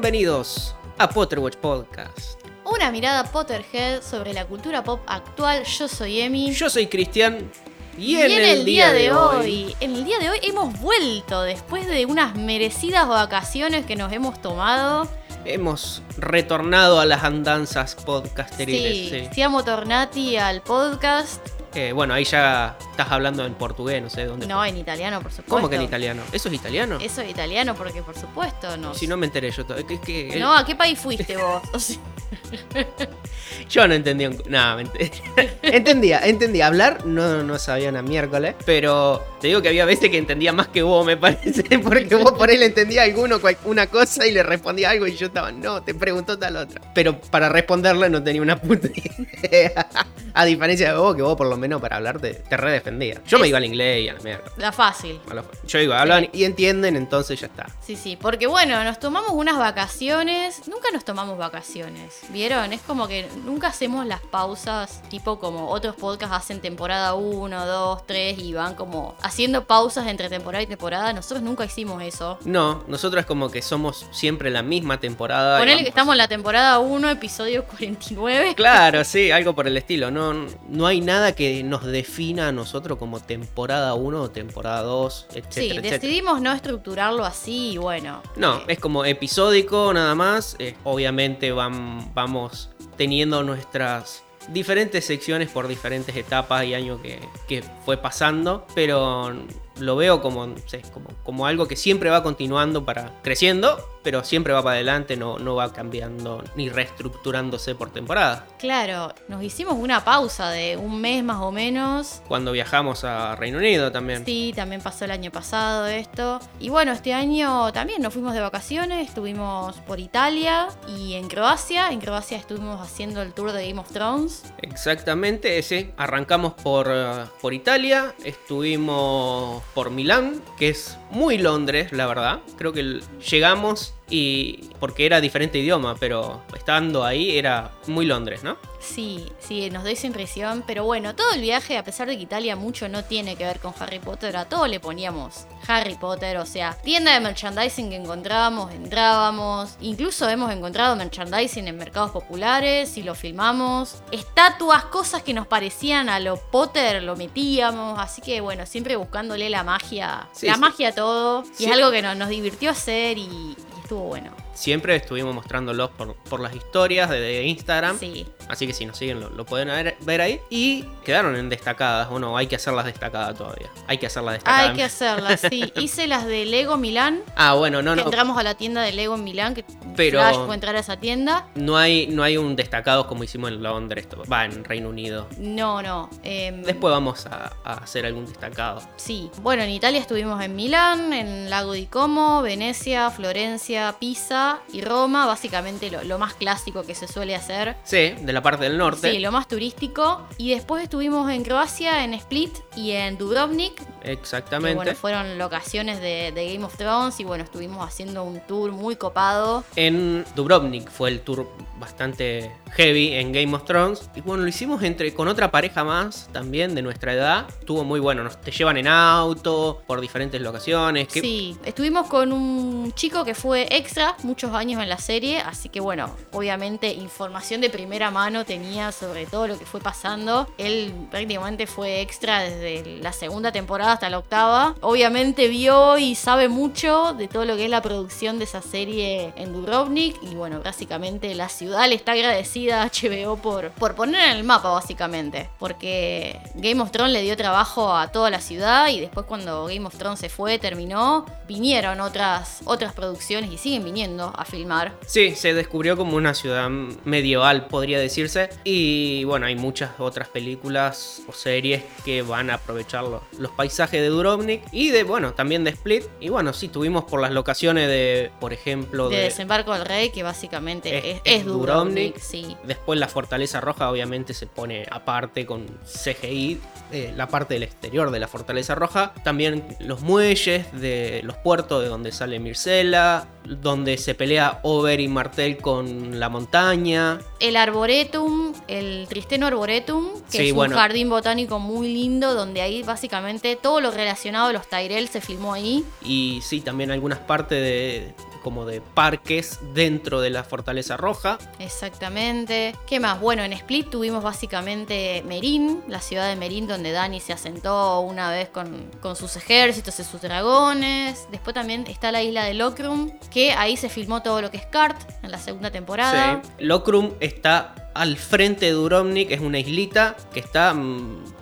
bienvenidos 0.00 0.74
a 0.96 1.10
Potterwatch 1.10 1.56
Podcast. 1.56 2.40
Una 2.64 2.90
mirada 2.90 3.22
Potterhead 3.22 4.02
sobre 4.02 4.32
la 4.32 4.46
cultura 4.46 4.82
pop 4.82 5.02
actual. 5.06 5.62
Yo 5.64 5.88
soy 5.88 6.20
Emi. 6.22 6.54
Yo 6.54 6.70
soy 6.70 6.86
Cristian. 6.86 7.50
Y, 7.98 8.16
Y 8.16 8.22
en 8.22 8.32
el 8.32 8.64
día 8.64 8.94
de 8.94 9.12
hoy, 9.12 9.76
en 9.78 9.94
el 9.94 10.06
día 10.06 10.18
de 10.18 10.30
hoy 10.30 10.38
hemos 10.42 10.80
vuelto 10.80 11.42
después 11.42 11.86
de 11.86 12.06
unas 12.06 12.34
merecidas 12.34 13.06
vacaciones 13.08 13.84
que 13.84 13.94
nos 13.94 14.10
hemos 14.10 14.40
tomado. 14.40 15.06
hemos 15.44 16.00
retornado 16.16 16.98
a 16.98 17.04
las 17.04 17.22
andanzas 17.22 17.94
podcasteriles. 17.94 19.10
Sí, 19.10 19.10
sí. 19.10 19.28
siamo 19.34 19.64
tornati 19.64 20.38
al 20.38 20.62
podcast. 20.62 21.46
Eh, 21.74 21.92
bueno, 21.92 22.14
ahí 22.14 22.24
ya 22.24 22.76
estás 22.90 23.10
hablando 23.10 23.44
en 23.46 23.54
portugués, 23.54 24.02
no 24.02 24.10
sé 24.10 24.24
dónde. 24.24 24.46
No, 24.46 24.64
en 24.64 24.76
italiano, 24.76 25.20
por 25.20 25.30
supuesto. 25.30 25.54
¿Cómo 25.54 25.68
que 25.68 25.76
en 25.76 25.82
italiano? 25.82 26.22
¿Eso 26.32 26.48
es 26.48 26.54
italiano? 26.54 26.98
Eso 27.00 27.20
es 27.20 27.30
italiano 27.30 27.74
porque, 27.76 28.02
por 28.02 28.16
supuesto, 28.18 28.76
no. 28.76 28.92
Si 28.94 29.06
no 29.06 29.16
me 29.16 29.26
enteré 29.26 29.50
yo. 29.52 29.64
es 29.76 30.00
que- 30.00 30.30
el- 30.30 30.40
No, 30.40 30.56
¿a 30.56 30.64
qué 30.64 30.74
país 30.74 30.98
fuiste 30.98 31.36
vos? 31.36 31.62
O 31.72 31.78
sea, 31.78 31.96
Yo 33.68 33.86
no 33.86 33.94
entendía 33.94 34.28
un... 34.30 34.42
No, 34.48 34.76
mentira. 34.76 35.10
entendía, 35.62 36.20
entendía. 36.24 36.66
Hablar 36.66 37.06
no, 37.06 37.42
no 37.42 37.58
sabía 37.58 37.88
una 37.88 38.02
miércoles. 38.02 38.54
Pero 38.64 39.22
te 39.40 39.48
digo 39.48 39.62
que 39.62 39.68
había 39.68 39.84
veces 39.84 40.10
que 40.10 40.18
entendía 40.18 40.52
más 40.52 40.68
que 40.68 40.82
vos, 40.82 41.04
me 41.06 41.16
parece. 41.16 41.62
Porque 41.78 42.14
vos 42.16 42.32
por 42.32 42.48
ahí 42.50 42.56
le 42.58 42.66
entendía 42.66 43.02
alguno 43.02 43.38
una 43.64 43.86
cosa 43.86 44.26
y 44.26 44.32
le 44.32 44.42
respondía 44.42 44.90
algo 44.90 45.06
y 45.06 45.16
yo 45.16 45.26
estaba, 45.26 45.52
no, 45.52 45.82
te 45.82 45.94
preguntó 45.94 46.38
tal 46.38 46.56
otra. 46.56 46.80
Pero 46.94 47.20
para 47.20 47.48
responderle 47.48 48.08
no 48.10 48.22
tenía 48.22 48.42
una 48.42 48.60
puta 48.60 48.88
idea. 48.88 49.88
A 50.34 50.44
diferencia 50.44 50.92
de 50.92 50.98
vos, 50.98 51.14
que 51.16 51.22
vos 51.22 51.36
por 51.36 51.48
lo 51.48 51.56
menos 51.60 51.80
para 51.80 51.96
hablar 51.96 52.18
te, 52.18 52.34
te 52.34 52.56
redefendía. 52.56 53.22
Yo 53.26 53.38
me 53.38 53.48
iba 53.48 53.58
al 53.58 53.64
inglés 53.64 54.04
y 54.04 54.08
a 54.08 54.14
la 54.14 54.20
mierda. 54.20 54.44
la 54.56 54.72
fácil. 54.72 55.20
Yo 55.66 55.78
digo, 55.78 55.94
hablan 55.94 56.28
y 56.32 56.44
entienden, 56.44 56.96
entonces 56.96 57.40
ya 57.40 57.46
está. 57.46 57.66
Sí, 57.80 57.96
sí, 57.96 58.16
porque 58.20 58.46
bueno, 58.46 58.82
nos 58.82 58.98
tomamos 58.98 59.30
unas 59.32 59.58
vacaciones, 59.58 60.66
nunca 60.66 60.90
nos 60.92 61.04
tomamos 61.04 61.38
vacaciones, 61.38 62.20
¿vieron? 62.30 62.72
Es 62.72 62.80
como 62.80 63.06
que 63.06 63.28
nunca 63.44 63.68
hacemos 63.68 64.06
las 64.06 64.20
pausas, 64.20 65.02
tipo 65.08 65.38
como 65.38 65.68
otros 65.68 65.94
podcasts 65.96 66.36
hacen 66.36 66.60
temporada 66.60 67.14
1, 67.14 67.66
2, 67.66 68.06
3 68.06 68.38
y 68.38 68.54
van 68.54 68.74
como 68.74 69.14
haciendo 69.22 69.64
pausas 69.64 70.06
entre 70.06 70.28
temporada 70.28 70.62
y 70.62 70.66
temporada, 70.66 71.12
nosotros 71.12 71.42
nunca 71.42 71.64
hicimos 71.64 72.02
eso. 72.02 72.38
No, 72.44 72.84
nosotros 72.88 73.26
como 73.26 73.50
que 73.50 73.62
somos 73.62 74.06
siempre 74.10 74.50
la 74.50 74.62
misma 74.62 74.98
temporada. 74.98 75.58
Ponele 75.58 75.82
que 75.82 75.88
estamos 75.88 76.14
en 76.14 76.18
la 76.18 76.28
temporada 76.28 76.78
1, 76.78 77.10
episodio 77.10 77.64
49. 77.64 78.54
Claro, 78.54 79.04
sí, 79.04 79.30
algo 79.30 79.54
por 79.54 79.66
el 79.66 79.76
estilo. 79.76 80.10
No, 80.10 80.46
no 80.68 80.86
hay 80.86 81.00
nada 81.00 81.32
que 81.32 81.49
nos 81.64 81.84
defina 81.84 82.48
a 82.48 82.52
nosotros 82.52 82.98
como 82.98 83.20
temporada 83.20 83.94
1 83.94 84.22
o 84.22 84.30
temporada 84.30 84.82
2, 84.82 85.26
etcétera, 85.30 85.50
Sí, 85.52 85.70
etcétera. 85.70 85.98
decidimos 85.98 86.40
no 86.40 86.52
estructurarlo 86.52 87.24
así 87.24 87.72
y 87.72 87.76
bueno. 87.78 88.22
No, 88.36 88.58
eh, 88.58 88.64
es 88.68 88.78
como 88.78 89.04
episódico 89.04 89.92
nada 89.92 90.14
más. 90.14 90.56
Eh, 90.58 90.74
obviamente 90.84 91.52
vam- 91.52 92.10
vamos 92.14 92.70
teniendo 92.96 93.42
nuestras 93.42 94.22
diferentes 94.48 95.04
secciones 95.04 95.48
por 95.50 95.68
diferentes 95.68 96.16
etapas 96.16 96.64
y 96.64 96.74
años 96.74 97.00
que, 97.02 97.20
que 97.46 97.62
fue 97.84 97.96
pasando, 97.98 98.66
pero 98.74 99.32
lo 99.78 99.96
veo 99.96 100.20
como, 100.20 100.54
como, 100.92 101.08
como 101.22 101.46
algo 101.46 101.68
que 101.68 101.76
siempre 101.76 102.10
va 102.10 102.22
continuando 102.22 102.84
para 102.84 103.20
creciendo, 103.22 103.78
pero 104.02 104.24
siempre 104.24 104.52
va 104.52 104.62
para 104.62 104.74
adelante, 104.74 105.16
no, 105.16 105.38
no 105.38 105.54
va 105.54 105.72
cambiando 105.72 106.42
ni 106.56 106.68
reestructurándose 106.68 107.74
por 107.74 107.90
temporada. 107.90 108.46
Claro, 108.58 109.14
nos 109.28 109.42
hicimos 109.42 109.74
una 109.74 110.04
pausa 110.04 110.50
de 110.50 110.76
un 110.76 111.00
mes 111.00 111.22
más 111.24 111.38
o 111.38 111.50
menos 111.52 112.22
Cuando 112.28 112.52
viajamos 112.52 113.04
a 113.04 113.36
Reino 113.36 113.58
Unido 113.58 113.90
también. 113.92 114.24
Sí, 114.24 114.52
también 114.54 114.80
pasó 114.80 115.04
el 115.04 115.10
año 115.10 115.30
pasado 115.30 115.86
esto. 115.86 116.40
Y 116.58 116.68
bueno, 116.68 116.92
este 116.92 117.12
año 117.12 117.72
también 117.72 118.02
nos 118.02 118.12
fuimos 118.12 118.34
de 118.34 118.40
vacaciones, 118.40 119.08
estuvimos 119.08 119.76
por 119.86 120.00
Italia 120.00 120.68
y 120.88 121.14
en 121.14 121.28
Croacia. 121.28 121.90
En 121.90 122.00
Croacia 122.00 122.38
estuvimos 122.38 122.80
haciendo 122.80 123.22
el 123.22 123.32
tour 123.32 123.52
de 123.52 123.68
Game 123.68 123.80
of 123.80 123.90
Thrones. 123.92 124.44
Exactamente, 124.62 125.58
ese. 125.58 125.92
Arrancamos 125.96 126.54
por, 126.54 126.88
eh, 126.90 127.24
por 127.40 127.54
Italia, 127.54 128.14
estuvimos 128.24 129.62
por 129.74 129.90
Milán, 129.90 130.42
que 130.58 130.70
es 130.70 130.96
muy 131.10 131.38
Londres, 131.38 131.92
la 131.92 132.06
verdad. 132.06 132.40
Creo 132.56 132.72
que 132.72 133.00
llegamos 133.30 133.94
y 134.10 134.68
porque 134.80 135.06
era 135.06 135.20
diferente 135.20 135.58
idioma, 135.58 135.94
pero 135.98 136.42
estando 136.56 137.04
ahí 137.04 137.38
era 137.38 137.70
muy 137.86 138.04
Londres, 138.06 138.42
¿no? 138.42 138.56
Sí, 138.80 139.26
sí, 139.38 139.68
nos 139.70 139.84
dio 139.84 139.92
esa 139.92 140.06
impresión. 140.06 140.64
Pero 140.66 140.84
bueno, 140.84 141.14
todo 141.14 141.32
el 141.32 141.40
viaje, 141.42 141.76
a 141.76 141.84
pesar 141.84 142.08
de 142.08 142.16
que 142.16 142.22
Italia 142.22 142.56
mucho 142.56 142.88
no 142.88 143.04
tiene 143.04 143.36
que 143.36 143.44
ver 143.44 143.60
con 143.60 143.74
Harry 143.78 143.98
Potter, 143.98 144.36
a 144.38 144.46
todo 144.46 144.66
le 144.66 144.80
poníamos 144.80 145.46
Harry 145.68 145.96
Potter. 145.96 146.38
O 146.38 146.46
sea, 146.46 146.72
tienda 146.82 147.12
de 147.12 147.20
merchandising 147.20 147.90
que 147.90 147.96
encontrábamos, 147.96 148.72
entrábamos. 148.72 149.76
Incluso 149.82 150.28
hemos 150.30 150.50
encontrado 150.50 150.96
merchandising 150.96 151.68
en 151.68 151.76
mercados 151.76 152.10
populares 152.10 152.96
y 152.96 153.02
lo 153.02 153.14
filmamos. 153.14 153.96
Estatuas, 154.12 154.84
cosas 154.86 155.22
que 155.22 155.34
nos 155.34 155.46
parecían 155.46 156.08
a 156.08 156.18
lo 156.18 156.36
Potter, 156.38 157.02
lo 157.02 157.16
metíamos. 157.16 157.98
Así 157.98 158.22
que 158.22 158.40
bueno, 158.40 158.64
siempre 158.64 158.96
buscándole 158.96 159.50
la 159.50 159.62
magia. 159.62 160.26
Sí, 160.32 160.46
la 160.46 160.54
sí. 160.54 160.60
magia 160.60 160.88
a 160.88 160.92
todo. 160.94 161.42
Y 161.42 161.56
Sí. 161.56 161.64
es 161.66 161.72
algo 161.72 161.90
que 161.90 162.00
no- 162.00 162.14
nos 162.14 162.30
divirtió 162.30 162.70
hacer 162.70 163.18
y 163.18 163.56
estuvo 163.90 164.04
bueno. 164.06 164.49
Siempre 164.60 164.94
estuvimos 164.94 165.34
mostrándolos 165.34 165.88
por, 165.90 166.14
por 166.16 166.38
las 166.40 166.54
historias 166.54 167.08
de, 167.08 167.18
de 167.18 167.44
Instagram. 167.46 167.98
Sí. 167.98 168.26
Así 168.46 168.66
que 168.66 168.74
si 168.74 168.84
nos 168.84 168.98
siguen 168.98 169.18
lo, 169.18 169.30
lo 169.30 169.46
pueden 169.46 169.68
ver, 169.68 169.96
ver 170.02 170.20
ahí. 170.20 170.38
Y 170.50 170.82
quedaron 171.02 171.34
en 171.36 171.48
destacadas, 171.48 172.08
o 172.10 172.18
no, 172.18 172.36
hay 172.36 172.46
que 172.46 172.56
hacerlas 172.56 172.84
destacadas 172.84 173.38
todavía. 173.38 173.70
Hay 173.86 173.96
que 173.96 174.06
hacerlas 174.06 174.34
destacadas. 174.34 174.68
Hay 174.70 174.76
que 174.76 174.82
hacerlas, 174.84 175.40
sí. 175.48 175.72
Hice 175.80 176.06
las 176.06 176.26
de 176.26 176.44
Lego 176.44 176.76
Milán. 176.76 177.22
Ah, 177.36 177.54
bueno, 177.54 177.80
no, 177.80 177.96
no. 177.96 178.02
entramos 178.02 178.36
a 178.36 178.42
la 178.42 178.54
tienda 178.54 178.82
de 178.82 178.92
Lego 178.92 179.14
en 179.14 179.24
Milán, 179.24 179.54
que 179.54 179.64
Pero- 179.96 180.18
Flash 180.20 180.52
entrar 180.52 180.76
a 180.76 180.80
esa 180.80 180.98
tienda. 180.98 181.46
No 181.54 181.78
hay, 181.78 182.06
no 182.08 182.22
hay 182.22 182.36
un 182.36 182.54
destacado 182.54 183.06
como 183.06 183.24
hicimos 183.24 183.50
en 183.50 183.62
Londres, 183.62 184.06
va, 184.30 184.44
en 184.44 184.62
Reino 184.62 184.90
Unido. 184.90 185.26
No, 185.38 185.80
no. 185.80 186.10
em, 186.22 186.62
Después 186.64 186.92
vamos 186.92 187.24
a, 187.24 187.52
a 187.64 187.74
hacer 187.74 188.04
algún 188.04 188.26
destacado. 188.26 188.82
Sí. 188.96 189.30
Bueno, 189.40 189.62
en 189.62 189.70
Italia 189.70 190.00
estuvimos 190.00 190.42
en 190.42 190.54
Milán, 190.54 191.14
en 191.14 191.48
Lago 191.48 191.72
di 191.72 191.86
Como, 191.86 192.42
Venecia, 192.42 193.10
Florencia, 193.10 193.94
Pisa 193.98 194.49
y 194.72 194.82
Roma. 194.82 195.26
Básicamente 195.26 195.90
lo, 195.90 196.02
lo 196.04 196.18
más 196.18 196.34
clásico 196.34 196.82
que 196.82 196.94
se 196.94 197.06
suele 197.08 197.34
hacer. 197.34 197.76
Sí, 197.84 198.10
de 198.20 198.32
la 198.32 198.42
parte 198.42 198.64
del 198.64 198.78
norte. 198.78 199.10
Sí, 199.10 199.18
lo 199.18 199.32
más 199.32 199.48
turístico. 199.48 200.26
Y 200.38 200.50
después 200.54 200.82
estuvimos 200.82 201.30
en 201.30 201.42
Croacia, 201.44 202.04
en 202.04 202.14
Split 202.14 202.56
y 202.76 202.92
en 202.92 203.18
Dubrovnik. 203.18 203.74
Que 204.02 204.12
Exactamente. 204.12 204.76
bueno, 204.76 204.94
fueron 204.94 205.38
locaciones 205.38 206.00
de, 206.00 206.32
de 206.32 206.52
Game 206.52 206.64
of 206.64 206.76
Thrones. 206.76 207.18
Y 207.20 207.24
bueno, 207.24 207.44
estuvimos 207.44 207.86
haciendo 207.86 208.22
un 208.24 208.40
tour 208.40 208.72
muy 208.72 208.96
copado. 208.96 209.64
En 209.76 210.24
Dubrovnik 210.34 210.90
fue 210.90 211.10
el 211.10 211.20
tour 211.20 211.48
bastante 211.78 212.50
heavy 212.72 213.14
en 213.14 213.32
Game 213.32 213.54
of 213.54 213.64
Thrones. 213.64 214.10
Y 214.14 214.20
bueno, 214.20 214.42
lo 214.42 214.48
hicimos 214.48 214.82
entre 214.82 215.12
con 215.12 215.28
otra 215.28 215.50
pareja 215.50 215.84
más 215.84 216.28
también 216.32 216.74
de 216.74 216.82
nuestra 216.82 217.14
edad. 217.14 217.46
Estuvo 217.58 217.84
muy 217.84 218.00
bueno. 218.00 218.22
Nos 218.22 218.40
te 218.40 218.50
llevan 218.50 218.76
en 218.76 218.88
auto 218.88 219.82
por 219.86 220.00
diferentes 220.00 220.40
locaciones. 220.40 221.08
Sí, 221.10 221.56
estuvimos 221.64 222.06
con 222.06 222.32
un 222.32 222.92
chico 222.92 223.24
que 223.24 223.34
fue 223.34 223.68
extra 223.70 224.16
muchos 224.22 224.52
años 224.54 224.82
en 224.82 224.88
la 224.88 224.98
serie, 224.98 225.40
así 225.40 225.68
que 225.68 225.80
bueno, 225.80 226.14
obviamente 226.32 226.92
información 226.92 227.60
de 227.60 227.70
primera 227.70 228.10
mano 228.10 228.44
tenía 228.44 228.92
sobre 228.92 229.26
todo 229.26 229.46
lo 229.46 229.58
que 229.58 229.66
fue 229.66 229.80
pasando. 229.80 230.46
Él 230.58 230.92
prácticamente 231.10 231.66
fue 231.66 232.00
extra 232.00 232.40
desde 232.40 232.98
la 232.98 233.12
segunda 233.12 233.52
temporada 233.52 233.92
hasta 233.92 234.10
la 234.10 234.18
octava. 234.18 234.74
Obviamente 234.80 235.48
vio 235.48 235.98
y 235.98 236.14
sabe 236.14 236.48
mucho 236.48 237.14
de 237.14 237.28
todo 237.28 237.44
lo 237.44 237.56
que 237.56 237.64
es 237.64 237.70
la 237.70 237.82
producción 237.82 238.38
de 238.38 238.44
esa 238.44 238.62
serie 238.62 239.32
en 239.36 239.52
Dubrovnik 239.52 240.16
y 240.22 240.34
bueno, 240.34 240.60
básicamente 240.62 241.34
la 241.34 241.48
ciudad 241.48 241.88
le 241.88 241.94
está 241.94 242.12
agradecida 242.12 242.59
a 242.68 242.84
HBO 242.86 243.36
por, 243.42 243.70
por 243.70 243.94
poner 243.94 244.30
en 244.32 244.36
el 244.36 244.44
mapa 244.44 244.70
básicamente, 244.70 245.48
porque 245.58 246.38
Game 246.56 246.80
of 246.82 246.90
Thrones 246.90 247.12
le 247.14 247.22
dio 247.22 247.36
trabajo 247.36 247.94
a 247.96 248.12
toda 248.12 248.28
la 248.30 248.40
ciudad 248.40 248.88
y 248.88 249.00
después 249.00 249.24
cuando 249.26 249.64
Game 249.66 249.86
of 249.86 249.96
Thrones 249.96 250.20
se 250.20 250.28
fue, 250.28 250.58
terminó, 250.58 251.24
vinieron 251.48 252.00
otras, 252.00 252.60
otras 252.64 252.92
producciones 252.92 253.50
y 253.52 253.56
siguen 253.58 253.84
viniendo 253.84 254.32
a 254.36 254.44
filmar. 254.44 254.92
Sí, 255.06 255.34
se 255.34 255.54
descubrió 255.54 255.96
como 255.96 256.16
una 256.16 256.34
ciudad 256.34 256.68
medieval, 257.04 257.66
podría 257.68 257.98
decirse. 257.98 258.50
Y 258.64 259.24
bueno, 259.24 259.46
hay 259.46 259.56
muchas 259.56 259.90
otras 259.98 260.28
películas 260.28 261.22
o 261.28 261.32
series 261.32 261.82
que 262.04 262.22
van 262.22 262.50
a 262.50 262.54
aprovechar 262.54 263.04
lo- 263.04 263.22
los 263.38 263.50
paisajes 263.52 264.00
de 264.00 264.08
Dubrovnik 264.08 264.62
y 264.72 264.90
de, 264.90 265.04
bueno, 265.04 265.32
también 265.32 265.64
de 265.64 265.70
Split. 265.70 266.04
Y 266.20 266.28
bueno, 266.28 266.52
sí, 266.52 266.68
tuvimos 266.68 267.04
por 267.04 267.20
las 267.20 267.30
locaciones 267.30 267.88
de, 267.88 268.30
por 268.40 268.52
ejemplo, 268.52 269.08
De 269.08 269.16
de... 269.16 269.22
Desembarco 269.24 269.72
del 269.72 269.84
Rey, 269.84 270.10
que 270.10 270.22
básicamente 270.22 270.98
Es- 270.98 271.04
es, 271.04 271.20
es 271.24 271.40
es 271.40 271.44
Dubrovnik, 271.46 272.14
Dubrovnik. 272.14 272.18
sí. 272.18 272.49
Después 272.64 272.98
la 272.98 273.08
Fortaleza 273.08 273.60
Roja 273.60 273.90
obviamente 273.90 274.34
se 274.34 274.46
pone 274.46 274.86
aparte 274.90 275.46
con 275.46 275.66
CGI, 275.84 276.60
eh, 276.92 277.12
la 277.16 277.28
parte 277.28 277.54
del 277.54 277.62
exterior 277.62 278.10
de 278.10 278.18
la 278.20 278.28
Fortaleza 278.28 278.74
Roja. 278.74 279.12
También 279.24 279.76
los 279.80 280.00
muelles 280.02 280.66
de 280.72 281.20
los 281.24 281.36
puertos 281.36 281.82
de 281.82 281.88
donde 281.88 282.12
sale 282.12 282.38
Mircela, 282.40 283.28
donde 283.44 283.96
se 283.98 284.14
pelea 284.14 284.60
Over 284.62 285.00
y 285.00 285.08
Martel 285.08 285.56
con 285.58 286.18
la 286.20 286.28
montaña. 286.28 287.18
El 287.40 287.56
Arboretum, 287.56 288.52
el 288.68 289.06
Tristeno 289.08 289.46
Arboretum, 289.46 290.08
que 290.30 290.38
Sí, 290.38 290.48
es 290.48 290.54
bueno. 290.54 290.74
un 290.74 290.80
jardín 290.80 291.08
botánico 291.10 291.58
muy 291.58 291.92
lindo, 291.92 292.34
donde 292.34 292.60
ahí 292.62 292.82
básicamente 292.82 293.56
todo 293.56 293.80
lo 293.80 293.90
relacionado 293.90 294.48
a 294.48 294.52
los 294.52 294.68
Tyrell 294.68 295.08
se 295.08 295.20
filmó 295.20 295.54
ahí. 295.54 295.84
Y 296.04 296.40
sí, 296.42 296.60
también 296.60 296.90
algunas 296.90 297.18
partes 297.18 297.60
de 297.62 298.14
como 298.42 298.64
de 298.66 298.80
parques 298.80 299.60
dentro 299.74 300.20
de 300.20 300.30
la 300.30 300.44
Fortaleza 300.44 300.96
Roja. 300.96 301.38
Exactamente. 301.58 302.74
¿Qué 302.86 303.00
más? 303.00 303.20
Bueno, 303.20 303.42
en 303.42 303.52
Split 303.52 303.90
tuvimos 303.90 304.22
básicamente 304.22 305.22
Merín, 305.26 305.82
la 305.88 306.00
ciudad 306.00 306.28
de 306.28 306.36
Merín 306.36 306.66
donde 306.66 306.92
Dani 306.92 307.20
se 307.20 307.32
asentó 307.32 308.00
una 308.00 308.30
vez 308.30 308.48
con, 308.48 308.90
con 309.00 309.16
sus 309.16 309.36
ejércitos 309.36 309.98
y 310.00 310.04
sus 310.04 310.20
dragones. 310.20 311.26
Después 311.30 311.54
también 311.54 311.84
está 311.88 312.12
la 312.12 312.22
isla 312.22 312.44
de 312.44 312.54
Lokrum, 312.54 313.10
que 313.30 313.52
ahí 313.52 313.76
se 313.76 313.88
filmó 313.88 314.22
todo 314.22 314.42
lo 314.42 314.50
que 314.50 314.58
es 314.58 314.66
Kart 314.66 314.98
en 315.22 315.30
la 315.30 315.38
segunda 315.38 315.70
temporada. 315.70 316.42
Sí. 316.42 316.64
Lokrum 316.64 317.12
está 317.20 317.74
al 317.94 318.16
frente 318.16 318.66
de 318.66 318.72
Durovnik, 318.72 319.30
es 319.30 319.40
una 319.40 319.58
islita 319.58 320.16
que 320.32 320.40
está... 320.40 320.74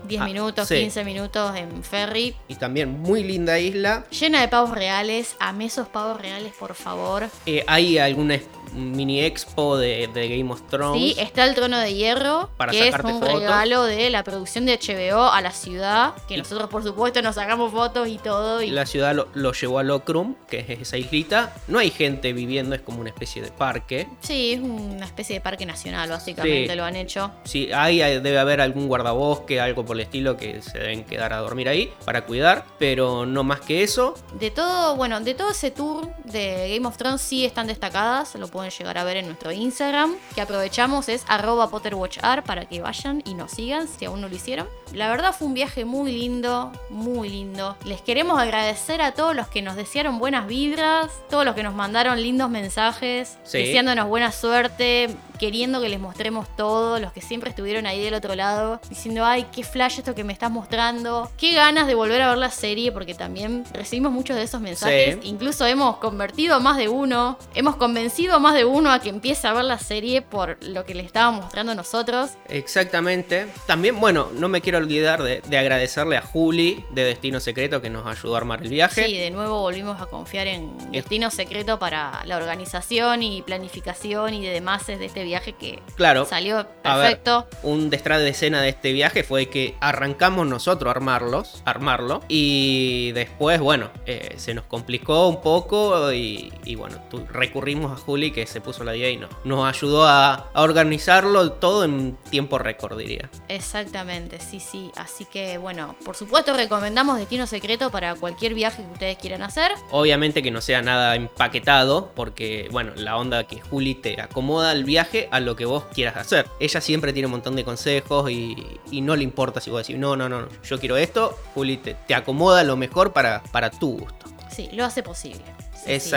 mm, 0.08 0.10
10 0.10 0.20
ah, 0.20 0.24
minutos, 0.24 0.68
sí. 0.68 0.74
15 0.76 1.04
minutos 1.04 1.56
en 1.56 1.82
ferry. 1.84 2.34
Y 2.48 2.54
también 2.56 3.00
muy 3.00 3.22
linda 3.22 3.58
isla. 3.58 4.04
Llena 4.10 4.40
de 4.40 4.48
pavos 4.48 4.70
reales. 4.70 5.36
Amé 5.38 5.66
esos 5.66 5.88
pavos 5.88 6.20
reales, 6.20 6.52
por 6.58 6.74
favor. 6.74 7.28
Eh, 7.46 7.64
hay 7.66 7.98
alguna 7.98 8.36
es- 8.36 8.46
mini 8.74 9.20
expo 9.24 9.76
de, 9.76 10.08
de 10.12 10.28
Game 10.38 10.50
of 10.52 10.62
Thrones. 10.68 11.00
Sí, 11.14 11.20
está 11.20 11.44
el 11.44 11.54
trono 11.54 11.78
de 11.78 11.94
hierro, 11.94 12.50
Para 12.56 12.72
que 12.72 12.80
es 12.88 12.92
sacarte 12.92 13.12
un 13.12 13.20
fotos. 13.20 13.34
regalo 13.40 13.84
de 13.84 14.10
la 14.10 14.24
producción 14.24 14.66
de 14.66 14.78
HBO 14.78 15.22
a 15.30 15.40
la 15.40 15.52
ciudad, 15.52 16.14
que 16.28 16.36
nosotros 16.36 16.68
por 16.70 16.82
supuesto 16.82 17.20
nos 17.22 17.34
sacamos 17.36 17.72
fotos 17.72 18.08
y 18.08 18.18
todo. 18.18 18.62
Y 18.62 18.70
La 18.70 18.86
ciudad 18.86 19.14
lo, 19.14 19.28
lo 19.34 19.52
llevó 19.52 19.78
a 19.78 19.82
Lokrum, 19.82 20.34
que 20.48 20.60
es 20.60 20.80
esa 20.80 20.96
islita. 20.96 21.54
No 21.66 21.78
hay 21.78 21.90
gente 21.90 22.32
viviendo, 22.32 22.74
es 22.74 22.80
como 22.82 23.00
una 23.00 23.10
especie 23.10 23.42
de 23.42 23.50
parque. 23.50 24.08
Sí, 24.20 24.52
es 24.54 24.60
una 24.60 25.06
especie 25.06 25.34
de 25.36 25.40
parque 25.40 25.66
nacional, 25.66 26.08
básicamente 26.10 26.70
Sí. 26.70 26.76
lo 26.76 26.84
han 26.84 26.96
hecho. 26.96 27.30
Sí, 27.44 27.70
hay- 27.72 27.98
debe 28.20 28.38
haber 28.38 28.60
algún 28.60 28.88
guardabosque, 28.88 29.60
algo 29.60 29.84
por 29.84 29.96
el 29.96 30.00
estilo, 30.02 30.36
que 30.36 30.62
se 30.62 30.78
deben 30.78 31.04
quedar 31.04 31.32
a 31.32 31.38
dormir 31.38 31.68
ahí 31.68 31.92
para 32.04 32.24
cuidar, 32.24 32.64
pero 32.78 33.26
no 33.26 33.42
más 33.44 33.60
que 33.60 33.82
eso. 33.82 34.14
De 34.38 34.50
todo, 34.50 34.96
bueno, 34.96 35.20
de 35.20 35.34
todo 35.34 35.50
ese 35.50 35.70
tour 35.70 36.08
de 36.24 36.74
Game 36.74 36.86
of 36.86 36.96
Thrones 36.96 37.20
sí 37.20 37.44
están 37.44 37.66
destacadas, 37.66 38.34
lo 38.34 38.48
pueden 38.58 38.72
llegar 38.72 38.98
a 38.98 39.04
ver 39.04 39.18
en 39.18 39.26
nuestro 39.26 39.52
Instagram, 39.52 40.16
que 40.34 40.40
aprovechamos 40.40 41.08
es 41.08 41.22
arroba 41.28 41.70
PotterWatchR 41.70 42.42
para 42.42 42.64
que 42.64 42.80
vayan 42.80 43.22
y 43.24 43.34
nos 43.34 43.52
sigan 43.52 43.86
si 43.86 44.04
aún 44.04 44.20
no 44.20 44.28
lo 44.28 44.34
hicieron. 44.34 44.66
La 44.92 45.08
verdad 45.08 45.32
fue 45.32 45.46
un 45.46 45.54
viaje 45.54 45.84
muy 45.84 46.10
lindo, 46.10 46.72
muy 46.90 47.28
lindo. 47.28 47.76
Les 47.84 48.00
queremos 48.02 48.40
agradecer 48.40 49.00
a 49.00 49.12
todos 49.12 49.36
los 49.36 49.46
que 49.46 49.62
nos 49.62 49.76
desearon 49.76 50.18
buenas 50.18 50.48
vibras, 50.48 51.08
todos 51.30 51.44
los 51.44 51.54
que 51.54 51.62
nos 51.62 51.72
mandaron 51.74 52.20
lindos 52.20 52.50
mensajes, 52.50 53.38
Sí. 53.44 53.58
deseándonos 53.58 54.08
buena 54.08 54.32
suerte, 54.32 55.10
queriendo 55.38 55.80
que 55.80 55.88
les 55.88 56.00
mostremos 56.00 56.46
todo, 56.56 56.98
los 56.98 57.12
que 57.12 57.20
siempre 57.20 57.50
estuvieron 57.50 57.86
ahí 57.86 58.02
del 58.02 58.14
otro 58.14 58.34
lado, 58.34 58.80
diciendo, 58.88 59.24
ay, 59.24 59.46
qué 59.52 59.62
flash 59.62 59.98
esto 59.98 60.14
que 60.14 60.24
me 60.24 60.32
estás 60.32 60.50
mostrando, 60.50 61.30
qué 61.36 61.54
ganas 61.54 61.86
de 61.86 61.94
volver 61.94 62.20
a 62.22 62.28
ver 62.30 62.38
la 62.38 62.50
serie, 62.50 62.92
porque 62.92 63.14
también 63.14 63.64
recibimos 63.72 64.12
muchos 64.12 64.36
de 64.36 64.42
esos 64.42 64.60
mensajes, 64.60 65.14
Sí. 65.14 65.28
incluso 65.28 65.64
hemos 65.66 65.96
convertido 65.98 66.54
a 66.56 66.60
más 66.60 66.76
de 66.76 66.88
uno, 66.88 67.38
hemos 67.54 67.76
convencido 67.76 68.34
a 68.34 68.38
más 68.38 68.54
de 68.54 68.64
uno 68.64 68.90
a 68.90 69.00
que 69.00 69.08
empiece 69.10 69.46
a 69.46 69.52
ver 69.52 69.64
la 69.64 69.78
serie 69.78 70.22
por 70.22 70.58
lo 70.64 70.84
que 70.84 70.94
le 70.94 71.02
estábamos 71.02 71.42
mostrando 71.42 71.74
nosotros. 71.74 72.30
Exactamente. 72.48 73.46
También, 73.66 74.00
bueno, 74.00 74.28
no 74.34 74.48
me 74.48 74.60
quiero 74.60 74.78
olvidar 74.78 75.22
de, 75.22 75.40
de 75.40 75.58
agradecerle 75.58 76.16
a 76.16 76.22
Juli 76.22 76.84
de 76.90 77.04
Destino 77.04 77.40
Secreto 77.40 77.80
que 77.80 77.90
nos 77.90 78.06
ayudó 78.06 78.34
a 78.34 78.38
armar 78.38 78.62
el 78.62 78.68
viaje. 78.68 79.04
Sí, 79.06 79.16
de 79.16 79.30
nuevo 79.30 79.60
volvimos 79.60 80.00
a 80.00 80.06
confiar 80.06 80.46
en 80.46 80.90
Destino 80.92 81.30
Secreto 81.30 81.78
para 81.78 82.22
la 82.24 82.36
organización 82.36 83.22
y 83.22 83.42
planificación 83.42 84.34
y 84.34 84.42
de 84.44 84.50
demás 84.52 84.86
de 84.86 85.04
este 85.04 85.22
viaje 85.22 85.27
que 85.58 85.80
Claro. 85.96 86.24
salió 86.24 86.56
ver, 86.56 86.66
perfecto. 86.82 87.46
un 87.62 87.90
detrás 87.90 88.20
de 88.20 88.30
escena 88.30 88.60
de 88.62 88.70
este 88.70 88.92
viaje 88.92 89.22
fue 89.24 89.46
que 89.46 89.74
arrancamos 89.80 90.46
nosotros 90.46 90.88
a 90.88 90.92
armarlos, 90.96 91.62
armarlo, 91.64 92.22
y 92.28 93.12
después, 93.12 93.60
bueno, 93.60 93.90
eh, 94.06 94.34
se 94.36 94.54
nos 94.54 94.64
complicó 94.64 95.28
un 95.28 95.40
poco 95.40 96.12
y, 96.12 96.52
y 96.64 96.74
bueno, 96.74 96.98
recurrimos 97.32 97.92
a 97.92 97.96
Juli 98.02 98.30
que 98.30 98.46
se 98.46 98.60
puso 98.60 98.84
la 98.84 98.96
idea 98.96 99.10
y 99.10 99.16
no, 99.16 99.28
nos 99.44 99.68
ayudó 99.68 100.06
a, 100.06 100.48
a 100.52 100.62
organizarlo 100.62 101.52
todo 101.52 101.84
en 101.84 102.16
tiempo 102.30 102.58
récord, 102.58 102.98
diría. 102.98 103.28
Exactamente, 103.48 104.40
sí, 104.40 104.60
sí. 104.60 104.90
Así 104.96 105.24
que 105.24 105.58
bueno, 105.58 105.94
por 106.04 106.16
supuesto 106.16 106.52
recomendamos 106.54 107.18
Destino 107.18 107.46
Secreto 107.46 107.90
para 107.90 108.14
cualquier 108.14 108.54
viaje 108.54 108.82
que 108.82 108.92
ustedes 108.92 109.18
quieran 109.18 109.42
hacer. 109.42 109.72
Obviamente 109.90 110.42
que 110.42 110.50
no 110.50 110.60
sea 110.60 110.80
nada 110.82 111.14
empaquetado, 111.16 112.12
porque 112.14 112.68
bueno, 112.70 112.92
la 112.96 113.16
onda 113.16 113.44
que 113.44 113.60
Juli 113.60 113.94
te 113.94 114.20
acomoda 114.20 114.72
el 114.72 114.84
viaje 114.84 115.17
a 115.30 115.40
lo 115.40 115.56
que 115.56 115.64
vos 115.64 115.84
quieras 115.92 116.16
hacer. 116.16 116.46
Ella 116.60 116.80
siempre 116.80 117.12
tiene 117.12 117.26
un 117.26 117.32
montón 117.32 117.56
de 117.56 117.64
consejos 117.64 118.30
y, 118.30 118.56
y 118.90 119.00
no 119.00 119.16
le 119.16 119.24
importa 119.24 119.60
si 119.60 119.70
vos 119.70 119.86
decís, 119.86 119.98
no, 119.98 120.14
no, 120.14 120.28
no, 120.28 120.46
yo 120.62 120.78
quiero 120.78 120.96
esto, 120.96 121.36
Juli 121.54 121.78
te, 121.78 121.94
te 121.94 122.14
acomoda 122.14 122.62
lo 122.62 122.76
mejor 122.76 123.12
para, 123.12 123.42
para 123.50 123.70
tu 123.70 123.98
gusto. 123.98 124.26
Sí, 124.50 124.68
lo 124.72 124.84
hace 124.84 125.02
posible. 125.02 125.42
Sí, 125.74 125.82
sí. 126.00 126.10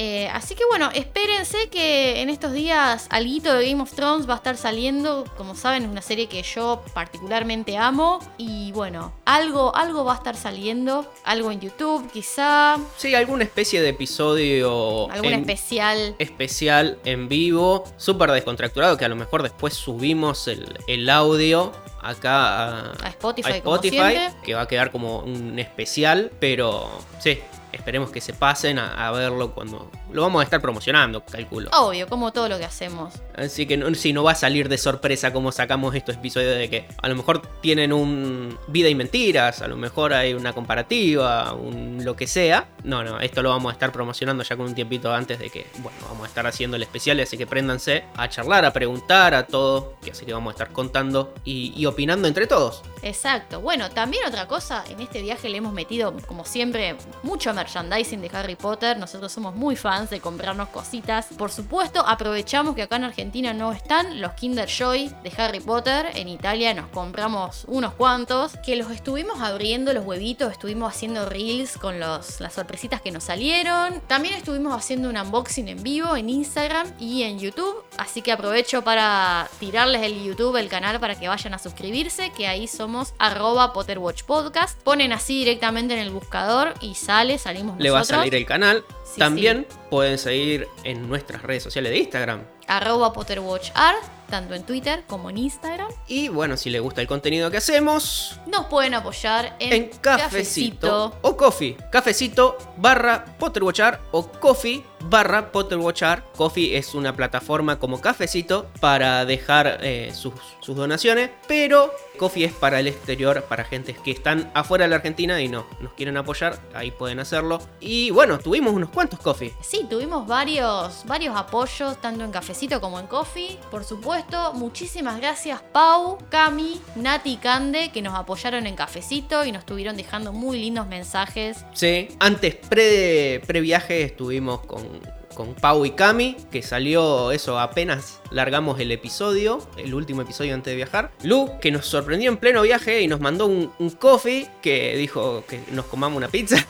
Eh, 0.00 0.28
así 0.32 0.54
que 0.54 0.64
bueno, 0.64 0.90
espérense 0.94 1.68
que 1.70 2.22
en 2.22 2.30
estos 2.30 2.52
días 2.52 3.08
alguito 3.10 3.52
de 3.52 3.68
Game 3.68 3.82
of 3.82 3.92
Thrones 3.92 4.28
va 4.28 4.34
a 4.34 4.36
estar 4.36 4.56
saliendo. 4.56 5.24
Como 5.36 5.56
saben, 5.56 5.82
es 5.82 5.88
una 5.88 6.02
serie 6.02 6.28
que 6.28 6.40
yo 6.42 6.84
particularmente 6.94 7.76
amo. 7.76 8.20
Y 8.38 8.70
bueno, 8.72 9.12
algo, 9.24 9.74
algo 9.74 10.04
va 10.04 10.12
a 10.12 10.16
estar 10.16 10.36
saliendo. 10.36 11.12
Algo 11.24 11.50
en 11.50 11.60
YouTube, 11.60 12.08
quizá. 12.12 12.78
Sí, 12.96 13.14
alguna 13.16 13.42
especie 13.42 13.82
de 13.82 13.88
episodio 13.88 15.10
Algún 15.10 15.32
especial. 15.32 16.14
especial 16.20 16.98
en 17.04 17.28
vivo, 17.28 17.82
súper 17.96 18.30
descontracturado, 18.30 18.96
que 18.96 19.04
a 19.04 19.08
lo 19.08 19.16
mejor 19.16 19.42
después 19.42 19.74
subimos 19.74 20.46
el, 20.46 20.78
el 20.86 21.10
audio 21.10 21.72
acá 22.00 22.68
a, 22.68 22.92
A 23.02 23.08
Spotify, 23.08 23.60
a 23.98 24.42
que 24.44 24.54
va 24.54 24.62
a 24.62 24.68
quedar 24.68 24.92
como 24.92 25.20
un 25.20 25.58
especial, 25.58 26.30
pero 26.38 26.88
sí, 27.18 27.40
esperemos 27.88 28.10
que 28.10 28.20
se 28.20 28.34
pasen 28.34 28.78
a, 28.78 29.08
a 29.08 29.10
verlo 29.12 29.54
cuando 29.54 29.90
lo 30.12 30.22
vamos 30.22 30.40
a 30.40 30.44
estar 30.44 30.60
promocionando, 30.60 31.24
calculo. 31.24 31.70
Obvio, 31.72 32.08
como 32.08 32.32
todo 32.32 32.48
lo 32.48 32.58
que 32.58 32.64
hacemos. 32.64 33.14
Así 33.34 33.66
que 33.66 33.76
no, 33.76 33.94
si 33.94 34.12
no 34.12 34.22
va 34.22 34.32
a 34.32 34.34
salir 34.34 34.68
de 34.68 34.78
sorpresa 34.78 35.32
como 35.32 35.52
sacamos 35.52 35.94
estos 35.94 36.16
episodios 36.16 36.56
de 36.56 36.70
que 36.70 36.88
a 37.00 37.08
lo 37.08 37.16
mejor 37.16 37.42
tienen 37.60 37.92
un 37.92 38.58
vida 38.68 38.88
y 38.88 38.94
mentiras, 38.94 39.62
a 39.62 39.68
lo 39.68 39.76
mejor 39.76 40.12
hay 40.12 40.34
una 40.34 40.52
comparativa, 40.52 41.52
un 41.52 42.04
lo 42.04 42.16
que 42.16 42.26
sea. 42.26 42.68
No, 42.84 43.04
no, 43.04 43.20
esto 43.20 43.42
lo 43.42 43.50
vamos 43.50 43.70
a 43.70 43.72
estar 43.72 43.92
promocionando 43.92 44.42
ya 44.44 44.56
con 44.56 44.66
un 44.66 44.74
tiempito 44.74 45.12
antes 45.12 45.38
de 45.38 45.50
que, 45.50 45.66
bueno, 45.78 45.98
vamos 46.08 46.24
a 46.24 46.28
estar 46.28 46.46
haciendo 46.46 46.76
el 46.76 46.82
especial, 46.82 47.20
así 47.20 47.36
que 47.36 47.46
préndanse 47.46 48.04
a 48.16 48.28
charlar, 48.28 48.64
a 48.64 48.72
preguntar, 48.72 49.34
a 49.34 49.46
todo, 49.46 49.94
que 50.02 50.12
así 50.12 50.24
que 50.24 50.32
vamos 50.32 50.52
a 50.52 50.54
estar 50.54 50.72
contando 50.72 51.34
y, 51.44 51.72
y 51.76 51.86
opinando 51.86 52.28
entre 52.28 52.46
todos. 52.46 52.82
Exacto. 53.02 53.60
Bueno, 53.60 53.90
también 53.90 54.24
otra 54.26 54.46
cosa, 54.46 54.84
en 54.88 55.00
este 55.00 55.22
viaje 55.22 55.48
le 55.48 55.58
hemos 55.58 55.72
metido, 55.72 56.14
como 56.26 56.44
siempre, 56.44 56.96
mucho 57.22 57.52
merchandising 57.52 58.20
de 58.20 58.30
Harry 58.32 58.56
Potter. 58.56 58.98
Nosotros 58.98 59.30
somos 59.32 59.54
muy 59.54 59.76
fans 59.76 59.97
de 60.06 60.20
comprarnos 60.20 60.68
cositas. 60.68 61.26
Por 61.36 61.50
supuesto, 61.50 62.06
aprovechamos 62.06 62.74
que 62.74 62.82
acá 62.82 62.96
en 62.96 63.04
Argentina 63.04 63.52
no 63.52 63.72
están 63.72 64.20
los 64.20 64.32
Kinder 64.32 64.68
Joy 64.68 65.12
de 65.22 65.32
Harry 65.36 65.60
Potter. 65.60 66.10
En 66.14 66.28
Italia 66.28 66.72
nos 66.74 66.88
compramos 66.88 67.64
unos 67.66 67.94
cuantos, 67.94 68.56
que 68.64 68.76
los 68.76 68.90
estuvimos 68.90 69.40
abriendo 69.40 69.92
los 69.92 70.04
huevitos, 70.04 70.52
estuvimos 70.52 70.94
haciendo 70.94 71.26
reels 71.26 71.76
con 71.76 71.98
los, 71.98 72.40
las 72.40 72.54
sorpresitas 72.54 73.00
que 73.00 73.10
nos 73.10 73.24
salieron. 73.24 74.00
También 74.06 74.34
estuvimos 74.34 74.74
haciendo 74.74 75.10
un 75.10 75.16
unboxing 75.16 75.68
en 75.68 75.82
vivo 75.82 76.16
en 76.16 76.28
Instagram 76.28 76.86
y 76.98 77.22
en 77.24 77.38
YouTube. 77.38 77.84
Así 77.96 78.22
que 78.22 78.32
aprovecho 78.32 78.82
para 78.82 79.48
tirarles 79.58 80.02
el 80.02 80.22
YouTube, 80.22 80.56
el 80.56 80.68
canal, 80.68 81.00
para 81.00 81.18
que 81.18 81.28
vayan 81.28 81.54
a 81.54 81.58
suscribirse, 81.58 82.30
que 82.30 82.46
ahí 82.46 82.68
somos 82.68 83.14
arroba 83.18 83.72
Potterwatch 83.72 84.22
Podcast. 84.24 84.80
Ponen 84.82 85.12
así 85.12 85.38
directamente 85.38 85.94
en 85.94 86.00
el 86.00 86.10
buscador 86.10 86.74
y 86.80 86.94
sale, 86.94 87.38
salimos 87.38 87.78
Le 87.78 87.90
va 87.90 88.00
a 88.00 88.04
salir 88.04 88.34
el 88.34 88.46
canal. 88.46 88.84
Sí, 89.12 89.18
También 89.18 89.66
pueden 89.90 90.18
seguir 90.18 90.68
en 90.84 91.08
nuestras 91.08 91.42
redes 91.42 91.62
sociales 91.62 91.92
de 91.92 91.98
Instagram. 91.98 92.42
Arroba 92.66 93.12
PotterWatchArt, 93.12 94.02
tanto 94.28 94.54
en 94.54 94.62
Twitter 94.64 95.04
como 95.06 95.30
en 95.30 95.38
Instagram. 95.38 95.88
Y 96.06 96.28
bueno, 96.28 96.56
si 96.58 96.68
les 96.68 96.82
gusta 96.82 97.00
el 97.00 97.06
contenido 97.06 97.50
que 97.50 97.56
hacemos, 97.56 98.38
Nos 98.46 98.66
pueden 98.66 98.94
apoyar 98.94 99.56
en, 99.58 99.72
en 99.72 99.88
cafecito, 100.00 101.16
o 101.22 101.36
coffee. 101.36 101.76
Cafecito 101.90 102.58
barra 102.76 103.24
Potterwatchar 103.38 104.00
o 104.12 104.28
coffee 104.28 104.84
barra 105.04 105.52
Potterwatchar. 105.52 106.24
Coffee 106.36 106.76
es 106.76 106.94
una 106.94 107.14
plataforma 107.14 107.78
como 107.78 108.00
cafecito 108.00 108.66
para 108.80 109.24
dejar 109.24 109.78
eh, 109.82 110.12
sus, 110.14 110.34
sus 110.60 110.76
donaciones, 110.76 111.30
pero 111.46 111.90
coffee 112.18 112.44
es 112.44 112.52
para 112.52 112.80
el 112.80 112.88
exterior, 112.88 113.42
para 113.44 113.64
gente 113.64 113.94
que 113.94 114.10
están 114.10 114.50
afuera 114.52 114.84
de 114.84 114.90
la 114.90 114.96
Argentina 114.96 115.40
y 115.40 115.48
no 115.48 115.66
nos 115.80 115.92
quieren 115.94 116.16
apoyar, 116.16 116.58
ahí 116.74 116.90
pueden 116.90 117.20
hacerlo. 117.20 117.60
Y 117.80 118.10
bueno, 118.10 118.38
tuvimos 118.38 118.74
unos 118.74 118.90
cuantos 118.90 119.20
coffee. 119.20 119.54
Sí, 119.62 119.86
tuvimos 119.88 120.26
varios, 120.26 121.04
varios 121.06 121.36
apoyos, 121.36 121.98
tanto 122.00 122.24
en 122.24 122.30
cafecito 122.30 122.80
como 122.80 123.00
en 123.00 123.06
coffee. 123.06 123.58
Por 123.70 123.84
supuesto, 123.84 124.52
muchísimas 124.54 125.18
gracias 125.18 125.62
Pau, 125.72 126.18
Cami, 126.28 126.80
Nati 126.96 127.32
y 127.32 127.36
Cande, 127.36 127.90
que 127.90 128.02
nos 128.02 128.14
apoyaron 128.14 128.66
en 128.66 128.74
cafecito 128.74 129.44
y 129.44 129.52
nos 129.52 129.60
estuvieron 129.60 129.96
dejando 129.96 130.32
muy 130.32 130.58
lindos 130.58 130.86
mensajes. 130.86 131.64
Sí, 131.72 132.08
antes 132.18 132.56
pre, 132.56 133.40
pre 133.46 133.60
viaje 133.60 134.02
estuvimos 134.02 134.60
con, 134.66 134.87
con 135.34 135.54
Pau 135.54 135.84
y 135.84 135.90
Cami, 135.92 136.36
que 136.50 136.62
salió 136.62 137.30
eso 137.32 137.58
apenas 137.58 138.20
largamos 138.30 138.80
el 138.80 138.90
episodio, 138.92 139.58
el 139.76 139.94
último 139.94 140.22
episodio 140.22 140.54
antes 140.54 140.72
de 140.72 140.76
viajar. 140.76 141.12
Lu, 141.22 141.50
que 141.60 141.70
nos 141.70 141.86
sorprendió 141.86 142.30
en 142.30 142.36
pleno 142.38 142.62
viaje 142.62 143.02
y 143.02 143.06
nos 143.08 143.20
mandó 143.20 143.46
un, 143.46 143.72
un 143.78 143.90
coffee 143.90 144.48
que 144.62 144.96
dijo 144.96 145.44
que 145.48 145.60
nos 145.72 145.86
comamos 145.86 146.16
una 146.16 146.28
pizza. 146.28 146.56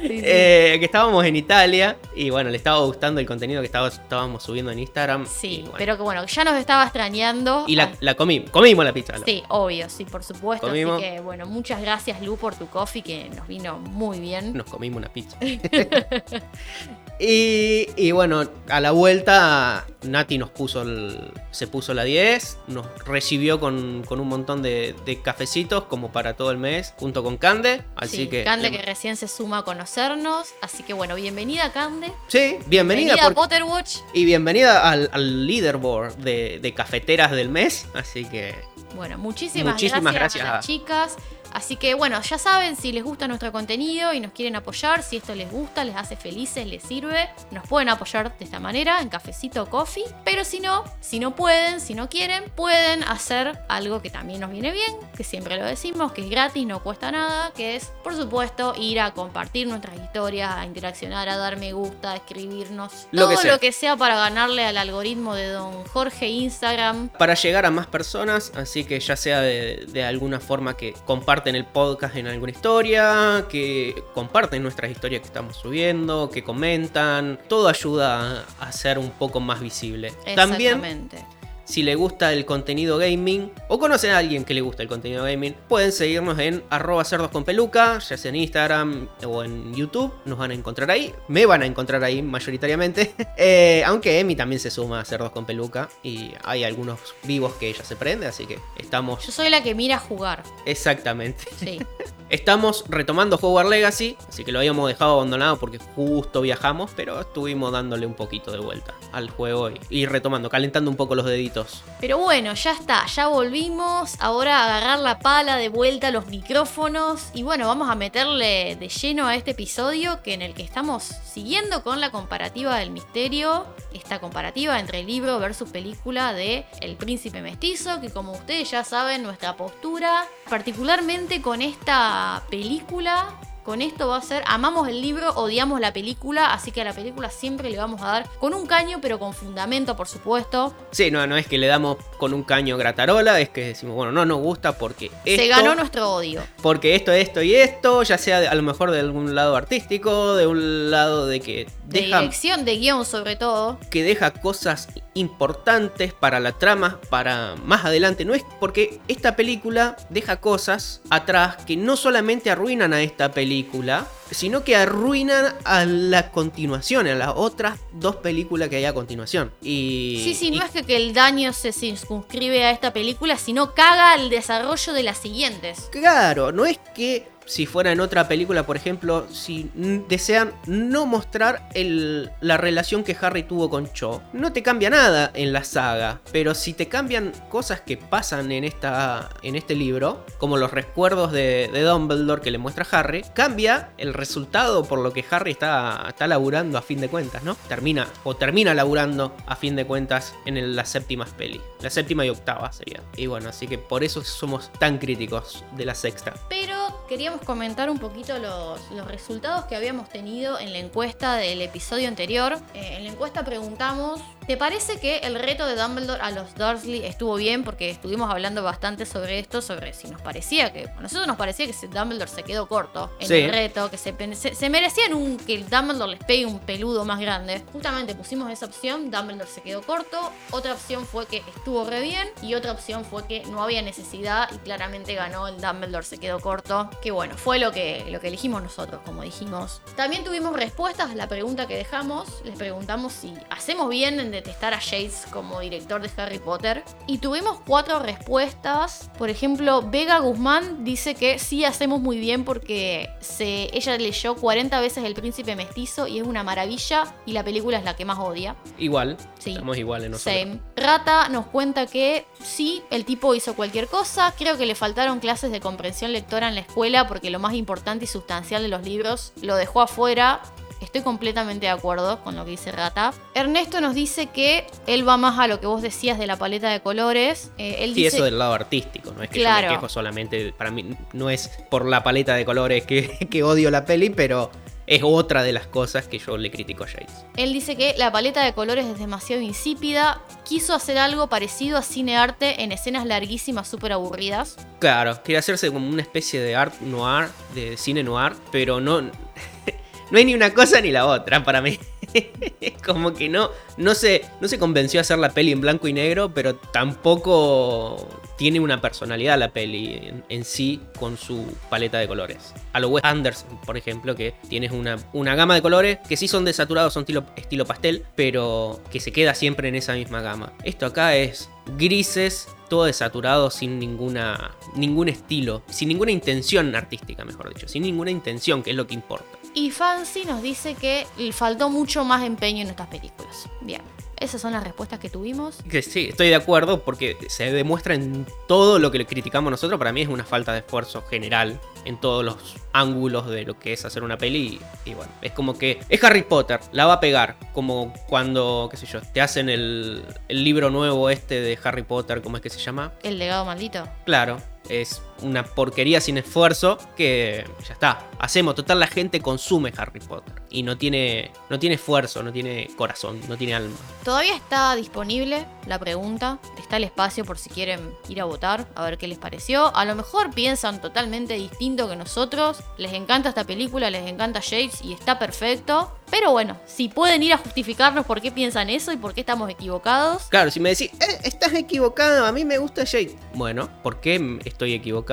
Sí, 0.00 0.06
sí, 0.10 0.20
Eh, 0.24 0.76
que 0.78 0.84
estábamos 0.84 1.24
en 1.24 1.34
Italia 1.34 1.98
y 2.14 2.30
bueno, 2.30 2.50
le 2.50 2.56
estaba 2.56 2.78
gustando 2.84 3.20
el 3.20 3.26
contenido 3.26 3.60
que 3.60 3.66
estaba- 3.66 3.88
estábamos 3.88 4.44
subiendo 4.44 4.70
en 4.70 4.78
Instagram. 4.78 5.26
Sí, 5.26 5.62
bueno. 5.62 5.74
pero 5.76 5.96
que 5.96 6.02
bueno, 6.04 6.24
ya 6.24 6.44
nos 6.44 6.54
estaba 6.56 6.84
extrañando. 6.84 7.64
Y 7.66 7.74
la, 7.74 7.90
la 7.98 8.14
comí, 8.14 8.42
comimos 8.44 8.84
la 8.84 8.92
pizza. 8.92 9.14
Sí, 9.24 9.42
obvio, 9.48 9.90
sí, 9.90 10.04
por 10.04 10.22
supuesto. 10.22 10.68
Comimos. 10.68 11.02
Así 11.02 11.10
que 11.10 11.20
bueno, 11.20 11.46
muchas 11.46 11.82
gracias 11.82 12.22
Lu 12.22 12.36
por 12.36 12.54
tu 12.54 12.68
coffee 12.68 13.02
que 13.02 13.28
nos 13.36 13.48
vino 13.48 13.78
muy 13.80 14.20
bien. 14.20 14.52
Nos 14.52 14.66
comimos 14.70 14.98
una 14.98 15.08
pizza. 15.12 15.36
y, 17.20 17.88
y 17.96 18.12
bueno, 18.12 18.48
a 18.68 18.80
la 18.80 18.90
vuelta 18.92 19.86
Nati 20.02 20.38
nos 20.38 20.50
puso 20.50 20.82
el- 20.82 21.32
se 21.50 21.66
puso 21.66 21.92
la 21.94 22.04
10, 22.04 22.58
nos 22.68 22.86
recibió 23.04 23.58
con, 23.58 24.04
con 24.06 24.20
un 24.20 24.28
montón 24.28 24.62
de, 24.62 24.94
de 25.04 25.20
cafecitos 25.20 25.84
como 25.84 26.12
para 26.12 26.34
todo 26.34 26.50
el 26.52 26.58
mes, 26.58 26.94
junto 26.96 27.24
con 27.24 27.36
Cande. 27.36 27.82
Así 27.96 28.16
Sí, 28.18 28.28
que... 28.28 28.44
Cande 28.44 28.70
que 28.70 28.80
recién 28.82 29.16
se 29.16 29.26
suma 29.26 29.58
a 29.58 29.62
conocernos. 29.64 30.48
Así 30.62 30.84
que 30.84 30.92
bueno, 30.92 31.16
bienvenida 31.16 31.72
Cande. 31.72 32.12
Sí, 32.28 32.58
bienvenida. 32.66 33.14
a 33.14 33.16
porque- 33.22 33.34
Potterwatch. 33.34 33.96
y 34.14 34.24
bienvenida 34.24 34.88
al, 34.88 35.10
al 35.12 35.46
leaderboard 35.46 36.16
de, 36.18 36.60
de 36.60 36.74
cafeteras 36.74 37.32
del 37.32 37.48
mes. 37.48 37.86
Así 37.94 38.24
que 38.26 38.54
Bueno, 38.94 39.18
muchísimas, 39.18 39.74
Muchísimas 39.74 40.14
gracias, 40.14 40.44
gracias 40.44 40.44
a 40.46 40.52
las 40.58 40.66
chicas. 40.66 41.16
Así 41.52 41.76
que 41.76 41.94
bueno, 41.94 42.20
ya 42.22 42.38
saben, 42.38 42.76
si 42.76 42.92
les 42.92 43.04
gusta 43.04 43.28
nuestro 43.28 43.52
contenido 43.52 44.12
y 44.12 44.20
nos 44.20 44.32
quieren 44.32 44.56
apoyar, 44.56 45.02
si 45.02 45.16
esto 45.16 45.34
les 45.34 45.50
gusta, 45.50 45.84
les 45.84 45.96
hace 45.96 46.16
felices, 46.16 46.66
les 46.66 46.82
sirve, 46.82 47.28
nos 47.50 47.66
pueden 47.66 47.88
apoyar 47.88 48.36
de 48.38 48.44
esta 48.44 48.60
manera, 48.60 49.00
en 49.00 49.08
cafecito 49.08 49.62
o 49.62 49.66
coffee. 49.66 50.04
Pero 50.24 50.44
si 50.44 50.60
no, 50.60 50.84
si 51.00 51.18
no 51.18 51.34
pueden, 51.34 51.80
si 51.80 51.94
no 51.94 52.08
quieren, 52.08 52.44
pueden 52.54 53.02
hacer 53.04 53.58
algo 53.68 54.02
que 54.02 54.10
también 54.10 54.40
nos 54.40 54.50
viene 54.50 54.72
bien, 54.72 54.94
que 55.16 55.24
siempre 55.24 55.56
lo 55.56 55.64
decimos, 55.64 56.12
que 56.12 56.22
es 56.22 56.30
gratis, 56.30 56.66
no 56.66 56.82
cuesta 56.82 57.10
nada, 57.10 57.52
que 57.54 57.76
es, 57.76 57.92
por 58.04 58.14
supuesto, 58.14 58.74
ir 58.76 59.00
a 59.00 59.12
compartir 59.12 59.66
nuestras 59.66 59.96
historias, 59.98 60.54
a 60.54 60.64
interaccionar, 60.64 61.28
a 61.28 61.36
dar 61.36 61.56
me 61.56 61.72
gusta, 61.72 62.12
a 62.12 62.16
escribirnos, 62.16 63.08
Lo 63.10 63.22
todo 63.22 63.30
que 63.30 63.36
sea. 63.38 63.52
lo 63.52 63.58
que 63.60 63.72
sea 63.72 63.96
para 63.96 64.16
ganarle 64.16 64.64
al 64.64 64.76
algoritmo 64.76 65.34
de 65.34 65.48
don 65.48 65.84
Jorge 65.84 66.28
Instagram. 66.28 67.08
para 67.10 67.34
llegar 67.34 67.66
a 67.66 67.70
más 67.70 67.86
personas, 67.86 68.52
así 68.56 68.84
que 68.84 69.00
ya 69.00 69.16
sea 69.16 69.40
de, 69.40 69.86
de 69.88 70.04
alguna 70.04 70.40
forma 70.40 70.76
que 70.76 70.92
comparten 71.38 71.54
el 71.54 71.66
podcast 71.66 72.16
en 72.16 72.26
alguna 72.26 72.50
historia, 72.50 73.44
que 73.48 73.94
comparten 74.12 74.60
nuestras 74.60 74.90
historias 74.90 75.20
que 75.20 75.28
estamos 75.28 75.56
subiendo, 75.56 76.30
que 76.30 76.42
comentan, 76.42 77.38
todo 77.46 77.68
ayuda 77.68 78.44
a, 78.58 78.72
ser 78.72 78.98
un 78.98 79.10
poco 79.10 79.38
más 79.38 79.60
visible. 79.60 80.12
También 80.34 80.84
Exactamente. 80.84 81.37
Si 81.68 81.82
le 81.82 81.94
gusta 81.96 82.32
el 82.32 82.46
contenido 82.46 82.96
gaming 82.96 83.52
o 83.68 83.78
conocen 83.78 84.12
a 84.12 84.18
alguien 84.18 84.44
que 84.44 84.54
le 84.54 84.62
gusta 84.62 84.82
el 84.82 84.88
contenido 84.88 85.24
gaming, 85.24 85.54
pueden 85.68 85.92
seguirnos 85.92 86.38
en 86.38 86.64
arroba 86.70 87.04
cerdos 87.04 87.30
con 87.30 87.44
peluca, 87.44 87.98
ya 87.98 88.16
sea 88.16 88.30
en 88.30 88.36
Instagram 88.36 89.08
o 89.26 89.44
en 89.44 89.74
YouTube, 89.74 90.12
nos 90.24 90.38
van 90.38 90.50
a 90.50 90.54
encontrar 90.54 90.90
ahí, 90.90 91.12
me 91.28 91.44
van 91.44 91.62
a 91.62 91.66
encontrar 91.66 92.02
ahí 92.04 92.22
mayoritariamente, 92.22 93.14
Eh, 93.36 93.82
aunque 93.86 94.18
Emi 94.18 94.34
también 94.34 94.58
se 94.60 94.70
suma 94.70 95.00
a 95.00 95.04
cerdos 95.04 95.30
con 95.30 95.44
peluca 95.46 95.88
y 96.02 96.32
hay 96.42 96.64
algunos 96.64 96.98
vivos 97.22 97.52
que 97.54 97.68
ella 97.68 97.84
se 97.84 97.94
prende, 97.94 98.26
así 98.26 98.46
que 98.46 98.58
estamos 98.76 99.24
Yo 99.24 99.30
soy 99.32 99.48
la 99.50 99.62
que 99.62 99.74
mira 99.74 99.98
jugar. 99.98 100.42
exactamente. 100.66 101.44
Sí. 101.58 101.78
Estamos 102.30 102.84
retomando 102.90 103.38
Hogwarts 103.40 103.70
Legacy, 103.70 104.18
así 104.28 104.44
que 104.44 104.52
lo 104.52 104.58
habíamos 104.58 104.86
dejado 104.86 105.14
abandonado 105.14 105.58
porque 105.58 105.78
justo 105.78 106.42
viajamos, 106.42 106.90
pero 106.94 107.18
estuvimos 107.18 107.72
dándole 107.72 108.04
un 108.04 108.12
poquito 108.12 108.52
de 108.52 108.58
vuelta 108.58 108.94
al 109.12 109.30
juego 109.30 109.70
y, 109.88 110.04
retomando, 110.04 110.50
calentando 110.50 110.90
un 110.90 110.98
poco 110.98 111.14
los 111.14 111.24
deditos. 111.24 111.82
Pero 112.02 112.18
bueno, 112.18 112.52
ya 112.52 112.72
está, 112.72 113.06
ya 113.06 113.28
volvimos. 113.28 114.16
Ahora 114.20 114.62
agarrar 114.62 114.98
la 114.98 115.20
pala 115.20 115.56
de 115.56 115.70
vuelta 115.70 116.08
a 116.08 116.10
los 116.10 116.26
micrófonos. 116.26 117.30
Y 117.32 117.44
bueno, 117.44 117.66
vamos 117.66 117.88
a 117.88 117.94
meterle 117.94 118.76
de 118.76 118.88
lleno 118.90 119.26
a 119.26 119.34
este 119.34 119.52
episodio 119.52 120.22
que 120.22 120.34
en 120.34 120.42
el 120.42 120.52
que 120.52 120.62
estamos 120.62 121.04
siguiendo 121.04 121.82
con 121.82 121.98
la 121.98 122.10
comparativa 122.10 122.76
del 122.76 122.90
misterio. 122.90 123.64
Esta 123.94 124.20
comparativa 124.20 124.78
entre 124.78 125.02
libro 125.02 125.38
versus 125.38 125.70
película 125.70 126.34
de 126.34 126.66
El 126.82 126.96
Príncipe 126.96 127.40
Mestizo, 127.40 128.02
que 128.02 128.10
como 128.10 128.32
ustedes 128.32 128.70
ya 128.70 128.84
saben, 128.84 129.22
nuestra 129.22 129.56
postura, 129.56 130.26
particularmente 130.50 131.40
con 131.40 131.62
esta 131.62 132.17
película, 132.50 133.38
con 133.68 133.82
esto 133.82 134.08
va 134.08 134.16
a 134.16 134.22
ser, 134.22 134.42
amamos 134.46 134.88
el 134.88 135.02
libro, 135.02 135.30
odiamos 135.34 135.78
la 135.78 135.92
película, 135.92 136.54
así 136.54 136.72
que 136.72 136.80
a 136.80 136.84
la 136.84 136.94
película 136.94 137.28
siempre 137.28 137.68
le 137.68 137.76
vamos 137.76 138.00
a 138.00 138.06
dar 138.06 138.30
con 138.38 138.54
un 138.54 138.66
caño, 138.66 138.98
pero 139.02 139.18
con 139.18 139.34
fundamento, 139.34 139.94
por 139.94 140.08
supuesto. 140.08 140.72
Sí, 140.90 141.10
no, 141.10 141.26
no 141.26 141.36
es 141.36 141.46
que 141.46 141.58
le 141.58 141.66
damos 141.66 141.98
con 142.18 142.34
un 142.34 142.42
caño 142.42 142.76
gratarola, 142.76 143.40
es 143.40 143.48
que 143.48 143.64
decimos, 143.64 143.94
bueno, 143.94 144.12
no 144.12 144.26
nos 144.26 144.38
gusta 144.38 144.76
porque 144.76 145.06
esto, 145.24 145.42
Se 145.42 145.48
ganó 145.48 145.74
nuestro 145.74 146.10
odio. 146.12 146.42
porque 146.62 146.94
esto, 146.94 147.12
esto 147.12 147.40
y 147.42 147.54
esto, 147.54 148.02
ya 148.02 148.18
sea 148.18 148.40
de- 148.40 148.48
a 148.48 148.54
lo 148.54 148.62
mejor 148.62 148.90
de 148.90 149.00
algún 149.00 149.34
lado 149.34 149.56
artístico, 149.56 150.34
de 150.34 150.46
un 150.46 150.90
lado 150.90 151.26
de 151.26 151.40
que 151.40 151.66
De 151.86 152.00
dirección, 152.02 152.64
de 152.64 152.76
guion 152.76 153.04
sobre 153.06 153.36
todo. 153.36 153.78
que 153.90 154.02
deja 154.02 154.32
cosas 154.32 154.88
importantes 155.14 156.12
para 156.12 156.40
la 156.40 156.52
trama, 156.52 157.00
para 157.10 157.54
más 157.64 157.84
adelante. 157.84 158.24
No 158.24 158.34
es 158.34 158.44
porque 158.60 159.00
esta 159.08 159.36
película 159.36 159.96
deja 160.10 160.36
cosas 160.40 161.00
atrás 161.10 161.56
que 161.66 161.76
no 161.76 161.96
solamente 161.96 162.50
arruinan 162.50 162.92
a 162.92 163.02
esta 163.02 163.30
película, 163.32 164.06
sino 164.30 164.64
que 164.64 164.76
arruinan 164.76 165.54
a 165.64 165.84
la 165.84 166.30
continuación, 166.30 167.06
a 167.06 167.14
las 167.14 167.32
otras 167.34 167.80
dos 167.92 168.16
películas 168.16 168.68
que 168.68 168.76
hay 168.76 168.84
a 168.84 168.94
continuación. 168.94 169.52
Y, 169.62 170.20
Sí, 170.24 170.34
sí, 170.34 170.48
y 170.48 170.50
no 170.50 170.64
es 170.64 170.70
que, 170.70 170.82
que 170.82 170.96
el 170.96 171.14
daño 171.14 171.52
se 171.52 171.72
circunscribe 171.72 172.64
a 172.64 172.70
esta 172.70 172.92
película, 172.92 173.36
sino 173.36 173.74
caga 173.74 174.14
el 174.14 174.30
desarrollo 174.30 174.92
de 174.92 175.02
las 175.02 175.18
siguientes. 175.18 175.88
Claro, 175.90 176.52
no 176.52 176.64
es 176.64 176.78
que 176.94 177.26
si 177.48 177.64
fuera 177.66 177.90
en 177.92 178.00
otra 178.00 178.28
película, 178.28 178.64
por 178.66 178.76
ejemplo, 178.76 179.26
si 179.32 179.70
desean 180.08 180.52
no 180.66 181.06
mostrar 181.06 181.68
la 181.74 182.56
relación 182.58 183.02
que 183.02 183.16
Harry 183.20 183.42
tuvo 183.42 183.70
con 183.70 183.90
Cho, 183.92 184.22
no 184.32 184.52
te 184.52 184.62
cambia 184.62 184.90
nada 184.90 185.30
en 185.34 185.52
la 185.52 185.64
saga, 185.64 186.20
pero 186.30 186.54
si 186.54 186.74
te 186.74 186.88
cambian 186.88 187.32
cosas 187.48 187.80
que 187.80 187.96
pasan 187.96 188.52
en, 188.52 188.64
esta, 188.64 189.30
en 189.42 189.56
este 189.56 189.74
libro, 189.74 190.24
como 190.38 190.58
los 190.58 190.70
recuerdos 190.70 191.32
de, 191.32 191.70
Dumbledore 191.88 192.42
que 192.42 192.50
le 192.50 192.58
muestra 192.58 192.86
Harry, 192.90 193.24
cambia 193.34 193.90
el 193.96 194.12
resultado 194.12 194.84
por 194.84 194.98
lo 194.98 195.12
que 195.12 195.24
Harry 195.30 195.52
está, 195.52 196.04
está 196.08 196.26
laburando 196.26 196.76
a 196.76 196.82
fin 196.82 197.00
de 197.00 197.08
cuentas, 197.08 197.42
¿no? 197.44 197.54
Termina, 197.66 198.06
o 198.24 198.36
termina 198.36 198.74
laburando 198.74 199.34
a 199.46 199.56
fin 199.56 199.74
de 199.74 199.86
cuentas 199.86 200.34
en 200.44 200.56
el- 200.58 200.76
las 200.76 200.90
séptimas 200.90 201.30
peli. 201.30 201.60
La 201.80 201.88
séptima 201.88 202.26
y 202.26 202.28
octava 202.28 202.70
sería. 202.72 203.00
Y 203.16 203.26
bueno, 203.26 203.48
así 203.48 203.66
que 203.66 203.78
por 203.78 204.04
eso 204.04 204.22
somos 204.22 204.70
tan 204.78 204.98
críticos 204.98 205.64
de 205.76 205.86
la 205.86 205.94
sexta. 205.94 206.34
Pero 206.50 207.06
queríamos 207.08 207.37
comentar 207.40 207.90
un 207.90 207.98
poquito 207.98 208.38
los, 208.38 208.80
los 208.90 209.06
resultados 209.06 209.64
que 209.66 209.76
habíamos 209.76 210.08
tenido 210.08 210.58
en 210.58 210.72
la 210.72 210.78
encuesta 210.78 211.36
del 211.36 211.60
episodio 211.62 212.08
anterior. 212.08 212.58
Eh, 212.74 212.96
en 212.96 213.04
la 213.04 213.10
encuesta 213.10 213.44
preguntamos, 213.44 214.20
¿te 214.46 214.56
parece 214.56 214.98
que 215.00 215.18
el 215.18 215.34
reto 215.36 215.66
de 215.66 215.76
Dumbledore 215.76 216.20
a 216.22 216.30
los 216.30 216.54
Dursley 216.54 217.04
estuvo 217.04 217.34
bien? 217.36 217.64
Porque 217.64 217.90
estuvimos 217.90 218.30
hablando 218.30 218.62
bastante 218.62 219.06
sobre 219.06 219.38
esto, 219.38 219.60
sobre 219.62 219.92
si 219.92 220.08
nos 220.08 220.20
parecía 220.22 220.72
que... 220.72 220.86
A 220.88 221.00
nosotros 221.00 221.26
nos 221.26 221.36
parecía 221.36 221.66
que 221.66 221.72
Dumbledore 221.88 222.30
se 222.30 222.42
quedó 222.42 222.68
corto 222.68 223.10
en 223.20 223.28
Sí. 223.28 223.34
el 223.34 223.50
reto, 223.50 223.90
que 223.90 223.98
se, 223.98 224.12
pen- 224.12 224.36
se, 224.36 224.54
se 224.54 224.70
merecían 224.70 225.14
un, 225.14 225.36
que 225.36 225.54
el 225.54 225.68
Dumbledore 225.68 226.12
les 226.12 226.24
pegue 226.24 226.46
un 226.46 226.58
peludo 226.60 227.04
más 227.04 227.20
grande. 227.20 227.62
Justamente 227.72 228.14
pusimos 228.14 228.50
esa 228.50 228.66
opción, 228.66 229.10
Dumbledore 229.10 229.50
se 229.50 229.60
quedó 229.62 229.82
corto. 229.82 230.32
Otra 230.50 230.72
opción 230.72 231.06
fue 231.06 231.26
que 231.26 231.38
estuvo 231.54 231.84
re 231.84 232.00
bien 232.00 232.28
y 232.42 232.54
otra 232.54 232.72
opción 232.72 233.04
fue 233.04 233.26
que 233.26 233.42
no 233.46 233.62
había 233.62 233.82
necesidad 233.82 234.48
y 234.52 234.58
claramente 234.58 235.14
ganó 235.14 235.48
el 235.48 235.60
Dumbledore 235.60 236.04
se 236.04 236.18
quedó 236.18 236.40
corto. 236.40 236.88
Que 237.02 237.10
bueno, 237.10 237.27
fue 237.36 237.58
lo 237.58 237.72
que, 237.72 238.04
lo 238.10 238.20
que 238.20 238.28
elegimos 238.28 238.62
nosotros, 238.62 239.00
como 239.04 239.22
dijimos. 239.22 239.80
También 239.96 240.24
tuvimos 240.24 240.54
respuestas 240.54 241.10
a 241.10 241.14
la 241.14 241.28
pregunta 241.28 241.66
que 241.66 241.76
dejamos. 241.76 242.28
Les 242.44 242.56
preguntamos 242.56 243.12
si 243.12 243.34
hacemos 243.50 243.88
bien 243.88 244.20
en 244.20 244.30
detestar 244.30 244.74
a 244.74 244.80
Yates 244.80 245.26
como 245.30 245.60
director 245.60 246.00
de 246.00 246.10
Harry 246.22 246.38
Potter. 246.38 246.84
Y 247.06 247.18
tuvimos 247.18 247.60
cuatro 247.66 247.98
respuestas. 247.98 249.10
Por 249.18 249.30
ejemplo, 249.30 249.82
Vega 249.82 250.18
Guzmán 250.20 250.84
dice 250.84 251.14
que 251.14 251.38
sí 251.38 251.64
hacemos 251.64 252.00
muy 252.00 252.18
bien 252.18 252.44
porque 252.44 253.08
se, 253.20 253.68
ella 253.76 253.96
leyó 253.98 254.36
40 254.36 254.80
veces 254.80 255.04
El 255.04 255.14
Príncipe 255.14 255.56
Mestizo 255.56 256.06
y 256.06 256.18
es 256.20 256.26
una 256.26 256.42
maravilla 256.42 257.04
y 257.26 257.32
la 257.32 257.42
película 257.42 257.78
es 257.78 257.84
la 257.84 257.96
que 257.96 258.04
más 258.04 258.18
odia. 258.18 258.54
Igual, 258.78 259.16
Sí. 259.38 259.50
estamos 259.52 259.76
iguales 259.76 260.10
nosotros. 260.10 260.40
Same. 260.40 260.60
Rata 260.76 261.28
nos 261.28 261.46
cuenta 261.46 261.86
que 261.86 262.24
sí, 262.42 262.82
el 262.90 263.04
tipo 263.04 263.34
hizo 263.34 263.54
cualquier 263.54 263.88
cosa. 263.88 264.32
Creo 264.38 264.56
que 264.56 264.66
le 264.66 264.74
faltaron 264.74 265.18
clases 265.18 265.50
de 265.50 265.60
comprensión 265.60 266.12
lectora 266.12 266.48
en 266.48 266.54
la 266.54 266.60
escuela 266.60 267.08
porque 267.08 267.17
lo 267.30 267.38
más 267.38 267.54
importante 267.54 268.04
y 268.04 268.08
sustancial 268.08 268.62
de 268.62 268.68
los 268.68 268.82
libros 268.82 269.32
lo 269.42 269.56
dejó 269.56 269.80
afuera. 269.82 270.40
Estoy 270.80 271.02
completamente 271.02 271.66
de 271.66 271.70
acuerdo 271.70 272.22
con 272.22 272.36
lo 272.36 272.44
que 272.44 272.52
dice 272.52 272.70
Rata. 272.70 273.12
Ernesto 273.34 273.80
nos 273.80 273.94
dice 273.94 274.26
que 274.28 274.64
él 274.86 275.06
va 275.06 275.16
más 275.16 275.38
a 275.38 275.48
lo 275.48 275.58
que 275.58 275.66
vos 275.66 275.82
decías 275.82 276.18
de 276.18 276.28
la 276.28 276.36
paleta 276.36 276.70
de 276.70 276.80
colores. 276.80 277.50
Eh, 277.58 277.78
él 277.80 277.94
Sí, 277.94 278.04
dice, 278.04 278.16
eso 278.16 278.24
del 278.24 278.38
lado 278.38 278.54
artístico, 278.54 279.12
no 279.12 279.22
es 279.22 279.28
que 279.28 279.40
yo 279.40 279.50
me 279.50 279.68
quejo 279.68 279.88
solamente, 279.88 280.52
para 280.56 280.70
mí 280.70 280.96
no 281.12 281.30
es 281.30 281.50
por 281.68 281.84
la 281.84 282.04
paleta 282.04 282.36
de 282.36 282.44
colores 282.44 282.86
que, 282.86 283.26
que 283.30 283.42
odio 283.42 283.72
la 283.72 283.84
peli, 283.84 284.10
pero 284.10 284.52
es 284.88 285.02
otra 285.04 285.42
de 285.42 285.52
las 285.52 285.66
cosas 285.66 286.08
que 286.08 286.18
yo 286.18 286.38
le 286.38 286.50
critico 286.50 286.84
a 286.84 286.86
Jace. 286.86 287.06
Él 287.36 287.52
dice 287.52 287.76
que 287.76 287.94
la 287.98 288.10
paleta 288.10 288.42
de 288.42 288.54
colores 288.54 288.86
es 288.86 288.98
demasiado 288.98 289.42
insípida. 289.42 290.22
Quiso 290.44 290.74
hacer 290.74 290.96
algo 290.96 291.28
parecido 291.28 291.76
a 291.76 291.82
cine 291.82 292.16
arte 292.16 292.62
en 292.62 292.72
escenas 292.72 293.04
larguísimas, 293.04 293.68
súper 293.68 293.92
aburridas. 293.92 294.56
Claro, 294.78 295.22
quiere 295.22 295.38
hacerse 295.38 295.70
como 295.70 295.86
una 295.86 296.00
especie 296.00 296.40
de 296.40 296.56
art 296.56 296.80
noir, 296.80 297.28
de 297.54 297.76
cine 297.76 298.02
noir, 298.02 298.32
pero 298.50 298.80
no, 298.80 299.02
no 300.10 300.18
hay 300.18 300.24
ni 300.24 300.34
una 300.34 300.54
cosa 300.54 300.80
ni 300.80 300.90
la 300.90 301.06
otra 301.06 301.44
para 301.44 301.60
mí. 301.60 301.78
Como 302.86 303.12
que 303.12 303.28
no, 303.28 303.50
no 303.76 303.94
se, 303.94 304.24
no 304.40 304.48
se 304.48 304.58
convenció 304.58 304.98
a 305.00 305.02
hacer 305.02 305.18
la 305.18 305.30
peli 305.30 305.52
en 305.52 305.60
blanco 305.60 305.88
y 305.88 305.92
negro, 305.92 306.32
pero 306.32 306.56
tampoco 306.56 308.08
tiene 308.38 308.60
una 308.60 308.80
personalidad 308.80 309.36
la 309.36 309.52
peli 309.52 310.00
en, 310.28 310.44
sí 310.44 310.80
con 310.98 311.18
su 311.18 311.44
paleta 311.68 311.98
de 311.98 312.06
colores. 312.06 312.54
A 312.72 312.80
lo 312.80 312.88
Wes 312.88 313.04
Anderson, 313.04 313.60
por 313.66 313.76
ejemplo, 313.76 314.14
que 314.14 314.32
tienes 314.48 314.70
una, 314.70 314.96
una 315.12 315.34
gama 315.34 315.54
de 315.54 315.60
colores 315.60 315.98
que 316.08 316.16
sí 316.16 316.28
son 316.28 316.44
desaturados, 316.44 316.94
son 316.94 317.02
estilo, 317.02 317.26
estilo 317.36 317.66
pastel, 317.66 318.04
pero 318.14 318.80
que 318.90 319.00
se 319.00 319.10
queda 319.12 319.34
siempre 319.34 319.68
en 319.68 319.74
esa 319.74 319.94
misma 319.94 320.22
gama. 320.22 320.52
Esto 320.62 320.86
acá 320.86 321.16
es 321.16 321.50
grises, 321.76 322.48
todo 322.70 322.84
desaturado 322.84 323.50
sin 323.50 323.78
ninguna 323.80 324.52
ningún 324.76 325.08
estilo, 325.08 325.62
sin 325.68 325.88
ninguna 325.88 326.12
intención 326.12 326.74
artística, 326.76 327.24
mejor 327.24 327.52
dicho, 327.52 327.66
sin 327.66 327.82
ninguna 327.82 328.12
intención, 328.12 328.62
que 328.62 328.70
es 328.70 328.76
lo 328.76 328.86
que 328.86 328.94
importa. 328.94 329.26
Y 329.52 329.72
Fancy 329.72 330.24
nos 330.24 330.42
dice 330.42 330.76
que 330.76 331.06
faltó 331.32 331.70
mucho 331.70 332.04
más 332.04 332.22
empeño 332.22 332.62
en 332.62 332.68
estas 332.68 332.86
películas. 332.86 333.48
Bien. 333.62 333.82
Esas 334.20 334.40
son 334.40 334.52
las 334.52 334.64
respuestas 334.64 334.98
que 334.98 335.08
tuvimos. 335.10 335.58
Que 335.70 335.82
sí, 335.82 336.08
estoy 336.10 336.28
de 336.28 336.34
acuerdo 336.34 336.82
porque 336.84 337.16
se 337.28 337.52
demuestra 337.52 337.94
en 337.94 338.26
todo 338.46 338.78
lo 338.78 338.90
que 338.90 338.98
le 338.98 339.06
criticamos 339.06 339.50
nosotros. 339.50 339.78
Para 339.78 339.92
mí 339.92 340.02
es 340.02 340.08
una 340.08 340.24
falta 340.24 340.52
de 340.52 340.58
esfuerzo 340.58 341.02
general 341.02 341.60
en 341.84 342.00
todos 342.00 342.24
los 342.24 342.36
ángulos 342.72 343.28
de 343.28 343.44
lo 343.44 343.58
que 343.58 343.72
es 343.72 343.84
hacer 343.84 344.02
una 344.02 344.18
peli. 344.18 344.60
Y, 344.84 344.94
bueno, 344.94 345.12
es 345.22 345.32
como 345.32 345.56
que 345.56 345.80
es 345.88 346.02
Harry 346.04 346.22
Potter, 346.22 346.60
la 346.72 346.86
va 346.86 346.94
a 346.94 347.00
pegar. 347.00 347.36
Como 347.52 347.92
cuando, 348.08 348.68
qué 348.70 348.76
sé 348.76 348.86
yo, 348.86 349.00
te 349.00 349.20
hacen 349.20 349.48
el, 349.48 350.04
el 350.28 350.44
libro 350.44 350.70
nuevo 350.70 351.10
este 351.10 351.40
de 351.40 351.58
Harry 351.62 351.82
Potter, 351.82 352.22
¿cómo 352.22 352.36
es 352.36 352.42
que 352.42 352.50
se 352.50 352.58
llama? 352.58 352.92
El 353.02 353.18
legado 353.18 353.44
maldito. 353.44 353.88
Claro, 354.04 354.38
es 354.68 355.02
una 355.22 355.44
porquería 355.44 356.00
sin 356.00 356.18
esfuerzo 356.18 356.78
que 356.96 357.44
ya 357.66 357.72
está. 357.72 358.08
Hacemos, 358.18 358.54
total 358.54 358.80
la 358.80 358.86
gente 358.86 359.20
consume 359.20 359.72
Harry 359.76 360.00
Potter 360.00 360.34
y 360.50 360.62
no 360.62 360.76
tiene 360.76 361.30
no 361.50 361.58
tiene 361.58 361.76
esfuerzo, 361.76 362.22
no 362.22 362.32
tiene 362.32 362.68
corazón, 362.76 363.20
no 363.28 363.36
tiene 363.36 363.54
alma. 363.54 363.76
Todavía 364.04 364.34
está 364.34 364.74
disponible 364.74 365.46
la 365.66 365.78
pregunta, 365.78 366.38
está 366.58 366.78
el 366.78 366.84
espacio 366.84 367.24
por 367.24 367.38
si 367.38 367.50
quieren 367.50 367.80
ir 368.08 368.20
a 368.20 368.24
votar, 368.24 368.66
a 368.74 368.84
ver 368.84 368.98
qué 368.98 369.06
les 369.06 369.18
pareció. 369.18 369.74
A 369.76 369.84
lo 369.84 369.94
mejor 369.94 370.34
piensan 370.34 370.80
totalmente 370.80 371.34
distinto 371.34 371.88
que 371.88 371.96
nosotros, 371.96 372.58
les 372.76 372.92
encanta 372.92 373.28
esta 373.28 373.44
película, 373.44 373.90
les 373.90 374.06
encanta 374.06 374.40
Shades 374.40 374.82
y 374.82 374.92
está 374.92 375.18
perfecto. 375.18 375.92
Pero 376.10 376.32
bueno, 376.32 376.56
si 376.66 376.88
pueden 376.88 377.22
ir 377.22 377.34
a 377.34 377.36
justificarnos 377.36 378.06
por 378.06 378.22
qué 378.22 378.32
piensan 378.32 378.70
eso 378.70 378.92
y 378.92 378.96
por 378.96 379.12
qué 379.12 379.20
estamos 379.20 379.50
equivocados. 379.50 380.22
Claro, 380.30 380.50
si 380.50 380.58
me 380.58 380.70
decís, 380.70 380.90
eh, 381.00 381.18
estás 381.24 381.52
equivocado, 381.52 382.24
a 382.24 382.32
mí 382.32 382.46
me 382.46 382.56
gusta 382.56 382.84
Shades. 382.84 383.14
Bueno, 383.34 383.68
¿por 383.82 384.00
qué 384.00 384.38
estoy 384.44 384.72
equivocado? 384.72 385.07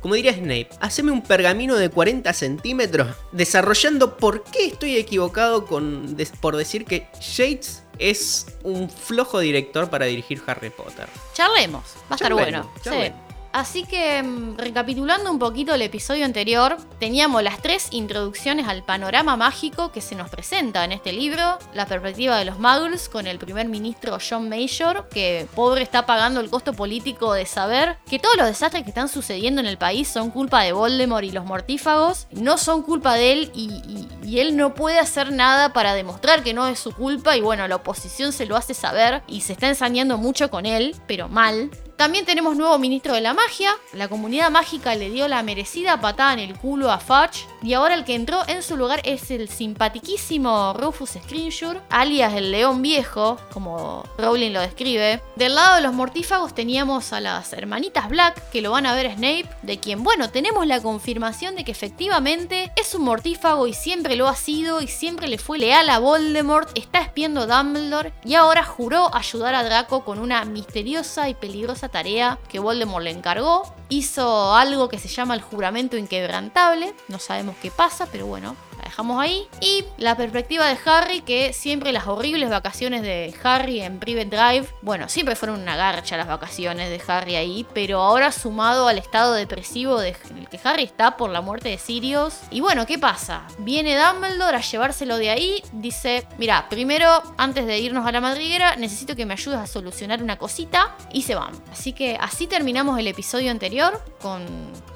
Como 0.00 0.14
diría 0.14 0.32
Snape, 0.32 0.68
haceme 0.80 1.10
un 1.10 1.22
pergamino 1.22 1.76
de 1.76 1.90
40 1.90 2.32
centímetros 2.32 3.08
desarrollando 3.32 4.16
por 4.16 4.44
qué 4.44 4.66
estoy 4.66 4.96
equivocado 4.96 5.66
con, 5.66 6.16
por 6.40 6.56
decir 6.56 6.84
que 6.84 7.08
Shades 7.20 7.82
es 7.98 8.46
un 8.62 8.88
flojo 8.88 9.40
director 9.40 9.90
para 9.90 10.06
dirigir 10.06 10.42
Harry 10.46 10.70
Potter. 10.70 11.08
Charlemos, 11.34 11.84
va 12.02 12.12
a 12.12 12.14
estar 12.14 12.32
bueno. 12.32 12.70
Sí. 12.82 13.12
Así 13.52 13.84
que, 13.84 14.22
mm, 14.22 14.58
recapitulando 14.58 15.30
un 15.30 15.38
poquito 15.38 15.74
el 15.74 15.82
episodio 15.82 16.24
anterior, 16.24 16.76
teníamos 17.00 17.42
las 17.42 17.60
tres 17.60 17.88
introducciones 17.90 18.68
al 18.68 18.84
panorama 18.84 19.36
mágico 19.36 19.90
que 19.90 20.00
se 20.00 20.14
nos 20.14 20.30
presenta 20.30 20.84
en 20.84 20.92
este 20.92 21.12
libro, 21.12 21.58
la 21.74 21.86
perspectiva 21.86 22.38
de 22.38 22.44
los 22.44 22.58
muggles 22.58 23.08
con 23.08 23.26
el 23.26 23.38
primer 23.38 23.66
ministro 23.68 24.18
John 24.20 24.48
Major, 24.48 25.08
que 25.08 25.48
pobre 25.54 25.82
está 25.82 26.06
pagando 26.06 26.40
el 26.40 26.48
costo 26.48 26.74
político 26.74 27.32
de 27.32 27.44
saber 27.44 27.98
que 28.08 28.20
todos 28.20 28.36
los 28.36 28.46
desastres 28.46 28.84
que 28.84 28.90
están 28.90 29.08
sucediendo 29.08 29.60
en 29.60 29.66
el 29.66 29.78
país 29.78 30.06
son 30.06 30.30
culpa 30.30 30.62
de 30.62 30.72
Voldemort 30.72 31.24
y 31.24 31.32
los 31.32 31.44
mortífagos, 31.44 32.28
no 32.30 32.56
son 32.56 32.82
culpa 32.82 33.14
de 33.14 33.32
él 33.32 33.52
y, 33.54 34.06
y 34.22 34.38
él 34.38 34.56
no 34.56 34.74
puede 34.74 35.00
hacer 35.00 35.32
nada 35.32 35.72
para 35.72 35.94
demostrar 35.94 36.44
que 36.44 36.54
no 36.54 36.68
es 36.68 36.78
su 36.78 36.92
culpa 36.92 37.36
y 37.36 37.40
bueno, 37.40 37.66
la 37.66 37.76
oposición 37.76 38.32
se 38.32 38.46
lo 38.46 38.56
hace 38.56 38.74
saber 38.74 39.22
y 39.26 39.40
se 39.40 39.54
está 39.54 39.68
ensañando 39.68 40.18
mucho 40.18 40.50
con 40.50 40.66
él, 40.66 40.94
pero 41.08 41.28
mal. 41.28 41.70
También 42.00 42.24
tenemos 42.24 42.56
nuevo 42.56 42.78
ministro 42.78 43.12
de 43.12 43.20
la 43.20 43.34
magia. 43.34 43.76
La 43.92 44.08
comunidad 44.08 44.50
mágica 44.50 44.94
le 44.94 45.10
dio 45.10 45.28
la 45.28 45.42
merecida 45.42 46.00
patada 46.00 46.32
en 46.32 46.38
el 46.38 46.56
culo 46.56 46.90
a 46.90 46.98
Fudge. 46.98 47.46
Y 47.62 47.74
ahora 47.74 47.94
el 47.94 48.06
que 48.06 48.14
entró 48.14 48.40
en 48.48 48.62
su 48.62 48.78
lugar 48.78 49.02
es 49.04 49.30
el 49.30 49.50
simpatiquísimo 49.50 50.72
Rufus 50.72 51.10
Scrimshaw, 51.10 51.82
alias 51.90 52.32
el 52.32 52.52
león 52.52 52.80
viejo, 52.80 53.38
como 53.52 54.02
Rowling 54.16 54.52
lo 54.52 54.62
describe. 54.62 55.20
Del 55.36 55.54
lado 55.54 55.76
de 55.76 55.82
los 55.82 55.92
mortífagos 55.92 56.54
teníamos 56.54 57.12
a 57.12 57.20
las 57.20 57.52
hermanitas 57.52 58.08
Black, 58.08 58.48
que 58.48 58.62
lo 58.62 58.70
van 58.70 58.86
a 58.86 58.94
ver 58.94 59.12
Snape, 59.12 59.50
de 59.60 59.78
quien, 59.78 60.02
bueno, 60.02 60.30
tenemos 60.30 60.66
la 60.66 60.80
confirmación 60.80 61.54
de 61.54 61.64
que 61.64 61.72
efectivamente 61.72 62.72
es 62.76 62.94
un 62.94 63.02
mortífago 63.02 63.66
y 63.66 63.74
siempre 63.74 64.16
lo 64.16 64.26
ha 64.26 64.36
sido 64.36 64.80
y 64.80 64.88
siempre 64.88 65.28
le 65.28 65.36
fue 65.36 65.58
leal 65.58 65.90
a 65.90 65.98
Voldemort, 65.98 66.70
está 66.78 67.02
espiando 67.02 67.42
a 67.42 67.46
Dumbledore 67.46 68.14
y 68.24 68.36
ahora 68.36 68.64
juró 68.64 69.14
ayudar 69.14 69.54
a 69.54 69.64
Draco 69.64 70.02
con 70.02 70.18
una 70.18 70.46
misteriosa 70.46 71.28
y 71.28 71.34
peligrosa 71.34 71.89
tarea 71.90 72.38
que 72.48 72.58
Voldemort 72.58 73.04
le 73.04 73.10
encargó. 73.10 73.72
Hizo 73.88 74.54
algo 74.54 74.88
que 74.88 74.98
se 74.98 75.08
llama 75.08 75.34
el 75.34 75.42
juramento 75.42 75.96
inquebrantable. 75.96 76.94
No 77.08 77.18
sabemos 77.18 77.56
qué 77.60 77.70
pasa, 77.70 78.06
pero 78.10 78.26
bueno, 78.26 78.56
dejamos 78.90 79.20
ahí. 79.20 79.46
Y 79.60 79.84
la 79.96 80.16
perspectiva 80.16 80.66
de 80.66 80.76
Harry, 80.84 81.20
que 81.22 81.52
siempre 81.52 81.92
las 81.92 82.06
horribles 82.06 82.50
vacaciones 82.50 83.02
de 83.02 83.34
Harry 83.42 83.80
en 83.80 83.98
Private 83.98 84.36
Drive, 84.36 84.68
bueno, 84.82 85.08
siempre 85.08 85.36
fueron 85.36 85.60
una 85.60 85.76
garcha 85.76 86.16
las 86.16 86.26
vacaciones 86.26 86.90
de 86.90 87.00
Harry 87.10 87.36
ahí, 87.36 87.66
pero 87.72 88.00
ahora 88.00 88.32
sumado 88.32 88.88
al 88.88 88.98
estado 88.98 89.34
depresivo 89.34 89.98
de, 90.00 90.16
en 90.30 90.38
el 90.38 90.48
que 90.48 90.60
Harry 90.62 90.82
está 90.82 91.16
por 91.16 91.30
la 91.30 91.40
muerte 91.40 91.68
de 91.68 91.78
Sirius. 91.78 92.34
Y 92.50 92.60
bueno, 92.60 92.86
¿qué 92.86 92.98
pasa? 92.98 93.46
Viene 93.58 93.96
Dumbledore 93.96 94.56
a 94.56 94.60
llevárselo 94.60 95.16
de 95.16 95.30
ahí, 95.30 95.62
dice, 95.72 96.26
mira, 96.38 96.68
primero, 96.68 97.22
antes 97.38 97.66
de 97.66 97.78
irnos 97.78 98.06
a 98.06 98.12
la 98.12 98.20
madriguera, 98.20 98.76
necesito 98.76 99.16
que 99.16 99.26
me 99.26 99.34
ayudes 99.34 99.58
a 99.58 99.66
solucionar 99.66 100.22
una 100.22 100.36
cosita, 100.36 100.96
y 101.12 101.22
se 101.22 101.34
van. 101.34 101.52
Así 101.72 101.92
que 101.92 102.16
así 102.20 102.46
terminamos 102.46 102.98
el 102.98 103.06
episodio 103.06 103.50
anterior, 103.50 104.02
con 104.20 104.42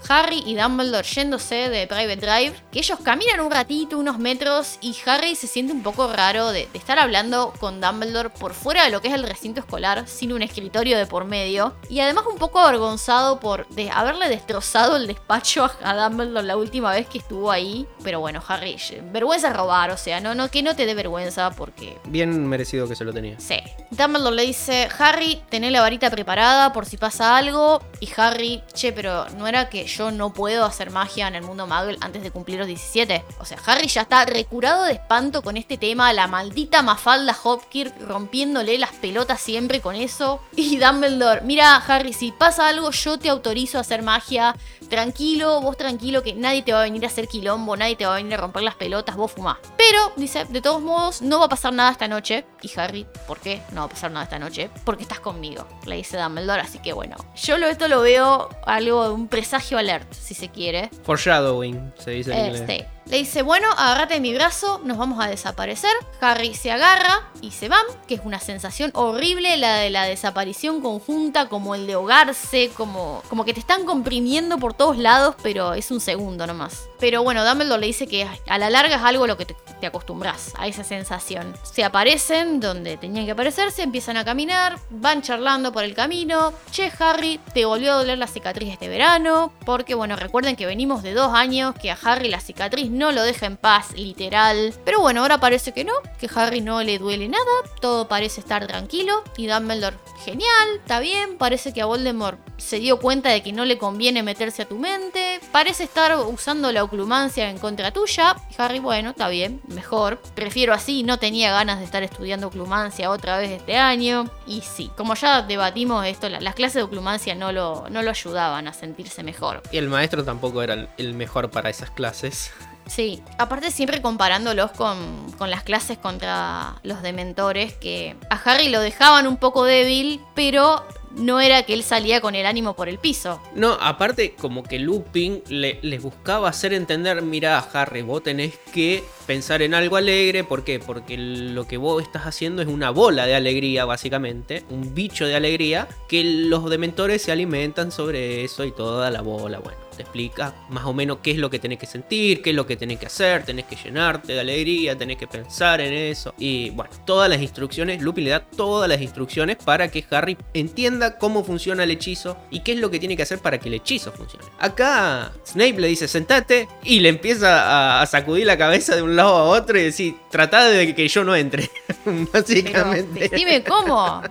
Harry 0.09 0.42
y 0.46 0.54
Dumbledore 0.54 1.07
yéndose 1.07 1.68
de 1.68 1.87
Private 1.87 2.16
Drive, 2.16 2.54
que 2.70 2.78
ellos 2.80 2.98
caminan 3.02 3.40
un 3.40 3.50
ratito, 3.50 3.83
unos 3.92 4.18
metros, 4.18 4.78
y 4.80 4.96
Harry 5.06 5.34
se 5.34 5.46
siente 5.46 5.72
un 5.72 5.82
poco 5.82 6.12
raro 6.12 6.52
de, 6.52 6.68
de, 6.72 6.78
estar 6.78 6.98
hablando 6.98 7.52
con 7.60 7.80
Dumbledore 7.80 8.30
por 8.30 8.54
fuera 8.54 8.84
de 8.84 8.90
lo 8.90 9.00
que 9.00 9.08
es 9.08 9.14
el 9.14 9.24
recinto 9.24 9.60
escolar, 9.60 10.06
sin 10.08 10.32
un 10.32 10.42
escritorio 10.42 10.96
de 10.96 11.06
por 11.06 11.24
medio, 11.24 11.74
y 11.88 12.00
además 12.00 12.24
un 12.30 12.38
poco 12.38 12.60
avergonzado 12.60 13.40
por 13.40 13.66
de 13.68 13.90
haberle 13.90 14.28
destrozado 14.28 14.96
el 14.96 15.06
despacho 15.06 15.64
a, 15.64 15.72
a 15.82 16.08
Dumbledore 16.08 16.46
la 16.46 16.56
última 16.56 16.92
vez 16.92 17.06
que 17.06 17.18
estuvo 17.18 17.50
ahí. 17.50 17.86
Pero 18.02 18.20
bueno, 18.20 18.42
Harry, 18.46 18.76
vergüenza 19.12 19.52
robar, 19.52 19.90
o 19.90 19.96
sea, 19.96 20.20
no, 20.20 20.34
no, 20.34 20.50
que 20.50 20.62
no 20.62 20.76
te 20.76 20.86
dé 20.86 20.94
vergüenza 20.94 21.50
porque... 21.50 21.98
Bien 22.04 22.46
merecido 22.46 22.88
que 22.88 22.96
se 22.96 23.04
lo 23.04 23.12
tenía. 23.12 23.38
Sí. 23.40 23.56
Dumbledore 23.90 24.36
le 24.36 24.42
dice, 24.46 24.88
Harry, 24.98 25.42
tené 25.48 25.70
la 25.70 25.80
varita 25.80 26.10
preparada 26.10 26.72
por 26.72 26.86
si 26.86 26.96
pasa 26.96 27.36
algo, 27.36 27.82
y 28.00 28.08
Harry, 28.16 28.62
che, 28.72 28.92
pero 28.92 29.26
no 29.30 29.46
era 29.46 29.68
que 29.68 29.86
yo 29.86 30.10
no 30.10 30.32
puedo 30.32 30.64
hacer 30.64 30.90
magia 30.90 31.28
en 31.28 31.34
el 31.34 31.42
mundo 31.42 31.66
Muggle 31.66 31.98
antes 32.00 32.22
de 32.22 32.30
cumplir 32.30 32.58
los 32.58 32.66
17. 32.66 33.24
O 33.40 33.44
sea, 33.44 33.58
Harry 33.66 33.73
ya 33.82 34.02
está 34.02 34.24
recurado 34.24 34.84
de 34.84 34.92
espanto 34.92 35.42
con 35.42 35.56
este 35.56 35.76
tema, 35.76 36.12
la 36.12 36.26
maldita 36.26 36.82
Mafalda 36.82 37.37
Hopkirk 37.42 37.94
rompiéndole 38.00 38.78
las 38.78 38.92
pelotas 38.92 39.40
siempre 39.40 39.80
con 39.80 39.96
eso. 39.96 40.40
Y 40.56 40.78
Dumbledore, 40.78 41.42
mira 41.42 41.76
Harry, 41.76 42.12
si 42.12 42.32
pasa 42.32 42.68
algo 42.68 42.90
yo 42.90 43.18
te 43.18 43.28
autorizo 43.28 43.78
a 43.78 43.82
hacer 43.82 44.02
magia. 44.02 44.56
Tranquilo, 44.88 45.60
vos 45.60 45.76
tranquilo 45.76 46.22
que 46.22 46.34
nadie 46.34 46.62
te 46.62 46.72
va 46.72 46.80
a 46.80 46.84
venir 46.84 47.04
a 47.04 47.08
hacer 47.08 47.28
quilombo, 47.28 47.76
nadie 47.76 47.96
te 47.96 48.06
va 48.06 48.14
a 48.14 48.16
venir 48.16 48.34
a 48.34 48.37
romper 48.38 48.62
las 48.62 48.74
pelotas, 48.74 49.16
vos 49.16 49.32
fumá. 49.32 49.58
Pero, 49.76 50.12
dice, 50.16 50.44
de 50.44 50.60
todos 50.60 50.80
modos, 50.80 51.22
no 51.22 51.38
va 51.38 51.46
a 51.46 51.48
pasar 51.48 51.72
nada 51.72 51.90
esta 51.90 52.08
noche. 52.08 52.44
Y 52.64 52.81
Harry, 52.81 53.07
¿por 53.27 53.40
qué 53.40 53.61
no 53.72 53.83
va 53.83 53.87
a 53.87 53.88
pasar 53.90 54.11
nada 54.11 54.24
esta 54.24 54.38
noche? 54.38 54.70
Porque 54.85 55.03
estás 55.03 55.20
conmigo, 55.20 55.66
le 55.85 55.96
dice 55.96 56.16
Dumbledore, 56.16 56.62
así 56.62 56.79
que 56.79 56.94
bueno. 56.94 57.16
Yo 57.37 57.59
lo, 57.59 57.66
esto 57.66 57.88
lo 57.88 58.00
veo 58.00 58.48
algo 58.64 59.05
de 59.05 59.11
un 59.11 59.29
presagio 59.29 59.77
alert, 59.77 60.11
si 60.14 60.33
se 60.33 60.48
quiere. 60.48 60.88
Foreshadowing, 61.03 61.92
se 61.98 62.12
dice 62.12 62.33
en 62.33 62.55
este. 62.55 62.88
Le 63.07 63.18
dice, 63.18 63.42
bueno, 63.42 63.68
agárrate 63.77 64.18
mi 64.18 64.33
brazo, 64.33 64.81
nos 64.83 64.96
vamos 64.96 65.22
a 65.22 65.29
desaparecer. 65.29 65.90
Harry 66.22 66.55
se 66.55 66.72
agarra 66.72 67.29
y 67.42 67.50
se 67.50 67.68
van, 67.68 67.85
que 68.09 68.14
es 68.14 68.22
una 68.24 68.40
sensación 68.40 68.90
horrible 68.94 69.59
la 69.59 69.77
de 69.77 69.90
la 69.90 70.05
desaparición 70.05 70.81
conjunta, 70.81 71.50
como 71.50 71.74
el 71.74 71.87
de 71.87 71.92
ahogarse, 71.92 72.70
como, 72.74 73.22
como 73.29 73.44
que 73.44 73.53
te 73.53 73.61
están 73.61 73.85
comprimiendo 73.85 74.57
por 74.57 74.72
todos 74.72 74.96
lados, 74.96 75.35
pero 75.42 75.74
es 75.74 75.90
un 75.90 76.00
segundo 76.00 76.46
nomás. 76.46 76.88
Pero 76.98 77.22
bueno, 77.22 77.46
Dumbledore 77.46 77.81
le 77.81 77.88
dice 77.88 78.07
que 78.07 78.27
a 78.48 78.59
la 78.59 78.70
larga 78.70 78.96
es 78.96 79.03
algo 79.03 79.24
a 79.24 79.27
lo 79.27 79.37
que 79.37 79.44
te, 79.44 79.55
te 79.81 79.87
acostumbras, 79.87 80.55
a 80.57 80.66
esa 80.66 80.83
sensación. 80.83 81.55
Se 81.62 81.85
aparecen 81.85 82.53
donde 82.60 82.96
tenían 82.96 83.26
que 83.26 83.32
aparecerse, 83.32 83.82
empiezan 83.82 84.16
a 84.16 84.24
caminar, 84.24 84.78
van 84.90 85.22
charlando 85.22 85.72
por 85.72 85.84
el 85.84 85.94
camino. 85.94 86.52
Che, 86.70 86.90
Harry, 86.98 87.40
te 87.52 87.64
volvió 87.64 87.92
a 87.92 87.96
doler 87.96 88.18
la 88.18 88.26
cicatriz 88.26 88.72
este 88.72 88.88
verano, 88.88 89.52
porque 89.64 89.94
bueno, 89.94 90.16
recuerden 90.16 90.56
que 90.56 90.66
venimos 90.66 91.02
de 91.02 91.14
dos 91.14 91.32
años, 91.34 91.74
que 91.80 91.90
a 91.90 91.98
Harry 92.02 92.28
la 92.28 92.40
cicatriz 92.40 92.90
no 92.90 93.12
lo 93.12 93.22
deja 93.22 93.46
en 93.46 93.56
paz, 93.56 93.92
literal. 93.94 94.74
Pero 94.84 95.00
bueno, 95.00 95.22
ahora 95.22 95.38
parece 95.38 95.72
que 95.72 95.84
no, 95.84 95.92
que 96.18 96.28
Harry 96.34 96.60
no 96.60 96.82
le 96.82 96.98
duele 96.98 97.28
nada, 97.28 97.44
todo 97.80 98.08
parece 98.08 98.40
estar 98.40 98.66
tranquilo. 98.66 99.22
Y 99.36 99.46
Dumbledore, 99.46 99.96
genial, 100.24 100.68
está 100.76 101.00
bien, 101.00 101.38
parece 101.38 101.72
que 101.72 101.82
a 101.82 101.86
Voldemort 101.86 102.38
se 102.56 102.78
dio 102.78 102.98
cuenta 102.98 103.30
de 103.30 103.42
que 103.42 103.52
no 103.52 103.64
le 103.64 103.78
conviene 103.78 104.22
meterse 104.22 104.62
a 104.62 104.68
tu 104.68 104.78
mente, 104.78 105.40
parece 105.52 105.84
estar 105.84 106.16
usando 106.16 106.72
la 106.72 106.84
oclumancia 106.84 107.50
en 107.50 107.58
contra 107.58 107.92
tuya. 107.92 108.36
Harry, 108.56 108.78
bueno, 108.78 109.10
está 109.10 109.28
bien, 109.28 109.60
mejor. 109.66 110.20
Prefiero 110.34 110.72
así, 110.72 111.02
no 111.02 111.18
tenía 111.18 111.50
ganas 111.50 111.78
de 111.78 111.84
estar 111.84 112.02
estudiando 112.02 112.43
oclumancia 112.44 113.11
otra 113.11 113.38
vez 113.38 113.50
este 113.50 113.76
año. 113.76 114.28
Y 114.46 114.61
sí, 114.62 114.90
como 114.96 115.14
ya 115.14 115.42
debatimos 115.42 116.07
esto, 116.07 116.28
las 116.28 116.54
clases 116.54 116.76
de 116.76 116.83
oclumancia 116.83 117.35
no 117.35 117.52
lo, 117.52 117.87
no 117.90 118.02
lo 118.02 118.11
ayudaban 118.11 118.68
a 118.68 118.72
sentirse 118.72 119.22
mejor. 119.22 119.62
Y 119.70 119.78
el 119.78 119.88
maestro 119.88 120.24
tampoco 120.24 120.62
era 120.62 120.88
el 120.96 121.14
mejor 121.14 121.50
para 121.50 121.70
esas 121.70 121.90
clases. 121.90 122.52
Sí, 122.87 123.22
aparte 123.38 123.70
siempre 123.70 124.02
comparándolos 124.02 124.70
con, 124.72 125.33
con, 125.38 125.50
las 125.50 125.62
clases 125.62 125.96
contra 125.96 126.74
los 126.83 127.02
dementores, 127.02 127.72
que 127.72 128.14
a 128.28 128.37
Harry 128.37 128.68
lo 128.68 128.80
dejaban 128.80 129.26
un 129.26 129.38
poco 129.38 129.64
débil, 129.64 130.20
pero 130.35 130.85
no 131.16 131.40
era 131.40 131.64
que 131.64 131.74
él 131.74 131.83
salía 131.83 132.20
con 132.20 132.35
el 132.35 132.46
ánimo 132.46 132.74
por 132.74 132.88
el 132.88 132.98
piso. 132.98 133.40
No, 133.55 133.72
aparte 133.81 134.35
como 134.35 134.62
que 134.62 134.79
Lupin 134.79 135.42
le, 135.48 135.79
les 135.83 136.03
buscaba 136.03 136.48
hacer 136.48 136.72
entender, 136.72 137.22
mira 137.22 137.59
Harry, 137.59 138.03
vos 138.03 138.22
tenés 138.22 138.59
que 138.72 139.05
pensar 139.27 139.62
en 139.62 139.74
algo 139.74 139.96
alegre, 139.96 140.44
¿por 140.44 140.64
qué? 140.64 140.79
Porque 140.79 141.16
lo 141.16 141.66
que 141.66 141.77
vos 141.77 142.03
estás 142.03 142.27
haciendo 142.27 142.62
es 142.62 142.68
una 142.68 142.90
bola 142.90 143.27
de 143.27 143.35
alegría, 143.35 143.85
básicamente, 143.85 144.64
un 144.70 144.94
bicho 144.94 145.27
de 145.27 145.37
alegría, 145.37 145.88
que 146.09 146.24
los 146.24 146.68
dementores 146.68 147.22
se 147.22 147.33
alimentan 147.33 147.92
sobre 147.92 148.44
eso 148.44 148.64
y 148.64 148.72
toda 148.72 149.11
la 149.11 149.22
bola, 149.22 149.59
bueno 149.59 149.85
te 149.94 150.02
explica 150.02 150.54
más 150.68 150.85
o 150.85 150.92
menos 150.92 151.18
qué 151.22 151.33
es 151.33 151.38
lo 151.38 151.50
que 151.50 151.59
tenés 151.59 151.78
que 151.78 151.87
sentir, 151.87 152.42
qué 152.42 152.50
es 152.50 152.57
lo 152.57 152.66
que 152.66 152.76
tenés 152.76 152.98
que 152.98 153.07
hacer, 153.07 153.44
tenés 153.44 153.64
que 153.66 153.76
llenarte 153.76 154.33
de 154.33 154.40
alegría, 154.40 154.96
tenés 154.96 155.16
que 155.16 155.26
pensar 155.26 155.80
en 155.80 155.92
eso. 155.92 156.35
Y 156.38 156.70
bueno, 156.70 156.90
todas 157.04 157.28
las 157.28 157.40
instrucciones, 157.40 158.02
Lupin 158.02 158.24
le 158.24 158.30
da 158.30 158.40
todas 158.40 158.88
las 158.88 159.00
instrucciones 159.00 159.57
para 159.57 159.88
que 159.88 160.04
Harry 160.11 160.37
entienda 160.52 161.18
cómo 161.18 161.44
funciona 161.44 161.85
el 161.85 161.90
hechizo 161.90 162.37
y 162.50 162.61
qué 162.61 162.72
es 162.72 162.78
lo 162.78 162.90
que 162.90 162.98
tiene 162.98 163.16
que 163.16 163.22
hacer 163.22 163.38
para 163.38 163.59
que 163.59 163.68
el 163.68 163.74
hechizo 163.74 164.12
funcione. 164.12 164.46
Acá 164.59 165.33
Snape 165.46 165.80
le 165.80 165.88
dice 165.88 166.09
sentate 166.09 166.68
y 166.83 167.00
le 167.00 167.09
empieza 167.09 168.00
a 168.00 168.07
sacudir 168.07 168.46
la 168.46 168.59
cabeza 168.59 168.96
de 168.96 169.02
un 169.02 169.16
lado 169.16 169.37
a 169.37 169.44
otro 169.44 169.78
y 169.78 169.83
decir, 169.83 170.16
trata 170.30 170.64
de 170.68 170.94
que 170.94 171.09
yo 171.09 171.24
no 171.24 171.35
entre. 171.35 171.70
Básicamente. 172.33 173.30
dime 173.35 173.62
cómo. 173.62 174.22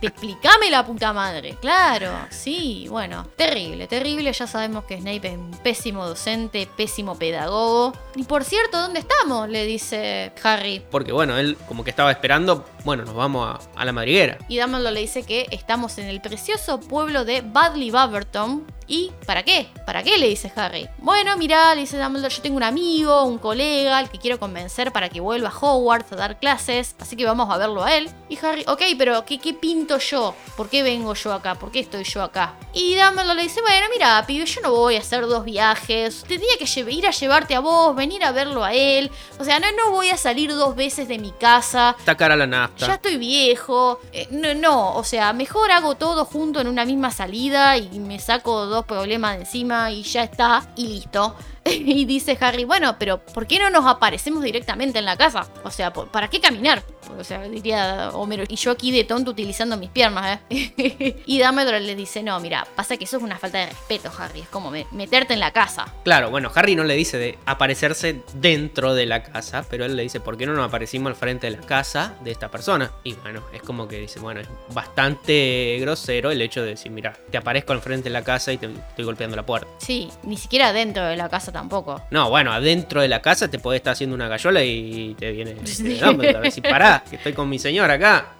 Explícame 0.00 0.70
la 0.70 0.84
puta 0.86 1.12
madre. 1.12 1.56
Claro, 1.60 2.12
sí, 2.30 2.86
bueno. 2.88 3.26
Terrible, 3.36 3.86
terrible. 3.86 4.32
Ya 4.32 4.46
sabemos 4.46 4.84
que 4.88 4.96
Snape 5.00 5.28
es 5.28 5.38
un 5.38 5.50
pésimo 5.62 6.06
docente, 6.06 6.66
pésimo 6.76 7.16
pedagogo. 7.16 7.92
Y 8.16 8.24
por 8.24 8.42
cierto, 8.42 8.78
¿dónde 8.78 9.00
estamos? 9.00 9.48
Le 9.48 9.64
dice 9.66 10.32
Harry. 10.42 10.82
Porque 10.90 11.12
bueno, 11.12 11.36
él 11.36 11.56
como 11.68 11.84
que 11.84 11.90
estaba 11.90 12.10
esperando, 12.10 12.64
bueno, 12.84 13.04
nos 13.04 13.14
vamos 13.14 13.68
a, 13.74 13.84
la 13.84 13.92
madriguera. 13.92 14.38
Y 14.48 14.58
Dumbledore 14.58 14.94
le 14.94 15.00
dice 15.00 15.22
que 15.22 15.46
estamos 15.50 15.98
en 15.98 16.06
el 16.06 16.20
precioso 16.20 16.80
pueblo 16.80 17.24
de 17.24 17.42
Badley 17.42 17.90
Baverton, 17.90 18.66
¿Y 18.88 19.12
para 19.26 19.42
qué? 19.42 19.68
¿Para 19.84 20.02
qué? 20.02 20.16
Le 20.16 20.28
dice 20.28 20.50
Harry. 20.56 20.88
Bueno, 20.96 21.36
mira, 21.36 21.74
le 21.74 21.82
dice 21.82 21.98
Dumbledore, 21.98 22.34
yo 22.34 22.40
tengo 22.40 22.56
un 22.56 22.62
amigo, 22.62 23.22
un 23.24 23.36
colega, 23.36 23.98
al 23.98 24.10
que 24.10 24.18
quiero 24.18 24.40
convencer 24.40 24.92
para 24.92 25.10
que 25.10 25.20
vuelva 25.20 25.50
a 25.50 25.52
Hogwarts 25.52 26.10
a 26.12 26.16
dar 26.16 26.40
clases, 26.40 26.96
así 26.98 27.14
que 27.14 27.26
vamos 27.26 27.50
a 27.50 27.58
verlo 27.58 27.84
a 27.84 27.94
él. 27.94 28.10
Y 28.30 28.38
Harry, 28.42 28.64
ok, 28.66 28.82
pero 28.96 29.26
¿qué, 29.26 29.38
qué 29.38 29.52
pinto 29.52 29.98
yo? 29.98 30.34
¿Por 30.56 30.70
qué 30.70 30.82
vengo 30.82 31.12
yo 31.12 31.34
acá? 31.34 31.54
¿Por 31.54 31.70
qué 31.70 31.80
estoy 31.80 32.04
yo 32.04 32.22
acá? 32.22 32.54
Y 32.72 32.94
Dumbledore 32.94 33.34
le 33.34 33.42
dice, 33.42 33.60
bueno, 33.60 33.86
mira, 33.92 34.24
pibe, 34.26 34.46
yo 34.46 34.62
no 34.62 34.70
voy 34.70 34.96
a 34.96 35.00
hacer 35.00 35.26
dos 35.26 35.44
viajes. 35.44 36.24
Tendría 36.26 36.56
que 36.58 36.90
ir 36.90 37.06
a 37.06 37.10
llevarte 37.10 37.54
a 37.54 37.60
vos, 37.60 37.94
venir 37.94 38.24
a 38.24 38.32
verlo 38.32 38.64
a 38.64 38.72
él. 38.72 39.10
O 39.38 39.44
sea, 39.44 39.60
no, 39.60 39.66
no 39.72 39.90
voy 39.90 40.08
a 40.08 40.16
salir 40.16 40.50
dos 40.50 40.74
veces 40.74 41.08
de 41.08 41.18
mi 41.18 41.32
casa. 41.32 41.94
Está 41.98 42.16
cara 42.16 42.36
la 42.36 42.46
Ya 42.76 42.94
estoy 42.94 43.16
viejo. 43.16 44.00
Eh, 44.12 44.28
no, 44.30 44.54
no, 44.54 44.94
o 44.94 45.04
sea, 45.04 45.32
mejor 45.32 45.70
hago 45.70 45.96
todo 45.96 46.24
junto 46.24 46.60
en 46.60 46.68
una 46.68 46.84
misma 46.84 47.10
salida 47.10 47.76
y 47.76 47.98
me 47.98 48.18
saco 48.18 48.66
dos 48.66 48.84
problemas 48.84 49.34
de 49.34 49.40
encima 49.42 49.90
y 49.90 50.02
ya 50.02 50.22
está, 50.24 50.68
y 50.76 50.86
listo. 50.88 51.34
y 51.72 52.04
dice 52.04 52.36
Harry, 52.40 52.64
bueno, 52.64 52.96
pero 52.98 53.18
¿por 53.18 53.46
qué 53.46 53.58
no 53.58 53.70
nos 53.70 53.86
aparecemos 53.86 54.42
directamente 54.42 54.98
en 54.98 55.04
la 55.04 55.16
casa? 55.16 55.48
O 55.64 55.70
sea, 55.70 55.92
¿para 55.92 56.28
qué 56.28 56.40
caminar? 56.40 56.82
O 57.18 57.24
sea, 57.24 57.42
diría 57.42 58.10
Homero, 58.12 58.44
y 58.48 58.56
yo 58.56 58.70
aquí 58.70 58.90
de 58.90 59.04
tonto 59.04 59.30
utilizando 59.30 59.76
mis 59.76 59.90
piernas, 59.90 60.40
¿eh? 60.50 61.22
y 61.26 61.38
Dumbledore 61.40 61.80
le 61.80 61.94
dice, 61.94 62.22
no, 62.22 62.38
mira, 62.40 62.66
pasa 62.76 62.96
que 62.96 63.04
eso 63.04 63.16
es 63.16 63.22
una 63.22 63.38
falta 63.38 63.58
de 63.58 63.66
respeto, 63.66 64.10
Harry, 64.18 64.40
es 64.40 64.48
como 64.48 64.70
meterte 64.92 65.34
en 65.34 65.40
la 65.40 65.52
casa. 65.52 65.92
Claro, 66.04 66.30
bueno, 66.30 66.50
Harry 66.54 66.76
no 66.76 66.84
le 66.84 66.94
dice 66.94 67.18
de 67.18 67.38
aparecerse 67.46 68.22
dentro 68.34 68.94
de 68.94 69.06
la 69.06 69.22
casa, 69.22 69.64
pero 69.68 69.84
él 69.84 69.96
le 69.96 70.02
dice, 70.02 70.20
¿por 70.20 70.36
qué 70.36 70.46
no 70.46 70.54
nos 70.54 70.68
aparecimos 70.68 71.10
al 71.10 71.16
frente 71.16 71.50
de 71.50 71.56
la 71.56 71.66
casa 71.66 72.14
de 72.22 72.30
esta 72.30 72.50
persona? 72.50 72.92
Y 73.04 73.14
bueno, 73.14 73.42
es 73.52 73.62
como 73.62 73.88
que 73.88 73.98
dice, 74.00 74.20
bueno, 74.20 74.40
es 74.40 74.48
bastante 74.72 75.78
grosero 75.80 76.30
el 76.30 76.40
hecho 76.42 76.62
de 76.62 76.70
decir, 76.70 76.92
mira, 76.92 77.16
te 77.30 77.38
aparezco 77.38 77.72
al 77.72 77.80
frente 77.80 78.04
de 78.04 78.10
la 78.10 78.22
casa 78.22 78.52
y 78.52 78.58
te 78.58 78.66
estoy 78.66 79.04
golpeando 79.04 79.36
la 79.36 79.46
puerta. 79.46 79.68
Sí, 79.78 80.10
ni 80.22 80.36
siquiera 80.36 80.72
dentro 80.72 81.04
de 81.06 81.16
la 81.16 81.28
casa 81.28 81.52
tampoco. 81.58 82.00
No, 82.12 82.30
bueno, 82.30 82.52
adentro 82.52 83.02
de 83.02 83.08
la 83.08 83.20
casa 83.20 83.48
te 83.48 83.58
puede 83.58 83.78
estar 83.78 83.92
haciendo 83.94 84.14
una 84.14 84.28
gallola 84.28 84.62
y 84.62 85.16
te 85.18 85.32
viene 85.32 85.54
Dumbledore 86.00 86.38
a 86.38 86.40
decir, 86.40 86.62
pará, 86.62 87.02
que 87.08 87.16
estoy 87.16 87.32
con 87.32 87.48
mi 87.48 87.58
señor 87.58 87.90
acá. 87.90 88.34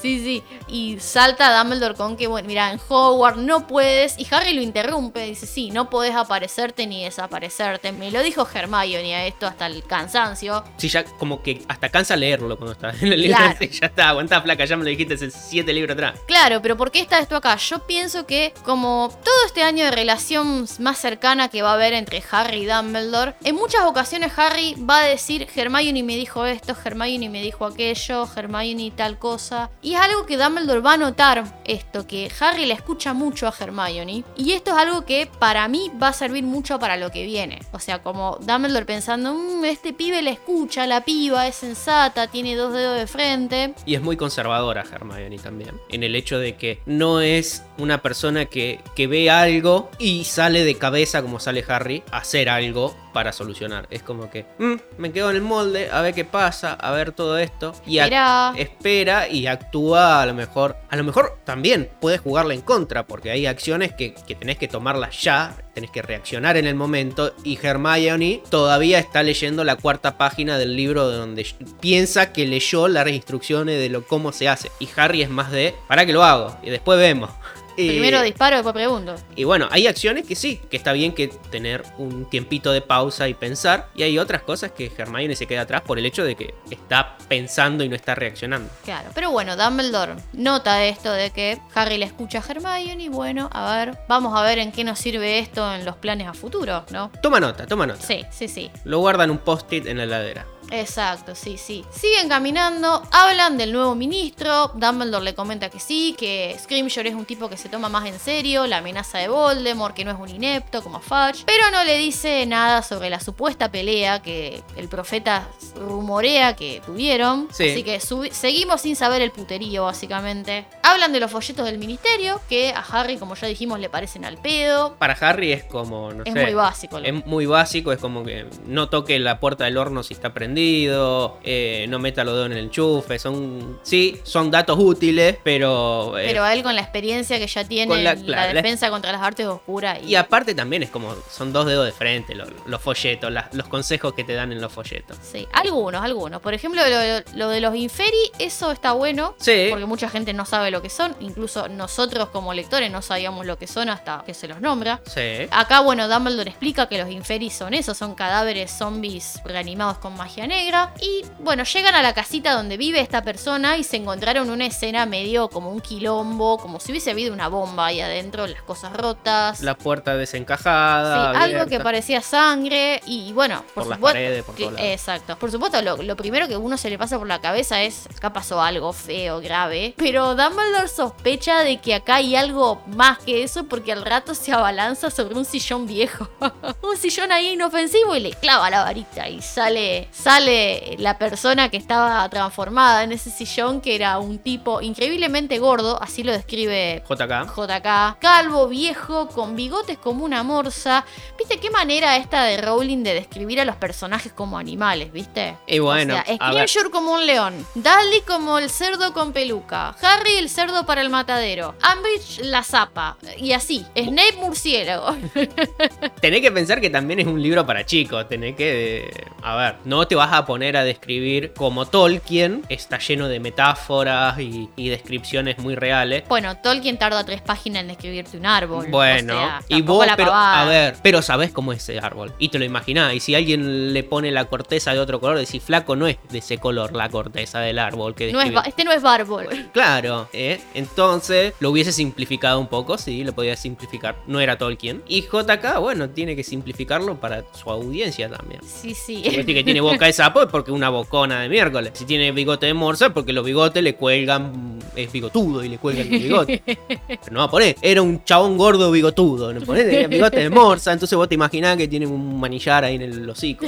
Sí, 0.00 0.20
sí. 0.20 0.42
Y 0.68 0.98
salta 1.00 1.58
Dumbledore 1.58 1.94
con 1.94 2.16
que, 2.16 2.26
bueno, 2.26 2.48
mira, 2.48 2.72
en 2.72 2.80
Hogwarts 2.88 3.38
no 3.38 3.66
puedes. 3.66 4.18
Y 4.18 4.26
Harry 4.30 4.54
lo 4.54 4.62
interrumpe. 4.62 5.24
Dice, 5.26 5.46
sí, 5.46 5.70
no 5.70 5.90
puedes 5.90 6.14
aparecerte 6.14 6.86
ni 6.86 7.04
desaparecerte. 7.04 7.92
Me 7.92 8.10
lo 8.10 8.22
dijo 8.22 8.46
Hermione 8.52 9.14
a 9.14 9.26
esto 9.26 9.46
hasta 9.46 9.66
el 9.66 9.82
cansancio. 9.84 10.64
Sí, 10.76 10.88
ya 10.88 11.04
como 11.04 11.42
que 11.42 11.62
hasta 11.68 11.88
cansa 11.88 12.16
leerlo 12.16 12.56
cuando 12.56 12.72
está 12.72 12.90
en 12.90 13.12
el 13.12 13.20
libro. 13.20 13.38
ya 13.60 13.86
está, 13.86 14.08
aguanta 14.10 14.40
flaca, 14.40 14.64
ya 14.64 14.76
me 14.76 14.84
lo 14.84 14.90
dijiste 14.90 15.14
hace 15.14 15.30
siete 15.30 15.72
libros 15.72 15.94
atrás. 15.94 16.18
Claro, 16.26 16.60
pero 16.62 16.76
¿por 16.76 16.90
qué 16.90 17.00
está 17.00 17.18
esto 17.18 17.36
acá? 17.36 17.56
Yo 17.56 17.86
pienso 17.86 18.26
que 18.26 18.52
como 18.64 19.10
todo 19.24 19.46
este 19.46 19.62
año 19.62 19.84
de 19.84 19.90
relación 19.90 20.66
más 20.78 20.98
cercana 20.98 21.48
que 21.48 21.62
va 21.62 21.70
a 21.70 21.74
haber 21.74 21.92
entre 21.92 22.22
Harry 22.30 22.61
Dumbledore, 22.66 23.34
en 23.44 23.54
muchas 23.54 23.82
ocasiones 23.82 24.32
Harry 24.36 24.74
va 24.74 25.00
a 25.00 25.06
decir, 25.06 25.48
Hermione 25.54 26.02
me 26.02 26.16
dijo 26.16 26.46
esto, 26.46 26.74
Hermione 26.84 27.28
me 27.28 27.42
dijo 27.42 27.64
aquello, 27.64 28.28
Hermione 28.34 28.92
tal 28.94 29.18
cosa. 29.18 29.70
Y 29.82 29.94
es 29.94 30.00
algo 30.00 30.26
que 30.26 30.36
Dumbledore 30.36 30.80
va 30.80 30.94
a 30.94 30.96
notar 30.96 31.60
esto, 31.64 32.06
que 32.06 32.30
Harry 32.40 32.66
le 32.66 32.74
escucha 32.74 33.12
mucho 33.12 33.46
a 33.46 33.54
Hermione. 33.58 34.24
Y 34.36 34.52
esto 34.52 34.72
es 34.72 34.76
algo 34.76 35.04
que 35.04 35.28
para 35.38 35.66
mí 35.68 35.90
va 36.00 36.08
a 36.08 36.12
servir 36.12 36.44
mucho 36.44 36.78
para 36.78 36.96
lo 36.96 37.10
que 37.10 37.24
viene. 37.24 37.60
O 37.72 37.78
sea, 37.78 38.02
como 38.02 38.38
Dumbledore 38.40 38.86
pensando, 38.86 39.34
mm, 39.34 39.64
este 39.64 39.92
pibe 39.92 40.22
le 40.22 40.30
escucha, 40.30 40.86
la 40.86 41.04
piba 41.04 41.46
es 41.46 41.56
sensata, 41.56 42.26
tiene 42.28 42.56
dos 42.56 42.72
dedos 42.72 42.98
de 42.98 43.06
frente. 43.06 43.74
Y 43.86 43.94
es 43.94 44.02
muy 44.02 44.16
conservadora 44.16 44.84
Hermione 44.90 45.38
también. 45.38 45.80
En 45.88 46.02
el 46.02 46.14
hecho 46.14 46.38
de 46.38 46.56
que 46.56 46.80
no 46.86 47.20
es 47.20 47.62
una 47.78 48.02
persona 48.02 48.46
que, 48.46 48.80
que 48.94 49.06
ve 49.06 49.30
algo 49.30 49.90
y 49.98 50.24
sale 50.24 50.64
de 50.64 50.76
cabeza 50.76 51.22
como 51.22 51.40
sale 51.40 51.64
Harry 51.68 52.02
a 52.10 52.18
hacer 52.18 52.41
algo 52.48 52.94
para 53.12 53.32
solucionar. 53.32 53.86
Es 53.90 54.02
como 54.02 54.30
que 54.30 54.46
mm, 54.58 54.74
me 54.98 55.12
quedo 55.12 55.30
en 55.30 55.36
el 55.36 55.42
molde, 55.42 55.90
a 55.90 56.00
ver 56.00 56.14
qué 56.14 56.24
pasa, 56.24 56.74
a 56.74 56.90
ver 56.92 57.12
todo 57.12 57.38
esto. 57.38 57.74
Y 57.86 57.98
espera. 57.98 58.54
espera 58.56 59.28
y 59.28 59.46
actúa 59.46 60.22
a 60.22 60.26
lo 60.26 60.34
mejor. 60.34 60.76
A 60.90 60.96
lo 60.96 61.04
mejor 61.04 61.38
también 61.44 61.90
puedes 62.00 62.20
jugarla 62.20 62.54
en 62.54 62.62
contra, 62.62 63.06
porque 63.06 63.30
hay 63.30 63.46
acciones 63.46 63.92
que, 63.92 64.14
que 64.14 64.34
tenés 64.34 64.58
que 64.58 64.68
tomarlas 64.68 65.22
ya, 65.22 65.56
tenés 65.74 65.90
que 65.90 66.02
reaccionar 66.02 66.56
en 66.56 66.66
el 66.66 66.74
momento. 66.74 67.34
Y 67.44 67.58
Hermione 67.62 68.42
todavía 68.50 68.98
está 68.98 69.22
leyendo 69.22 69.64
la 69.64 69.76
cuarta 69.76 70.16
página 70.18 70.58
del 70.58 70.76
libro 70.76 71.10
donde 71.10 71.46
piensa 71.80 72.32
que 72.32 72.46
leyó 72.46 72.88
las 72.88 73.08
instrucciones 73.08 73.78
de 73.78 73.88
lo 73.88 74.06
cómo 74.06 74.32
se 74.32 74.48
hace. 74.48 74.70
Y 74.78 74.88
Harry 74.96 75.22
es 75.22 75.30
más 75.30 75.50
de, 75.50 75.74
para 75.88 76.06
que 76.06 76.12
lo 76.12 76.24
hago, 76.24 76.56
y 76.62 76.70
después 76.70 76.98
vemos. 76.98 77.30
Primero 77.74 78.22
disparo, 78.22 78.56
después 78.56 78.74
pregunto. 78.74 79.14
Y 79.36 79.44
bueno, 79.44 79.68
hay 79.70 79.86
acciones 79.86 80.26
que 80.26 80.34
sí, 80.34 80.60
que 80.70 80.76
está 80.76 80.92
bien 80.92 81.12
que 81.12 81.28
tener 81.28 81.82
un 81.98 82.28
tiempito 82.28 82.72
de 82.72 82.80
pausa 82.80 83.28
y 83.28 83.34
pensar. 83.34 83.88
Y 83.94 84.02
hay 84.02 84.18
otras 84.18 84.42
cosas 84.42 84.72
que 84.72 84.90
Hermione 84.96 85.36
se 85.36 85.46
queda 85.46 85.62
atrás 85.62 85.82
por 85.82 85.98
el 85.98 86.06
hecho 86.06 86.24
de 86.24 86.34
que 86.34 86.54
está 86.70 87.16
pensando 87.28 87.84
y 87.84 87.88
no 87.88 87.96
está 87.96 88.14
reaccionando. 88.14 88.70
Claro, 88.84 89.10
pero 89.14 89.30
bueno, 89.30 89.56
Dumbledore 89.56 90.16
nota 90.32 90.84
esto 90.84 91.12
de 91.12 91.30
que 91.30 91.58
Harry 91.74 91.98
le 91.98 92.06
escucha 92.06 92.38
a 92.38 92.50
Hermione 92.50 93.04
y 93.04 93.08
bueno, 93.08 93.48
a 93.52 93.76
ver, 93.76 93.98
vamos 94.08 94.38
a 94.38 94.42
ver 94.42 94.58
en 94.58 94.72
qué 94.72 94.84
nos 94.84 94.98
sirve 94.98 95.38
esto 95.38 95.72
en 95.74 95.84
los 95.84 95.96
planes 95.96 96.28
a 96.28 96.34
futuro, 96.34 96.84
¿no? 96.90 97.10
Toma 97.22 97.40
nota, 97.40 97.66
toma 97.66 97.86
nota. 97.86 98.06
Sí, 98.06 98.24
sí, 98.30 98.48
sí. 98.48 98.70
Lo 98.84 98.98
guardan 98.98 99.30
un 99.30 99.38
post-it 99.38 99.86
en 99.86 99.98
la 99.98 100.04
heladera. 100.04 100.46
Exacto, 100.72 101.34
sí, 101.34 101.58
sí. 101.58 101.84
Siguen 101.90 102.30
caminando, 102.30 103.02
hablan 103.10 103.58
del 103.58 103.72
nuevo 103.72 103.94
ministro. 103.94 104.68
Dumbledore 104.74 105.22
le 105.22 105.34
comenta 105.34 105.68
que 105.68 105.78
sí, 105.78 106.14
que 106.18 106.56
Scrimgeour 106.58 107.06
es 107.06 107.14
un 107.14 107.26
tipo 107.26 107.50
que 107.50 107.58
se 107.58 107.68
toma 107.68 107.90
más 107.90 108.06
en 108.06 108.18
serio 108.18 108.66
la 108.66 108.78
amenaza 108.78 109.18
de 109.18 109.28
Voldemort, 109.28 109.94
que 109.94 110.06
no 110.06 110.12
es 110.12 110.18
un 110.18 110.30
inepto 110.30 110.82
como 110.82 111.00
Fudge. 111.00 111.44
Pero 111.44 111.70
no 111.70 111.84
le 111.84 111.98
dice 111.98 112.46
nada 112.46 112.82
sobre 112.82 113.10
la 113.10 113.20
supuesta 113.20 113.70
pelea 113.70 114.22
que 114.22 114.62
el 114.76 114.88
profeta 114.88 115.46
rumorea 115.76 116.56
que 116.56 116.80
tuvieron. 116.86 117.48
Así 117.50 117.82
que 117.82 118.00
seguimos 118.00 118.80
sin 118.80 118.96
saber 118.96 119.20
el 119.20 119.30
puterío, 119.30 119.84
básicamente. 119.84 120.66
Hablan 120.82 121.12
de 121.12 121.20
los 121.20 121.30
folletos 121.30 121.66
del 121.66 121.76
ministerio, 121.76 122.40
que 122.48 122.72
a 122.72 122.80
Harry, 122.80 123.18
como 123.18 123.34
ya 123.34 123.46
dijimos, 123.46 123.78
le 123.78 123.90
parecen 123.90 124.24
al 124.24 124.38
pedo. 124.38 124.96
Para 124.98 125.12
Harry 125.12 125.52
es 125.52 125.64
como, 125.64 126.14
no 126.14 126.24
es 126.24 126.34
muy 126.34 126.54
básico. 126.54 126.96
Es 126.96 127.26
muy 127.26 127.44
básico, 127.44 127.92
es 127.92 127.98
como 127.98 128.24
que 128.24 128.46
no 128.64 128.88
toque 128.88 129.18
la 129.18 129.38
puerta 129.38 129.64
del 129.64 129.76
horno 129.76 130.02
si 130.02 130.14
está 130.14 130.32
prendido 130.32 130.61
escondido, 130.66 131.38
eh, 131.44 131.86
no 131.88 131.98
meta 131.98 132.24
los 132.24 132.34
dedos 132.34 132.46
en 132.46 132.52
el 132.52 132.58
enchufe, 132.64 133.18
son, 133.18 133.78
sí, 133.82 134.20
son 134.22 134.50
datos 134.50 134.78
útiles, 134.78 135.36
pero... 135.42 136.18
eh, 136.18 136.24
Pero 136.28 136.44
a 136.44 136.54
él 136.54 136.62
con 136.62 136.74
la 136.74 136.82
experiencia 136.82 137.38
que 137.38 137.46
ya 137.46 137.64
tiene 137.64 138.02
la- 138.02 138.14
la, 138.14 138.20
claro, 138.22 138.52
la- 138.54 138.62
defensa 138.62 138.90
contra 138.90 139.12
las 139.12 139.22
artes 139.22 139.46
oscuras. 139.46 139.98
Y, 140.02 140.10
y 140.10 140.14
aparte 140.14 140.54
también 140.54 140.82
es 140.82 140.90
como, 140.90 141.14
son 141.30 141.52
dos 141.52 141.66
dedos 141.66 141.84
de 141.86 141.92
frente 141.92 142.34
lo- 142.34 142.46
los, 142.66 142.80
folletos, 142.80 143.32
los 143.52 143.68
consejos 143.68 144.14
que 144.14 144.24
te 144.24 144.34
dan 144.34 144.52
en 144.52 144.60
los 144.60 144.72
folletos. 144.72 145.16
Sí, 145.22 145.46
algunos, 145.52 146.02
algunos. 146.02 146.40
Por 146.40 146.54
ejemplo, 146.54 146.82
lo, 146.88 147.36
lo 147.36 147.48
de 147.48 147.60
los 147.60 147.74
inferi, 147.74 148.12
eso 148.38 148.70
está 148.72 148.92
bueno. 148.92 149.34
Sí. 149.38 149.66
Porque 149.70 149.86
mucha 149.86 150.08
gente 150.08 150.32
no 150.32 150.44
sabe 150.46 150.70
lo 150.70 150.82
que 150.82 150.90
son. 150.90 151.14
Incluso 151.20 151.68
nosotros 151.68 152.28
como 152.28 152.54
lectores 152.54 152.90
no 152.90 153.02
sabíamos 153.02 153.46
lo 153.46 153.58
que 153.58 153.66
son 153.66 153.88
hasta 153.88 154.22
que 154.26 154.34
se 154.34 154.48
los 154.48 154.60
nombra. 154.60 155.00
Sí. 155.06 155.46
Acá, 155.50 155.80
bueno, 155.80 156.08
Dumbledore 156.08 156.50
explica 156.50 156.86
que 156.88 156.98
los 156.98 157.10
inferi 157.10 157.50
son 157.50 157.74
eso, 157.74 157.94
son 157.94 158.14
cadáveres 158.14 158.70
zombies 158.70 159.40
reanimados 159.44 159.98
con 159.98 160.16
magia 160.16 160.46
negra. 160.52 160.92
Y 161.00 161.24
bueno, 161.40 161.64
llegan 161.64 161.94
a 161.94 162.02
la 162.02 162.12
casita 162.14 162.52
donde 162.52 162.76
vive 162.76 163.00
esta 163.00 163.22
persona 163.22 163.76
y 163.78 163.84
se 163.84 163.96
encontraron 163.96 164.50
una 164.50 164.66
escena 164.66 165.06
medio 165.06 165.48
como 165.48 165.70
un 165.70 165.80
quilombo, 165.80 166.58
como 166.58 166.78
si 166.78 166.92
hubiese 166.92 167.10
habido 167.10 167.32
una 167.32 167.48
bomba 167.48 167.86
ahí 167.86 168.00
adentro, 168.00 168.46
las 168.46 168.62
cosas 168.62 168.92
rotas. 168.92 169.60
La 169.62 169.74
puerta 169.76 170.12
Sí, 170.12 170.18
desencajada. 170.18 171.30
algo 171.40 171.66
que 171.66 171.80
parecía 171.80 172.20
sangre 172.22 173.00
y 173.06 173.32
bueno, 173.32 173.64
por, 173.74 173.84
Por 173.84 173.86
las 173.86 173.96
supuesto. 173.98 174.16
paredes, 174.16 174.44
por 174.44 174.54
todos 174.56 174.72
lados. 174.72 174.88
exacto. 174.88 175.38
Por 175.38 175.50
supuesto, 175.50 175.80
lo, 175.82 175.96
lo 175.96 176.16
primero 176.16 176.46
que 176.48 176.56
uno 176.56 176.76
se 176.76 176.90
le 176.90 176.98
pasa 176.98 177.18
por 177.18 177.26
la 177.26 177.40
cabeza 177.40 177.82
es 177.82 178.06
acá 178.16 178.32
pasó 178.32 178.60
algo 178.60 178.92
feo, 178.92 179.40
grave. 179.40 179.94
Pero 179.96 180.34
Dumbledore 180.34 180.88
sospecha 180.88 181.60
de 181.60 181.80
que 181.80 181.94
acá 181.94 182.16
hay 182.16 182.36
algo 182.36 182.82
más 182.86 183.18
que 183.18 183.42
eso 183.42 183.64
porque 183.64 183.92
al 183.92 184.04
rato 184.04 184.34
se 184.34 184.52
abalanza 184.52 185.10
sobre 185.10 185.34
un 185.34 185.44
sillón 185.44 185.86
viejo. 185.86 186.28
un 186.82 186.96
sillón 186.96 187.32
ahí 187.32 187.50
inofensivo 187.54 188.14
y 188.16 188.20
le 188.20 188.30
clava 188.32 188.68
la 188.70 188.82
varita 188.84 189.28
y 189.28 189.40
sale, 189.42 190.08
sale 190.12 190.41
la 190.46 191.18
persona 191.18 191.68
que 191.68 191.76
estaba 191.76 192.28
transformada 192.28 193.04
en 193.04 193.12
ese 193.12 193.30
sillón 193.30 193.80
que 193.80 193.94
era 193.94 194.18
un 194.18 194.38
tipo 194.38 194.80
increíblemente 194.80 195.58
gordo, 195.58 196.00
así 196.02 196.22
lo 196.22 196.32
describe 196.32 197.02
JK. 197.08 197.54
JK, 197.56 198.18
calvo, 198.18 198.68
viejo, 198.68 199.28
con 199.28 199.56
bigotes 199.56 199.98
como 199.98 200.24
una 200.24 200.42
morsa. 200.42 201.04
¿Viste 201.38 201.58
qué 201.58 201.70
manera 201.70 202.16
esta 202.16 202.44
de 202.44 202.56
Rowling 202.58 203.02
de 203.02 203.14
describir 203.14 203.60
a 203.60 203.64
los 203.64 203.76
personajes 203.76 204.32
como 204.32 204.58
animales, 204.58 205.12
viste? 205.12 205.56
Y 205.66 205.78
bueno, 205.78 206.14
o 206.14 206.24
sea. 206.24 206.36
Scrimgeour 206.36 206.90
como 206.90 207.12
un 207.12 207.26
león, 207.26 207.66
Dudley 207.74 208.22
como 208.26 208.58
el 208.58 208.70
cerdo 208.70 209.12
con 209.12 209.32
peluca, 209.32 209.94
Harry 210.02 210.34
el 210.36 210.48
cerdo 210.48 210.84
para 210.86 211.00
el 211.00 211.10
matadero, 211.10 211.74
Umbridge 211.94 212.40
la 212.44 212.62
zapa, 212.62 213.16
y 213.38 213.52
así, 213.52 213.84
Snape 213.96 214.36
murciélago. 214.38 215.16
Tenés 216.20 216.40
que 216.40 216.50
pensar 216.52 216.80
que 216.80 216.90
también 216.90 217.20
es 217.20 217.26
un 217.26 217.40
libro 217.42 217.66
para 217.66 217.84
chicos. 217.84 218.28
Tenés 218.28 218.56
que. 218.56 219.06
eh, 219.06 219.24
A 219.42 219.56
ver, 219.56 219.76
no 219.84 220.06
te 220.06 220.14
vas 220.22 220.32
a 220.32 220.46
poner 220.46 220.76
a 220.76 220.84
describir 220.84 221.52
como 221.52 221.86
Tolkien. 221.86 222.62
Está 222.68 222.98
lleno 222.98 223.28
de 223.28 223.40
metáforas 223.40 224.38
y, 224.38 224.68
y 224.76 224.88
descripciones 224.88 225.58
muy 225.58 225.74
reales. 225.74 226.22
bueno, 226.28 226.56
Tolkien 226.58 226.96
tarda 226.98 227.24
tres 227.24 227.40
páginas 227.40 227.82
en 227.82 227.88
describirte 227.88 228.36
un 228.36 228.46
árbol. 228.46 228.86
Bueno, 228.88 229.34
o 229.34 229.38
sea, 229.38 229.62
y 229.68 229.82
vos, 229.82 230.06
la 230.06 230.16
pero 230.16 230.32
a 230.32 230.64
ver, 230.64 230.94
pero 231.02 231.22
sabés 231.22 231.50
cómo 231.50 231.72
es 231.72 231.82
ese 231.88 231.98
árbol. 231.98 232.32
Y 232.38 232.48
te 232.50 232.58
lo 232.60 232.64
imaginás. 232.64 233.14
Y 233.14 233.20
si 233.20 233.34
alguien 233.34 233.92
le 233.92 234.04
pone 234.04 234.30
la 234.30 234.44
corteza 234.44 234.92
de 234.92 235.00
otro 235.00 235.18
color, 235.20 235.38
decís, 235.38 235.62
flaco, 235.62 235.96
no 235.96 236.06
es 236.06 236.18
de 236.30 236.38
ese 236.38 236.58
color 236.58 236.94
la 236.94 237.08
corteza 237.08 237.58
del 237.60 237.78
árbol 237.80 238.14
que 238.14 238.32
No 238.32 238.40
es 238.40 238.46
describe. 238.50 238.68
este 238.68 238.84
no 238.84 238.92
es 238.92 239.02
bárbol. 239.02 239.46
Claro, 239.72 240.28
¿eh? 240.32 240.60
entonces 240.74 241.54
lo 241.60 241.70
hubiese 241.70 241.92
simplificado 241.92 242.60
un 242.60 242.66
poco, 242.68 242.98
sí, 242.98 243.24
lo 243.24 243.32
podía 243.32 243.56
simplificar. 243.56 244.16
No 244.26 244.38
era 244.40 244.56
Tolkien. 244.58 245.02
Y 245.08 245.22
JK, 245.22 245.78
bueno, 245.80 246.10
tiene 246.10 246.36
que 246.36 246.44
simplificarlo 246.44 247.18
para 247.18 247.42
su 247.54 247.70
audiencia 247.70 248.28
también. 248.28 248.60
Sí, 248.64 248.94
sí. 248.94 249.22
Porque 249.34 249.54
que 249.54 249.64
tiene 249.64 249.80
boca 249.92 250.08
de 250.12 250.16
sapo 250.24 250.42
es 250.42 250.48
porque 250.48 250.70
una 250.70 250.88
bocona 250.90 251.40
de 251.40 251.48
miércoles. 251.48 251.92
Si 251.94 252.04
tiene 252.04 252.32
bigote 252.32 252.66
de 252.66 252.74
morsa 252.74 253.06
es 253.06 253.12
porque 253.12 253.32
los 253.32 253.44
bigotes 253.44 253.82
le 253.82 253.94
cuelgan, 253.94 254.78
es 254.96 255.10
bigotudo 255.10 255.64
y 255.64 255.68
le 255.68 255.78
cuelgan 255.78 256.12
el 256.12 256.20
bigote. 256.20 256.62
Pero 256.66 257.20
no 257.30 257.38
va 257.40 257.44
a 257.46 257.50
poner, 257.50 257.76
era 257.82 258.02
un 258.02 258.24
chabón 258.24 258.56
gordo 258.56 258.90
bigotudo. 258.90 259.52
No 259.52 259.60
ponés 259.62 260.08
bigote 260.08 260.40
de 260.40 260.50
morsa, 260.50 260.92
entonces 260.92 261.16
vos 261.16 261.28
te 261.28 261.34
imaginás 261.34 261.76
que 261.76 261.88
tiene 261.88 262.06
un 262.06 262.38
manillar 262.40 262.84
ahí 262.84 262.96
en 262.96 263.02
el 263.02 263.28
hocico. 263.30 263.66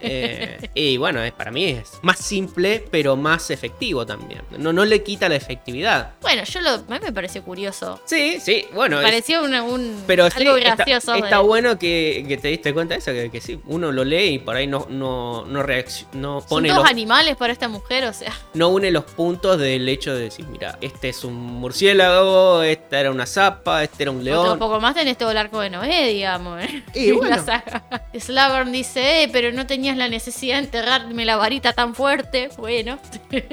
Eh, 0.00 0.68
y 0.74 0.96
bueno, 0.96 1.22
es, 1.22 1.32
para 1.32 1.50
mí 1.50 1.64
es 1.64 1.92
más 2.02 2.18
simple, 2.18 2.84
pero 2.90 3.16
más 3.16 3.50
efectivo 3.50 4.04
también. 4.06 4.42
No, 4.58 4.72
no 4.72 4.84
le 4.84 5.02
quita 5.02 5.28
la 5.28 5.36
efectividad. 5.36 6.12
Bueno, 6.20 6.42
yo 6.44 6.60
lo, 6.60 6.70
a 6.70 6.78
mí 6.78 6.98
me 7.02 7.12
pareció 7.12 7.42
curioso. 7.42 8.00
Sí, 8.04 8.38
sí, 8.40 8.64
bueno. 8.74 8.96
Me 8.96 9.02
es- 9.04 9.08
pareció 9.10 9.42
una- 9.44 9.62
un, 9.62 10.02
pero 10.06 10.24
algo 10.24 10.54
gracioso. 10.54 11.14
Está, 11.14 11.38
de- 11.38 11.42
bueno 11.44 11.78
que, 11.78 12.24
que 12.28 12.36
te 12.36 12.48
diste 12.48 12.72
cuenta 12.72 12.94
de 12.94 12.98
eso, 13.00 13.12
que, 13.12 13.30
que 13.30 13.40
sí, 13.40 13.58
uno 13.66 13.92
lo 13.92 14.04
lee 14.04 14.34
y 14.34 14.38
por 14.38 14.56
ahí 14.56 14.66
no, 14.66 14.86
no, 14.90 15.44
no, 15.46 15.61
no 16.12 16.40
Son 16.40 16.48
pone 16.48 16.68
todos 16.68 16.82
los, 16.82 16.90
animales 16.90 17.36
para 17.36 17.52
esta 17.52 17.68
mujer, 17.68 18.04
o 18.04 18.12
sea. 18.12 18.32
no 18.54 18.68
une 18.68 18.90
los 18.90 19.04
puntos 19.04 19.58
del 19.58 19.88
hecho 19.88 20.14
de 20.14 20.24
decir, 20.24 20.46
mira, 20.46 20.78
este 20.80 21.08
es 21.10 21.24
un 21.24 21.34
murciélago, 21.34 22.62
esta 22.62 23.00
era 23.00 23.10
una 23.10 23.26
zapa, 23.26 23.82
este 23.82 24.04
era 24.04 24.10
un 24.10 24.20
Otro 24.20 24.44
león. 24.44 24.58
poco 24.58 24.80
más 24.80 24.94
tenés 24.94 25.16
todo 25.18 25.30
el 25.30 25.36
arco 25.36 25.60
de 25.60 25.70
Noé, 25.70 26.08
digamos. 26.08 26.62
¿eh? 26.62 26.82
Y 26.94 27.08
La 27.12 27.16
bueno. 27.16 27.44
saga. 27.44 27.82
Slughorn 28.18 28.72
dice, 28.72 29.24
eh, 29.24 29.28
pero 29.32 29.52
no 29.52 29.66
tenías 29.66 29.96
la 29.96 30.08
necesidad 30.08 30.56
de 30.58 30.64
enterrarme 30.64 31.24
la 31.24 31.36
varita 31.36 31.72
tan 31.72 31.94
fuerte. 31.94 32.50
Bueno. 32.56 32.98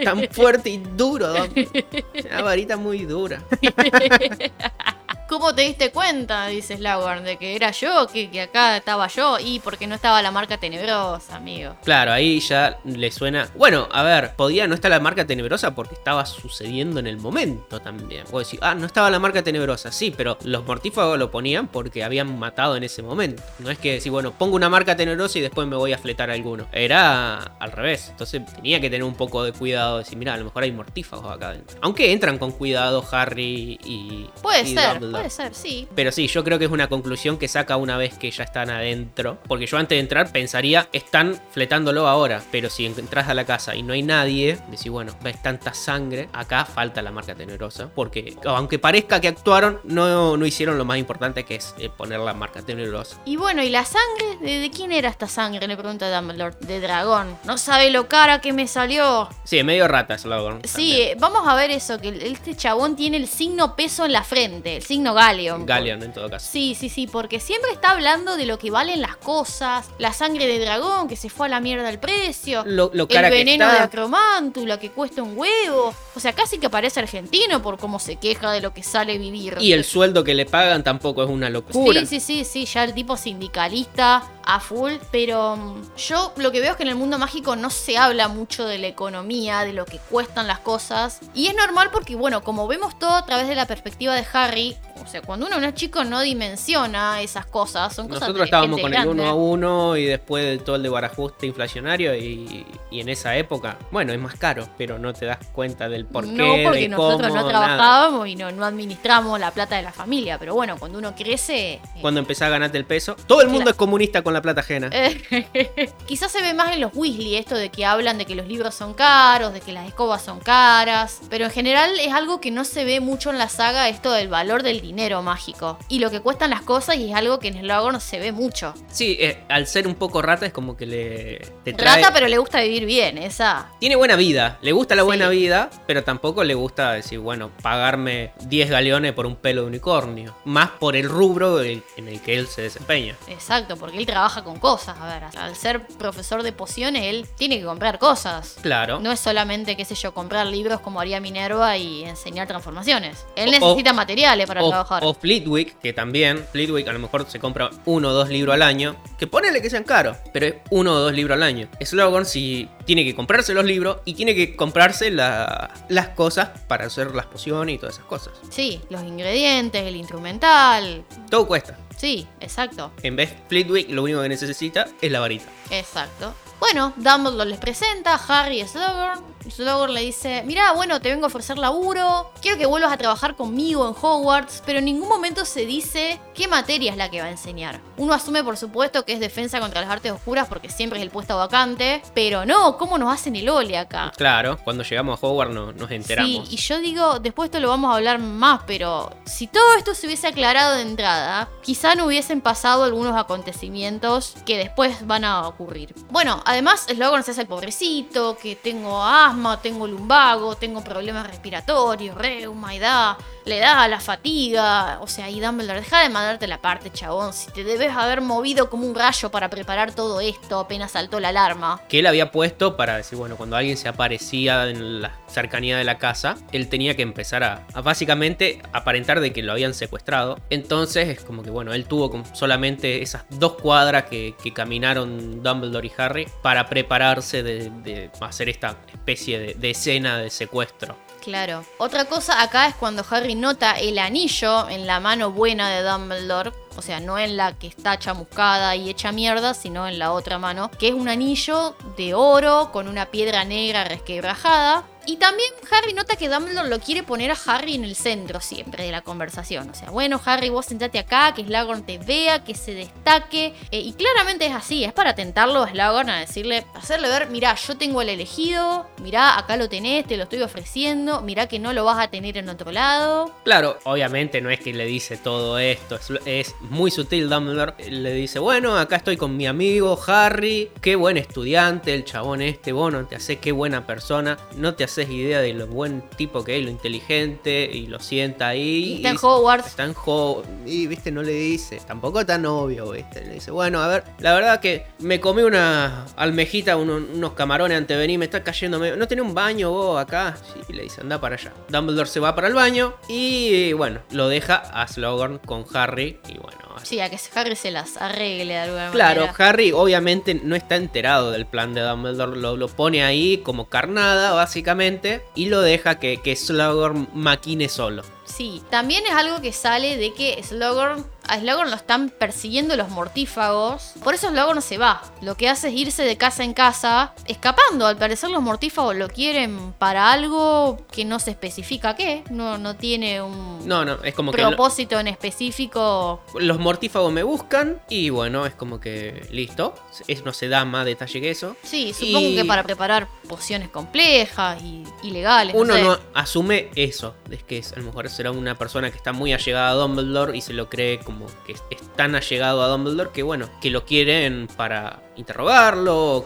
Tan 0.04 0.28
fuerte 0.32 0.70
y 0.70 0.78
duro. 0.78 1.34
Una 2.26 2.42
varita 2.42 2.78
muy 2.78 3.06
dura. 3.06 3.42
¿Cómo 5.30 5.54
te 5.54 5.62
diste 5.62 5.92
cuenta, 5.92 6.48
dice 6.48 6.76
Slughorn, 6.76 7.24
de 7.24 7.38
que 7.38 7.56
era 7.56 7.70
yo, 7.70 8.08
que, 8.12 8.32
que 8.32 8.42
acá 8.42 8.78
estaba 8.78 9.08
yo? 9.08 9.38
Y 9.40 9.60
porque 9.60 9.86
no 9.86 9.94
estaba 9.94 10.24
la 10.24 10.32
marca 10.32 10.58
tenebrosa, 10.58 11.36
amigo. 11.36 11.76
Claro, 11.84 12.12
ahí 12.12 12.40
ya 12.40 12.80
le 12.84 13.12
suena. 13.12 13.48
Bueno, 13.56 13.88
a 13.92 14.02
ver, 14.02 14.36
podía 14.36 14.66
no 14.66 14.74
estar 14.74 14.90
la 14.90 15.00
marca 15.00 15.28
tenebrosa 15.28 15.76
porque 15.76 15.94
estaba 15.94 16.26
sucediendo 16.26 17.00
en 17.00 17.06
el 17.06 17.18
momento 17.18 17.80
también. 17.80 18.24
Vos 18.32 18.48
decís, 18.48 18.60
ah, 18.64 18.74
no 18.74 18.88
estaba 18.88 19.12
la 19.12 19.20
marca 19.20 19.44
tenebrosa, 19.44 19.92
sí, 19.92 20.12
pero 20.18 20.40
los 20.46 20.66
mortífagos 20.66 21.20
lo 21.20 21.30
ponían 21.30 21.68
porque 21.68 22.04
habían 22.04 22.40
matado 22.40 22.76
en 22.76 22.82
ese 22.82 23.04
momento. 23.04 23.44
No 23.60 23.70
es 23.70 23.78
que 23.78 23.94
decir, 23.94 24.12
bueno, 24.12 24.32
pongo 24.32 24.56
una 24.56 24.68
marca 24.68 24.96
tenebrosa 24.96 25.38
y 25.38 25.42
después 25.42 25.68
me 25.68 25.76
voy 25.76 25.94
a 25.94 26.00
fletar 26.00 26.32
a 26.32 26.34
alguno. 26.34 26.66
Era 26.72 27.38
al 27.60 27.72
revés. 27.72 28.08
Entonces 28.10 28.42
tenía 28.56 28.82
que 28.82 28.90
tener 28.90 29.04
un 29.04 29.14
poco 29.14 29.44
de 29.44 29.54
cuidado. 29.54 30.00
Decir, 30.00 30.18
mira, 30.18 30.34
a 30.34 30.38
lo 30.38 30.46
mejor 30.46 30.64
hay 30.64 30.72
mortífagos 30.72 31.32
acá 31.32 31.50
adentro. 31.50 31.78
Aunque 31.82 32.12
entran 32.12 32.40
con 32.40 32.52
cuidado 32.52 33.06
Harry 33.12 33.80
y. 33.84 34.28
Puede 34.42 34.64
y 34.64 34.74
ser, 34.74 34.94
Dumbledore. 34.94 35.19
Puede 35.20 35.30
ser, 35.30 35.54
sí. 35.54 35.88
Pero 35.96 36.12
sí, 36.12 36.28
yo 36.28 36.44
creo 36.44 36.58
que 36.58 36.66
es 36.66 36.72
una 36.72 36.88
conclusión 36.88 37.38
que 37.38 37.48
saca 37.48 37.78
una 37.78 37.98
vez 37.98 38.18
que 38.18 38.32
ya 38.32 38.44
están 38.44 38.70
adentro. 38.70 39.38
Porque 39.48 39.66
yo 39.66 39.78
antes 39.78 39.96
de 39.96 40.00
entrar 40.00 40.32
pensaría, 40.32 40.88
están 40.94 41.40
fletándolo 41.52 42.08
ahora. 42.08 42.42
Pero 42.52 42.70
si 42.70 42.86
entras 42.86 43.28
a 43.28 43.34
la 43.34 43.46
casa 43.46 43.76
y 43.76 43.84
no 43.84 43.94
hay 43.94 44.04
nadie, 44.04 44.58
decís, 44.70 44.90
bueno, 44.90 45.14
ves 45.22 45.42
tanta 45.42 45.74
sangre, 45.74 46.30
acá 46.34 46.66
falta 46.66 47.02
la 47.02 47.12
marca 47.12 47.36
tenebrosa. 47.36 47.90
Porque 47.94 48.36
aunque 48.46 48.80
parezca 48.80 49.20
que 49.20 49.28
actuaron, 49.28 49.80
no, 49.84 50.38
no 50.38 50.46
hicieron 50.46 50.78
lo 50.78 50.86
más 50.86 50.98
importante 50.98 51.44
que 51.44 51.56
es 51.56 51.76
eh, 51.78 51.90
poner 51.90 52.20
la 52.20 52.34
marca 52.34 52.62
tenebrosa. 52.62 53.18
Y 53.26 53.36
bueno, 53.36 53.62
¿y 53.64 53.70
la 53.70 53.86
sangre? 53.86 54.38
¿De, 54.42 54.60
de 54.60 54.72
quién 54.72 54.92
era 54.92 55.10
esta 55.10 55.28
sangre? 55.28 55.68
Le 55.68 55.76
pregunta 55.76 56.10
Dumbledore. 56.16 56.56
De 56.62 56.80
dragón. 56.80 57.38
No 57.44 57.58
sabe 57.58 57.90
lo 57.90 58.08
cara 58.08 58.42
que 58.42 58.54
me 58.54 58.68
salió. 58.68 59.30
Sí, 59.44 59.64
medio 59.64 59.88
rata 59.88 60.16
es 60.16 60.26
Sí, 60.66 61.12
vamos 61.18 61.48
a 61.48 61.56
ver 61.56 61.72
eso, 61.72 62.00
que 62.00 62.10
este 62.32 62.56
chabón 62.56 62.96
tiene 62.96 63.18
el 63.18 63.28
signo 63.28 63.76
peso 63.76 64.06
en 64.06 64.14
la 64.14 64.24
frente, 64.24 64.78
el 64.78 64.84
signo 64.84 65.09
Galleon. 65.14 65.66
Galleon 65.66 66.04
en 66.04 66.14
todo 66.14 66.30
caso. 66.30 66.48
Sí, 66.52 66.76
sí, 66.76 66.90
sí, 66.90 67.08
porque 67.08 67.40
siempre 67.40 67.72
está 67.72 67.92
hablando 67.92 68.38
de 68.38 68.46
lo 68.46 68.60
que 68.60 68.72
valen 68.72 69.02
las 69.02 69.18
cosas, 69.18 69.90
la 69.98 70.14
sangre 70.14 70.48
de 70.48 70.60
dragón 70.60 71.08
que 71.08 71.16
se 71.16 71.30
fue 71.30 71.48
a 71.48 71.50
la 71.50 71.60
mierda 71.60 71.90
el 71.90 72.00
precio, 72.00 72.64
Lo, 72.66 72.92
lo 72.94 73.04
el 73.04 73.08
que 73.10 73.22
veneno 73.30 73.72
de 73.72 73.80
acromántula 73.80 74.80
que 74.80 74.92
cuesta 74.92 75.24
un 75.24 75.38
huevo. 75.38 75.94
O 76.16 76.20
sea, 76.20 76.34
casi 76.34 76.58
que 76.58 76.70
parece 76.70 77.00
argentino 77.00 77.62
por 77.62 77.78
cómo 77.78 78.00
se 78.00 78.18
queja 78.18 78.52
de 78.52 78.62
lo 78.62 78.74
que 78.74 78.84
sale 78.84 79.18
vivir. 79.18 79.58
Y 79.60 79.74
el 79.74 79.84
sueldo 79.84 80.24
que 80.24 80.34
le 80.34 80.46
pagan 80.46 80.84
tampoco 80.84 81.24
es 81.24 81.30
una 81.30 81.50
locura. 81.50 82.02
Sí, 82.02 82.06
sí, 82.06 82.20
sí, 82.20 82.46
sí, 82.46 82.66
ya 82.66 82.84
el 82.84 82.94
tipo 82.94 83.18
sindicalista 83.18 84.24
a 84.44 84.60
full, 84.60 84.94
pero 85.12 85.56
mm, 85.56 85.96
yo 85.96 86.34
lo 86.38 86.52
que 86.52 86.60
veo 86.60 86.72
es 86.72 86.78
que 86.78 86.84
en 86.84 86.90
el 86.90 86.96
mundo 86.96 87.20
mágico 87.20 87.56
no 87.56 87.70
se 87.70 87.98
habla 87.98 88.28
mucho 88.28 88.66
de 88.66 88.80
la 88.80 88.88
economía, 88.88 89.60
de 89.60 89.74
lo 89.74 89.86
que 89.86 90.00
cuestan 90.10 90.48
las 90.48 90.60
cosas, 90.60 91.20
y 91.36 91.48
es 91.48 91.56
normal 91.56 91.90
porque, 91.92 92.16
bueno, 92.16 92.44
como 92.44 92.68
vemos 92.68 92.98
todo 92.98 93.12
a 93.12 93.26
través 93.26 93.48
de 93.48 93.56
la 93.56 93.68
perspectiva 93.68 94.16
de 94.16 94.26
Harry, 94.34 94.76
o 95.04 95.08
sea, 95.08 95.22
cuando 95.22 95.46
uno 95.48 95.60
no 95.60 95.68
es 95.68 95.74
chico 95.74 96.04
no 96.04 96.22
dimensiona 96.22 97.22
esas 97.22 97.46
cosas, 97.46 97.94
son 97.96 98.08
Nosotros 98.08 98.38
de 98.38 98.44
estábamos 98.46 98.80
con 98.82 98.94
el 98.94 99.08
uno 99.08 99.26
a 99.26 99.34
uno 99.34 99.98
y 99.98 100.06
después 100.06 100.44
de 100.46 100.58
todo 100.60 100.76
el 100.76 100.84
desbarajuste 100.84 101.48
inflacionario 101.48 102.16
y, 102.16 102.66
y 102.92 103.00
en 103.00 103.10
esa 103.10 103.36
época, 103.38 103.78
bueno, 103.92 104.14
es 104.14 104.20
más 104.20 104.36
caro, 104.36 104.68
pero 104.78 105.00
no 105.00 105.14
te 105.14 105.26
das 105.26 105.40
cuenta 105.54 105.88
del 105.90 106.06
por 106.06 106.26
qué, 106.26 106.32
no, 106.32 106.64
porque 106.64 106.80
de 106.82 106.88
nosotros 106.90 107.28
cómo, 107.30 107.30
no 107.30 107.36
nada. 107.36 107.50
trabajábamos 107.50 108.28
y 108.28 108.36
no, 108.36 108.52
no 108.52 108.66
administramos 108.66 109.40
la 109.40 109.52
plata 109.52 109.76
de 109.76 109.84
la 109.84 109.92
familia, 109.92 110.38
pero 110.38 110.54
bueno, 110.54 110.78
cuando 110.78 110.98
uno 110.98 111.14
crece... 111.16 111.74
eh, 111.74 111.82
Cuando 112.02 112.20
empezás 112.20 112.48
a 112.48 112.50
ganarte 112.50 112.78
el 112.78 112.86
peso, 112.86 113.16
todo 113.28 113.42
el 113.42 113.48
mundo 113.48 113.60
Claro. 113.60 113.72
es 113.72 113.78
comunista 113.78 114.22
con 114.22 114.34
la 114.34 114.42
plata 114.42 114.62
ajena. 114.62 114.90
Eh, 114.92 115.90
Quizás 116.06 116.32
se 116.32 116.42
ve 116.42 116.54
más 116.54 116.74
en 116.74 116.82
los 116.82 116.92
Weasley 116.96 117.36
esto 117.36 117.56
de 117.56 117.70
que 117.70 117.86
hablan 117.86 118.18
de 118.18 118.26
que 118.26 118.36
los 118.36 118.48
libros 118.48 118.74
son 118.76 118.94
caros, 118.94 119.54
de 119.54 119.62
que 119.62 119.72
las 119.74 119.88
escobas 119.88 120.22
son 120.24 120.40
caras, 120.40 121.20
pero 121.30 121.46
en 121.46 121.52
general 121.52 121.92
es 122.00 122.14
algo 122.14 122.40
que 122.42 122.52
no 122.52 122.64
se 122.66 122.86
ve 122.86 123.00
mucho 123.00 123.30
en 123.30 123.38
la 123.38 123.50
saga, 123.50 123.90
esto 123.90 124.12
del 124.12 124.28
valor 124.28 124.64
del 124.64 124.82
dinero 124.82 124.89
mágico. 125.22 125.78
Y 125.88 126.00
lo 126.00 126.10
que 126.12 126.20
cuestan 126.22 126.50
las 126.52 126.62
cosas 126.62 126.96
y 126.98 127.10
es 127.12 127.16
algo 127.16 127.40
que 127.40 127.48
en 127.50 127.60
Slughorn 127.60 128.00
se 128.02 128.20
ve 128.20 128.32
mucho. 128.32 128.74
Sí, 128.92 129.18
eh, 129.20 129.44
al 129.50 129.68
ser 129.68 129.88
un 129.88 129.96
poco 129.96 130.22
rata 130.22 130.46
es 130.46 130.54
como 130.54 130.76
que 130.76 130.86
le 130.86 131.40
te 131.64 131.74
trae... 131.74 131.98
Rata, 132.02 132.14
pero 132.14 132.28
le 132.28 132.38
gusta 132.38 132.62
vivir 132.62 132.86
bien, 132.86 133.18
esa. 133.18 133.70
Tiene 133.80 133.96
buena 133.96 134.16
vida, 134.16 134.58
le 134.62 134.72
gusta 134.72 134.96
la 134.96 135.02
Sí. 135.02 135.06
buena 135.06 135.30
vida, 135.30 135.70
pero 135.88 136.04
tampoco 136.04 136.44
le 136.44 136.54
gusta 136.54 136.94
decir, 136.94 137.20
bueno, 137.20 137.52
pagarme 137.62 138.32
10 138.46 138.70
galeones 138.70 139.14
por 139.14 139.26
un 139.26 139.36
pelo 139.36 139.62
de 139.62 139.68
unicornio. 139.68 140.36
Más 140.46 140.70
por 140.72 140.96
el 140.96 141.08
rubro 141.10 141.62
en 141.62 141.82
el 141.98 142.22
que 142.22 142.38
él 142.38 142.48
se 142.48 142.62
desempeña. 142.64 143.16
Exacto, 143.28 143.78
porque 143.78 143.98
él 143.98 144.06
trabaja 144.06 144.44
con 144.44 144.60
cosas. 144.60 144.98
A 145.00 145.08
ver, 145.08 145.24
al 145.38 145.56
ser 145.56 145.86
profesor 145.88 146.44
de 146.44 146.52
pociones, 146.52 147.04
él 147.06 147.28
tiene 147.38 147.60
que 147.60 147.66
comprar 147.66 148.00
cosas. 148.00 148.58
Claro. 148.62 149.00
No 149.00 149.12
es 149.12 149.20
solamente, 149.20 149.76
qué 149.76 149.86
sé 149.86 149.96
yo, 149.96 150.14
comprar 150.14 150.48
libros 150.48 150.80
como 150.82 151.00
haría 151.00 151.20
Minerva 151.20 151.76
y 151.78 152.04
enseñar 152.04 152.48
transformaciones. 152.48 153.26
Él 153.36 153.50
O- 153.50 153.52
necesita 153.52 153.94
materiales 153.94 154.48
para 154.48 154.64
o, 154.64 154.70
trabajar. 154.84 155.04
o 155.06 155.14
Fleetwick, 155.14 155.80
que 155.80 155.94
también, 155.94 156.46
Fleetwick 156.52 156.88
a 156.88 156.94
lo 156.94 157.00
mejor 157.00 157.26
se 157.30 157.40
compra 157.40 157.70
uno 157.86 158.10
o 158.10 158.12
dos 158.14 158.30
libros 158.30 158.54
al 158.54 158.62
año, 158.62 158.96
que 159.18 159.28
ponele 159.28 159.62
que 159.62 159.70
sean 159.70 159.84
caros, 159.84 160.18
pero 160.34 160.46
es 160.48 160.56
uno 160.70 160.94
o 160.94 161.00
dos 161.00 161.14
libros 161.14 161.36
al 161.36 161.44
año. 161.44 161.68
Slogan 161.82 162.26
si 162.26 162.70
tiene 162.86 163.04
que 163.04 163.16
comprarse 163.16 163.54
los 163.54 163.66
libros 163.66 163.98
y 164.06 164.14
tiene 164.14 164.36
que 164.36 164.56
comprarse 164.56 165.12
la- 165.12 165.74
las 165.90 166.10
cosas 166.10 166.50
para 166.68 166.86
hacer 166.86 167.16
las 167.16 167.26
pociones 167.28 167.76
y 167.76 167.78
todas 167.78 167.96
esas 167.96 168.06
cosas. 168.06 168.34
Sí, 168.50 168.82
los 168.90 169.04
ingredientes, 169.04 169.84
el 169.84 169.96
instrumental. 169.96 171.04
Todo 171.30 171.48
cuesta. 171.48 171.78
Sí, 171.98 172.26
exacto, 172.40 172.92
En 173.04 173.18
vez 173.18 173.34
Fleetwick 173.50 173.90
lo 173.90 174.04
único 174.04 174.22
que 174.22 174.30
necesita 174.30 174.88
es 175.02 175.12
la 175.12 175.20
varita. 175.20 175.46
exacto. 175.70 176.34
Bueno, 176.60 176.92
Dumbledore 176.98 177.50
les 177.50 177.58
presenta 177.60 178.16
a 178.16 178.18
Harry 178.42 178.66
Slughorn. 178.68 179.22
Slughorn 179.52 179.94
le 179.94 180.02
dice, 180.02 180.44
mira, 180.46 180.72
bueno, 180.74 181.00
te 181.02 181.10
vengo 181.10 181.26
a 181.26 181.28
ofrecer 181.28 181.58
laburo, 181.58 182.32
quiero 182.42 182.58
que 182.58 182.66
vuelvas 182.66 182.92
a 182.92 182.98
trabajar 182.98 183.36
conmigo 183.36 183.88
en 183.88 183.96
Hogwarts, 184.00 184.64
pero 184.66 184.80
en 184.80 184.86
ningún 184.86 185.08
momento 185.10 185.46
se 185.46 185.66
dice 185.66 186.20
qué 186.34 186.48
materia 186.48 186.92
es 186.92 186.98
la 186.98 187.10
que 187.10 187.22
va 187.22 187.28
a 187.28 187.32
enseñar. 187.32 187.82
Uno 187.98 188.14
asume, 188.14 188.44
por 188.44 188.58
supuesto, 188.58 189.06
que 189.06 189.14
es 189.14 189.20
defensa 189.20 189.60
contra 189.60 189.82
las 189.82 189.90
artes 189.90 190.12
oscuras 190.12 190.48
porque 190.48 190.70
siempre 190.70 191.00
es 191.00 191.04
el 191.04 191.12
puesto 191.12 191.38
vacante, 191.38 192.02
pero 192.14 192.46
no, 192.46 192.78
¿cómo 192.78 192.98
nos 192.98 193.14
hacen 193.14 193.36
el 193.36 193.50
ole 193.50 193.78
acá? 193.78 194.12
Claro, 194.16 194.58
cuando 194.64 194.84
llegamos 194.84 195.22
a 195.22 195.26
Hogwarts 195.28 195.54
no- 195.54 195.72
nos 195.74 195.92
enteramos. 195.92 196.48
Sí, 196.48 196.56
y 196.56 196.58
yo 196.58 196.80
digo, 196.80 197.20
después 197.20 197.48
esto 197.48 197.60
lo 197.60 197.70
vamos 197.70 197.92
a 197.92 197.96
hablar 197.98 198.20
más, 198.20 198.62
pero 198.68 199.10
si 199.26 199.48
todo 199.48 199.76
esto 199.76 199.94
se 199.96 200.08
hubiese 200.08 200.28
aclarado 200.28 200.76
de 200.76 200.82
entrada, 200.82 201.50
quizá 201.64 201.96
no 201.96 202.06
hubiesen 202.06 202.42
pasado 202.42 202.84
algunos 202.84 203.16
acontecimientos 203.18 204.36
que 204.46 204.58
después 204.58 205.06
van 205.08 205.24
a 205.26 205.48
ocurrir. 205.48 205.94
Bueno, 206.10 206.42
además 206.46 206.86
Slogan 206.90 207.24
se 207.24 207.32
hace 207.32 207.42
el 207.42 207.48
pobrecito, 207.48 208.38
que 208.38 208.56
tengo 208.56 209.04
asma, 209.04 209.39
tengo 209.62 209.88
lumbago, 209.88 210.56
tengo 210.56 210.82
problemas 210.82 211.26
respiratorios, 211.26 212.16
reuma, 212.16 212.76
edad, 212.76 213.18
le 213.50 213.60
da 213.60 213.88
la 213.88 214.00
fatiga, 214.00 215.00
o 215.02 215.08
sea, 215.08 215.30
y 215.30 215.40
Dumbledore, 215.40 215.82
deja 215.82 216.02
de 216.04 216.10
mandarte 216.10 216.48
la 216.48 216.62
parte, 216.62 216.92
chabón, 216.92 217.34
si 217.34 217.52
te 217.52 217.64
debes 217.64 217.92
haber 217.92 218.22
movido 218.22 218.70
como 218.70 218.86
un 218.86 218.94
rayo 218.94 219.32
para 219.32 219.50
preparar 219.50 219.94
todo 219.94 220.22
esto 220.22 220.60
apenas 220.60 220.92
saltó 220.92 221.20
la 221.20 221.30
alarma. 221.30 221.82
que 221.90 222.00
él 222.00 222.06
había 222.06 222.32
puesto 222.32 222.78
para 222.78 222.98
decir, 222.98 223.18
bueno, 223.18 223.36
cuando 223.38 223.56
alguien 223.56 223.76
se 223.76 223.88
aparecía 223.88 224.70
en 224.70 225.02
la 225.02 225.12
cercanía 225.28 225.78
de 225.78 225.84
la 225.84 225.98
casa, 225.98 226.38
él 226.52 226.70
tenía 226.70 226.96
que 226.96 227.02
empezar 227.02 227.44
a, 227.44 227.66
a 227.74 227.82
básicamente 227.82 228.62
aparentar 228.72 229.20
de 229.20 229.34
que 229.34 229.42
lo 229.42 229.52
habían 229.52 229.74
secuestrado. 229.74 230.40
Entonces 230.52 231.10
es 231.10 231.22
como 231.22 231.42
que, 231.42 231.50
bueno, 231.50 231.74
él 231.74 231.86
tuvo 231.86 232.24
solamente 232.34 233.02
esas 233.02 233.26
dos 233.30 233.54
cuadras 233.54 234.06
que, 234.06 234.36
caminaron 234.54 235.42
Dumbledore 235.42 235.88
y 235.88 235.92
Harry 235.98 236.28
para 236.42 236.68
prepararse 236.68 237.44
de, 237.44 238.12
hacer 238.22 238.50
esta 238.50 238.78
especie 238.92 239.56
de 239.56 239.70
escena 239.70 240.18
de 240.18 240.30
secuestro. 240.30 240.98
Claro. 241.24 241.66
Otra 241.78 242.06
cosa 242.06 242.42
acá 242.42 242.68
es 242.68 242.76
cuando 242.76 243.06
Harry 243.10 243.36
nota 243.36 243.74
el 243.74 244.00
anillo 244.00 244.70
en 244.70 244.88
la 244.88 245.00
mano 245.00 245.32
buena 245.32 245.70
de 245.70 245.84
Dumbledore. 245.84 246.52
O 246.78 246.82
sea, 246.82 247.00
no 247.00 247.20
en 247.20 247.36
la 247.36 247.54
que 247.54 247.68
está 247.68 248.00
chamuscada 248.00 248.76
y 248.76 248.90
hecha 248.90 249.12
mierda, 249.12 249.54
sino 249.54 249.88
en 249.88 250.00
la 250.00 250.14
otra 250.14 250.38
mano. 250.38 250.72
Que 250.80 250.90
es 250.90 250.94
un 250.94 251.10
anillo 251.10 251.76
de 251.98 252.14
oro 252.14 252.70
con 252.72 252.88
una 252.88 253.08
piedra 253.08 253.44
negra 253.44 253.84
resquebrajada. 253.84 254.86
Y 255.10 255.18
también 255.18 255.50
Harry 255.72 255.94
nota 255.94 256.16
que 256.16 256.30
Dumbledore 256.30 256.70
lo 256.70 256.80
quiere 256.80 257.02
poner 257.02 257.32
a 257.32 257.38
Harry 257.48 257.74
en 257.74 257.84
el 257.84 257.96
centro 257.96 258.40
siempre 258.42 258.84
de 258.84 258.92
la 258.92 259.02
conversación. 259.02 259.68
O 259.68 259.74
sea, 259.74 259.90
bueno, 259.90 260.22
Harry, 260.24 260.50
vos 260.50 260.68
sentate 260.68 261.00
acá, 261.00 261.34
que 261.34 261.44
Slughorn 261.44 261.84
te 261.84 261.98
vea, 261.98 262.44
que 262.44 262.54
se 262.54 262.76
destaque. 262.76 263.56
Eh, 263.72 263.80
y 263.80 263.94
claramente 263.94 264.46
es 264.46 264.54
así, 264.54 264.84
es 264.84 264.94
para 264.94 265.16
tentarlo 265.16 265.64
a 265.64 265.70
Slughorn 265.72 266.12
a 266.12 266.20
decirle, 266.20 266.64
hacerle 266.76 267.10
ver, 267.10 267.32
mirá, 267.32 267.56
yo 267.56 267.76
tengo 267.76 268.04
el 268.04 268.10
elegido, 268.10 268.88
mirá, 269.02 269.40
acá 269.40 269.58
lo 269.58 269.68
tenés, 269.68 270.06
te 270.06 270.16
lo 270.16 270.26
estoy 270.26 270.44
ofreciendo, 270.44 271.22
mirá 271.22 271.48
que 271.48 271.58
no 271.58 271.74
lo 271.74 271.86
vas 271.86 271.98
a 271.98 272.12
tener 272.12 272.38
en 272.38 272.48
otro 272.48 272.72
lado. 272.72 273.34
Claro, 273.44 273.80
obviamente 273.86 274.42
no 274.42 274.52
es 274.52 274.60
que 274.60 274.76
le 274.76 274.86
dice 274.86 275.18
todo 275.18 275.58
esto, 275.58 275.96
es, 275.96 276.12
es 276.26 276.56
muy 276.62 276.92
sutil 276.92 277.30
Dumbledore. 277.30 277.74
Le 277.90 278.14
dice, 278.14 278.38
bueno, 278.38 278.78
acá 278.78 278.98
estoy 278.98 279.18
con 279.18 279.36
mi 279.36 279.48
amigo 279.48 280.00
Harry, 280.06 280.70
qué 280.82 280.96
buen 280.96 281.18
estudiante, 281.18 281.96
el 281.96 282.06
chabón 282.06 282.44
este, 282.44 282.74
vos 282.74 282.94
no 282.94 283.08
te 283.08 283.16
haces 283.16 283.40
qué 283.40 283.52
buena 283.52 283.88
persona, 283.88 284.38
no 284.56 284.76
te 284.76 284.84
haces 285.02 285.14
idea 285.14 285.42
de 285.42 285.54
lo 285.54 285.68
buen 285.68 286.02
tipo 286.18 286.44
que 286.44 286.58
es, 286.58 286.64
lo 286.64 286.70
inteligente, 286.72 287.70
y 287.72 287.88
lo 287.88 288.00
sienta 288.00 288.48
ahí. 288.50 288.84
Y 288.84 288.96
está 288.98 289.10
en 289.10 289.18
Hogwarts. 289.22 289.68
Está 289.68 289.84
en 289.86 289.94
Hogwarts, 290.06 290.50
y 290.66 290.88
viste, 290.88 291.12
no 291.12 291.22
le 291.24 291.32
dice, 291.32 291.80
tampoco 291.88 292.26
tan 292.26 292.46
obvio, 292.46 292.92
viste. 292.92 293.26
Le 293.26 293.36
dice, 293.36 293.52
bueno, 293.52 293.82
a 293.82 293.88
ver, 293.88 294.04
la 294.20 294.34
verdad 294.34 294.60
que 294.60 294.86
me 295.00 295.20
comí 295.20 295.42
una 295.42 296.06
almejita, 296.16 296.78
uno- 296.78 296.98
unos 297.14 297.34
camarones 297.34 297.78
antes 297.78 297.96
de 297.96 298.02
venir, 298.02 298.20
me 298.20 298.26
está 298.26 298.44
cayendo 298.44 298.80
medio... 298.80 298.96
¿No 298.98 299.08
tenés 299.08 299.26
un 299.26 299.34
baño 299.34 299.72
vos 299.72 300.00
acá? 300.02 300.36
Sí, 300.68 300.74
le 300.74 300.84
dice, 300.84 301.02
anda 301.02 301.20
para 301.20 301.36
allá. 301.36 301.54
Dumbledore 301.70 302.10
se 302.10 302.20
va 302.20 302.36
para 302.36 302.48
el 302.48 302.54
baño 302.54 302.94
y 303.08 303.74
bueno, 303.74 304.02
lo 304.12 304.28
deja 304.30 304.56
a 304.56 304.88
Slughorn 304.88 305.40
con 305.40 305.66
Harry 305.74 306.20
y 306.28 306.38
bueno... 306.38 306.69
Sí, 306.84 307.00
a 307.00 307.10
que 307.10 307.20
Harry 307.36 307.56
se 307.56 307.72
las 307.72 307.98
arregle 307.98 308.54
de 308.54 308.60
alguna 308.60 308.92
Claro, 308.92 309.22
manera. 309.28 309.50
Harry 309.50 309.72
obviamente 309.72 310.34
no 310.36 310.56
está 310.56 310.76
enterado 310.76 311.32
del 311.32 311.46
plan 311.46 311.74
de 311.74 311.82
Dumbledore, 311.82 312.38
lo, 312.38 312.56
lo 312.58 312.68
pone 312.68 313.04
ahí 313.04 313.40
como 313.40 313.70
carnada 313.70 314.34
básicamente 314.34 315.22
y 315.36 315.46
lo 315.50 315.62
deja 315.62 316.00
que, 316.00 316.18
que 316.22 316.36
Slughorn 316.36 317.10
maquine 317.14 317.70
solo. 317.70 318.04
Sí, 318.36 318.62
también 318.70 319.06
es 319.06 319.14
algo 319.14 319.42
que 319.42 319.52
sale 319.54 319.98
de 319.98 320.14
que 320.14 320.42
Slughorn, 320.44 321.06
a 321.28 321.40
Slughorn 321.40 321.70
lo 321.70 321.76
están 321.76 322.10
persiguiendo 322.10 322.76
los 322.76 322.90
mortífagos. 322.90 323.94
Por 324.04 324.14
eso 324.14 324.30
Slughorn 324.30 324.62
se 324.62 324.78
va. 324.78 325.02
Lo 325.22 325.36
que 325.36 325.50
hace 325.50 325.68
es 325.70 325.74
irse 325.74 326.04
de 326.04 326.18
casa 326.18 326.44
en 326.44 326.54
casa, 326.54 327.14
escapando. 327.26 327.86
Al 327.88 327.98
parecer 327.98 328.30
los 328.30 328.42
mortífagos 328.42 328.96
lo 328.96 329.08
quieren 329.10 329.74
para 329.78 330.12
algo 330.12 330.78
que 330.92 331.06
no 331.06 331.20
se 331.20 331.32
especifica 331.32 331.96
qué. 331.96 332.24
No, 332.30 332.58
no 332.58 332.76
tiene 332.76 333.22
un 333.22 333.68
No, 333.68 333.84
no, 333.86 334.02
es 334.04 334.14
como 334.14 334.32
que... 334.32 334.42
propósito 334.42 335.00
en 335.00 335.08
específico. 335.08 336.22
Los 336.36 336.60
mortífagos 336.60 337.12
me 337.12 337.24
buscan 337.24 337.82
y 337.90 338.10
bueno, 338.10 338.46
es 338.46 338.54
como 338.54 338.80
que 338.80 339.28
listo. 339.32 339.74
Es, 340.08 340.24
no 340.24 340.34
se 340.34 340.48
da 340.48 340.66
más 340.66 340.86
detalle 340.86 341.20
que 341.22 341.30
eso. 341.32 341.56
Sí, 341.64 341.94
supongo 341.94 342.28
Y- 342.30 342.36
que 342.36 342.46
para 342.46 342.64
preparar 342.64 343.08
pociones 343.28 343.70
complejas 343.70 344.62
y 344.64 344.84
ilegales. 345.04 345.56
Uno 345.58 345.74
sé. 345.74 345.84
no 345.84 345.98
asume 346.14 346.70
eso, 346.76 347.16
es 347.30 347.44
que 347.44 347.58
es- 347.60 347.74
a 347.74 347.78
lo 347.78 347.84
mejor 347.86 348.06
será 348.20 348.32
una 348.32 348.56
persona 348.56 348.92
que 348.92 348.98
está 348.98 349.14
muy 349.14 349.32
allegada 349.32 349.70
a 349.70 349.76
Dumbledore 349.76 350.38
y 350.38 350.42
se 350.42 350.52
lo 350.52 350.68
cree 350.68 351.00
como 351.00 351.28
que 351.46 351.54
es, 351.54 351.64
tan 351.96 352.16
allegado 352.16 352.62
a 352.62 352.68
Dumbledore 352.68 353.12
que 353.14 353.24
bueno, 353.24 353.50
que 353.62 353.70
lo 353.70 353.86
quieren 353.86 354.50
para 354.58 355.00
interrogarlo, 355.16 356.26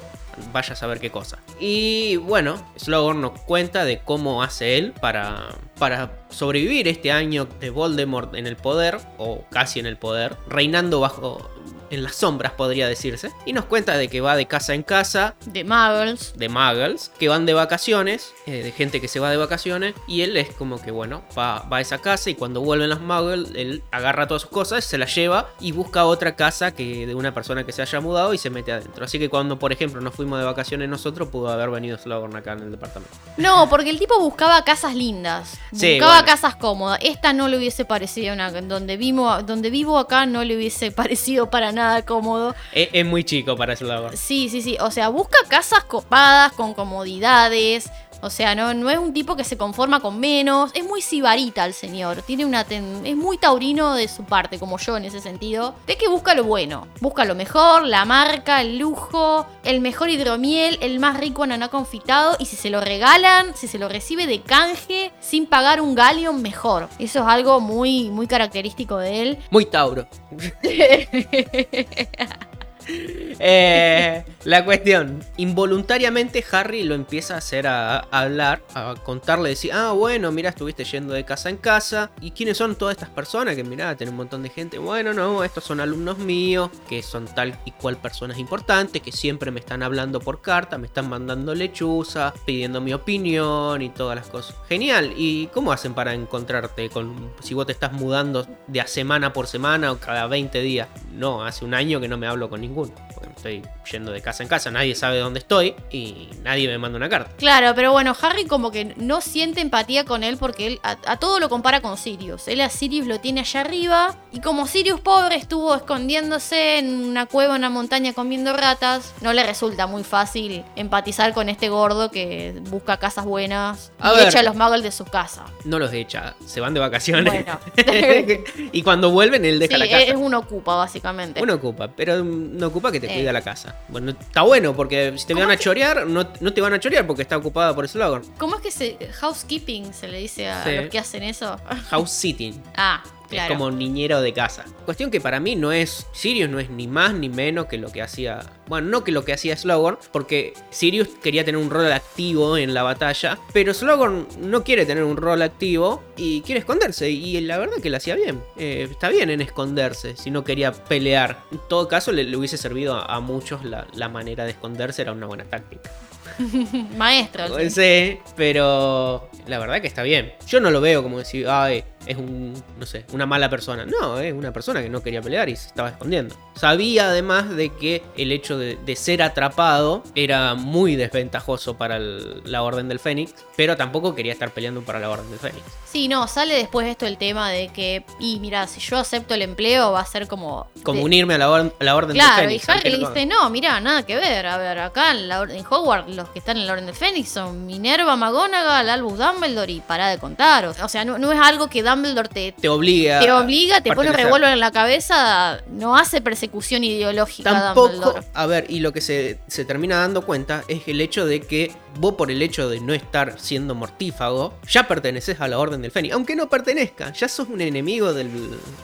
vaya 0.51 0.73
a 0.73 0.75
saber 0.75 0.99
qué 0.99 1.11
cosa. 1.11 1.37
Y 1.59 2.15
bueno, 2.15 2.55
Slughorn 2.77 3.21
nos 3.21 3.39
cuenta 3.41 3.85
de 3.85 3.99
cómo 3.99 4.41
hace 4.41 4.79
él 4.79 4.93
para, 4.99 5.49
para 5.77 6.25
sobrevivir 6.29 6.87
este 6.87 7.11
año 7.11 7.45
de 7.59 7.69
Voldemort 7.69 8.33
en 8.33 8.47
el 8.47 8.55
poder, 8.55 8.97
o 9.19 9.45
casi 9.51 9.79
en 9.79 9.85
el 9.85 9.97
poder, 9.97 10.35
reinando 10.47 10.99
bajo... 10.99 11.47
En 11.93 12.01
las 12.01 12.15
sombras 12.15 12.53
podría 12.53 12.87
decirse. 12.87 13.31
Y 13.45 13.53
nos 13.53 13.65
cuenta 13.65 13.95
de 13.97 14.07
que 14.07 14.19
va 14.19 14.35
de 14.35 14.47
casa 14.47 14.73
en 14.73 14.81
casa 14.81 15.35
De 15.45 15.63
Muggles. 15.63 16.33
de 16.35 16.49
muggles 16.49 17.11
que 17.19 17.29
van 17.29 17.45
de 17.45 17.53
vacaciones, 17.53 18.33
eh, 18.47 18.63
de 18.63 18.71
gente 18.71 18.99
que 18.99 19.07
se 19.07 19.19
va 19.19 19.29
de 19.29 19.37
vacaciones, 19.37 19.93
y 20.07 20.21
él 20.21 20.35
es 20.37 20.49
como 20.55 20.81
que, 20.81 20.89
bueno, 20.89 21.23
va, 21.37 21.59
va 21.71 21.77
a 21.77 21.81
esa 21.81 21.99
casa 21.99 22.31
y 22.31 22.35
cuando 22.35 22.61
vuelven 22.61 22.89
los 22.89 22.99
muggles, 22.99 23.51
él 23.53 23.83
agarra 23.91 24.27
todas 24.27 24.41
sus 24.41 24.49
cosas, 24.49 24.83
se 24.83 24.97
las 24.97 25.13
lleva 25.13 25.49
y 25.59 25.71
busca 25.71 26.05
otra 26.05 26.35
casa 26.35 26.71
que 26.73 27.05
de 27.05 27.13
una 27.13 27.31
persona 27.31 27.63
que 27.63 27.71
se 27.71 27.83
haya 27.83 28.01
mudado 28.01 28.33
y 28.33 28.39
se 28.39 28.49
mete 28.49 28.71
adentro. 28.71 29.05
Así 29.05 29.19
que 29.19 29.29
cuando, 29.29 29.59
por 29.59 29.71
ejemplo, 29.71 30.01
nos 30.01 30.15
fuimos 30.15 30.39
de 30.39 30.45
vacaciones 30.45 30.89
nosotros, 30.89 31.29
pudo 31.29 31.49
haber 31.49 31.69
venido 31.69 31.99
Slughorn 31.99 32.35
acá 32.35 32.53
en 32.53 32.61
el 32.63 32.71
departamento. 32.71 33.15
No, 33.37 33.69
porque 33.69 33.91
el 33.91 33.99
tipo 33.99 34.19
buscaba 34.19 34.63
casas 34.63 34.95
lindas. 34.95 35.59
Sí, 35.71 35.91
buscaba 35.91 36.13
bueno. 36.13 36.25
casas 36.25 36.55
cómodas. 36.55 36.99
Esta 37.03 37.33
no 37.33 37.47
le 37.47 37.57
hubiese 37.57 37.85
parecido 37.85 38.33
una. 38.33 38.51
Donde 38.51 38.97
vivo, 38.97 39.43
donde 39.43 39.69
vivo 39.69 39.99
acá 39.99 40.25
no 40.25 40.43
le 40.43 40.55
hubiese 40.55 40.89
parecido 41.03 41.51
para 41.51 41.71
nada 41.71 41.82
cómodo. 42.05 42.55
Es, 42.71 42.89
es 42.93 43.05
muy 43.05 43.23
chico 43.23 43.55
para 43.55 43.75
Slughorn. 43.75 44.17
Sí, 44.17 44.49
sí, 44.49 44.61
sí. 44.61 44.77
O 44.79 44.91
sea, 44.91 45.09
busca 45.09 45.37
casas 45.47 45.83
copadas, 45.83 46.51
con 46.53 46.73
comodidades. 46.73 47.89
O 48.23 48.29
sea, 48.29 48.55
no, 48.55 48.73
no 48.73 48.89
es 48.89 48.97
un 48.97 49.13
tipo 49.13 49.35
que 49.35 49.43
se 49.43 49.57
conforma 49.57 49.99
con 49.99 50.19
menos. 50.19 50.71
Es 50.73 50.85
muy 50.85 51.01
sibarita 51.01 51.65
el 51.65 51.73
señor. 51.73 52.21
Tiene 52.23 52.45
una 52.45 52.63
ten- 52.63 53.01
es 53.05 53.15
muy 53.17 53.37
taurino 53.37 53.95
de 53.95 54.07
su 54.07 54.23
parte, 54.23 54.57
como 54.59 54.77
yo 54.77 54.95
en 54.97 55.05
ese 55.05 55.19
sentido. 55.19 55.75
De 55.85 55.97
que 55.97 56.07
busca 56.07 56.33
lo 56.33 56.45
bueno. 56.45 56.87
Busca 57.01 57.25
lo 57.25 57.35
mejor, 57.35 57.85
la 57.85 58.05
marca, 58.05 58.61
el 58.61 58.77
lujo, 58.77 59.45
el 59.63 59.81
mejor 59.81 60.09
hidromiel, 60.09 60.77
el 60.81 60.99
más 60.99 61.19
rico 61.19 61.43
ananá 61.43 61.67
confitado. 61.67 62.35
Y 62.39 62.45
si 62.45 62.55
se 62.55 62.69
lo 62.69 62.79
regalan, 62.81 63.55
si 63.55 63.67
se 63.67 63.77
lo 63.77 63.89
recibe 63.89 64.25
de 64.25 64.41
canje, 64.41 65.11
sin 65.19 65.45
pagar 65.45 65.81
un 65.81 65.93
galleon, 65.93 66.41
mejor. 66.41 66.87
Eso 66.99 67.19
es 67.19 67.25
algo 67.27 67.59
muy, 67.59 68.09
muy 68.09 68.25
característico 68.27 68.97
de 68.97 69.21
él. 69.21 69.37
Muy 69.51 69.65
Tauro. 69.65 70.07
Eh, 73.45 74.23
la 74.45 74.63
cuestión, 74.63 75.19
involuntariamente 75.37 76.45
Harry 76.51 76.83
lo 76.83 76.95
empieza 76.95 77.33
a 77.33 77.37
hacer 77.37 77.67
a, 77.67 77.97
hablar, 78.11 78.63
a 78.73 78.93
contarle, 79.03 79.49
decir, 79.49 79.71
ah, 79.73 79.91
bueno, 79.91 80.31
mira, 80.31 80.49
estuviste 80.49 80.83
yendo 80.83 81.13
de 81.13 81.25
casa 81.25 81.49
en 81.49 81.57
casa, 81.57 82.11
¿y 82.21 82.31
quiénes 82.31 82.57
son 82.57 82.75
todas 82.75 82.95
estas 82.95 83.09
personas? 83.09 83.55
Que 83.55 83.63
mira, 83.63 83.97
tiene 83.97 84.11
un 84.11 84.17
montón 84.17 84.43
de 84.43 84.49
gente, 84.49 84.77
bueno, 84.77 85.13
no, 85.13 85.43
estos 85.43 85.63
son 85.63 85.79
alumnos 85.79 86.19
míos, 86.19 86.69
que 86.87 87.01
son 87.01 87.25
tal 87.25 87.57
y 87.65 87.71
cual 87.71 87.97
personas 87.97 88.37
importantes, 88.37 89.01
que 89.01 89.11
siempre 89.11 89.51
me 89.51 89.59
están 89.59 89.83
hablando 89.83 90.19
por 90.19 90.41
carta, 90.41 90.77
me 90.77 90.87
están 90.87 91.09
mandando 91.09 91.55
lechuza, 91.55 92.33
pidiendo 92.45 92.81
mi 92.81 92.93
opinión 92.93 93.81
y 93.81 93.89
todas 93.89 94.15
las 94.15 94.27
cosas. 94.27 94.55
Genial, 94.69 95.13
¿y 95.17 95.47
cómo 95.47 95.71
hacen 95.71 95.93
para 95.93 96.13
encontrarte 96.13 96.89
con, 96.89 97.31
si 97.41 97.53
vos 97.53 97.65
te 97.65 97.71
estás 97.71 97.93
mudando 97.93 98.47
de 98.67 98.81
a 98.81 98.87
semana 98.87 99.33
por 99.33 99.47
semana 99.47 99.91
o 99.91 99.97
cada 99.99 100.27
20 100.27 100.61
días? 100.61 100.87
No, 101.11 101.43
hace 101.43 101.65
un 101.65 101.73
año 101.73 101.99
que 101.99 102.07
no 102.07 102.17
me 102.17 102.27
hablo 102.27 102.49
con 102.49 102.63
ninguno, 102.73 102.91
porque 103.13 103.29
me 103.29 103.35
estoy 103.35 103.61
yendo 103.91 104.11
de 104.11 104.21
casa 104.21 104.43
en 104.43 104.49
casa, 104.49 104.71
nadie 104.71 104.95
sabe 104.95 105.19
dónde 105.19 105.39
estoy 105.39 105.75
y 105.91 106.29
nadie 106.43 106.67
me 106.67 106.77
manda 106.77 106.97
una 106.97 107.09
carta. 107.09 107.31
Claro, 107.37 107.73
pero 107.75 107.91
bueno, 107.91 108.15
Harry 108.21 108.45
como 108.45 108.71
que 108.71 108.93
no 108.97 109.21
siente 109.21 109.61
empatía 109.61 110.05
con 110.05 110.23
él 110.23 110.37
porque 110.37 110.67
él 110.67 110.79
a, 110.83 110.97
a 111.05 111.17
todo 111.17 111.39
lo 111.39 111.49
compara 111.49 111.81
con 111.81 111.97
Sirius. 111.97 112.47
Él 112.47 112.61
a 112.61 112.69
Sirius 112.69 113.07
lo 113.07 113.19
tiene 113.19 113.41
allá 113.41 113.61
arriba 113.61 114.15
y 114.31 114.39
como 114.39 114.67
Sirius 114.67 114.99
pobre 114.99 115.35
estuvo 115.35 115.75
escondiéndose 115.75 116.79
en 116.79 117.05
una 117.05 117.25
cueva, 117.25 117.55
en 117.55 117.59
una 117.59 117.69
montaña 117.69 118.13
comiendo 118.13 118.53
ratas, 118.53 119.13
no 119.21 119.33
le 119.33 119.43
resulta 119.43 119.87
muy 119.87 120.03
fácil 120.03 120.63
empatizar 120.75 121.33
con 121.33 121.49
este 121.49 121.69
gordo 121.69 122.09
que 122.11 122.55
busca 122.69 122.97
casas 122.97 123.25
buenas 123.25 123.91
A 123.99 124.13
y 124.13 124.17
ver. 124.17 124.27
echa 124.29 124.39
a 124.39 124.43
los 124.43 124.55
muggles 124.55 124.83
de 124.83 124.91
su 124.91 125.05
casa. 125.05 125.45
No 125.65 125.79
los 125.79 125.93
echa, 125.93 126.35
se 126.45 126.59
van 126.59 126.73
de 126.73 126.79
vacaciones. 126.79 127.33
Bueno. 127.33 127.59
y 128.71 128.81
cuando 128.81 129.11
vuelven, 129.11 129.45
él 129.45 129.59
deja 129.59 129.73
sí, 129.75 129.79
la 129.79 129.87
casa. 129.87 130.03
es 130.03 130.15
un 130.15 130.33
ocupa 130.33 130.75
básicamente. 130.75 131.41
Uno 131.41 131.55
ocupa, 131.55 131.87
pero 131.89 132.23
mm, 132.23 132.57
no 132.63 132.69
ocupa 132.69 132.91
que 132.91 132.99
te 132.99 133.07
Eh. 133.11 133.15
cuida 133.15 133.31
la 133.33 133.41
casa. 133.41 133.75
Bueno, 133.89 134.11
está 134.11 134.41
bueno 134.41 134.75
porque 134.75 135.13
si 135.17 135.27
te 135.27 135.33
¿Cómo 135.33 135.45
van 135.45 135.55
a 135.55 135.59
chorear, 135.59 136.07
no, 136.07 136.27
no 136.39 136.53
te 136.53 136.61
van 136.61 136.73
a 136.73 136.79
chorear 136.79 137.05
porque 137.05 137.21
está 137.21 137.37
ocupada 137.37 137.75
por 137.75 137.83
el 137.85 137.89
slogan. 137.89 138.21
¿Cómo 138.37 138.55
es 138.55 138.61
que 138.61 138.71
se 138.71 138.97
housekeeping 139.19 139.93
se 139.93 140.07
le 140.07 140.17
dice 140.19 140.47
a 140.49 140.63
Sí. 140.63 140.71
los 140.75 140.89
que 140.89 140.99
hacen 140.99 141.23
eso? 141.23 141.57
House 141.89 142.11
sitting. 142.11 142.61
Ah, 142.75 143.03
claro. 143.33 143.53
Es 143.53 143.57
como 143.57 143.71
niñero 143.71 144.21
de 144.21 144.33
casa. 144.33 144.65
Cuestión 144.85 145.11
que 145.11 145.21
para 145.21 145.39
mí 145.39 145.55
no 145.55 145.71
es. 145.71 146.07
Sirius 146.13 146.49
no 146.49 146.59
es 146.59 146.69
ni 146.69 146.87
más 146.87 147.13
ni 147.13 147.29
menos 147.29 147.65
que 147.67 147.77
lo 147.77 147.91
que 147.91 148.01
hacía. 148.01 148.39
Bueno, 148.67 148.87
no 148.89 149.03
que 149.03 149.11
lo 149.11 149.25
que 149.25 149.33
hacía 149.33 149.57
Slogan, 149.57 149.97
porque 150.11 150.53
Sirius 150.69 151.09
quería 151.21 151.43
tener 151.43 151.59
un 151.59 151.69
rol 151.69 151.91
activo 151.91 152.57
en 152.57 152.73
la 152.73 152.83
batalla. 152.83 153.37
Pero 153.51 153.73
Slogan 153.73 154.27
no 154.39 154.63
quiere 154.63 154.85
tener 154.85 155.03
un 155.03 155.17
rol 155.17 155.41
activo 155.41 156.01
y 156.15 156.41
quiere 156.41 156.59
esconderse. 156.59 157.09
Y 157.09 157.39
la 157.41 157.57
verdad 157.57 157.77
que 157.81 157.89
lo 157.89 157.97
hacía 157.97 158.15
bien. 158.15 158.41
Eh, 158.57 158.87
está 158.89 159.09
bien 159.09 159.29
en 159.29 159.41
esconderse 159.41 160.15
si 160.15 160.31
no 160.31 160.43
quería 160.43 160.71
pelear. 160.71 161.39
En 161.51 161.59
todo 161.67 161.87
caso, 161.87 162.11
le, 162.11 162.23
le 162.23 162.37
hubiese 162.37 162.57
servido 162.57 162.95
a, 162.95 163.05
a 163.15 163.19
muchos 163.19 163.63
la, 163.65 163.87
la 163.93 164.09
manera 164.09 164.45
de 164.45 164.51
esconderse, 164.51 165.01
era 165.01 165.11
una 165.11 165.25
buena 165.25 165.43
táctica. 165.43 165.91
Maestro. 166.97 167.59
sí. 167.59 167.69
Sí, 167.69 168.19
pero 168.35 169.29
la 169.47 169.59
verdad 169.59 169.81
que 169.81 169.87
está 169.87 170.03
bien. 170.03 170.33
Yo 170.47 170.59
no 170.59 170.71
lo 170.71 170.81
veo 170.81 171.03
como 171.03 171.19
decir, 171.19 171.47
ay, 171.47 171.83
es 172.05 172.17
un, 172.17 172.53
no 172.79 172.85
sé, 172.85 173.05
una 173.13 173.25
mala 173.25 173.49
persona. 173.49 173.85
No, 173.85 174.19
es 174.19 174.33
una 174.33 174.51
persona 174.51 174.81
que 174.81 174.89
no 174.89 175.01
quería 175.03 175.21
pelear 175.21 175.49
y 175.49 175.55
se 175.55 175.67
estaba 175.67 175.89
escondiendo. 175.89 176.35
Sabía 176.55 177.05
además 177.07 177.49
de 177.49 177.69
que 177.69 178.03
el 178.17 178.31
hecho 178.31 178.57
de, 178.57 178.77
de 178.85 178.95
ser 178.95 179.21
atrapado 179.21 180.03
era 180.15 180.53
muy 180.55 180.95
desventajoso 180.95 181.77
para 181.77 181.97
el- 181.97 182.41
la 182.45 182.63
Orden 182.63 182.87
del 182.87 182.99
Fénix, 182.99 183.33
pero 183.55 183.75
tampoco 183.77 184.15
quería 184.15 184.33
estar 184.33 184.51
peleando 184.51 184.81
para 184.81 184.99
la 184.99 185.09
Orden 185.09 185.29
del 185.29 185.39
Fénix. 185.39 185.63
Sí, 185.85 186.07
no, 186.07 186.27
sale 186.27 186.55
después 186.55 186.87
esto 186.87 187.05
el 187.05 187.17
tema 187.17 187.51
de 187.51 187.67
que, 187.69 188.03
y 188.19 188.39
mira, 188.39 188.65
si 188.67 188.79
yo 188.79 188.97
acepto 188.97 189.33
el 189.35 189.43
empleo 189.43 189.91
va 189.91 189.99
a 190.01 190.05
ser 190.05 190.27
como... 190.27 190.67
Como 190.83 190.99
de- 190.99 191.05
unirme 191.05 191.35
a 191.35 191.37
la, 191.37 191.49
or- 191.51 191.75
a 191.79 191.83
la 191.83 191.95
Orden 191.95 192.15
Claro, 192.15 192.41
del 192.47 192.51
y 192.53 192.59
Fénix. 192.59 192.69
Harry 192.69 192.77
aunque 192.79 192.89
le 192.89 192.97
no- 192.97 193.09
dice, 193.09 193.25
no, 193.27 193.49
mira, 193.49 193.79
nada 193.79 194.03
que 194.03 194.15
ver. 194.15 194.45
A 194.47 194.57
ver, 194.57 194.79
acá 194.79 195.11
en, 195.11 195.27
la, 195.27 195.43
en 195.43 195.63
Hogwarts 195.69 196.15
los 196.15 196.29
que 196.29 196.39
están 196.39 196.57
en 196.57 196.65
la 196.65 196.73
Orden 196.73 196.85
del 196.87 196.95
Fénix 196.95 197.29
son 197.29 197.65
Minerva, 197.67 198.15
McGonagall, 198.15 198.89
Albus 198.89 199.17
Dumbledore 199.19 199.71
y 199.71 199.81
para 199.81 200.09
de 200.09 200.17
contar. 200.17 200.65
O, 200.65 200.89
sea, 200.89 201.05
no, 201.05 201.17
no 201.19 201.31
es 201.31 201.39
algo 201.39 201.67
que 201.69 201.83
Dumbledore 201.95 202.29
te, 202.29 202.51
Te 202.53 202.69
obliga. 202.69 203.19
te 203.19 203.31
obliga, 203.31 203.81
te 203.81 203.93
pone 203.93 204.11
revólver 204.11 204.51
en 204.53 204.59
la 204.59 204.71
cabeza, 204.71 205.59
no 205.69 205.95
hace 205.95 206.21
persecución 206.21 206.83
ideológica 206.83 207.51
Tampoco, 207.51 207.89
Dumbledore. 207.89 208.25
a 208.33 208.45
ver, 208.45 208.65
y 208.69 208.79
lo 208.79 208.91
que 208.93 209.01
se, 209.01 209.39
se 209.47 209.65
termina 209.65 209.97
dando 209.97 210.25
cuenta 210.25 210.63
es 210.67 210.87
el 210.87 211.01
hecho 211.01 211.25
de 211.25 211.41
que 211.41 211.71
vos 211.99 212.15
por 212.15 212.31
el 212.31 212.41
hecho 212.41 212.69
de 212.69 212.79
no 212.79 212.93
estar 212.93 213.39
siendo 213.39 213.75
mortífago, 213.75 214.53
ya 214.67 214.87
perteneces 214.87 215.39
a 215.41 215.47
la 215.47 215.59
Orden 215.59 215.81
del 215.81 215.91
Fénix. 215.91 216.13
Aunque 216.13 216.35
no 216.35 216.49
pertenezca, 216.49 217.11
ya 217.13 217.27
sos 217.27 217.49
un 217.49 217.61
enemigo 217.61 218.13
del, 218.13 218.29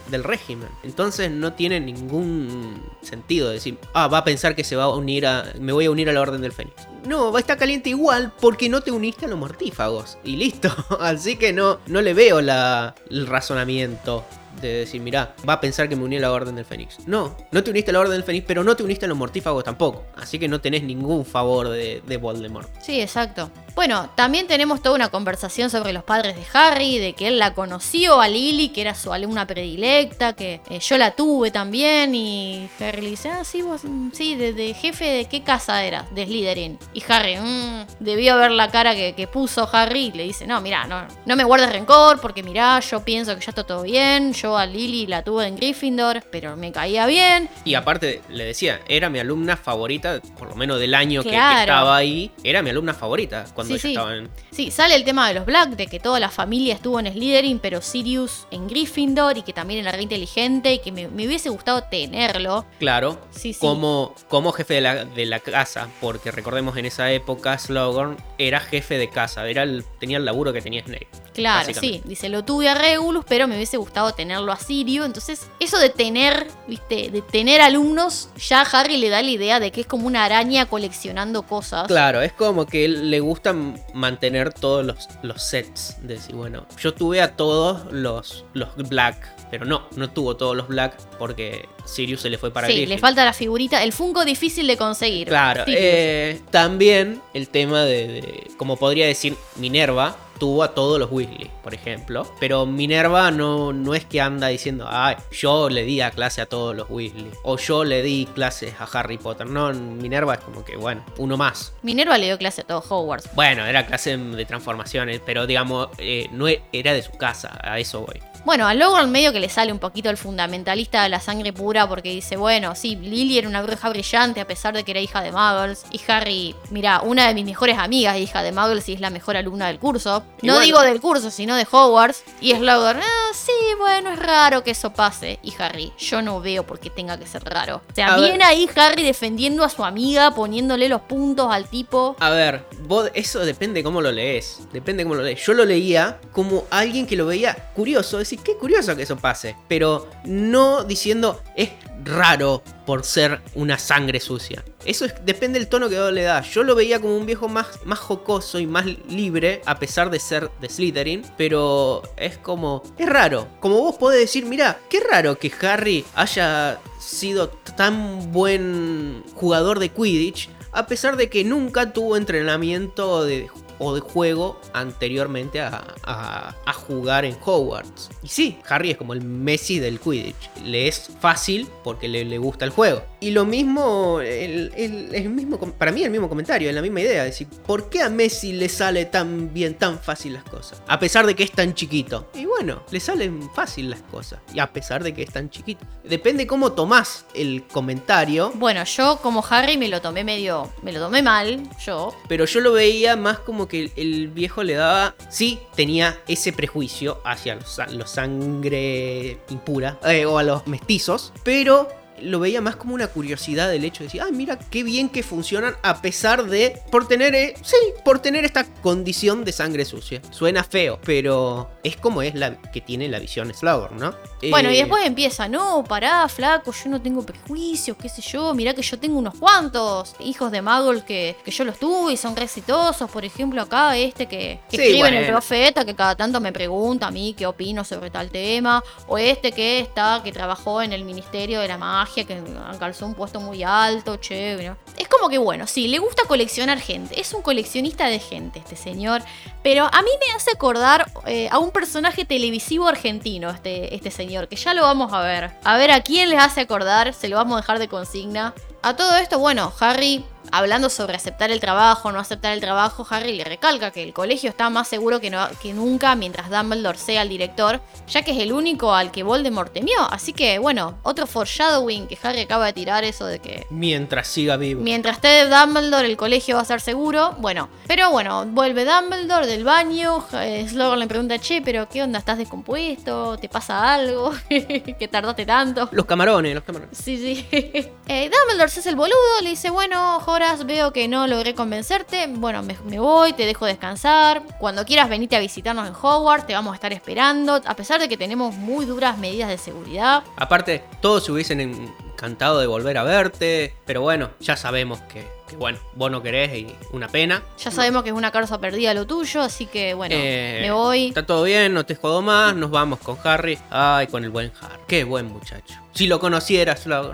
del 0.10 0.24
régimen. 0.24 0.70
Entonces 0.84 1.32
no 1.32 1.54
tiene 1.54 1.80
ningún 1.80 2.84
sentido 3.02 3.50
decir, 3.50 3.78
ah, 3.94 4.08
va 4.08 4.20
a 4.20 4.24
pensar 4.24 4.56
que 4.56 4.64
se 4.64 4.76
va 4.76 4.86
a 4.86 4.90
unir 4.90 5.26
a, 5.26 5.54
me 5.60 5.72
voy 5.72 5.86
a 5.86 5.92
unir 5.92 6.10
a 6.10 6.14
la 6.14 6.22
Orden 6.22 6.42
del 6.42 6.52
Fénix. 6.52 6.76
No, 7.06 7.32
va 7.32 7.40
a 7.40 7.42
estar 7.42 7.58
caliente 7.58 7.90
igual 7.90 8.34
porque 8.40 8.70
no 8.70 8.82
te 8.82 8.92
uniste 8.92 9.26
a 9.26 9.30
los 9.30 9.40
mortífagos. 9.40 10.18
Y 10.24 10.36
listo. 10.36 10.70
Así 11.00 11.38
que 11.38 11.54
no, 11.54 11.80
no 11.88 12.02
le 12.02 12.14
veo 12.14 12.42
la, 12.42 12.96
el 13.10 13.28
razonamiento 13.28 14.26
de 14.68 14.80
decir, 14.80 15.02
mirá, 15.02 15.36
va 15.48 15.54
a 15.54 15.62
pensar 15.62 15.90
que 15.90 15.96
me 15.96 16.04
uní 16.04 16.18
a 16.18 16.20
la 16.22 16.32
Orden 16.32 16.56
del 16.56 16.66
Fénix. 16.66 17.08
No, 17.08 17.36
no 17.52 17.64
te 17.64 17.72
uniste 17.72 17.92
a 17.92 17.94
la 17.94 18.00
Orden 18.00 18.14
del 18.14 18.24
Fénix, 18.24 18.46
pero 18.48 18.64
no 18.64 18.76
te 18.76 18.84
uniste 18.84 19.06
a 19.06 19.08
los 19.08 19.18
mortífagos 19.18 19.64
tampoco. 19.64 20.04
Así 20.16 20.40
que 20.40 20.48
no 20.48 20.62
tenés 20.62 20.84
ningún 20.84 21.26
favor 21.26 21.70
de, 21.70 22.02
de 22.06 22.18
Voldemort. 22.18 22.70
Sí, 22.82 23.02
exacto. 23.02 23.52
Bueno, 23.76 24.10
también 24.16 24.46
tenemos 24.48 24.82
toda 24.82 24.96
una 24.96 25.10
conversación 25.10 25.70
sobre 25.70 25.94
los 25.94 26.04
padres 26.04 26.36
de 26.36 26.44
Harry, 26.54 26.98
de 26.98 27.14
que 27.14 27.28
él 27.28 27.40
la 27.40 27.54
conoció 27.54 28.20
a 28.20 28.28
Lily, 28.28 28.70
que 28.70 28.82
era 28.82 28.94
su 28.96 29.14
alumna 29.14 29.48
predilecta, 29.48 30.34
que 30.34 30.60
eh, 30.70 30.80
yo 30.80 30.98
la 30.98 31.12
tuve 31.12 31.50
también, 31.52 32.14
y 32.14 32.70
Harry 32.80 33.02
le 33.02 33.10
dice, 33.12 33.30
ah, 33.30 33.44
sí, 33.46 33.62
vos, 33.62 33.82
mm, 33.86 34.10
sí, 34.12 34.36
de, 34.36 34.52
de 34.54 34.74
jefe 34.74 35.06
de 35.06 35.26
qué 35.26 35.44
casa 35.44 35.84
eras, 35.84 36.14
de 36.14 36.26
Slytherin. 36.26 36.78
Y 36.94 37.04
Harry, 37.08 37.38
"Mm", 37.38 37.86
debió 38.00 38.38
ver 38.38 38.52
la 38.52 38.70
cara 38.70 38.96
que, 38.96 39.14
que 39.16 39.28
puso 39.28 39.70
Harry, 39.72 40.08
y 40.08 40.12
le 40.12 40.24
dice, 40.24 40.46
no, 40.46 40.60
mira, 40.62 40.86
no, 40.86 41.06
no 41.26 41.36
me 41.38 41.44
guardes 41.46 41.72
rencor, 41.72 42.20
porque 42.20 42.44
mirá, 42.44 42.80
yo 42.82 43.04
pienso 43.06 43.34
que 43.36 43.42
ya 43.46 43.52
está 43.52 43.64
todo 43.64 43.84
bien, 43.84 44.34
yo 44.34 44.58
a 44.58 44.66
Lily 44.66 45.08
la 45.08 45.24
tuve 45.24 45.48
en 45.48 45.56
Gryffindor, 45.56 46.24
pero 46.32 46.58
me 46.58 46.72
caía 46.72 47.06
bien, 47.06 47.50
Y 47.64 47.76
aparte, 47.76 48.22
le 48.30 48.44
decía, 48.46 48.82
era 48.90 49.10
mi 49.10 49.20
alumna 49.20 49.56
favorita, 49.56 50.20
por 50.38 50.50
lo 50.50 50.56
menos 50.56 50.80
del 50.80 50.94
año 50.96 51.24
que- 51.24 51.30
estaba 51.62 51.96
ahí, 51.96 52.32
era 52.44 52.62
mi 52.62 52.72
alumna 52.72 52.94
favorita 52.94 53.46
cuando 53.60 53.74
Sí, 53.76 53.80
sí. 53.80 53.88
estaba 53.90 54.16
en... 54.16 54.30
Sí, 54.52 54.72
sale 54.72 54.96
el 54.96 55.04
tema 55.04 55.28
de 55.28 55.34
los 55.36 55.46
Black, 55.46 55.72
de 55.72 55.88
que 55.88 56.00
toda 56.00 56.20
la 56.20 56.30
familia 56.30 56.74
estuvo 56.76 57.00
en 57.00 57.12
Slytherin, 57.12 57.60
pero 57.60 57.82
Sirius 57.82 58.48
en 58.52 58.68
Gryffindor 58.68 59.38
y 59.38 59.42
que 59.44 59.54
también 59.54 59.82
era 59.82 59.92
re 59.92 60.02
inteligente 60.02 60.74
y 60.74 60.80
que 60.80 60.92
me, 60.92 61.08
me 61.08 61.26
hubiese 61.28 61.50
gustado 61.50 61.84
tenerlo. 61.84 62.66
Claro, 62.80 63.20
Sí, 63.32 63.54
sí. 63.54 63.60
como, 63.60 64.14
como 64.28 64.52
jefe 64.52 64.76
de 64.76 64.82
la, 64.82 65.06
de 65.06 65.26
la 65.26 65.40
casa, 65.40 65.90
porque 66.02 66.32
recordemos 66.32 66.78
en 66.78 66.86
esa 66.86 67.12
época 67.12 67.58
Slughorn 67.58 68.18
era 68.38 68.60
jefe 68.60 68.98
de 68.98 69.10
casa, 69.10 69.48
era 69.48 69.64
el, 69.64 69.84
tenía 70.00 70.18
el 70.18 70.26
laburo 70.26 70.54
que 70.54 70.62
tenía 70.62 70.84
Snape. 70.84 71.08
Claro, 71.34 71.74
sí. 71.74 72.02
Dice, 72.04 72.28
lo 72.28 72.44
tuve 72.44 72.68
a 72.68 72.76
Regulus, 72.76 73.24
pero 73.28 73.48
me 73.48 73.56
hubiese 73.56 73.78
gustado 73.78 74.12
tenerlo 74.14 74.52
a 74.52 74.58
Sirius. 74.58 75.06
Entonces, 75.06 75.48
eso 75.62 75.78
de 75.78 75.90
tener, 75.90 76.48
viste, 76.68 77.10
de 77.12 77.22
tener 77.22 77.62
alumnos, 77.62 78.30
ya 78.38 78.62
a 78.62 78.64
Harry 78.64 78.98
le 78.98 79.08
da 79.10 79.22
la 79.22 79.30
idea 79.30 79.60
de 79.62 79.72
que 79.72 79.82
es 79.82 79.88
como 79.88 80.06
una 80.08 80.26
araña 80.26 80.66
coleccionando 80.66 81.44
cosas. 81.44 81.88
Claro, 81.88 82.22
es 82.22 82.34
como 82.34 82.66
que 82.66 82.84
él 82.86 83.10
le 83.10 83.20
gusta 83.22 83.49
mantener 83.94 84.54
todos 84.54 84.86
los, 84.86 85.08
los 85.22 85.42
sets. 85.42 85.98
De 86.02 86.16
decir, 86.16 86.36
bueno, 86.36 86.66
yo 86.80 86.94
tuve 86.94 87.22
a 87.22 87.36
todos 87.36 87.92
los, 87.92 88.46
los 88.54 88.76
Black, 88.90 89.18
pero 89.52 89.66
no, 89.66 89.84
no 89.96 90.10
tuvo 90.10 90.36
todos 90.36 90.56
los 90.56 90.68
Black 90.68 90.96
porque 91.18 91.68
Sirius 91.86 92.22
se 92.22 92.30
le 92.30 92.38
fue 92.38 92.52
para 92.52 92.68
sí, 92.68 92.86
le 92.86 92.98
falta 92.98 93.26
la 93.26 93.34
figurita, 93.34 93.84
el 93.84 93.94
Funko 93.94 94.26
difícil 94.26 94.68
de 94.68 94.78
conseguir. 94.78 95.28
Claro, 95.28 95.64
eh, 95.68 96.40
también 96.52 97.22
el 97.34 97.50
tema 97.50 97.84
de, 97.84 98.08
de- 98.08 98.48
como 98.58 98.78
podría 98.78 99.08
decir, 99.08 99.36
Minerva 99.56 100.16
tuvo 100.40 100.64
a 100.64 100.74
todos 100.74 100.98
los 101.00 101.12
Weasley, 101.12 101.52
por 101.64 101.74
ejemplo. 101.74 102.26
Pero 102.40 102.66
Minerva 102.66 103.30
no, 103.32 103.74
no 103.74 103.94
es 103.94 104.06
que 104.06 104.22
anda 104.22 104.48
diciendo, 104.48 104.88
ay, 104.90 105.16
yo 105.32 105.70
le 105.70 105.84
di 105.84 106.02
a 106.02 106.12
clase 106.12 106.42
a 106.42 106.46
todos 106.46 106.76
los 106.76 106.90
Weasley. 106.90 107.32
O 107.44 107.58
yo 107.58 107.84
le 107.84 108.02
di 108.02 108.28
clases 108.34 108.74
a 108.80 108.86
Harry 108.98 109.18
Potter. 109.18 109.48
No, 109.48 109.72
Minerva 109.74 110.36
es 110.36 110.40
como 110.40 110.64
que, 110.66 110.76
bueno, 110.78 111.04
uno 111.18 111.38
más. 111.38 111.74
Minerva 111.84 112.18
le 112.18 112.26
dio 112.28 112.38
clase 112.38 112.62
a 112.62 112.64
todo 112.64 112.84
Hogwarts. 112.88 113.30
Bueno, 113.36 113.66
era 113.66 113.86
clase 113.86 114.18
de 114.18 114.46
transformaciones, 114.46 115.22
pero 115.26 115.46
digamos, 115.46 115.90
eh, 115.98 116.28
no 116.32 116.48
e- 116.48 116.62
era 116.72 116.94
de 116.94 117.04
su 117.04 117.12
casa, 117.12 117.60
a 117.62 117.78
eso 117.80 118.02
voy. 118.02 118.20
Bueno, 118.46 118.68
a 118.68 118.74
Logan 118.74 119.12
medio 119.12 119.34
que 119.34 119.40
le 119.40 119.50
sale 119.50 119.72
un 119.72 119.80
poquito 119.80 120.10
el 120.10 120.18
fundamentalista 120.18 121.04
de 121.04 121.10
la 121.10 121.20
sangre 121.20 121.54
pura 121.54 121.88
porque 121.88 122.10
dice, 122.10 122.38
bueno, 122.38 122.74
sí, 122.76 122.96
Lily 122.96 123.38
era 123.38 123.48
una 123.48 123.62
bruja 123.62 123.90
brillante 123.90 124.40
a 124.42 124.48
pesar 124.48 124.74
de 124.74 124.84
que 124.84 124.92
era 124.92 125.02
hija 125.02 125.22
de 125.22 125.32
Muggles. 125.32 125.84
Y 125.92 126.02
Harry, 126.08 126.56
mira, 126.72 127.02
una 127.02 127.28
de 127.28 127.34
mis 127.34 127.46
mejores 127.46 127.78
amigas 127.78 128.16
es 128.16 128.24
hija 128.24 128.42
de 128.42 128.52
Muggles 128.52 128.88
y 128.90 128.94
es 128.94 129.02
la 129.02 129.10
mejor 129.10 129.38
alumna 129.38 129.68
del 129.68 129.80
curso. 129.80 130.24
Y 130.42 130.48
no 130.48 130.54
bueno. 130.54 130.66
digo 130.66 130.82
del 130.82 131.02
curso, 131.02 131.30
sino 131.32 131.56
de 131.56 131.68
Hogwarts. 131.70 132.24
Y 132.42 132.52
es 132.52 132.62
Logan, 132.62 133.00
ah, 133.02 133.32
sí, 133.34 133.52
bueno, 133.78 134.12
es 134.12 134.20
raro 134.20 134.64
que 134.64 134.72
eso 134.72 134.92
pase. 134.94 135.40
Y 135.44 135.54
Harry, 135.60 135.92
yo 135.98 136.22
no 136.22 136.40
veo 136.42 136.66
por 136.66 136.80
qué 136.80 136.90
tenga 136.90 137.18
que 137.20 137.28
ser 137.28 137.44
raro. 137.44 137.82
O 137.92 137.94
sea, 137.94 138.14
A 138.14 138.18
ver. 138.20 138.30
viene 138.30 138.44
ahí 138.46 138.70
Harry 138.76 139.04
defendiendo 139.04 139.64
a 139.64 139.70
su 139.70 139.84
amiga, 139.84 140.34
poniéndole 140.34 140.88
los 140.90 141.02
puntos 141.02 141.52
al 141.52 141.68
tipo. 141.68 142.16
A 142.20 142.30
ver, 142.30 142.66
vos, 142.84 143.12
eso 143.14 143.40
depende 143.40 143.84
cómo 143.84 144.02
lo 144.02 144.12
lees. 144.12 144.62
Depende 144.72 145.04
cómo 145.04 145.16
lo 145.16 145.24
lees. 145.24 145.46
Yo 145.46 145.54
lo 145.54 145.66
leía 145.66 146.20
como 146.32 146.64
alguien 146.70 147.06
que 147.06 147.16
lo 147.16 147.26
veía 147.26 147.54
curioso. 147.76 148.20
Decir, 148.30 148.40
qué 148.44 148.56
curioso 148.58 148.96
que 148.96 149.04
eso 149.04 149.18
pase. 149.18 149.56
Pero 149.68 150.08
no 150.26 150.84
diciendo, 150.84 151.42
es 151.56 151.70
raro 152.06 152.62
por 152.86 153.04
ser 153.04 153.42
una 153.56 153.78
sangre 153.80 154.20
sucia. 154.20 154.64
Eso 154.86 155.06
es- 155.06 155.16
depende 155.26 155.58
del 155.60 155.68
tono 155.68 155.90
que 155.90 155.98
le 156.12 156.22
das. 156.24 156.48
Yo 156.52 156.64
lo 156.64 156.76
veía 156.76 157.00
como 157.00 157.18
un 157.18 157.26
viejo 157.26 157.48
más, 157.48 157.68
más 157.86 157.98
jocoso 158.00 158.60
y 158.60 158.68
más 158.68 158.86
libre, 159.10 159.62
a 159.66 159.80
pesar 159.80 160.10
de 160.12 160.20
ser 160.20 160.50
de 160.62 160.70
Slytherin. 160.70 161.24
Pero 161.38 162.04
es 162.18 162.38
como, 162.38 162.84
es 162.98 163.10
raro. 163.10 163.48
Como 163.60 163.80
vos 163.82 163.96
podés 163.98 164.20
decir, 164.20 164.46
mira, 164.46 164.80
qué 164.90 165.00
raro 165.00 165.38
que 165.40 165.52
Harry 165.62 166.06
haya 166.16 166.80
sido 167.00 167.50
tan 167.76 168.32
buen 168.32 169.24
jugador 169.36 169.80
de 169.80 169.90
Quidditch 169.90 170.50
a 170.72 170.86
pesar 170.86 171.18
de 171.18 171.30
que 171.30 171.44
nunca 171.44 171.94
tuvo 171.94 172.16
entrenamiento 172.16 173.24
de, 173.24 173.48
o 173.80 173.96
de 173.96 174.02
juego 174.02 174.60
anteriormente 174.74 175.62
a, 175.62 175.84
a- 176.04 176.56
a 176.66 176.74
jugar 176.74 177.26
en 177.26 177.38
Hogwarts. 177.44 178.10
Y 178.24 178.28
sí, 178.28 178.60
Harry 178.68 178.92
es 178.92 178.98
como 178.98 179.14
el 179.14 179.22
Messi 179.22 179.80
del 179.80 180.00
Quidditch. 180.00 180.50
Le 180.64 180.88
es 180.88 181.10
fácil 181.20 181.68
porque 181.84 182.08
le, 182.08 182.26
le 182.26 182.38
gusta 182.38 182.66
el 182.66 182.72
juego. 182.72 183.02
Y 183.22 183.32
lo 183.32 183.46
mismo, 183.46 184.20
el, 184.22 184.72
el- 184.76 185.14
el 185.16 185.30
mismo, 185.30 185.58
para 185.60 185.92
mí 185.92 186.04
el 186.04 186.12
mismo 186.12 186.30
comentario, 186.30 186.70
es 186.70 186.76
la 186.76 186.82
misma 186.82 187.02
idea. 187.02 187.26
Es 187.26 187.32
decir, 187.40 187.48
¿por 187.66 187.90
qué 187.90 188.02
a 188.02 188.10
Messi 188.10 188.54
le 188.54 188.70
sale 188.70 189.06
tan 189.06 189.54
bien, 189.54 189.76
tan 189.76 190.00
fácil 190.00 190.34
las 190.34 190.44
cosas? 190.44 190.82
A 190.88 191.00
pesar 191.00 191.26
de 191.26 191.36
que 191.36 191.44
es 191.44 191.52
tan 191.52 191.74
chiquito. 191.74 192.30
Y 192.36 192.46
bueno, 192.46 192.84
le 192.92 193.00
salen 193.00 193.50
fácil 193.54 193.90
las 193.90 194.02
cosas. 194.04 194.40
Y 194.54 194.60
a 194.60 194.72
pesar 194.72 195.04
de 195.04 195.14
que 195.14 195.24
es 195.24 195.32
tan 195.32 195.50
chiquito. 195.50 195.86
Depende 196.04 196.46
cómo 196.48 196.74
tomás 196.74 197.26
el 197.34 197.64
comentario. 197.68 198.52
Bueno, 198.56 198.84
yo 198.84 199.20
como 199.22 199.44
Harry 199.50 199.78
me 199.78 199.88
lo 199.88 200.02
tomé 200.02 200.24
medio, 200.24 200.70
me 200.82 200.92
lo 200.92 201.00
tomé 201.00 201.22
mal, 201.22 201.62
yo. 201.86 202.14
Pero 202.28 202.46
yo 202.46 202.60
lo 202.60 202.74
veía 202.74 203.16
más 203.16 203.40
como 203.40 203.68
que 203.70 203.92
el, 203.96 204.28
viejo 204.28 204.64
le 204.64 204.74
daba. 204.74 205.16
Sí, 205.30 205.60
tenía 205.76 206.20
ese 206.28 206.52
prejuicio 206.52 207.22
hacia 207.24 207.56
los 207.56 208.10
sangre 208.10 209.38
impura 209.50 209.98
eh, 210.06 210.26
o 210.26 210.38
a 210.38 210.44
los 210.44 210.68
mestizos. 210.68 211.32
Pero 211.44 211.88
lo 212.22 212.40
veía 212.40 212.62
más 212.62 212.76
como 212.76 212.94
una 212.94 213.08
curiosidad 213.08 213.70
del 213.70 213.84
hecho 213.86 214.00
de 214.00 214.06
decir, 214.06 214.22
ah, 214.22 214.30
mira 214.32 214.58
qué 214.58 214.84
bien 214.84 215.10
que 215.10 215.24
funcionan 215.24 215.76
a 215.84 216.02
pesar 216.02 216.46
de. 216.46 216.80
Por 216.92 217.08
tener. 217.08 217.36
eh, 217.36 217.54
sí, 217.62 217.76
por 218.04 218.20
tener 218.20 218.46
esta 218.46 218.64
condición 218.82 219.44
de 219.46 219.52
sangre 219.52 219.86
sucia. 219.86 220.22
Suena 220.32 220.64
feo, 220.64 221.00
pero 221.04 221.70
es 221.84 221.98
como 221.98 222.22
es 222.22 222.36
la 222.36 222.62
que 222.72 222.82
tiene 222.82 223.08
la 223.10 223.20
visión 223.20 223.54
Slughorn, 223.54 223.98
¿no? 223.98 224.16
Bueno, 224.50 224.72
y 224.72 224.76
Eh, 224.76 224.78
después 224.80 225.06
empieza, 225.06 225.48
no, 225.50 225.84
pará, 225.84 226.28
flaco, 226.30 226.72
yo 226.72 226.90
no 226.90 227.02
tengo 227.02 227.24
prejuicios, 227.26 227.98
qué 227.98 228.08
sé 228.10 228.22
yo, 228.22 228.54
mirá 228.54 228.74
que 228.74 228.82
yo 228.82 228.98
tengo 228.98 229.18
unos 229.20 229.36
cuantos 229.36 230.16
hijos 230.20 230.52
de 230.52 230.62
Muggle 230.62 231.04
que, 231.04 231.36
que 231.44 231.52
yo 231.52 231.64
los 231.66 231.78
tuve 231.78 232.14
y 232.14 232.18
son 232.18 232.36
re 232.36 232.46
exitosos, 232.46 233.10
por 233.10 233.26
ejemplo, 233.26 233.62
acá 233.62 233.98
este 233.98 234.28
que, 234.28 234.60
que 234.70 234.78
Sí, 234.78 234.84
escribe 234.84 235.08
en 235.10 235.14
el 235.16 235.28
profeta, 235.28 235.84
que 235.86 235.96
cada 235.96 236.16
tanto 236.16 236.40
me 236.40 236.52
pregunta 236.54 237.08
a 237.08 237.12
mí 237.12 237.36
qué 237.38 237.46
opino 237.48 237.84
sobre 237.84 238.10
tal 238.10 238.30
tema, 238.30 238.84
o 239.08 239.18
este 239.18 239.52
que 239.52 239.80
está, 239.80 240.22
que 240.24 240.32
trabajó 240.32 240.82
en 240.82 240.94
el 240.94 241.04
Ministerio 241.04 241.60
de 241.60 241.68
la 241.68 241.78
Magia, 241.78 242.09
que 242.14 242.42
alcanzó 242.68 243.06
un 243.06 243.14
puesto 243.14 243.40
muy 243.40 243.64
alto, 243.64 244.18
chévere. 244.18 244.76
Es 244.98 245.08
como 245.08 245.30
que 245.30 245.38
bueno, 245.38 245.68
sí, 245.68 245.88
le 245.88 246.00
gusta 246.00 246.24
coleccionar 246.26 246.80
gente, 246.80 247.20
es 247.20 247.34
un 247.34 247.42
coleccionista 247.42 248.08
de 248.08 248.20
gente 248.20 248.60
este 248.60 248.76
señor, 248.76 249.22
pero 249.64 249.86
a 249.86 250.02
mí 250.02 250.10
me 250.28 250.36
hace 250.36 250.52
acordar 250.52 251.12
eh, 251.26 251.48
a 251.52 251.60
un 251.60 251.72
personaje 251.72 252.26
televisivo 252.26 252.88
argentino, 252.88 253.50
este, 253.50 253.96
este 253.96 254.12
señor, 254.12 254.48
que 254.48 254.56
ya 254.56 254.74
lo 254.74 254.84
vamos 254.84 255.14
a 255.14 255.22
ver. 255.22 255.52
A 255.64 255.78
ver 255.78 255.92
a 255.92 256.02
quién 256.02 256.30
les 256.30 256.40
hace 256.40 256.62
acordar, 256.62 257.14
se 257.14 257.28
lo 257.30 257.38
vamos 257.38 257.58
a 257.58 257.62
dejar 257.62 257.80
de 257.80 257.88
consigna. 257.88 258.54
A 258.82 258.96
todo 258.96 259.18
esto, 259.18 259.40
bueno, 259.40 259.74
Harry, 259.80 260.24
hablando 260.52 260.90
sobre 260.90 261.16
aceptar 261.16 261.52
el 261.52 261.60
trabajo, 261.60 262.12
no 262.12 262.20
aceptar 262.20 262.54
el 262.54 262.62
trabajo, 262.62 263.06
Harry 263.10 263.34
le 263.36 263.44
recalca 263.44 263.92
que 263.92 264.04
el 264.04 264.14
colegio 264.14 264.50
está 264.50 264.70
más 264.70 264.88
seguro 264.88 265.20
que, 265.20 265.30
no- 265.30 265.48
que 265.62 265.74
nunca 265.74 266.16
mientras 266.16 266.50
Dumbledore 266.50 266.98
sea 266.98 267.22
el 267.22 267.30
director, 267.30 267.82
ya 268.08 268.22
que 268.22 268.32
es 268.32 268.38
el 268.40 268.52
único 268.54 268.94
al 268.94 269.12
que 269.12 269.24
Voldemort 269.24 269.72
temió. 269.74 270.00
Así 270.12 270.34
que, 270.34 270.60
bueno, 270.60 270.98
otro 271.04 271.28
foreshadowing 271.28 272.08
que 272.08 272.18
Harry 272.24 272.42
acaba 272.42 272.66
de 272.68 272.74
tirar, 272.74 273.04
eso 273.04 273.26
de 273.26 273.40
que 273.40 273.66
Mientras 273.70 274.28
siga 274.28 274.58
vivo. 274.58 274.82
Mientras 274.82 275.16
esté 275.18 275.48
Dumbledore, 275.48 276.08
el 276.08 276.18
colegio 276.18 276.56
va 276.56 276.62
a 276.62 276.64
estar 276.64 276.82
seguro. 276.82 277.36
Bueno, 277.40 277.70
pero 277.88 278.12
bueno, 278.12 278.46
vuelve 278.48 278.86
Dumbledore 278.86 279.48
del 279.48 279.64
baño. 279.64 280.26
eh, 280.34 280.66
Slughorn 280.70 281.00
le 281.00 281.08
pregunta, 281.08 281.38
che, 281.40 281.62
pero 281.62 281.88
¿qué 281.90 282.04
onda? 282.04 282.20
¿Estás 282.20 282.38
descompuesto? 282.38 283.38
¿Te 283.38 283.50
pasa 283.50 283.94
algo? 283.94 284.34
¿Que 284.50 285.08
tardaste 285.12 285.46
tanto? 285.46 285.90
Los 285.92 286.06
camarones, 286.06 286.54
los 286.56 286.64
camarones. 286.64 286.98
Sí, 286.98 287.18
sí. 287.18 287.48
Eh, 288.12 288.28
Dumbledore 288.32 288.70
se 288.72 288.80
hace 288.80 288.90
el 288.90 288.96
boludo, 288.96 289.42
le 289.44 289.52
dice, 289.52 289.70
bueno, 289.70 290.20
Veo 290.66 290.94
que 290.94 291.10
no 291.10 291.28
logré 291.28 291.54
convencerte. 291.54 292.28
Bueno, 292.28 292.64
me, 292.64 292.78
me 292.86 292.98
voy, 292.98 293.34
te 293.34 293.46
dejo 293.46 293.66
descansar. 293.66 294.42
Cuando 294.58 294.86
quieras 294.86 295.10
venite 295.10 295.36
a 295.36 295.40
visitarnos 295.40 295.86
en 295.86 295.94
Hogwarts, 295.94 296.48
te 296.48 296.54
vamos 296.54 296.72
a 296.72 296.76
estar 296.76 296.94
esperando. 296.94 297.56
A 297.66 297.76
pesar 297.76 298.00
de 298.00 298.08
que 298.08 298.16
tenemos 298.16 298.56
muy 298.56 298.86
duras 298.86 299.18
medidas 299.18 299.50
de 299.50 299.58
seguridad. 299.58 300.24
Aparte, 300.38 300.82
todos 301.02 301.26
se 301.26 301.34
hubiesen 301.34 301.60
encantado 301.60 302.62
de 302.62 302.68
volver 302.68 302.98
a 302.98 303.04
verte. 303.04 303.76
Pero 303.86 304.02
bueno, 304.02 304.30
ya 304.40 304.56
sabemos 304.56 305.02
que, 305.02 305.28
que, 305.50 305.58
bueno, 305.58 305.80
vos 305.96 306.10
no 306.10 306.22
querés 306.22 306.56
y 306.56 306.76
una 306.92 307.08
pena. 307.08 307.44
Ya 307.58 307.72
sabemos 307.72 308.04
que 308.04 308.10
es 308.10 308.16
una 308.16 308.32
causa 308.32 308.60
perdida 308.60 308.94
lo 308.94 309.06
tuyo, 309.06 309.42
así 309.42 309.66
que 309.66 309.94
bueno, 309.94 310.16
Eh, 310.18 310.60
me 310.62 310.72
voy. 310.72 311.08
Está 311.10 311.26
todo 311.26 311.44
bien, 311.44 311.74
no 311.74 311.86
te 311.86 311.96
jodo 311.96 312.22
más. 312.22 312.56
Nos 312.56 312.72
vamos 312.72 313.00
con 313.00 313.18
Harry. 313.24 313.58
Ay, 313.70 314.08
con 314.08 314.24
el 314.24 314.30
buen 314.30 314.52
Harry. 314.62 314.82
Qué 314.88 315.04
buen 315.04 315.26
muchacho. 315.28 315.76
Si 315.94 316.08
lo 316.08 316.20
conocieras, 316.20 316.86
no 316.88 317.14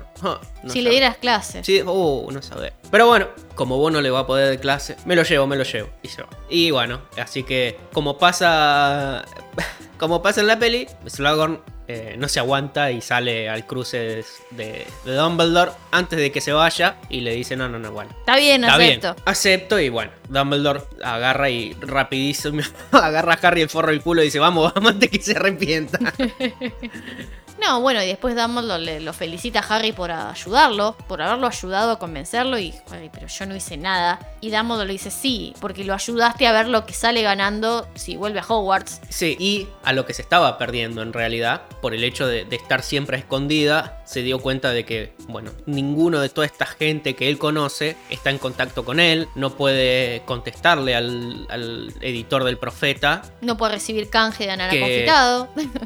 si 0.68 0.82
le 0.82 0.92
dieras 0.92 1.18
clase. 1.18 1.64
Sí, 1.64 1.82
uh, 1.82 2.30
no 2.32 2.42
sabés. 2.42 2.74
Pero 2.92 3.08
bueno, 3.08 3.28
como 3.56 3.78
vos 3.78 3.92
no 3.92 4.02
le 4.02 4.12
va 4.12 4.20
a 4.20 4.28
poder 4.28 4.50
de 4.50 4.60
clase, 4.60 4.96
me 5.06 5.16
lo 5.16 5.24
llevo, 5.24 5.48
me 5.48 5.56
lo 5.56 5.64
llevo. 5.64 5.90
Y 6.04 6.10
se 6.10 6.22
va. 6.22 6.30
Y 6.50 6.72
bueno, 6.72 7.02
así 7.18 7.44
que 7.44 7.80
como 7.94 8.18
pasa. 8.18 9.26
Como 9.98 10.22
pasa 10.22 10.42
en 10.42 10.48
la 10.48 10.60
peli, 10.60 10.90
Slughorn 11.08 11.62
eh, 11.88 12.16
no 12.18 12.28
se 12.28 12.40
aguanta 12.40 12.92
y 12.92 13.02
sale 13.02 13.50
al 13.50 13.66
cruce 13.66 14.24
de, 14.52 14.88
Dumbledore 15.06 15.72
antes 15.92 16.18
de 16.20 16.32
que 16.32 16.42
se 16.42 16.52
vaya 16.52 16.98
y 17.10 17.22
le 17.22 17.36
dice: 17.36 17.56
No, 17.56 17.70
no, 17.70 17.80
no, 17.80 17.92
bueno. 17.92 18.12
Está 18.20 18.36
bien, 18.38 18.64
Está 18.64 18.76
acepto. 18.76 19.14
bien, 19.14 19.24
acepto 19.26 19.80
y 19.80 19.90
bueno, 19.90 20.12
Dumbledore 20.30 20.82
agarra 21.04 21.50
y 21.50 21.74
rapidísimo 21.74 22.62
agarra 22.92 23.34
a 23.34 23.48
Harry 23.48 23.62
el 23.62 23.70
forro 23.70 23.92
del 23.92 24.02
culo 24.02 24.22
y 24.22 24.26
dice, 24.26 24.40
vamos, 24.40 24.74
vamos 24.76 24.94
antes 24.94 25.10
que 25.10 25.22
se 25.22 25.36
arrepienta. 25.36 26.00
No, 27.62 27.82
bueno, 27.82 28.04
y 28.04 28.08
después 28.08 28.36
Dumbledore 28.36 28.84
le, 28.84 29.00
lo 29.00 29.14
felicita 29.14 29.60
a 29.60 29.76
Harry 29.76 29.92
por 29.92 30.12
ayudarlo, 30.12 30.96
por 31.08 31.22
haberlo 31.22 31.48
ayudado 31.48 31.92
a 31.92 32.00
convencerlo. 32.00 32.58
Y 32.60 32.74
Harry, 32.92 33.10
pero 33.12 33.28
yo 33.28 33.46
no 33.46 33.56
hice 33.56 33.78
nada. 33.78 34.20
Y 34.42 34.52
Dumbledore 34.52 34.88
le 34.88 34.94
dice, 34.94 35.10
sí, 35.12 35.54
porque 35.62 35.84
lo 35.84 35.94
ayudaste 35.94 36.48
a 36.48 36.52
ver 36.52 36.68
lo 36.68 36.86
que 36.86 36.94
sale 36.94 37.22
ganando 37.22 37.88
si 37.96 38.16
vuelve 38.18 38.40
a 38.40 38.46
Hogwarts. 38.48 39.02
Sí, 39.10 39.36
y 39.40 39.68
a 39.84 39.94
lo 39.94 40.06
que 40.06 40.14
se 40.14 40.22
estaba 40.22 40.58
perdiendo 40.58 41.02
en 41.02 41.14
realidad, 41.14 41.62
por 41.82 41.94
el 41.94 42.04
hecho 42.04 42.28
de, 42.28 42.46
de 42.46 42.56
estar 42.56 42.84
siempre 42.84 43.18
escondida, 43.18 44.02
se 44.06 44.22
dio 44.22 44.40
cuenta 44.40 44.72
de 44.72 44.86
que, 44.86 45.14
bueno, 45.28 45.52
ninguno 45.66 46.20
de 46.20 46.30
toda 46.30 46.46
esta 46.46 46.66
gente 46.66 47.16
que 47.16 47.30
él 47.30 47.38
conoce 47.38 47.96
está 48.10 48.30
en 48.30 48.38
contacto 48.38 48.86
con 48.86 49.00
él, 49.00 49.28
no 49.36 49.52
puede 49.52 50.22
contestarle 50.26 50.94
al, 50.96 51.48
al 51.50 51.94
editor 52.02 52.44
del 52.44 52.58
profeta, 52.58 53.22
No 53.42 53.58
puede 53.58 53.74
recibir 53.74 54.10
canje 54.10 54.46
de 54.46 54.52
anana 54.52 54.72
Que- 54.72 54.80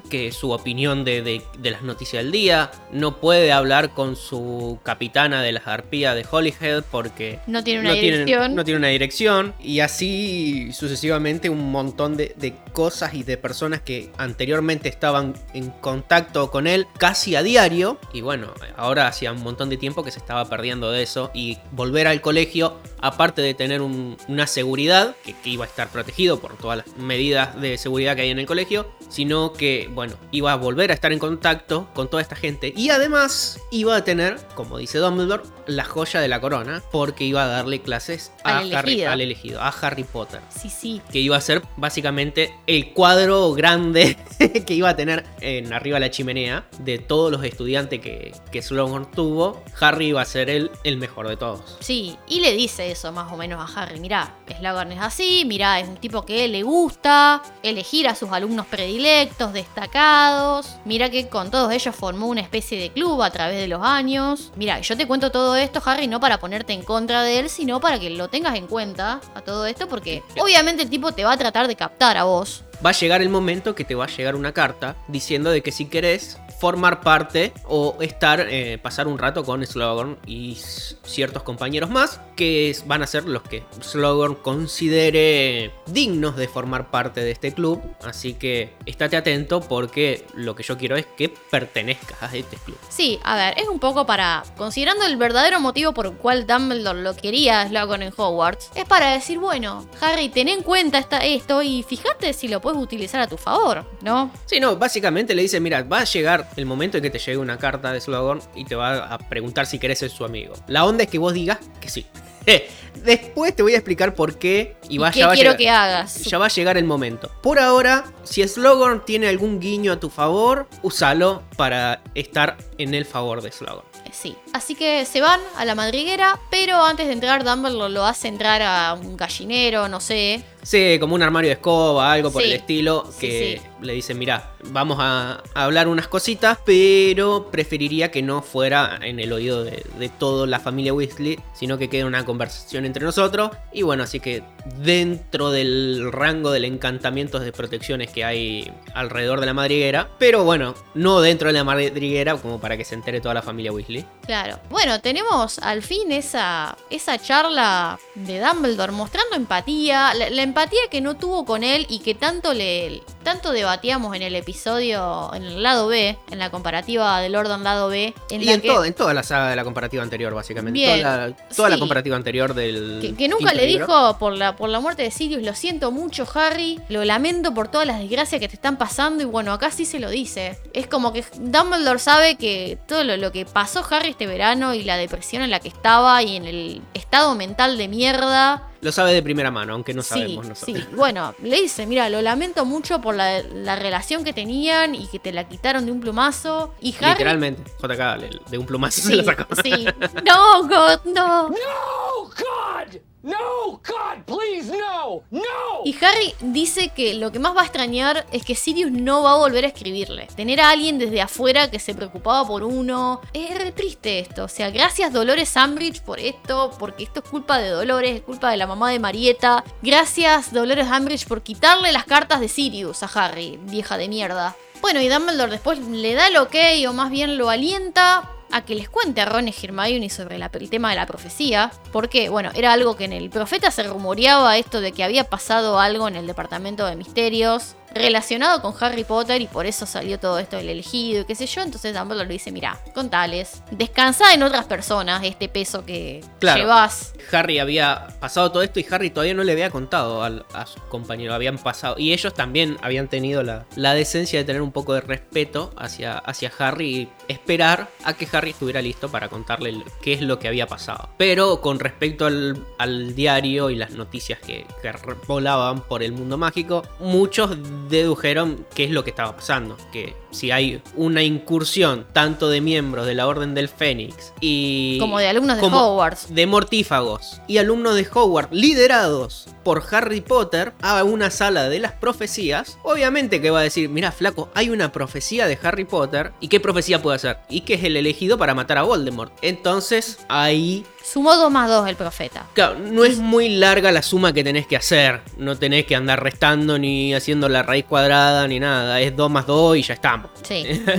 que 0.10 0.32
su 0.32 0.52
opinión 0.52 1.04
de, 1.06 1.22
de- 1.22 1.42
de 1.62 1.72
las 1.72 1.82
noticias 1.82 2.24
del 2.24 2.32
día, 2.32 2.72
no 2.92 3.18
puede 3.18 3.52
hablar 3.52 3.94
con 3.94 4.16
su 4.16 4.80
capitana 4.84 5.42
de 5.42 5.52
las 5.52 5.68
arpías 5.68 6.16
de 6.16 6.26
Holyhead 6.30 6.84
porque 6.90 7.40
No 7.48 7.64
tiene 7.64 7.82
una 7.82 7.90
no 7.90 7.96
dirección. 7.96 8.56
no 8.56 8.64
tiene 8.64 8.78
una 8.78 8.88
dirección. 8.88 9.54
Y 9.60 9.82
así 9.82 10.72
sucesivamente 10.74 11.50
un 11.50 11.72
montón 11.72 12.16
de, 12.18 12.34
de 12.38 12.54
cosas 12.72 13.14
y 13.14 13.24
de 13.24 13.38
personas 13.38 13.82
que 13.82 14.12
anteriormente 14.18 14.90
estaban 14.90 15.34
en 15.54 15.70
contacto 15.70 16.50
con 16.52 16.68
él 16.68 16.88
casi 16.98 17.36
a 17.36 17.44
diario. 17.44 18.00
Y 18.14 18.22
bueno, 18.22 18.54
ahora 18.78 19.08
hacía 19.08 19.32
un 19.32 19.42
montón 19.44 19.70
de 19.70 19.78
tiempo 19.78 20.04
que 20.04 20.12
se 20.12 20.20
estaba 20.20 20.46
perdiendo 20.50 20.92
de 20.92 21.04
eso. 21.04 21.32
Y 21.34 21.58
volver 21.72 22.08
al 22.08 22.22
colegio, 22.22 22.78
aparte 23.02 23.42
de 23.42 23.54
tener 23.54 23.82
un- 23.82 24.18
una 24.28 24.48
seguridad, 24.48 25.16
que, 25.26 25.34
que 25.34 25.50
iba 25.50 25.66
a 25.66 25.68
estar 25.68 25.90
protegido 25.90 26.40
por 26.40 26.58
todas 26.58 26.78
las 26.86 26.98
medidas 26.98 27.60
de 27.60 27.78
seguridad 27.78 28.16
que 28.16 28.22
hay 28.24 28.30
en 28.30 28.40
el 28.40 28.46
colegio, 28.46 28.90
sino 29.10 29.52
que, 29.54 29.90
bueno, 29.94 30.14
iba 30.32 30.54
a 30.54 30.56
volver 30.56 30.92
a 30.92 30.94
estar 30.94 31.12
en 31.12 31.20
contacto 31.20 31.49
con 31.94 32.10
toda 32.10 32.22
esta 32.22 32.36
gente. 32.36 32.74
Y 32.76 32.90
además 32.90 33.60
iba 33.72 33.96
a 33.96 34.04
tener, 34.04 34.38
como 34.56 34.78
dice 34.78 35.00
Dumbledore, 35.00 35.44
la 35.70 35.86
joya 35.86 36.20
de 36.20 36.28
la 36.28 36.42
corona 36.42 36.82
porque 36.92 37.24
iba 37.24 37.44
a 37.44 37.48
darle 37.48 37.82
clases 37.82 38.32
a 38.44 38.58
Al 38.60 38.74
Harry, 38.76 38.92
elegido. 38.94 39.12
al 39.12 39.22
elegido, 39.22 39.62
a 39.62 39.70
Harry 39.70 40.04
Potter. 40.04 40.42
Sí, 40.50 40.70
sí. 40.70 41.02
Que 41.12 41.20
iba 41.20 41.38
a 41.38 41.42
ser 41.42 41.62
básicamente 41.78 42.54
el 42.68 42.92
cuadro 42.94 43.54
grande 43.54 44.18
que 44.66 44.74
iba 44.74 44.90
a 44.90 44.96
tener 44.96 45.26
en 45.42 45.72
arriba 45.74 45.96
de 45.96 46.02
la 46.02 46.12
chimenea 46.12 46.66
de 46.80 47.00
todos 47.00 47.32
los 47.32 47.44
estudiantes 47.44 48.00
que, 48.02 48.34
que 48.52 48.62
Slughorn 48.62 49.12
tuvo. 49.12 49.64
Harry 49.80 50.08
iba 50.08 50.22
a 50.22 50.26
ser 50.26 50.50
el, 50.50 50.72
el 50.84 50.98
mejor 50.98 51.28
de 51.28 51.38
todos. 51.38 51.78
Sí, 51.80 52.18
y 52.28 52.40
le 52.42 52.54
dice 52.54 52.92
eso 52.92 53.12
más 53.12 53.32
o 53.32 53.38
menos 53.38 53.60
a 53.60 53.82
Harry. 53.82 54.00
Mirá, 54.00 54.36
Slughorn 54.58 54.92
es 54.92 55.02
así, 55.02 55.44
mirá, 55.46 55.80
es 55.80 55.88
un 55.88 55.98
tipo 55.98 56.26
que 56.26 56.48
le 56.48 56.64
gusta 56.64 57.42
elegir 57.64 58.08
a 58.08 58.16
sus 58.16 58.32
alumnos 58.32 58.66
predilectos, 58.66 59.54
destacados. 59.54 60.78
Mirá 60.86 61.10
que 61.10 61.28
con 61.30 61.52
todos 61.52 61.72
ellos 61.72 61.96
formó 61.96 62.28
una 62.28 62.42
especie 62.42 62.80
de 62.80 62.90
club 62.92 63.22
a 63.22 63.30
través 63.32 63.58
de 63.60 63.68
los 63.68 63.82
años. 63.84 64.52
Mirá, 64.56 64.80
yo 64.82 64.96
te 64.98 65.08
cuento 65.08 65.32
todo 65.32 65.56
esto, 65.60 65.82
Harry, 65.86 66.08
no 66.08 66.20
para 66.20 66.40
ponerte 66.40 66.74
en 66.74 66.84
contra 66.84 67.24
de 67.24 67.40
él, 67.40 67.50
sino 67.50 67.80
para 67.80 68.00
que 68.00 68.10
lo 68.10 68.28
tengas 68.28 68.56
en 68.56 68.68
cuenta 68.68 69.22
a 69.36 69.42
todo 69.42 69.66
esto, 69.66 69.88
porque 69.88 70.24
obviamente 70.42 70.84
el 70.84 70.90
tipo 70.90 71.12
te 71.12 71.24
va 71.24 71.34
a 71.34 71.38
tratar 71.38 71.68
de 71.68 71.76
captar 71.76 72.18
a 72.18 72.24
vos. 72.24 72.64
Va 72.86 72.92
a 72.92 72.94
llegar 72.94 73.22
el 73.22 73.30
momento 73.30 73.76
que 73.76 73.84
te 73.84 73.96
va 73.96 74.06
a 74.06 74.08
llegar 74.08 74.36
una 74.36 74.54
carta 74.54 74.96
diciendo 75.08 75.52
de 75.52 75.62
que 75.62 75.72
si 75.72 75.86
querés 75.86 76.38
formar 76.60 77.02
parte 77.02 77.54
o 77.66 77.96
estar, 78.02 78.46
eh, 78.50 78.78
pasar 78.82 79.08
un 79.08 79.18
rato 79.18 79.44
con 79.46 79.66
Slughorn 79.66 80.18
y 80.26 80.56
ciertos 81.04 81.44
compañeros 81.44 81.90
más 81.90 82.20
que 82.36 82.76
van 82.86 83.02
a 83.02 83.08
ser 83.08 83.26
los 83.26 83.44
que 83.44 83.64
Slughorn 83.82 84.36
considere 84.36 85.72
dignos 85.88 86.36
de 86.36 86.48
formar 86.48 86.90
parte 86.92 87.22
de 87.22 87.32
este 87.32 87.54
club. 87.54 87.82
Así 88.04 88.34
que 88.34 88.74
estate 88.86 89.18
atento 89.18 89.62
porque 89.62 90.26
lo 90.36 90.56
que 90.56 90.64
yo 90.64 90.78
quiero 90.78 90.96
es 90.96 91.06
que 91.18 91.30
pertenezcas 91.30 92.22
a 92.22 92.36
este 92.36 92.58
club. 92.58 92.78
Sí, 92.90 93.20
a 93.24 93.36
ver, 93.36 93.58
es 93.60 93.68
un 93.68 93.80
poco 93.80 94.06
para. 94.06 94.44
Considerando 94.58 95.06
el 95.06 95.18
verdadero 95.18 95.60
motivo 95.60 95.94
por 95.94 96.06
el 96.08 96.14
cual 96.14 96.46
Dumbledore 96.48 97.02
lo 97.02 97.16
quería 97.16 97.62
a 97.62 97.68
Slughorn 97.68 98.02
en 98.04 98.14
Hogwarts, 98.16 98.72
es 98.76 98.86
para 98.86 99.12
decir, 99.14 99.40
bueno, 99.40 99.88
Harry, 100.02 100.30
ten 100.30 100.48
en 100.48 100.64
cuenta 100.64 100.98
esta- 100.98 101.20
esto 101.26 101.62
y 101.62 101.84
fíjate 101.84 102.34
si 102.34 102.48
lo 102.48 102.62
puedes 102.62 102.80
utilizar 102.80 103.22
a 103.22 103.28
tu 103.28 103.38
favor, 103.38 103.86
¿no? 104.02 104.32
Sí, 104.46 104.60
no, 104.60 104.76
básicamente 104.78 105.34
le 105.36 105.42
dice, 105.44 105.60
mira, 105.60 105.84
va 105.84 106.00
a 106.02 106.04
llegar 106.06 106.49
el 106.56 106.66
momento 106.66 106.98
en 106.98 107.04
que 107.04 107.10
te 107.10 107.20
llegue 107.20 107.38
una 107.38 107.58
carta 107.58 107.92
de 107.94 108.02
Slughorn 108.02 108.42
y 108.56 108.66
te 108.66 108.76
va 108.76 108.98
a 109.14 109.18
preguntar 109.18 109.66
si 109.66 109.80
querés 109.80 110.00
ser 110.00 110.10
su 110.10 110.26
amigo. 110.26 110.54
La 110.68 110.86
onda 110.86 111.04
es 111.04 111.10
que 111.10 111.18
vos 111.18 111.34
digas 111.34 111.60
que 111.80 111.90
sí. 111.90 112.06
Después 113.04 113.56
te 113.56 113.64
voy 113.64 113.74
a 113.74 113.78
explicar 113.78 114.16
por 114.16 114.38
qué 114.38 114.76
y, 114.90 114.96
¿Y 114.96 114.98
va, 114.98 115.12
qué 115.12 115.20
ya 115.20 115.28
va 115.28 115.34
quiero 115.34 115.52
llegar- 115.52 115.58
que 115.58 115.70
hagas? 115.70 116.24
Ya 116.24 116.38
va 116.38 116.48
a 116.48 116.50
llegar 116.50 116.78
el 116.78 116.84
momento. 116.86 117.32
Por 117.42 117.60
ahora, 117.60 118.04
si 118.24 118.46
Slughorn 118.46 119.06
tiene 119.06 119.28
algún 119.28 119.60
guiño 119.60 119.94
a 119.94 120.00
tu 120.00 120.10
favor, 120.10 120.68
úsalo 120.82 121.44
para 121.56 122.02
estar 122.16 122.58
en 122.78 122.94
el 122.94 123.06
favor 123.06 123.42
de. 123.42 123.50
Eh, 123.50 124.12
Sí. 124.12 124.36
Así 124.54 124.76
que 124.76 125.06
se 125.06 125.22
van 125.22 125.40
a 125.58 125.66
la 125.66 125.76
madriguera, 125.76 126.40
pero 126.50 126.84
antes 126.84 127.08
de 127.08 127.14
entrar, 127.14 127.44
Dumbledore 127.44 127.94
lo 127.94 128.06
hace 128.06 128.28
entrar 128.28 128.62
a 128.62 128.94
un 128.94 129.16
gallinero, 129.16 129.88
no 129.88 130.00
sé. 130.00 130.44
Sí, 130.62 130.98
como 131.00 131.16
un 131.16 131.24
armario 131.24 131.50
de 131.50 131.54
escoba, 131.54 132.12
algo 132.12 132.32
por 132.32 132.42
Sí. 132.42 132.50
el 132.50 132.56
estilo, 132.56 133.10
que 133.20 133.62
sí. 133.62 133.68
le 133.86 133.94
dicen, 133.94 134.18
mira, 134.20 134.52
vamos 134.66 134.98
a, 135.00 135.42
hablar 135.54 135.88
unas 135.88 136.08
cositas, 136.08 136.58
pero 136.66 137.50
preferiría 137.50 138.12
que 138.12 138.22
no 138.22 138.42
fuera 138.42 139.00
en 139.02 139.20
el 139.20 139.32
oído 139.32 139.64
de, 139.64 139.84
de 139.98 140.10
toda 140.10 140.46
la 140.48 140.60
familia 140.60 140.94
Weasley, 140.94 141.40
sino 141.54 141.78
que 141.78 141.90
quede 141.90 142.04
una 142.04 142.26
conversación 142.26 142.86
entre 142.86 143.06
nosotros. 143.06 143.52
Y 143.72 143.84
bueno, 143.84 144.04
así 144.04 144.20
que 144.20 144.44
dentro 144.80 145.50
del 145.52 146.12
rango 146.12 146.52
del 146.52 146.66
encantamientos 146.66 147.42
de 147.42 147.52
protecciones 147.54 148.10
que 148.12 148.26
hay 148.26 148.72
alrededor 148.94 149.40
de 149.40 149.46
la 149.46 149.54
madriguera, 149.54 150.10
pero 150.20 150.44
bueno, 150.44 150.76
no 150.94 151.22
dentro 151.22 151.48
de 151.48 151.54
la 151.54 151.64
madriguera 151.64 152.36
como 152.36 152.60
para 152.60 152.76
que 152.76 152.84
se 152.84 152.96
entere 152.96 153.22
toda 153.22 153.34
la 153.34 153.42
familia 153.42 153.72
Weasley. 153.72 154.06
Claro. 154.26 154.39
Bueno, 154.70 155.02
tenemos 155.02 155.60
al 155.60 155.82
fin 155.82 156.12
esa, 156.12 156.78
esa 156.90 157.18
charla 157.18 158.00
de 158.16 158.40
Dumbledore 158.40 158.92
mostrando 158.92 159.36
empatía. 159.36 160.14
La, 160.14 160.30
la 160.30 160.42
empatía 160.42 160.82
que 160.90 161.02
no 161.02 161.18
tuvo 161.18 161.46
con 161.46 161.64
él 161.64 161.86
y 161.90 162.00
que 162.00 162.16
tanto 162.16 162.54
le 162.54 163.04
tanto 163.30 163.52
debatíamos 163.52 164.16
en 164.16 164.24
el 164.24 164.36
episodio, 164.36 165.32
en 165.36 165.44
el 165.44 165.62
lado 165.64 165.88
B, 165.88 166.18
en 166.32 166.40
la 166.40 166.50
comparativa 166.50 167.20
del 167.22 167.36
orden 167.36 167.64
lado 167.64 167.88
B. 167.90 168.14
En 168.32 168.42
y 168.42 168.46
la 168.46 168.54
en, 168.54 168.62
que, 168.62 168.68
todo- 168.70 168.86
en 168.86 168.94
toda 168.94 169.14
la 169.14 169.22
saga 169.24 169.50
de 169.52 169.56
la 169.56 169.64
comparativa 169.64 170.02
anterior, 170.02 170.34
básicamente. 170.34 170.80
Bien. 170.80 171.02
Toda, 171.02 171.28
la, 171.28 171.36
toda 171.56 171.70
la 171.70 171.76
Sí. 171.76 171.80
comparativa 171.80 172.16
anterior 172.16 172.54
del... 172.56 173.00
que, 173.02 173.16
que 173.16 173.28
nunca 173.28 173.54
le 173.54 173.68
libro. 173.68 173.86
dijo 173.86 174.18
por 174.18 174.34
la, 174.36 174.56
por 174.56 174.70
la 174.70 174.80
muerte 174.80 175.04
de 175.04 175.12
Sirius, 175.12 175.44
lo 175.44 175.54
siento 175.54 175.92
mucho 175.92 176.28
Harry, 176.34 176.80
lo 176.90 177.06
lamento 177.06 177.54
por 177.54 177.68
todas 177.68 177.86
las 177.86 178.00
desgracias 178.00 178.40
que 178.42 178.48
te 178.48 178.56
están 178.56 178.78
pasando 178.78 179.22
y 179.24 179.26
bueno, 179.26 179.54
acá 179.54 179.70
sí 179.72 179.86
se 179.86 180.00
lo 180.00 180.10
dice. 180.10 180.58
Es 180.74 180.88
como 180.88 181.14
que 181.14 181.24
Dumbledore 181.38 182.00
sabe 182.00 182.36
que 182.36 182.78
todo 182.88 183.04
lo, 183.04 183.16
lo 183.18 183.32
que 183.32 183.46
pasó 183.46 183.86
Harry 183.92 184.10
este 184.10 184.26
verano 184.28 184.74
y 184.74 184.84
la 184.84 184.98
depresión 184.98 185.44
en 185.44 185.52
la 185.52 185.60
que 185.60 185.68
estaba 185.70 186.22
y 186.24 186.36
en 186.36 186.46
el 186.46 186.82
estado 186.96 187.36
mental 187.36 187.78
de 187.78 187.88
mierda. 187.88 188.64
Lo 188.82 188.92
sabe 188.92 189.14
de 189.14 189.22
primera 189.22 189.52
mano, 189.52 189.74
aunque 189.74 189.94
no 189.94 190.02
sí, 190.02 190.10
sabemos 190.10 190.48
nosotros. 190.48 190.78
sí. 190.80 190.96
Bueno, 190.96 191.36
le 191.44 191.62
dice, 191.62 191.86
mira, 191.86 192.10
lo 192.10 192.22
lamento 192.22 192.64
mucho 192.66 193.02
por 193.02 193.14
la, 193.16 193.42
la 193.44 193.76
relación 193.76 194.24
que 194.24 194.32
tenían 194.34 194.96
y 194.96 195.08
que 195.08 195.20
te 195.20 195.32
la 195.34 195.48
quitaron 195.50 195.86
de 195.86 195.92
un 195.92 196.00
plumazo. 196.00 196.74
Y 196.80 196.96
Harry... 197.02 197.12
Literalmente, 197.12 197.64
JK 197.82 198.50
de 198.50 198.58
un 198.58 198.66
plumazo 198.66 199.02
se 199.02 199.08
Sí, 199.08 199.16
lo 199.18 199.24
sacó. 199.24 199.56
sí. 199.62 199.86
No, 200.26 200.64
God, 200.64 201.06
no. 201.14 201.50
No, 201.50 202.24
God! 202.24 203.02
No, 203.22 203.82
God, 203.86 204.24
please, 204.26 204.72
no! 204.72 205.24
No! 205.30 205.42
Y 205.84 205.94
Harry 206.04 206.34
dice 206.40 206.90
que 206.96 207.14
lo 207.16 207.34
que 207.34 207.40
más 207.40 207.54
va 207.56 207.62
a 207.62 207.66
extrañar 207.66 208.26
es 208.32 208.46
que 208.46 208.56
Sirius 208.56 208.92
no 208.92 209.24
va 209.24 209.34
a 209.34 209.38
volver 209.38 209.66
a 209.66 209.68
escribirle. 209.68 210.28
Tener 210.38 210.62
a 210.62 210.70
alguien 210.70 210.98
desde 210.98 211.22
afuera 211.22 211.70
que 211.70 211.80
se 211.80 211.94
preocupaba 211.94 212.48
por 212.48 212.64
uno. 212.64 213.20
Es 213.34 213.58
re 213.58 213.74
triste 213.74 214.20
esto. 214.20 214.46
O 214.46 214.48
sea, 214.48 214.70
gracias 214.70 215.12
Dolores 215.12 215.54
Umbridge 215.58 216.02
por 216.02 216.20
esto, 216.20 216.72
porque 216.80 217.04
esto 217.04 217.20
es 217.20 217.30
culpa 217.30 217.58
de 217.58 217.70
Dolores, 217.70 218.16
es 218.16 218.22
culpa 218.22 218.52
de 218.52 218.58
la 218.58 218.68
mamá 218.68 218.90
de 218.90 219.00
Marieta. 219.00 219.66
Gracias 219.82 220.54
Dolores 220.54 220.88
Umbridge 220.88 221.28
por 221.28 221.44
quitarle 221.44 221.92
las 221.92 222.06
cartas 222.06 222.40
de 222.40 222.48
Sirius 222.48 223.04
a 223.04 223.10
Harry, 223.14 223.60
vieja 223.64 223.98
de 223.98 224.08
mierda. 224.08 224.56
Bueno, 224.80 225.02
y 225.02 225.10
Dumbledore 225.10 225.52
después 225.52 225.78
le 225.80 226.14
da 226.14 226.28
el 226.28 226.38
ok, 226.38 226.56
o 226.88 226.94
más 226.94 227.12
bien 227.12 227.38
lo 227.38 227.50
alienta 227.50 228.39
a 228.52 228.66
que 228.66 228.76
les 228.76 228.90
cuente 228.90 229.22
a 229.22 229.26
Ron 229.26 229.48
y 229.48 229.54
Hermione 229.62 230.10
sobre 230.10 230.36
el 230.38 230.70
tema 230.70 230.90
de 230.90 230.96
la 230.96 231.06
profecía, 231.06 231.72
porque, 231.92 232.30
bueno, 232.30 232.52
era 232.56 232.74
algo 232.74 232.96
que 232.96 233.06
en 233.06 233.14
el 233.14 233.30
profeta 233.30 233.72
se 233.72 233.84
rumoreaba 233.84 234.58
esto 234.58 234.82
de 234.82 234.92
que 234.92 235.04
había 235.04 235.24
pasado 235.24 235.80
algo 235.80 236.08
en 236.08 236.16
el 236.16 236.28
departamento 236.28 236.86
de 236.86 236.96
misterios 236.96 237.76
relacionado 237.94 238.62
con 238.62 238.74
Harry 238.80 239.04
Potter 239.04 239.42
y 239.42 239.48
por 239.48 239.66
eso 239.66 239.86
salió 239.86 240.20
todo 240.20 240.40
esto 240.40 240.58
del 240.58 240.70
elegido 240.70 241.22
y 241.22 241.26
qué 241.26 241.36
sé 241.36 241.46
yo, 241.48 241.62
entonces 241.62 241.94
Dumbledore 241.94 242.28
le 242.28 242.34
dice, 242.34 242.52
mira, 242.52 242.78
contales, 242.94 243.62
descansa 243.72 244.34
en 244.34 244.44
otras 244.44 244.66
personas 244.66 245.24
este 245.24 245.50
peso 245.50 245.86
que 245.86 246.24
Claro. 246.40 246.60
llevas. 246.62 247.14
Harry 247.32 247.60
había 247.60 248.08
pasado 248.20 248.52
todo 248.52 248.64
esto 248.64 248.80
y 248.80 248.86
Harry 248.90 249.10
todavía 249.10 249.34
no 249.34 249.44
le 249.44 249.52
había 249.52 249.70
contado 249.70 250.24
al- 250.24 250.46
a, 250.54 250.66
sus 250.66 250.82
compañeros. 250.84 251.36
Habían 251.36 251.58
pasado. 251.58 251.96
Y 251.98 252.14
ellos 252.14 252.34
también 252.34 252.78
habían 252.82 253.08
tenido 253.08 253.44
la, 253.44 253.66
la 253.76 253.94
decencia 253.94 254.40
de 254.40 254.46
tener 254.46 254.62
un 254.62 254.72
poco 254.72 254.94
de 254.94 255.02
respeto 255.02 255.72
hacia, 255.78 256.18
hacia 256.18 256.52
Harry 256.58 256.90
y 256.90 257.10
esperar 257.28 257.90
a 258.04 258.14
que 258.14 258.28
Harry 258.32 258.52
estuviera 258.52 258.82
listo 258.82 259.10
para 259.10 259.30
contarle 259.30 259.84
qué 260.02 260.14
es 260.14 260.22
lo 260.22 260.40
que 260.40 260.48
había 260.48 260.66
pasado. 260.68 261.10
Pero 261.18 261.62
con 261.62 261.80
respecto 261.80 262.26
al, 262.26 262.66
al 262.78 263.14
diario 263.16 263.70
y 263.70 263.76
las 263.76 263.92
noticias 263.92 264.40
que, 264.40 264.66
que 264.82 264.92
volaban 265.28 265.82
por 265.82 266.02
el 266.04 266.12
mundo 266.14 266.38
mágico, 266.38 266.84
muchos 267.00 267.58
dedujeron 267.88 268.66
qué 268.74 268.86
es 268.86 268.92
lo 268.92 269.04
que 269.04 269.12
estaba 269.12 269.36
pasando. 269.36 269.78
Que 269.92 270.16
si 270.32 270.52
hay 270.52 270.82
una 270.96 271.24
incursión 271.24 272.06
tanto 272.14 272.50
de 272.50 272.62
miembros 272.62 273.06
de 273.06 273.16
la 273.16 273.28
Orden 273.28 273.54
del 273.56 273.70
Fénix 273.70 274.34
y. 274.42 274.98
Como 275.00 275.20
de 275.20 275.28
alumnos 275.28 275.58
de 275.58 275.68
Hogwarts. 275.68 276.34
de 276.34 276.48
mortífagos 276.48 277.42
y 277.48 277.58
alumnos 277.58 277.96
de 277.96 278.08
Hogwarts 278.12 278.54
liderados 278.54 279.48
por 279.64 279.84
Harry 279.92 280.22
Potter 280.22 280.74
a 280.82 281.04
una 281.04 281.30
sala 281.30 281.70
de 281.70 281.80
las 281.80 281.94
profecías, 281.94 282.78
obviamente 282.84 283.42
que 283.42 283.52
va 283.52 283.60
a 283.60 283.64
decir, 283.64 283.90
mira 283.90 284.12
flaco, 284.12 284.50
hay 284.56 284.70
una 284.70 284.92
profecía 284.92 285.48
de 285.48 285.60
Harry 285.62 285.86
Potter 285.86 286.32
y 286.40 286.48
qué 286.48 286.60
profecía 286.60 287.02
puede 287.02 287.18
hacer 287.18 287.38
y 287.50 287.62
que 287.62 287.76
es 287.76 287.84
el 287.84 287.98
elegido 287.98 288.38
para 288.38 288.56
matar 288.56 288.78
a 288.78 288.84
Voldemort. 288.84 289.34
Entonces 289.42 290.20
ahí 290.28 290.86
Sumó 291.12 291.36
2 291.36 291.52
más 291.52 291.68
2 291.68 291.90
el 291.90 291.96
profeta. 291.96 292.46
Claro, 292.54 292.78
no 292.78 293.04
es 293.04 293.18
muy 293.18 293.50
larga 293.50 293.92
la 293.92 294.04
suma 294.04 294.32
que 294.32 294.44
tenés 294.44 294.68
que 294.68 294.76
hacer. 294.76 295.22
No 295.38 295.58
tenés 295.58 295.86
que 295.86 295.96
andar 295.96 296.22
restando 296.22 296.78
ni 296.78 297.16
haciendo 297.16 297.50
la 297.50 297.64
raíz 297.64 297.86
cuadrada 297.86 298.48
ni 298.48 298.60
nada. 298.60 299.02
Es 299.02 299.16
2 299.16 299.32
más 299.32 299.48
2 299.48 299.78
y 299.78 299.82
ya 299.82 299.96
estamos. 299.96 300.30
Sí. 300.44 300.66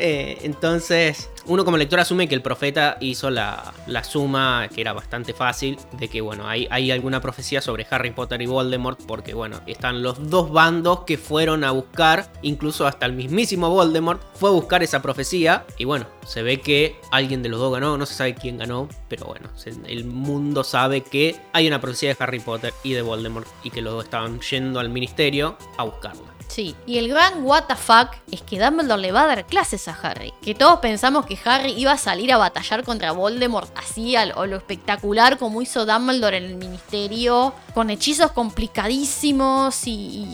Eh, 0.00 0.38
entonces, 0.42 1.28
uno 1.48 1.64
como 1.64 1.76
lector 1.76 1.98
asume 1.98 2.28
que 2.28 2.34
el 2.34 2.42
profeta 2.42 2.98
hizo 3.00 3.30
la, 3.30 3.72
la 3.86 4.04
suma, 4.04 4.68
que 4.72 4.80
era 4.80 4.92
bastante 4.92 5.32
fácil, 5.32 5.78
de 5.98 6.08
que, 6.08 6.20
bueno, 6.20 6.46
hay, 6.46 6.68
hay 6.70 6.90
alguna 6.90 7.20
profecía 7.20 7.60
sobre 7.60 7.86
Harry 7.90 8.10
Potter 8.10 8.40
y 8.42 8.46
Voldemort, 8.46 9.00
porque, 9.06 9.34
bueno, 9.34 9.60
están 9.66 10.02
los 10.02 10.30
dos 10.30 10.52
bandos 10.52 11.04
que 11.04 11.16
fueron 11.16 11.64
a 11.64 11.70
buscar, 11.70 12.30
incluso 12.42 12.86
hasta 12.86 13.06
el 13.06 13.14
mismísimo 13.14 13.70
Voldemort 13.70 14.22
fue 14.34 14.50
a 14.50 14.52
buscar 14.52 14.82
esa 14.82 15.00
profecía, 15.00 15.64
y 15.78 15.84
bueno, 15.84 16.06
se 16.26 16.42
ve 16.42 16.60
que 16.60 17.00
alguien 17.10 17.42
de 17.42 17.48
los 17.48 17.58
dos 17.58 17.72
ganó, 17.72 17.96
no 17.96 18.06
se 18.06 18.14
sabe 18.14 18.34
quién 18.34 18.58
ganó, 18.58 18.88
pero 19.08 19.26
bueno, 19.26 19.48
el 19.86 20.04
mundo 20.04 20.64
sabe 20.64 21.00
que 21.00 21.36
hay 21.52 21.66
una 21.66 21.80
profecía 21.80 22.10
de 22.10 22.16
Harry 22.20 22.40
Potter 22.40 22.74
y 22.82 22.92
de 22.92 23.02
Voldemort, 23.02 23.48
y 23.64 23.70
que 23.70 23.80
los 23.80 23.94
dos 23.94 24.04
estaban 24.04 24.40
yendo 24.40 24.80
al 24.80 24.90
ministerio 24.90 25.56
a 25.78 25.84
buscarla. 25.84 26.37
Sí, 26.48 26.74
y 26.86 26.98
el 26.98 27.08
gran 27.08 27.44
what 27.44 27.64
the 27.64 27.76
fuck 27.76 28.08
es 28.32 28.42
que 28.42 28.58
Dumbledore 28.58 29.00
le 29.00 29.12
va 29.12 29.22
a 29.24 29.26
dar 29.26 29.46
clases 29.46 29.86
a 29.86 29.92
Harry. 30.02 30.32
Que 30.42 30.54
todos 30.54 30.80
pensamos 30.80 31.26
que 31.26 31.38
Harry 31.44 31.72
iba 31.76 31.92
a 31.92 31.98
salir 31.98 32.32
a 32.32 32.38
batallar 32.38 32.84
contra 32.84 33.12
Voldemort 33.12 33.70
así 33.78 34.16
a 34.16 34.24
lo, 34.26 34.56
espectacular 34.56 35.38
como 35.38 35.62
hizo 35.62 35.84
Dumbledore 35.86 36.38
en 36.38 36.44
el 36.44 36.56
ministerio, 36.56 37.52
con 37.74 37.90
hechizos 37.90 38.32
complicadísimos 38.32 39.86
y, 39.86 39.90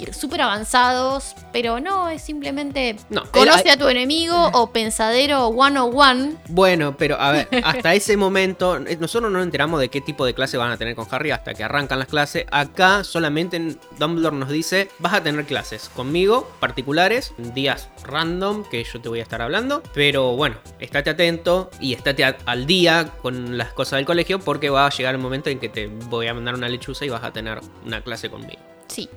y 0.07 0.09
súper 0.13 0.43
avanzados, 0.43 1.35
pero 1.53 1.81
no, 1.81 2.09
es 2.09 2.23
simplemente 2.23 2.97
No, 3.11 3.25
conoce 3.31 3.63
él- 3.65 3.71
a 3.71 3.77
tu 3.77 3.89
enemigo 3.89 4.51
o 4.55 4.71
pensadero 4.71 5.51
101. 5.53 6.37
Bueno, 6.49 6.97
pero 6.97 7.21
a 7.21 7.33
ver, 7.33 7.49
hasta 7.65 7.93
ese 7.95 8.17
momento, 8.17 8.77
eh, 8.77 8.97
nosotros 9.01 9.31
no 9.31 9.39
nos 9.39 9.47
enteramos 9.47 9.81
de 9.81 9.89
qué 9.89 10.01
tipo 10.01 10.25
de 10.25 10.35
clase 10.35 10.57
van 10.57 10.71
a 10.71 10.77
tener 10.77 10.95
con 10.95 11.07
Harry 11.11 11.33
hasta 11.33 11.55
que 11.55 11.65
arrancan 11.65 11.99
las 11.99 12.09
clases. 12.09 12.47
Acá 12.51 13.05
solamente 13.05 13.57
en- 13.57 13.79
Dumbledore 13.99 14.37
nos 14.37 14.49
dice, 14.51 14.89
vas 14.99 15.15
a 15.15 15.23
tener 15.23 15.45
clases 15.45 15.91
conmigo, 16.05 16.47
particulares, 16.61 17.33
días 17.55 17.89
random, 18.05 18.63
que 18.71 18.85
yo 18.85 19.01
te 19.01 19.09
voy 19.09 19.21
a 19.21 19.23
estar 19.23 19.41
hablando. 19.41 19.83
Pero 19.95 20.37
bueno, 20.37 20.57
estate 20.79 21.11
atento 21.11 21.71
y 21.81 21.95
estate 21.95 22.25
al 22.45 22.67
día 22.67 23.13
con 23.23 23.57
las 23.57 23.73
cosas 23.73 23.97
del 23.97 24.05
colegio 24.05 24.39
porque 24.39 24.69
va 24.69 24.87
a 24.87 24.91
llegar 24.91 25.15
el 25.15 25.21
momento 25.21 25.49
en 25.49 25.59
que 25.59 25.71
te 25.71 25.87
voy 25.87 26.27
a 26.27 26.35
mandar 26.35 26.55
una 26.55 26.69
lechuza 26.69 27.07
y 27.07 27.09
vas 27.09 27.25
a 27.25 27.33
tener 27.33 27.61
una 27.87 28.03
clase 28.03 28.29
conmigo. 28.29 28.74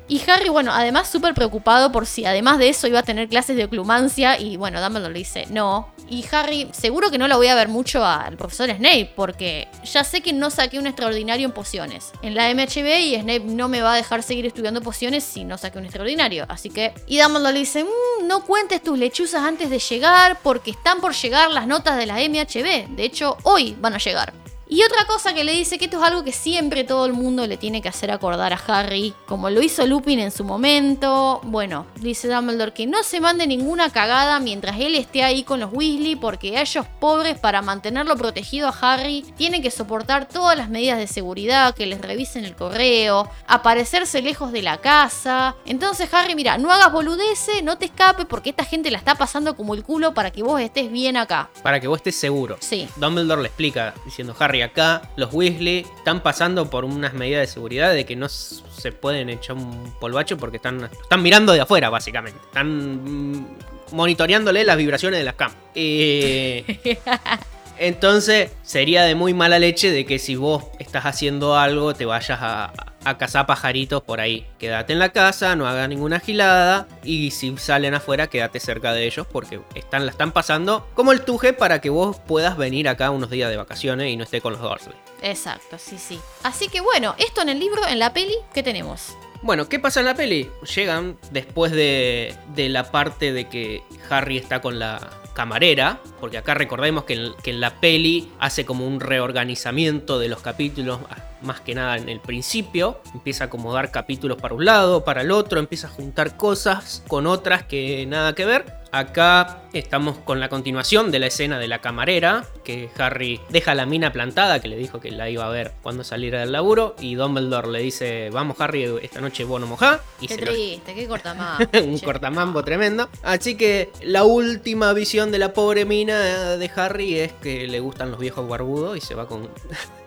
Y 0.08 0.22
Harry, 0.30 0.50
bueno, 0.50 0.72
además 0.74 1.10
súper 1.10 1.34
preocupado 1.34 1.92
por 1.92 2.06
si 2.06 2.26
además 2.26 2.58
de 2.58 2.70
eso 2.70 2.88
iba 2.88 3.00
a 3.00 3.04
tener 3.04 3.28
clases 3.30 3.56
de 3.58 3.66
oclumancia 3.66 4.40
y 4.40 4.58
bueno, 4.58 4.82
Dumbledore 4.82 5.14
le 5.14 5.20
dice 5.20 5.46
no. 5.50 5.94
Y 6.10 6.26
Harry, 6.32 6.70
seguro 6.72 7.12
que 7.12 7.18
no 7.18 7.28
lo 7.28 7.36
voy 7.38 7.48
a 7.48 7.56
ver 7.56 7.68
mucho 7.68 8.06
al 8.06 8.38
profesor 8.38 8.70
Snape 8.70 9.12
porque 9.16 9.68
ya 9.84 10.04
sé 10.04 10.22
que 10.22 10.32
no 10.34 10.50
saqué 10.50 10.80
un 10.80 10.88
extraordinario 10.88 11.46
en 11.46 11.52
pociones 11.52 12.12
en 12.22 12.34
la 12.34 12.50
MHB 12.54 13.00
y 13.00 13.16
Snape 13.16 13.42
no 13.46 13.68
me 13.68 13.82
va 13.82 13.94
a 13.94 13.96
dejar 13.98 14.24
seguir 14.24 14.46
estudiando 14.46 14.82
pociones 14.82 15.24
si 15.24 15.44
no 15.44 15.58
saqué 15.58 15.80
un 15.80 15.86
extraordinario. 15.86 16.46
Así 16.48 16.70
que... 16.70 16.94
Y 17.08 17.20
Dumbledore 17.20 17.54
le 17.54 17.60
dice, 17.60 17.84
"Mm, 17.84 18.28
no 18.28 18.46
cuentes 18.46 18.82
tus 18.82 18.98
lechuzas 18.98 19.44
antes 19.44 19.70
de 19.70 19.80
llegar 19.80 20.40
porque 20.42 20.72
están 20.72 21.02
por 21.02 21.14
llegar 21.14 21.52
las 21.52 21.68
notas 21.68 21.98
de 21.98 22.06
la 22.06 22.22
MHB. 22.22 22.96
De 22.96 23.04
hecho, 23.04 23.38
hoy 23.44 23.76
van 23.80 23.94
a 23.94 23.98
llegar. 23.98 24.34
Y 24.70 24.84
otra 24.84 25.06
cosa 25.06 25.34
que 25.34 25.46
le 25.46 25.54
dice 25.54 25.78
que 25.78 25.86
esto 25.86 25.98
es 25.98 26.04
algo 26.04 26.26
que 26.26 26.34
siempre 26.34 26.84
todo 26.84 27.06
el 27.06 27.14
mundo 27.14 27.48
le 27.48 27.56
tiene 27.56 27.82
que 27.82 27.88
hacer 27.88 28.12
acordar 28.12 28.52
a 28.52 28.62
Harry, 28.68 29.14
como 29.26 29.50
lo 29.50 29.62
hizo 29.62 29.88
Lupin 29.88 30.20
en 30.20 30.30
su 30.30 30.44
momento. 30.44 31.40
Bueno, 31.44 31.86
dice 31.96 32.28
Dumbledore 32.28 32.74
que 32.74 32.86
no 32.86 33.02
se 33.04 33.22
mande 33.22 33.48
ninguna 33.48 33.90
cagada 33.92 34.42
mientras 34.42 34.78
él 34.80 34.96
esté 34.96 35.24
ahí 35.24 35.44
con 35.44 35.62
los 35.62 35.72
Weasley, 35.72 36.18
porque 36.18 36.60
ellos 36.60 36.86
pobres 37.00 37.40
para 37.40 37.62
mantenerlo 37.62 38.18
protegido 38.18 38.68
a 38.68 38.76
Harry 38.82 39.26
tienen 39.38 39.62
que 39.62 39.72
soportar 39.72 40.28
todas 40.28 40.58
las 40.58 40.70
medidas 40.70 40.98
de 40.98 41.08
seguridad, 41.08 41.74
que 41.74 41.86
les 41.86 42.02
revisen 42.02 42.44
el 42.44 42.56
correo, 42.56 43.30
aparecerse 43.48 44.22
lejos 44.22 44.52
de 44.52 44.64
la 44.64 44.80
casa. 44.80 45.56
Entonces 45.66 46.14
Harry, 46.14 46.36
mira, 46.36 46.58
no 46.58 46.74
hagas 46.74 46.92
boludeces, 46.92 47.64
no 47.64 47.78
te 47.78 47.86
escapes 47.86 48.26
porque 48.26 48.50
esta 48.50 48.66
gente 48.66 48.92
la 48.92 48.98
está 48.98 49.16
pasando 49.16 49.56
como 49.56 49.76
el 49.76 49.84
culo 49.84 50.14
para 50.14 50.32
que 50.32 50.44
vos 50.44 50.60
estés 50.60 50.92
bien 50.92 51.16
acá. 51.16 51.50
Para 51.64 51.80
que 51.80 51.88
vos 51.88 52.00
estés 52.00 52.18
seguro. 52.18 52.58
Sí. 52.60 52.90
Dumbledore 52.98 53.42
le 53.42 53.48
explica, 53.48 53.94
diciendo, 54.04 54.36
Harry, 54.38 54.57
acá 54.62 55.10
los 55.16 55.34
Weasley 55.34 55.86
están 55.98 56.22
pasando 56.22 56.70
por 56.70 56.86
unas 56.86 57.14
medidas 57.14 57.42
de 57.42 57.48
seguridad 57.48 57.94
de 57.94 58.06
que 58.06 58.16
no 58.16 58.30
se 58.30 58.92
pueden 58.92 59.30
echar 59.30 59.56
un 59.56 59.94
polvacho 60.00 60.38
porque 60.38 60.58
están, 60.58 60.90
están 61.02 61.22
mirando 61.22 61.54
de 61.54 61.62
afuera, 61.62 61.90
básicamente. 61.90 62.40
Están 62.46 63.34
mm, 63.34 63.46
monitoreándole 63.92 64.64
las 64.64 64.78
vibraciones 64.78 65.20
de 65.20 65.24
las 65.26 65.36
camas. 65.36 65.58
Eh, 65.76 66.98
entonces, 67.78 68.52
sería 68.64 69.04
de 69.04 69.16
muy 69.16 69.34
mala 69.34 69.60
leche 69.60 69.92
de 69.92 70.06
que 70.06 70.20
si 70.20 70.36
vos 70.36 70.66
estás 70.80 71.06
haciendo 71.06 71.58
algo, 71.58 71.94
te 71.94 72.06
vayas 72.06 72.40
a, 72.42 72.74
a 73.08 73.18
cazar 73.18 73.46
pajaritos 73.46 74.04
por 74.04 74.20
ahí. 74.20 74.46
Quédate 74.60 74.94
en 74.94 75.00
la 75.00 75.10
casa, 75.10 75.56
no 75.56 75.68
hagas 75.68 75.88
ninguna 75.90 76.20
gilada. 76.20 76.88
Y 77.04 77.32
si 77.32 77.56
salen 77.58 77.94
afuera, 77.94 78.28
quédate 78.28 78.60
cerca 78.60 78.94
de 78.94 79.06
ellos 79.06 79.26
porque 79.32 79.60
están, 79.76 80.06
la 80.06 80.12
están 80.12 80.32
pasando 80.32 80.88
como 80.94 81.12
el 81.12 81.22
tuje 81.22 81.54
para 81.54 81.82
que 81.82 81.90
vos 81.90 82.18
puedas 82.28 82.58
venir 82.58 82.90
acá 82.90 83.12
unos 83.12 83.30
días 83.30 83.50
de 83.50 83.58
vacaciones 83.58 84.12
y 84.12 84.18
no 84.18 84.24
esté 84.24 84.42
con 84.42 84.54
los 84.54 84.62
Dursley. 84.62 84.96
Exacto, 85.22 85.78
sí, 85.78 85.98
sí. 85.98 86.20
Así 86.44 86.68
que 86.68 86.82
bueno, 86.82 87.16
esto 87.18 87.42
en 87.42 87.50
el 87.50 87.60
libro, 87.60 87.88
en 87.88 88.00
la 88.00 88.14
peli, 88.14 88.36
¿qué 88.54 88.64
tenemos? 88.64 89.16
Bueno, 89.42 89.70
¿qué 89.70 89.80
pasa 89.80 90.00
en 90.00 90.08
la 90.08 90.16
peli? 90.16 90.50
Llegan 90.76 91.18
después 91.32 91.72
de, 91.72 92.36
de 92.56 92.70
la 92.70 92.92
parte 92.92 93.32
de 93.32 93.48
que 93.48 93.84
Harry 94.10 94.38
está 94.38 94.62
con 94.62 94.80
la 94.80 95.00
camarera, 95.38 96.00
porque 96.20 96.40
acá 96.40 96.56
recordemos 96.56 97.04
que 97.04 97.14
en, 97.14 97.62
la 97.62 97.80
peli 97.80 98.28
hace 98.40 98.66
como 98.66 98.88
un 98.88 99.00
reorganizamiento 99.00 100.18
de 100.18 100.30
los 100.30 100.42
capítulos, 100.42 101.00
más 101.44 101.62
que 101.62 101.76
nada 101.76 101.96
en 101.98 102.10
el 102.10 102.20
principio, 102.20 103.00
empieza 103.14 103.44
a 103.44 103.48
acomodar 103.48 103.92
capítulos 103.92 104.42
para 104.42 104.56
un 104.56 104.66
lado, 104.66 105.04
para 105.06 105.22
el 105.22 105.30
otro, 105.30 105.60
empieza 105.60 105.86
a 105.86 105.90
juntar 105.92 106.38
cosas 106.38 107.04
con 107.08 107.28
otras 107.28 107.62
que 107.62 108.04
nada 108.08 108.34
que 108.34 108.46
ver. 108.46 108.77
Acá 108.92 109.64
estamos 109.74 110.18
con 110.18 110.40
la 110.40 110.48
continuación 110.50 111.12
de 111.12 111.20
la 111.20 111.28
escena 111.28 111.60
de 111.60 111.68
la 111.68 111.80
camarera, 111.80 112.46
que 112.64 112.90
Harry 112.98 113.42
deja 113.50 113.76
la 113.76 113.86
mina 113.86 114.12
plantada, 114.14 114.60
que 114.62 114.68
le 114.70 114.78
dijo 114.78 115.00
que 115.00 115.12
la 115.12 115.30
iba 115.30 115.46
a 115.46 115.50
ver 115.50 115.74
cuando 115.84 116.04
saliera 116.04 116.40
del 116.40 116.52
laburo, 116.54 116.96
y 117.00 117.16
Dumbledore 117.16 117.68
le 117.70 117.80
dice, 117.80 118.30
vamos 118.32 118.60
Harry, 118.62 118.86
esta 119.02 119.20
noche 119.22 119.44
vos 119.44 119.60
no 119.60 119.68
mojá, 119.68 120.00
y 120.22 120.28
Qué 120.28 120.38
lo- 120.38 120.46
triste, 120.52 120.96
qué 120.96 121.08
cortamás. 121.08 121.60
un 121.84 122.00
cortamambo 122.00 122.64
tremendo. 122.64 123.10
Así 123.24 123.56
que 123.56 123.92
la 124.02 124.24
última 124.24 124.94
visión 124.94 125.32
de 125.32 125.40
la 125.40 125.54
pobre 125.54 125.84
mina 125.86 126.56
de 126.58 126.72
Harry 126.76 127.20
es 127.20 127.34
que 127.34 127.68
le 127.68 127.80
gustan 127.82 128.10
los 128.12 128.20
viejos 128.20 128.48
barbudos 128.48 128.98
y 128.98 129.02
se 129.02 129.16
va 129.16 129.28
con 129.28 129.50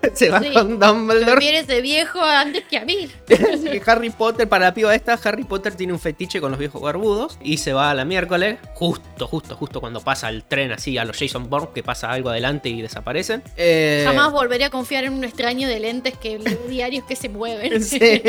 se 0.15 0.31
va 0.31 0.41
Sí. 0.41 0.53
con 0.53 0.79
Dumbledore. 0.79 1.33
Prefiere 1.33 1.59
ese 1.61 1.81
viejo 1.81 2.21
antes 2.23 2.65
que 2.65 2.79
a 2.79 2.85
mí. 2.85 3.09
Así 3.31 3.65
que 3.65 3.83
Harry 3.87 4.11
Potter, 4.11 4.49
para 4.49 4.67
la 4.67 4.75
piba 4.75 4.95
esta, 4.95 5.19
Harry 5.25 5.45
Potter 5.45 5.75
tiene 5.75 5.93
un 5.93 5.99
fetiche 6.01 6.41
con 6.41 6.51
los 6.51 6.59
viejos 6.59 6.81
barbudos 6.81 7.39
y 7.43 7.59
se 7.59 7.73
va 7.73 7.91
a 7.91 7.95
la 7.95 8.05
miércoles, 8.05 8.59
justo, 8.75 9.27
justo, 9.27 9.57
justo 9.57 9.81
cuando 9.81 10.01
pasa 10.01 10.29
el 10.29 10.45
tren 10.45 10.73
así 10.73 10.97
a 10.99 11.05
los 11.05 11.17
Jason 11.19 11.49
Bourne, 11.51 11.69
que 11.75 11.83
pasa 11.83 12.11
algo 12.11 12.31
adelante 12.31 12.69
y 12.69 12.81
desaparecen. 12.83 13.43
Eh, 13.57 14.05
Jamás 14.07 14.33
volveré 14.33 14.65
a 14.65 14.71
confiar 14.71 15.05
en 15.05 15.13
un 15.13 15.25
extraño 15.25 15.69
de 15.69 15.81
lentes 15.81 16.17
que 16.17 16.39
diarios 16.69 17.05
que 17.05 17.17
se 17.17 17.29
mueven. 17.29 17.83
Sí. 17.91 18.23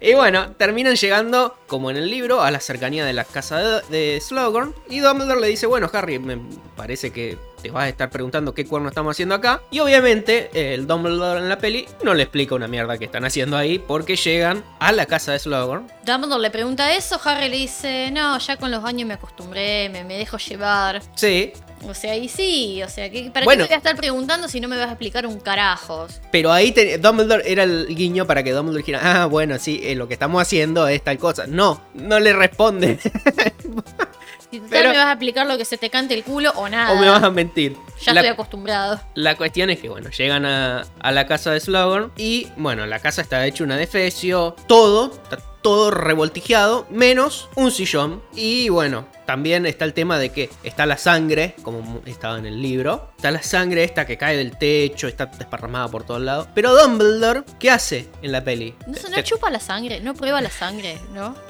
Y 0.00 0.14
bueno, 0.14 0.52
terminan 0.52 0.94
llegando, 0.94 1.56
como 1.66 1.90
en 1.90 1.96
el 1.96 2.08
libro, 2.10 2.42
a 2.42 2.50
la 2.50 2.60
cercanía 2.60 3.04
de 3.04 3.12
la 3.12 3.24
casa 3.24 3.58
de, 3.58 3.80
de 4.14 4.20
Slughorn. 4.20 4.74
Y 4.88 5.00
Dumbledore 5.00 5.40
le 5.40 5.48
dice, 5.48 5.66
bueno, 5.66 5.90
Harry, 5.92 6.18
me 6.18 6.38
parece 6.76 7.10
que 7.10 7.36
te 7.66 7.72
vas 7.72 7.84
a 7.84 7.88
estar 7.88 8.10
preguntando 8.10 8.54
qué 8.54 8.64
cuerno 8.64 8.88
estamos 8.88 9.12
haciendo 9.16 9.34
acá. 9.34 9.60
Y 9.70 9.80
obviamente, 9.80 10.50
el 10.74 10.86
Dumbledore 10.86 11.40
en 11.40 11.48
la 11.48 11.58
peli 11.58 11.86
no 12.04 12.14
le 12.14 12.22
explica 12.22 12.54
una 12.54 12.68
mierda 12.68 12.96
que 12.98 13.06
están 13.06 13.24
haciendo 13.24 13.56
ahí, 13.56 13.78
porque 13.78 14.16
llegan 14.16 14.64
a 14.78 14.92
la 14.92 15.06
casa 15.06 15.32
de 15.32 15.38
Slughorn. 15.38 15.86
Dumbledore 16.04 16.42
le 16.42 16.50
pregunta 16.50 16.94
eso, 16.94 17.20
Harry 17.24 17.48
le 17.48 17.56
dice, 17.56 18.10
no, 18.12 18.38
ya 18.38 18.56
con 18.56 18.70
los 18.70 18.84
años 18.84 19.08
me 19.08 19.14
acostumbré, 19.14 19.88
me, 19.88 20.04
me 20.04 20.16
dejo 20.16 20.38
llevar. 20.38 21.02
Sí, 21.14 21.52
O 21.86 21.92
sea, 21.94 22.16
y 22.16 22.28
sí, 22.28 22.82
o 22.82 22.88
sea, 22.88 23.10
¿qué- 23.10 23.30
¿para 23.32 23.44
Bueno. 23.44 23.64
qué 23.64 23.68
te 23.68 23.74
voy 23.74 23.74
a 23.74 23.78
estar 23.78 23.96
preguntando 23.96 24.48
si 24.48 24.60
no 24.60 24.66
me 24.68 24.76
vas 24.76 24.86
a 24.88 24.92
explicar 24.92 25.26
un 25.26 25.38
carajos? 25.40 26.20
pero 26.32 26.50
ahí 26.52 26.72
te- 26.72 26.98
Dumbledore 26.98 27.42
era 27.50 27.64
el 27.64 27.86
guiño 27.94 28.26
para 28.26 28.42
que 28.42 28.52
Dumbledore 28.52 28.82
dijera, 28.82 29.22
ah, 29.22 29.26
bueno, 29.26 29.58
sí, 29.58 29.80
eh, 29.84 29.94
lo 29.94 30.08
que 30.08 30.14
estamos 30.14 30.40
haciendo 30.40 30.86
es 30.88 31.02
tal 31.02 31.18
cosa. 31.18 31.46
No, 31.46 31.82
no 31.94 32.18
le 32.20 32.32
responde. 32.32 32.98
Si 34.50 34.58
total 34.60 34.70
Pero- 34.70 34.90
me 34.90 34.96
vas 34.98 35.06
a 35.06 35.12
explicar 35.12 35.46
lo 35.46 35.58
que 35.58 35.64
se 35.64 35.76
te 35.76 35.90
cante 35.90 36.14
el 36.14 36.22
culo 36.24 36.52
o 36.56 36.68
nada. 36.68 36.92
o 36.92 36.96
me 36.96 37.08
vas 37.08 37.22
a 37.22 37.30
mentir. 37.30 37.76
Ya 38.02 38.12
La- 38.14 38.20
estoy 38.20 38.32
acostumbrado. 38.34 39.00
La 39.14 39.34
cuestión 39.36 39.70
es 39.70 39.78
que, 39.80 39.88
bueno, 39.88 40.10
llegan 40.10 40.44
a, 40.46 40.84
a 41.00 41.12
la 41.12 41.26
casa 41.26 41.50
de 41.50 41.60
Slughorn 41.60 42.12
y, 42.16 42.48
bueno, 42.56 42.86
la 42.86 42.98
casa 43.00 43.22
está 43.22 43.44
hecha 43.46 43.64
una 43.64 43.76
defecio, 43.76 44.54
todo, 44.68 45.12
está 45.12 45.38
todo 45.62 45.90
revoltijeado, 45.90 46.86
menos 46.90 47.48
un 47.56 47.72
sillón. 47.72 48.22
Y, 48.36 48.68
bueno, 48.68 49.08
también 49.26 49.66
está 49.66 49.84
el 49.84 49.94
tema 49.94 50.16
de 50.18 50.30
que 50.30 50.48
está 50.62 50.86
la 50.86 50.96
sangre, 50.96 51.56
como 51.62 52.00
estaba 52.06 52.38
en 52.38 52.46
el 52.46 52.62
libro, 52.62 53.10
está 53.16 53.32
la 53.32 53.42
sangre 53.42 53.82
esta 53.82 54.06
que 54.06 54.16
cae 54.16 54.36
del 54.36 54.56
techo, 54.56 55.08
está 55.08 55.26
desparramada 55.26 55.88
por 55.88 56.04
todos 56.04 56.20
lados. 56.20 56.46
Pero 56.54 56.72
Dumbledore, 56.80 57.42
¿qué 57.58 57.70
hace 57.72 58.08
en 58.22 58.30
la 58.30 58.44
peli? 58.44 58.76
No, 58.86 58.92
no 58.92 59.16
te- 59.16 59.24
chupa 59.24 59.50
la 59.50 59.58
sangre, 59.58 59.98
no 60.00 60.14
prueba 60.14 60.40
la 60.40 60.50
sangre, 60.50 61.00
¿no? 61.12 61.34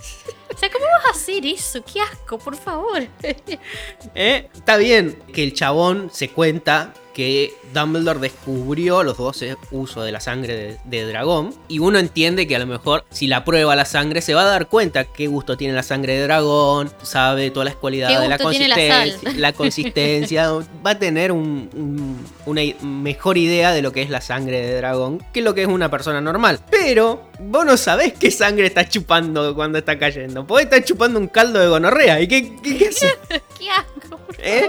O 0.56 0.58
sea, 0.58 0.70
¿cómo 0.70 0.86
vas 0.86 1.04
a 1.04 1.10
hacer 1.10 1.44
eso? 1.44 1.84
¡Qué 1.84 2.00
asco, 2.00 2.38
por 2.38 2.56
favor! 2.56 3.06
¿Eh? 4.14 4.48
Está 4.54 4.78
bien 4.78 5.22
que 5.34 5.42
el 5.42 5.52
chabón 5.52 6.08
se 6.10 6.30
cuenta 6.30 6.94
que 7.16 7.54
Dumbledore 7.72 8.20
descubrió 8.20 9.02
los 9.02 9.16
12 9.16 9.56
usos 9.70 10.04
de 10.04 10.12
la 10.12 10.20
sangre 10.20 10.54
de, 10.54 10.76
de 10.84 11.06
dragón. 11.06 11.54
Y 11.66 11.78
uno 11.78 11.98
entiende 11.98 12.46
que 12.46 12.56
a 12.56 12.58
lo 12.58 12.66
mejor 12.66 13.06
si 13.08 13.26
la 13.26 13.42
prueba 13.42 13.74
la 13.74 13.86
sangre 13.86 14.20
se 14.20 14.34
va 14.34 14.42
a 14.42 14.44
dar 14.44 14.68
cuenta 14.68 15.04
qué 15.04 15.26
gusto 15.26 15.56
tiene 15.56 15.72
la 15.72 15.82
sangre 15.82 16.12
de 16.18 16.24
dragón, 16.24 16.92
sabe 17.02 17.50
todas 17.50 17.64
las 17.64 17.76
cualidades 17.76 18.16
¿Qué 18.18 18.22
de 18.22 18.28
la 18.28 18.36
consistencia, 18.38 19.32
la, 19.34 19.52
consistencia. 19.54 20.50
Va 20.86 20.90
a 20.90 20.98
tener 20.98 21.32
un- 21.32 21.70
un- 21.74 22.26
una 22.44 22.60
mejor 22.84 23.38
idea 23.38 23.72
de 23.72 23.80
lo 23.80 23.92
que 23.92 24.02
es 24.02 24.10
la 24.10 24.20
sangre 24.20 24.60
de 24.60 24.76
dragón 24.76 25.24
que 25.32 25.40
lo 25.40 25.54
que 25.54 25.62
es 25.62 25.68
una 25.68 25.90
persona 25.90 26.20
normal. 26.20 26.60
Pero 26.70 27.22
vos 27.40 27.64
no 27.64 27.78
sabés 27.78 28.12
qué 28.12 28.30
sangre 28.30 28.66
está 28.66 28.86
chupando 28.86 29.54
cuando 29.54 29.78
está 29.78 29.98
cayendo. 29.98 30.46
Podés 30.46 30.64
estar 30.66 30.84
chupando 30.84 31.18
un 31.18 31.28
caldo 31.28 31.60
de 31.60 31.68
gonorrea. 31.68 32.20
¿Y 32.20 32.28
qué, 32.28 32.52
qué, 32.62 32.76
qué 32.76 32.88
hace? 32.88 33.06
¡Qué 33.58 33.68
por 34.10 34.25
¿Eh? 34.38 34.68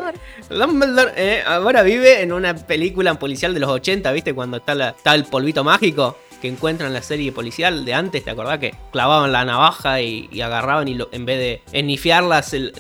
Dumbledore 0.50 1.12
eh, 1.16 1.44
ahora 1.46 1.84
vive 1.84 2.22
en 2.22 2.32
una 2.32 2.56
película 2.56 3.18
policial 3.20 3.54
de 3.54 3.60
los 3.60 3.70
80, 3.70 4.12
¿viste? 4.12 4.34
Cuando 4.34 4.58
está, 4.58 4.76
la, 4.76 4.90
está 4.90 5.16
el 5.16 5.26
polvito 5.26 5.64
mágico. 5.64 6.18
Que 6.42 6.48
encuentran 6.48 6.94
la 6.94 7.02
serie 7.02 7.32
policial 7.32 7.84
de 7.86 7.94
antes, 7.94 8.24
¿te 8.24 8.30
acordás 8.30 8.60
que 8.60 8.76
clavaban 8.92 9.32
la 9.32 9.44
navaja 9.46 10.02
y, 10.02 10.30
y 10.32 10.42
agarraban 10.42 10.88
y 10.88 10.94
lo- 10.94 11.10
en 11.12 11.26
vez 11.26 11.38
de 11.40 11.62
ennifiarla 11.72 12.44
se 12.44 12.58
l- 12.58 12.72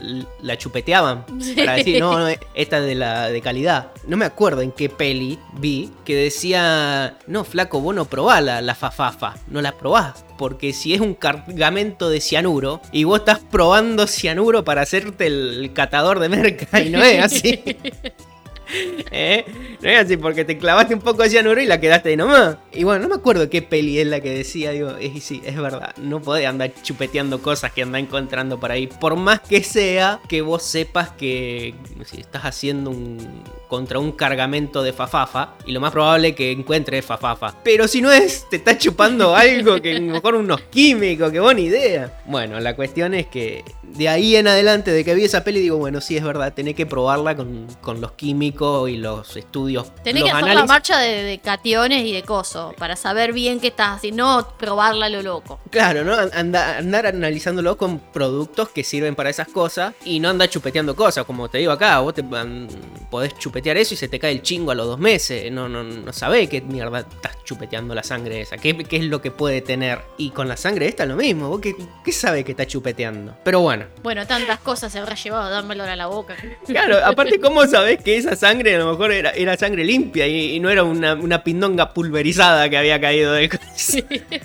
la 0.41 0.57
chupeteaban? 0.57 1.25
Para 1.55 1.73
decir, 1.73 1.99
no, 1.99 2.19
no, 2.19 2.27
esta 2.53 2.77
es 2.79 2.85
de 2.85 2.95
la 2.95 3.29
de 3.29 3.41
calidad. 3.41 3.91
No 4.07 4.17
me 4.17 4.25
acuerdo 4.25 4.61
en 4.61 4.71
qué 4.71 4.89
peli 4.89 5.39
vi 5.53 5.89
que 6.05 6.15
decía, 6.15 7.17
no, 7.27 7.43
flaco, 7.43 7.81
vos 7.81 7.95
no 7.95 8.05
probás 8.05 8.43
la, 8.43 8.61
la 8.61 8.75
fafafa, 8.75 9.35
no 9.47 9.61
la 9.61 9.71
probás. 9.73 10.23
Porque 10.37 10.71
si 10.71 10.93
es 10.93 11.01
un 11.01 11.15
cargamento 11.15 12.09
de 12.11 12.21
cianuro 12.21 12.79
y 12.91 13.05
vos 13.05 13.19
estás 13.19 13.39
probando 13.39 14.05
cianuro 14.05 14.63
para 14.63 14.81
hacerte 14.83 15.25
el, 15.27 15.63
el 15.63 15.73
catador 15.73 16.19
de 16.19 16.29
merca 16.29 16.79
y 16.79 16.89
no 16.91 17.01
es 17.01 17.23
así. 17.23 17.59
¿Eh? 19.11 19.45
No 19.81 19.89
es 19.89 20.05
así 20.05 20.17
porque 20.17 20.45
te 20.45 20.57
clavaste 20.57 20.93
un 20.93 21.01
poco 21.01 21.23
de 21.23 21.29
cianuro 21.29 21.61
y 21.61 21.65
la 21.65 21.79
quedaste 21.79 22.09
ahí 22.09 22.17
nomás. 22.17 22.57
Y 22.71 22.83
bueno, 22.83 23.03
no 23.03 23.09
me 23.09 23.15
acuerdo 23.15 23.49
qué 23.49 23.61
peli 23.61 23.99
es 23.99 24.07
la 24.07 24.19
que 24.19 24.31
decía, 24.31 24.71
digo, 24.71 24.93
y 24.99 25.19
sí, 25.21 25.41
es 25.45 25.55
verdad, 25.55 25.95
no 25.97 26.21
podés 26.21 26.47
andar 26.47 26.73
chupeteando 26.81 27.41
cosas 27.41 27.71
que 27.71 27.83
andás 27.83 28.01
encontrando 28.01 28.59
por 28.59 28.71
ahí. 28.71 28.87
Por 28.87 29.15
más 29.15 29.39
que 29.41 29.63
sea 29.63 30.19
que 30.27 30.41
vos 30.41 30.63
sepas 30.63 31.09
que 31.11 31.73
si 32.05 32.21
estás 32.21 32.43
haciendo 32.43 32.89
un 32.89 33.43
contra 33.67 33.99
un 33.99 34.13
cargamento 34.13 34.81
de 34.81 34.93
fafafa 34.93 35.55
y 35.65 35.73
lo 35.73 35.81
más 35.81 35.91
probable 35.91 36.33
que 36.33 36.51
encuentres 36.51 36.99
es 36.99 37.05
fafafa. 37.05 37.53
Pero 37.63 37.87
si 37.87 38.01
no 38.01 38.11
es, 38.11 38.47
te 38.49 38.57
estás 38.57 38.77
chupando 38.77 39.35
algo 39.35 39.81
que 39.81 39.99
mejor 39.99 40.35
unos 40.35 40.61
químicos, 40.61 41.31
que 41.31 41.39
buena 41.39 41.59
idea. 41.59 42.21
Bueno, 42.25 42.59
la 42.59 42.75
cuestión 42.75 43.13
es 43.13 43.27
que 43.27 43.63
de 43.83 44.09
ahí 44.09 44.35
en 44.35 44.47
adelante, 44.47 44.91
de 44.91 45.03
que 45.03 45.15
vi 45.15 45.25
esa 45.25 45.43
peli, 45.43 45.59
digo, 45.59 45.77
bueno, 45.77 46.01
sí 46.01 46.17
es 46.17 46.23
verdad, 46.23 46.53
tenés 46.53 46.75
que 46.75 46.85
probarla 46.85 47.35
con, 47.35 47.67
con 47.81 48.01
los 48.01 48.13
químicos 48.13 48.56
y 48.87 48.97
los 48.97 49.35
estudios. 49.37 49.93
Tenés 50.03 50.21
los 50.23 50.31
que 50.31 50.37
hacer 50.37 50.55
la 50.55 50.65
marcha 50.65 50.97
de, 50.99 51.23
de 51.23 51.37
cationes 51.39 52.03
y 52.05 52.11
de 52.13 52.23
coso 52.23 52.73
para 52.77 52.95
saber 52.95 53.33
bien 53.33 53.59
qué 53.59 53.67
estás 53.67 53.97
haciendo, 53.97 54.17
no 54.25 54.47
probarla 54.57 55.05
a 55.05 55.09
lo 55.09 55.21
loco. 55.21 55.59
Claro, 55.69 56.03
¿no? 56.03 56.13
Anda- 56.33 56.77
andar 56.77 57.05
analizándolo 57.07 57.77
con 57.77 57.99
productos 57.99 58.69
que 58.69 58.83
sirven 58.83 59.15
para 59.15 59.29
esas 59.29 59.47
cosas 59.47 59.93
y 60.03 60.19
no 60.19 60.29
andar 60.29 60.49
chupeteando 60.49 60.95
cosas, 60.95 61.25
como 61.25 61.49
te 61.49 61.59
digo 61.59 61.71
acá, 61.71 61.99
vos 61.99 62.13
te 62.13 62.21
an- 62.35 62.67
podés 63.11 63.37
chupetear 63.37 63.77
eso 63.77 63.93
y 63.93 63.97
se 63.97 64.07
te 64.07 64.19
cae 64.19 64.31
el 64.31 64.41
chingo 64.41 64.71
a 64.71 64.75
los 64.75 64.87
dos 64.87 64.99
meses, 64.99 65.51
no, 65.51 65.69
no, 65.69 65.83
no 65.83 66.13
sabés 66.13 66.49
qué 66.49 66.61
mierda 66.61 66.99
estás 66.99 67.43
chupeteando 67.43 67.93
la 67.95 68.03
sangre 68.03 68.41
esa, 68.41 68.57
qué, 68.57 68.75
qué 68.83 68.97
es 68.97 69.03
lo 69.03 69.21
que 69.21 69.31
puede 69.31 69.61
tener. 69.61 69.99
Y 70.17 70.31
con 70.31 70.47
la 70.47 70.57
sangre 70.57 70.87
esta 70.87 71.03
es 71.03 71.09
lo 71.09 71.15
mismo, 71.15 71.49
vos 71.49 71.61
qué, 71.61 71.75
qué 72.03 72.11
sabés 72.11 72.43
que 72.43 72.51
está 72.51 72.65
chupeteando. 72.65 73.35
Pero 73.43 73.61
bueno, 73.61 73.85
Bueno, 74.03 74.25
tantas 74.25 74.59
cosas 74.59 74.91
se 74.91 74.99
habrá 74.99 75.15
llevado 75.15 75.49
dármelo 75.49 75.83
a 75.83 75.95
la 75.95 76.07
boca. 76.07 76.35
claro, 76.65 76.97
aparte 77.05 77.39
cómo 77.39 77.65
sabés 77.67 78.01
que 78.03 78.17
esa 78.17 78.35
sangre 78.35 78.46
a 78.47 78.77
lo 78.79 78.91
mejor 78.91 79.11
era, 79.11 79.31
era 79.31 79.57
sangre 79.57 79.83
limpia 79.83 80.27
y, 80.27 80.55
y 80.55 80.59
no 80.59 80.69
era 80.69 80.83
una, 80.83 81.13
una 81.15 81.43
pindonga 81.43 81.93
pulverizada 81.93 82.69
que 82.69 82.77
había 82.77 82.99
caído 82.99 83.33
del 83.33 83.49
coche. 83.49 84.03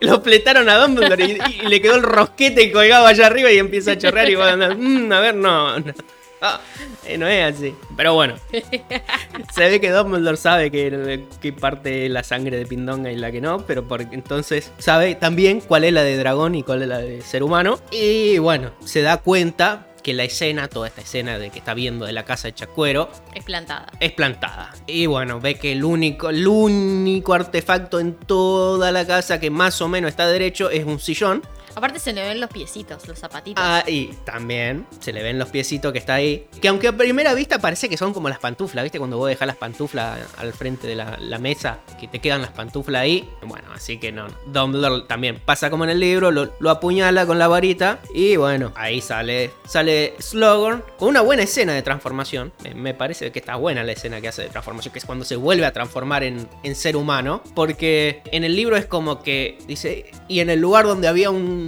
Lo 0.00 0.20
fletaron 0.20 0.68
a 0.68 0.78
Dumbledore 0.78 1.24
y, 1.24 1.38
y 1.62 1.68
le 1.68 1.80
quedó 1.80 1.94
el 1.96 2.02
rosquete 2.02 2.72
colgado 2.72 3.06
allá 3.06 3.26
arriba 3.26 3.52
y 3.52 3.58
empieza 3.58 3.92
a 3.92 3.98
chorrear 3.98 4.28
y 4.28 4.34
va 4.34 4.48
a 4.48 4.52
andar, 4.54 4.76
"Mm, 4.76 5.12
a 5.12 5.20
ver, 5.20 5.34
no, 5.34 5.78
no. 5.78 5.92
Ah, 6.42 6.58
eh, 7.04 7.18
no 7.18 7.28
es 7.28 7.54
así. 7.54 7.74
Pero 7.98 8.14
bueno, 8.14 8.36
se 9.54 9.68
ve 9.68 9.78
que 9.78 9.90
Dumbledore 9.90 10.38
sabe 10.38 10.70
que, 10.70 11.26
que 11.38 11.52
parte 11.52 12.06
es 12.06 12.10
la 12.10 12.22
sangre 12.24 12.56
de 12.56 12.64
Pindonga 12.64 13.12
y 13.12 13.16
la 13.16 13.30
que 13.30 13.42
no, 13.42 13.66
pero 13.66 13.86
porque 13.86 14.14
entonces 14.14 14.72
sabe 14.78 15.16
también 15.16 15.60
cuál 15.60 15.84
es 15.84 15.92
la 15.92 16.02
de 16.02 16.16
dragón 16.16 16.54
y 16.54 16.62
cuál 16.62 16.80
es 16.80 16.88
la 16.88 16.96
de 16.96 17.20
ser 17.20 17.42
humano. 17.42 17.78
Y 17.90 18.38
bueno, 18.38 18.70
se 18.82 19.02
da 19.02 19.18
cuenta 19.18 19.86
que 20.10 20.14
la 20.16 20.24
escena, 20.24 20.66
toda 20.66 20.88
esta 20.88 21.02
escena 21.02 21.38
de 21.38 21.50
que 21.50 21.60
está 21.60 21.72
viendo 21.72 22.04
de 22.04 22.12
la 22.12 22.24
casa 22.24 22.48
de 22.48 22.54
Chacuero, 22.54 23.08
Es 23.32 23.44
plantada. 23.44 23.86
es 24.00 24.10
plantada. 24.10 24.72
Y 24.88 25.06
bueno, 25.06 25.40
ve 25.40 25.54
que 25.54 25.70
el 25.70 25.84
único, 25.84 26.30
el 26.30 26.48
único 26.48 27.32
artefacto 27.32 28.00
en 28.00 28.14
toda 28.14 28.90
la 28.90 29.06
casa 29.06 29.38
que 29.38 29.50
más 29.50 29.80
o 29.80 29.86
menos 29.86 30.10
está 30.10 30.26
derecho 30.26 30.68
es 30.68 30.84
un 30.84 30.98
sillón. 30.98 31.42
Aparte 31.74 31.98
se 31.98 32.12
le 32.12 32.22
ven 32.22 32.40
los 32.40 32.50
piecitos, 32.50 33.06
los 33.06 33.18
zapatitos. 33.18 33.62
Ah, 33.64 33.84
y 33.86 34.08
también 34.24 34.86
se 35.00 35.12
le 35.12 35.22
ven 35.22 35.38
los 35.38 35.48
piecitos 35.48 35.92
que 35.92 35.98
está 35.98 36.14
ahí. 36.14 36.46
Que 36.60 36.68
aunque 36.68 36.88
a 36.88 36.96
primera 36.96 37.34
vista 37.34 37.58
parece 37.58 37.88
que 37.88 37.96
son 37.96 38.12
como 38.12 38.28
las 38.28 38.38
pantuflas, 38.38 38.82
¿viste? 38.82 38.98
Cuando 38.98 39.18
vos 39.18 39.28
dejas 39.28 39.46
las 39.46 39.56
pantuflas 39.56 40.18
al 40.36 40.52
frente 40.52 40.86
de 40.86 40.96
la, 40.96 41.38
mesa, 41.38 41.78
que 41.98 42.06
te 42.06 42.18
quedan 42.18 42.42
las 42.42 42.50
pantuflas 42.50 43.02
ahí. 43.02 43.28
Bueno, 43.42 43.68
así 43.74 43.98
que 43.98 44.12
no. 44.12 44.26
Dumbledore 44.46 45.04
también 45.06 45.40
pasa 45.44 45.70
como 45.70 45.84
en 45.84 45.90
el 45.90 46.00
libro, 46.00 46.30
lo, 46.30 46.70
apuñala 46.70 47.26
con 47.26 47.38
la 47.38 47.48
varita. 47.48 48.00
Y 48.14 48.36
bueno, 48.36 48.72
ahí 48.76 49.00
sale, 49.00 49.50
sale 49.66 50.14
Slughorn 50.18 50.82
con 50.98 51.08
una 51.08 51.20
buena 51.20 51.42
escena 51.42 51.72
de 51.72 51.82
transformación. 51.82 52.52
Me, 52.74 52.94
parece 52.94 53.32
que 53.32 53.38
está 53.38 53.56
buena 53.56 53.82
la 53.82 53.92
escena 53.92 54.20
que 54.20 54.28
hace 54.28 54.42
de 54.42 54.48
transformación, 54.48 54.92
que 54.92 54.98
es 54.98 55.04
cuando 55.04 55.24
se 55.24 55.36
vuelve 55.36 55.64
a 55.64 55.72
transformar 55.72 56.22
en 56.24 56.48
ser 56.74 56.96
humano. 56.96 57.42
Porque 57.54 58.22
en 58.32 58.44
el 58.44 58.56
libro 58.56 58.76
es 58.76 58.86
como 58.86 59.22
que 59.22 59.58
dice, 59.66 60.10
y 60.28 60.40
en 60.40 60.50
el 60.50 60.60
lugar 60.60 60.86
donde 60.86 61.08
había 61.08 61.30
un 61.30 61.59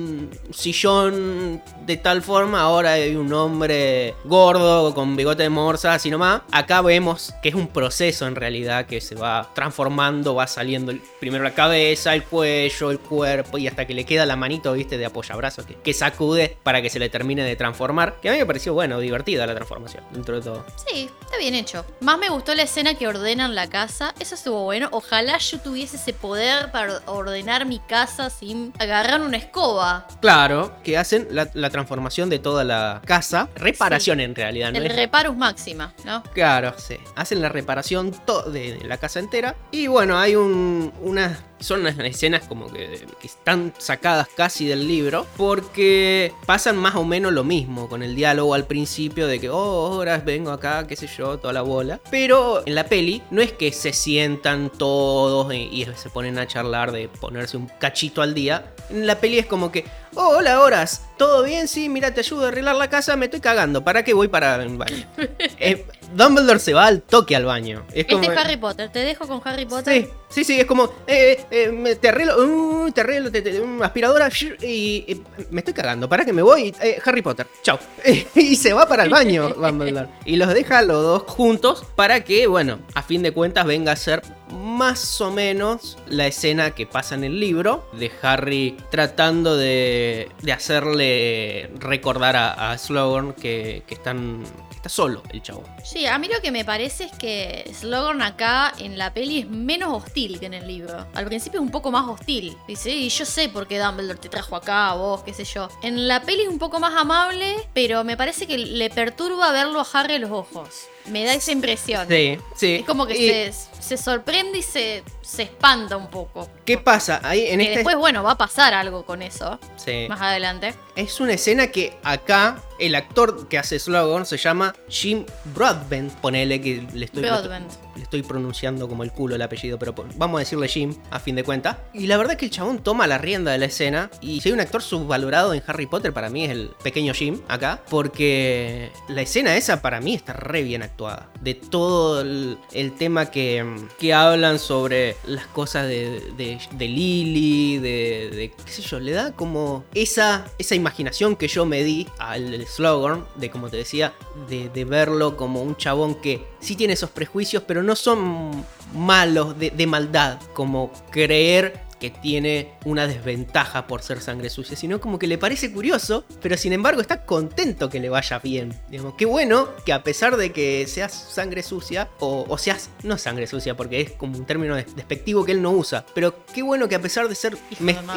sillón 0.52 1.62
de 1.86 1.96
tal 1.96 2.22
forma, 2.22 2.60
ahora 2.60 2.92
hay 2.92 3.16
un 3.16 3.32
hombre 3.32 4.14
gordo 4.24 4.94
con 4.94 5.16
bigote 5.16 5.42
de 5.44 5.48
morsa, 5.48 5.94
así 5.94 6.10
nomás. 6.10 6.42
Acá 6.50 6.80
vemos 6.82 7.34
que 7.42 7.48
es 7.48 7.54
un 7.54 7.68
proceso 7.68 8.26
en 8.26 8.36
realidad 8.36 8.86
que 8.86 9.00
se 9.00 9.14
va 9.14 9.50
transformando, 9.54 10.34
va 10.34 10.46
saliendo 10.46 10.92
primero 11.20 11.42
la 11.44 11.54
cabeza, 11.54 12.14
el 12.14 12.24
cuello, 12.24 12.90
el 12.90 12.98
cuerpo 12.98 13.58
y 13.58 13.66
hasta 13.66 13.86
que 13.86 13.94
le 13.94 14.04
queda 14.04 14.26
la 14.26 14.36
manito, 14.36 14.72
viste, 14.72 14.98
de 14.98 15.06
apoyabrazos 15.06 15.66
que, 15.66 15.74
que 15.74 15.92
sacude 15.92 16.56
para 16.62 16.82
que 16.82 16.90
se 16.90 16.98
le 16.98 17.08
termine 17.08 17.42
de 17.44 17.56
transformar. 17.56 18.20
Que 18.20 18.28
a 18.28 18.32
mí 18.32 18.38
me 18.38 18.46
pareció, 18.46 18.74
bueno, 18.74 18.98
divertida 19.00 19.46
la 19.46 19.54
transformación, 19.54 20.04
dentro 20.12 20.36
de 20.36 20.42
todo. 20.42 20.64
Sí, 20.86 21.10
está 21.20 21.38
bien 21.38 21.54
hecho. 21.54 21.84
Más 22.00 22.18
me 22.18 22.28
gustó 22.28 22.54
la 22.54 22.62
escena 22.62 22.94
que 22.94 23.08
ordenan 23.08 23.54
la 23.54 23.68
casa. 23.68 24.14
Eso 24.18 24.34
estuvo 24.34 24.62
bueno. 24.64 24.88
Ojalá 24.92 25.38
yo 25.38 25.60
tuviese 25.60 25.96
ese 25.96 26.12
poder 26.12 26.70
para 26.70 27.00
ordenar 27.06 27.66
mi 27.66 27.78
casa 27.80 28.30
sin 28.30 28.72
agarrar 28.78 29.20
una 29.20 29.36
escoba. 29.36 29.81
Claro, 30.20 30.76
que 30.84 30.96
hacen 30.98 31.28
la, 31.30 31.48
la 31.54 31.70
transformación 31.70 32.28
de 32.30 32.38
toda 32.38 32.64
la 32.64 33.00
casa. 33.04 33.48
Reparación 33.56 34.20
en 34.20 34.34
realidad, 34.34 34.72
¿no? 34.72 34.78
El 34.78 34.86
es- 34.86 34.96
reparus 34.96 35.36
máxima, 35.36 35.92
¿no? 36.04 36.22
Claro, 36.34 36.74
sí. 36.78 36.96
Hacen 37.16 37.40
la 37.42 37.48
reparación 37.48 38.14
de 38.52 38.78
la 38.84 38.96
casa 38.98 39.18
entera. 39.20 39.54
Y 39.70 39.86
bueno, 39.86 40.18
hay 40.18 40.36
un, 40.36 40.92
unas. 41.00 41.38
Son 41.62 41.80
unas 41.80 41.98
escenas 41.98 42.42
como 42.48 42.72
que, 42.72 43.06
que 43.20 43.26
están 43.26 43.72
sacadas 43.78 44.28
casi 44.36 44.66
del 44.66 44.86
libro. 44.86 45.26
Porque 45.36 46.32
pasan 46.46 46.76
más 46.76 46.94
o 46.94 47.04
menos 47.04 47.32
lo 47.32 47.44
mismo 47.44 47.88
con 47.88 48.02
el 48.02 48.14
diálogo 48.14 48.54
al 48.54 48.66
principio 48.66 49.26
de 49.26 49.40
que, 49.40 49.48
oh, 49.48 49.86
ahora 49.92 50.18
vengo 50.18 50.50
acá, 50.50 50.86
qué 50.86 50.96
sé 50.96 51.06
yo, 51.06 51.38
toda 51.38 51.52
la 51.52 51.62
bola. 51.62 52.00
Pero 52.10 52.62
en 52.66 52.74
la 52.74 52.86
peli 52.86 53.22
no 53.30 53.42
es 53.42 53.52
que 53.52 53.72
se 53.72 53.92
sientan 53.92 54.70
todos 54.70 55.52
y, 55.52 55.56
y 55.56 55.86
se 55.96 56.10
ponen 56.10 56.38
a 56.38 56.46
charlar 56.46 56.92
de 56.92 57.08
ponerse 57.08 57.56
un 57.56 57.66
cachito 57.78 58.22
al 58.22 58.34
día. 58.34 58.72
En 58.90 59.06
la 59.06 59.18
peli 59.18 59.38
es 59.38 59.46
como 59.46 59.72
que, 59.72 59.84
oh, 60.14 60.36
hola, 60.36 60.60
horas, 60.60 61.06
¿todo 61.16 61.42
bien? 61.42 61.68
Sí, 61.68 61.88
mira, 61.88 62.12
te 62.12 62.20
ayudo 62.20 62.44
a 62.44 62.48
arreglar 62.48 62.76
la 62.76 62.90
casa, 62.90 63.16
me 63.16 63.26
estoy 63.26 63.40
cagando. 63.40 63.84
¿Para 63.84 64.04
qué 64.04 64.14
voy 64.14 64.28
para 64.28 64.62
el 64.62 64.76
baño? 64.76 65.06
Eh, 65.58 65.86
Dumbledore 66.14 66.58
se 66.58 66.72
va 66.74 66.86
al 66.86 67.02
toque 67.02 67.34
al 67.36 67.44
baño. 67.44 67.84
Es 67.92 68.06
como, 68.06 68.20
Este 68.22 68.32
es 68.34 68.38
Harry 68.40 68.56
Potter. 68.56 68.90
Te 68.92 68.98
dejo 69.00 69.26
con 69.26 69.40
Harry 69.44 69.66
Potter. 69.66 70.02
Sí, 70.04 70.08
sí, 70.28 70.44
sí, 70.44 70.60
es 70.60 70.66
como, 70.66 70.90
eh, 71.06 71.44
eh, 71.50 71.68
me- 71.72 71.94
te 71.96 72.08
arreglo, 72.08 72.36
uh, 72.44 72.90
te 72.92 73.00
arreglo, 73.00 73.30
te, 73.30 73.42
te- 73.42 73.62
aspiradora 73.82 74.28
shh, 74.28 74.56
y, 74.62 75.04
y 75.08 75.22
me 75.50 75.60
estoy 75.60 75.74
cagando, 75.74 76.08
para 76.08 76.24
que 76.24 76.32
me 76.32 76.42
voy, 76.42 76.74
eh, 76.82 76.98
Harry 77.04 77.22
Potter, 77.22 77.46
chao. 77.62 77.78
y 78.34 78.56
se 78.56 78.72
va 78.72 78.86
para 78.88 79.04
el 79.04 79.10
baño, 79.10 79.48
Dumbledore. 79.56 80.08
Y 80.24 80.36
los 80.36 80.52
deja 80.52 80.82
los 80.82 81.02
dos 81.02 81.22
juntos 81.26 81.84
para 81.96 82.24
que, 82.24 82.46
bueno, 82.46 82.78
a 82.94 83.02
fin 83.02 83.22
de 83.22 83.32
cuentas 83.32 83.64
venga 83.66 83.92
a 83.92 83.96
ser 83.96 84.22
más 84.50 85.18
o 85.22 85.30
menos 85.30 85.96
la 86.06 86.26
escena 86.26 86.72
que 86.72 86.86
pasa 86.86 87.14
en 87.14 87.24
el 87.24 87.40
libro 87.40 87.88
de 87.94 88.10
Harry 88.20 88.76
tratando 88.90 89.56
de, 89.56 90.28
de 90.42 90.52
hacerle 90.52 91.70
recordar 91.78 92.36
a, 92.36 92.72
a 92.72 92.78
Slughorn 92.78 93.32
que, 93.32 93.82
que 93.86 93.94
están, 93.94 94.42
que 94.70 94.76
está 94.76 94.88
solo 94.90 95.22
el 95.32 95.40
chavo. 95.42 95.64
Sí, 95.84 96.06
a 96.06 96.16
mí 96.18 96.28
lo 96.32 96.40
que 96.40 96.50
me 96.52 96.64
parece 96.64 97.04
es 97.04 97.12
que 97.12 97.70
Slogan 97.78 98.22
acá 98.22 98.72
en 98.78 98.96
la 98.98 99.12
peli 99.12 99.40
es 99.40 99.48
menos 99.48 99.92
hostil 99.92 100.38
que 100.38 100.46
en 100.46 100.54
el 100.54 100.66
libro. 100.66 101.06
Al 101.14 101.26
principio 101.26 101.60
es 101.60 101.64
un 101.66 101.70
poco 101.72 101.90
más 101.90 102.08
hostil. 102.08 102.56
Dice, 102.68 102.90
y 102.90 103.08
yo 103.08 103.24
sé 103.24 103.48
por 103.48 103.66
qué 103.66 103.78
Dumbledore 103.80 104.18
te 104.18 104.28
trajo 104.28 104.54
acá, 104.56 104.94
vos, 104.94 105.22
qué 105.22 105.34
sé 105.34 105.44
yo. 105.44 105.68
En 105.82 106.06
la 106.08 106.22
peli 106.22 106.42
es 106.42 106.48
un 106.48 106.58
poco 106.58 106.78
más 106.78 106.94
amable, 106.94 107.56
pero 107.74 108.04
me 108.04 108.16
parece 108.16 108.46
que 108.46 108.58
le 108.58 108.90
perturba 108.90 109.50
verlo 109.52 109.80
a 109.80 109.86
Harry 109.92 110.18
los 110.18 110.30
ojos. 110.30 110.68
Me 111.06 111.24
da 111.24 111.34
esa 111.34 111.50
impresión. 111.50 112.06
Sí, 112.08 112.38
sí. 112.54 112.74
Es 112.76 112.86
como 112.86 113.06
que 113.06 113.16
Y- 113.18 113.28
se, 113.28 113.52
se 113.80 113.96
sorprende 113.96 114.58
y 114.58 114.62
se, 114.62 115.02
se 115.20 115.42
espanta 115.42 115.96
un 115.96 116.06
poco. 116.08 116.48
¿Qué 116.64 116.78
pasa? 116.78 117.20
Ahí 117.24 117.46
en 117.48 117.58
Que 117.58 117.64
este 117.64 117.74
después, 117.78 117.96
bueno, 117.96 118.22
va 118.22 118.32
a 118.32 118.38
pasar 118.38 118.72
algo 118.72 119.04
con 119.04 119.20
eso 119.20 119.58
Sí. 119.74 120.06
más 120.08 120.20
adelante. 120.20 120.74
Es 120.94 121.18
una 121.18 121.32
escena 121.32 121.66
que 121.72 121.98
acá 122.04 122.62
el 122.78 122.94
actor 122.94 123.48
que 123.48 123.58
hace 123.58 123.80
Slughorn 123.80 124.26
se 124.26 124.36
llama 124.36 124.76
Jim 124.88 125.26
Broadbent. 125.72 126.12
Ponele 126.14 126.60
que 126.60 126.86
le 126.92 127.04
estoy. 127.04 127.22
Broadbent. 127.22 127.70
le 127.96 128.02
estoy 128.02 128.22
pronunciando 128.22 128.88
como 128.88 129.02
el 129.02 129.12
culo 129.12 129.34
el 129.34 129.42
apellido, 129.42 129.78
pero 129.78 129.94
vamos 130.16 130.38
a 130.38 130.40
decirle 130.40 130.68
Jim, 130.68 130.94
a 131.10 131.18
fin 131.18 131.36
de 131.36 131.44
cuentas. 131.44 131.76
Y 131.92 132.06
la 132.06 132.16
verdad 132.16 132.32
es 132.32 132.38
que 132.38 132.46
el 132.46 132.50
chabón 132.50 132.78
toma 132.78 133.06
la 133.06 133.18
rienda 133.18 133.52
de 133.52 133.58
la 133.58 133.66
escena. 133.66 134.10
Y 134.20 134.40
si 134.40 134.48
hay 134.48 134.52
un 134.54 134.60
actor 134.60 134.82
subvalorado 134.82 135.54
en 135.54 135.62
Harry 135.66 135.86
Potter, 135.86 136.12
para 136.12 136.30
mí 136.30 136.44
es 136.44 136.50
el 136.50 136.70
pequeño 136.82 137.14
Jim 137.14 137.40
acá. 137.48 137.82
Porque 137.88 138.90
la 139.08 139.22
escena 139.22 139.56
esa 139.56 139.82
para 139.82 140.00
mí 140.00 140.14
está 140.14 140.32
re 140.32 140.62
bien 140.62 140.82
actuada. 140.82 141.30
De 141.40 141.54
todo 141.54 142.20
el, 142.20 142.58
tema 142.98 143.30
que, 143.30 143.64
que, 143.98 144.12
hablan 144.12 144.58
sobre 144.58 145.16
las 145.26 145.46
cosas 145.46 145.88
de, 145.88 146.32
de, 146.36 146.88
Lily, 146.88 147.78
de, 147.78 148.30
de, 148.30 148.52
qué 148.64 148.70
sé 148.70 148.82
yo, 148.82 149.00
le 149.00 149.12
da 149.12 149.32
como 149.32 149.84
esa, 149.94 150.46
esa 150.58 150.74
imaginación 150.74 151.36
que 151.36 151.48
yo 151.48 151.64
me 151.64 151.82
di 151.82 152.06
al 152.18 152.66
slogan, 152.66 153.24
de 153.36 153.50
como 153.50 153.68
te 153.68 153.78
decía, 153.78 154.12
de, 154.48 154.68
de 154.68 154.84
verlo 154.84 155.36
como 155.36 155.61
un 155.62 155.76
chabón 155.76 156.16
que 156.16 156.44
sí 156.60 156.76
tiene 156.76 156.94
esos 156.94 157.10
prejuicios, 157.10 157.62
pero 157.66 157.82
no 157.82 157.96
son 157.96 158.64
malos 158.94 159.58
de, 159.58 159.86
maldad, 159.86 160.38
como 160.54 160.92
creer 161.10 161.80
que 162.02 162.10
tiene 162.10 162.72
una 162.84 163.06
desventaja 163.06 163.86
por 163.86 164.02
ser 164.02 164.20
sangre 164.20 164.50
sucia, 164.50 164.76
sino 164.76 165.00
como 165.00 165.20
que 165.20 165.28
le 165.28 165.38
parece 165.38 165.72
curioso, 165.72 166.24
pero 166.40 166.56
sin 166.56 166.72
embargo 166.72 167.00
está 167.00 167.24
contento 167.24 167.88
que 167.88 168.00
le 168.00 168.08
vaya 168.08 168.40
bien. 168.40 168.74
Digamos, 168.88 169.14
qué 169.14 169.24
bueno 169.24 169.68
que 169.86 169.92
a 169.92 170.02
pesar 170.02 170.36
de 170.36 170.50
que 170.50 170.88
seas 170.88 171.12
sangre 171.12 171.62
sucia, 171.62 172.08
o, 172.18 172.58
seas, 172.58 172.90
no 173.04 173.18
sangre 173.18 173.46
sucia, 173.46 173.76
porque 173.76 174.00
es 174.00 174.10
como 174.10 174.36
un 174.36 174.44
término 174.46 174.74
despectivo 174.74 175.44
que 175.44 175.52
él 175.52 175.62
no 175.62 175.70
usa, 175.70 176.04
pero 176.12 176.44
qué 176.52 176.64
bueno 176.64 176.88
que 176.88 176.96
a 176.96 177.00
pesar 177.00 177.28
de 177.28 177.36
ser 177.36 177.56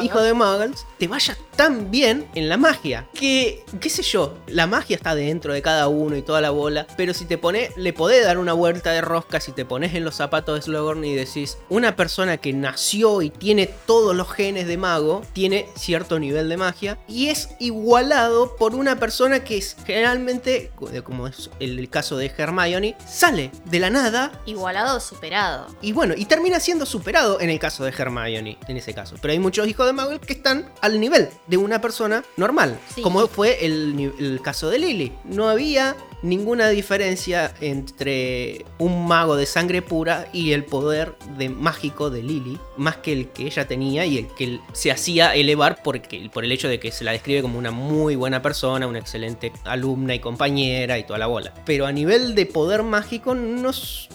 hijo 0.02 0.20
de, 0.20 0.34
muggles, 0.34 0.84
te 0.98 1.06
vaya 1.06 1.38
tan 1.54 1.88
bien 1.92 2.26
en 2.34 2.48
la 2.48 2.56
magia. 2.56 3.06
Que, 3.14 3.64
qué 3.80 3.88
sé 3.88 4.02
yo, 4.02 4.36
la 4.48 4.66
magia 4.66 4.96
está 4.96 5.14
dentro 5.14 5.52
de 5.52 5.62
cada 5.62 5.86
uno 5.86 6.16
y 6.16 6.22
toda 6.22 6.40
la 6.40 6.50
bola, 6.50 6.88
pero 6.96 7.14
si 7.14 7.24
te 7.24 7.38
pones, 7.38 7.70
le 7.76 7.92
podés 7.92 8.24
dar 8.24 8.38
una 8.38 8.52
vuelta 8.52 8.90
de 8.90 9.00
rosca 9.00 9.38
si 9.38 9.52
te 9.52 9.64
pones 9.64 9.94
en 9.94 10.04
los 10.04 10.16
zapatos 10.16 10.56
de 10.56 10.62
Slughorn 10.62 11.04
y 11.04 11.14
decís, 11.14 11.58
una 11.68 11.94
persona 11.94 12.38
que 12.38 12.52
nació 12.52 13.22
y 13.22 13.30
tiene 13.30 13.75
todos 13.86 14.14
los 14.14 14.30
genes 14.30 14.66
de 14.66 14.76
mago, 14.76 15.22
tiene 15.32 15.68
cierto 15.76 16.18
nivel 16.18 16.48
de 16.48 16.56
magia 16.56 16.98
y 17.08 17.28
es 17.28 17.50
igualado 17.58 18.56
por 18.56 18.74
una 18.74 18.96
persona 18.98 19.44
que 19.44 19.58
es 19.58 19.76
generalmente, 19.84 20.70
como 21.04 21.26
es 21.26 21.50
el 21.60 21.88
caso 21.88 22.16
de 22.16 22.32
Hermione, 22.36 22.96
sale 23.06 23.50
de 23.64 23.78
la 23.78 23.90
nada. 23.90 24.32
Igualado 24.46 24.96
o 24.96 25.00
superado. 25.00 25.66
Y 25.80 25.92
bueno, 25.92 26.14
y 26.16 26.24
termina 26.26 26.60
siendo 26.60 26.86
superado 26.86 27.40
en 27.40 27.50
el 27.50 27.58
caso 27.58 27.84
de 27.84 27.90
Hermione, 27.90 28.58
en 28.68 28.76
ese 28.76 28.94
caso. 28.94 29.16
Pero 29.20 29.32
hay 29.32 29.38
muchos 29.38 29.66
hijos 29.68 29.86
de 29.86 29.92
mago 29.92 30.18
que 30.20 30.32
están 30.32 30.70
al 30.80 31.00
nivel 31.00 31.28
de 31.46 31.56
una 31.56 31.80
persona 31.80 32.24
normal, 32.36 32.78
como 33.02 33.26
fue 33.28 33.64
el, 33.64 34.12
el 34.18 34.40
caso 34.42 34.70
de 34.70 34.78
Lily. 34.78 35.12
No 35.24 35.48
había 35.48 35.96
ninguna 36.26 36.68
diferencia 36.68 37.54
entre 37.60 38.64
un 38.78 39.06
mago 39.06 39.36
de 39.36 39.46
sangre 39.46 39.80
pura 39.80 40.28
y 40.32 40.52
el 40.52 40.64
poder 40.64 41.16
de 41.38 41.48
mágico 41.48 42.10
de 42.10 42.22
Lily, 42.22 42.58
más 42.76 42.96
que 42.96 43.12
el 43.12 43.28
que 43.28 43.46
ella 43.46 43.66
tenía 43.66 44.04
y 44.04 44.18
el 44.18 44.26
que 44.28 44.60
se 44.72 44.90
hacía 44.90 45.34
elevar 45.34 45.82
porque, 45.82 46.28
por 46.32 46.44
el 46.44 46.52
hecho 46.52 46.68
de 46.68 46.80
que 46.80 46.90
se 46.90 47.04
la 47.04 47.12
describe 47.12 47.42
como 47.42 47.58
una 47.58 47.70
muy 47.70 48.16
buena 48.16 48.42
persona, 48.42 48.86
una 48.86 48.98
excelente 48.98 49.52
alumna 49.64 50.14
y 50.14 50.18
compañera 50.18 50.98
y 50.98 51.04
toda 51.04 51.18
la 51.18 51.26
bola. 51.26 51.54
Pero 51.64 51.86
a 51.86 51.92
nivel 51.92 52.34
de 52.34 52.46
poder 52.46 52.82
mágico 52.82 53.34
no, 53.34 53.70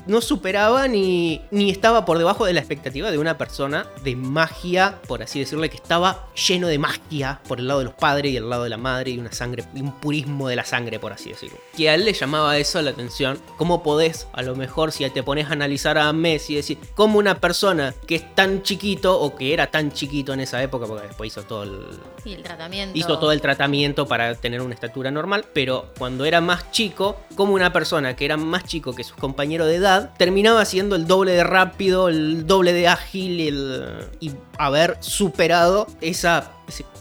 no 0.08 0.22
superaba 0.22 0.88
ni, 0.88 1.42
ni 1.52 1.72
estaba 1.72 2.06
por 2.06 2.18
debajo 2.18 2.46
de 2.46 2.54
la 2.54 2.60
expectativa 2.60 3.12
de 3.12 3.18
una 3.18 3.38
persona 3.38 3.88
de 4.04 4.16
magia, 4.16 5.00
por 5.08 5.24
así 5.24 5.40
decirle, 5.40 5.70
que 5.70 5.78
estaba 5.78 6.28
lleno 6.36 6.68
de 6.68 6.78
magia 6.78 7.40
por 7.48 7.60
el 7.60 7.68
lado 7.68 7.80
de 7.80 7.86
los 7.86 7.94
padres 7.94 8.34
y 8.34 8.38
el 8.38 8.50
lado 8.50 8.64
de 8.64 8.70
la 8.70 8.78
madre 8.78 9.12
y 9.12 9.18
una 9.18 9.32
sangre, 9.32 9.64
un 9.76 9.94
purismo 9.94 10.48
de 10.48 10.56
la 10.56 10.66
sangre, 10.66 11.00
por 11.00 11.14
así 11.14 11.30
decirlo. 11.30 11.58
Que 11.76 11.90
a 11.90 12.01
él 12.02 12.06
le 12.06 12.14
llamaba 12.14 12.58
eso 12.58 12.82
la 12.82 12.92
atención. 12.92 13.40
¿Cómo 13.58 13.84
podés, 13.84 14.28
a 14.34 14.42
lo 14.42 14.56
mejor, 14.56 14.92
si 14.92 15.08
te 15.12 15.24
pones 15.24 15.48
a 15.48 15.54
analizar 15.54 15.98
a 15.98 16.12
Messi 16.12 16.56
decir, 16.56 16.78
cómo 16.96 17.20
una 17.20 17.40
persona 17.40 17.94
que 18.08 18.16
es 18.16 18.36
tan 18.36 18.64
chiquito 18.64 19.20
o 19.20 19.36
que 19.36 19.54
era 19.54 19.68
tan 19.68 19.92
chiquito 19.92 20.34
en 20.34 20.42
esa 20.42 20.62
época, 20.62 20.88
porque 20.88 21.08
después 21.08 21.28
hizo 21.32 21.44
todo 21.44 21.64
el. 21.64 21.80
Y 22.26 22.34
el 22.34 22.44
tratamiento. 22.44 22.98
Hizo 22.98 23.20
todo 23.20 23.32
el 23.32 23.42
tratamiento 23.42 24.08
para 24.08 24.36
tener 24.36 24.62
una 24.62 24.74
estatura 24.74 25.12
normal, 25.12 25.46
pero 25.54 25.92
cuando 25.98 26.26
era 26.26 26.42
más 26.42 26.72
chico, 26.72 27.18
como 27.36 27.54
una 27.54 27.72
persona 27.72 28.16
que 28.16 28.26
era 28.26 28.38
más 28.38 28.64
chico 28.64 28.94
que 28.94 29.04
sus 29.04 29.18
compañeros 29.18 29.68
de 29.68 29.76
edad, 29.76 30.14
terminaba 30.18 30.66
siendo 30.66 30.96
el 30.96 31.08
doble 31.08 31.34
de 31.34 31.44
rápido, 31.44 32.10
el 32.10 32.48
doble 32.48 32.74
de 32.74 32.88
ágil 32.88 33.40
el, 33.40 34.08
y 34.20 34.32
haber 34.58 34.98
superado 35.02 35.88
esa 36.02 36.52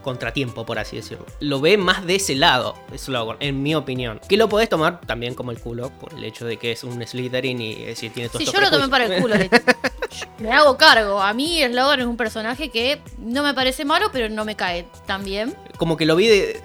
contratiempo, 0.02 0.64
por 0.64 0.78
así 0.78 0.96
decirlo. 0.96 1.26
Lo 1.40 1.60
ve 1.60 1.76
más 1.76 2.06
de 2.06 2.16
ese 2.16 2.34
lado, 2.34 2.76
Slogan, 2.96 3.36
en 3.40 3.62
mi 3.62 3.74
opinión. 3.74 4.20
Que 4.28 4.36
lo 4.36 4.48
podés 4.48 4.68
tomar 4.68 5.00
también 5.00 5.34
como 5.34 5.50
el 5.50 5.58
culo, 5.58 5.90
por 6.00 6.14
el 6.14 6.24
hecho 6.24 6.46
de 6.46 6.56
que 6.56 6.72
es 6.72 6.84
un 6.84 7.06
Slytherin 7.06 7.60
y 7.60 7.72
eh, 7.72 7.94
si 7.96 8.10
tiene 8.10 8.28
todo 8.28 8.38
Sí, 8.38 8.46
yo 8.52 8.60
lo 8.60 8.70
tomé 8.70 8.88
para 8.88 9.06
el 9.06 9.20
culo. 9.20 9.36
me 10.38 10.52
hago 10.52 10.76
cargo. 10.76 11.20
A 11.22 11.32
mí 11.32 11.62
Slogan 11.64 12.00
es 12.00 12.06
un 12.06 12.16
personaje 12.16 12.70
que 12.70 13.00
no 13.18 13.42
me 13.42 13.54
parece 13.54 13.84
malo, 13.84 14.10
pero 14.12 14.28
no 14.28 14.44
me 14.44 14.56
cae 14.56 14.86
tan 15.06 15.24
bien. 15.24 15.54
Como 15.76 15.96
que 15.96 16.06
lo 16.06 16.16
vi 16.16 16.26
de, 16.26 16.62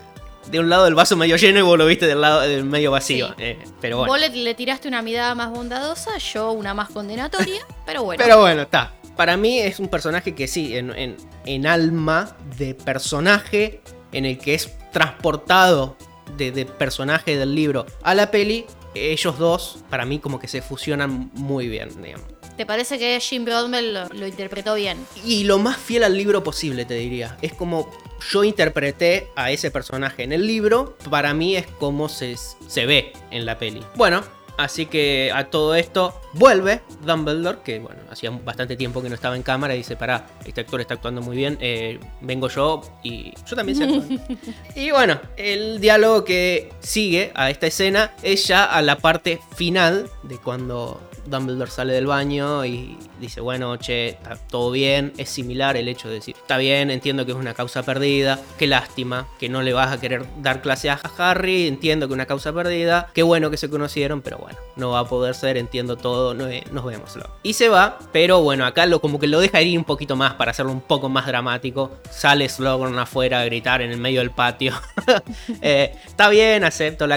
de 0.48 0.60
un 0.60 0.70
lado 0.70 0.86
del 0.86 0.96
vaso 0.96 1.16
medio 1.16 1.36
lleno 1.38 1.60
y 1.60 1.62
vos 1.62 1.78
lo 1.78 1.86
viste 1.86 2.08
del 2.08 2.22
lado 2.22 2.42
del 2.42 2.66
medio 2.66 2.92
vacío. 2.92 3.34
Eh, 3.38 3.58
pero 3.82 3.98
bueno. 3.98 4.14
Vos 4.14 4.20
le, 4.20 4.54
tiraste 4.54 4.88
una 4.88 5.02
mirada 5.02 5.36
más 5.36 5.52
bondadosa, 5.52 6.18
yo 6.18 6.52
una 6.52 6.74
más 6.74 6.90
condenatoria, 6.90 7.62
pero 7.86 8.04
bueno. 8.04 8.24
Pero 8.24 8.40
bueno, 8.40 8.64
está. 8.64 8.94
Para 9.16 9.38
mí 9.38 9.60
es 9.60 9.80
un 9.80 9.88
personaje 9.88 10.36
que 10.36 10.48
sí, 10.48 10.76
en, 10.76 11.18
en, 11.46 11.68
alma 11.68 12.36
de 12.58 12.76
personaje, 12.76 13.82
en 14.12 14.26
el 14.26 14.38
que 14.38 14.56
es 14.56 14.72
transportado 14.92 15.96
de, 16.38 16.66
personaje 16.66 17.38
del 17.38 17.56
libro 17.56 17.86
a 18.04 18.14
la 18.14 18.30
peli, 18.32 18.66
ellos 18.94 19.38
dos, 19.40 19.80
para 19.90 20.06
mí, 20.06 20.20
como 20.20 20.40
que 20.40 20.48
se 20.48 20.62
fusionan 20.62 21.32
muy 21.34 21.68
bien, 21.68 21.90
digamos. 22.02 22.28
¿Te 22.58 22.66
parece 22.66 22.98
que 22.98 23.20
Jim 23.20 23.44
Broadbent 23.44 23.88
lo, 23.88 24.08
lo, 24.18 24.28
interpretó 24.28 24.76
bien? 24.76 24.98
Y 25.26 25.44
lo 25.44 25.58
más 25.60 25.78
fiel 25.78 26.06
al 26.06 26.16
libro 26.16 26.42
posible, 26.44 26.86
te 26.86 26.94
diría. 26.94 27.38
Es 27.42 27.54
como 27.54 27.92
yo 28.32 28.44
interpreté 28.44 29.28
a 29.36 29.52
ese 29.52 29.72
personaje 29.72 30.24
en 30.24 30.32
el 30.32 30.48
libro, 30.48 30.98
para 31.10 31.34
mí 31.34 31.56
es 31.56 31.68
como 31.68 32.10
se, 32.10 32.36
se 32.68 32.86
ve 32.86 33.14
en 33.32 33.46
la 33.46 33.58
peli. 33.58 33.82
Bueno, 33.96 34.24
Así 34.58 34.86
que 34.86 35.32
a 35.34 35.46
todo 35.46 35.76
esto 35.76 36.20
vuelve 36.34 36.82
Dumbledore, 37.06 37.60
que 37.64 37.80
bueno, 37.80 38.02
hacía 38.10 38.30
bastante 38.30 38.76
tiempo 38.76 39.02
que 39.02 39.10
no 39.10 39.16
estaba 39.16 39.36
en 39.36 39.44
cámara 39.44 39.76
y 39.76 39.80
dice, 39.80 39.96
pará, 39.96 40.26
este 40.46 40.62
actor 40.62 40.82
está 40.82 40.94
actuando 40.94 41.22
muy 41.22 41.36
bien, 41.36 41.58
eh, 41.62 42.00
vengo 42.22 42.48
yo 42.48 42.82
y 43.04 43.34
yo 43.46 43.56
también 43.56 43.78
sé 43.78 43.84
actuar. 43.84 44.28
y 44.76 44.92
bueno, 44.92 45.20
el 45.38 45.80
diálogo 45.80 46.24
que 46.24 46.72
sigue 46.80 47.32
a 47.36 47.50
esta 47.50 47.68
escena 47.68 48.14
es 48.24 48.48
ya 48.48 48.64
a 48.64 48.82
la 48.82 48.98
parte 48.98 49.40
final 49.56 50.10
de 50.24 50.38
cuando 50.38 51.02
Dumbledore 51.26 51.72
sale 51.72 51.94
del 51.94 52.08
baño 52.08 52.66
y 52.66 52.98
dice, 53.20 53.42
bueno, 53.42 53.78
che, 53.78 54.10
está 54.10 54.36
todo 54.36 54.72
bien. 54.72 55.14
Es 55.18 55.30
similar 55.30 55.78
el 55.78 55.88
hecho 55.88 56.08
de 56.08 56.16
decir, 56.16 56.36
está 56.36 56.58
bien, 56.58 56.92
entiendo 56.92 57.26
que 57.26 57.32
es 57.32 57.38
una 57.38 57.54
causa 57.54 57.84
perdida. 57.84 58.40
Qué 58.58 58.68
lástima 58.68 59.28
que 59.40 59.50
no 59.50 59.62
le 59.62 59.74
vas 59.74 59.92
a 59.92 60.00
querer 60.00 60.26
dar 60.42 60.62
clase 60.62 60.90
a 60.90 61.00
Harry. 61.18 61.68
Entiendo 61.68 62.08
que 62.08 62.14
es 62.14 62.16
una 62.16 62.26
causa 62.26 62.54
perdida. 62.54 63.10
Qué 63.14 63.24
bueno 63.24 63.50
que 63.50 63.58
se 63.58 63.70
conocieron, 63.70 64.22
pero 64.22 64.38
bueno, 64.38 64.58
no 64.76 64.92
va 64.92 65.00
a 65.00 65.08
poder 65.08 65.36
ser, 65.36 65.58
entiendo 65.58 65.96
todo. 65.96 66.34
nos 66.34 66.86
vemos. 66.86 67.18
Y 67.44 67.54
se 67.54 67.70
va, 67.70 68.00
pero 68.12 68.42
bueno, 68.42 68.66
acá 68.66 68.86
lo, 68.86 69.00
como 69.00 69.20
que 69.20 69.28
lo 69.28 69.40
deja 69.40 69.62
ir 69.62 69.78
un 69.78 69.86
poquito 69.86 70.16
más 70.16 70.34
para 70.34 70.52
hacerlo 70.52 70.72
un 70.72 70.82
poco 70.82 71.10
más 71.10 71.28
dramático. 71.28 71.92
Sale 72.10 72.50
Slogan 72.50 72.98
afuera 72.98 73.42
a 73.42 73.46
gritar 73.46 73.82
en 73.82 73.92
el 73.92 73.98
medio 73.98 74.20
del 74.20 74.32
patio. 74.32 74.74
Eh, 75.62 75.96
está 76.06 76.30
bien, 76.30 76.64
acepto 76.64 77.08
la 77.08 77.16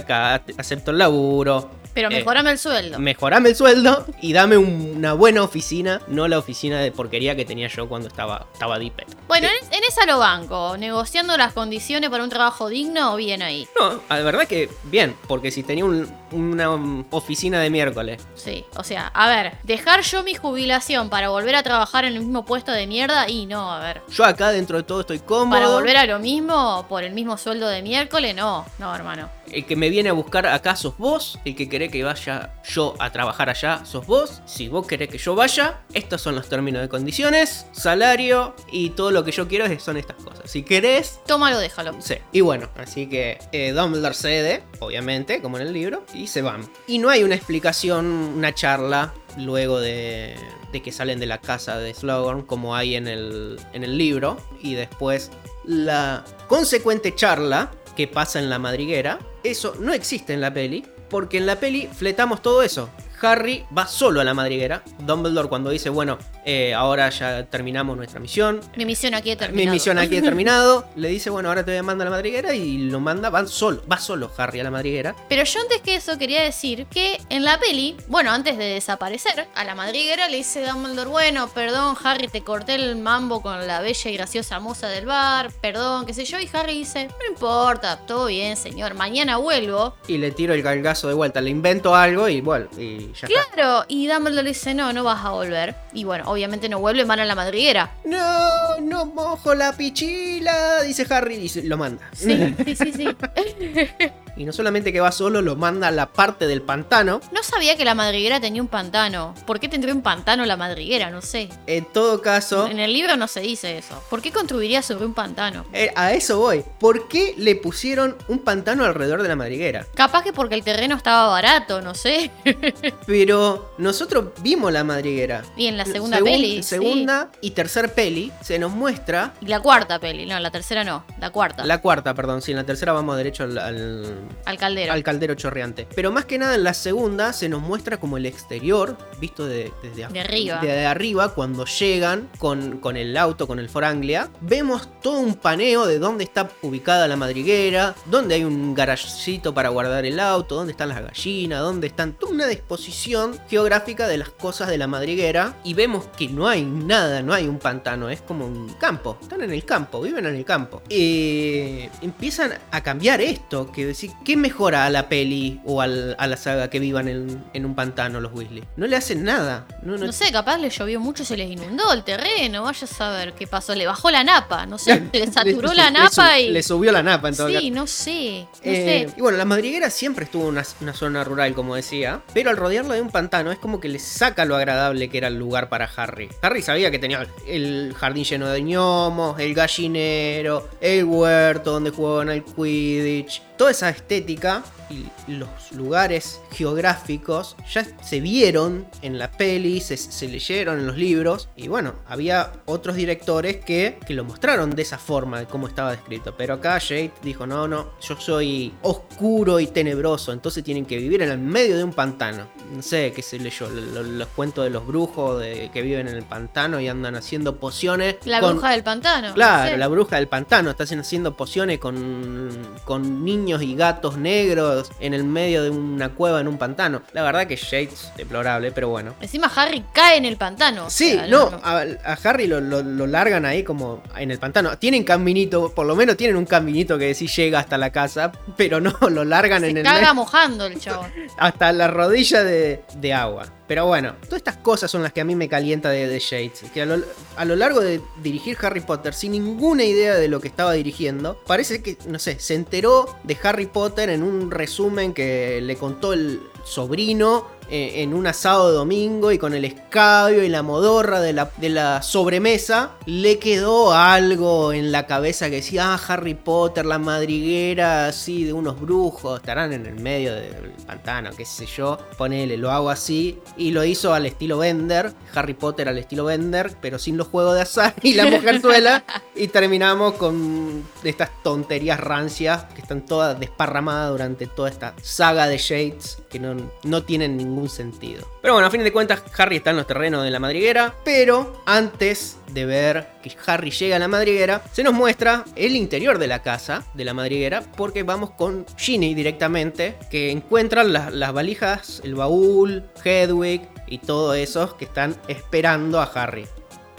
acepto 0.56 0.90
el 0.90 0.98
laburo 0.98 1.77
pero 1.98 2.12
eh, 2.12 2.18
mejorame 2.18 2.52
el 2.52 2.58
sueldo. 2.58 2.98
Mejorame 3.00 3.48
el 3.48 3.56
sueldo 3.56 4.06
y 4.20 4.32
dame 4.32 4.56
una 4.56 5.14
buena 5.14 5.42
oficina, 5.42 6.00
no 6.06 6.28
la 6.28 6.38
oficina 6.38 6.78
de 6.78 6.92
porquería 6.92 7.34
que 7.34 7.44
tenía 7.44 7.66
yo 7.66 7.88
cuando 7.88 8.06
estaba, 8.06 8.46
estaba. 8.52 8.78
Bueno, 9.26 9.48
en, 9.72 9.84
esa 9.84 10.06
lo 10.06 10.20
banco, 10.20 10.76
negociando 10.78 11.36
las 11.36 11.52
condiciones 11.52 12.08
para 12.10 12.22
un 12.22 12.30
trabajo 12.30 12.68
digno, 12.68 13.16
bien 13.16 13.42
ahí. 13.42 13.66
No, 13.80 14.00
la 14.08 14.22
verdad 14.22 14.46
que 14.46 14.70
bien, 14.84 15.16
porque 15.26 15.50
si 15.50 15.64
tenía 15.64 15.84
una 15.84 17.04
oficina 17.10 17.60
de 17.60 17.70
miércoles. 17.70 18.22
Sí, 18.36 18.64
o 18.76 18.84
sea, 18.84 19.08
a 19.08 19.28
ver, 19.28 19.54
dejar 19.64 20.02
yo 20.02 20.22
mi 20.22 20.34
jubilación 20.34 21.10
para 21.10 21.30
volver 21.30 21.56
a 21.56 21.64
trabajar 21.64 22.04
en 22.04 22.12
el 22.12 22.20
mismo 22.20 22.44
puesto 22.44 22.70
de 22.70 22.86
mierda 22.86 23.28
y 23.28 23.46
no, 23.46 23.72
a 23.72 23.80
ver. 23.80 24.02
Yo 24.08 24.24
acá 24.24 24.52
dentro 24.52 24.76
de 24.76 24.84
todo 24.84 25.00
estoy 25.00 25.18
cómodo. 25.18 25.50
Para 25.50 25.68
volver 25.68 25.96
a 25.96 26.06
lo 26.06 26.20
mismo 26.20 26.86
por 26.88 27.02
el 27.02 27.12
mismo 27.12 27.36
sueldo 27.36 27.66
de 27.66 27.82
miércoles, 27.82 28.36
no, 28.36 28.64
no, 28.78 28.94
hermano. 28.94 29.37
El 29.52 29.64
que 29.64 29.76
me 29.76 29.90
viene 29.90 30.08
a 30.08 30.12
buscar 30.12 30.46
acá 30.46 30.76
sos 30.76 30.96
vos, 30.98 31.38
el 31.44 31.54
que 31.54 31.68
querés 31.68 31.90
que 31.90 32.02
vaya 32.02 32.54
yo 32.64 32.94
a 32.98 33.10
trabajar 33.10 33.50
allá 33.50 33.84
sos 33.84 34.06
vos. 34.06 34.42
Si 34.46 34.68
vos 34.68 34.86
querés 34.86 35.08
que 35.08 35.18
yo 35.18 35.34
vaya, 35.34 35.80
estos 35.94 36.20
son 36.20 36.34
los 36.34 36.48
términos 36.48 36.82
de 36.82 36.88
condiciones, 36.88 37.66
salario 37.72 38.54
y 38.70 38.90
todo 38.90 39.10
lo 39.10 39.24
que 39.24 39.32
yo 39.32 39.48
quiero 39.48 39.66
son 39.80 39.96
estas 39.96 40.16
cosas. 40.16 40.50
Si 40.50 40.62
querés... 40.62 41.20
Tómalo, 41.26 41.58
déjalo. 41.58 41.94
Sí. 42.00 42.14
Y 42.32 42.40
bueno, 42.40 42.68
así 42.76 43.08
que 43.08 43.38
eh, 43.52 43.72
Dumbledore 43.72 44.14
cede, 44.14 44.62
obviamente, 44.80 45.40
como 45.42 45.58
en 45.58 45.66
el 45.66 45.72
libro, 45.72 46.04
y 46.14 46.26
se 46.26 46.42
van. 46.42 46.68
Y 46.86 46.98
no 46.98 47.10
hay 47.10 47.24
una 47.24 47.34
explicación, 47.34 48.06
una 48.06 48.54
charla 48.54 49.12
luego 49.36 49.80
de, 49.80 50.36
de 50.72 50.82
que 50.82 50.92
salen 50.92 51.20
de 51.20 51.26
la 51.26 51.38
casa 51.38 51.78
de 51.78 51.94
Slughorn 51.94 52.42
como 52.42 52.74
hay 52.74 52.94
en 52.96 53.08
el, 53.08 53.60
en 53.72 53.84
el 53.84 53.96
libro. 53.96 54.38
Y 54.60 54.74
después 54.74 55.30
la 55.64 56.24
consecuente 56.48 57.14
charla 57.14 57.70
que 57.98 58.06
pasa 58.06 58.38
en 58.38 58.48
la 58.48 58.60
madriguera, 58.60 59.18
eso 59.42 59.74
no 59.80 59.92
existe 59.92 60.32
en 60.32 60.40
la 60.40 60.54
peli, 60.54 60.86
porque 61.10 61.38
en 61.38 61.46
la 61.46 61.58
peli 61.58 61.88
fletamos 61.92 62.42
todo 62.42 62.62
eso. 62.62 62.90
Harry 63.22 63.64
va 63.76 63.86
solo 63.86 64.20
a 64.20 64.24
la 64.24 64.34
madriguera. 64.34 64.82
Dumbledore 65.00 65.48
cuando 65.48 65.70
dice, 65.70 65.88
bueno, 65.90 66.18
eh, 66.44 66.74
ahora 66.74 67.10
ya 67.10 67.44
terminamos 67.46 67.96
nuestra 67.96 68.20
misión. 68.20 68.60
Mi 68.76 68.84
misión 68.84 69.14
aquí 69.14 69.30
he 69.30 69.34
Mi 69.34 69.38
terminado. 69.38 69.72
misión 69.72 69.98
aquí 69.98 70.16
ha 70.18 70.22
terminado. 70.22 70.84
Le 70.96 71.08
dice, 71.08 71.30
bueno, 71.30 71.48
ahora 71.48 71.64
te 71.64 71.70
voy 71.72 71.78
a 71.78 71.82
mandar 71.82 72.06
a 72.06 72.10
la 72.10 72.16
madriguera 72.16 72.54
y 72.54 72.78
lo 72.78 73.00
manda, 73.00 73.30
va 73.30 73.46
solo, 73.46 73.82
va 73.90 73.98
solo 73.98 74.30
Harry 74.36 74.60
a 74.60 74.64
la 74.64 74.70
madriguera. 74.70 75.14
Pero 75.28 75.44
yo 75.44 75.60
antes 75.60 75.80
que 75.82 75.96
eso 75.96 76.18
quería 76.18 76.42
decir 76.42 76.86
que 76.86 77.20
en 77.28 77.44
la 77.44 77.58
peli, 77.58 77.96
bueno, 78.08 78.30
antes 78.30 78.56
de 78.58 78.64
desaparecer, 78.64 79.46
a 79.54 79.64
la 79.64 79.74
madriguera 79.74 80.28
le 80.28 80.38
dice 80.38 80.64
Dumbledore, 80.66 81.10
bueno, 81.10 81.48
perdón 81.48 81.96
Harry, 82.04 82.28
te 82.28 82.42
corté 82.42 82.74
el 82.74 82.96
mambo 82.96 83.42
con 83.42 83.66
la 83.66 83.80
bella 83.80 84.10
y 84.10 84.14
graciosa 84.14 84.60
moza 84.60 84.88
del 84.88 85.06
bar, 85.06 85.52
perdón, 85.60 86.06
qué 86.06 86.14
sé 86.14 86.24
yo, 86.24 86.38
y 86.38 86.48
Harry 86.52 86.78
dice, 86.78 87.08
no 87.08 87.26
importa, 87.32 87.98
todo 88.06 88.26
bien, 88.26 88.56
señor, 88.56 88.94
mañana 88.94 89.36
vuelvo. 89.38 89.94
Y 90.06 90.18
le 90.18 90.30
tiro 90.30 90.54
el 90.54 90.62
galgazo 90.62 91.08
de 91.08 91.14
vuelta. 91.14 91.40
Le 91.40 91.50
invento 91.50 91.94
algo 91.94 92.28
y 92.28 92.40
bueno, 92.40 92.66
y 92.78 93.07
ya 93.12 93.26
está. 93.26 93.54
Claro, 93.54 93.84
y 93.88 94.06
Dumbledore 94.06 94.42
le 94.42 94.50
dice, 94.50 94.74
no, 94.74 94.92
no 94.92 95.04
vas 95.04 95.24
a 95.24 95.30
volver. 95.30 95.74
Y 95.92 96.04
bueno, 96.04 96.24
obviamente 96.26 96.68
no 96.68 96.78
vuelve, 96.78 97.04
van 97.04 97.20
a 97.20 97.24
la 97.24 97.34
madriguera. 97.34 97.90
No, 98.04 98.78
no 98.80 99.06
mojo 99.06 99.54
la 99.54 99.72
pichila, 99.72 100.82
dice 100.82 101.06
Harry 101.10 101.36
y 101.36 101.62
lo 101.62 101.76
manda. 101.76 102.08
Sí, 102.12 102.54
sí, 102.64 102.76
sí, 102.76 102.92
sí. 102.92 103.08
Y 104.38 104.44
no 104.44 104.52
solamente 104.52 104.92
que 104.92 105.00
va 105.00 105.10
solo, 105.12 105.42
lo 105.42 105.56
manda 105.56 105.88
a 105.88 105.90
la 105.90 106.06
parte 106.12 106.46
del 106.46 106.62
pantano. 106.62 107.20
No 107.32 107.42
sabía 107.42 107.76
que 107.76 107.84
la 107.84 107.94
madriguera 107.94 108.40
tenía 108.40 108.62
un 108.62 108.68
pantano. 108.68 109.34
¿Por 109.46 109.58
qué 109.60 109.68
tendría 109.68 109.92
un 109.94 110.00
pantano 110.02 110.46
la 110.46 110.56
madriguera? 110.56 111.10
No 111.10 111.20
sé. 111.20 111.48
En 111.66 111.84
todo 111.84 112.22
caso, 112.22 112.66
En 112.68 112.78
el 112.78 112.92
libro 112.92 113.16
no 113.16 113.26
se 113.28 113.40
dice 113.40 113.76
eso. 113.78 114.00
¿Por 114.08 114.22
qué 114.22 114.30
construiría 114.32 114.80
sobre 114.82 115.04
un 115.06 115.14
pantano? 115.14 115.64
eh, 115.72 115.90
a 115.96 116.12
eso 116.12 116.38
voy. 116.38 116.64
¿Por 116.78 117.08
qué 117.08 117.34
le 117.36 117.56
pusieron 117.56 118.16
un 118.28 118.38
pantano 118.38 118.84
alrededor 118.84 119.22
de 119.22 119.28
la 119.28 119.36
madriguera? 119.36 119.86
Capaz 119.94 120.22
que 120.22 120.32
porque 120.32 120.54
el 120.54 120.62
terreno 120.62 120.94
estaba 120.96 121.26
barato, 121.28 121.80
no 121.82 121.94
sé. 121.94 122.30
Pero 123.06 123.74
nosotros 123.78 124.26
vimos 124.40 124.72
la 124.72 124.84
madriguera. 124.84 125.42
Y 125.56 125.66
en 125.66 125.76
la 125.76 125.84
segunda 125.84 126.18
Segun- 126.18 126.24
peli. 126.24 126.56
sí. 126.62 126.78
Segunda 126.78 127.30
y 127.40 127.50
tercer 127.52 127.92
peli 127.94 128.32
se 128.42 128.58
nos 128.58 128.70
muestra. 128.72 129.32
Y 129.40 129.46
la 129.46 129.60
cuarta 129.60 129.98
peli. 129.98 130.26
No, 130.26 130.38
la 130.38 130.50
tercera 130.50 130.84
no. 130.84 131.04
La 131.18 131.30
cuarta. 131.30 131.64
La 131.64 131.80
cuarta, 131.80 132.14
perdón, 132.14 132.42
sí, 132.42 132.52
en 132.52 132.58
la 132.58 132.64
tercera 132.64 132.92
vamos 132.92 133.16
derecho 133.16 133.44
al, 133.44 133.58
al, 133.58 134.27
Al 134.44 134.58
caldero. 134.58 134.92
al 134.92 135.02
caldero 135.02 135.34
chorreante. 135.34 135.86
Pero 135.94 136.10
más 136.12 136.24
que 136.24 136.38
nada 136.38 136.54
en 136.54 136.64
la 136.64 136.74
segunda 136.74 137.32
se 137.32 137.48
nos 137.48 137.60
muestra 137.62 137.98
como 137.98 138.16
el 138.16 138.26
exterior, 138.26 138.96
visto 139.20 139.46
de, 139.46 139.72
desde 139.82 140.04
a- 140.04 140.08
De 140.08 140.20
arriba. 140.20 140.60
de 140.60 140.86
arriba, 140.86 141.34
cuando 141.34 141.64
llegan 141.64 142.28
con, 142.38 142.78
con 142.78 142.96
el 142.96 143.16
auto, 143.16 143.46
con 143.46 143.58
el 143.58 143.68
Foranglia. 143.68 144.30
Vemos 144.40 144.88
todo 145.02 145.18
un 145.20 145.34
paneo 145.34 145.86
de 145.86 145.98
dónde 145.98 146.24
está 146.24 146.48
ubicada 146.62 147.06
la 147.08 147.16
madriguera, 147.16 147.94
dónde 148.06 148.34
hay 148.36 148.44
un 148.44 148.74
garagecito 148.74 149.52
para 149.54 149.68
guardar 149.68 150.04
el 150.04 150.18
auto, 150.20 150.54
dónde 150.56 150.72
están 150.72 150.88
las 150.88 151.02
gallinas, 151.02 151.60
dónde 151.60 151.86
están 151.88 152.12
toda 152.14 152.32
una 152.32 152.46
disposición 152.46 153.38
geográfica 153.48 154.06
de 154.08 154.18
las 154.18 154.30
cosas 154.30 154.68
de 154.68 154.78
la 154.78 154.86
madriguera. 154.86 155.56
Y 155.64 155.74
vemos 155.74 156.06
que 156.16 156.28
no 156.28 156.48
hay 156.48 156.64
nada, 156.64 157.22
no 157.22 157.32
hay 157.34 157.46
un 157.46 157.58
pantano, 157.58 158.08
es 158.10 158.20
como 158.22 158.46
un 158.46 158.68
campo. 158.74 159.18
Están 159.20 159.42
en 159.42 159.52
el 159.52 159.64
campo, 159.64 160.00
viven 160.00 160.26
en 160.26 160.34
el 160.36 160.44
campo. 160.44 160.82
Eh, 160.88 161.88
empiezan 162.02 162.52
a 162.70 162.82
cambiar 162.82 163.20
esto, 163.20 163.70
que 163.72 163.86
decir, 163.86 164.10
¿qué 164.24 164.36
mejora 164.36 164.84
a 164.86 164.90
la 164.90 165.08
peli 165.08 165.60
o 165.64 165.80
al- 165.80 166.14
a 166.18 166.26
la 166.26 166.36
saga 166.36 166.68
que 166.70 166.78
vivan 166.78 167.08
en, 167.08 167.44
en 167.54 167.64
un 167.64 167.74
pantano 167.74 168.20
los 168.20 168.32
Weasley? 168.32 168.64
No 168.76 168.86
le 168.86 168.96
hacen 168.96 169.24
nada. 169.24 169.66
No, 169.82 169.96
no- 169.96 170.06
No 170.06 170.12
sé, 170.12 170.30
capaz 170.32 170.58
le 170.58 170.70
llovió 170.70 171.00
mucho, 171.00 171.24
se 171.24 171.36
les 171.36 171.50
inundó 171.50 171.92
el 171.92 172.04
terreno. 172.04 172.62
Vaya 172.64 172.84
a 172.84 172.86
saber 172.86 173.32
qué 173.34 173.46
pasó. 173.46 173.74
Le 173.74 173.86
bajó 173.86 174.10
la 174.10 174.24
napa. 174.24 174.66
No 174.66 174.78
sé, 174.78 175.02
le 175.12 175.26
saturó 175.32 175.72
la 175.72 175.86
le 175.90 175.98
napa 175.98 176.10
su- 176.10 176.40
y. 176.42 176.50
Le 176.50 176.62
subió 176.62 176.92
la 176.92 177.02
napa 177.02 177.28
en 177.28 177.36
todo 177.36 177.46
caso. 177.48 177.60
Sí, 177.60 177.70
no 177.70 177.86
sé. 177.86 178.46
No 178.64 178.70
Eh, 178.72 179.06
sé. 179.08 179.14
y 179.16 179.20
bueno, 179.20 179.38
la 179.38 179.44
madriguera 179.44 179.90
siempre 179.90 180.24
estuvo 180.24 180.44
en 180.44 180.48
una, 180.50 180.64
una 180.80 180.92
zona 180.94 181.24
rural, 181.24 181.54
como 181.54 181.74
decía, 181.74 182.20
pero 182.34 182.50
al 182.50 182.56
rodearla 182.56 182.94
de 182.94 183.00
un 183.02 183.10
pantano 183.10 183.50
es 183.52 183.58
como 183.58 183.80
que 183.80 183.88
le 183.88 183.98
saca 183.98 184.44
lo 184.44 184.56
agradable 184.56 185.08
que 185.08 185.18
era 185.18 185.28
el 185.28 185.38
lugar 185.38 185.68
para 185.68 185.88
Harry. 185.96 186.28
Harry 186.42 186.62
sabía 186.62 186.90
que 186.90 186.98
tenía 186.98 187.26
el 187.46 187.94
jardín 187.98 188.24
lleno 188.24 188.48
de 188.48 188.60
gnomos, 188.62 189.38
el 189.40 189.54
gallinero, 189.54 190.68
el 190.80 191.04
huerto 191.04 191.72
donde 191.72 191.90
jugaban 191.90 192.28
al 192.28 192.44
Quidditch, 192.44 193.42
toda 193.56 193.70
esa 193.70 193.88
estética 193.98 194.62
y 194.88 195.06
los 195.28 195.48
lugares 195.72 196.40
geográficos 196.50 197.56
ya 197.72 197.86
se 198.02 198.20
vieron 198.20 198.86
en 199.02 199.18
la 199.18 199.30
peli, 199.30 199.80
se, 199.80 199.96
se 199.96 200.28
leyeron 200.28 200.78
en 200.80 200.86
los 200.86 200.96
libros 200.96 201.48
y 201.56 201.68
bueno, 201.68 201.94
había 202.06 202.52
otros 202.66 202.96
directores 202.96 203.56
que, 203.64 203.98
que 204.06 204.14
lo 204.14 204.24
mostraron 204.24 204.70
de 204.74 204.82
esa 204.82 204.98
forma, 204.98 205.40
de 205.40 205.46
cómo 205.46 205.68
estaba 205.68 205.90
descrito. 205.92 206.34
Pero 206.36 206.54
acá 206.54 206.78
Jade 206.80 207.12
dijo, 207.22 207.46
no, 207.46 207.68
no, 207.68 207.90
yo 208.00 208.16
soy 208.18 208.72
oscuro 208.82 209.60
y 209.60 209.66
tenebroso, 209.66 210.32
entonces 210.32 210.64
tienen 210.64 210.86
que 210.86 210.96
vivir 210.98 211.22
en 211.22 211.30
el 211.30 211.38
medio 211.38 211.76
de 211.76 211.84
un 211.84 211.92
pantano. 211.92 212.48
No 212.74 212.82
sé 212.82 213.12
qué 213.14 213.22
se 213.22 213.38
leyó, 213.38 213.68
lo- 213.68 213.80
lo- 213.80 214.02
los 214.02 214.28
cuentos 214.28 214.64
de 214.64 214.70
los 214.70 214.86
brujos 214.86 215.40
de, 215.40 215.70
que 215.72 215.82
viven 215.82 216.08
en 216.08 216.16
el 216.16 216.22
pantano 216.24 216.80
y 216.80 216.88
andan 216.88 217.14
haciendo 217.16 217.56
pociones. 217.56 218.16
La 218.24 218.40
con- 218.40 218.52
bruja 218.54 218.70
del 218.72 218.82
pantano. 218.82 219.28
no 219.28 219.34
Claro, 219.34 219.76
la 219.76 219.88
bruja 219.88 220.16
del 220.16 220.28
pantano. 220.28 220.70
Está 220.70 220.84
haciendo 220.84 221.34
pociones 221.36 221.78
con, 221.78 222.50
con 222.84 223.24
niños 223.24 223.62
y 223.62 223.74
gatos 223.74 224.16
negros 224.18 224.90
en 225.00 225.14
el 225.14 225.17
medio 225.24 225.62
de 225.62 225.70
una 225.70 226.10
cueva 226.10 226.40
en 226.40 226.48
un 226.48 226.58
pantano. 226.58 227.02
La 227.12 227.22
verdad 227.22 227.46
que 227.46 227.56
Jade 227.56 227.84
es 227.92 228.12
deplorable, 228.16 228.72
pero 228.72 228.88
bueno. 228.88 229.14
Encima 229.20 229.50
Harry 229.54 229.84
cae 229.92 230.16
en 230.16 230.24
el 230.24 230.36
pantano. 230.36 230.86
o 230.86 230.90
Sí, 230.90 231.12
sea, 231.12 231.26
no, 231.26 231.50
a, 231.62 231.84
a 232.04 232.18
Harry 232.24 232.46
lo, 232.46 232.60
lo- 232.60 232.82
lo 232.82 233.06
largan 233.06 233.44
ahí 233.46 233.62
como 233.64 234.02
en 234.16 234.30
el 234.30 234.38
pantano. 234.38 234.76
Tienen 234.78 235.04
caminito, 235.04 235.72
por 235.74 235.86
lo 235.86 235.96
menos 235.96 236.16
tienen 236.16 236.36
un 236.36 236.46
caminito 236.46 236.98
que 236.98 237.14
sí 237.14 237.26
llega 237.26 237.58
hasta 237.60 237.78
la 237.78 237.90
casa, 237.90 238.32
pero 238.56 238.80
no, 238.80 238.96
lo 239.10 239.24
largan 239.24 239.60
Se 239.62 239.70
en 239.70 239.78
el 239.78 239.84
medio 239.84 240.14
mojando 240.14 240.66
el 240.66 240.78
chabón. 240.80 241.12
hasta 241.38 241.72
la 241.72 241.88
rodilla 241.88 242.42
de, 242.44 242.82
de 242.96 243.12
agua. 243.14 243.46
Pero 243.68 243.86
bueno, 243.86 244.14
todas 244.24 244.38
estas 244.38 244.56
cosas 244.56 244.90
son 244.90 245.02
las 245.02 245.12
que 245.12 245.20
a 245.20 245.24
mí 245.24 245.36
me 245.36 245.48
calienta 245.48 245.90
de, 245.90 246.08
de 246.08 246.18
Shades. 246.18 246.64
Que 246.72 246.82
a 246.82 246.86
lo, 246.86 247.04
a 247.36 247.44
lo 247.44 247.54
largo 247.54 247.80
de 247.80 248.00
dirigir 248.22 248.56
Harry 248.62 248.80
Potter 248.80 249.12
sin 249.12 249.32
ninguna 249.32 249.84
idea 249.84 250.14
de 250.14 250.26
lo 250.28 250.40
que 250.40 250.48
estaba 250.48 250.72
dirigiendo, 250.72 251.38
parece 251.46 251.82
que, 251.82 251.98
no 252.08 252.18
sé, 252.18 252.40
se 252.40 252.54
enteró 252.54 253.14
de 253.24 253.36
Harry 253.42 253.66
Potter 253.66 254.08
en 254.08 254.22
un 254.22 254.50
resumen 254.50 255.12
que 255.12 255.60
le 255.60 255.76
contó 255.76 256.14
el 256.14 256.40
sobrino 256.64 257.57
eh, 257.70 258.02
en 258.02 258.14
un 258.14 258.26
asado 258.26 258.68
de 258.70 258.74
domingo 258.74 259.30
y 259.30 259.38
con 259.38 259.52
el 259.52 259.64
escabio 259.64 260.42
y 260.42 260.48
la 260.48 260.62
modorra 260.62 261.20
de 261.20 261.32
la, 261.32 261.50
de 261.58 261.68
la 261.68 262.02
sobremesa, 262.02 262.92
le 263.04 263.38
quedó 263.38 263.92
algo 263.92 264.72
en 264.72 264.90
la 264.90 265.06
cabeza 265.06 265.50
que 265.50 265.56
decía, 265.56 265.94
ah, 265.94 266.00
Harry 266.08 266.34
Potter, 266.34 266.86
la 266.86 266.98
madriguera 266.98 268.06
así 268.06 268.44
de 268.44 268.52
unos 268.52 268.80
brujos, 268.80 269.40
estarán 269.40 269.72
en 269.72 269.86
el 269.86 269.96
medio 269.96 270.34
del 270.34 270.72
pantano, 270.86 271.30
qué 271.36 271.44
sé 271.44 271.66
yo, 271.66 271.98
ponele, 272.16 272.56
lo 272.56 272.70
hago 272.70 272.90
así, 272.90 273.38
y 273.56 273.70
lo 273.70 273.84
hizo 273.84 274.14
al 274.14 274.26
estilo 274.26 274.58
Bender, 274.58 275.12
Harry 275.34 275.54
Potter 275.54 275.88
al 275.88 275.98
estilo 275.98 276.24
Bender, 276.24 276.74
pero 276.80 276.98
sin 276.98 277.16
los 277.16 277.28
juegos 277.28 277.54
de 277.54 277.62
azar 277.62 277.94
y 278.02 278.14
la 278.14 278.26
mujerzuela, 278.26 279.04
y 279.34 279.48
terminamos 279.48 280.14
con 280.14 280.84
estas 281.04 281.30
tonterías 281.42 282.00
rancias 282.00 282.64
que 282.74 282.80
están 282.80 283.04
todas 283.04 283.38
desparramadas 283.38 284.10
durante 284.10 284.46
toda 284.46 284.70
esta 284.70 284.94
saga 285.02 285.46
de 285.46 285.58
Shades 285.58 286.18
que 286.30 286.38
no, 286.38 286.56
no 286.84 287.02
tienen 287.02 287.36
ningún 287.36 287.57
sentido. 287.66 288.28
Pero 288.42 288.52
bueno, 288.54 288.68
a 288.68 288.70
fin 288.70 288.84
de 288.84 288.92
cuentas, 288.92 289.22
Harry 289.38 289.56
está 289.56 289.70
en 289.70 289.76
los 289.78 289.86
terrenos 289.86 290.22
de 290.22 290.30
la 290.30 290.38
madriguera, 290.38 290.94
pero 291.04 291.62
antes 291.66 292.36
de 292.52 292.66
ver 292.66 293.08
que 293.22 293.34
Harry 293.46 293.70
llega 293.70 293.96
a 293.96 293.98
la 293.98 294.08
madriguera, 294.08 294.62
se 294.72 294.82
nos 294.82 294.92
muestra 294.92 295.44
el 295.56 295.74
interior 295.76 296.18
de 296.18 296.26
la 296.26 296.42
casa 296.42 296.84
de 296.92 297.04
la 297.06 297.14
madriguera, 297.14 297.62
porque 297.76 298.02
vamos 298.02 298.30
con 298.32 298.66
Ginny 298.76 299.14
directamente, 299.14 299.96
que 300.10 300.30
encuentran 300.30 300.92
las, 300.92 301.12
las 301.12 301.32
valijas, 301.32 302.00
el 302.04 302.14
baúl, 302.14 302.84
Hedwig 303.02 303.62
y 303.86 303.98
todos 303.98 304.36
esos 304.36 304.74
que 304.74 304.84
están 304.84 305.16
esperando 305.28 306.00
a 306.00 306.04
Harry. 306.04 306.46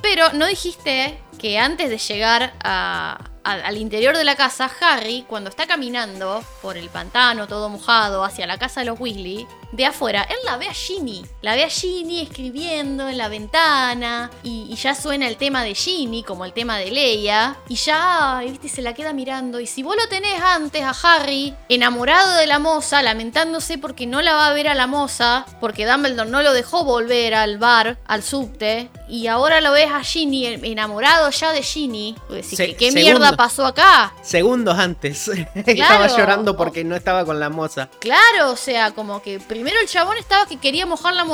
Pero 0.02 0.32
no 0.34 0.48
dijiste 0.48 1.20
que 1.38 1.60
antes 1.60 1.90
de 1.90 1.98
llegar 1.98 2.54
a- 2.64 3.26
a- 3.44 3.52
al 3.54 3.78
interior 3.78 4.16
de 4.16 4.24
la 4.24 4.36
casa, 4.36 4.72
Harry, 4.82 5.26
cuando 5.28 5.50
está 5.50 5.68
caminando 5.68 6.42
por 6.62 6.78
el 6.78 6.90
pantano 6.90 7.48
todo 7.48 7.68
mojado 7.70 8.24
hacia 8.24 8.48
la 8.48 8.58
casa 8.58 8.80
de 8.82 8.86
los 8.88 9.00
Weasley, 9.00 9.46
de 9.72 9.86
afuera, 9.86 10.24
él 10.30 10.38
la 10.46 10.58
ve 10.58 10.68
a 10.68 10.74
Ginny. 10.74 11.26
La 11.42 11.56
ve 11.56 11.64
a 11.64 11.70
Ginny 11.70 12.22
escribiendo 12.22 13.08
en 13.10 13.18
la 13.18 13.28
ventana 13.30 14.32
y, 14.44 14.68
y 14.70 14.76
ya 14.76 14.96
suena 14.96 15.28
el 15.28 15.38
tema 15.38 15.64
de 15.64 15.76
Ginny, 15.76 16.24
como 16.24 16.46
el 16.46 16.54
tema 16.54 16.78
de 16.78 16.92
Leia. 16.92 17.58
Y 17.68 17.76
ya, 17.76 18.42
viste, 18.44 18.68
se 18.70 18.82
la 18.82 18.94
queda 18.94 19.14
mirando. 19.14 19.60
Y 19.60 19.68
si 19.68 19.84
vos 19.84 19.96
lo 19.96 20.08
tenés 20.08 20.42
antes 20.42 20.84
a 20.84 20.94
Harry, 21.04 21.54
enamorado 21.70 22.36
de 22.38 22.48
la 22.48 22.60
moza, 22.60 23.02
lamentándose 23.04 23.78
porque 23.78 24.06
no 24.08 24.22
la 24.22 24.34
va 24.34 24.48
a 24.48 24.54
ver 24.54 24.68
a 24.68 24.76
la 24.76 24.88
moza, 24.88 25.46
porque 25.62 25.86
Dumbledore 25.86 26.30
no 26.30 26.42
lo 26.42 26.54
dejó 26.54 26.84
volver 26.84 27.36
al 27.36 27.58
bar, 27.58 27.98
al 28.08 28.24
subte, 28.24 28.90
y 29.08 29.28
ahora 29.28 29.62
lo 29.62 29.72
ves 29.72 29.90
a 29.92 30.04
Ginny 30.04 30.46
enamorado 30.48 31.30
ya 31.32 31.52
de 31.52 31.64
Ginny, 31.64 32.16
decís, 32.30 32.58
Se- 32.58 32.76
¿qué, 32.76 32.92
segundo. 32.92 33.20
mierda 33.20 33.36
pasó 33.38 33.66
acá? 33.66 34.14
Segundos 34.22 34.78
antes, 34.78 35.28
estaba 35.56 35.64
Claro. 36.08 36.18
llorando 36.18 36.56
porque 36.58 36.84
no 36.84 36.96
estaba 36.96 37.26
con 37.26 37.40
la 37.40 37.50
moza. 37.50 37.90
Claro, 38.00 38.52
o 38.52 38.56
sea, 38.56 38.92
como 38.92 39.22
que 39.22 39.40
primero 39.60 39.78
el 39.82 39.88
chabón 39.90 40.16
estaba 40.18 40.46
que 40.46 40.56
quería 40.58 40.86
mojar 40.86 41.14
la, 41.16 41.26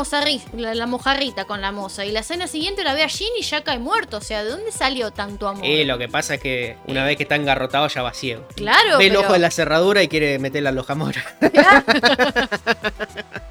la, 0.53 0.73
la 0.73 0.85
mojarrita 0.88 1.45
con 1.45 1.61
la 1.61 1.72
moza, 1.72 2.06
y 2.06 2.11
la 2.11 2.22
escena 2.22 2.47
siguiente 2.47 2.84
la 2.84 2.95
ve 2.95 3.03
a 3.03 3.07
Ginny 3.07 3.39
y 3.39 3.43
ya 3.43 3.64
cae 3.64 3.77
muerto, 3.77 4.18
o 4.18 4.22
sea, 4.22 4.43
¿de 4.43 4.49
dónde 4.49 4.72
salió 4.72 5.11
tanto 5.11 5.47
amor? 5.47 5.64
Y 5.64 5.85
lo 5.85 5.99
que 5.99 6.10
pasa 6.10 6.34
es 6.35 6.41
que 6.41 6.76
una 6.88 7.06
vez 7.06 7.18
que 7.18 7.23
está 7.23 7.35
engarrotado 7.35 7.88
ya 7.88 8.02
va 8.02 8.14
ciego. 8.14 8.47
Claro, 8.56 8.97
Ve 8.97 9.06
el 9.06 9.10
pero- 9.11 9.22
ojo 9.22 9.34
de 9.34 9.39
la 9.39 9.52
cerradura 9.52 10.02
y 10.02 10.07
quiere 10.07 10.39
meter 10.39 10.64
la 10.64 10.72
lojamora. 10.72 11.23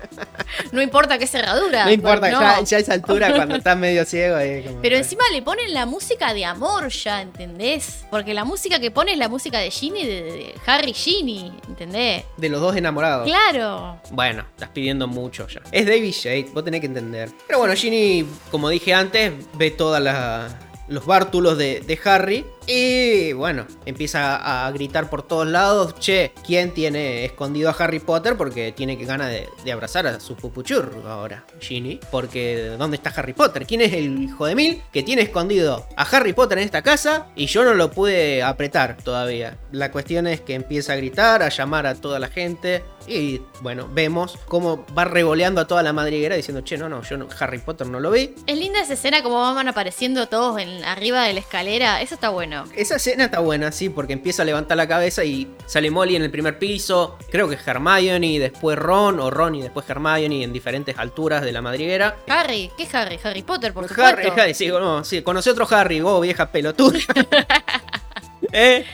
No 0.73 0.81
importa 0.83 1.19
qué 1.19 1.27
cerradura. 1.27 1.85
No 1.85 1.91
importa, 1.93 2.31
no. 2.31 2.41
Ya, 2.41 2.61
ya 2.63 2.77
a 2.77 2.81
esa 2.81 2.93
altura, 2.95 3.35
cuando 3.35 3.57
estás 3.57 3.77
medio 3.77 4.05
ciego, 4.07 4.39
es 4.39 4.67
como- 4.67 4.81
Pero 4.83 4.97
encima 4.97 5.25
le 5.33 5.43
ponen 5.43 5.73
la 5.75 5.87
música 5.87 6.33
de 6.35 6.45
amor 6.45 6.89
ya, 6.89 7.23
¿entendés? 7.23 8.05
Porque 8.11 8.35
la 8.35 8.45
música 8.45 8.79
que 8.79 8.91
pone 8.91 9.13
es 9.13 9.19
la 9.19 9.29
música 9.29 9.59
de 9.59 9.71
Ginny, 9.71 10.05
de, 10.07 10.23
de 10.23 10.55
Harry 10.67 10.93
Ginny, 10.93 11.53
¿entendés? 11.69 12.25
De 12.37 12.49
los 12.49 12.61
dos 12.61 12.77
enamorados. 12.77 13.27
Claro. 13.27 14.01
Bueno, 14.11 14.45
estás 14.51 14.69
pidiendo 14.71 15.07
mucho 15.07 15.47
ya. 15.49 15.61
Es 15.73 15.87
David 15.87 16.13
Shade, 16.13 16.47
vos 16.53 16.65
tenés 16.65 16.81
que 16.81 16.87
entender. 16.87 17.31
Pero 17.47 17.59
bueno, 17.59 17.75
Ginny, 17.75 18.27
como 18.51 18.69
dije 18.69 18.95
antes, 18.95 19.33
ve 19.55 19.71
todas 19.71 20.03
las 20.03 20.53
los 20.87 21.07
bártulos 21.07 21.57
de, 21.57 21.81
de 21.81 21.99
Harry. 22.05 22.45
Y 22.67 23.33
bueno, 23.35 23.67
empieza 23.85 24.67
a 24.67 24.71
gritar 24.71 25.11
por 25.11 25.23
todos 25.23 25.47
lados, 25.47 25.95
che, 25.99 26.33
¿quién 26.47 26.73
tiene 26.73 27.25
escondido 27.25 27.69
a 27.69 27.73
Harry 27.73 28.01
Potter? 28.01 28.37
Porque 28.37 28.73
tiene 28.73 28.97
que 28.97 29.05
ganas 29.05 29.31
de, 29.31 29.73
abrazar 29.73 30.07
a 30.07 30.21
su 30.21 30.37
pupuchur 30.37 31.03
ahora, 31.07 31.45
Ginny. 31.61 32.01
Porque 32.11 32.75
¿dónde 32.79 32.97
está 32.97 33.11
Harry 33.11 33.33
Potter? 33.33 33.67
¿Quién 33.67 33.83
es 33.83 33.93
el 33.93 34.23
hijo 34.23 34.47
de 34.47 34.55
mil 34.55 34.83
que 34.93 35.03
tiene 35.03 35.23
escondido 35.23 35.87
a 35.97 36.03
Harry 36.03 36.33
Potter 36.33 36.59
en 36.59 36.65
esta 36.65 36.83
casa? 36.83 37.27
Y 37.35 37.47
yo 37.47 37.65
no 37.65 37.75
lo 37.75 37.91
pude 37.91 38.43
apretar 38.43 38.97
todavía. 39.03 39.59
La 39.73 39.91
cuestión 39.91 40.27
es 40.27 40.41
que 40.41 40.55
empieza 40.55 40.95
a 40.95 40.97
gritar, 40.97 41.43
a 41.43 41.49
llamar 41.51 41.87
a 41.87 41.95
toda 41.95 42.19
la 42.19 42.29
gente. 42.29 42.83
Y 43.07 43.43
bueno, 43.61 43.89
vemos 43.93 44.39
cómo 44.47 44.87
va 44.97 45.05
revoleando 45.05 45.61
a 45.61 45.67
toda 45.67 45.83
la 45.83 45.93
madriguera 45.93 46.37
diciendo, 46.37 46.63
che, 46.63 46.79
no, 46.79 46.89
no, 46.89 47.03
yo 47.03 47.19
Harry 47.39 47.59
Potter 47.59 47.87
no 47.87 48.01
lo 48.01 48.11
vi. 48.11 48.35
Es 48.47 48.59
linda 48.59 48.81
esa 48.81 48.95
escena 48.95 49.23
como 49.23 49.37
van 49.37 49.69
apareciendo 49.69 50.29
todos 50.29 50.59
en, 50.61 50.83
arriba 50.85 51.25
de 51.25 51.35
la 51.35 51.41
escalera. 51.41 52.01
Eso 52.01 52.15
está 52.15 52.31
bueno. 52.31 52.54
Esa 52.75 52.97
escena 52.97 53.25
está 53.27 53.41
buena, 53.41 53.73
sí, 53.73 53.89
porque 53.89 54.13
empieza 54.13 54.43
a 54.43 54.45
levantar 54.45 54.77
la 54.77 54.87
cabeza 54.87 55.25
y 55.25 55.49
sale 55.67 55.91
Molly 55.91 56.17
en 56.17 56.23
el 56.23 56.31
primer 56.31 56.59
piso. 56.59 57.19
Creo 57.31 57.49
que 57.49 57.59
Hermione 57.65 58.27
y 58.27 58.39
después 58.39 58.79
Ron, 58.79 59.21
o 59.21 59.31
Ron 59.31 59.55
y 59.57 59.63
después 59.63 59.89
Hermione 59.89 60.43
en 60.43 60.53
diferentes 60.53 60.99
alturas 60.99 61.43
de 61.43 61.53
la 61.53 61.63
madriguera. 61.63 62.17
Harry, 62.29 62.71
¿qué 62.77 62.87
Harry? 62.93 63.19
Harry 63.23 63.43
Potter, 63.43 63.73
por 63.73 63.85
Harry, 63.85 63.95
supuesto. 63.95 64.41
Harry, 64.41 64.55
sí, 64.55 64.69
no, 64.69 65.05
sí, 65.05 65.23
conocí 65.23 65.51
otro 65.51 65.67
Harry, 65.71 66.01
vos 66.01 66.21
vieja 66.23 66.51
pelotuda. 66.51 66.99
eh, 68.53 68.85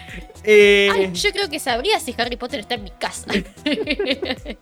eh, 0.44 0.88
Ay, 0.92 1.12
yo 1.12 1.30
creo 1.32 1.48
que 1.48 1.58
sabría 1.58 1.98
si 2.00 2.14
Harry 2.18 2.36
Potter 2.36 2.60
está 2.60 2.74
en 2.74 2.84
mi 2.84 2.90
casa. 2.90 3.26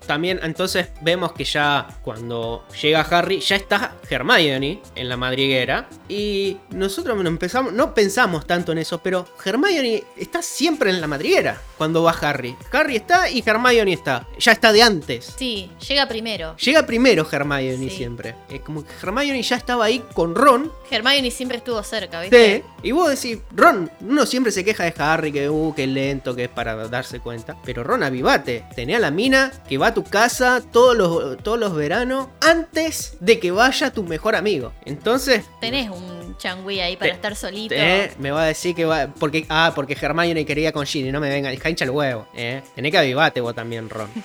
También 0.07 0.41
entonces 0.43 0.89
vemos 1.01 1.33
que 1.33 1.45
ya 1.45 1.87
cuando 2.03 2.65
llega 2.81 3.01
Harry, 3.01 3.41
ya 3.41 3.57
está 3.57 3.95
Hermione 4.09 4.81
en 4.95 5.09
la 5.09 5.17
madriguera. 5.17 5.89
Y 6.09 6.57
nosotros 6.71 7.17
no 7.23 7.29
empezamos, 7.29 7.73
no 7.73 7.95
pensamos 7.95 8.47
tanto 8.47 8.73
en 8.73 8.79
eso, 8.79 8.99
pero 9.03 9.27
Hermione 9.45 10.05
está 10.17 10.43
siempre 10.43 10.91
en 10.91 11.01
la 11.01 11.07
madriguera 11.07 11.61
cuando 11.77 12.03
va 12.03 12.13
Harry. 12.13 12.57
Harry 12.73 12.97
está 12.97 13.31
y 13.31 13.43
Hermione 13.45 13.93
está. 13.93 14.27
Ya 14.39 14.53
está 14.53 14.73
de 14.73 14.83
antes. 14.83 15.35
sí, 15.37 15.71
llega 15.87 16.07
primero. 16.09 16.57
Llega 16.57 16.87
primero 16.87 17.27
Hermione 17.31 17.77
Sí. 17.79 17.91
siempre. 17.91 18.35
Es 18.49 18.61
como 18.61 18.85
que 18.85 18.93
Hermione 19.03 19.43
ya 19.43 19.57
estaba 19.57 19.85
ahí 19.85 20.03
con 20.15 20.35
Ron. 20.35 20.73
Hermione 20.91 21.31
siempre 21.31 21.59
estuvo 21.59 21.83
cerca, 21.83 22.21
¿viste? 22.21 22.65
Sí. 22.83 22.89
Y 22.89 22.93
vos 22.93 23.09
decís, 23.11 23.39
Ron, 23.55 23.91
uno 24.01 24.27
siempre 24.27 24.53
se 24.53 24.65
queja 24.65 24.85
de 24.85 24.95
Harry, 24.99 25.33
que 25.33 25.49
uh, 25.49 25.75
es 25.85 25.89
lento, 25.89 26.35
que 26.35 26.45
es 26.45 26.49
para 26.49 26.75
darse 26.89 27.21
cuenta. 27.21 27.57
Pero 27.65 27.85
Ron, 27.85 28.03
avivate. 28.03 28.65
Tenía 28.75 28.99
la 28.99 29.11
mina 29.11 29.53
que 29.69 29.79
va 29.79 29.89
a 29.89 29.95
tu 29.95 30.05
casa 30.05 30.63
todos 30.73 30.97
los, 30.97 31.39
todos 31.39 31.59
los 31.59 31.75
veranos 31.75 32.29
antes 32.41 33.17
de 33.21 33.39
que 33.39 33.51
vaya 33.51 33.93
tu 33.93 34.03
mejor 34.03 34.37
amigo. 34.37 34.73
Entonces, 34.85 35.45
Tenés 35.61 35.91
un 35.91 36.18
changüí 36.39 36.81
ahí 36.81 36.97
para 36.97 37.10
Te- 37.10 37.15
estar 37.16 37.36
solito. 37.36 37.74
eh, 37.77 38.12
me 38.19 38.31
va 38.31 38.43
a 38.44 38.47
decir 38.47 38.74
que 38.74 38.85
va. 38.85 39.09
Porque, 39.19 39.44
ah, 39.48 39.73
porque 39.74 39.97
Hermione 40.01 40.47
quería 40.47 40.73
con 40.73 40.86
Ginny, 40.86 41.12
no 41.12 41.20
me 41.20 41.28
venga, 41.28 41.52
hincha 41.52 41.85
el 41.85 41.90
huevo. 41.90 42.27
Eh. 42.35 42.62
Tenés 42.74 42.93
que 42.93 42.98
avivate 42.98 43.40
vos 43.40 43.55
también, 43.55 43.90
Ron. 43.90 44.09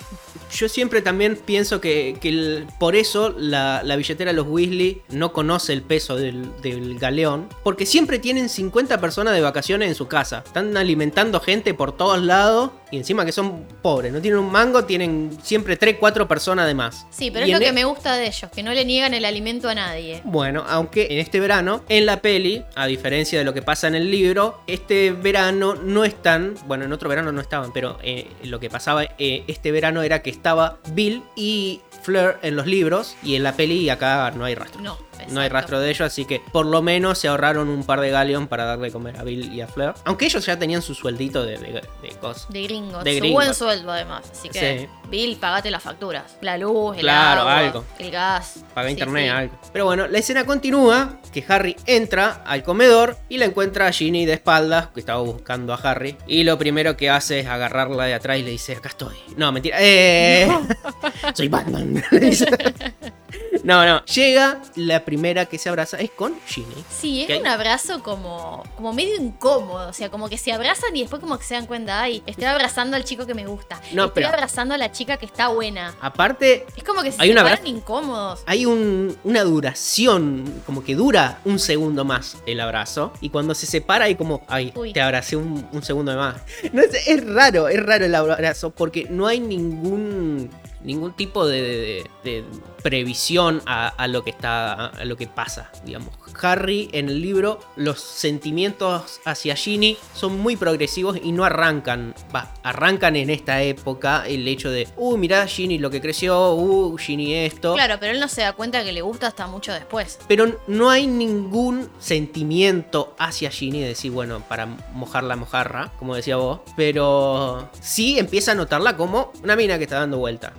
Yo 0.54 0.68
siempre 0.68 1.02
también 1.02 1.36
pienso 1.36 1.80
que, 1.80 2.16
que 2.20 2.28
el- 2.28 2.66
por 2.78 2.94
eso 2.94 3.34
la, 3.36 3.82
la 3.82 3.96
billetera 3.96 4.30
de 4.30 4.36
los 4.36 4.46
Weasley 4.46 5.02
no 5.08 5.32
conoce 5.32 5.72
el 5.72 5.82
peso 5.82 6.14
del, 6.16 6.48
del 6.62 6.98
galeón. 6.98 7.48
Porque 7.64 7.86
siempre 7.86 8.18
tienen 8.20 8.48
50 8.48 9.00
personas 9.00 9.34
de 9.34 9.40
vacaciones 9.40 9.88
en 9.88 9.94
su 9.96 10.06
casa. 10.06 10.42
Están 10.46 10.76
alimentando 10.76 11.40
gente 11.40 11.74
por 11.74 11.96
todos 11.96 12.22
lados. 12.22 12.70
Y 12.94 12.98
encima 12.98 13.24
que 13.24 13.32
son 13.32 13.64
pobres, 13.82 14.12
no 14.12 14.20
tienen 14.20 14.38
un 14.38 14.52
mango, 14.52 14.84
tienen 14.84 15.36
siempre 15.42 15.76
3, 15.76 15.96
4 15.98 16.28
personas 16.28 16.68
de 16.68 16.74
más. 16.74 17.06
Sí, 17.10 17.32
pero 17.32 17.44
Y 17.44 17.50
es 17.50 17.54
lo 17.58 17.60
que 17.60 17.70
e- 17.70 17.72
me 17.72 17.84
gusta 17.84 18.14
de 18.14 18.26
ellos, 18.28 18.48
que 18.54 18.62
no 18.62 18.72
le 18.72 18.84
niegan 18.84 19.14
el 19.14 19.24
alimento 19.24 19.68
a 19.68 19.74
nadie. 19.74 20.20
bueno, 20.22 20.64
aunque 20.68 21.08
en 21.10 21.18
este 21.18 21.40
verano, 21.40 21.82
en 21.88 22.06
la 22.06 22.20
peli, 22.20 22.62
a 22.76 22.86
diferencia 22.86 23.36
de 23.36 23.44
lo 23.44 23.52
que 23.52 23.62
pasa 23.62 23.88
en 23.88 23.96
el 23.96 24.12
libro, 24.12 24.60
este 24.68 25.10
verano 25.10 25.74
no 25.74 26.04
están, 26.04 26.54
bueno, 26.68 26.84
en 26.84 26.92
otro 26.92 27.08
verano 27.08 27.32
no 27.32 27.40
estaban, 27.40 27.72
pero 27.72 27.98
eh, 28.04 28.28
lo 28.44 28.60
que 28.60 28.70
pasaba 28.70 29.02
eh, 29.18 29.42
este 29.48 29.72
verano 29.72 30.02
era 30.04 30.22
que 30.22 30.30
estaba 30.30 30.78
Bill 30.92 31.24
y 31.34 31.80
Fleur 32.02 32.38
en 32.42 32.54
los 32.54 32.66
libros 32.66 33.16
y 33.24 33.34
en 33.34 33.42
la 33.42 33.54
peli 33.56 33.90
acá 33.90 34.30
no 34.36 34.44
hay 34.44 34.54
rastro. 34.54 34.80
No, 34.82 34.98
No 35.30 35.40
hay 35.40 35.48
rastro 35.48 35.80
de 35.80 35.88
ellos, 35.90 36.02
así 36.02 36.24
que 36.24 36.40
por 36.52 36.66
lo 36.66 36.82
menos 36.82 37.18
se 37.18 37.28
ahorraron 37.28 37.68
un 37.68 37.84
par 37.84 38.00
de 38.00 38.10
Galeon 38.10 38.46
para 38.48 38.64
darle 38.64 38.90
comer 38.90 39.18
a 39.18 39.24
Bill 39.24 39.52
y 39.52 39.60
a 39.60 39.66
Fleur. 39.68 39.94
Aunque 40.04 40.26
ellos 40.26 40.44
ya 40.46 40.58
tenían 40.58 40.82
su 40.82 40.94
sueldito 40.94 41.44
de, 41.44 41.58
de, 41.58 41.72
de 42.02 42.08
cosas. 42.20 42.46
De 42.50 42.62
gringos. 42.62 43.04
De 43.04 43.18
Su 43.20 43.26
buen 43.32 43.54
sueldo, 43.54 43.92
además. 43.92 44.24
Así 44.30 44.48
que, 44.48 44.78
Sí. 44.80 44.88
Bill, 45.10 45.36
pagate 45.36 45.70
las 45.70 45.82
facturas. 45.82 46.36
La 46.40 46.56
luz, 46.58 46.94
el 46.96 47.02
Claro, 47.02 47.42
agua, 47.42 47.58
algo. 47.58 47.84
el 47.98 48.10
gas. 48.10 48.64
Paga 48.74 48.88
Sí, 48.88 48.92
internet, 48.92 49.24
sí. 49.24 49.28
algo. 49.30 49.58
Pero 49.72 49.84
bueno, 49.84 50.06
la 50.06 50.18
escena 50.18 50.44
continúa, 50.46 51.18
que 51.32 51.44
Harry 51.48 51.76
entra 51.86 52.42
al 52.46 52.62
comedor 52.62 53.16
y 53.28 53.38
la 53.38 53.44
encuentra 53.46 53.86
a 53.86 53.92
Ginny 53.92 54.24
de 54.26 54.34
espaldas, 54.34 54.88
que 54.88 55.00
estaba 55.00 55.20
buscando 55.20 55.72
a 55.72 55.76
Harry. 55.76 56.16
Y 56.26 56.44
lo 56.44 56.58
primero 56.58 56.96
que 56.96 57.10
hace 57.10 57.40
es 57.40 57.46
agarrarla 57.46 58.04
de 58.06 58.14
atrás 58.14 58.38
y 58.38 58.42
le 58.42 58.50
dice, 58.50 58.72
acá 58.76 58.88
estoy. 58.88 59.14
No, 59.36 59.52
mentira. 59.52 59.76
Eh, 59.80 60.48
soy 61.34 61.48
Batman. 61.48 62.02
No, 63.64 63.84
no. 63.86 64.04
Llega, 64.04 64.60
la 64.76 65.04
primera 65.04 65.46
que 65.46 65.58
se 65.58 65.68
abraza 65.70 65.98
es 65.98 66.10
con 66.10 66.34
Ginny. 66.46 66.84
Sí, 66.90 67.22
es 67.28 67.40
un 67.40 67.46
abrazo 67.46 68.02
como, 68.02 68.62
como 68.76 68.92
medio 68.92 69.16
incómodo. 69.16 69.88
O 69.88 69.92
sea, 69.92 70.10
como 70.10 70.28
que 70.28 70.36
se 70.38 70.52
abrazan 70.52 70.94
y 70.94 71.00
después 71.00 71.20
como 71.20 71.38
que 71.38 71.44
se 71.44 71.54
dan 71.54 71.66
cuenta, 71.66 72.00
ay, 72.02 72.22
estoy 72.26 72.44
abrazando 72.44 72.96
al 72.96 73.04
chico 73.04 73.26
que 73.26 73.34
me 73.34 73.46
gusta. 73.46 73.80
No, 73.92 74.04
estoy 74.04 74.22
pero- 74.22 74.28
abrazando 74.28 74.74
a 74.74 74.78
la 74.78 74.92
chica 74.92 75.16
que 75.16 75.26
está 75.26 75.48
buena. 75.48 75.94
Aparte, 76.00 76.66
Es 76.76 76.84
como 76.84 77.02
que 77.02 77.10
se 77.10 77.20
Hay 77.22 77.34
incómodos. 77.64 78.42
hay 78.46 78.66
un- 78.66 79.16
una 79.24 79.42
duración, 79.44 80.62
como 80.66 80.84
que 80.84 80.94
dura 80.94 81.38
un 81.44 81.58
segundo 81.58 82.04
más 82.04 82.36
el 82.46 82.60
abrazo. 82.60 83.12
Y 83.20 83.30
cuando 83.30 83.54
se 83.54 83.66
separa, 83.66 84.04
hay 84.04 84.14
como, 84.14 84.44
ay, 84.48 84.72
Uy. 84.76 84.92
te 84.92 85.00
abracé 85.00 85.36
un, 85.36 85.66
un 85.72 85.82
segundo 85.82 86.10
de 86.12 86.18
más. 86.18 86.36
No 86.72 86.82
es 86.82 87.26
raro, 87.26 87.68
es 87.68 87.82
raro 87.84 88.04
el 88.04 88.14
abrazo, 88.14 88.70
porque 88.70 89.06
no 89.08 89.26
hay 89.26 89.40
ningún 89.40 90.50
ningún 90.84 91.12
tipo 91.14 91.46
de, 91.46 91.60
de- 91.62 92.10
de 92.24 92.44
previsión 92.82 93.62
a, 93.66 93.88
a 93.88 94.06
lo 94.08 94.22
que 94.22 94.30
está 94.30 94.86
a 94.86 95.04
lo 95.04 95.16
que 95.16 95.26
pasa 95.26 95.70
digamos 95.84 96.10
Harry 96.42 96.88
en 96.92 97.08
el 97.08 97.20
libro 97.22 97.58
los 97.76 98.00
sentimientos 98.00 99.20
hacia 99.24 99.56
Ginny 99.56 99.96
son 100.14 100.38
muy 100.38 100.56
progresivos 100.56 101.18
y 101.22 101.32
no 101.32 101.44
arrancan 101.44 102.14
va 102.34 102.52
arrancan 102.62 103.16
en 103.16 103.30
esta 103.30 103.62
época 103.62 104.24
el 104.26 104.46
hecho 104.46 104.70
de 104.70 104.86
uh 104.96 105.16
mirá 105.16 105.46
Ginny 105.46 105.78
lo 105.78 105.90
que 105.90 106.00
creció 106.00 106.52
uh 106.54 106.96
Ginny 106.98 107.34
esto 107.34 107.74
Claro, 107.74 107.96
pero 107.98 108.12
él 108.12 108.20
no 108.20 108.28
se 108.28 108.42
da 108.42 108.52
cuenta 108.52 108.84
que 108.84 108.92
le 108.92 109.00
gusta 109.02 109.28
hasta 109.28 109.46
mucho 109.46 109.72
después. 109.72 110.18
pero 110.28 110.60
no 110.66 110.90
hay 110.90 111.06
ningún 111.06 111.88
sentimiento 111.98 113.14
hacia 113.18 113.50
Ginny 113.50 113.80
de 113.80 113.88
decir, 113.88 114.10
bueno, 114.10 114.40
para 114.48 114.66
mojar 114.66 115.24
la 115.24 115.36
mojarra, 115.36 115.92
como 115.98 116.14
decía 116.14 116.36
vos. 116.36 116.60
Pero 116.76 117.68
sí 117.80 118.18
empieza 118.18 118.52
a 118.52 118.54
notarla 118.54 118.96
como 118.96 119.32
una 119.42 119.56
mina 119.56 119.78
que 119.78 119.84
está 119.84 120.00
dando 120.00 120.18
vuelta. 120.18 120.52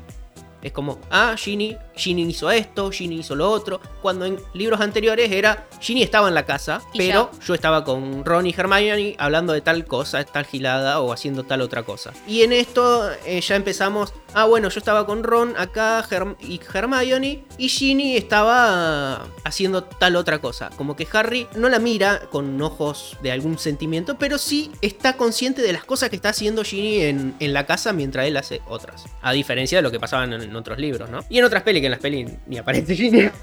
Es 0.65 0.71
como, 0.71 0.99
ah, 1.11 1.35
Ginny, 1.37 1.77
Ginny 1.95 2.23
hizo 2.23 2.49
esto, 2.49 2.89
Ginny 2.91 3.19
hizo 3.19 3.35
lo 3.35 3.51
otro. 3.51 3.79
Cuando 4.01 4.25
en 4.25 4.39
libros 4.55 4.81
anteriores 4.81 5.31
era, 5.31 5.67
Ginny 5.79 6.01
estaba 6.01 6.27
en 6.27 6.33
la 6.33 6.43
casa, 6.45 6.81
Y 6.91 6.97
pero 6.97 7.29
yo 7.45 7.53
estaba 7.53 7.83
con 7.83 8.25
Ron 8.25 8.47
y 8.47 8.55
Hermione 8.57 9.15
hablando 9.19 9.53
de 9.53 9.61
tal 9.61 9.85
cosa, 9.85 10.23
tal 10.23 10.45
gilada 10.47 11.01
o 11.01 11.13
haciendo 11.13 11.43
tal 11.43 11.61
otra 11.61 11.83
cosa. 11.83 12.13
Y 12.27 12.41
en 12.41 12.51
esto 12.51 13.11
eh, 13.27 13.41
ya 13.41 13.55
empezamos, 13.55 14.11
ah, 14.33 14.45
bueno, 14.45 14.69
yo 14.69 14.79
estaba 14.79 15.05
con 15.05 15.23
Ron 15.23 15.53
acá 15.55 16.03
Herm- 16.09 16.35
y 16.39 16.59
Hermione 16.73 17.43
y 17.59 17.69
Ginny 17.69 18.17
estaba 18.17 19.27
haciendo 19.43 19.83
tal 19.83 20.15
otra 20.15 20.39
cosa. 20.39 20.71
Como 20.77 20.95
que 20.95 21.07
Harry 21.13 21.47
no 21.55 21.69
la 21.69 21.77
mira 21.77 22.21
con 22.31 22.59
ojos 22.61 23.17
de 23.21 23.31
algún 23.31 23.59
sentimiento, 23.59 24.17
pero 24.17 24.39
sí 24.39 24.71
está 24.81 25.15
consciente 25.15 25.61
de 25.61 25.73
las 25.73 25.83
cosas 25.85 26.09
que 26.09 26.15
está 26.15 26.29
haciendo 26.29 26.63
Ginny 26.63 27.01
en, 27.01 27.35
en 27.39 27.53
la 27.53 27.67
casa 27.67 27.93
mientras 27.93 28.25
él 28.25 28.35
hace 28.37 28.61
otras. 28.67 29.05
A 29.21 29.31
diferencia 29.31 29.77
de 29.77 29.81
lo 29.83 29.91
que 29.91 29.99
pasaba 29.99 30.23
en, 30.23 30.54
en 30.55 30.59
otros 30.59 30.79
libros, 30.79 31.09
¿no? 31.09 31.19
Y 31.29 31.39
en 31.39 31.45
otras 31.45 31.63
pelis, 31.63 31.81
que 31.81 31.87
en 31.87 31.91
las 31.91 31.99
pelis 31.99 32.31
ni 32.47 32.57
aparece 32.57 32.95
Ginny. 32.95 33.29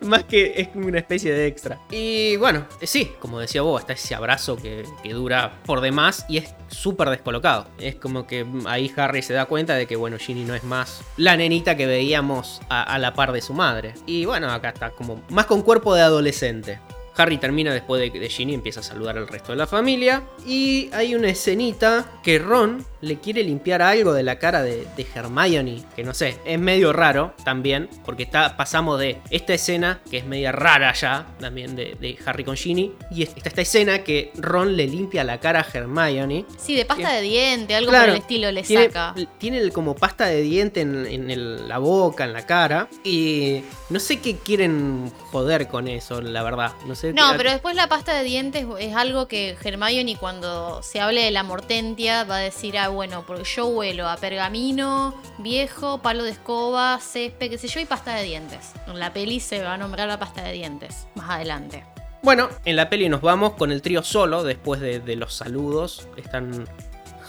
Más 0.00 0.24
que 0.24 0.54
es 0.56 0.68
como 0.68 0.88
una 0.88 0.98
especie 0.98 1.32
de 1.32 1.46
extra. 1.46 1.78
Y 1.90 2.36
bueno, 2.36 2.66
eh, 2.80 2.86
sí, 2.86 3.12
como 3.20 3.38
decía 3.38 3.62
vos, 3.62 3.80
está 3.80 3.92
ese 3.92 4.14
abrazo 4.14 4.56
que, 4.56 4.84
que 5.02 5.12
dura 5.12 5.60
por 5.64 5.80
demás 5.80 6.26
y 6.28 6.38
es 6.38 6.54
súper 6.68 7.10
descolocado. 7.10 7.68
Es 7.78 7.94
como 7.94 8.26
que 8.26 8.44
ahí 8.66 8.92
Harry 8.96 9.22
se 9.22 9.32
da 9.32 9.46
cuenta 9.46 9.74
de 9.74 9.86
que, 9.86 9.94
bueno, 9.94 10.18
Ginny 10.18 10.44
no 10.44 10.54
es 10.54 10.64
más 10.64 11.02
la 11.16 11.36
nenita 11.36 11.76
que 11.76 11.86
veíamos 11.86 12.60
a, 12.68 12.82
a 12.82 12.98
la 12.98 13.14
par 13.14 13.32
de 13.32 13.40
su 13.40 13.52
madre. 13.52 13.94
Y 14.06 14.24
bueno, 14.24 14.50
acá 14.50 14.70
está 14.70 14.90
como 14.90 15.22
más 15.28 15.46
con 15.46 15.62
cuerpo 15.62 15.94
de 15.94 16.02
adolescente. 16.02 16.80
Harry 17.16 17.38
termina 17.38 17.72
después 17.72 18.00
de, 18.00 18.18
de 18.18 18.28
Ginny, 18.28 18.54
empieza 18.54 18.80
a 18.80 18.82
saludar 18.82 19.16
al 19.16 19.28
resto 19.28 19.52
de 19.52 19.56
la 19.56 19.66
familia. 19.66 20.22
Y 20.44 20.90
hay 20.92 21.14
una 21.14 21.28
escenita 21.28 22.04
que 22.22 22.38
Ron 22.38 22.84
le 23.06 23.18
quiere 23.20 23.42
limpiar 23.42 23.82
algo 23.82 24.12
de 24.12 24.22
la 24.22 24.38
cara 24.38 24.62
de, 24.62 24.86
de 24.96 25.06
Hermione, 25.14 25.82
que 25.94 26.02
no 26.02 26.12
sé, 26.14 26.38
es 26.44 26.58
medio 26.58 26.92
raro 26.92 27.34
también, 27.44 27.88
porque 28.04 28.24
está, 28.24 28.56
pasamos 28.56 28.98
de 28.98 29.18
esta 29.30 29.54
escena, 29.54 30.00
que 30.10 30.18
es 30.18 30.24
media 30.26 30.52
rara 30.52 30.92
ya, 30.92 31.26
también 31.40 31.76
de, 31.76 31.96
de 32.00 32.18
Harry 32.26 32.44
con 32.44 32.56
Ginny, 32.56 32.92
y 33.10 33.22
está 33.22 33.48
esta 33.48 33.60
escena 33.62 34.00
que 34.04 34.32
Ron 34.36 34.76
le 34.76 34.86
limpia 34.86 35.24
la 35.24 35.38
cara 35.40 35.60
a 35.60 35.66
Hermione. 35.78 36.44
Sí, 36.58 36.74
de 36.74 36.84
pasta 36.84 37.12
de 37.12 37.22
diente, 37.22 37.74
algo 37.74 37.90
Claro, 37.90 38.06
por 38.06 38.16
el 38.16 38.20
estilo 38.22 38.50
le 38.52 38.62
tiene, 38.62 38.86
saca. 38.86 39.14
Tiene 39.38 39.70
como 39.70 39.94
pasta 39.94 40.26
de 40.26 40.40
diente 40.42 40.80
en, 40.80 41.06
en 41.06 41.30
el- 41.30 41.68
la 41.68 41.78
boca, 41.78 42.24
en 42.24 42.32
la 42.32 42.44
cara, 42.46 42.88
y 43.04 43.62
no 43.90 44.00
sé 44.00 44.20
qué 44.20 44.36
quieren 44.36 45.12
joder 45.30 45.68
con 45.68 45.88
eso, 45.88 46.20
la 46.20 46.42
verdad. 46.42 46.72
No 46.86 46.94
sé 46.94 47.12
No, 47.12 47.30
qué- 47.32 47.36
pero 47.38 47.50
después 47.50 47.74
la 47.76 47.88
pasta 47.88 48.14
de 48.14 48.24
dientes 48.24 48.66
es 48.80 48.94
algo 48.94 49.28
que 49.28 49.56
Hermione 49.62 50.16
cuando 50.18 50.82
se 50.82 51.00
hable 51.00 51.22
de 51.22 51.30
la 51.30 51.42
mortentia 51.42 52.24
va 52.24 52.36
a 52.36 52.40
decir, 52.40 52.78
ah, 52.78 52.88
bueno, 52.96 53.24
porque 53.26 53.44
yo 53.44 53.66
huelo 53.66 54.08
a 54.08 54.16
pergamino, 54.16 55.14
viejo, 55.38 56.02
palo 56.02 56.24
de 56.24 56.30
escoba, 56.30 56.98
césped, 56.98 57.50
qué 57.50 57.58
sé 57.58 57.68
yo, 57.68 57.78
y 57.78 57.84
pasta 57.84 58.16
de 58.16 58.24
dientes. 58.24 58.72
En 58.86 58.98
la 58.98 59.12
peli 59.12 59.38
se 59.38 59.62
va 59.62 59.74
a 59.74 59.78
nombrar 59.78 60.08
la 60.08 60.18
pasta 60.18 60.42
de 60.42 60.52
dientes 60.52 61.06
más 61.14 61.30
adelante. 61.30 61.84
Bueno, 62.22 62.48
en 62.64 62.74
la 62.74 62.88
peli 62.88 63.08
nos 63.08 63.20
vamos 63.20 63.52
con 63.52 63.70
el 63.70 63.82
trío 63.82 64.02
solo, 64.02 64.42
después 64.42 64.80
de, 64.80 64.98
de 64.98 65.14
los 65.14 65.34
saludos. 65.34 66.08
Están 66.16 66.66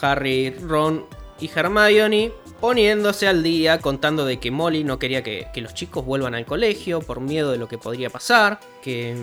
Harry, 0.00 0.50
Ron 0.50 1.06
y 1.38 1.50
Hermione 1.54 2.32
poniéndose 2.60 3.28
al 3.28 3.42
día, 3.42 3.78
contando 3.78 4.24
de 4.24 4.38
que 4.38 4.50
Molly 4.50 4.84
no 4.84 4.98
quería 4.98 5.22
que, 5.22 5.48
los 5.56 5.74
chicos 5.74 6.04
vuelvan 6.04 6.34
al 6.34 6.46
colegio 6.46 7.00
por 7.00 7.20
miedo 7.20 7.50
de 7.50 7.58
lo 7.58 7.68
que 7.68 7.78
podría 7.78 8.10
pasar, 8.10 8.60
que 8.82 9.16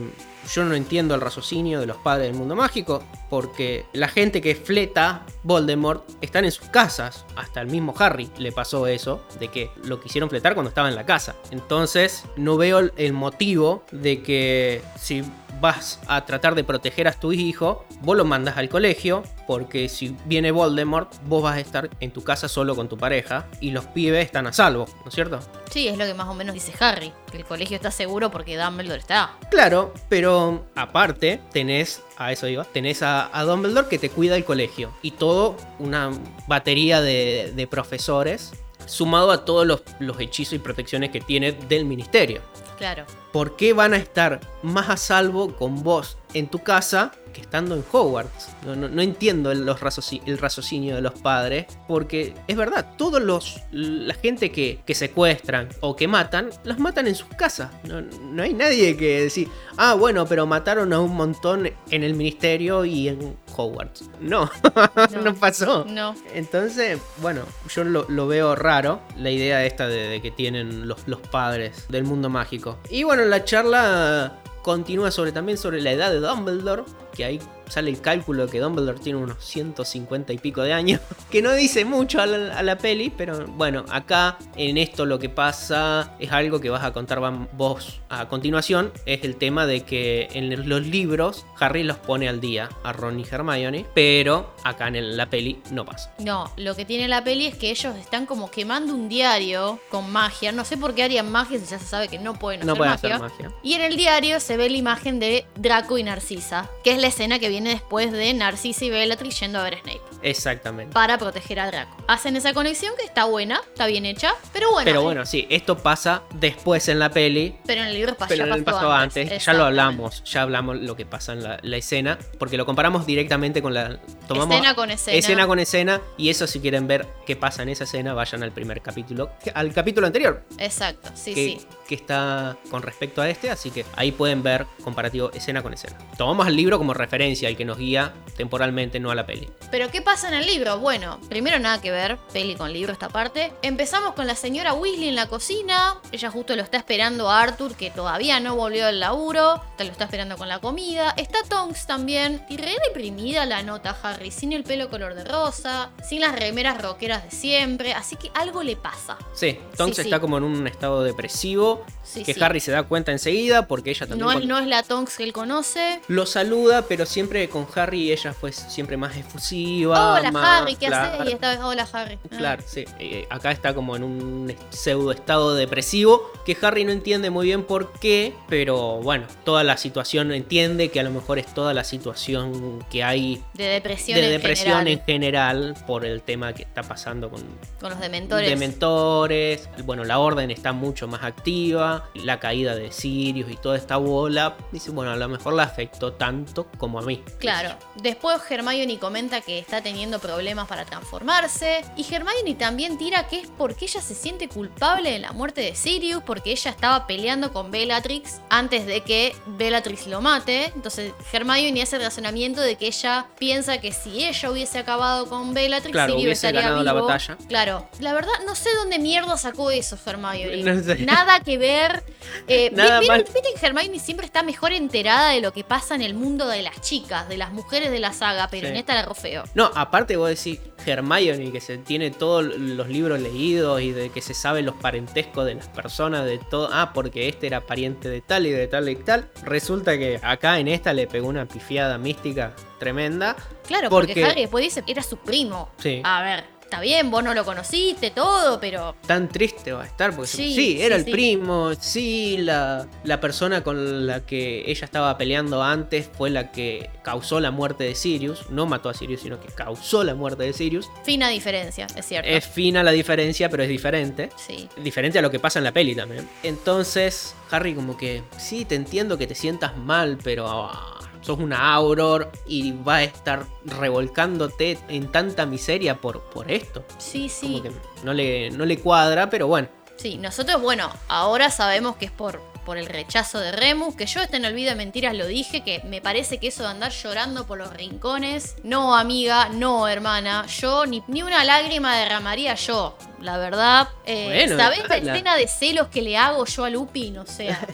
yo 0.53 0.66
no 0.66 0.76
entiendo 0.76 1.16
el 1.16 1.22
raciocinio 1.22 1.80
de 1.80 1.86
los 1.86 1.98
padres 1.98 2.28
del 2.28 2.38
mundo 2.38 2.56
mágico, 2.56 3.03
porque 3.30 3.86
la 3.94 4.07
gente 4.07 4.41
que 4.41 4.56
fleta 4.56 5.26
Voldemort 5.44 6.03
están 6.22 6.45
en 6.45 6.52
sus 6.52 6.68
casas, 6.68 7.26
hasta 7.36 7.62
el 7.62 7.68
mismo 7.68 7.94
Harry 7.98 8.30
le 8.38 8.52
pasó 8.52 8.88
eso, 8.88 9.24
de 9.40 9.48
que 9.48 9.70
lo 9.84 9.99
quisieron 9.99 10.30
fletar 10.30 10.53
cuando 10.53 10.70
estaba 10.70 10.90
en 10.90 10.95
la 10.95 11.06
casa. 11.06 11.36
Entonces 11.52 12.26
no 12.36 12.57
veo 12.57 12.91
el 12.95 13.14
motivo 13.14 13.84
de 13.91 14.22
que 14.22 14.82
si 14.98 15.24
vas 15.60 15.99
a 16.07 16.26
tratar 16.26 16.56
de 16.56 16.64
proteger 16.64 17.07
a 17.07 17.14
tu 17.14 17.32
hijo, 17.32 17.86
vos 18.02 18.18
lo 18.18 18.26
mandas 18.26 18.57
al 18.57 18.69
colegio, 18.69 19.23
porque 19.48 19.90
si 19.90 20.15
viene 20.26 20.52
Voldemort, 20.52 21.14
vos 21.26 21.44
vas 21.44 21.57
a 21.57 21.60
estar 21.60 21.90
en 21.99 22.11
tu 22.11 22.23
casa 22.23 22.48
solo 22.48 22.76
con 22.76 22.90
tu 22.90 22.98
pareja 22.98 23.48
y 23.61 23.72
los 23.72 23.86
pibes 23.86 24.26
están 24.26 24.48
a 24.48 24.53
salvo, 24.53 24.86
¿no 25.03 25.10
es 25.10 25.14
cierto? 25.14 25.40
Sí, 25.69 25.88
es 25.88 25.98
lo 25.98 26.06
que 26.06 26.14
más 26.14 26.27
o 26.27 26.34
menos 26.34 26.53
dice 26.53 26.73
Harry, 26.80 27.11
que 27.32 27.38
el 27.38 27.45
colegio 27.45 27.76
está 27.76 27.91
seguro 27.91 28.32
porque 28.32 28.57
Dumbledore 28.57 28.99
está. 28.99 29.38
Claro, 29.49 29.94
pero 30.10 30.65
aparte 30.76 31.41
tenés, 31.52 32.02
a 32.18 32.32
eso 32.32 32.48
iba, 32.48 32.64
tenés 32.64 33.02
a, 33.02 33.30
a 33.38 33.44
Dumbledore 33.44 33.88
que 33.88 33.99
te 33.99 34.10
cuida 34.10 34.36
el 34.36 34.45
colegio 34.45 34.91
y 35.02 35.11
todo 35.11 35.57
una 35.80 36.11
batería 36.48 37.02
de, 37.02 37.53
de 37.56 37.68
profesores 37.68 38.53
sumado 38.86 39.32
a 39.32 39.45
todos 39.45 39.65
los, 39.65 39.82
los 39.99 40.19
hechizos 40.19 40.53
y 40.53 40.60
protecciones 40.60 41.10
que 41.10 41.22
tiene 41.22 41.52
del 41.53 41.86
ministerio. 41.86 42.41
Claro. 42.77 43.06
¿Por 43.36 43.57
qué 43.57 43.74
van 43.74 43.94
a 43.94 43.98
estar 43.98 44.40
más 44.64 44.90
a 44.90 44.95
salvo 44.95 45.57
con 45.57 45.84
vos 45.84 46.18
en 46.34 46.48
tu 46.48 46.60
casa 46.60 47.12
que 47.36 47.41
estando 47.41 47.76
en 47.76 47.84
Hogwarts? 47.91 48.49
No, 48.66 48.76
no- 48.76 48.88
no 48.90 49.02
entiendo 49.02 49.52
el, 49.52 49.66
los 49.66 49.80
el 50.26 50.38
raciocinio 50.38 50.95
de 50.95 51.02
los 51.02 51.14
padres, 51.14 51.66
porque 51.88 52.34
es 52.48 52.56
verdad, 52.57 52.94
todos 52.98 53.22
los 53.22 53.62
la 53.72 54.14
gente 54.16 54.52
que, 54.52 54.80
que 54.86 54.95
secuestran 54.95 55.70
o 55.82 55.95
que 55.95 56.07
matan, 56.07 56.49
los 56.64 56.80
matan 56.80 57.07
en 57.07 57.16
sus 57.16 57.28
casas. 57.30 57.70
No, 57.84 58.02
no 58.02 58.41
hay 58.44 58.53
nadie 58.53 58.95
que 58.98 59.22
decir, 59.22 59.49
ah, 59.78 59.94
bueno, 59.94 60.26
pero 60.26 60.45
mataron 60.48 60.94
a 60.94 60.99
un 60.99 61.16
montón 61.16 61.70
en 61.91 62.03
el 62.03 62.16
ministerio 62.16 62.86
y 62.86 63.10
en 63.10 63.38
Hogwarts. 63.56 64.10
No, 64.22 64.49
no, 65.14 65.22
No. 65.22 65.36
pasó. 65.36 65.86
No. 65.88 66.16
Entonces, 66.34 66.99
bueno, 67.18 67.41
yo 67.74 67.84
lo, 67.84 68.06
lo 68.10 68.28
veo 68.28 68.56
raro, 68.56 69.02
la 69.18 69.30
idea 69.30 69.66
esta 69.66 69.88
de, 69.88 70.07
de 70.07 70.22
que 70.22 70.32
tienen 70.32 70.88
los, 70.88 71.07
los 71.07 71.20
padres 71.20 71.86
del 71.90 72.03
mundo 72.06 72.30
mágico. 72.30 72.78
Y 72.90 73.03
bueno, 73.03 73.26
la 73.26 73.44
charla 73.44 74.40
continúa 74.66 75.12
sobre 75.12 75.32
también 75.32 75.60
sobre 75.60 75.80
la 75.80 75.92
edad 75.92 76.10
de 76.10 76.20
Dumbledore, 76.20 76.86
que 77.14 77.24
ahí 77.24 77.40
sale 77.68 77.90
el 77.90 78.02
cálculo 78.02 78.46
de 78.46 78.52
que 78.52 78.60
Dumbledore 78.60 79.00
tiene 79.00 79.20
unos 79.20 79.44
150 79.44 80.34
y 80.34 80.38
pico 80.38 80.62
de 80.62 80.74
años, 80.74 81.02
que 81.32 81.42
no 81.42 81.54
dice 81.54 81.86
mucho 81.86 82.22
a 82.22 82.26
la, 82.26 82.58
a 82.58 82.64
la 82.64 82.78
peli, 82.78 83.12
pero 83.16 83.46
bueno, 83.48 83.86
acá 83.90 84.38
en 84.56 84.78
esto 84.78 85.06
lo 85.06 85.20
que 85.20 85.30
pasa 85.30 86.14
es 86.20 86.32
algo 86.32 86.60
que 86.60 86.70
vas 86.70 86.84
a 86.84 86.92
contar 86.94 87.20
vos 87.54 88.02
a 88.10 88.28
continuación, 88.28 88.92
es 89.06 89.24
el 89.24 89.36
tema 89.38 89.66
de 89.66 89.82
que 89.82 90.28
en 90.34 90.68
los 90.70 90.86
libros 90.86 91.46
Harry 91.60 91.84
los 91.84 91.98
pone 91.98 92.28
al 92.28 92.40
día 92.42 92.70
a 92.84 92.94
Ron 92.94 93.20
y 93.20 93.26
Hermione, 93.30 93.86
pero 93.94 94.54
acá 94.64 94.88
en 94.88 95.18
la 95.18 95.30
peli 95.30 95.62
no 95.72 95.86
pasa. 95.86 96.14
No, 96.20 96.52
lo 96.58 96.76
que 96.76 96.86
tiene 96.86 97.08
la 97.08 97.24
peli 97.24 97.46
es 97.48 97.56
que 97.56 97.70
ellos 97.72 97.96
están 97.98 98.26
como 98.26 98.52
quemando 98.52 98.94
un 98.94 99.10
diario 99.10 99.80
con 99.90 100.12
magia. 100.12 100.52
No 100.52 100.66
sé 100.66 100.78
por 100.78 100.94
qué 100.94 101.04
harían 101.04 101.32
magia 101.32 101.60
si 101.60 101.66
ya 101.66 101.80
se 101.80 101.86
sabe 101.86 102.08
que 102.08 102.20
no 102.20 102.34
pueden 102.38 102.62
hacer 102.62 102.68
No 102.68 102.76
pueden 102.76 102.94
magia. 102.94 103.16
hacer 103.16 103.30
magia. 103.30 103.52
Y 103.64 103.74
en 103.74 103.82
el 103.82 103.96
diario 103.98 104.40
se 104.40 104.58
ve 104.58 104.70
la 104.70 104.78
imagen 104.78 105.20
de 105.20 105.46
Draco 105.56 105.98
y 105.98 106.04
Narcisa, 106.04 106.70
que 106.84 106.92
es 106.92 107.00
la 107.02 107.08
escena 107.08 107.40
que 107.40 107.50
viene 107.56 107.69
después 107.72 108.11
de 108.11 108.34
Narcisa 108.34 108.84
y 108.86 108.90
Bellatrix 108.90 109.40
yendo 109.40 109.60
a 109.60 109.64
ver 109.64 109.76
a 109.76 109.80
Snape 109.80 110.02
Exactamente. 110.22 110.94
para 110.94 111.18
proteger 111.18 111.60
a 111.60 111.68
Draco. 111.68 111.95
Hacen 112.07 112.36
esa 112.36 112.53
conexión 112.53 112.94
que 112.99 113.06
está 113.06 113.26
buena, 113.26 113.61
está 113.68 113.86
bien 113.88 114.06
hecha, 114.06 114.34
pero 114.52 114.72
bueno. 114.72 114.86
Pero 114.86 115.02
bueno, 115.03 115.26
sí, 115.26 115.48
esto 115.49 115.77
pasa 115.77 116.23
después 116.34 116.88
en 116.90 116.99
la 116.99 117.10
peli. 117.11 117.56
Pero 117.65 117.82
en 117.82 117.88
el 117.88 117.94
libro 117.94 118.18
pas- 118.18 118.26
Pero 118.27 118.45
ya 118.45 118.56
en 118.56 118.64
pasó 118.64 118.77
pasó 118.80 118.91
antes. 118.91 119.23
antes, 119.32 119.45
ya 119.45 119.53
lo 119.53 119.64
hablamos, 119.65 120.23
ya 120.26 120.41
hablamos 120.41 120.77
lo 120.82 120.95
que 120.98 121.06
pasa 121.06 121.32
en 121.34 121.44
la, 121.44 121.60
la 121.61 121.77
escena, 121.77 122.19
porque 122.38 122.57
lo 122.57 122.65
comparamos 122.65 123.06
directamente 123.06 123.61
con 123.61 123.73
la... 123.73 123.99
Tomamos 124.27 124.56
Escena 124.56 124.76
con 124.76 124.91
escena. 124.91 125.18
Escena 125.18 125.48
con 125.48 125.60
escena, 125.60 126.02
y 126.18 126.30
eso 126.30 126.48
si 126.48 126.60
quieren 126.60 126.88
ver 126.88 127.07
qué 127.26 127.36
pasa 127.36 127.64
en 127.64 127.69
esa 127.69 127.86
escena, 127.86 128.14
vayan 128.14 128.44
al 128.44 128.52
primer 128.52 128.82
capítulo, 128.82 129.32
al 129.53 129.72
capítulo 129.73 130.07
anterior, 130.07 130.44
Exacto, 130.57 131.10
sí, 131.14 131.34
que, 131.34 131.45
sí. 131.60 131.68
Que 131.88 131.95
está 131.95 132.57
con 132.70 132.82
respecto 132.82 133.22
a 133.22 133.30
este, 133.30 133.49
así 133.49 133.72
que 133.72 133.86
ahí 133.95 134.12
pueden 134.12 134.44
ver 134.44 134.66
comparativo 134.84 135.32
escena 135.32 135.62
con 135.64 135.74
escena. 135.74 135.98
Tomamos 136.18 136.48
el 136.48 136.56
libro 136.56 136.78
como 136.78 136.94
referencia, 136.94 137.49
el 137.49 137.56
que 137.57 137.66
nos 137.66 137.78
guía 137.78 138.14
temporalmente, 138.38 138.99
no 138.99 139.12
a 139.12 139.16
la 139.16 139.26
peli. 139.26 139.49
Pero 139.72 139.90
¿qué 139.91 140.02
pasa 140.02 140.28
en 140.28 140.34
el 140.34 140.45
libro? 140.45 140.80
Bueno, 140.80 141.20
primero 141.30 141.60
nada 141.60 141.82
que 141.82 141.91
ver, 141.91 142.18
peli 142.34 142.56
con 142.56 142.72
libro 142.74 142.91
esta 142.91 143.10
parte. 143.10 143.53
Empezamos 143.62 144.14
con 144.14 144.28
la 144.28 144.36
señora 144.36 144.74
Weasley 144.74 145.10
en 145.10 145.16
la 145.16 145.28
cocina. 145.28 145.99
Ella 146.12 146.30
justo 146.32 146.56
lo 146.56 146.64
está 146.64 146.78
esperando 146.78 147.30
a 147.30 147.41
Arthur, 147.41 147.76
que 147.76 147.91
todavía 147.91 148.40
no 148.40 148.56
volvió 148.56 148.86
del 148.88 148.99
laburo. 148.99 149.62
Te 149.78 149.84
lo 149.86 149.91
está 149.91 150.06
esperando 150.06 150.38
con 150.38 150.48
la 150.49 150.60
comida. 150.60 151.14
Está 151.18 151.40
Tonks 151.48 151.88
también. 151.88 152.45
Y 152.49 152.57
re 152.57 152.76
deprimida 152.88 153.45
la 153.45 153.64
nota 153.64 153.95
Harry, 154.03 154.32
sin 154.32 154.53
el 154.53 154.64
pelo 154.64 154.90
color 154.90 155.14
de 155.16 155.24
rosa, 155.24 155.91
sin 156.07 156.22
las 156.22 156.36
remeras 156.38 156.82
rockeras 156.82 157.24
de 157.24 157.32
siempre. 157.32 157.94
Así 157.94 158.16
que 158.16 158.32
algo 158.34 158.64
le 158.64 158.76
pasa. 158.76 159.18
Sí, 159.34 159.60
Tonks 159.78 159.95
Sí, 159.98 160.02
sí. 160.03 160.07
está 160.10 160.20
como 160.20 160.38
en 160.38 160.44
un 160.44 160.68
estado 160.68 161.03
depresivo, 161.03 161.75
Sí, 162.04 162.24
que 162.24 162.34
sí. 162.36 162.44
Harry 162.44 162.60
se 162.60 162.72
da 162.72 162.84
cuenta 162.84 163.12
enseguida, 163.12 163.68
porque 163.68 163.90
ella 163.90 164.06
también... 164.08 164.20
No 164.28 164.32
es, 164.32 164.46
no 164.46 164.60
es 164.60 164.68
la 164.68 164.84
Tonks 164.84 165.18
que 165.18 165.24
él 165.24 165.34
conoce. 165.34 166.00
Lo 166.08 166.26
saluda, 166.26 166.84
pero 166.88 167.06
siempre 167.06 167.50
con 167.50 167.68
Harry 167.76 168.12
ella 168.12 168.32
fue 168.34 168.52
siempre 168.54 168.96
más 168.96 169.18
efusiva. 169.18 170.14
Hola 170.14 170.32
más- 170.32 170.62
Harry, 170.62 170.76
¿qué 170.76 170.88
haces? 170.88 171.28
Y 171.28 171.34
esta 171.34 171.50
vez, 171.52 171.60
hola 171.62 171.88
Harry. 171.92 172.20
Ah. 172.32 172.36
Claro, 172.38 172.64
sí. 172.66 172.86
Eh, 173.00 173.26
acá 173.30 173.52
está 173.52 173.74
como 173.74 173.96
en 173.96 174.04
un 174.04 174.56
pseudo 174.70 175.12
estado 175.12 175.56
depresivo 175.56 176.32
que 176.46 176.56
Harry 176.62 176.84
no 176.84 176.92
entiende 176.92 177.30
muy 177.32 177.48
bien 177.48 177.64
por 177.64 177.92
qué, 178.00 178.34
pero 178.48 179.02
bueno, 179.02 179.26
toda 179.44 179.64
la 179.64 179.78
situación 179.78 180.32
entiende 180.32 180.90
que 180.92 181.00
a 181.00 181.04
lo 181.04 181.10
mejor 181.12 181.40
es 181.40 181.48
toda 181.54 181.74
la 181.74 181.84
situación 181.84 182.86
que 182.92 183.04
hay 183.04 183.42
De 183.56 183.64
depresión, 183.66 184.20
de 184.20 184.26
en 184.26 184.32
depresión 184.32 184.78
general, 184.78 184.88
en 184.88 185.02
general 185.06 185.76
por 185.88 186.06
el 186.06 186.22
tema 186.22 186.54
que 186.54 186.64
está 186.64 186.84
pasando 186.84 187.30
con 187.30 187.44
con 187.82 187.90
los 187.90 188.00
dementores. 188.00 188.48
dementores. 188.50 189.70
Bueno, 189.84 190.04
la 190.04 190.20
orden 190.20 190.52
está 190.52 190.72
mucho 190.74 191.08
más 191.08 191.24
activa, 191.24 191.46
la 191.74 192.40
caída 192.40 192.76
de 192.76 192.92
Sirius 192.92 193.52
y 193.52 193.56
toda 193.56 193.78
esta 193.78 193.98
bola. 193.98 194.56
Dice, 194.72 194.92
bueno, 194.92 195.12
a 195.12 195.16
lo 195.16 195.28
mejor 195.28 195.54
la 195.54 195.64
afectó 195.64 196.14
tanto 196.14 196.68
como 196.78 197.00
a 197.00 197.02
mí. 197.02 197.24
Claro. 197.40 197.76
Después 197.96 198.40
Hermione 198.50 199.00
comenta 199.00 199.42
que 199.42 199.60
está 199.60 199.82
teniendo 199.82 200.20
problemas 200.20 200.68
para 200.68 200.86
transformarse. 200.86 201.84
Y 201.98 202.06
Hermione 202.14 202.56
también 202.56 202.98
tira 202.98 203.28
que 203.28 203.40
es 203.40 203.48
porque 203.58 203.86
ella 203.86 204.02
se 204.02 204.16
siente 204.16 204.48
culpable 204.48 205.12
de 205.12 205.20
la 205.20 205.32
muerte 205.32 205.62
de 205.62 205.76
Sirius, 205.76 206.22
porque 206.24 206.52
ella 206.52 206.72
estaba 206.72 207.08
peleando 207.08 207.52
con 207.54 207.72
Bellatrix 207.72 208.42
antes 208.50 208.86
de 208.86 209.02
que 209.02 209.36
Bellatrix 209.48 210.08
lo 210.08 210.22
mate. 210.22 210.72
Entonces 210.76 211.14
Hermione 211.32 211.82
hace 211.82 211.96
el 211.98 212.04
razonamiento 212.04 212.62
de 212.62 212.76
que 212.76 212.88
ella 212.88 213.28
piensa 213.40 213.80
que 213.80 213.92
si 213.92 214.24
ella 214.26 214.52
hubiese 214.52 214.80
acabado 214.80 215.28
con 215.28 215.54
Bellatrix, 215.54 215.92
Claro, 215.94 216.14
Sirius 216.14 216.26
hubiese 216.26 216.48
estaría 216.48 216.62
ganado 216.62 216.84
la 216.84 216.94
vivo. 216.94 217.06
batalla. 217.08 217.38
Claro. 217.48 217.88
La 218.00 218.14
verdad, 218.14 218.34
no 218.46 218.56
sé 218.56 218.70
dónde 218.76 219.00
mierda 219.00 219.38
sacó 219.38 219.72
eso 219.72 219.98
Hermione. 220.06 220.64
No 220.66 220.84
sé. 220.84 220.98
Nada 221.06 221.40
que 221.40 221.55
ver. 221.57 222.03
Eh, 222.48 222.69
Nada 222.73 222.99
Viste 222.99 223.41
que 223.60 223.65
Hermione 223.65 223.99
siempre 223.99 224.26
está 224.26 224.44
mejor 224.44 224.72
enterada 224.72 225.30
de 225.30 225.41
lo 225.41 225.53
que 225.53 225.64
pasa 225.64 225.95
en 225.95 226.02
el 226.02 226.14
mundo 226.14 226.48
de 226.48 226.61
las 226.61 226.82
chicas, 226.82 227.27
de 227.30 227.38
las 227.38 227.52
mujeres 227.52 227.91
de 227.91 227.99
la 227.99 228.14
saga, 228.14 228.48
pero 228.49 228.68
Sí. 228.68 228.72
en 228.72 228.77
esta 228.77 228.94
la 228.95 229.03
rofeo. 229.03 229.44
No, 229.53 229.72
aparte 229.76 230.18
vos 230.18 230.30
decís 230.30 230.60
Hermione, 230.86 231.52
que 231.52 231.61
se 231.61 231.77
tiene 231.77 232.11
todos 232.11 232.44
los 232.44 232.88
libros 232.88 233.19
leídos 233.19 233.82
y 233.82 233.91
de 233.91 234.10
que 234.10 234.22
se 234.22 234.34
sabe 234.34 234.61
los 234.61 234.76
parentescos 234.76 235.45
de 235.45 235.56
las 235.56 235.68
personas, 235.69 236.26
de 236.26 236.38
todo. 236.38 236.69
Ah, 236.72 236.91
porque 236.94 237.27
este 237.30 237.48
era 237.48 237.61
pariente 237.61 238.10
de 238.10 238.22
tal 238.22 238.45
y 238.45 238.52
de 238.52 238.68
tal 238.68 238.88
y 238.90 238.95
tal. 238.95 239.30
Resulta 239.44 239.98
que 239.98 240.19
acá 240.22 240.60
en 240.60 240.68
esta 240.68 240.94
le 240.94 241.07
pegó 241.07 241.27
una 241.27 241.45
pifiada 241.48 241.98
mística 241.98 242.53
tremenda. 242.80 243.36
Claro, 243.68 243.90
porque, 243.90 244.23
Harry 244.23 244.41
después 244.41 244.64
dice 244.64 244.84
era 244.88 245.02
su 245.02 245.18
primo. 245.18 245.69
Sí. 245.77 246.02
A 246.03 246.22
ver, 246.22 246.44
está 246.66 246.82
bien, 246.82 247.10
vos 247.12 247.24
no 247.24 247.34
lo 247.34 247.46
conociste, 247.46 248.12
todo, 248.12 248.60
pero. 248.60 248.96
Tan 249.08 249.30
triste 249.30 249.72
va 249.72 249.84
a 249.84 249.86
estar, 249.86 250.14
porque 250.16 250.28
sí, 250.28 250.54
Sí, 250.54 250.82
era 250.82 250.96
sí, 250.96 251.00
el 251.02 251.06
sí. 251.06 251.12
primo, 251.12 251.72
sí, 251.80 252.38
la, 252.40 252.88
la 253.04 253.22
persona 253.22 253.64
con 253.64 254.06
la 254.08 254.26
que 254.26 254.64
ella 254.70 254.86
estaba 254.86 255.18
peleando 255.18 255.64
antes 255.64 256.10
fue 256.18 256.30
la 256.30 256.52
que 256.52 256.90
causó 257.04 257.40
la 257.40 257.52
muerte 257.52 257.84
de 257.84 257.96
Sirius. 257.96 258.50
No 258.50 258.66
mató 258.66 258.90
a 258.90 258.94
Sirius, 258.94 259.22
sino 259.22 259.40
que 259.40 259.48
causó 259.54 260.04
la 260.04 260.16
muerte 260.16 260.44
de 260.44 260.54
Sirius. 260.54 260.90
Fina 261.04 261.30
diferencia, 261.30 261.88
es 261.96 262.06
cierto. 262.06 262.30
Es 262.30 262.46
fina 262.46 262.84
la 262.84 262.92
diferencia, 262.92 263.50
pero 263.50 263.64
es 263.64 263.70
diferente. 263.70 264.30
Sí. 264.36 264.68
Diferente 264.78 265.20
a 265.20 265.22
lo 265.22 265.32
que 265.32 265.40
pasa 265.40 265.60
en 265.60 265.64
la 265.66 265.72
peli 265.72 265.96
también. 265.96 266.28
Entonces, 266.44 267.36
Harry 267.52 267.74
como 267.76 267.96
que, 267.96 268.24
sí, 268.38 268.66
te 268.66 268.76
entiendo 268.76 269.18
que 269.18 269.28
te 269.28 269.36
sientas 269.36 269.78
mal, 269.78 270.18
pero 270.24 270.48
ah, 270.48 271.00
sos 271.26 271.40
una 271.40 271.74
Auror 271.74 272.32
y 272.46 272.72
va 272.72 272.98
a 272.98 273.04
estar 273.04 273.46
revolcándote 273.66 274.78
en 274.88 275.12
tanta 275.12 275.46
miseria 275.46 275.96
por, 275.98 276.22
por 276.24 276.52
esto. 276.52 276.84
Sí, 276.98 277.30
sí. 277.30 277.48
Como 277.48 277.64
que 277.64 277.72
no 278.04 278.14
le, 278.14 278.52
no 278.52 278.66
le 278.66 278.78
cuadra, 278.80 279.30
pero 279.30 279.48
bueno. 279.48 279.68
Sí, 279.98 280.18
nosotros, 280.18 280.62
bueno, 280.62 280.92
ahora 281.08 281.50
sabemos 281.50 281.96
que 281.96 282.06
es 282.06 282.12
por, 282.12 282.42
por 282.66 282.78
el 282.78 282.86
rechazo 282.86 283.40
de 283.40 283.54
Remus, 283.54 283.96
que 283.96 284.06
yo 284.06 284.22
este 284.22 284.38
en 284.38 284.46
Olvido 284.46 284.72
de 284.72 284.76
Mentiras 284.76 285.16
lo 285.16 285.26
dije, 285.26 285.64
que 285.64 285.82
me 285.86 286.02
parece 286.02 286.38
que 286.38 286.48
eso 286.48 286.64
de 286.64 286.70
andar 286.70 286.92
llorando 286.92 287.48
por 287.48 287.58
los 287.58 287.72
rincones, 287.74 288.56
no 288.64 288.96
amiga, 288.96 289.48
no 289.50 289.88
hermana, 289.88 290.46
yo 290.48 290.86
ni, 290.86 291.02
ni 291.08 291.24
una 291.24 291.46
lágrima 291.46 291.96
derramaría 291.98 292.56
yo, 292.56 292.98
la 293.22 293.38
verdad. 293.38 293.88
Eh, 294.06 294.46
Bueno, 294.48 294.62
¿Sabés 294.62 294.90
la 294.90 294.98
escena 294.98 295.36
de 295.38 295.48
celos 295.48 295.88
que 295.88 296.02
le 296.02 296.18
hago 296.18 296.46
yo 296.46 296.66
a 296.66 296.70
Lupin? 296.70 297.18
O 297.20 297.26
sea, 297.26 297.66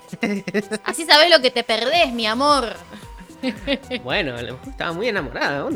así 0.84 1.06
sabés 1.06 1.32
lo 1.32 1.42
que 1.42 1.50
te 1.50 1.64
perdés, 1.64 2.14
mi 2.14 2.28
amor. 2.28 2.76
Bueno, 4.04 4.36
a 4.38 4.42
lo 4.42 4.54
mejor 4.54 4.70
estaba 4.70 4.92
muy 4.94 5.08
enamorada. 5.08 5.68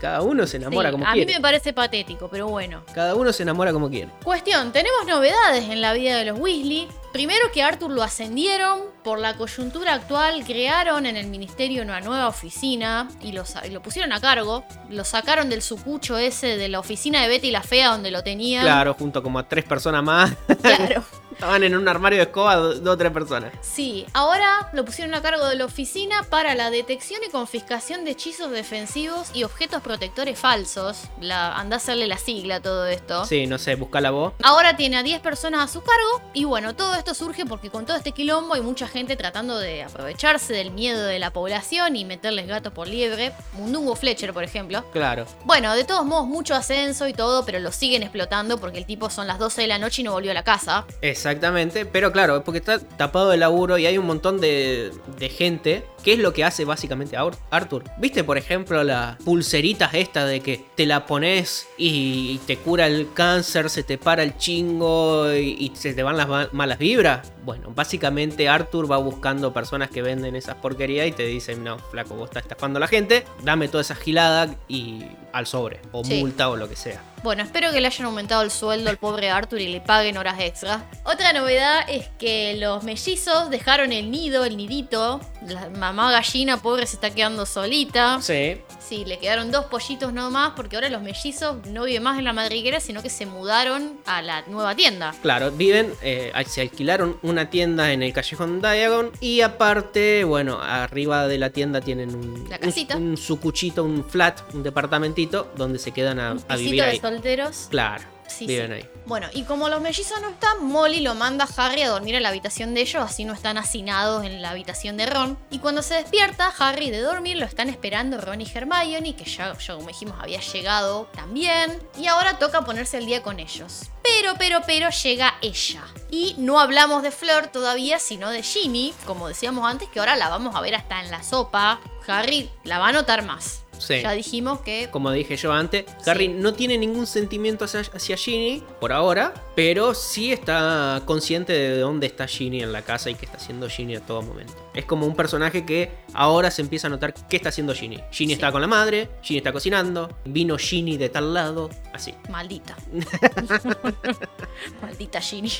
Cada 0.00 0.22
uno 0.22 0.46
se 0.46 0.56
enamora 0.56 0.88
Sí, 0.88 0.92
como 0.92 1.04
a 1.06 1.10
mí 1.10 1.14
quiere. 1.18 1.34
me 1.34 1.40
parece 1.42 1.74
patético, 1.74 2.28
pero 2.30 2.48
bueno. 2.48 2.82
Cada 2.94 3.14
uno 3.14 3.32
se 3.34 3.42
enamora 3.42 3.70
como 3.72 3.90
quiere. 3.90 4.08
Cuestión, 4.24 4.72
tenemos 4.72 5.06
novedades 5.06 5.68
en 5.68 5.82
la 5.82 5.92
vida 5.92 6.16
de 6.16 6.24
los 6.24 6.38
Weasley. 6.38 6.88
Primero 7.12 7.50
que 7.52 7.62
Arthur 7.62 7.90
lo 7.90 8.02
ascendieron, 8.02 8.80
por 9.04 9.18
la 9.18 9.36
coyuntura 9.36 9.92
actual 9.94 10.42
crearon 10.46 11.04
en 11.04 11.16
el 11.18 11.26
ministerio 11.26 11.82
una 11.82 12.00
nueva 12.00 12.28
oficina 12.28 13.08
y 13.20 13.32
lo, 13.32 13.44
sa- 13.44 13.66
y 13.66 13.70
lo 13.70 13.82
pusieron 13.82 14.12
a 14.14 14.20
cargo. 14.20 14.64
Lo 14.88 15.04
sacaron 15.04 15.50
del 15.50 15.60
sucucho 15.60 16.16
ese 16.16 16.56
de 16.56 16.68
la 16.68 16.78
oficina 16.80 17.20
de 17.20 17.28
Betty 17.28 17.50
la 17.50 17.62
Fea 17.62 17.88
donde 17.90 18.10
lo 18.10 18.22
tenían. 18.22 18.62
Claro, 18.62 18.94
junto 18.94 19.22
como 19.22 19.38
a 19.38 19.48
tres 19.48 19.64
personas 19.66 20.02
más. 20.02 20.32
Claro. 20.62 21.04
Estaban 21.40 21.64
en 21.64 21.74
un 21.74 21.88
armario 21.88 22.18
de 22.18 22.24
escoba 22.24 22.54
do- 22.56 22.74
dos 22.74 22.94
o 22.94 22.98
tres 22.98 23.10
personas. 23.12 23.50
Sí, 23.62 24.04
ahora 24.12 24.68
lo 24.74 24.84
pusieron 24.84 25.14
a 25.14 25.22
cargo 25.22 25.46
de 25.48 25.56
la 25.56 25.64
oficina 25.64 26.22
para 26.24 26.54
la 26.54 26.70
detección 26.70 27.22
y 27.26 27.30
confiscación 27.30 28.04
de 28.04 28.10
hechizos 28.10 28.50
defensivos 28.50 29.30
y 29.32 29.44
objetos 29.44 29.80
protectores 29.80 30.38
falsos. 30.38 31.04
La, 31.18 31.54
anda 31.56 31.76
a 31.76 31.78
hacerle 31.78 32.06
la 32.08 32.18
sigla 32.18 32.56
a 32.56 32.60
todo 32.60 32.86
esto. 32.86 33.24
Sí, 33.24 33.46
no 33.46 33.56
sé, 33.56 33.74
busca 33.76 34.02
la 34.02 34.10
voz. 34.10 34.34
Ahora 34.42 34.76
tiene 34.76 34.98
a 34.98 35.02
10 35.02 35.20
personas 35.22 35.64
a 35.64 35.72
su 35.72 35.80
cargo 35.80 36.20
y 36.34 36.44
bueno, 36.44 36.76
todo 36.76 36.94
esto 36.94 37.14
surge 37.14 37.46
porque 37.46 37.70
con 37.70 37.86
todo 37.86 37.96
este 37.96 38.12
quilombo 38.12 38.52
hay 38.52 38.60
mucha 38.60 38.86
gente 38.86 39.16
tratando 39.16 39.58
de 39.58 39.82
aprovecharse 39.82 40.52
del 40.52 40.70
miedo 40.72 41.02
de 41.06 41.18
la 41.18 41.32
población 41.32 41.96
y 41.96 42.04
meterles 42.04 42.48
gato 42.48 42.74
por 42.74 42.86
liebre. 42.86 43.32
Mundungo 43.54 43.96
Fletcher, 43.96 44.34
por 44.34 44.44
ejemplo. 44.44 44.84
Claro. 44.92 45.24
Bueno, 45.46 45.74
de 45.74 45.84
todos 45.84 46.04
modos, 46.04 46.26
mucho 46.26 46.54
ascenso 46.54 47.08
y 47.08 47.14
todo, 47.14 47.46
pero 47.46 47.60
lo 47.60 47.72
siguen 47.72 48.02
explotando 48.02 48.58
porque 48.58 48.76
el 48.76 48.84
tipo 48.84 49.08
son 49.08 49.26
las 49.26 49.38
12 49.38 49.62
de 49.62 49.66
la 49.68 49.78
noche 49.78 50.02
y 50.02 50.04
no 50.04 50.12
volvió 50.12 50.32
a 50.32 50.34
la 50.34 50.44
casa. 50.44 50.84
Exactamente, 51.30 51.86
pero 51.86 52.10
claro, 52.12 52.36
es 52.38 52.42
porque 52.42 52.58
está 52.58 52.78
tapado 52.80 53.30
de 53.30 53.36
laburo 53.36 53.78
y 53.78 53.86
hay 53.86 53.96
un 53.98 54.06
montón 54.06 54.40
de, 54.40 54.90
de 55.18 55.28
gente. 55.28 55.84
¿Qué 56.02 56.14
es 56.14 56.18
lo 56.18 56.32
que 56.32 56.44
hace 56.44 56.64
básicamente 56.64 57.16
Ar- 57.18 57.36
Arthur? 57.50 57.84
¿Viste, 57.98 58.24
por 58.24 58.38
ejemplo, 58.38 58.82
las 58.84 59.16
pulseritas 59.16 59.92
estas 59.92 60.28
de 60.28 60.40
que 60.40 60.64
te 60.74 60.86
la 60.86 61.04
pones 61.04 61.68
y 61.76 62.38
te 62.46 62.56
cura 62.56 62.86
el 62.86 63.08
cáncer, 63.12 63.68
se 63.68 63.82
te 63.82 63.98
para 63.98 64.22
el 64.22 64.36
chingo 64.38 65.30
y, 65.34 65.70
se 65.74 65.92
te 65.92 66.02
van 66.02 66.16
las 66.16 66.26
ma- 66.26 66.48
malas 66.52 66.78
vibras? 66.78 67.30
Bueno, 67.44 67.70
básicamente 67.74 68.48
Arthur 68.48 68.90
va 68.90 68.96
buscando 68.96 69.52
personas 69.52 69.90
que 69.90 70.00
venden 70.02 70.36
esas 70.36 70.54
porquerías 70.56 71.06
y 71.06 71.12
te 71.12 71.24
dicen, 71.26 71.62
no, 71.64 71.78
flaco, 71.78 72.14
vos 72.14 72.30
estás 72.30 72.44
estafando 72.44 72.78
a 72.78 72.80
la 72.80 72.88
gente, 72.88 73.24
dame 73.42 73.68
toda 73.68 73.82
esa 73.82 73.94
gilada 73.94 74.54
y 74.68 75.04
al 75.32 75.46
sobre, 75.46 75.80
o 75.92 76.02
Sí. 76.02 76.18
multa 76.18 76.48
o 76.48 76.56
lo 76.56 76.66
que 76.68 76.76
sea. 76.76 77.02
Bueno, 77.22 77.42
espero 77.42 77.70
que 77.70 77.82
le 77.82 77.86
hayan 77.86 78.06
aumentado 78.06 78.42
el 78.42 78.50
sueldo 78.50 78.88
al 78.88 78.96
pobre 78.96 79.28
Arthur 79.28 79.60
y 79.60 79.68
le 79.68 79.82
paguen 79.82 80.16
horas 80.16 80.40
extra. 80.40 80.88
Otra 81.04 81.34
novedad 81.34 81.84
es 81.86 82.08
que 82.18 82.54
los 82.58 82.82
mellizos 82.82 83.50
dejaron 83.50 83.92
el 83.92 84.10
nido, 84.10 84.46
el 84.46 84.56
nidito. 84.56 85.20
La 85.46 85.68
mamá 85.68 86.10
gallina 86.10 86.56
pobre 86.56 86.86
se 86.86 86.94
está 86.94 87.10
quedando 87.10 87.44
solita. 87.44 88.22
Sí, 88.22 88.62
Le 88.90 89.18
quedaron 89.18 89.50
dos 89.50 89.66
pollitos 89.66 90.12
nomás 90.12 90.52
porque 90.56 90.76
ahora 90.76 90.88
los 90.88 91.00
mellizos 91.02 91.64
no 91.66 91.84
viven 91.84 92.02
más 92.02 92.18
en 92.18 92.24
la 92.24 92.32
madriguera, 92.32 92.80
sino 92.80 93.02
que 93.02 93.10
se 93.10 93.24
mudaron 93.26 93.98
a 94.06 94.20
la 94.22 94.42
nueva 94.48 94.74
tienda. 94.74 95.14
Claro, 95.22 95.50
viven, 95.52 95.92
eh, 96.02 96.32
se 96.46 96.60
alquilaron 96.62 97.16
una 97.22 97.50
tienda 97.50 97.92
en 97.92 98.02
el 98.02 98.12
callejón 98.12 98.60
Diagon 98.60 99.10
y 99.20 99.42
aparte, 99.42 100.24
bueno, 100.24 100.60
arriba 100.60 101.28
de 101.28 101.38
la 101.38 101.50
tienda 101.50 101.80
tienen 101.80 102.14
un, 102.14 102.48
La 102.50 102.58
casita. 102.58 102.96
un, 102.96 103.10
un 103.10 103.16
sucuchito, 103.16 103.84
un 103.84 104.04
flat, 104.04 104.40
un 104.54 104.62
departamentito 104.62 105.52
donde 105.56 105.78
se 105.78 105.92
quedan 105.92 106.18
a, 106.18 106.32
Un 106.32 106.44
a 106.48 106.56
vivir 106.56 106.70
pisito 106.72 106.84
de 106.84 106.90
ahí. 106.90 106.98
solteros. 107.00 107.66
Claro, 107.70 108.04
Sí, 108.30 108.46
viven 108.46 108.68
sí. 108.68 108.72
ahí. 108.74 108.90
Bueno, 109.06 109.28
y 109.32 109.42
como 109.42 109.68
los 109.68 109.80
mellizos 109.80 110.20
no 110.20 110.28
están, 110.28 110.64
Molly 110.64 111.00
lo 111.00 111.14
manda 111.14 111.44
a 111.44 111.66
Harry 111.66 111.82
a 111.82 111.88
dormir 111.88 112.14
en 112.14 112.22
la 112.22 112.28
habitación 112.28 112.74
de 112.74 112.82
ellos, 112.82 113.02
así 113.02 113.24
no 113.24 113.32
están 113.32 113.58
hacinados 113.58 114.24
en 114.24 114.40
la 114.40 114.50
habitación 114.50 114.96
de 114.96 115.06
Ron. 115.06 115.38
Y 115.50 115.58
cuando 115.58 115.82
se 115.82 115.94
despierta, 115.94 116.52
Harry 116.58 116.90
de 116.90 117.00
dormir 117.00 117.36
lo 117.36 117.44
están 117.44 117.68
esperando 117.68 118.20
Ron 118.20 118.40
y 118.40 118.50
Hermione, 118.52 119.16
que 119.16 119.24
ya, 119.24 119.56
ya 119.58 119.74
como 119.74 119.88
dijimos 119.88 120.16
había 120.20 120.40
llegado 120.40 121.08
también. 121.14 121.80
Y 121.98 122.06
ahora 122.06 122.38
toca 122.38 122.64
ponerse 122.64 122.98
al 122.98 123.06
día 123.06 123.22
con 123.22 123.40
ellos. 123.40 123.90
Pero, 124.02 124.34
pero, 124.38 124.60
pero 124.66 124.90
llega 124.90 125.34
ella. 125.42 125.82
Y 126.10 126.34
no 126.38 126.60
hablamos 126.60 127.02
de 127.02 127.10
Fleur 127.10 127.48
todavía, 127.48 127.98
sino 127.98 128.30
de 128.30 128.42
Ginny, 128.42 128.94
como 129.06 129.28
decíamos 129.28 129.68
antes, 129.68 129.88
que 129.88 130.00
ahora 130.00 130.16
la 130.16 130.28
vamos 130.28 130.54
a 130.56 130.60
ver 130.60 130.74
hasta 130.74 131.00
en 131.00 131.10
la 131.10 131.22
sopa. 131.22 131.80
Harry 132.06 132.50
la 132.64 132.78
va 132.78 132.88
a 132.88 132.92
notar 132.92 133.24
más. 133.24 133.62
Sí. 133.80 134.02
Ya 134.02 134.12
dijimos 134.12 134.60
que 134.60 134.88
Como 134.90 135.10
dije 135.10 135.36
yo 135.36 135.52
antes, 135.52 135.84
Harry 136.06 136.28
no 136.28 136.54
tiene 136.54 136.78
ningún 136.78 137.06
sentimiento 137.06 137.64
hacia, 137.64 137.80
hacia 137.80 138.16
Ginny 138.16 138.62
por 138.80 138.92
ahora, 138.92 139.34
pero 139.54 139.94
sí 139.94 140.32
está 140.32 141.02
consciente 141.06 141.52
de 141.52 141.78
dónde 141.78 142.06
está 142.06 142.26
Ginny 142.26 142.62
en 142.62 142.72
la 142.72 142.82
casa 142.82 143.10
y 143.10 143.14
qué 143.14 143.24
está 143.26 143.38
haciendo 143.38 143.68
Ginny 143.68 143.96
a 143.96 144.00
todo 144.00 144.22
momento. 144.22 144.54
Es 144.74 144.84
como 144.84 145.04
un 145.06 145.16
personaje 145.16 145.64
que 145.66 145.90
ahora 146.14 146.50
se 146.50 146.62
empieza 146.62 146.86
a 146.86 146.90
notar 146.90 147.12
qué 147.12 147.36
está 147.36 147.48
haciendo 147.48 147.74
Ginny. 147.74 147.96
Ginny 148.12 148.28
Sí. 148.30 148.32
está 148.34 148.52
con 148.52 148.60
la 148.60 148.66
madre, 148.68 149.08
Ginny 149.22 149.38
está 149.38 149.52
cocinando, 149.52 150.16
vino 150.24 150.56
Ginny 150.58 150.96
de 150.96 151.08
tal 151.08 151.34
lado, 151.34 151.70
así. 151.92 152.14
Maldita. 152.30 152.76
Maldita 154.82 155.20
Ginny. 155.20 155.50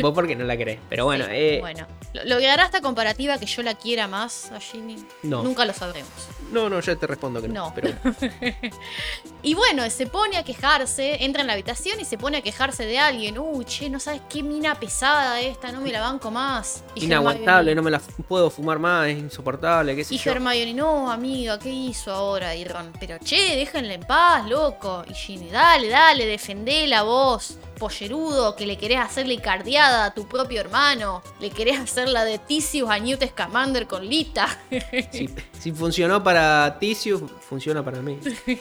Vos 0.00 0.12
porque 0.14 0.34
no 0.36 0.44
la 0.44 0.56
querés, 0.56 0.78
pero 0.88 1.04
bueno, 1.04 1.24
Sí, 1.26 1.30
eh, 1.34 1.58
bueno. 1.60 1.86
¿Lo- 2.14 2.24
¿Logrará 2.24 2.64
esta 2.64 2.80
comparativa 2.80 3.38
que 3.38 3.46
yo 3.46 3.62
la 3.62 3.74
quiera 3.74 4.08
más 4.08 4.50
a 4.52 4.60
Ginny? 4.60 4.96
No. 5.22 5.42
Nunca 5.42 5.64
lo 5.64 5.72
sabremos. 5.72 6.10
no, 6.52 6.68
no, 6.70 6.80
ya 6.80 6.96
te 6.96 7.06
respondo 7.06 7.40
que 7.42 7.48
no. 7.48 7.54
No. 7.68 7.72
Pero 7.74 7.90
Y 9.42 9.54
bueno, 9.54 9.88
se 9.90 10.06
pone 10.06 10.36
a 10.36 10.44
quejarse, 10.44 11.24
entra 11.24 11.42
en 11.42 11.46
la 11.46 11.52
habitación 11.52 12.00
y 12.00 12.04
se 12.04 12.18
pone 12.18 12.38
a 12.38 12.42
quejarse 12.42 12.84
de 12.86 12.98
alguien. 12.98 13.38
Uy, 13.38 13.64
che, 13.64 13.88
no 13.90 14.00
sabes 14.00 14.20
qué 14.28 14.42
mina 14.42 14.74
pesada 14.74 15.40
esta, 15.40 15.70
no 15.72 15.80
me 15.80 15.92
la 15.92 16.00
banco 16.00 16.30
más. 16.30 16.82
Y 16.94 17.04
inaguantable, 17.04 17.74
no 17.74 17.82
me 17.82 17.90
la 17.90 17.98
f- 17.98 18.12
puedo 18.48 18.56
fumar 18.56 18.78
más, 18.78 19.08
es 19.08 19.18
insoportable, 19.18 19.94
qué 19.94 20.04
sé 20.04 20.14
Y 20.14 20.18
yo. 20.18 20.30
Hermione, 20.30 20.74
no, 20.74 21.10
amiga, 21.10 21.58
¿qué 21.58 21.70
hizo 21.70 22.12
ahora? 22.12 22.54
Y 22.54 22.64
Ron, 22.64 22.92
pero 22.98 23.18
che, 23.18 23.56
déjenla 23.56 23.94
en 23.94 24.02
paz, 24.02 24.48
loco. 24.48 25.04
Y 25.08 25.14
Ginny, 25.14 25.50
dale, 25.50 25.88
dale, 25.88 26.26
defendela 26.26 27.02
vos, 27.02 27.58
pollerudo, 27.78 28.56
que 28.56 28.66
le 28.66 28.76
querés 28.78 28.98
hacerle 28.98 29.38
cardeada 29.40 30.06
a 30.06 30.14
tu 30.14 30.26
propio 30.26 30.60
hermano. 30.60 31.22
Le 31.40 31.50
querés 31.50 31.78
hacer 31.78 32.08
la 32.08 32.24
de 32.24 32.38
Tisius 32.38 32.88
a 32.90 32.98
Newt 32.98 33.24
Scamander 33.24 33.86
con 33.86 34.06
Lita. 34.06 34.48
Si, 35.10 35.28
si 35.58 35.72
funcionó 35.72 36.22
para 36.22 36.78
Tisius, 36.78 37.22
funciona 37.48 37.84
para 37.84 38.00
mí. 38.00 38.18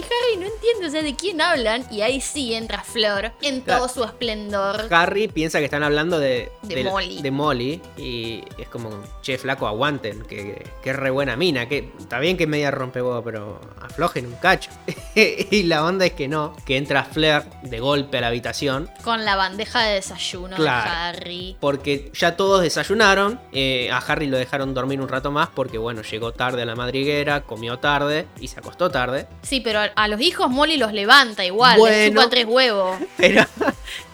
Y 0.00 0.02
Harry 0.04 0.36
no 0.40 0.46
entiende, 0.46 0.86
o 0.86 0.90
sea, 0.90 1.02
de 1.02 1.14
quién 1.14 1.40
hablan. 1.40 1.84
Y 1.90 2.00
ahí 2.00 2.20
sí 2.20 2.54
entra 2.54 2.82
Flor 2.82 3.32
en 3.42 3.62
todo 3.62 3.88
su 3.88 4.02
esplendor. 4.04 4.86
Harry 4.90 5.28
piensa 5.28 5.58
que 5.58 5.66
están 5.66 5.82
hablando 5.82 6.18
de, 6.18 6.50
De 6.62 6.84
Molly. 6.84 7.20
de 7.22 7.30
Molly, 7.30 7.82
y 7.96 8.42
es 8.58 8.68
como, 8.68 8.90
che, 9.22 9.36
flaco, 9.38 9.66
aguanten, 9.66 10.22
que, 10.22 10.64
que 10.82 10.90
es 10.90 10.96
re 10.96 11.10
buena 11.10 11.36
mina, 11.36 11.68
que 11.68 11.92
está 11.98 12.18
bien 12.18 12.36
que 12.36 12.46
media 12.46 12.70
rompehuevo, 12.70 13.22
pero 13.22 13.60
aflojen 13.80 14.26
un 14.26 14.34
cacho. 14.36 14.70
y 15.14 15.64
la 15.64 15.84
onda 15.84 16.06
es 16.06 16.12
que 16.12 16.28
no, 16.28 16.56
que 16.64 16.76
entra 16.76 17.04
Flair 17.04 17.42
de 17.62 17.80
golpe 17.80 18.18
a 18.18 18.20
la 18.22 18.28
habitación, 18.28 18.88
Con 19.04 19.24
la 19.24 19.36
bandeja 19.36 19.82
de 19.82 19.94
desayuno 19.94 20.56
Claro. 20.56 20.90
de 20.90 20.96
Harry. 20.96 21.56
porque 21.60 22.10
ya 22.14 22.36
todos 22.36 22.62
desayunaron, 22.62 23.40
eh, 23.52 23.90
a 23.90 23.98
Harry 23.98 24.26
lo 24.28 24.38
dejaron 24.38 24.72
dormir 24.74 25.00
un 25.00 25.08
rato 25.08 25.30
más, 25.30 25.48
porque 25.54 25.78
bueno, 25.78 26.02
llegó 26.02 26.32
tarde 26.32 26.62
a 26.62 26.64
la 26.64 26.74
madriguera, 26.74 27.42
comió 27.42 27.78
tarde 27.78 28.26
y 28.40 28.48
se 28.48 28.58
acostó 28.60 28.90
tarde. 28.90 29.26
Sí, 29.42 29.60
pero 29.60 29.80
a, 29.94 30.08
los 30.08 30.20
los 30.20 30.26
hijos 30.26 30.50
Molly 30.50 30.76
los 30.76 30.92
levanta 30.92 31.44
igual, 31.44 31.72
les 31.72 31.78
Bueno. 31.80 32.20
chupa 32.22 32.30
tres 32.30 32.46
huevos. 32.46 32.98
Pero, 33.16 33.44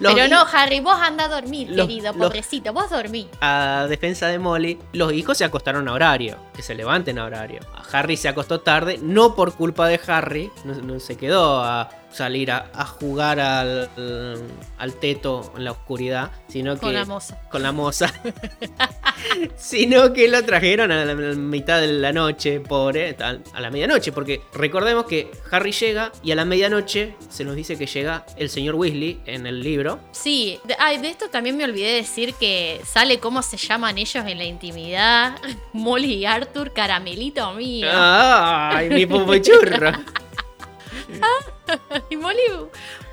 los 0.00 0.14
Pero 0.14 0.28
no, 0.28 0.44
Harry, 0.52 0.80
vos 0.80 0.98
anda 1.00 1.24
a 1.24 1.28
dormir, 1.28 1.68
los- 1.70 1.86
querido, 1.86 2.12
los- 2.12 2.26
pobrecito, 2.28 2.72
vos 2.72 2.90
dormí. 2.90 3.28
a 3.40 3.86
defensa 3.88 4.28
de 4.28 4.38
Molly, 4.38 4.78
los 4.92 5.12
hijos 5.12 5.36
se 5.38 5.44
acostaron 5.44 5.88
a 5.88 5.92
horario, 5.92 6.36
que 6.54 6.62
se 6.62 6.74
levanten 6.74 7.18
a 7.18 7.24
horario. 7.24 7.60
A 7.74 7.82
Harry 7.98 8.16
se 8.16 8.28
acostó 8.28 8.60
tarde, 8.60 8.98
no 9.02 9.34
por 9.34 9.54
culpa 9.54 9.88
de 9.88 10.00
Harry, 10.06 10.50
no, 10.64 10.74
no 10.74 11.00
se 11.00 11.16
quedó 11.16 11.60
a 11.62 11.88
salir 12.16 12.50
a, 12.50 12.70
a 12.74 12.86
jugar 12.86 13.38
al, 13.40 13.88
al 14.78 14.94
teto 14.94 15.52
en 15.56 15.64
la 15.64 15.72
oscuridad, 15.72 16.30
sino 16.48 16.74
que 16.74 16.80
Con 16.80 16.94
la 16.94 17.04
moza. 17.04 17.38
con 17.50 17.62
la 17.62 17.72
moza, 17.72 18.12
sino 19.56 20.12
que 20.12 20.28
lo 20.28 20.42
trajeron 20.44 20.90
a 20.92 21.04
la, 21.04 21.12
a 21.12 21.14
la 21.14 21.34
mitad 21.34 21.80
de 21.80 21.88
la 21.88 22.12
noche, 22.12 22.60
pobre, 22.60 23.16
a, 23.20 23.36
a 23.54 23.60
la 23.60 23.70
medianoche, 23.70 24.12
porque 24.12 24.40
recordemos 24.54 25.04
que 25.06 25.30
Harry 25.50 25.72
llega 25.72 26.12
y 26.22 26.32
a 26.32 26.34
la 26.36 26.44
medianoche 26.44 27.14
se 27.28 27.44
nos 27.44 27.54
dice 27.56 27.76
que 27.76 27.86
llega 27.86 28.24
el 28.36 28.48
señor 28.48 28.74
Weasley 28.76 29.20
en 29.26 29.46
el 29.46 29.60
libro. 29.62 30.00
Sí, 30.12 30.58
de, 30.64 30.74
ay, 30.78 30.98
de 30.98 31.08
esto 31.10 31.28
también 31.28 31.56
me 31.56 31.64
olvidé 31.64 31.92
decir 31.96 32.34
que 32.34 32.80
sale 32.84 33.18
cómo 33.18 33.42
se 33.42 33.56
llaman 33.56 33.98
ellos 33.98 34.24
en 34.26 34.38
la 34.38 34.44
intimidad. 34.44 35.36
Molly 35.72 36.14
y 36.14 36.26
Arthur, 36.26 36.72
caramelito 36.72 37.52
mío. 37.52 37.88
¡Ay, 37.92 38.88
mi 38.90 39.06
pupuchurro! 39.06 39.92
Y 42.10 42.16
Molly, 42.16 42.40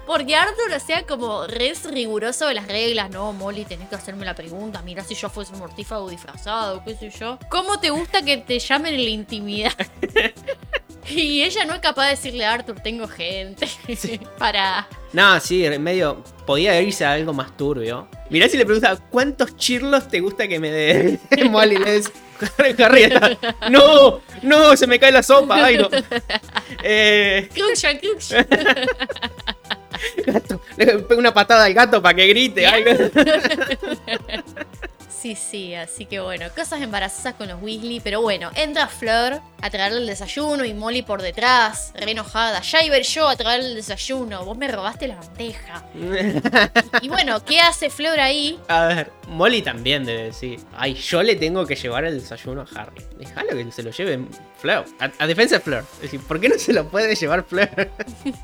porque 0.06 0.36
Arthur, 0.36 0.80
sea, 0.80 1.06
como 1.06 1.48
re 1.48 1.70
es 1.70 1.90
riguroso 1.90 2.48
de 2.48 2.54
las 2.54 2.68
reglas, 2.68 3.10
no, 3.10 3.34
Molly, 3.34 3.66
tenés 3.66 3.90
que 3.90 3.96
hacerme 3.96 4.26
la 4.26 4.36
pregunta, 4.36 4.82
mira 4.84 5.04
si 5.04 5.16
yo 5.16 5.30
fuese 5.30 5.54
un 5.54 5.60
mortífago 5.60 6.10
disfrazado, 6.10 6.84
qué 6.84 6.96
sé 6.96 7.10
yo. 7.10 7.40
¿Cómo 7.50 7.80
te 7.80 7.90
gusta 7.90 8.22
que 8.22 8.38
te 8.38 8.60
llamen 8.60 8.94
en 8.94 9.04
la 9.04 9.10
intimidad? 9.10 9.74
Y 11.10 11.42
ella 11.42 11.66
no 11.66 11.74
es 11.74 11.82
capaz 11.82 12.06
de 12.06 12.10
decirle 12.12 12.46
a 12.46 12.54
Arthur, 12.54 12.80
tengo 12.80 13.08
gente. 13.08 13.68
Para. 14.38 14.88
No, 15.12 15.40
sí, 15.40 15.66
en 15.66 15.82
medio. 15.84 16.24
Podía 16.46 16.80
irse 16.82 17.06
a 17.06 17.14
algo 17.14 17.34
más 17.34 17.56
turbio. 17.58 18.08
Mirá 18.30 18.48
si 18.50 18.58
le 18.58 18.66
pregunta, 18.66 18.98
¿cuántos 19.10 19.56
chirlos 19.58 20.08
te 20.08 20.20
gusta 20.20 20.48
que 20.48 20.60
me 20.60 20.72
dé? 20.72 21.20
Molly 21.50 21.78
le 21.78 21.98
dice, 21.98 22.12
Harry 22.84 23.04
está. 23.04 23.38
¡No! 23.70 24.22
¡No! 24.42 24.76
Se 24.78 24.88
me 24.88 25.00
cae 25.00 25.12
la 25.12 25.24
sopa. 25.24 25.64
¡Ay, 25.64 25.78
no! 25.78 25.90
Eh, 26.84 27.50
gato. 30.26 30.62
Le 30.78 31.00
pego 31.00 31.20
una 31.20 31.34
patada 31.34 31.66
al 31.66 31.74
gato 31.74 32.02
para 32.02 32.16
que 32.16 32.28
grite. 32.28 32.66
ay, 32.66 32.84
Sí, 35.24 35.38
sí, 35.38 35.74
así 35.74 36.06
que 36.06 36.20
bueno, 36.20 36.48
cosas 36.54 36.82
embarazosas 36.82 37.36
con 37.36 37.48
los 37.48 37.62
Weasley, 37.62 38.02
pero 38.02 38.20
bueno, 38.20 38.52
entra 38.56 38.90
Fleur 38.90 39.40
a 39.62 39.70
traerle 39.70 40.00
el 40.00 40.08
desayuno 40.08 40.66
y 40.66 40.74
Molly 40.74 41.02
por 41.04 41.22
detrás, 41.22 41.94
re 41.96 42.12
enojada. 42.12 42.60
Ya 42.60 42.84
iba 42.84 43.00
yo 43.00 43.30
a 43.30 43.38
traerle 43.38 43.70
el 43.70 43.76
desayuno, 43.76 44.44
vos 44.44 44.58
me 44.58 44.68
robaste 44.68 45.08
la 45.08 45.16
bandeja. 45.16 45.86
Y 47.02 47.08
bueno, 47.10 47.44
¿qué 47.44 47.60
hace 47.60 47.90
Fleur 47.90 48.20
ahí? 48.20 48.60
A 48.68 48.86
ver, 48.86 49.12
Molly 49.28 49.62
también 49.62 50.06
debe 50.06 50.24
decir. 50.26 50.60
Ay, 50.76 50.94
yo 50.94 51.24
le 51.24 51.36
tengo 51.36 51.66
que 51.66 51.76
llevar 51.76 52.06
el 52.06 52.20
desayuno 52.20 52.62
a 52.62 52.80
Harry. 52.80 53.02
Déjalo 53.18 53.50
que 53.50 53.72
se 53.72 53.84
lo 53.84 53.92
lleve 53.92 54.20
Fleur. 54.58 54.86
A, 55.00 55.10
a 55.20 55.28
defensa 55.28 55.56
de 55.56 55.62
Fleur. 55.62 55.86
Es 55.96 56.02
decir, 56.04 56.22
¿por 56.22 56.40
qué 56.40 56.50
no 56.50 56.58
se 56.58 56.72
lo 56.72 56.88
puede 56.88 57.16
llevar 57.16 57.44
Fleur? 57.44 57.90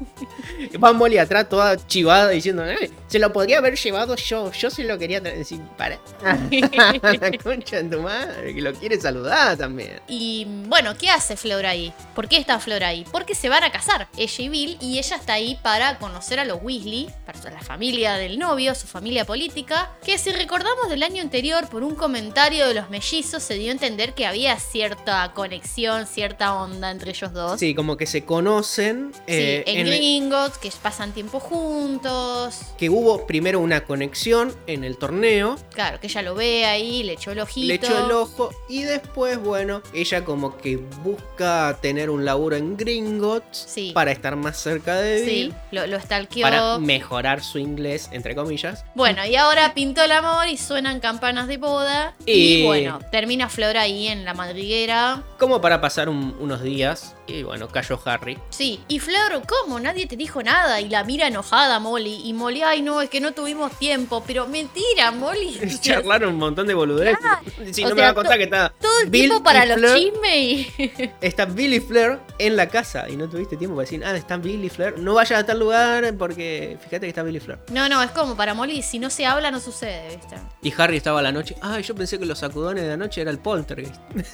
Va 0.84 0.94
Molly 0.94 1.18
atrás 1.18 1.48
toda 1.48 1.78
chivada 1.88 2.30
diciendo, 2.30 2.64
"Ay, 2.64 2.92
se 3.08 3.20
lo 3.20 3.32
podría 3.32 3.60
haber 3.60 3.76
llevado 3.76 4.16
yo. 4.16 4.52
Yo 4.52 4.70
se 4.70 4.84
lo 4.84 4.98
quería 4.98 5.22
traer. 5.22 5.38
Decir, 5.38 5.62
para. 5.78 6.00
La 6.74 7.32
concha 7.44 7.82
de 7.82 7.90
tu 7.96 8.02
madre, 8.02 8.54
que 8.54 8.62
lo 8.62 8.74
quiere 8.74 9.00
saludar 9.00 9.58
también. 9.58 10.00
Y 10.08 10.46
bueno, 10.68 10.96
¿qué 10.98 11.10
hace 11.10 11.36
Fleur 11.38 11.66
ahí? 11.66 11.94
¿Por 12.16 12.28
qué 12.28 12.38
está 12.38 12.60
Fleur 12.60 12.84
ahí? 12.84 13.06
Porque 13.12 13.36
se 13.36 13.50
van 13.50 13.64
a 13.64 13.72
casar, 13.72 14.08
ella 14.18 14.44
y 14.44 14.50
Bill, 14.50 14.78
y 14.82 14.98
ella 15.00 15.16
está 15.16 15.34
ahí 15.34 15.58
para 15.64 15.98
conocer 16.00 16.40
a 16.40 16.46
los 16.46 16.60
Weasley, 16.62 17.10
para 17.26 17.52
la 17.52 17.62
familia 17.62 18.14
del 18.16 18.38
novio, 18.40 18.76
su 18.76 18.88
familia 18.88 19.26
política, 19.26 19.91
que 20.06 20.18
si 20.18 20.30
recordamos 20.32 20.90
del 20.90 21.04
año 21.04 21.22
anterior, 21.22 21.68
por 21.70 21.84
un 21.84 21.96
comentario 21.96 22.68
de 22.68 22.74
los 22.74 22.90
mellizos, 22.90 23.41
se 23.44 23.56
dio 23.56 23.70
a 23.70 23.72
entender 23.72 24.14
que 24.14 24.26
había 24.26 24.58
cierta 24.60 25.32
conexión, 25.34 26.06
cierta 26.08 26.54
onda 26.56 26.91
entre 26.91 27.12
ellos 27.12 27.34
dos. 27.34 27.60
Sí, 27.60 27.74
como 27.76 27.98
que 27.98 28.06
se 28.06 28.26
conocen. 28.26 29.12
Sí, 29.14 29.22
eh, 29.28 29.64
en, 29.68 29.80
en 29.80 29.88
el- 29.88 29.94
Gringotts, 29.98 30.58
que 30.58 30.70
pasan 30.82 31.12
tiempo 31.14 31.40
juntos. 31.40 32.60
que 32.78 32.90
hubo 32.90 33.26
primero 33.26 33.60
una 33.60 33.82
conexión 33.86 34.56
en 34.68 34.84
el 34.84 34.98
torneo. 34.98 35.58
Claro, 35.74 36.00
que 36.00 36.08
ella 36.08 36.22
lo 36.22 36.36
ve 36.36 36.59
ahí, 36.65 37.03
le 37.03 37.14
echó 37.14 37.31
el 37.31 37.40
ojito. 37.40 37.68
Le 37.68 37.73
echó 37.76 38.06
el 38.06 38.11
ojo 38.11 38.49
y 38.68 38.84
después, 38.84 39.38
bueno, 39.40 39.81
ella 39.94 40.23
como 40.26 40.57
que 40.57 40.77
busca 40.77 41.77
tener 41.81 42.10
un 42.10 42.26
laburo 42.26 42.56
en 42.56 42.76
Gringotts 42.77 43.65
Sí. 43.68 43.91
para 43.94 44.11
estar 44.11 44.36
más 44.36 44.57
cerca 44.57 44.95
de 44.98 45.19
Sí, 45.19 45.26
Bill, 45.26 45.53
lo, 45.72 45.88
lo 45.88 45.99
stalkeó. 45.99 46.41
para 46.44 46.77
mejorar 46.80 47.44
su 47.44 47.60
inglés, 47.60 48.10
entre 48.11 48.36
comillas. 48.36 48.84
Bueno, 48.95 49.26
y 49.26 49.36
ahora 49.36 49.73
pintó 49.73 50.03
el 50.03 50.11
amor 50.11 50.48
y 50.48 50.57
suenan 50.57 50.99
campanas 50.99 51.48
de 51.48 51.57
boda. 51.57 52.15
Y, 52.26 52.31
Y- 52.61 52.65
bueno, 52.65 52.99
termina 53.11 53.49
Flor 53.49 53.77
ahí 53.77 54.07
en 54.07 54.26
la 54.26 54.34
madriguera. 54.34 55.23
Como 55.38 55.61
para 55.61 55.81
pasar 55.81 56.10
un- 56.10 56.36
unos 56.40 56.61
días 56.61 57.15
y 57.30 57.44
bueno, 57.44 57.68
cayó 57.68 58.00
Harry. 58.06 58.38
Sí, 58.50 58.80
y 58.88 59.00
Flor, 59.00 59.42
¿cómo? 59.48 59.80
Nadie 59.80 60.06
te 60.08 60.16
dijo 60.16 60.42
nada. 60.44 60.82
Y 60.82 60.90
la 60.90 61.04
mira 61.04 61.28
enojada 61.28 61.80
Molly. 61.80 62.22
Y 62.26 62.34
Molly, 62.34 62.62
ay 62.64 62.82
no, 62.82 63.02
es 63.02 63.10
que 63.10 63.20
no 63.22 63.34
tuvimos 63.34 63.78
tiempo. 63.78 64.24
Pero 64.26 64.48
mentira, 64.48 65.12
Molly. 65.12 65.60
Charlaron 65.82 66.34
un 66.34 66.40
montón 66.40 66.68
de 66.68 66.74
boludez. 66.74 67.18
Si 67.72 67.84
o 67.84 67.90
no 67.90 67.96
me 67.96 68.02
va 68.02 68.10
a 68.10 68.14
contar 68.14 68.38
que 68.38 68.44
está 68.46 68.74
Todo 68.80 69.00
el 69.04 69.10
Bill 69.10 69.30
tiempo 69.30 69.44
para 69.44 69.66
los 69.66 69.78
Fleur- 69.78 69.98
chismes 69.98 70.36
y... 70.36 71.12
Está 71.22 71.46
Bill 71.46 71.74
y 71.74 71.80
Fleur 71.80 72.20
en 72.38 72.56
la 72.56 72.68
casa 72.68 73.10
y 73.10 73.16
no 73.16 73.30
tuviste 73.30 73.58
tiempo 73.58 73.76
para 73.76 73.86
decir, 73.86 74.04
ah, 74.06 74.16
están 74.16 74.42
Bill 74.42 74.64
y 74.64 74.70
Fleur. 74.70 74.98
No 75.00 75.14
vayas 75.14 75.40
a 75.40 75.46
tal 75.46 75.60
lugar 75.60 76.14
porque 76.18 76.78
fíjate 76.80 77.02
que 77.02 77.10
está 77.10 77.24
Bill 77.24 77.36
y 77.36 77.40
Fleur. 77.40 77.60
No, 77.72 77.90
no, 77.90 78.02
es 78.02 78.12
como 78.12 78.36
para 78.36 78.54
Molly, 78.54 78.82
si 78.82 79.00
no 79.00 79.10
se 79.10 79.26
habla 79.26 79.52
no 79.52 79.60
sucede, 79.60 80.16
¿viste? 80.16 80.36
Y 80.62 80.74
Harry 80.78 80.98
estaba 80.98 81.20
a 81.20 81.24
la 81.24 81.32
noche. 81.32 81.56
Ay, 81.62 81.84
yo 81.84 81.96
pensé 81.96 82.20
que 82.20 82.26
los 82.26 82.40
sacudones 82.40 82.84
de 82.84 82.90
la 82.90 82.98
noche 82.98 83.22
era 83.22 83.32
el 83.32 83.40
poltergeist. 83.40 83.96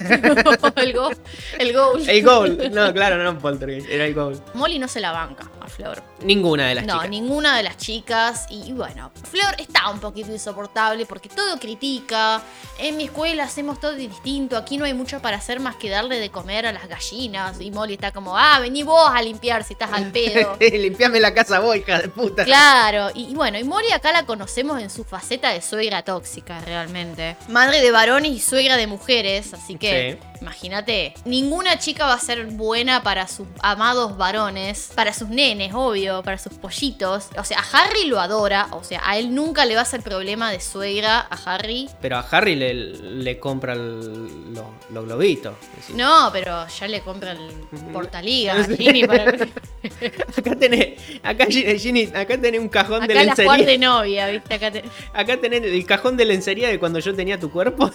el 0.76 0.92
gol. 0.92 1.16
El 1.58 1.72
gol. 1.72 2.02
El 2.08 2.24
gol. 2.24 2.70
No, 2.72 2.85
claro, 2.94 3.22
no 3.22 3.30
el 3.30 3.36
poltergeist, 3.36 3.88
era 3.88 4.04
el 4.04 4.14
gol. 4.14 4.40
Molly 4.54 4.78
no 4.78 4.88
se 4.88 5.00
la 5.00 5.12
banca 5.12 5.50
a 5.60 5.68
Flor. 5.68 6.02
Ninguna 6.22 6.68
de 6.68 6.76
las 6.76 6.86
no, 6.86 6.94
chicas. 6.94 7.10
ninguna 7.10 7.56
de 7.56 7.62
las 7.62 7.76
chicas. 7.76 8.46
Y, 8.50 8.70
y 8.70 8.72
bueno, 8.72 9.10
Flor 9.30 9.54
está 9.58 9.90
un 9.90 10.00
poquito 10.00 10.32
insoportable 10.32 11.04
porque 11.06 11.28
todo 11.28 11.58
critica. 11.58 12.42
En 12.78 12.96
mi 12.96 13.04
escuela 13.04 13.44
hacemos 13.44 13.80
todo 13.80 13.92
distinto. 13.94 14.56
Aquí 14.56 14.76
no 14.78 14.84
hay 14.84 14.94
mucho 14.94 15.20
para 15.20 15.36
hacer 15.36 15.60
más 15.60 15.76
que 15.76 15.90
darle 15.90 16.18
de 16.18 16.30
comer 16.30 16.66
a 16.66 16.72
las 16.72 16.88
gallinas. 16.88 17.60
Y 17.60 17.70
Molly 17.70 17.94
está 17.94 18.12
como, 18.12 18.36
ah, 18.36 18.58
vení 18.60 18.82
vos 18.82 19.10
a 19.12 19.20
limpiar 19.22 19.64
si 19.64 19.74
estás 19.74 19.92
al 19.92 20.10
pedo. 20.10 20.56
Limpiame 20.60 21.20
la 21.20 21.34
casa 21.34 21.58
vos, 21.60 21.76
hija 21.76 22.00
de 22.00 22.08
puta. 22.08 22.44
Claro, 22.44 23.10
y, 23.14 23.30
y 23.30 23.34
bueno, 23.34 23.58
y 23.58 23.64
Molly 23.64 23.92
acá 23.92 24.12
la 24.12 24.24
conocemos 24.26 24.80
en 24.80 24.90
su 24.90 25.04
faceta 25.04 25.50
de 25.50 25.60
suegra 25.62 26.02
tóxica, 26.02 26.60
realmente. 26.60 27.36
Madre 27.48 27.80
de 27.80 27.90
varones 27.90 28.32
y 28.32 28.40
suegra 28.40 28.76
de 28.76 28.86
mujeres, 28.86 29.52
así 29.54 29.76
que 29.76 29.96
Sí. 29.96 30.35
Imagínate, 30.46 31.12
ninguna 31.24 31.76
chica 31.76 32.06
va 32.06 32.14
a 32.14 32.20
ser 32.20 32.46
buena 32.46 33.02
para 33.02 33.26
sus 33.26 33.48
amados 33.62 34.16
varones, 34.16 34.92
para 34.94 35.12
sus 35.12 35.28
nenes, 35.28 35.72
obvio, 35.74 36.22
para 36.22 36.38
sus 36.38 36.52
pollitos. 36.54 37.26
O 37.36 37.42
sea, 37.42 37.58
a 37.58 37.64
Harry 37.82 38.06
lo 38.06 38.20
adora, 38.20 38.68
o 38.70 38.84
sea, 38.84 39.02
a 39.04 39.18
él 39.18 39.34
nunca 39.34 39.64
le 39.64 39.74
va 39.74 39.80
a 39.80 39.82
hacer 39.82 40.02
problema 40.02 40.52
de 40.52 40.60
suegra 40.60 41.26
a 41.28 41.36
Harry. 41.54 41.88
Pero 42.00 42.16
a 42.18 42.20
Harry 42.20 42.54
le, 42.54 42.72
le 42.74 43.40
compra 43.40 43.74
lo- 43.74 44.72
los 44.90 45.04
globitos. 45.04 45.54
No, 45.94 46.30
pero 46.32 46.64
ya 46.68 46.86
le 46.86 47.00
compra 47.00 47.32
el 47.32 47.50
portaliga 47.92 48.52
a 48.60 48.64
Ginny 48.64 49.04
para... 49.04 49.24
Acá 50.36 50.56
tenés, 50.56 50.98
acá, 51.22 51.46
Ginny, 51.46 52.04
acá 52.12 52.40
tenés 52.40 52.60
un 52.60 52.68
cajón 52.68 53.00
de 53.06 53.14
Acá 53.14 53.14
la 53.14 53.22
lencería. 53.24 53.50
Juan 53.52 53.64
de 53.66 53.78
novia, 53.78 54.28
¿viste? 54.28 54.54
Acá 54.54 54.72
Acá 55.12 55.36
tenés 55.40 55.62
el 55.62 55.86
cajón 55.86 56.16
de 56.16 56.24
lencería 56.24 56.68
de 56.68 56.78
cuando 56.78 56.98
yo 56.98 57.14
tenía 57.14 57.38
tu 57.38 57.50
cuerpo. 57.50 57.90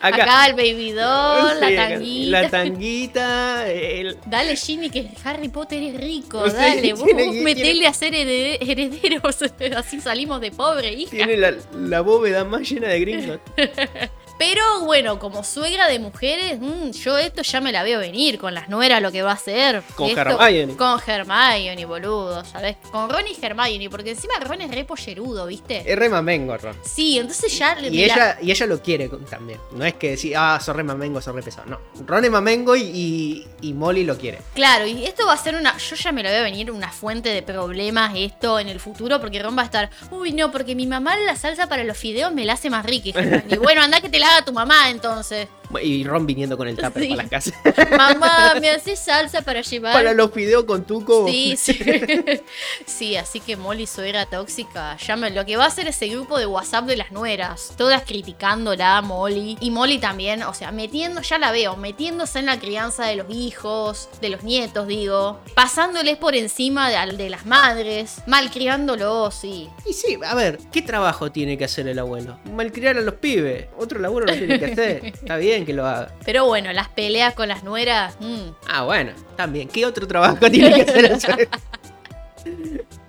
Acá, 0.00 0.46
el 0.46 0.52
baby 0.54 0.92
doll, 0.92 1.02
Sí, 1.12 1.60
la 1.60 1.76
tanguita. 1.88 2.30
La 2.42 2.50
tanguita. 2.50 3.70
el- 3.72 4.16
Dale, 4.26 4.56
Ginny, 4.56 4.90
que 4.90 5.08
Harry 5.24 5.48
Potter 5.48 5.82
es 5.82 5.96
rico. 6.00 6.48
Sí, 6.48 6.56
Dale, 6.56 6.92
vos, 6.94 7.04
metele 7.42 7.86
a 7.86 7.92
ser 7.94 8.14
herede- 8.14 8.58
herederos. 8.60 9.36
Así 9.76 10.00
salimos 10.00 10.40
de 10.40 10.50
pobre, 10.50 10.92
hija. 10.92 11.10
tiene 11.10 11.36
la, 11.36 11.54
la 11.78 12.00
bóveda 12.00 12.44
más 12.44 12.68
llena 12.68 12.88
de 12.88 13.00
Gringotts. 13.00 13.42
Pero 14.38 14.80
bueno, 14.84 15.18
como 15.18 15.44
suegra 15.44 15.86
de 15.88 15.98
mujeres, 15.98 16.58
mm, 16.60 16.90
yo 16.90 17.18
esto 17.18 17.42
ya 17.42 17.60
me 17.60 17.70
la 17.72 17.82
veo 17.82 18.00
venir 18.00 18.38
con 18.38 18.54
las 18.54 18.68
nueras 18.68 19.00
lo 19.00 19.12
que 19.12 19.22
va 19.22 19.30
a 19.30 19.34
hacer. 19.34 19.82
Con 19.94 20.08
Esto- 20.08 20.20
Hermione. 20.40 20.76
Con 20.76 21.00
Hermione, 21.06 21.84
boludo, 21.84 22.44
¿sabes? 22.44 22.76
Con 22.90 23.08
Ron 23.08 23.24
y 23.28 23.44
Hermione, 23.44 23.88
porque 23.90 24.10
encima 24.10 24.34
Ron 24.40 24.62
es 24.62 24.70
re 24.70 24.84
pollerudo, 24.84 25.46
¿viste? 25.46 25.82
Es 25.86 25.96
re 25.98 26.08
mamengo, 26.08 26.56
Ron. 26.56 26.76
Sí, 26.84 27.18
entonces 27.18 27.56
ya... 27.56 27.76
Y 27.80 27.90
me 27.90 28.06
la- 28.06 28.14
ella, 28.14 28.38
y 28.42 28.50
ella 28.50 28.66
lo 28.66 28.82
quiere 28.82 29.08
también. 29.30 29.60
No 29.72 29.84
es 29.84 29.94
que 29.94 30.10
decir, 30.10 30.34
ah, 30.36 30.58
sos 30.60 30.74
re 30.74 30.82
mamengo, 30.82 31.20
sos 31.20 31.34
re 31.34 31.42
pesado. 31.42 31.66
No. 31.68 31.78
Ron 32.06 32.24
es 32.24 32.30
mamengo 32.30 32.74
y, 32.74 32.82
y, 32.82 33.46
y 33.60 33.72
Molly 33.74 34.04
lo 34.04 34.16
quiere. 34.18 34.38
Claro, 34.54 34.86
y 34.86 35.04
esto 35.04 35.26
va 35.26 35.34
a 35.34 35.36
ser 35.38 35.54
una. 35.54 35.76
Yo 35.78 35.96
ya 35.96 36.10
me 36.12 36.22
lo 36.22 36.28
veo 36.30 36.42
venir 36.42 36.70
una 36.70 36.90
fuente 36.90 37.28
de 37.28 37.42
problemas 37.42 38.12
esto 38.16 38.58
en 38.58 38.68
el 38.68 38.80
futuro, 38.80 39.20
porque 39.20 39.42
Ron 39.42 39.56
va 39.56 39.62
a 39.62 39.66
estar. 39.66 39.90
Uy, 40.10 40.32
no, 40.32 40.50
porque 40.50 40.74
mi 40.74 40.86
mamá 40.86 41.16
la 41.18 41.36
salsa 41.36 41.68
para 41.68 41.84
los 41.84 41.96
fideos 41.96 42.32
me 42.32 42.44
la 42.44 42.54
hace 42.54 42.70
más 42.70 42.84
rica. 42.84 43.02
Y, 43.48 43.54
y 43.54 43.56
bueno, 43.58 43.82
anda 43.82 44.00
que 44.00 44.08
te 44.08 44.18
la 44.18 44.31
haga 44.32 44.44
tu 44.44 44.52
mamá 44.52 44.90
entonces. 44.90 45.48
Y 45.82 46.04
Ron 46.04 46.26
viniendo 46.26 46.56
con 46.56 46.68
el 46.68 46.76
tupper 46.76 47.02
Sí. 47.02 47.08
para 47.10 47.22
la 47.22 47.28
casa. 47.28 47.52
Mamá, 47.96 48.54
¿me 48.60 48.70
haces 48.70 48.98
salsa 48.98 49.42
para 49.42 49.60
llevar? 49.62 49.92
para 49.92 50.12
los 50.12 50.30
fideos 50.32 50.64
con 50.64 50.84
tuco. 50.84 51.26
Sí, 51.28 51.56
sí. 51.56 51.78
sí, 52.86 53.16
así 53.16 53.40
que 53.40 53.56
Molly 53.56 53.86
suegra 53.86 54.26
tóxica. 54.26 54.96
Llame, 54.96 55.30
lo 55.30 55.44
que 55.44 55.56
va 55.56 55.64
a 55.64 55.68
hacer 55.68 55.88
ese 55.88 56.08
grupo 56.08 56.38
de 56.38 56.46
WhatsApp 56.46 56.84
de 56.86 56.96
las 56.96 57.12
nueras. 57.12 57.72
Todas 57.76 58.02
criticándola 58.02 58.98
a 58.98 59.02
Molly. 59.02 59.56
Y 59.60 59.70
Molly 59.70 59.98
también, 59.98 60.42
o 60.42 60.54
sea, 60.54 60.72
metiendo, 60.72 61.20
ya 61.22 61.38
la 61.38 61.52
veo, 61.52 61.76
metiéndose 61.76 62.38
en 62.38 62.46
la 62.46 62.58
crianza 62.58 63.06
de 63.06 63.16
los 63.16 63.26
hijos, 63.30 64.08
de 64.20 64.28
los 64.30 64.42
nietos, 64.42 64.86
digo. 64.86 65.40
Pasándoles 65.54 66.16
por 66.16 66.34
encima 66.34 66.90
de, 66.90 67.16
de 67.16 67.30
las 67.30 67.46
madres. 67.46 68.22
Malcriándolos, 68.26 69.34
sí. 69.34 69.68
Y 69.86 69.92
sí, 69.92 70.18
a 70.24 70.34
ver, 70.34 70.58
¿qué 70.72 70.82
trabajo 70.82 71.32
tiene 71.32 71.56
que 71.58 71.64
hacer 71.64 71.88
el 71.88 71.98
abuelo? 71.98 72.38
Malcriar 72.54 72.96
a 72.96 73.00
los 73.00 73.14
pibes. 73.14 73.66
Otro 73.78 73.98
laburo 73.98 74.26
no 74.26 74.32
tiene 74.32 74.58
que 74.58 74.66
hacer. 74.66 75.04
Está 75.06 75.36
bien 75.36 75.61
que 75.64 75.72
lo 75.72 75.86
haga. 75.86 76.12
Pero 76.24 76.46
bueno, 76.46 76.72
las 76.72 76.88
peleas 76.88 77.34
con 77.34 77.48
las 77.48 77.62
nueras. 77.64 78.16
mm, 78.20 78.50
Ah, 78.68 78.84
bueno, 78.84 79.12
también. 79.36 79.68
¿Qué 79.68 79.84
otro 79.86 80.06
trabajo 80.06 80.50
tiene 80.50 80.84
que 80.84 80.90
hacer? 81.12 81.48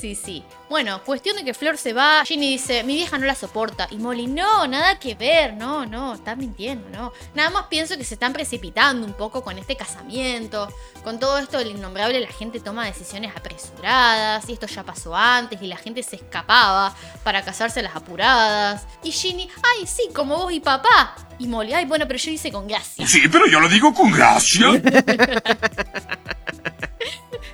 Sí, 0.00 0.14
sí. 0.14 0.44
Bueno, 0.68 1.02
cuestión 1.02 1.36
de 1.36 1.44
que 1.44 1.54
Flor 1.54 1.76
se 1.76 1.92
va. 1.92 2.22
Ginny 2.24 2.50
dice, 2.50 2.84
mi 2.84 2.94
vieja 2.94 3.18
no 3.18 3.26
la 3.26 3.34
soporta. 3.34 3.88
Y 3.90 3.96
Molly, 3.96 4.26
no, 4.26 4.66
nada 4.66 4.98
que 4.98 5.14
ver. 5.14 5.54
No, 5.54 5.86
no, 5.86 6.14
estás 6.14 6.36
mintiendo, 6.36 6.88
no. 6.90 7.12
Nada 7.34 7.50
más 7.50 7.64
pienso 7.64 7.96
que 7.96 8.04
se 8.04 8.14
están 8.14 8.32
precipitando 8.32 9.06
un 9.06 9.14
poco 9.14 9.42
con 9.42 9.58
este 9.58 9.76
casamiento. 9.76 10.68
Con 11.02 11.18
todo 11.18 11.38
esto 11.38 11.58
del 11.58 11.68
innombrable, 11.72 12.20
la 12.20 12.28
gente 12.28 12.60
toma 12.60 12.86
decisiones 12.86 13.34
apresuradas. 13.34 14.48
Y 14.48 14.52
esto 14.52 14.66
ya 14.66 14.84
pasó 14.84 15.16
antes. 15.16 15.60
Y 15.62 15.66
la 15.66 15.76
gente 15.76 16.02
se 16.02 16.16
escapaba 16.16 16.94
para 17.24 17.42
casarse 17.42 17.80
a 17.80 17.84
las 17.84 17.96
apuradas. 17.96 18.86
Y 19.02 19.10
Ginny, 19.10 19.48
ay, 19.62 19.86
sí, 19.86 20.10
como 20.14 20.36
vos 20.36 20.52
y 20.52 20.60
papá. 20.60 21.16
Y 21.38 21.46
Molly, 21.46 21.72
ay, 21.72 21.86
bueno, 21.86 22.06
pero 22.06 22.18
yo 22.18 22.30
hice 22.30 22.52
con 22.52 22.66
gracia. 22.66 23.06
Sí, 23.06 23.22
pero 23.30 23.46
yo 23.46 23.60
lo 23.60 23.68
digo 23.68 23.92
con 23.94 24.10
gracia. 24.10 24.66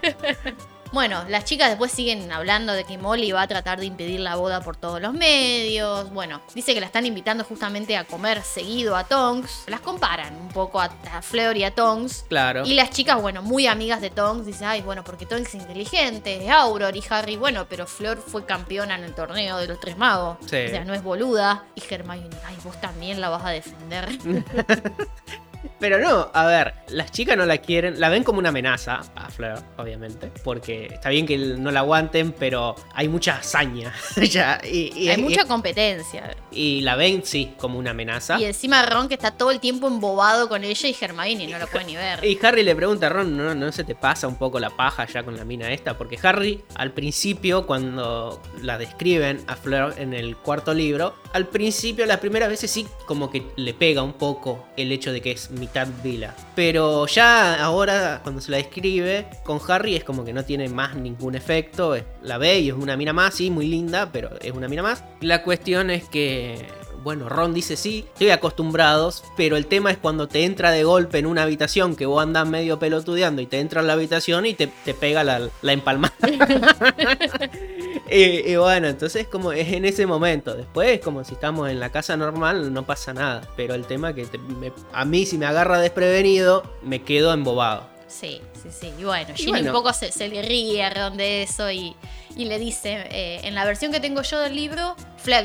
Bueno, 0.95 1.25
las 1.29 1.45
chicas 1.45 1.71
después 1.71 1.91
siguen 1.91 2.31
hablando 2.31 2.73
de 2.73 2.85
que 2.85 2.97
Molly 2.99 3.33
va 3.33 3.43
a 3.43 3.49
tratar 3.49 3.81
de 3.81 3.87
impedir 3.87 4.21
la 4.21 4.37
boda 4.37 4.61
por 4.61 4.77
todos 4.77 5.01
los 5.03 5.12
medios. 5.12 6.09
Bueno, 6.12 6.41
dice 6.55 6.73
que 6.73 6.79
la 6.79 6.87
están 6.87 7.05
invitando 7.05 7.43
justamente 7.43 7.97
a 7.97 8.05
comer 8.05 8.43
seguido 8.43 8.95
a 8.95 9.03
Tonks. 9.03 9.65
Las 9.66 9.81
comparan 9.81 10.37
un 10.37 10.51
poco 10.51 10.81
a, 10.81 10.85
a 11.12 11.21
Fleur 11.21 11.57
y 11.57 11.65
a 11.65 11.75
Tonks. 11.75 12.27
Claro. 12.29 12.65
Y 12.65 12.75
las 12.75 12.91
chicas, 12.91 13.21
bueno, 13.21 13.43
muy 13.43 13.66
amigas 13.66 14.01
de 14.01 14.11
Tonks, 14.11 14.47
dicen, 14.47 14.69
ay, 14.69 14.83
bueno, 14.83 15.03
porque 15.03 15.27
Tonks 15.27 15.49
es 15.49 15.55
inteligente, 15.57 16.45
es 16.45 16.51
Auror 16.51 16.97
y 16.97 17.03
Harry, 17.11 17.37
bueno, 17.37 17.66
pero 17.69 17.89
Fleur 17.89 18.19
fue 18.19 18.47
campeona 18.47 18.95
en 18.95 19.03
el 19.03 19.16
torneo 19.16 19.57
de 19.57 19.66
los 19.66 19.81
tres 19.81 19.99
magos. 19.99 20.39
Sí. 20.43 20.65
O 20.65 20.69
sea, 20.69 20.85
no 20.85 20.95
es 20.95 21.03
boluda. 21.03 21.65
Y 21.75 21.83
Hermione, 21.93 22.37
ay, 22.47 22.57
vos 22.62 22.81
también 22.81 23.21
la 23.21 23.31
vas 23.31 23.45
a 23.45 23.51
defender. 23.51 24.11
Pero 25.81 25.99
no, 25.99 26.31
a 26.32 26.47
ver, 26.47 26.74
las 26.89 27.11
chicas 27.12 27.36
no 27.36 27.47
la 27.47 27.59
quieren, 27.59 28.01
la 28.01 28.09
ven 28.09 28.23
como 28.24 28.39
una 28.39 28.49
amenaza 28.51 29.01
a 29.15 29.28
Fleur, 29.31 29.59
obviamente, 29.77 30.31
porque 30.43 30.86
está 30.86 31.09
bien 31.11 31.27
que 31.27 31.36
no 31.36 31.70
la 31.70 31.81
aguanten, 31.81 32.32
pero 32.32 32.74
hay 32.95 33.09
mucha 33.09 33.36
hazaña. 33.36 33.93
ya, 34.31 34.61
y, 34.65 34.93
y- 34.97 35.09
Hay 35.11 35.20
y- 35.20 35.23
mucha 35.23 35.45
competencia. 35.45 36.35
y 36.51 36.81
la 36.82 36.97
ven, 36.97 37.23
sí, 37.24 37.55
como 37.59 37.78
una 37.78 37.91
amenaza. 37.91 38.39
Y 38.41 38.45
encima 38.45 38.85
Ron 38.86 39.09
que 39.09 39.15
está 39.15 39.32
todo 39.32 39.51
el 39.51 39.61
tiempo 39.61 39.89
embobado 39.89 40.49
con 40.49 40.65
ella 40.65 40.89
y 40.89 40.97
Hermione 40.99 41.47
no 41.49 41.59
lo 41.59 41.66
puede 41.66 41.85
ni 41.86 41.97
ver. 41.97 42.24
Y 42.24 42.39
Harry 42.45 42.62
le 42.62 42.74
pregunta 42.74 43.07
a 43.07 43.11
Ron, 43.11 43.36
¿no, 43.36 43.55
¿no 43.55 43.73
se 43.73 43.85
te 43.85 43.95
pasa 43.95 44.27
un 44.28 44.36
poco 44.36 44.59
la 44.61 44.70
paja 44.70 45.07
ya 45.07 45.23
con 45.23 45.36
la 45.36 45.45
mina 45.45 45.70
esta? 45.73 45.97
Porque 45.99 46.19
Harry, 46.23 46.62
al 46.74 46.93
principio, 46.93 47.66
cuando 47.66 48.41
la 48.62 48.78
describen 48.78 49.43
a 49.47 49.57
Fleur 49.57 49.95
en 49.99 50.15
el 50.15 50.36
cuarto 50.36 50.73
libro, 50.74 51.15
al 51.32 51.47
principio, 51.49 52.07
las 52.07 52.19
primeras 52.19 52.49
veces 52.49 52.70
sí, 52.70 52.86
como 53.07 53.31
que 53.31 53.43
le 53.57 53.74
pega 53.74 54.03
un 54.03 54.12
poco 54.15 54.66
el 54.77 54.93
hecho 54.93 55.12
de 55.12 55.20
que 55.20 55.32
es 55.32 55.51
mitad 55.55 55.89
vila. 56.02 56.35
Pero 56.55 57.06
ya 57.06 57.62
ahora, 57.62 58.20
cuando 58.22 58.40
se 58.40 58.51
la 58.51 58.59
describe, 58.59 59.26
con 59.44 59.60
Harry 59.68 59.97
es 59.97 60.05
como 60.05 60.24
que 60.24 60.32
no 60.32 60.44
tiene 60.44 60.68
más 60.68 60.94
ningún 60.97 61.35
efecto. 61.35 61.97
La 62.22 62.39
ve 62.39 62.60
y 62.60 62.68
es 62.68 62.74
una 62.74 62.97
mina 62.97 63.12
más, 63.12 63.35
sí, 63.35 63.51
muy 63.51 63.66
linda, 63.66 64.10
pero 64.12 64.31
es 64.40 64.52
una 64.52 64.68
mina 64.68 64.82
más. 64.82 65.05
La 65.20 65.43
cuestión 65.43 65.90
es 65.90 66.05
que 66.09 66.66
bueno, 67.05 67.28
Ron 67.28 67.52
dice 67.52 67.76
sí, 67.76 68.06
estoy 68.14 68.31
acostumbrados, 68.31 69.24
pero 69.36 69.59
el 69.59 69.66
tema 69.66 69.90
es 69.90 69.98
cuando 69.98 70.26
te 70.26 70.44
entra 70.44 70.70
de 70.70 70.85
golpe 70.85 71.18
en 71.18 71.26
una 71.26 71.43
habitación 71.43 71.97
que 71.97 72.06
vos 72.06 72.22
andás 72.22 72.48
medio 72.48 72.78
pelotudeando 72.78 73.43
y 73.43 73.47
te 73.47 73.60
entra 73.60 73.82
en 73.82 73.86
la 73.86 73.93
habitación 73.93 74.47
y 74.47 74.55
te, 74.55 74.68
te 74.68 74.94
pega 74.94 75.22
la, 75.22 75.48
la 75.60 75.72
empalmada. 75.72 76.14
y, 78.15 78.53
y 78.53 78.57
bueno, 78.57 78.86
entonces 78.89 79.27
como 79.28 79.53
es 79.53 79.69
en 79.73 79.85
ese 79.85 80.07
momento. 80.07 80.55
Después, 80.55 81.01
como 81.01 81.24
si 81.24 81.35
estamos 81.35 81.69
en 81.70 81.81
la 81.81 81.91
casa 81.91 82.16
normal, 82.16 82.73
no 82.73 82.85
pasa 82.86 83.12
nada. 83.12 83.43
Pero 83.57 83.74
el 83.74 83.85
tema 83.86 84.15
que 84.15 84.24
te- 84.27 84.39
me- 84.39 84.73
a 84.93 85.05
mí 85.05 85.27
si 85.27 85.36
me 85.39 85.47
agarra 85.47 85.81
desprevenido, 85.81 86.62
me 86.82 87.03
quedo 87.03 87.32
embobado. 87.32 87.86
Sí, 88.07 88.41
sí, 88.65 88.70
sí. 88.81 88.93
Y 88.99 89.05
bueno, 89.05 89.31
Y 89.35 89.39
Ginny 89.39 89.51
bueno. 89.51 89.70
un 89.70 89.77
poco 89.77 89.93
se, 89.93 90.11
se 90.12 90.28
le 90.28 90.43
ríe 90.43 90.89
de 91.16 91.43
eso 91.43 91.70
y, 91.70 91.95
y 92.36 92.45
le 92.47 92.59
dice, 92.59 93.07
eh, 93.11 93.41
en 93.45 93.55
la 93.55 93.65
versión 93.65 93.93
que 93.93 94.01
tengo 94.01 94.23
yo 94.23 94.39
del 94.41 94.55
libro, 94.57 94.97
flag. 95.19 95.45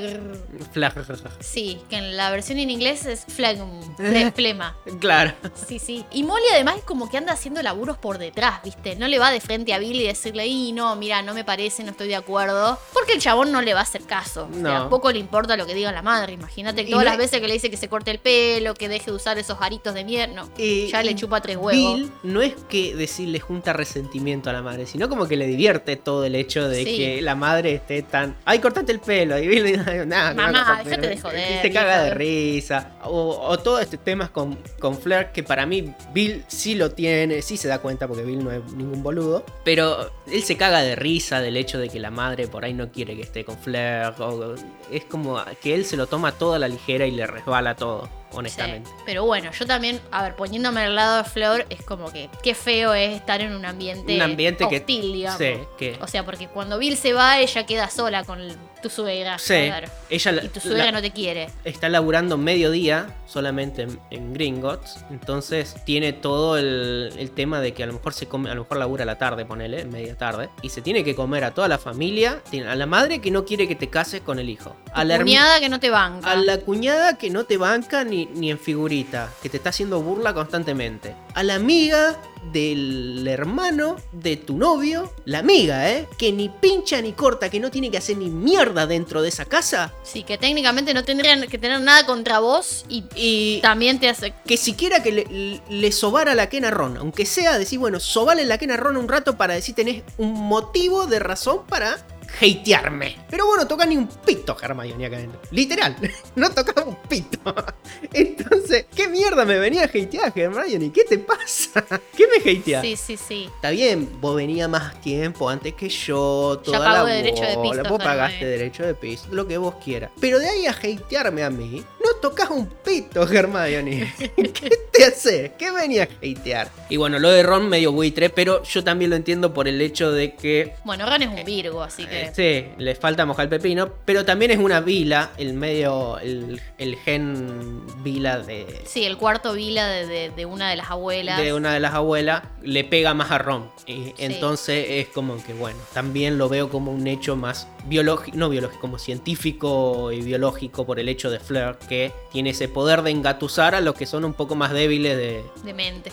Fla- 0.73 0.93
Sí, 1.39 1.79
que 1.89 1.97
en 1.97 2.17
la 2.17 2.31
versión 2.31 2.57
en 2.59 2.69
inglés 2.69 3.05
es 3.05 3.25
fle- 3.27 3.59
flema. 4.35 4.75
Claro. 4.99 5.33
Sí, 5.67 5.79
sí. 5.79 6.05
Y 6.11 6.23
Molly 6.23 6.43
además 6.53 6.77
es 6.79 6.83
como 6.83 7.09
que 7.09 7.17
anda 7.17 7.33
haciendo 7.33 7.61
laburos 7.61 7.97
por 7.97 8.17
detrás, 8.17 8.61
¿viste? 8.63 8.95
No 8.95 9.07
le 9.07 9.19
va 9.19 9.31
de 9.31 9.39
frente 9.39 9.73
a 9.73 9.79
Billy 9.79 10.03
y 10.03 10.07
decirle, 10.07 10.47
y 10.47 10.71
no, 10.73 10.95
mira, 10.95 11.21
no 11.21 11.33
me 11.33 11.43
parece, 11.43 11.83
no 11.83 11.91
estoy 11.91 12.07
de 12.09 12.15
acuerdo. 12.15 12.79
Porque 12.93 13.13
el 13.13 13.19
chabón 13.21 13.51
no 13.51 13.61
le 13.61 13.73
va 13.73 13.79
a 13.81 13.83
hacer 13.83 14.03
caso. 14.03 14.47
O 14.51 14.53
sea, 14.53 14.79
No. 14.79 14.89
poco 14.89 15.11
le 15.11 15.19
importa 15.19 15.55
lo 15.57 15.65
que 15.65 15.73
diga 15.73 15.91
la 15.91 16.01
madre. 16.01 16.33
Imagínate 16.33 16.83
todas 16.83 16.97
no 16.99 17.03
las 17.03 17.13
es- 17.13 17.19
veces 17.19 17.41
que 17.41 17.47
le 17.47 17.53
dice 17.53 17.69
que 17.69 17.77
se 17.77 17.87
corte 17.89 18.11
el 18.11 18.19
pelo, 18.19 18.73
que 18.73 18.89
deje 18.89 19.05
de 19.11 19.13
usar 19.13 19.37
esos 19.37 19.57
aritos 19.61 19.93
de 19.93 20.03
mierda. 20.03 20.33
No, 20.33 20.49
ya 20.57 21.03
le 21.03 21.15
chupa 21.15 21.41
tres 21.41 21.57
huevos. 21.57 21.95
Bill 21.95 22.11
no 22.23 22.41
es 22.41 22.53
que 22.69 22.95
decirle 23.09 23.39
junta 23.39 23.73
resentimiento 23.73 24.49
a 24.49 24.53
la 24.53 24.61
madre, 24.61 24.85
sino 24.85 25.09
como 25.09 25.27
que 25.27 25.35
le 25.35 25.47
divierte 25.47 25.95
todo 25.95 26.23
el 26.25 26.35
hecho 26.35 26.69
de 26.69 26.83
Sí. 26.83 26.97
que 26.97 27.21
la 27.21 27.35
madre 27.35 27.73
esté 27.73 28.01
tan. 28.03 28.35
¡Ay, 28.45 28.59
cortate 28.59 28.91
el 28.91 28.99
pelo! 28.99 29.37
Y 29.39 29.47
le 29.59 29.77
dice, 29.77 30.05
"Nah, 30.05 30.33
no, 30.33 30.43
Mamá, 30.43 30.81
déjate 30.83 30.89
de 30.89 30.97
pelo". 31.15 31.21
joder, 31.21 31.57
Y 31.57 31.61
se 31.61 31.71
caga 31.71 32.03
de 32.03 32.13
risa. 32.13 32.91
O, 33.03 33.47
o 33.49 33.57
todo 33.59 33.79
este 33.79 33.97
temas 33.97 34.29
con, 34.29 34.57
con 34.79 34.97
Flair, 34.97 35.31
que 35.33 35.43
para 35.43 35.65
mí 35.65 35.93
Bill 36.13 36.43
sí 36.47 36.75
lo 36.75 36.91
tiene, 36.91 37.41
sí 37.41 37.57
se 37.57 37.67
da 37.67 37.79
cuenta 37.79 38.07
porque 38.07 38.23
Bill 38.23 38.43
no 38.43 38.51
es 38.51 38.63
ningún 38.73 39.01
boludo. 39.03 39.43
Pero 39.65 40.11
él 40.31 40.43
se 40.43 40.55
caga 40.57 40.81
de 40.81 40.95
risa 40.95 41.41
del 41.41 41.57
hecho 41.57 41.79
de 41.79 41.89
que 41.89 41.99
la 41.99 42.11
madre 42.11 42.47
por 42.47 42.63
ahí 42.65 42.73
no 42.73 42.91
quiere 42.91 43.15
que 43.15 43.23
esté 43.23 43.43
con 43.43 43.57
Flair. 43.57 44.13
o- 44.19 44.55
es 44.91 45.03
como 45.05 45.39
que 45.61 45.73
él 45.75 45.85
se 45.85 45.97
lo 45.97 46.07
toma 46.07 46.31
toda 46.33 46.55
a 46.57 46.59
la 46.59 46.67
ligera 46.67 47.05
y 47.05 47.11
le 47.11 47.25
resbala 47.27 47.75
todo, 47.75 48.09
honestamente. 48.31 48.89
Sí, 48.89 48.95
Pero 49.05 49.25
bueno, 49.25 49.51
yo 49.51 49.65
también, 49.65 49.99
a 50.11 50.23
ver, 50.23 50.35
poniéndome 50.35 50.81
al 50.81 50.95
lado 50.95 51.17
de 51.17 51.23
Flor, 51.23 51.65
es 51.69 51.81
como 51.83 52.11
que 52.11 52.29
qué 52.43 52.53
feo 52.55 52.93
es 52.93 53.15
estar 53.15 53.41
en 53.41 53.55
un 53.55 53.65
ambiente, 53.65 54.15
Un 54.15 54.21
ambiente 54.21 54.67
que- 54.69 54.77
hostil, 54.77 55.13
digamos. 55.13 55.37
sí, 55.39 55.53
que- 55.77 55.97
O 56.01 56.07
sea, 56.07 56.23
porque 56.25 56.47
cuando 56.47 56.77
Bill 56.77 56.97
se 56.97 57.13
va, 57.13 57.39
ella 57.39 57.65
queda 57.65 57.89
sola 57.89 58.23
con 58.23 58.39
tu 58.81 58.89
suegra. 58.89 59.37
Sí, 59.39 59.71
ella 60.09 60.31
la- 60.31 60.43
Y 60.43 60.47
tu 60.49 60.59
suegra 60.59 60.85
la- 60.85 60.91
no 60.91 61.01
te 61.01 61.11
quiere. 61.11 61.49
está 61.63 61.89
laburando 61.89 62.37
mediodía 62.37 63.07
solamente 63.27 63.83
en, 63.83 63.99
en 64.11 64.33
Gringotts. 64.33 64.97
Entonces 65.11 65.75
tiene 65.85 66.13
todo 66.13 66.57
el, 66.57 67.13
el 67.17 67.31
tema 67.31 67.61
de 67.61 67.73
que 67.73 67.83
a 67.83 67.85
lo 67.85 67.93
mejor 67.93 68.13
se 68.13 68.27
come, 68.27 68.49
a 68.49 68.55
lo 68.55 68.63
mejor 68.63 68.77
labura 68.77 69.03
a 69.03 69.05
la 69.05 69.17
tarde, 69.17 69.45
ponele, 69.45 69.85
media 69.85 70.15
tarde. 70.17 70.49
Y 70.61 70.69
se 70.69 70.81
tiene 70.81 71.03
que 71.03 71.15
comer 71.15 71.43
a 71.43 71.53
toda 71.53 71.67
la 71.67 71.77
familia. 71.77 72.41
A 72.67 72.75
la 72.75 72.85
madre 72.85 73.19
que 73.21 73.31
no 73.31 73.45
quiere 73.45 73.67
que 73.67 73.75
te 73.75 73.89
cases 73.89 74.21
con 74.21 74.39
el 74.39 74.49
hijo. 74.49 74.75
A 74.93 75.03
la, 75.03 75.17
Cuñada 75.17 75.59
que 75.59 75.69
no 75.69 75.79
te 75.79 75.89
banca. 75.89 76.31
a 76.31 76.35
la 76.35 76.57
cuñada 76.59 77.17
que 77.17 77.29
no 77.29 77.43
te 77.45 77.57
banca 77.57 78.03
ni, 78.03 78.25
ni 78.27 78.51
en 78.51 78.59
figurita, 78.59 79.29
que 79.43 79.49
te 79.49 79.57
está 79.57 79.69
haciendo 79.69 80.01
burla 80.01 80.33
constantemente. 80.33 81.15
A 81.35 81.43
la 81.43 81.55
amiga 81.55 82.19
del 82.51 83.27
hermano 83.27 83.97
de 84.11 84.37
tu 84.37 84.57
novio, 84.57 85.13
la 85.25 85.39
amiga, 85.39 85.91
¿eh? 85.91 86.07
Que 86.17 86.31
ni 86.31 86.49
pincha 86.49 87.01
ni 87.01 87.13
corta, 87.13 87.49
que 87.49 87.59
no 87.59 87.69
tiene 87.71 87.91
que 87.91 87.97
hacer 87.97 88.17
ni 88.17 88.29
mierda 88.29 88.87
dentro 88.87 89.21
de 89.21 89.29
esa 89.29 89.45
casa. 89.45 89.93
Sí, 90.03 90.23
que 90.23 90.37
técnicamente 90.37 90.93
no 90.93 91.03
tendrían 91.03 91.47
que 91.47 91.57
tener 91.57 91.81
nada 91.81 92.05
contra 92.05 92.39
vos 92.39 92.85
y 92.89 93.03
Y 93.15 93.59
también 93.61 93.99
te 93.99 94.09
hace. 94.09 94.33
que 94.45 94.57
siquiera 94.57 95.03
que 95.03 95.11
le, 95.11 95.61
le 95.69 95.91
sobara 95.91 96.35
la 96.35 96.49
quena 96.49 96.71
Ron, 96.71 96.97
aunque 96.97 97.25
sea 97.25 97.57
decir, 97.57 97.79
bueno, 97.79 97.99
sobale 97.99 98.45
la 98.45 98.57
quena 98.57 98.77
Ron 98.77 98.97
un 98.97 99.07
rato 99.07 99.37
para 99.37 99.53
decir 99.53 99.75
tenés 99.75 100.03
un 100.17 100.33
motivo 100.33 101.05
de 101.05 101.19
razón 101.19 101.65
para 101.67 101.97
hatearme. 102.37 103.17
Pero 103.29 103.45
bueno, 103.45 103.67
toca 103.67 103.85
ni 103.85 103.97
un 103.97 104.07
pito 104.07 104.55
Hermione 104.61 105.05
acá 105.05 105.17
adentro. 105.17 105.41
Literal, 105.51 105.95
no 106.35 106.49
tocaba 106.51 106.83
un 106.83 106.95
pito. 107.07 107.39
Entonces, 108.13 108.85
¿qué 108.93 109.07
mierda 109.07 109.45
me 109.45 109.59
venía 109.59 109.83
a 109.83 109.85
hatear 109.85 110.33
Hermione? 110.35 110.91
¿Qué 110.91 111.03
te 111.03 111.17
pasa? 111.19 111.83
¿Qué 112.15 112.25
me 112.27 112.51
hateas? 112.51 112.81
Sí, 112.81 112.95
sí, 112.95 113.17
sí. 113.17 113.49
Está 113.55 113.71
bien, 113.71 114.09
vos 114.19 114.35
venías 114.35 114.69
más 114.69 114.99
tiempo 115.01 115.49
antes 115.49 115.73
que 115.73 115.89
yo, 115.89 116.61
toda 116.63 116.79
pagó 116.79 117.07
la 117.07 117.13
derecho 117.13 117.43
de 117.43 117.55
bola, 117.55 117.81
pisto, 117.81 117.89
vos 117.89 118.03
pagaste 118.03 118.45
derecho 118.45 118.85
de 118.85 118.93
piso, 118.93 119.27
lo 119.31 119.47
que 119.47 119.57
vos 119.57 119.75
quieras. 119.83 120.11
Pero 120.19 120.39
de 120.39 120.49
ahí 120.49 120.65
a 120.65 120.71
hatearme 120.71 121.43
a 121.43 121.49
mí, 121.49 121.83
no 122.03 122.15
tocas 122.21 122.49
un 122.49 122.67
pito, 122.67 123.23
Hermione. 123.27 124.13
¿Qué 124.35 124.69
te 124.91 125.03
haces? 125.05 125.51
¿Qué 125.57 125.71
venías 125.71 126.07
a 126.09 126.39
hatear? 126.39 126.69
Y 126.89 126.97
bueno, 126.97 127.19
lo 127.19 127.29
de 127.29 127.43
Ron 127.43 127.67
medio 127.69 127.91
buitre, 127.91 128.29
pero 128.29 128.63
yo 128.63 128.83
también 128.83 129.09
lo 129.09 129.15
entiendo 129.17 129.53
por 129.53 129.67
el 129.67 129.81
hecho 129.81 130.11
de 130.11 130.33
que 130.35 130.73
Bueno, 130.85 131.05
Ron 131.05 131.21
es 131.23 131.27
un 131.29 131.43
Virgo, 131.45 131.83
así 131.83 132.05
que. 132.05 132.21
eh, 132.23 132.31
sí, 132.35 132.73
le 132.81 132.95
falta 132.95 133.25
mojar 133.25 133.43
el 133.43 133.49
pepino, 133.49 133.89
pero 134.05 134.23
también 134.25 134.51
es 134.51 134.57
una 134.59 134.79
vila, 134.81 135.31
el 135.37 135.53
medio, 135.53 136.17
el, 136.19 136.61
el 136.77 136.95
gen 136.97 137.81
vila 138.03 138.39
de, 138.39 138.81
Sí, 138.85 139.03
el 139.05 139.17
cuarto 139.17 139.53
vila 139.53 139.87
de, 139.87 140.05
de- 140.07 140.29
de 140.31 140.45
una 140.45 140.69
de 140.69 140.75
las 140.77 140.89
abuelas. 140.91 141.37
de 141.41 141.53
una 141.53 141.73
de 141.73 141.79
las 141.79 141.93
abuelas 141.93 142.43
le 142.61 142.83
pega 142.83 143.13
más 143.13 143.31
a 143.31 143.37
Ron. 143.39 143.69
Y 143.85 144.13
entonces 144.17 144.85
es 144.89 145.07
como 145.09 145.43
que, 145.43 145.53
bueno, 145.53 145.79
también 145.93 146.37
lo 146.37 146.47
veo 146.49 146.69
como 146.69 146.91
un 146.91 147.07
hecho 147.07 147.35
más 147.35 147.67
biológico, 147.85 148.37
no 148.37 148.49
biológico, 148.49 148.81
como 148.81 148.99
científico 148.99 150.11
y 150.11 150.21
biológico 150.21 150.85
por 150.85 150.99
el 150.99 151.09
hecho 151.09 151.29
de 151.29 151.39
Fleur, 151.39 151.77
que 151.77 152.11
tiene 152.31 152.51
ese 152.51 152.67
poder 152.67 153.01
de 153.01 153.11
engatusar 153.11 153.75
a 153.75 153.81
los 153.81 153.95
que 153.95 154.05
son 154.05 154.25
un 154.25 154.33
poco 154.33 154.55
más 154.55 154.71
débiles 154.71 155.17
de, 155.17 155.43
De 155.63 155.73
mente. 155.73 156.11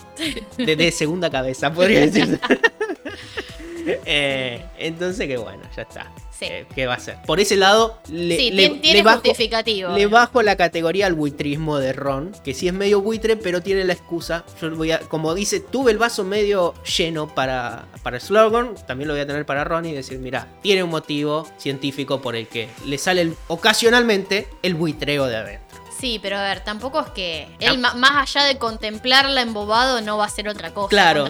de, 0.57 0.75
de 0.75 0.91
segunda 0.91 1.29
cabeza, 1.29 1.73
podría 1.73 2.01
decirse. 2.01 2.39
Eh, 4.05 4.65
entonces, 4.77 5.27
que 5.27 5.37
bueno, 5.37 5.63
ya 5.73 5.83
está. 5.83 6.11
Sí. 6.37 6.45
Eh, 6.45 6.65
¿Qué 6.75 6.85
va 6.85 6.93
a 6.95 6.99
ser? 6.99 7.17
Por 7.25 7.39
ese 7.39 7.55
lado, 7.55 7.99
le, 8.11 8.37
sí, 8.37 8.51
le- 8.51 8.69
tien- 8.69 8.81
tiene 8.81 8.97
le 8.99 9.03
bajo, 9.03 9.17
justificativo. 9.21 9.95
le 9.95 10.05
bajo 10.07 10.41
la 10.43 10.55
categoría 10.55 11.07
al 11.07 11.13
buitrismo 11.13 11.79
de 11.79 11.93
Ron, 11.93 12.31
que 12.43 12.53
sí 12.53 12.67
es 12.67 12.73
medio 12.73 13.01
buitre, 13.01 13.37
pero 13.37 13.61
tiene 13.61 13.83
la 13.85 13.93
excusa. 13.93 14.45
Yo 14.61 14.69
voy 14.75 14.91
a, 14.91 14.99
como 14.99 15.33
dice, 15.33 15.59
tuve 15.59 15.91
el 15.91 15.97
vaso 15.97 16.23
medio 16.23 16.73
lleno 16.97 17.33
para, 17.33 17.85
para 18.03 18.19
Slughorn, 18.19 18.75
también 18.85 19.07
lo 19.07 19.13
voy 19.15 19.21
a 19.21 19.27
tener 19.27 19.45
para 19.45 19.63
Ron 19.63 19.85
y 19.85 19.93
decir, 19.93 20.19
mira, 20.19 20.47
tiene 20.61 20.83
un 20.83 20.89
motivo 20.91 21.47
científico 21.57 22.21
por 22.21 22.35
el 22.35 22.47
que 22.47 22.69
le 22.85 22.97
sale 22.97 23.21
el- 23.21 23.35
ocasionalmente 23.47 24.47
el 24.61 24.75
buitreo 24.75 25.25
de 25.25 25.35
adentro. 25.37 25.66
Sí, 25.99 26.19
pero 26.21 26.37
a 26.37 26.43
ver, 26.43 26.63
tampoco 26.63 26.99
es 26.99 27.09
que 27.09 27.47
él, 27.59 27.79
más 27.79 27.95
allá 28.35 28.45
de 28.45 28.57
contemplarla 28.57 29.41
embobado, 29.41 29.99
no 30.01 30.17
va 30.17 30.25
a 30.25 30.27
hacer 30.27 30.47
otra 30.47 30.71
cosa. 30.73 30.89
Claro, 30.89 31.25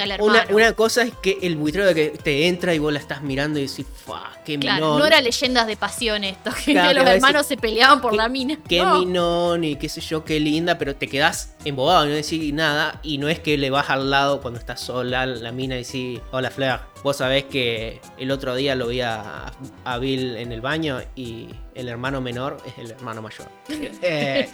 una, 0.49 0.73
cosa 0.73 1.03
es 1.03 1.13
que 1.21 1.37
el 1.41 1.55
buitreo 1.55 1.85
de 1.85 1.95
que 1.95 2.09
te 2.09 2.47
entra 2.47 2.73
y 2.73 2.79
vos 2.79 2.91
la 2.91 2.99
estás 2.99 3.21
mirando 3.21 3.59
y 3.59 3.67
decís, 3.67 3.85
¡fua! 4.05 4.31
¡Qué 4.43 4.57
Claro, 4.59 4.85
minón! 4.87 4.99
no 4.99 5.05
era 5.05 5.21
leyendas 5.21 5.67
de 5.67 5.77
pasión 5.77 6.23
esto, 6.23 6.51
que 6.65 6.73
Claro, 6.73 6.99
los 7.01 7.09
hermanos 7.09 7.45
se 7.45 7.55
peleaban 7.57 8.01
por 8.01 8.11
qué- 8.11 8.17
la 8.17 8.27
mina. 8.29 8.57
Qué 8.67 8.81
No. 8.81 8.99
minón 8.99 9.63
y 9.63 9.75
qué 9.77 9.87
sé 9.89 10.01
yo, 10.01 10.25
qué 10.25 10.39
linda, 10.39 10.77
pero 10.77 10.95
te 10.95 11.07
quedás 11.07 11.55
embobado 11.63 12.05
y 12.05 12.09
no 12.09 12.15
decís 12.15 12.53
nada. 12.53 12.99
Y 13.03 13.17
no 13.19 13.29
es 13.29 13.39
que 13.39 13.57
le 13.57 13.69
vas 13.69 13.89
al 13.89 14.09
lado 14.09 14.41
cuando 14.41 14.59
estás 14.59 14.81
sola 14.81 15.25
la 15.25 15.51
mina 15.51 15.75
y 15.75 15.83
decís, 15.83 16.19
hola 16.31 16.51
Fleur, 16.51 16.81
vos 17.07 17.15
sabés 17.15 17.45
que 17.45 18.01
el 18.17 18.31
otro 18.31 18.53
día 18.53 18.75
lo 18.75 18.87
vi 18.87 18.99
a, 18.99 19.45
a 19.85 19.97
Bill 19.97 20.35
en 20.35 20.51
el 20.51 20.59
baño 20.59 20.99
y 21.15 21.47
el 21.73 21.87
hermano 21.87 22.19
menor 22.19 22.57
es 22.65 22.77
el 22.77 22.91
hermano 22.91 23.21
mayor. 23.21 23.47
Eh, 24.01 24.49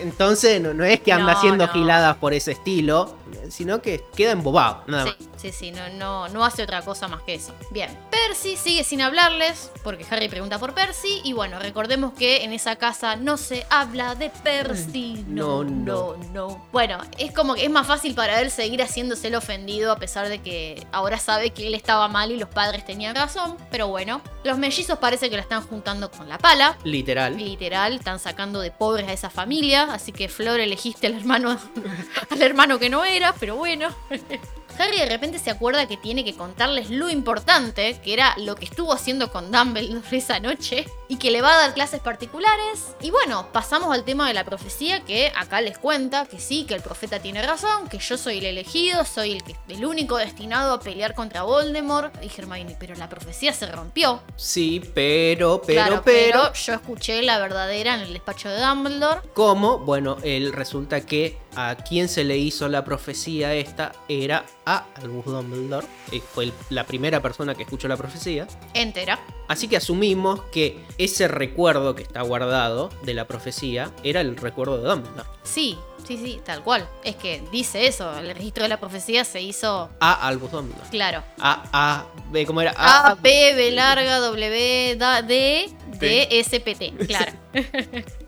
entonces 0.00 0.58
no, 0.60 0.72
no 0.72 0.84
es 0.84 1.00
que 1.00 1.12
anda 1.12 1.32
No, 1.32 1.38
haciendo 1.38 1.66
no. 1.66 1.72
giladas 1.74 2.16
por 2.16 2.32
ese 2.32 2.52
estilo, 2.52 3.14
sino 3.50 3.82
que 3.82 4.02
queda 4.16 4.32
embobado, 4.32 4.84
nada 4.86 5.04
más. 5.04 5.16
Sí, 5.42 5.50
sí, 5.50 5.72
no, 5.72 5.88
no, 5.88 6.28
no 6.28 6.44
hace 6.44 6.62
otra 6.62 6.82
cosa 6.82 7.08
más 7.08 7.20
que 7.22 7.34
eso. 7.34 7.52
Bien, 7.72 7.90
Percy 8.12 8.56
sigue 8.56 8.84
sin 8.84 9.02
hablarles, 9.02 9.72
porque 9.82 10.06
Harry 10.08 10.28
pregunta 10.28 10.60
por 10.60 10.72
Percy, 10.72 11.20
y 11.24 11.32
bueno, 11.32 11.58
recordemos 11.58 12.12
que 12.12 12.44
en 12.44 12.52
esa 12.52 12.76
casa 12.76 13.16
no 13.16 13.36
se 13.36 13.66
habla 13.68 14.14
de 14.14 14.30
Percy. 14.30 15.24
No, 15.26 15.64
no, 15.64 16.14
no, 16.14 16.16
no. 16.32 16.66
Bueno, 16.70 16.98
es 17.18 17.32
como 17.32 17.56
que 17.56 17.64
es 17.64 17.70
más 17.72 17.88
fácil 17.88 18.14
para 18.14 18.40
él 18.40 18.52
seguir 18.52 18.82
haciéndose 18.82 19.26
el 19.26 19.34
ofendido, 19.34 19.90
a 19.90 19.96
pesar 19.96 20.28
de 20.28 20.38
que 20.38 20.86
ahora 20.92 21.18
sabe 21.18 21.50
que 21.50 21.66
él 21.66 21.74
estaba 21.74 22.06
mal 22.06 22.30
y 22.30 22.36
los 22.36 22.48
padres 22.48 22.86
tenían 22.86 23.16
razón. 23.16 23.56
Pero 23.68 23.88
bueno, 23.88 24.22
los 24.44 24.58
mellizos 24.58 25.00
parece 25.00 25.28
que 25.28 25.34
la 25.34 25.42
están 25.42 25.66
juntando 25.66 26.08
con 26.08 26.28
la 26.28 26.38
pala. 26.38 26.78
Literal. 26.84 27.36
Literal, 27.36 27.94
están 27.94 28.20
sacando 28.20 28.60
de 28.60 28.70
pobres 28.70 29.08
a 29.08 29.12
esa 29.12 29.28
familia, 29.28 29.92
así 29.92 30.12
que 30.12 30.28
Flor 30.28 30.60
elegiste 30.60 31.08
al 31.08 31.14
hermano, 31.14 31.58
al 32.30 32.42
hermano 32.42 32.78
que 32.78 32.88
no 32.88 33.04
era, 33.04 33.34
pero 33.40 33.56
bueno. 33.56 33.88
Harry 34.78 34.98
de 34.98 35.06
repente 35.06 35.38
se 35.38 35.50
acuerda 35.50 35.86
que 35.86 35.96
tiene 35.96 36.24
que 36.24 36.34
contarles 36.34 36.90
lo 36.90 37.10
importante, 37.10 37.98
que 38.02 38.12
era 38.12 38.34
lo 38.38 38.54
que 38.56 38.64
estuvo 38.64 38.92
haciendo 38.92 39.30
con 39.30 39.50
Dumbledore 39.50 40.16
esa 40.16 40.40
noche, 40.40 40.86
y 41.12 41.16
que 41.16 41.30
le 41.30 41.42
va 41.42 41.52
a 41.52 41.56
dar 41.58 41.74
clases 41.74 42.00
particulares. 42.00 42.94
Y 43.02 43.10
bueno, 43.10 43.46
pasamos 43.52 43.92
al 43.92 44.02
tema 44.02 44.26
de 44.28 44.32
la 44.32 44.44
profecía, 44.44 45.00
que 45.04 45.30
acá 45.36 45.60
les 45.60 45.76
cuenta 45.76 46.24
que 46.24 46.40
sí, 46.40 46.64
que 46.64 46.72
el 46.72 46.80
profeta 46.80 47.18
tiene 47.20 47.42
razón, 47.42 47.86
que 47.90 47.98
yo 47.98 48.16
soy 48.16 48.38
el 48.38 48.46
elegido, 48.46 49.04
soy 49.04 49.32
el, 49.32 49.42
que, 49.42 49.54
el 49.68 49.84
único 49.84 50.16
destinado 50.16 50.72
a 50.72 50.80
pelear 50.80 51.14
contra 51.14 51.42
Voldemort. 51.42 52.14
Y 52.24 52.30
Hermione, 52.34 52.78
pero 52.80 52.94
la 52.94 53.10
profecía 53.10 53.52
se 53.52 53.66
rompió. 53.66 54.22
Sí, 54.36 54.80
pero, 54.94 55.60
pero, 55.60 55.82
Claro, 55.82 56.02
pero, 56.02 56.50
yo 56.54 56.72
escuché 56.72 57.20
la 57.20 57.38
verdadera 57.38 57.96
en 57.96 58.00
el 58.00 58.14
despacho 58.14 58.48
de 58.48 58.58
Dumbledore. 58.58 59.20
¿Cómo? 59.34 59.80
Bueno, 59.80 60.16
él 60.22 60.50
resulta 60.50 61.02
que 61.02 61.36
a 61.56 61.76
quien 61.76 62.08
se 62.08 62.24
le 62.24 62.38
hizo 62.38 62.68
la 62.68 62.84
profecía 62.84 63.52
esta 63.52 63.92
era 64.08 64.46
a 64.64 64.86
Albus 64.94 65.26
Dumbledore. 65.26 65.86
Fue 66.32 66.50
la 66.70 66.84
primera 66.84 67.20
persona 67.20 67.54
que 67.54 67.64
escuchó 67.64 67.86
la 67.88 67.98
profecía. 67.98 68.46
Entera. 68.72 69.18
Así 69.48 69.68
que 69.68 69.76
asumimos 69.76 70.40
que 70.52 70.82
ese 71.04 71.28
recuerdo 71.28 71.94
que 71.94 72.02
está 72.02 72.22
guardado 72.22 72.90
de 73.04 73.14
la 73.14 73.26
profecía 73.26 73.90
era 74.04 74.20
el 74.20 74.36
recuerdo 74.36 74.78
de 74.78 74.88
Dumbledore. 74.88 75.28
Sí, 75.42 75.78
sí, 76.06 76.16
sí, 76.16 76.40
tal 76.44 76.62
cual. 76.62 76.88
Es 77.04 77.16
que 77.16 77.42
dice 77.52 77.86
eso, 77.86 78.16
el 78.18 78.34
registro 78.34 78.62
de 78.62 78.68
la 78.68 78.78
profecía 78.78 79.24
se 79.24 79.40
hizo 79.40 79.90
A 80.00 80.26
Albus 80.26 80.50
Dumbledore. 80.52 80.88
claro. 80.90 81.22
A, 81.40 81.62
A, 81.72 82.04
B, 82.30 82.44
¿cómo 82.46 82.60
era? 82.60 82.74
A, 82.76 83.16
P, 83.16 83.54
B 83.54 83.70
larga, 83.72 84.18
W, 84.18 84.96
da- 84.96 85.22
D, 85.22 85.68
D, 85.86 85.98
D. 85.98 86.28
S, 86.40 86.60
P, 86.60 86.74
T, 86.74 86.92
claro. 87.06 87.32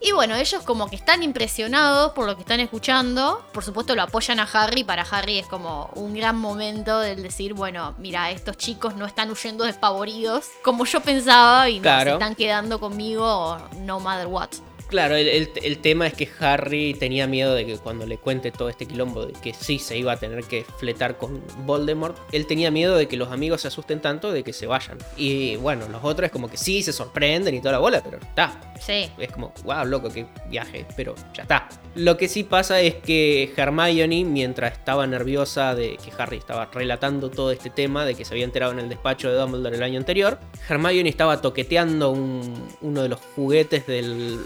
y 0.01 0.13
bueno, 0.13 0.35
ellos 0.37 0.63
como 0.65 0.89
que 0.89 0.97
están 0.97 1.23
impresionados 1.23 2.13
por 2.13 2.27
lo 2.27 2.35
que 2.37 2.43
están 2.43 2.61
escuchando. 2.61 3.45
Por 3.53 3.65
supuesto 3.65 3.95
lo 3.95 4.03
apoyan 4.03 4.39
a 4.41 4.45
Harry. 4.53 4.85
Para 4.85 5.03
Harry 5.11 5.39
es 5.39 5.47
como 5.47 5.91
un 5.95 6.15
gran 6.15 6.37
momento 6.37 7.01
del 7.01 7.23
decir, 7.23 7.55
bueno, 7.55 7.95
mira, 7.99 8.31
estos 8.31 8.57
chicos 8.59 8.97
no 8.97 9.07
están 9.07 9.31
huyendo 9.31 9.65
despavoridos 9.65 10.47
como 10.63 10.85
yo 10.85 11.01
pensaba 11.01 11.69
y 11.71 11.77
no, 11.79 11.83
Claro. 11.83 12.11
se 12.11 12.13
están 12.15 12.35
quedando 12.35 12.79
conmigo 12.81 13.57
no 13.79 13.99
matter 14.01 14.27
what. 14.27 14.51
Claro, 14.89 15.17
el, 15.17 15.27
el- 15.29 15.51
el 15.63 15.79
tema 15.79 16.07
es 16.07 16.15
que 16.15 16.29
Harry 16.41 16.95
tenía 16.95 17.27
miedo 17.27 17.55
de 17.55 17.67
que 17.67 17.77
cuando 17.79 18.07
le 18.07 18.19
cuente 18.19 18.53
todo 18.53 18.69
este 18.69 18.87
quilombo 18.87 19.27
de 19.27 19.33
que 19.33 19.53
sí 19.55 19.79
se 19.79 19.97
iba 19.99 20.13
a 20.13 20.17
tener 20.19 20.45
que 20.45 20.65
fletar 20.79 21.17
con 21.17 21.43
Voldemort, 21.65 22.17
él 22.33 22.47
tenía 22.47 22.71
miedo 22.71 22.97
de 22.97 23.09
que 23.09 23.17
los 23.17 23.33
amigos 23.33 23.63
se 23.63 23.69
asusten 23.69 24.01
tanto 24.01 24.31
de 24.31 24.45
que 24.45 24.53
se 24.53 24.67
vayan. 24.67 24.99
Y 25.17 25.57
bueno, 25.57 25.89
los 25.89 26.05
otros 26.05 26.27
es 26.27 26.33
como 26.33 26.49
que 26.49 26.57
sí, 26.57 26.83
se 26.83 26.93
sorprenden 26.93 27.55
y 27.55 27.61
toda 27.61 27.73
la 27.73 27.79
bola, 27.79 28.03
pero 28.05 28.19
está. 28.19 28.61
Sí. 28.81 29.11
Es 29.19 29.33
como, 29.33 29.53
wow, 29.65 29.85
loco, 29.87 30.11
qué 30.11 30.27
viaje, 30.49 30.85
pero 30.97 31.15
ya 31.35 31.43
está. 31.43 31.69
Lo 31.97 32.17
que 32.17 32.29
sí 32.29 32.45
pasa 32.45 32.81
es 32.81 32.95
que 32.97 33.53
Hermione, 33.57 34.25
mientras 34.25 34.73
estaba 34.75 35.07
nerviosa 35.07 35.75
de 35.75 35.97
que 35.97 36.13
Harry 36.19 36.37
estaba 36.37 36.67
relatando 36.67 37.31
todo 37.31 37.51
este 37.53 37.71
tema, 37.71 38.05
de 38.05 38.15
que 38.15 38.25
se 38.25 38.35
había 38.35 38.45
enterado 38.45 38.73
en 38.73 38.81
el 38.81 38.89
despacho 38.89 39.31
de 39.31 39.37
Dumbledore 39.39 39.77
el 39.77 39.83
año 39.83 39.99
anterior, 39.99 40.39
Hermione 40.69 41.09
estaba 41.09 41.41
toqueteando 41.41 42.11
un- 42.11 42.69
uno 42.83 43.03
de 43.03 43.09
los 43.09 43.21
juguetes 43.35 43.87
del, 43.87 44.41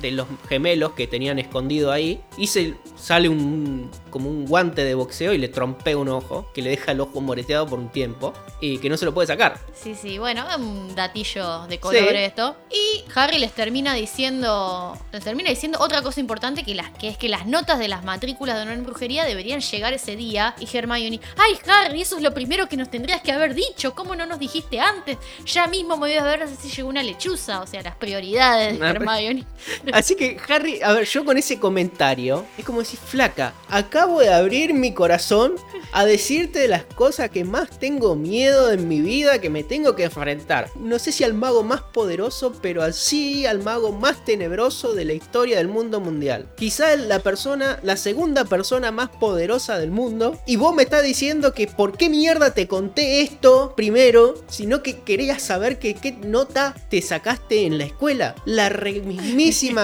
de 0.00 0.10
los 0.12 0.26
gemelos 0.48 0.92
que 0.92 1.06
tenían 1.06 1.38
escondido 1.38 1.92
ahí 1.92 2.20
y 2.36 2.46
se 2.46 2.74
sale 2.96 3.28
un 3.28 3.90
como 4.10 4.28
un 4.28 4.44
guante 4.46 4.84
de 4.84 4.94
boxeo 4.94 5.32
y 5.32 5.38
le 5.38 5.48
trompea 5.48 5.96
un 5.96 6.08
ojo 6.08 6.50
que 6.54 6.60
le 6.62 6.70
deja 6.70 6.92
el 6.92 7.00
ojo 7.00 7.20
moreteado 7.20 7.66
por 7.66 7.78
un 7.78 7.88
tiempo 7.88 8.32
y 8.60 8.78
que 8.78 8.88
no 8.90 8.96
se 8.96 9.04
lo 9.06 9.14
puede 9.14 9.26
sacar. 9.26 9.58
Sí, 9.74 9.94
sí, 9.94 10.18
bueno, 10.18 10.44
un 10.58 10.94
datillo 10.94 11.66
de 11.66 11.78
color 11.80 12.08
Sí. 12.10 12.16
esto. 12.16 12.56
Y 12.70 13.04
Harry 13.14 13.38
les 13.38 13.52
termina 13.52 13.94
diciendo, 13.94 14.96
les 15.12 15.24
termina 15.24 15.50
diciendo 15.50 15.78
otra 15.80 16.02
cosa 16.02 16.20
importante 16.20 16.62
que, 16.64 16.74
las, 16.74 16.90
que 16.90 17.08
es 17.08 17.16
que 17.16 17.28
las 17.28 17.46
notas 17.46 17.78
de 17.78 17.88
las 17.88 18.04
matrículas 18.04 18.56
de 18.56 18.62
honor 18.62 18.74
en 18.74 18.84
brujería 18.84 19.24
deberían 19.24 19.60
llegar 19.60 19.92
ese 19.94 20.16
día. 20.16 20.54
Y 20.60 20.76
Hermione, 20.76 21.20
ay 21.36 21.58
Harry, 21.68 22.02
eso 22.02 22.16
es 22.16 22.22
lo 22.22 22.34
primero 22.34 22.68
que 22.68 22.76
nos 22.76 22.90
tendrías 22.90 23.22
que 23.22 23.32
haber 23.32 23.54
dicho. 23.54 23.94
¿Cómo 23.94 24.14
no 24.14 24.26
nos 24.26 24.38
dijiste 24.38 24.78
antes? 24.80 25.16
Ya 25.46 25.66
mismo 25.66 25.96
me 25.96 26.00
voy 26.00 26.12
a 26.14 26.22
ver 26.24 26.46
si 26.60 26.68
llegó 26.70 26.88
una 26.88 27.02
lechuza. 27.02 27.60
O 27.62 27.66
sea, 27.66 27.82
las 27.82 27.96
prioridades 27.96 28.78
de 28.78 28.86
Hermione. 28.86 29.46
Así 29.92 30.14
que 30.14 30.36
Harry, 30.48 30.80
a 30.82 30.92
ver, 30.92 31.04
yo 31.06 31.24
con 31.24 31.38
ese 31.38 31.58
comentario, 31.58 32.44
es 32.58 32.64
como 32.64 32.80
decir, 32.80 32.98
flaca, 32.98 33.54
acabo 33.68 34.20
de 34.20 34.32
abrir 34.32 34.74
mi 34.74 34.92
corazón 34.94 35.54
a 35.92 36.04
decirte 36.04 36.68
las 36.68 36.84
cosas 36.84 37.30
que 37.30 37.44
más 37.44 37.78
tengo 37.78 38.14
miedo 38.16 38.70
en 38.72 38.88
mi 38.88 39.00
vida, 39.00 39.40
que 39.40 39.50
me 39.50 39.62
tengo 39.64 39.94
que 39.96 40.04
enfrentar. 40.04 40.70
No 40.76 40.98
sé 40.98 41.12
si 41.12 41.24
al 41.24 41.34
mago 41.34 41.62
más 41.62 41.82
poderoso, 41.82 42.52
pero 42.62 42.82
así 42.82 43.44
al 43.46 43.62
mago 43.62 43.92
más 43.92 44.24
tenebroso 44.24 44.94
de 44.94 45.04
la 45.04 45.12
historia 45.12 45.56
del 45.58 45.68
mundo 45.68 46.00
mundial. 46.00 46.48
Quizá 46.56 46.96
la 46.96 47.18
persona, 47.18 47.78
la 47.82 47.96
segunda 47.96 48.44
persona 48.44 48.90
más 48.90 49.10
poderosa 49.10 49.78
del 49.78 49.90
mundo. 49.90 50.38
Y 50.46 50.56
vos 50.56 50.74
me 50.74 50.82
estás 50.84 51.02
diciendo 51.02 51.52
que 51.52 51.66
por 51.66 51.96
qué 51.96 52.08
mierda 52.08 52.54
te 52.54 52.68
conté 52.68 53.20
esto 53.20 53.74
primero, 53.76 54.34
sino 54.48 54.82
que 54.82 55.00
querías 55.00 55.42
saber 55.42 55.78
que 55.78 55.94
qué 55.94 56.12
nota 56.12 56.74
te 56.88 57.02
sacaste 57.02 57.66
en 57.66 57.78
la 57.78 57.84
escuela. 57.84 58.34
La 58.44 58.68
re- 58.68 59.02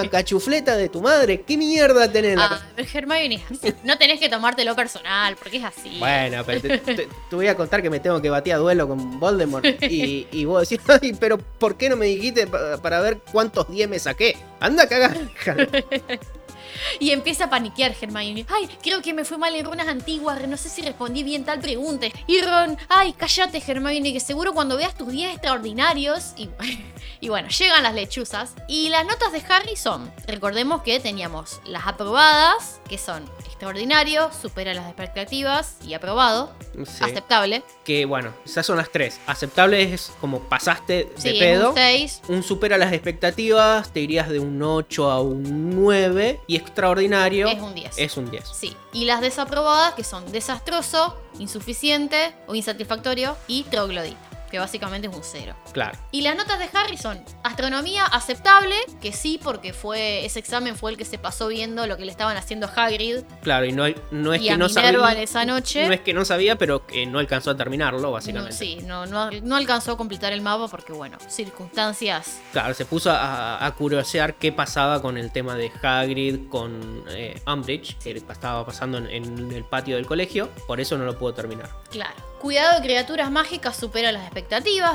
cachufleta 0.09 0.75
de 0.75 0.89
tu 0.89 1.01
madre. 1.01 1.41
¿Qué 1.41 1.57
mierda 1.57 2.11
tenés 2.11 2.31
en 2.33 2.39
la 2.39 2.45
Ah, 2.77 2.81
Hermione, 2.93 3.43
no 3.83 3.97
tenés 3.97 4.19
que 4.19 4.29
tomártelo 4.29 4.75
personal, 4.75 5.35
porque 5.35 5.57
es 5.57 5.63
así. 5.63 5.97
Bueno, 5.99 6.43
pero 6.45 6.61
te, 6.61 6.77
te- 6.79 7.07
te 7.29 7.35
voy 7.35 7.47
a 7.47 7.55
contar 7.55 7.81
que 7.81 7.89
me 7.89 7.99
tengo 7.99 8.21
que 8.21 8.29
batir 8.29 8.53
a 8.53 8.57
duelo 8.57 8.87
con 8.87 9.19
Voldemort. 9.19 9.65
Y, 9.83 10.27
y 10.31 10.45
vos 10.45 10.67
decís, 10.67 10.83
ay, 11.01 11.13
pero 11.19 11.37
¿por 11.37 11.77
qué 11.77 11.89
no 11.89 11.95
me 11.95 12.05
dijiste 12.07 12.47
pa- 12.47 12.77
para 12.81 12.99
ver 13.01 13.19
cuántos 13.31 13.69
10 13.69 13.89
me 13.89 13.99
saqué? 13.99 14.37
Anda 14.59 14.83
a 14.83 14.87
cagar. 14.87 15.17
Y 16.99 17.11
empieza 17.11 17.45
a 17.45 17.49
paniquear 17.49 17.95
Hermione. 17.99 18.45
Ay, 18.49 18.69
creo 18.81 19.01
que 19.01 19.13
me 19.13 19.25
fue 19.25 19.37
mal 19.37 19.55
en 19.55 19.65
runas 19.65 19.87
antiguas. 19.87 20.45
No 20.47 20.57
sé 20.57 20.69
si 20.69 20.81
respondí 20.81 21.23
bien 21.23 21.45
tal 21.45 21.59
pregunta. 21.59 22.07
Y 22.27 22.41
Ron, 22.41 22.77
ay, 22.89 23.13
cállate 23.13 23.61
Hermione, 23.65 24.13
que 24.13 24.19
seguro 24.19 24.53
cuando 24.53 24.77
veas 24.77 24.95
tus 24.95 25.09
días 25.09 25.33
extraordinarios. 25.33 26.33
Y, 26.37 26.49
y 27.19 27.29
bueno, 27.29 27.49
llegan 27.49 27.83
las 27.83 27.93
lechuzas. 27.93 28.53
Y 28.67 28.89
las 28.89 29.05
notas 29.05 29.31
de 29.31 29.43
Harry 29.49 29.75
son, 29.75 30.11
recordemos 30.27 30.81
que 30.83 30.99
teníamos 30.99 31.61
las 31.65 31.87
aprobadas, 31.87 32.81
que 32.87 32.97
son 32.97 33.25
extraordinario, 33.63 34.29
supera 34.31 34.73
las 34.73 34.85
expectativas 34.87 35.75
y 35.85 35.93
aprobado. 35.93 36.53
Sí. 36.85 37.03
Aceptable. 37.03 37.61
Que 37.83 38.05
bueno, 38.05 38.33
esas 38.45 38.65
son 38.65 38.77
las 38.77 38.89
tres. 38.89 39.19
Aceptable 39.27 39.93
es 39.93 40.13
como 40.21 40.39
pasaste 40.39 41.11
de 41.21 41.33
Sí, 41.33 41.37
pedo. 41.39 41.71
un 41.71 41.75
6. 41.75 42.21
Un 42.29 42.41
supera 42.43 42.77
las 42.77 42.93
expectativas, 42.93 43.91
te 43.91 43.99
irías 43.99 44.29
de 44.29 44.39
un 44.39 44.63
8 44.63 45.11
a 45.11 45.21
un 45.21 45.75
9. 45.83 46.39
Y 46.47 46.55
extraordinario 46.55 47.49
Es 47.49 47.59
un 47.61 47.75
10. 47.75 47.97
es 47.97 48.15
un 48.15 48.31
10. 48.31 48.45
Sí. 48.47 48.77
Y 48.93 49.03
las 49.03 49.19
desaprobadas, 49.19 49.93
que 49.93 50.05
son 50.05 50.31
desastroso, 50.31 51.17
insuficiente 51.37 52.33
o 52.47 52.55
insatisfactorio 52.55 53.35
y 53.47 53.63
troglodita, 53.63 54.17
que 54.49 54.59
básicamente 54.59 55.07
es 55.07 55.15
un 55.15 55.23
0. 55.23 55.55
Claro. 55.71 55.97
Y 56.11 56.21
las 56.21 56.35
notas 56.35 56.59
de 56.59 56.69
Harry 56.77 56.97
son 56.97 57.23
astronomía 57.43 58.05
aceptable, 58.05 58.75
que 59.01 59.13
sí, 59.13 59.39
porque 59.43 59.73
fue 59.73 60.25
ese 60.25 60.39
examen 60.39 60.75
fue 60.75 60.91
el 60.91 60.97
que 60.97 61.05
se 61.05 61.17
pasó 61.17 61.47
viendo 61.47 61.85
lo 61.87 61.97
que 61.97 62.05
le 62.05 62.11
estaban 62.11 62.35
haciendo 62.37 62.67
a 62.67 62.69
Hagrid 62.85 63.19
Claro, 63.41 63.65
y 63.65 63.71
no, 63.71 63.83
no 64.11 64.33
es 64.33 64.41
y 64.41 64.45
que 64.47 64.51
a 64.51 64.57
no 64.57 64.69
sabía. 64.69 65.11
esa 65.21 65.45
noche. 65.45 65.87
No 65.87 65.93
es 65.93 66.01
que 66.01 66.13
no 66.13 66.25
sabía, 66.25 66.57
pero 66.57 66.85
que 66.85 67.05
no 67.05 67.19
alcanzó 67.19 67.51
a 67.51 67.57
terminarlo, 67.57 67.99
No, 67.99 68.11
básicamente. 68.11 68.55
sí, 68.55 68.79
no, 68.85 69.05
no, 69.05 69.29
no 69.31 69.55
alcanzó 69.55 69.93
a 69.93 69.97
completar 69.97 70.33
el 70.33 70.41
mapa 70.41 70.67
porque, 70.67 70.93
bueno, 70.93 71.17
circunstancias. 71.27 72.39
Claro, 72.51 72.73
se 72.73 72.85
puso 72.85 73.11
a, 73.11 73.65
a 73.65 73.71
curiosear 73.75 74.35
qué 74.35 74.51
pasaba 74.51 75.01
con 75.01 75.17
el 75.17 75.31
tema 75.31 75.55
de 75.55 75.71
Hagrid 75.81 76.47
con 76.49 77.03
eh, 77.09 77.39
Umbridge, 77.45 77.97
que 77.97 78.11
estaba 78.11 78.65
pasando 78.65 78.97
en, 78.97 79.07
en 79.07 79.51
el 79.51 79.63
patio 79.63 79.95
del 79.95 80.05
colegio, 80.05 80.49
por 80.67 80.79
eso 80.79 80.97
no 80.97 81.05
lo 81.05 81.17
pudo 81.17 81.33
terminar. 81.33 81.69
Claro. 81.89 82.15
Cuidado 82.39 82.79
de 82.79 82.85
criaturas 82.85 83.29
mágicas 83.29 83.75
supera 83.75 84.13
las 84.13 84.23
expectativas, 84.23 84.38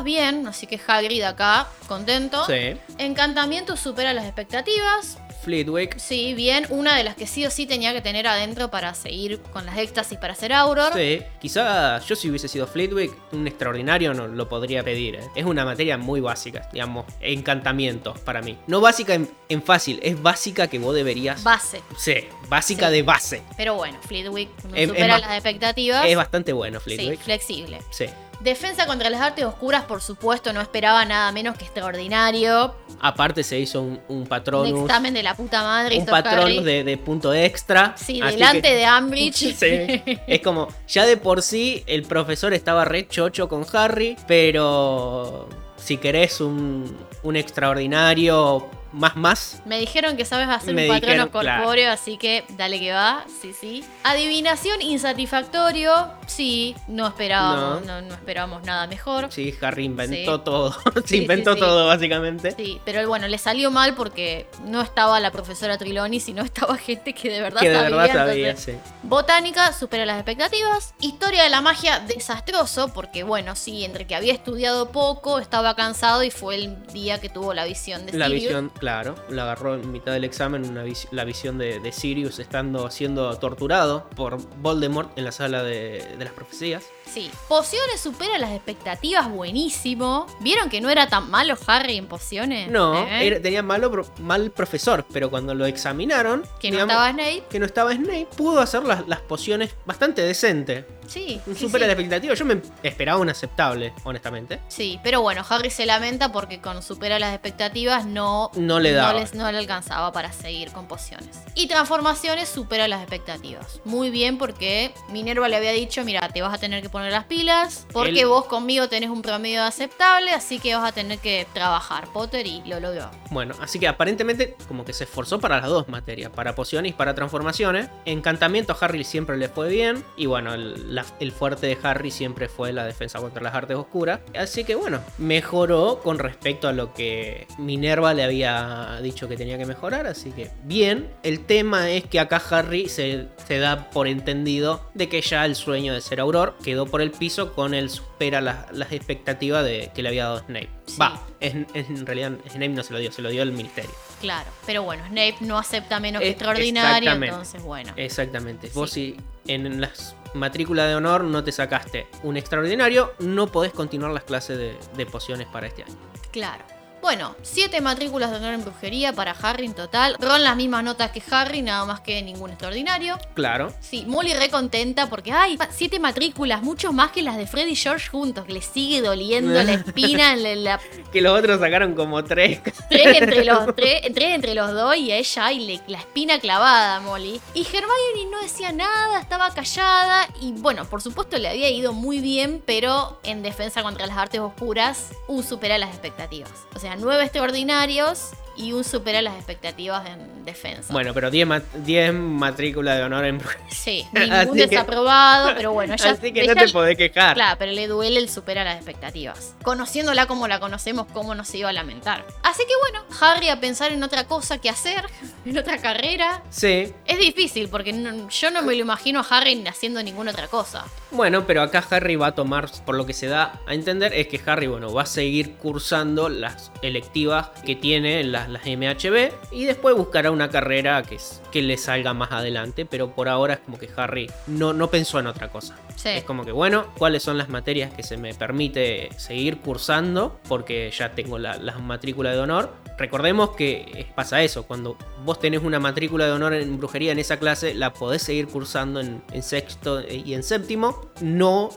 bien, 0.05 0.47
así 0.47 0.67
que 0.67 0.81
Hagrid 0.87 1.23
acá, 1.23 1.69
contento. 1.87 2.45
Sí. 2.47 2.77
Encantamiento 2.99 3.77
supera 3.77 4.13
las 4.13 4.25
expectativas, 4.25 5.19
Fleetwick. 5.43 5.99
sí, 5.99 6.33
bien, 6.35 6.67
una 6.71 6.97
de 6.97 7.05
las 7.05 7.17
que 7.17 7.27
sí 7.27 7.45
o 7.45 7.51
sí 7.51 7.67
tenía 7.67 7.93
que 7.93 8.01
tener 8.01 8.27
adentro 8.27 8.71
para 8.71 8.95
seguir 8.95 9.41
con 9.53 9.67
las 9.67 9.77
éxtasis 9.77 10.17
para 10.19 10.35
ser 10.35 10.53
Auror. 10.55 10.93
Sí, 10.95 11.21
quizá 11.41 11.99
yo 11.99 12.17
si 12.17 12.31
hubiese 12.31 12.49
sido 12.49 12.67
Fleetwick, 12.67 13.13
un 13.33 13.47
extraordinario 13.47 14.15
no 14.15 14.27
lo 14.27 14.49
podría 14.49 14.83
pedir. 14.83 15.17
¿eh? 15.17 15.21
Es 15.35 15.45
una 15.45 15.65
materia 15.67 15.99
muy 15.99 16.21
básica, 16.21 16.69
digamos, 16.73 17.05
encantamientos 17.21 18.19
para 18.21 18.41
mí. 18.41 18.57
No 18.67 18.81
básica 18.81 19.15
en, 19.15 19.31
en 19.51 19.63
fácil, 19.63 20.01
es 20.03 20.21
básica 20.23 20.69
que 20.69 20.79
vos 20.79 20.95
deberías... 20.95 21.43
Base. 21.45 21.83
sí, 21.99 22.15
básica 22.49 22.89
Sí. 22.89 22.93
de 22.95 23.03
base. 23.03 23.43
Pero 23.57 23.75
bueno, 23.75 23.99
Fleetwick 24.07 24.49
no 24.65 24.75
Es- 24.75 24.83
es 24.85 24.89
supera 24.89 25.19
las 25.19 25.31
expectativas. 25.33 26.07
Es 26.07 26.17
bastante 26.17 26.53
bueno 26.55 26.79
sí, 26.81 26.85
Fleetwick. 26.97 27.21
flexible. 27.21 27.83
Sí. 27.91 28.07
Defensa 28.45 28.87
contra 28.87 29.09
las 29.11 29.23
artes 29.23 29.45
oscuras, 29.45 29.85
por 29.85 30.03
supuesto, 30.03 30.53
no 30.53 30.61
esperaba 30.61 31.05
nada 31.07 31.33
menos 31.33 31.57
que 31.57 31.65
extraordinario. 31.65 32.75
Aparte 33.01 33.43
se 33.43 33.59
hizo 33.59 33.81
un, 33.81 33.99
un 34.09 34.19
Un 34.19 34.27
patronus. 34.27 34.83
examen 34.83 35.15
de 35.15 35.23
la 35.23 35.35
puta 35.35 35.63
madre. 35.63 35.99
un 35.99 36.05
patronus 36.07 36.63
de, 36.63 36.85
de 36.85 36.99
punto 36.99 37.33
extra. 37.33 37.95
Sí, 37.97 38.21
delante 38.21 38.61
que- 38.69 38.75
de 38.77 38.85
Ambridge. 38.85 39.55
Sí, 39.59 40.03
es 40.27 40.41
como, 40.43 40.69
ya 40.87 41.07
de 41.07 41.17
por 41.17 41.41
sí 41.43 41.83
el 41.87 42.03
profesor 42.03 42.53
estaba 42.53 42.85
re 42.85 43.09
chocho 43.09 43.49
con 43.49 43.65
Harry, 43.73 44.17
pero 44.29 45.49
si 45.77 45.97
querés 45.97 46.41
un, 46.43 46.97
un 47.23 47.37
extraordinario 47.37 48.69
más 48.95 49.17
más, 49.17 49.61
Me 49.65 49.79
dijeron 49.81 50.17
que 50.17 50.25
sabes 50.25 50.49
hacer 50.49 50.75
Me 50.75 50.83
un 50.83 50.89
patrono 50.95 51.13
dijeron, 51.25 51.29
claro. 51.31 51.63
corpóreo, 51.63 51.91
así 51.91 52.17
que 52.17 52.45
dale 52.51 52.79
que 52.79 52.93
va, 52.93 53.25
sí, 53.43 53.53
sí. 53.59 53.85
Adivinación 54.05 54.81
insatisfactorio, 55.29 56.11
sí, 56.27 56.77
no 56.87 57.07
esperábamos, 57.07 57.85
No. 57.87 58.01
no, 58.01 58.09
no 58.09 58.15
esperábamos 58.15 58.63
nada 58.65 58.87
mejor. 58.87 59.33
sí, 59.33 59.55
Harry 59.63 59.85
inventó 59.85 60.37
Sí. 60.37 60.43
todo, 60.45 60.73
se 61.03 61.09
Sí, 61.09 61.17
inventó 61.23 61.55
sí, 61.55 61.61
todo 61.61 61.87
básicamente. 61.87 62.53
Sí, 62.57 62.81
pero 62.85 63.07
bueno, 63.09 63.27
le 63.29 63.39
salió 63.39 63.71
mal 63.71 63.95
porque 63.95 64.49
no 64.65 64.81
estaba 64.81 65.19
la 65.21 65.31
profesora 65.33 65.77
Triloni, 65.79 66.21
sino 66.21 66.43
estaba 66.43 66.77
gente 66.77 67.15
que 67.15 67.31
de 67.31 67.41
verdad 67.41 67.61
Que 67.61 67.71
de 67.71 67.75
sabía. 67.77 67.97
verdad 67.97 68.15
sabía, 68.27 68.49
entonces- 68.51 68.81
sí. 68.85 68.91
Botánica 69.03 69.73
supera 69.73 70.07
las 70.07 70.17
expectativas. 70.17 70.95
Historia 71.01 71.43
de 71.43 71.51
la 71.51 71.61
magia 71.61 72.01
desastroso, 72.01 72.93
porque 72.93 73.23
bueno, 73.25 73.57
sí, 73.57 73.85
entre 73.85 74.07
que 74.07 74.15
había 74.15 74.33
estudiado 74.33 74.91
poco, 74.91 75.39
estaba 75.39 75.75
cansado 75.75 76.23
y 76.23 76.31
fue 76.31 76.55
el 76.57 76.87
día 76.89 77.21
que 77.21 77.29
tuvo 77.29 77.55
la 77.55 77.65
visión 77.65 78.07
de 78.07 78.13
La 78.17 78.27
Sirius. 78.27 78.43
visión, 78.45 78.71
claro, 78.85 79.15
la 79.31 79.45
agarró 79.45 79.77
en 79.77 79.91
mitad 79.91 80.13
del 80.13 80.25
examen, 80.25 80.69
una 80.69 80.83
vis- 80.83 81.09
la 81.11 81.25
visión 81.25 81.57
de, 81.57 81.81
de 81.81 81.91
Sirius 81.91 82.39
estando 82.39 82.91
siendo 82.91 83.35
torturado 83.39 84.11
por 84.15 84.37
Voldemort 84.59 85.17
en 85.17 85.25
la 85.25 85.33
sala 85.33 85.63
de, 85.63 86.05
de 86.19 86.23
las 86.25 86.35
profecías. 86.35 86.85
Sí. 87.07 87.31
Pociones 87.49 87.99
supera 88.01 88.37
las 88.39 88.51
expectativas, 88.51 89.31
buenísimo. 89.31 90.27
¿Vieron 90.41 90.69
que 90.69 90.81
no 90.83 90.91
era 90.91 91.09
tan 91.09 91.31
malo 91.31 91.57
Harry 91.67 91.97
en 91.97 92.07
pociones? 92.09 92.71
No, 92.71 92.95
¿Eh? 93.09 93.27
era- 93.27 93.41
tenía 93.41 93.63
malo, 93.63 93.91
pro- 93.91 94.07
mal 94.21 94.51
profesor, 94.51 95.07
pero 95.13 95.31
cuando 95.31 95.55
lo 95.55 95.65
examinaron, 95.65 96.43
Que 96.61 96.71
no 96.71 96.75
digamos, 96.77 96.93
estaba 96.93 97.11
Snape. 97.13 97.45
que 97.49 97.59
no 97.61 97.65
estaba 97.67 97.93
Snape, 97.95 98.29
pudo 98.37 98.61
hacer 98.61 98.83
las, 98.85 99.09
las 99.09 99.21
pociones 99.21 99.75
bastante 99.87 100.21
decente. 100.23 100.85
Sí. 101.09 101.41
Supera 101.47 101.85
sí. 101.85 101.87
la 101.87 101.93
expectativa. 101.93 102.35
Yo 102.35 102.45
me 102.45 102.61
esperaba 102.83 103.19
un 103.21 103.29
aceptable, 103.29 103.93
honestamente. 104.05 104.61
Sí, 104.69 104.99
pero 105.03 105.21
bueno, 105.23 105.45
Harry 105.49 105.71
se 105.71 105.87
lamenta 105.87 106.33
porque 106.33 106.61
con 106.61 106.83
supera 106.83 107.19
las 107.19 107.33
expectativas 107.33 108.07
no, 108.07 108.51
No 108.55 108.81
le 108.81 108.93
daba. 108.93 109.15
les- 109.15 109.35
no 109.35 109.51
le 109.51 109.59
alcanzaba 109.59 110.13
para 110.13 110.33
seguir 110.33 110.71
con 110.73 110.87
pociones. 110.87 111.39
Y 111.55 111.69
transformaciones 111.69 112.49
supera 112.49 112.89
las 112.89 113.01
expectativas. 113.01 113.81
Muy 113.85 114.11
bien 114.11 114.39
porque 114.39 114.93
Minerva 115.11 115.49
le 115.49 115.57
había 115.57 115.73
dicho, 115.73 116.05
mira, 116.05 116.29
te 116.29 116.43
vas 116.43 116.55
a 116.55 116.59
tener 116.59 116.83
que 116.83 116.89
poner 116.89 117.13
las 117.13 117.25
pilas 117.25 117.87
porque 117.93 118.25
vos 118.25 118.47
conmigo 118.47 118.89
tenés 118.89 119.11
un 119.11 119.23
promedio 119.23 119.63
aceptable, 119.63 120.31
así 120.33 120.59
que 120.59 120.75
vas 120.75 120.89
a 120.89 120.93
tener 120.93 121.19
que 121.19 121.47
trabajar, 121.53 122.09
Potter, 122.13 122.47
y 122.47 122.63
lo 122.65 122.81
logró. 122.81 123.11
Bueno, 123.31 123.55
así 123.61 123.79
que 123.79 123.89
aparentemente 123.89 124.57
como 124.69 124.85
que 124.85 124.93
se 124.93 125.05
esforzó 125.05 125.39
para 125.41 125.61
las 125.61 125.69
dos 125.69 125.89
materias, 125.89 126.31
para 126.31 126.55
pociones 126.55 126.91
y 126.91 126.95
para 126.95 127.15
transformaciones. 127.15 127.89
Encantamiento 128.05 128.73
a 128.73 128.77
Harry 128.85 129.05
siempre 129.05 129.37
le 129.37 129.49
fue 129.49 129.69
bien. 129.69 130.05
Y 130.17 130.27
bueno, 130.27 130.55
el, 130.55 130.94
la- 130.95 131.05
el 131.21 131.33
fuerte 131.33 131.67
de 131.67 131.77
Harry 131.83 132.11
siempre 132.11 132.49
fue 132.49 132.73
la 132.73 132.85
defensa 132.85 133.19
contra 133.21 133.43
las 133.43 133.55
artes 133.55 133.77
oscuras. 133.77 134.21
Así 134.39 134.65
que 134.65 134.75
bueno, 134.75 135.01
mejoró 135.19 136.01
con 136.03 136.19
respecto 136.19 136.69
a 136.69 136.73
lo 136.73 136.95
que 136.95 137.47
Minerva 137.59 138.15
le 138.15 138.23
había 138.25 138.99
dicho 139.03 139.29
que 139.29 139.37
tenía 139.37 139.59
que 139.59 139.67
mejorar. 139.67 140.07
Así 140.07 140.31
que 140.31 140.51
bien, 140.65 141.11
el 141.23 141.41
tema 141.45 141.91
es 141.91 142.05
que 142.05 142.21
acá 142.21 142.41
Harry 142.51 142.89
se, 142.89 143.27
se 143.47 143.59
da 143.59 143.91
por 143.91 144.07
entendido 144.09 144.89
de 144.95 145.09
que 145.09 145.21
ya 145.21 145.45
el 145.45 145.55
sueño 145.55 145.93
de 145.95 146.01
ser 146.01 146.21
Auror 146.21 146.57
quedó 146.63 146.87
por 146.87 147.01
el 147.03 147.11
piso 147.11 147.53
con 147.55 147.75
el 147.75 147.91
supera 147.91 148.41
las, 148.41 148.71
las 148.73 148.93
expectativas 148.93 149.65
de, 149.65 149.91
que 149.95 150.03
le 150.03 150.09
había 150.11 150.25
dado 150.25 150.39
Snape. 150.41 150.69
Sí. 150.87 150.97
Va, 151.01 151.21
en, 151.41 151.67
en 151.75 152.07
realidad 152.07 152.33
Snape 152.49 152.69
no 152.69 152.83
se 152.83 152.93
lo 152.93 152.99
dio, 152.99 153.11
se 153.13 153.23
lo 153.23 153.31
dio 153.31 153.43
el 153.43 153.53
ministerio. 153.53 153.91
Claro, 154.21 154.49
pero 154.67 154.83
bueno, 154.83 155.05
Snape 155.09 155.37
no 155.41 155.59
acepta 155.59 156.01
menos 156.01 156.23
que 156.23 156.31
extraordinario, 156.31 157.11
entonces 157.13 157.63
bueno. 157.63 157.93
Exactamente. 157.97 158.71
Vos 158.75 158.91
si 158.91 159.17
en 159.47 159.81
las 159.81 160.15
matrículas 160.35 160.89
de 160.89 160.95
honor 160.97 161.25
no 161.25 161.43
te 161.43 161.53
sacaste 161.53 162.07
un 162.23 162.37
extraordinario, 162.37 163.15
no 163.21 163.47
podés 163.47 163.73
continuar 163.73 164.13
las 164.13 164.25
clases 164.25 164.59
de, 164.59 164.77
de 164.97 165.07
pociones 165.07 165.47
para 165.47 165.67
este 165.67 165.85
año. 165.85 165.95
Claro. 166.31 166.65
Bueno, 167.05 167.37
siete 167.43 167.83
matrículas 167.83 168.31
de 168.31 168.39
honor 168.39 168.55
en 168.55 168.63
brujería 168.65 169.13
para 169.13 169.33
Harry 169.33 169.67
en 169.67 169.75
total. 169.75 170.17
Ron 170.19 170.43
las 170.43 170.57
mismas 170.57 170.83
notas 170.83 171.11
que 171.11 171.23
Harry, 171.31 171.61
nada 171.61 171.85
más 171.85 172.01
que 172.01 172.23
ningún 172.23 172.49
extraordinario. 172.49 173.19
Claro. 173.35 173.75
Sí, 173.81 174.07
Molly 174.07 174.33
re 174.33 174.49
contenta 174.49 175.11
porque 175.11 175.31
hay 175.31 175.59
siete 175.71 175.99
matrículas, 176.01 176.63
mucho 176.63 176.95
más 176.95 177.11
que 177.11 177.21
las 177.21 177.37
de 177.37 177.47
Freddy 177.47 177.73
y 177.73 177.77
George 177.77 178.09
juntos, 178.09 178.47
que 178.47 178.55
le 178.55 178.63
sigue 178.63 179.03
doliendo 179.03 179.53
la 179.63 179.73
espina 179.75 180.33
en 180.33 180.65
la, 180.65 180.81
Que 181.13 181.21
los 181.21 181.39
otros 181.39 181.61
sacaron 181.61 181.95
como 181.95 182.25
tres. 182.25 182.63
tres 182.89 183.19
entre 183.21 183.45
los 183.45 183.77
tres, 183.77 184.01
tres 184.15 184.35
entre 184.35 184.55
los 184.55 184.73
dos 184.73 184.97
y 184.97 185.13
a 185.13 185.17
ella 185.19 185.45
hay 185.45 185.61
le- 185.61 185.81
la 185.87 185.99
espina 185.99 186.39
clavada, 186.41 187.01
Molly. 187.01 187.39
Y 187.53 187.67
Hermione 187.67 188.31
no 188.31 188.41
decía 188.41 188.73
nada, 188.73 189.21
estaba 189.21 189.51
callada 189.53 190.27
y 190.41 190.53
bueno, 190.53 190.87
por 190.87 191.03
supuesto 191.03 191.37
le 191.37 191.51
había 191.51 191.69
ido 191.69 191.93
muy 191.93 192.21
bien, 192.21 192.63
pero 192.65 193.21
en 193.25 193.43
defensa 193.43 193.83
contra 193.83 194.07
las 194.07 194.17
artes 194.17 194.41
oscuras, 194.41 195.11
un 195.29 195.45
supera 195.45 195.77
las 195.77 195.91
expectativas. 195.91 196.51
O 196.75 196.79
sea, 196.79 196.94
nueve 196.97 197.25
extraordinarios 197.25 198.31
y 198.57 198.73
un 198.73 198.85
supera 198.85 199.23
las 199.23 199.35
expectativas 199.37 200.09
en 200.09 200.45
defensa. 200.45 200.93
Bueno, 200.93 201.13
pero 201.15 201.31
10 201.31 201.47
ma- 201.47 201.63
10 201.85 202.13
matrículas 202.13 202.99
de 202.99 203.05
honor 203.05 203.25
en. 203.25 203.41
Sí, 203.71 204.07
ningún 204.13 204.57
que- 204.57 204.67
desaprobado, 204.67 205.53
pero 205.57 205.73
bueno, 205.73 205.95
ella, 205.95 206.11
Así 206.11 206.33
que 206.33 206.47
no 206.47 206.53
ella- 206.53 206.67
te 206.67 206.73
podés 206.73 206.97
quejar. 206.97 207.35
Claro, 207.35 207.57
pero 207.59 207.73
le 207.73 207.87
duele 207.87 208.21
el 208.21 208.29
supera 208.29 208.65
las 208.65 208.77
expectativas. 208.77 209.55
Conociéndola 209.63 210.27
como 210.27 210.49
la 210.49 210.61
conocemos, 210.61 211.07
cómo 211.13 211.35
no 211.35 211.45
se 211.45 211.59
iba 211.59 211.69
a 211.71 211.73
lamentar. 211.73 212.25
Así 212.43 212.63
que 212.67 212.73
bueno, 212.81 213.05
Harry 213.21 213.49
a 213.49 213.61
pensar 213.61 213.93
en 213.93 214.03
otra 214.03 214.25
cosa 214.25 214.59
que 214.59 214.69
hacer, 214.71 215.05
en 215.45 215.59
otra 215.59 215.79
carrera. 215.79 216.43
Sí. 216.51 216.93
Es 217.07 217.19
difícil 217.19 217.69
porque 217.69 217.93
no- 217.93 218.29
yo 218.29 218.51
no 218.51 218.63
me 218.63 218.75
lo 218.75 218.81
imagino 218.81 219.21
a 219.21 219.27
Harry 219.31 219.65
haciendo 219.67 220.03
ninguna 220.03 220.31
otra 220.33 220.49
cosa. 220.49 220.85
Bueno, 221.11 221.47
pero 221.47 221.63
acá 221.63 221.85
Harry 221.91 222.17
va 222.17 222.29
a 222.29 222.35
tomar, 222.35 222.69
por 222.85 222.97
lo 222.97 223.07
que 223.07 223.13
se 223.13 223.29
da 223.29 223.61
a 223.69 223.75
entender, 223.75 224.13
es 224.15 224.27
que 224.27 224.41
Harry, 224.47 224.67
bueno, 224.67 224.93
va 224.93 225.03
a 225.03 225.07
seguir 225.07 225.55
cursando 225.55 226.29
las 226.29 226.73
electivas 226.83 227.51
que 227.65 227.77
tiene 227.77 228.21
en, 228.21 228.33
la- 228.33 228.44
las, 228.49 228.65
las 228.65 228.65
MHB 228.67 229.53
y 229.53 229.65
después 229.65 229.97
buscará 229.97 230.31
una 230.31 230.49
carrera 230.51 231.03
que, 231.03 231.19
que 231.51 231.63
le 231.63 231.77
salga 231.77 232.15
más 232.15 232.33
adelante, 232.33 232.87
pero 232.87 233.15
por 233.15 233.29
ahora 233.29 233.55
es 233.55 233.61
como 233.61 233.79
que 233.79 233.89
Harry 233.97 234.31
no, 234.47 234.73
no 234.73 234.91
pensó 234.91 235.19
en 235.19 235.27
otra 235.27 235.49
cosa. 235.49 235.77
Sí. 235.97 236.11
Es 236.11 236.25
como 236.25 236.45
que, 236.45 236.53
bueno, 236.53 236.87
¿cuáles 236.99 237.23
son 237.23 237.39
las 237.39 237.49
materias 237.49 237.93
que 237.93 238.03
se 238.03 238.17
me 238.17 238.35
permite 238.35 239.11
seguir 239.17 239.59
cursando? 239.59 240.39
Porque 240.49 240.91
ya 240.91 241.13
tengo 241.13 241.39
la, 241.39 241.57
la 241.57 241.79
matrícula 241.79 242.33
de 242.33 242.39
honor. 242.39 242.75
Recordemos 242.97 243.51
que 243.51 244.07
pasa 244.15 244.43
eso, 244.43 244.65
cuando 244.65 244.97
vos 245.25 245.41
tenés 245.41 245.63
una 245.63 245.81
matrícula 245.81 246.27
de 246.27 246.33
honor 246.33 246.55
en 246.55 246.79
brujería 246.79 247.13
en 247.13 247.19
esa 247.19 247.39
clase, 247.39 247.75
la 247.75 247.93
podés 247.93 248.23
seguir 248.23 248.47
cursando 248.47 249.01
en, 249.01 249.23
en 249.33 249.43
sexto 249.43 250.01
y 250.09 250.35
en 250.35 250.43
séptimo, 250.43 251.11
no 251.21 251.71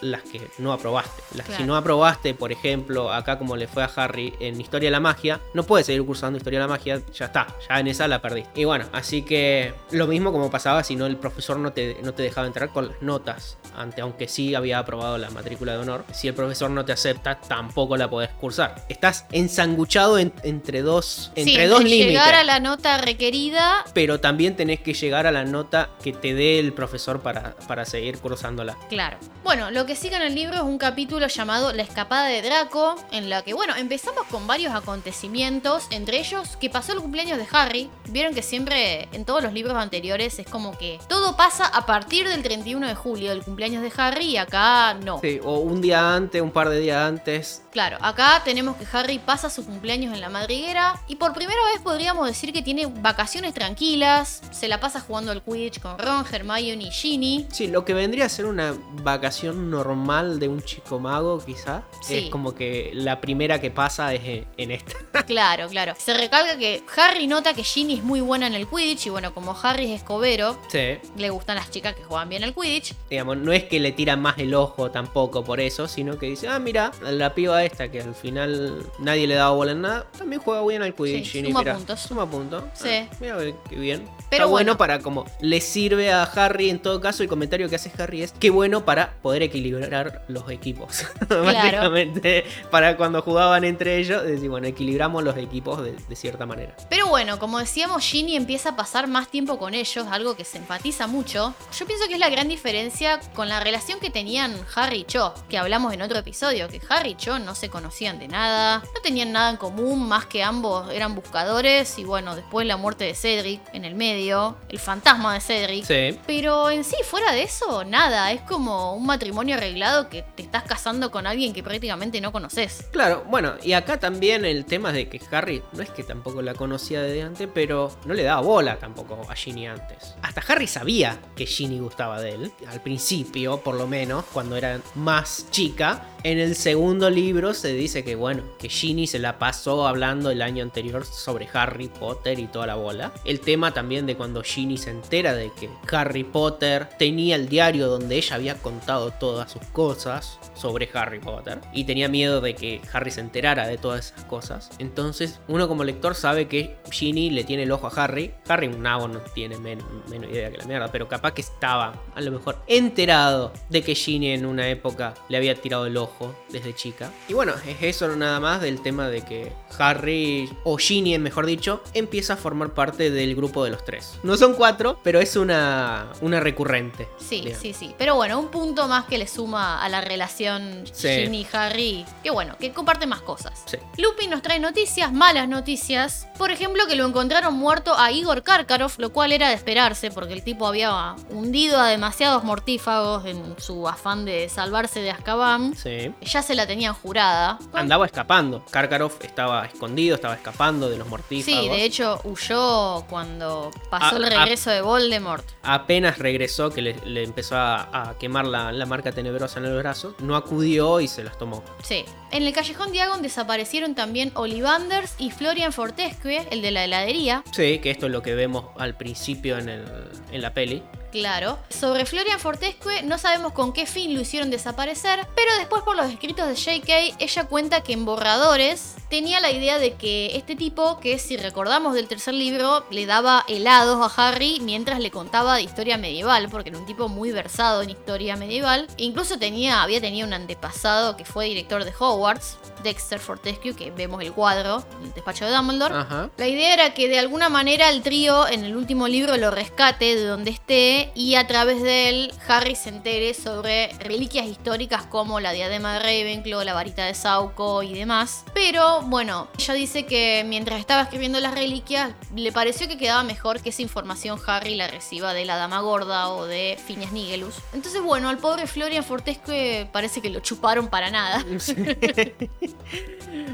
las 0.00 0.22
que 0.22 0.40
no 0.58 0.72
aprobaste. 0.72 1.22
Las 1.36 1.48
que 1.48 1.64
no 1.64 1.76
aprobaste, 1.76 2.34
por 2.34 2.50
ejemplo, 2.52 3.12
acá 3.12 3.38
como 3.38 3.56
le 3.56 3.68
fue 3.68 3.82
a 3.84 3.90
Harry 3.96 4.34
en 4.40 4.60
Historia 4.60 4.88
de 4.88 4.92
la 4.92 5.00
Magia, 5.00 5.40
no 5.54 5.62
puedes 5.62 5.86
seguir 5.86 6.04
cursando 6.04 6.36
Historia 6.38 6.58
de 6.58 6.64
la 6.66 6.68
Magia, 6.72 7.00
ya 7.14 7.26
está, 7.26 7.46
ya 7.68 7.78
en 7.78 7.86
esa 7.88 8.08
la 8.08 8.20
perdiste. 8.20 8.60
Y 8.60 8.64
bueno, 8.64 8.86
así 8.92 9.22
que 9.22 9.74
lo 9.92 10.06
mismo 10.06 10.32
como 10.32 10.50
pasaba 10.50 10.82
si 10.82 10.96
no 10.96 11.06
el 11.06 11.16
profesor 11.18 11.58
no 11.58 11.72
te, 11.72 11.98
no 12.02 12.14
te 12.14 12.22
dejaba 12.24 12.46
entrar 12.46 12.70
con 12.70 12.88
las 12.88 13.00
notas, 13.02 13.58
ante, 13.76 14.00
aunque 14.00 14.26
sí 14.28 14.54
había 14.54 14.78
aprobado 14.80 15.18
la 15.18 15.30
matrícula 15.30 15.72
de 15.72 15.78
honor. 15.78 16.04
Si 16.12 16.26
el 16.28 16.34
profesor 16.34 16.70
no 16.70 16.84
te 16.84 16.92
acepta, 16.92 17.40
tampoco 17.40 17.96
la 17.96 18.10
podés 18.10 18.30
cursar. 18.30 18.84
Estás 18.88 19.26
ensanguchado 19.30 20.18
en- 20.18 20.31
entre 20.42 20.82
dos, 20.82 21.30
Sí, 21.34 21.42
entre 21.42 21.66
dos 21.68 21.82
límites. 21.84 22.08
llegar 22.08 22.34
a 22.34 22.44
la 22.44 22.60
nota 22.60 22.98
requerida, 22.98 23.84
Pero 23.94 24.20
también 24.20 24.56
tenés 24.56 24.80
que 24.80 24.94
llegar 24.94 25.26
a 25.26 25.32
la 25.32 25.44
nota 25.44 25.90
que 26.02 26.12
te 26.12 26.34
dé 26.34 26.58
el 26.58 26.72
profesor 26.72 27.20
para, 27.20 27.54
para 27.68 27.84
seguir 27.84 28.18
cursándola. 28.18 28.76
claro. 28.88 29.18
Bueno, 29.44 29.72
lo 29.72 29.86
que 29.86 29.96
sigue 29.96 30.14
en 30.14 30.22
el 30.22 30.36
libro 30.36 30.54
es 30.54 30.62
un 30.62 30.78
capítulo 30.78 31.26
llamado 31.26 31.72
La 31.72 31.82
escapada 31.82 32.26
de 32.28 32.42
Draco, 32.42 32.94
en 33.10 33.28
la 33.28 33.42
que, 33.42 33.54
bueno, 33.54 33.74
empezamos 33.74 34.24
con 34.30 34.46
varios 34.46 34.72
acontecimientos, 34.72 35.84
entre 35.90 36.20
ellos 36.20 36.56
que 36.58 36.70
pasó 36.70 36.92
el 36.92 37.00
cumpleaños 37.00 37.38
de 37.38 37.46
Harry. 37.52 37.90
Vieron 38.08 38.34
que 38.34 38.42
siempre 38.42 39.08
en 39.12 39.24
todos 39.24 39.42
los 39.42 39.52
libros 39.52 39.74
anteriores 39.76 40.38
es 40.38 40.46
como 40.46 40.78
que 40.78 41.00
todo 41.08 41.36
pasa 41.36 41.66
a 41.66 41.86
partir 41.86 42.28
del 42.28 42.42
31 42.42 42.86
de 42.86 42.94
julio, 42.94 43.30
del 43.30 43.42
cumpleaños 43.42 43.82
de 43.82 43.92
Harry, 43.96 44.26
y 44.26 44.36
acá 44.36 44.94
no. 44.94 45.18
Sí, 45.20 45.40
o 45.42 45.58
un 45.58 45.80
día 45.82 46.14
antes, 46.14 46.40
un 46.40 46.52
par 46.52 46.68
de 46.68 46.78
días 46.78 47.02
antes. 47.02 47.62
Claro, 47.72 47.98
acá 48.00 48.42
tenemos 48.44 48.76
que 48.76 48.86
Harry 48.96 49.18
pasa 49.18 49.50
su 49.50 49.66
cumpleaños 49.66 50.14
en 50.14 50.20
la 50.22 50.30
madriguera 50.30 50.98
y 51.08 51.16
por 51.16 51.34
primera 51.34 51.60
vez 51.72 51.80
podríamos 51.82 52.26
decir 52.26 52.52
que 52.52 52.62
tiene 52.62 52.86
vacaciones 52.86 53.52
tranquilas, 53.52 54.40
se 54.52 54.68
la 54.68 54.80
pasa 54.80 55.00
jugando 55.00 55.32
al 55.32 55.42
Quidditch 55.42 55.80
con 55.80 55.98
Ron, 55.98 56.24
Hermione 56.30 56.84
y 56.84 56.90
Ginny. 56.90 57.46
Sí, 57.50 57.66
lo 57.66 57.84
que 57.84 57.92
vendría 57.92 58.26
a 58.26 58.28
ser 58.28 58.46
una 58.46 58.74
vacación 59.02 59.70
normal 59.70 60.38
de 60.38 60.48
un 60.48 60.62
chico 60.62 60.98
mago, 60.98 61.44
quizá. 61.44 61.82
Sí. 62.00 62.14
Es 62.18 62.30
como 62.30 62.54
que 62.54 62.90
la 62.94 63.20
primera 63.20 63.60
que 63.60 63.70
pasa 63.70 64.14
es 64.14 64.44
en, 64.56 64.70
esta. 64.70 64.94
Claro, 65.26 65.68
claro. 65.68 65.94
Se 65.98 66.14
recalca 66.14 66.58
que 66.58 66.82
Harry 66.96 67.26
nota 67.28 67.54
que 67.54 67.62
Ginny 67.62 67.94
es 67.94 68.02
muy 68.02 68.20
buena 68.20 68.48
en 68.48 68.54
el 68.54 68.66
Quidditch 68.66 69.06
y 69.06 69.10
bueno, 69.10 69.32
como 69.32 69.56
Harry 69.62 69.84
es 69.92 70.00
escobero, 70.00 70.58
Sí. 70.68 70.98
le 71.16 71.30
gustan 71.30 71.56
las 71.56 71.70
chicas 71.70 71.94
que 71.94 72.02
juegan 72.02 72.28
bien 72.28 72.42
al 72.44 72.54
Quidditch. 72.54 72.94
Digamos, 73.08 73.36
no 73.36 73.52
es 73.52 73.64
que 73.64 73.78
le 73.80 73.92
tira 73.92 74.16
más 74.16 74.38
el 74.38 74.52
ojo 74.54 74.90
tampoco 74.90 75.44
por 75.44 75.60
eso, 75.60 75.86
sino 75.88 76.18
que 76.18 76.26
dice, 76.26 76.48
ah, 76.48 76.58
mira, 76.58 76.90
la 77.02 77.34
piba 77.34 77.62
esta 77.64 77.90
que 77.90 78.00
al 78.02 78.14
final 78.14 78.84
nadie 78.98 79.26
le 79.26 79.34
daba 79.34 79.52
bola 79.54 79.72
en 79.72 79.82
nada, 79.82 80.06
también 80.18 80.40
juega 80.42 80.64
bien 80.66 80.82
al 80.82 80.94
Quidditch. 80.94 81.32
Sí, 81.32 81.44
suma 81.44 81.60
mira, 81.60 81.74
puntos. 81.74 82.00
Suma 82.00 82.30
puntos. 82.30 82.64
Sí. 82.74 82.88
Ah, 82.90 83.08
mira 83.20 83.36
qué- 83.68 83.76
bien. 83.76 84.04
Pero 84.30 84.44
Está 84.44 84.44
bueno, 84.46 84.50
bueno. 84.72 84.78
para 84.78 84.98
como 85.00 85.26
le 85.40 85.60
sirve 85.60 86.12
a 86.12 86.22
Harry 86.24 86.70
en 86.70 86.80
todo 86.80 87.00
caso 87.00 87.22
el 87.22 87.28
comentario 87.28 87.68
que 87.68 87.76
hace 87.76 87.90
Harry 87.98 88.22
es 88.22 88.32
qué 88.32 88.50
bueno 88.50 88.84
para 88.84 89.14
poder 89.22 89.42
equilibrar 89.42 90.24
los 90.28 90.48
equipos. 90.50 91.04
Básicamente, 91.28 92.44
para 92.70 92.96
cuando 92.96 93.22
jugaban 93.22 93.64
entre 93.64 93.98
ellos, 93.98 94.22
decir, 94.24 94.48
bueno, 94.48 94.66
equilibramos 94.66 95.22
los 95.22 95.36
equipos 95.36 95.82
de, 95.82 95.92
de 95.92 96.16
cierta 96.16 96.46
manera. 96.46 96.74
Pero 96.88 97.06
bueno, 97.08 97.38
como 97.38 97.58
decíamos, 97.58 98.02
Ginny 98.04 98.36
empieza 98.36 98.70
a 98.70 98.76
pasar 98.76 99.06
más 99.08 99.28
tiempo 99.28 99.58
con 99.58 99.74
ellos, 99.74 100.06
algo 100.10 100.36
que 100.36 100.44
se 100.44 100.58
enfatiza 100.58 101.06
mucho. 101.06 101.54
Yo 101.78 101.86
pienso 101.86 102.06
que 102.08 102.14
es 102.14 102.20
la 102.20 102.30
gran 102.30 102.48
diferencia 102.48 103.20
con 103.34 103.48
la 103.48 103.60
relación 103.60 104.00
que 104.00 104.10
tenían 104.10 104.54
Harry 104.74 105.00
y 105.00 105.04
Cho, 105.04 105.34
que 105.48 105.58
hablamos 105.58 105.92
en 105.92 106.02
otro 106.02 106.18
episodio, 106.18 106.68
que 106.68 106.80
Harry 106.88 107.10
y 107.10 107.14
Cho 107.16 107.38
no 107.38 107.54
se 107.54 107.68
conocían 107.68 108.18
de 108.18 108.28
nada, 108.28 108.78
no 108.78 109.00
tenían 109.02 109.32
nada 109.32 109.50
en 109.50 109.56
común, 109.56 110.01
más 110.02 110.26
que 110.26 110.42
ambos 110.42 110.90
eran 110.92 111.14
buscadores 111.14 111.98
y 111.98 112.04
bueno, 112.04 112.34
después 112.34 112.66
la 112.66 112.76
muerte 112.76 113.04
de 113.04 113.14
Cedric 113.14 113.60
en 113.72 113.84
el 113.84 113.94
medio, 113.94 114.56
el 114.68 114.78
fantasma 114.78 115.34
de 115.34 115.40
Cedric. 115.40 115.84
Sí. 115.84 116.18
Pero 116.26 116.70
en 116.70 116.84
sí, 116.84 116.96
fuera 117.04 117.32
de 117.32 117.42
eso, 117.42 117.84
nada, 117.84 118.32
es 118.32 118.42
como 118.42 118.94
un 118.94 119.06
matrimonio 119.06 119.56
arreglado 119.56 120.08
que 120.08 120.22
te 120.22 120.42
estás 120.42 120.64
casando 120.64 121.10
con 121.10 121.26
alguien 121.26 121.52
que 121.52 121.62
prácticamente 121.62 122.20
no 122.20 122.32
conoces. 122.32 122.88
Claro, 122.92 123.24
bueno, 123.28 123.54
y 123.62 123.72
acá 123.72 123.98
también 123.98 124.44
el 124.44 124.64
tema 124.64 124.92
de 124.92 125.08
que 125.08 125.20
Harry 125.30 125.62
no 125.72 125.82
es 125.82 125.90
que 125.90 126.02
tampoco 126.02 126.42
la 126.42 126.54
conocía 126.54 127.02
desde 127.02 127.22
antes, 127.22 127.48
pero 127.52 127.90
no 128.04 128.14
le 128.14 128.22
daba 128.22 128.40
bola 128.40 128.78
tampoco 128.78 129.20
a 129.28 129.34
Ginny 129.34 129.66
antes. 129.66 130.14
Hasta 130.22 130.42
Harry 130.48 130.66
sabía 130.66 131.18
que 131.36 131.46
Ginny 131.46 131.78
gustaba 131.78 132.20
de 132.20 132.30
él, 132.30 132.52
al 132.68 132.80
principio 132.80 133.60
por 133.62 133.74
lo 133.74 133.86
menos, 133.86 134.24
cuando 134.32 134.56
era 134.56 134.80
más 134.94 135.46
chica. 135.50 136.06
En 136.24 136.38
el 136.38 136.54
segundo 136.54 137.10
libro 137.10 137.52
se 137.52 137.72
dice 137.72 138.04
que, 138.04 138.14
bueno, 138.14 138.44
que 138.60 138.68
Ginny 138.68 139.08
se 139.08 139.18
la 139.18 139.40
pasó 139.40 139.88
hablando 139.88 140.30
el 140.30 140.40
año 140.40 140.62
anterior 140.62 141.04
sobre 141.04 141.48
Harry 141.52 141.88
Potter 141.88 142.38
y 142.38 142.46
toda 142.46 142.68
la 142.68 142.76
bola. 142.76 143.12
El 143.24 143.40
tema 143.40 143.74
también 143.74 144.06
de 144.06 144.14
cuando 144.16 144.40
Ginny 144.44 144.78
se 144.78 144.90
entera 144.90 145.34
de 145.34 145.50
que 145.50 145.68
Harry 145.90 146.22
Potter 146.22 146.88
tenía 146.96 147.34
el 147.34 147.48
diario 147.48 147.88
donde 147.88 148.14
ella 148.16 148.36
había 148.36 148.54
contado 148.54 149.10
todas 149.10 149.50
sus 149.50 149.62
cosas 149.72 150.38
sobre 150.54 150.88
Harry 150.94 151.18
Potter 151.18 151.58
y 151.72 151.84
tenía 151.84 152.06
miedo 152.08 152.40
de 152.40 152.54
que 152.54 152.80
Harry 152.92 153.10
se 153.10 153.20
enterara 153.20 153.66
de 153.66 153.76
todas 153.76 154.12
esas 154.12 154.24
cosas. 154.26 154.70
Entonces, 154.78 155.40
uno 155.48 155.66
como 155.66 155.82
lector 155.82 156.14
sabe 156.14 156.46
que 156.46 156.76
Ginny 156.92 157.30
le 157.30 157.42
tiene 157.42 157.64
el 157.64 157.72
ojo 157.72 157.88
a 157.88 158.04
Harry. 158.04 158.32
Harry, 158.46 158.68
un 158.68 158.80
nabo, 158.80 159.08
no 159.08 159.18
tiene 159.34 159.58
men- 159.58 159.82
menos 160.08 160.30
idea 160.30 160.52
que 160.52 160.58
la 160.58 160.66
mierda, 160.66 160.92
pero 160.92 161.08
capaz 161.08 161.32
que 161.32 161.40
estaba 161.40 162.00
a 162.14 162.20
lo 162.20 162.30
mejor 162.30 162.58
enterado 162.68 163.52
de 163.70 163.82
que 163.82 163.96
Ginny 163.96 164.28
en 164.30 164.46
una 164.46 164.68
época 164.68 165.14
le 165.28 165.36
había 165.36 165.56
tirado 165.60 165.86
el 165.86 165.96
ojo 165.96 166.11
desde 166.48 166.74
chica. 166.74 167.10
Y 167.28 167.34
bueno, 167.34 167.52
es 167.66 167.82
eso 167.82 168.08
nada 168.16 168.40
más 168.40 168.60
del 168.60 168.80
tema 168.82 169.08
de 169.08 169.22
que 169.22 169.52
Harry, 169.78 170.50
o 170.64 170.76
Ginny 170.76 171.18
mejor 171.18 171.46
dicho, 171.46 171.82
empieza 171.94 172.34
a 172.34 172.36
formar 172.36 172.74
parte 172.74 173.10
del 173.10 173.34
grupo 173.34 173.64
de 173.64 173.70
los 173.70 173.84
tres. 173.84 174.18
No 174.22 174.36
son 174.36 174.54
cuatro, 174.54 174.98
pero 175.02 175.20
es 175.20 175.36
una, 175.36 176.08
una 176.20 176.40
recurrente. 176.40 177.08
Sí, 177.18 177.36
digamos. 177.40 177.58
sí, 177.60 177.72
sí. 177.72 177.94
Pero 177.98 178.14
bueno, 178.14 178.38
un 178.38 178.48
punto 178.48 178.88
más 178.88 179.06
que 179.06 179.18
le 179.18 179.26
suma 179.26 179.82
a 179.82 179.88
la 179.88 180.00
relación 180.00 180.84
Sí. 180.92 181.08
Ginny 181.08 181.42
y 181.42 181.46
Harry. 181.52 182.04
Que 182.22 182.30
bueno, 182.30 182.56
que 182.58 182.72
comparten 182.72 183.08
más 183.08 183.22
cosas. 183.22 183.62
Sí. 183.66 183.78
Lupin 183.98 184.30
nos 184.30 184.42
trae 184.42 184.58
noticias, 184.58 185.12
malas 185.12 185.48
noticias. 185.48 186.26
Por 186.38 186.50
ejemplo, 186.50 186.86
que 186.86 186.94
lo 186.96 187.06
encontraron 187.06 187.54
muerto 187.54 187.96
a 187.96 188.12
Igor 188.12 188.42
Karkaroff, 188.42 188.98
lo 188.98 189.12
cual 189.12 189.32
era 189.32 189.48
de 189.48 189.54
esperarse, 189.54 190.10
porque 190.10 190.32
el 190.34 190.42
tipo 190.42 190.66
había 190.66 191.14
hundido 191.30 191.78
a 191.80 191.88
demasiados 191.88 192.44
mortífagos 192.44 193.26
en 193.26 193.54
su 193.58 193.88
afán 193.88 194.24
de 194.24 194.48
salvarse 194.48 195.00
de 195.00 195.10
Azkaban. 195.10 195.74
Sí. 195.76 196.01
Ya 196.22 196.42
se 196.42 196.54
la 196.54 196.66
tenían 196.66 196.94
jurada. 196.94 197.58
Andaba 197.72 198.06
escapando. 198.06 198.64
Karkaroff 198.70 199.22
estaba 199.24 199.64
escondido, 199.66 200.14
estaba 200.14 200.34
escapando 200.34 200.88
de 200.88 200.98
los 200.98 201.08
mortífagos. 201.08 201.60
Sí, 201.62 201.68
de 201.68 201.84
hecho 201.84 202.20
huyó 202.24 203.04
cuando 203.08 203.70
pasó 203.90 204.16
el 204.16 204.26
regreso 204.26 204.70
de 204.70 204.80
Voldemort. 204.80 205.44
Apenas 205.62 206.18
regresó, 206.18 206.70
que 206.70 206.82
le, 206.82 206.96
le 207.04 207.22
empezó 207.22 207.56
a, 207.56 208.10
a 208.10 208.18
quemar 208.18 208.46
la, 208.46 208.72
la 208.72 208.86
marca 208.86 209.12
tenebrosa 209.12 209.58
en 209.60 209.66
el 209.66 209.76
brazo, 209.76 210.14
no 210.20 210.36
acudió 210.36 211.00
y 211.00 211.08
se 211.08 211.24
las 211.24 211.38
tomó. 211.38 211.62
Sí. 211.82 212.04
En 212.30 212.44
el 212.46 212.52
Callejón 212.52 212.92
Diagon 212.92 213.22
desaparecieron 213.22 213.94
también 213.94 214.32
Ollivanders 214.34 215.14
y 215.18 215.30
Florian 215.30 215.72
Fortescue, 215.72 216.46
el 216.50 216.62
de 216.62 216.70
la 216.70 216.84
heladería. 216.84 217.44
Sí, 217.52 217.78
que 217.78 217.90
esto 217.90 218.06
es 218.06 218.12
lo 218.12 218.22
que 218.22 218.34
vemos 218.34 218.66
al 218.78 218.96
principio 218.96 219.58
en, 219.58 219.68
el, 219.68 219.84
en 220.30 220.40
la 220.42 220.54
peli. 220.54 220.82
Claro. 221.12 221.58
Sobre 221.68 222.06
Florian 222.06 222.40
Fortescue 222.40 223.02
no 223.02 223.18
sabemos 223.18 223.52
con 223.52 223.72
qué 223.72 223.86
fin 223.86 224.14
lo 224.14 224.22
hicieron 224.22 224.50
desaparecer, 224.50 225.26
pero 225.36 225.54
después 225.58 225.82
por 225.82 225.94
los 225.94 226.10
escritos 226.10 226.48
de 226.48 226.54
JK 226.54 227.16
ella 227.18 227.44
cuenta 227.44 227.82
que 227.82 227.92
en 227.92 228.04
Borradores 228.04 228.96
tenía 229.10 229.40
la 229.40 229.50
idea 229.50 229.78
de 229.78 229.92
que 229.92 230.36
este 230.36 230.56
tipo, 230.56 230.98
que 230.98 231.18
si 231.18 231.36
recordamos 231.36 231.94
del 231.94 232.08
tercer 232.08 232.32
libro, 232.32 232.86
le 232.90 233.04
daba 233.04 233.44
helados 233.46 234.00
a 234.00 234.28
Harry 234.28 234.58
mientras 234.62 235.00
le 235.00 235.10
contaba 235.10 235.56
de 235.56 235.62
historia 235.62 235.98
medieval, 235.98 236.48
porque 236.48 236.70
era 236.70 236.78
un 236.78 236.86
tipo 236.86 237.08
muy 237.08 237.30
versado 237.30 237.82
en 237.82 237.90
historia 237.90 238.36
medieval. 238.36 238.88
Incluso 238.96 239.38
tenía, 239.38 239.82
había 239.82 240.00
tenido 240.00 240.26
un 240.26 240.32
antepasado 240.32 241.16
que 241.18 241.26
fue 241.26 241.44
director 241.44 241.84
de 241.84 241.92
Hogwarts, 241.98 242.56
Dexter 242.82 243.20
Fortescue, 243.20 243.76
que 243.76 243.90
vemos 243.90 244.22
el 244.22 244.32
cuadro 244.32 244.82
en 244.98 245.08
el 245.08 245.12
despacho 245.12 245.44
de 245.44 245.52
Dumbledore. 245.52 245.94
Ajá. 245.94 246.30
La 246.38 246.48
idea 246.48 246.72
era 246.72 246.94
que 246.94 247.08
de 247.08 247.18
alguna 247.18 247.50
manera 247.50 247.90
el 247.90 248.00
trío 248.02 248.48
en 248.48 248.64
el 248.64 248.74
último 248.74 249.08
libro 249.08 249.36
lo 249.36 249.50
rescate 249.50 250.16
de 250.16 250.24
donde 250.24 250.52
esté 250.52 251.01
y 251.14 251.34
a 251.34 251.46
través 251.46 251.82
de 251.82 252.08
él 252.08 252.34
Harry 252.48 252.76
se 252.76 252.88
entere 252.88 253.34
sobre 253.34 253.88
reliquias 253.98 254.46
históricas 254.46 255.04
como 255.06 255.40
la 255.40 255.52
diadema 255.52 255.94
de 255.94 256.00
Ravenclaw, 256.00 256.64
la 256.64 256.74
varita 256.74 257.04
de 257.06 257.14
Sauco 257.14 257.82
y 257.82 257.94
demás. 257.94 258.44
Pero 258.54 259.02
bueno, 259.02 259.48
ella 259.58 259.74
dice 259.74 260.06
que 260.06 260.44
mientras 260.46 260.80
estaba 260.80 261.02
escribiendo 261.02 261.40
las 261.40 261.54
reliquias 261.54 262.12
le 262.34 262.52
pareció 262.52 262.88
que 262.88 262.98
quedaba 262.98 263.22
mejor 263.22 263.60
que 263.60 263.70
esa 263.70 263.82
información 263.82 264.38
Harry 264.46 264.74
la 264.74 264.88
reciba 264.88 265.34
de 265.34 265.44
la 265.44 265.56
Dama 265.56 265.80
Gorda 265.80 266.28
o 266.28 266.46
de 266.46 266.78
Phineas 266.86 267.12
Nigelus. 267.12 267.54
Entonces 267.72 268.02
bueno, 268.02 268.28
al 268.28 268.38
pobre 268.38 268.66
Florian 268.66 269.04
Fortesque 269.04 269.88
parece 269.92 270.20
que 270.20 270.30
lo 270.30 270.40
chuparon 270.40 270.88
para 270.88 271.10
nada. 271.10 271.44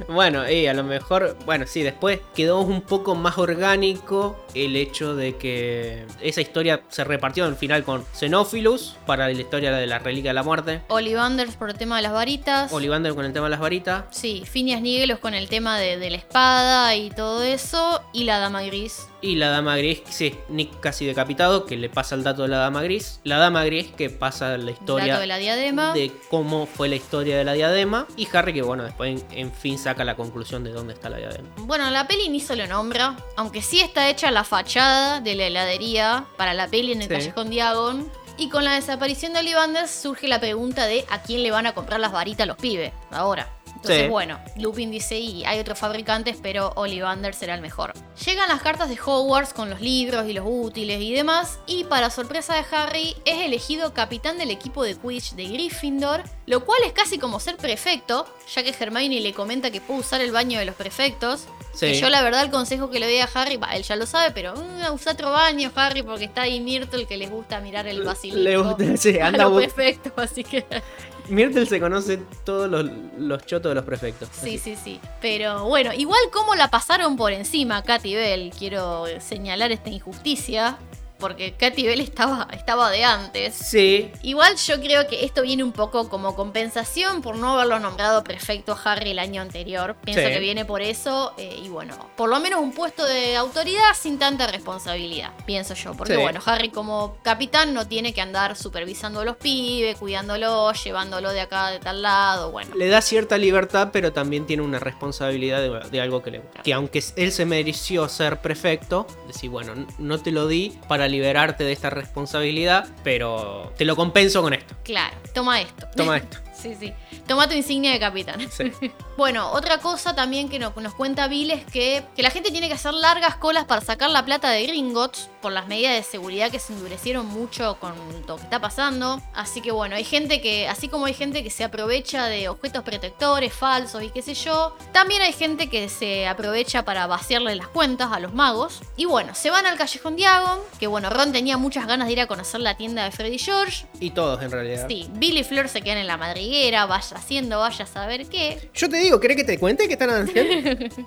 Bueno, 0.09 0.49
y 0.51 0.67
a 0.67 0.75
lo 0.75 0.85
mejor, 0.85 1.37
bueno, 1.45 1.67
sí, 1.67 1.83
después 1.83 2.21
quedó 2.35 2.61
un 2.61 2.83
poco 2.83 3.15
más 3.15 3.39
orgánico 3.39 4.37
el 4.65 4.77
hecho 4.77 5.15
de 5.15 5.37
que 5.37 6.07
esa 6.21 6.41
historia 6.41 6.83
se 6.89 7.05
repartió 7.05 7.45
al 7.45 7.57
final 7.57 7.85
con 7.85 8.05
Xenophilus 8.15 8.97
para 9.07 9.27
la 9.27 9.33
historia 9.33 9.73
de 9.73 9.87
la 9.87 9.99
reliquia 9.99 10.31
de 10.31 10.35
la 10.35 10.43
muerte, 10.43 10.83
Ollivanders 10.89 11.57
por 11.57 11.71
el 11.71 11.77
tema 11.79 11.97
de 11.97 12.03
las 12.03 12.13
varitas. 12.13 12.73
Ollivander 12.73 13.15
con 13.15 13.25
el 13.25 13.33
tema 13.33 13.47
de 13.47 13.51
las 13.51 13.61
varitas, 13.61 14.05
Sí, 14.11 14.45
Phineas 14.51 14.81
Nigelos 14.83 15.19
con 15.19 15.35
el 15.35 15.49
tema 15.49 15.79
de, 15.79 15.97
de 15.99 16.11
la 16.11 16.17
espada 16.17 16.95
y 16.97 17.11
todo 17.11 17.43
eso. 17.43 18.03
Y 18.13 18.25
la 18.25 18.39
dama 18.39 18.63
gris. 18.63 19.07
y 19.21 19.35
la 19.37 19.49
dama 19.49 19.77
gris, 19.77 20.03
sí, 20.09 20.35
Nick 20.49 20.79
casi 20.81 21.05
decapitado, 21.07 21.67
que 21.67 21.77
le 21.77 21.89
pasa 21.89 22.15
el 22.15 22.23
dato 22.23 22.43
de 22.43 22.49
la 22.49 22.59
dama 22.59 22.83
gris, 22.83 23.21
la 23.25 23.39
dama 23.39 23.65
gris 23.65 23.89
que 23.97 24.11
pasa 24.11 24.57
la 24.59 24.71
historia 24.71 25.09
Dato 25.15 25.21
de 25.23 25.27
la 25.27 25.39
diadema. 25.39 25.93
de 25.93 26.13
cómo 26.31 26.67
fue 26.67 26.89
la 26.89 26.95
historia 26.97 27.37
de 27.37 27.45
la 27.45 27.53
diadema, 27.55 28.07
y 28.17 28.29
Harry 28.33 28.53
que 28.55 28.63
bueno, 28.63 28.85
después 28.85 29.21
en, 29.33 29.39
en 29.39 29.53
fin 29.53 29.77
saca 29.79 30.05
la 30.05 30.15
conclusión 30.15 30.63
de 30.63 30.71
dónde 30.71 30.95
está 30.95 31.09
la 31.11 31.17
diadema. 31.19 31.49
Bueno, 31.59 31.91
la 31.91 32.07
peli 32.07 32.29
ni 32.29 32.41
se 32.41 32.55
lo 32.57 32.67
nombra, 32.69 33.17
aunque 33.37 33.61
sí 33.63 33.81
está 33.81 34.09
hecha 34.09 34.31
la 34.31 34.45
fachada 34.49 35.21
de 35.21 35.35
la 35.35 35.45
heladería 35.47 36.25
para 36.37 36.55
la 36.55 36.67
peli 36.69 36.93
en 36.93 37.03
el 37.03 37.09
Sí. 37.09 37.15
Callejón 37.15 37.51
Diagon. 37.51 38.11
Y 38.37 38.49
con 38.51 38.65
la 38.65 38.75
desaparición 38.75 39.33
de 39.33 39.41
Ollivanders 39.41 39.91
surge 39.91 40.29
la 40.29 40.39
pregunta 40.41 40.87
de 40.87 41.05
a 41.11 41.23
quién 41.23 41.43
le 41.43 41.51
van 41.51 41.67
a 41.67 41.75
comprar 41.75 41.99
las 42.01 42.13
varitas 42.13 42.47
los 42.47 42.57
pibes 42.57 42.93
ahora. 43.11 43.49
Entonces, 43.67 44.03
Sí. 44.05 44.09
bueno, 44.09 44.41
Lupin 44.57 44.91
dice 44.91 45.19
y 45.19 45.45
hay 45.45 45.59
otros 45.61 45.79
fabricantes, 45.79 46.37
pero 46.43 46.73
Ollivander 46.75 47.33
será 47.35 47.55
el 47.55 47.61
mejor. 47.61 47.93
Llegan 48.25 48.49
las 48.49 48.61
cartas 48.61 48.89
de 48.89 48.99
Hogwarts 49.01 49.53
con 49.53 49.71
los 49.71 49.81
libros 49.81 50.27
y 50.29 50.33
los 50.33 50.45
útiles 50.49 51.01
y 51.01 51.13
demás, 51.13 51.59
y 51.67 51.85
para 51.85 52.11
sorpresa 52.11 52.55
de 52.57 52.65
Harry, 52.77 53.17
es 53.25 53.41
elegido 53.45 53.93
capitán 53.95 54.37
del 54.39 54.51
equipo 54.51 54.83
de 54.83 54.97
Quidditch 54.97 55.35
de 55.35 55.45
Gryffindor, 55.49 56.25
lo 56.47 56.65
cual 56.65 56.81
es 56.87 56.93
casi 56.93 57.19
como 57.19 57.39
ser 57.39 57.57
prefecto, 57.57 58.27
ya 58.53 58.65
que 58.65 58.75
Hermione 58.79 59.21
le 59.21 59.33
comenta 59.33 59.71
que 59.71 59.81
puede 59.81 60.01
usar 60.01 60.21
el 60.23 60.33
baño 60.33 60.59
de 60.59 60.65
los 60.65 60.75
prefectos. 60.75 61.45
Sí. 61.79 61.93
Que 61.93 62.01
yo 62.01 62.11
la 62.11 62.23
verdad 62.23 62.43
el 62.43 62.51
consejo 62.51 62.91
que 62.91 62.99
le 62.99 63.07
doy 63.07 63.19
a 63.19 63.29
Harry, 63.33 63.57
bah, 63.57 63.69
él 63.77 63.85
ya 63.85 63.95
lo 63.95 64.05
sabe, 64.05 64.33
pero 64.33 64.53
mm, 64.53 64.93
usa 64.93 65.13
otro 65.13 65.31
baño, 65.31 65.71
Harry, 65.77 66.03
porque 66.03 66.25
está 66.25 66.43
ahí 66.43 66.59
Myrtle 66.59 67.07
que 67.07 67.17
les 67.17 67.31
gusta 67.31 67.61
mirar 67.61 67.87
el 67.87 68.03
basilisco. 68.03 68.43
Le 68.43 68.57
gusta, 68.57 68.97
sí, 68.97 69.19
a 69.21 69.29
anda 69.29 69.55
prefectos, 69.55 70.13
así 70.17 70.43
que... 70.43 70.67
Myrtle 71.29 71.67
se 71.67 71.79
conoce 71.79 72.19
todos 72.43 72.69
los, 72.69 72.91
los 73.17 73.47
chotos 73.47 73.71
de 73.71 73.75
los 73.77 73.85
prefectos. 73.85 74.29
Sí, 74.33 74.57
Así. 74.57 74.59
sí, 74.59 74.77
sí. 74.83 75.01
Pero 75.21 75.67
bueno, 75.67 75.93
igual 75.93 76.21
como 76.33 76.55
la 76.55 76.69
pasaron 76.69 77.17
por 77.17 77.33
encima 77.33 77.83
Katy 77.83 78.15
Bell, 78.15 78.53
quiero 78.59 79.05
señalar 79.21 79.71
esta 79.71 79.91
injusticia, 79.91 80.79
porque 81.19 81.55
Katy 81.55 81.87
Bell 81.87 82.01
estaba, 82.01 82.49
estaba 82.53 82.91
de 82.91 83.05
antes. 83.05 83.55
Sí, 83.55 84.11
Igual 84.23 84.57
yo 84.57 84.81
creo 84.81 85.07
que 85.07 85.25
esto 85.25 85.43
viene 85.43 85.63
un 85.65 85.73
poco 85.73 86.09
como 86.09 86.35
compensación 86.35 87.23
por 87.23 87.37
no 87.37 87.55
haberlo 87.55 87.79
nombrado 87.79 88.23
prefecto 88.25 88.73
a 88.73 88.81
Harry 88.93 89.11
el 89.11 89.19
año 89.19 89.43
anterior. 89.43 89.97
Pienso 90.05 90.23
Sí. 90.27 90.29
que 90.33 90.39
viene 90.41 90.65
por 90.65 90.83
eso. 90.83 91.33
eh, 91.39 91.61
y 91.63 91.69
bueno, 91.69 91.95
por 92.17 92.29
lo 92.29 92.39
menos 92.41 92.61
un 92.61 92.73
puesto 92.73 93.05
de 93.05 93.37
autoridad 93.37 93.95
sin 93.99 94.19
tanta 94.19 94.47
responsabilidad, 94.47 95.33
pienso 95.47 95.75
yo. 95.75 95.95
Porque 95.95 96.15
Sí. 96.15 96.21
bueno, 96.21 96.41
Harry 96.45 96.69
como 96.71 97.17
capitán 97.23 97.75
no 97.75 97.87
tiene 97.87 98.13
que 98.13 98.21
andar 98.21 98.57
supervisando 98.57 99.21
a 99.21 99.25
los 99.25 99.37
pibes, 99.37 99.97
cuidándolo, 99.97 100.73
llevándolo 100.73 101.33
de 101.33 101.41
acá, 101.41 101.71
de 101.71 101.79
tal 101.79 102.03
lado. 102.03 102.51
Bueno, 102.53 102.75
le 102.77 102.89
da 102.89 103.01
cierta 103.03 103.39
libertad, 103.39 103.91
pero 103.93 104.13
también 104.13 104.47
tiene 104.47 104.63
una 104.63 104.79
responsabilidad 104.79 105.61
de, 105.61 105.89
de 105.91 106.01
algo 106.01 106.23
que 106.23 106.31
le 106.31 106.43
Que 106.63 106.73
aunque 106.73 107.03
él 107.17 107.33
se 107.33 107.45
mereció 107.47 108.09
ser 108.09 108.41
prefecto, 108.41 109.07
decir, 109.27 109.51
bueno, 109.51 109.75
no 109.99 110.19
te 110.21 110.31
lo 110.33 110.47
di 110.47 110.79
para 110.89 111.08
liberarte 111.09 111.65
de 111.65 111.73
esta 111.73 111.91
responsabilidad, 111.91 112.87
pero 113.03 113.73
te 113.77 113.85
lo 113.85 113.97
compenso 113.97 114.43
con 114.43 114.55
esto. 114.55 114.75
claro, 114.85 115.17
toma 115.33 115.61
esto. 115.61 115.89
Toma 115.97 116.19
esto. 116.19 116.39
Sí, 116.61 116.75
sí. 116.79 116.93
Toma 117.27 117.49
tu 117.49 117.55
insignia 117.55 117.93
de 117.93 118.01
capitán. 118.01 118.49
Sí. 118.51 118.73
Bueno, 119.19 119.51
otra 119.51 119.79
cosa 119.79 120.15
también 120.15 120.49
que 120.49 120.61
no- 120.61 120.73
nos 120.77 120.95
cuenta 120.95 121.27
Bill 121.27 121.51
es 121.51 121.65
que, 121.65 122.05
que 122.15 122.23
la 122.23 122.31
gente 122.31 122.53
tiene 122.53 122.69
que 122.69 122.75
hacer 122.75 122.95
largas 122.95 123.35
colas 123.35 123.65
para 123.65 123.81
sacar 123.81 124.11
la 124.11 124.25
plata 124.25 124.49
de 124.51 124.65
Gringotts 124.65 125.29
por 125.43 125.51
las 125.51 125.67
medidas 125.67 125.93
de 125.95 126.05
seguridad 126.05 126.53
que 126.53 126.61
se 126.61 126.73
endurecieron 126.73 127.27
mucho 127.27 127.79
con 127.81 127.95
lo 128.29 128.37
que 128.37 128.43
está 128.45 128.61
pasando. 128.61 129.21
Así 129.35 129.61
que 129.61 129.73
bueno, 129.73 129.97
hay 129.97 130.05
gente 130.05 130.41
que, 130.41 130.69
así 130.69 130.87
como 130.87 131.07
hay 131.07 131.15
gente 131.15 131.43
que 131.43 131.51
se 131.51 131.65
aprovecha 131.65 132.27
de 132.27 132.49
objetos 132.49 132.85
protectores 132.85 133.53
falsos 133.53 134.05
y 134.05 134.11
qué 134.11 134.23
sé 134.23 134.35
yo, 134.35 134.77
también 134.93 135.21
hay 135.23 135.33
gente 135.33 135.69
que 135.69 135.89
se 135.89 136.29
aprovecha 136.29 136.85
para 136.85 137.09
vaciarle 137.09 137.57
las 137.57 137.67
cuentas 137.67 138.13
a 138.13 138.21
los 138.21 138.33
magos. 138.35 138.79
Y 138.97 139.07
bueno, 139.07 139.35
se 139.35 139.51
van 139.51 139.67
al 139.67 139.77
Callejón 139.77 140.15
Diagon, 140.15 140.61
que 140.79 140.87
bueno, 140.87 141.11
Ron 141.11 141.33
tenía 141.33 141.57
muchas 141.57 141.89
ganas 141.89 142.07
de 142.07 142.13
ir 142.13 142.21
a 142.21 142.29
conocer 142.29 142.61
la 142.61 142.77
tienda 142.77 143.03
de 143.03 143.11
Freddy 143.11 143.39
George. 143.41 143.85
Y 143.99 144.11
todos 144.11 144.41
en 144.45 144.53
realidad. 144.53 144.87
Sí, 144.89 145.11
Bill 145.15 145.39
y 145.39 145.43
Flor 145.43 145.69
se 145.69 145.83
quedan 145.83 145.99
en 145.99 146.07
la 146.07 146.17
madriguera, 146.49 146.87
vaya 146.87 147.17
haciendo, 147.17 147.59
vaya 147.59 147.85
a 147.85 147.87
saber 147.87 148.27
qué. 148.27 148.71
Yo 148.75 148.89
te 148.89 148.97
digo, 148.99 149.21
¿querés 149.21 149.37
que 149.37 149.45
te 149.45 149.59
cuente 149.59 149.87
qué 149.87 149.95
están 149.95 150.11
haciendo? 150.11 150.87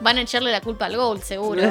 Van 0.00 0.18
a 0.18 0.20
echarle 0.22 0.50
la 0.52 0.60
culpa 0.60 0.86
al 0.86 0.96
Gold, 0.96 1.22
seguro. 1.22 1.62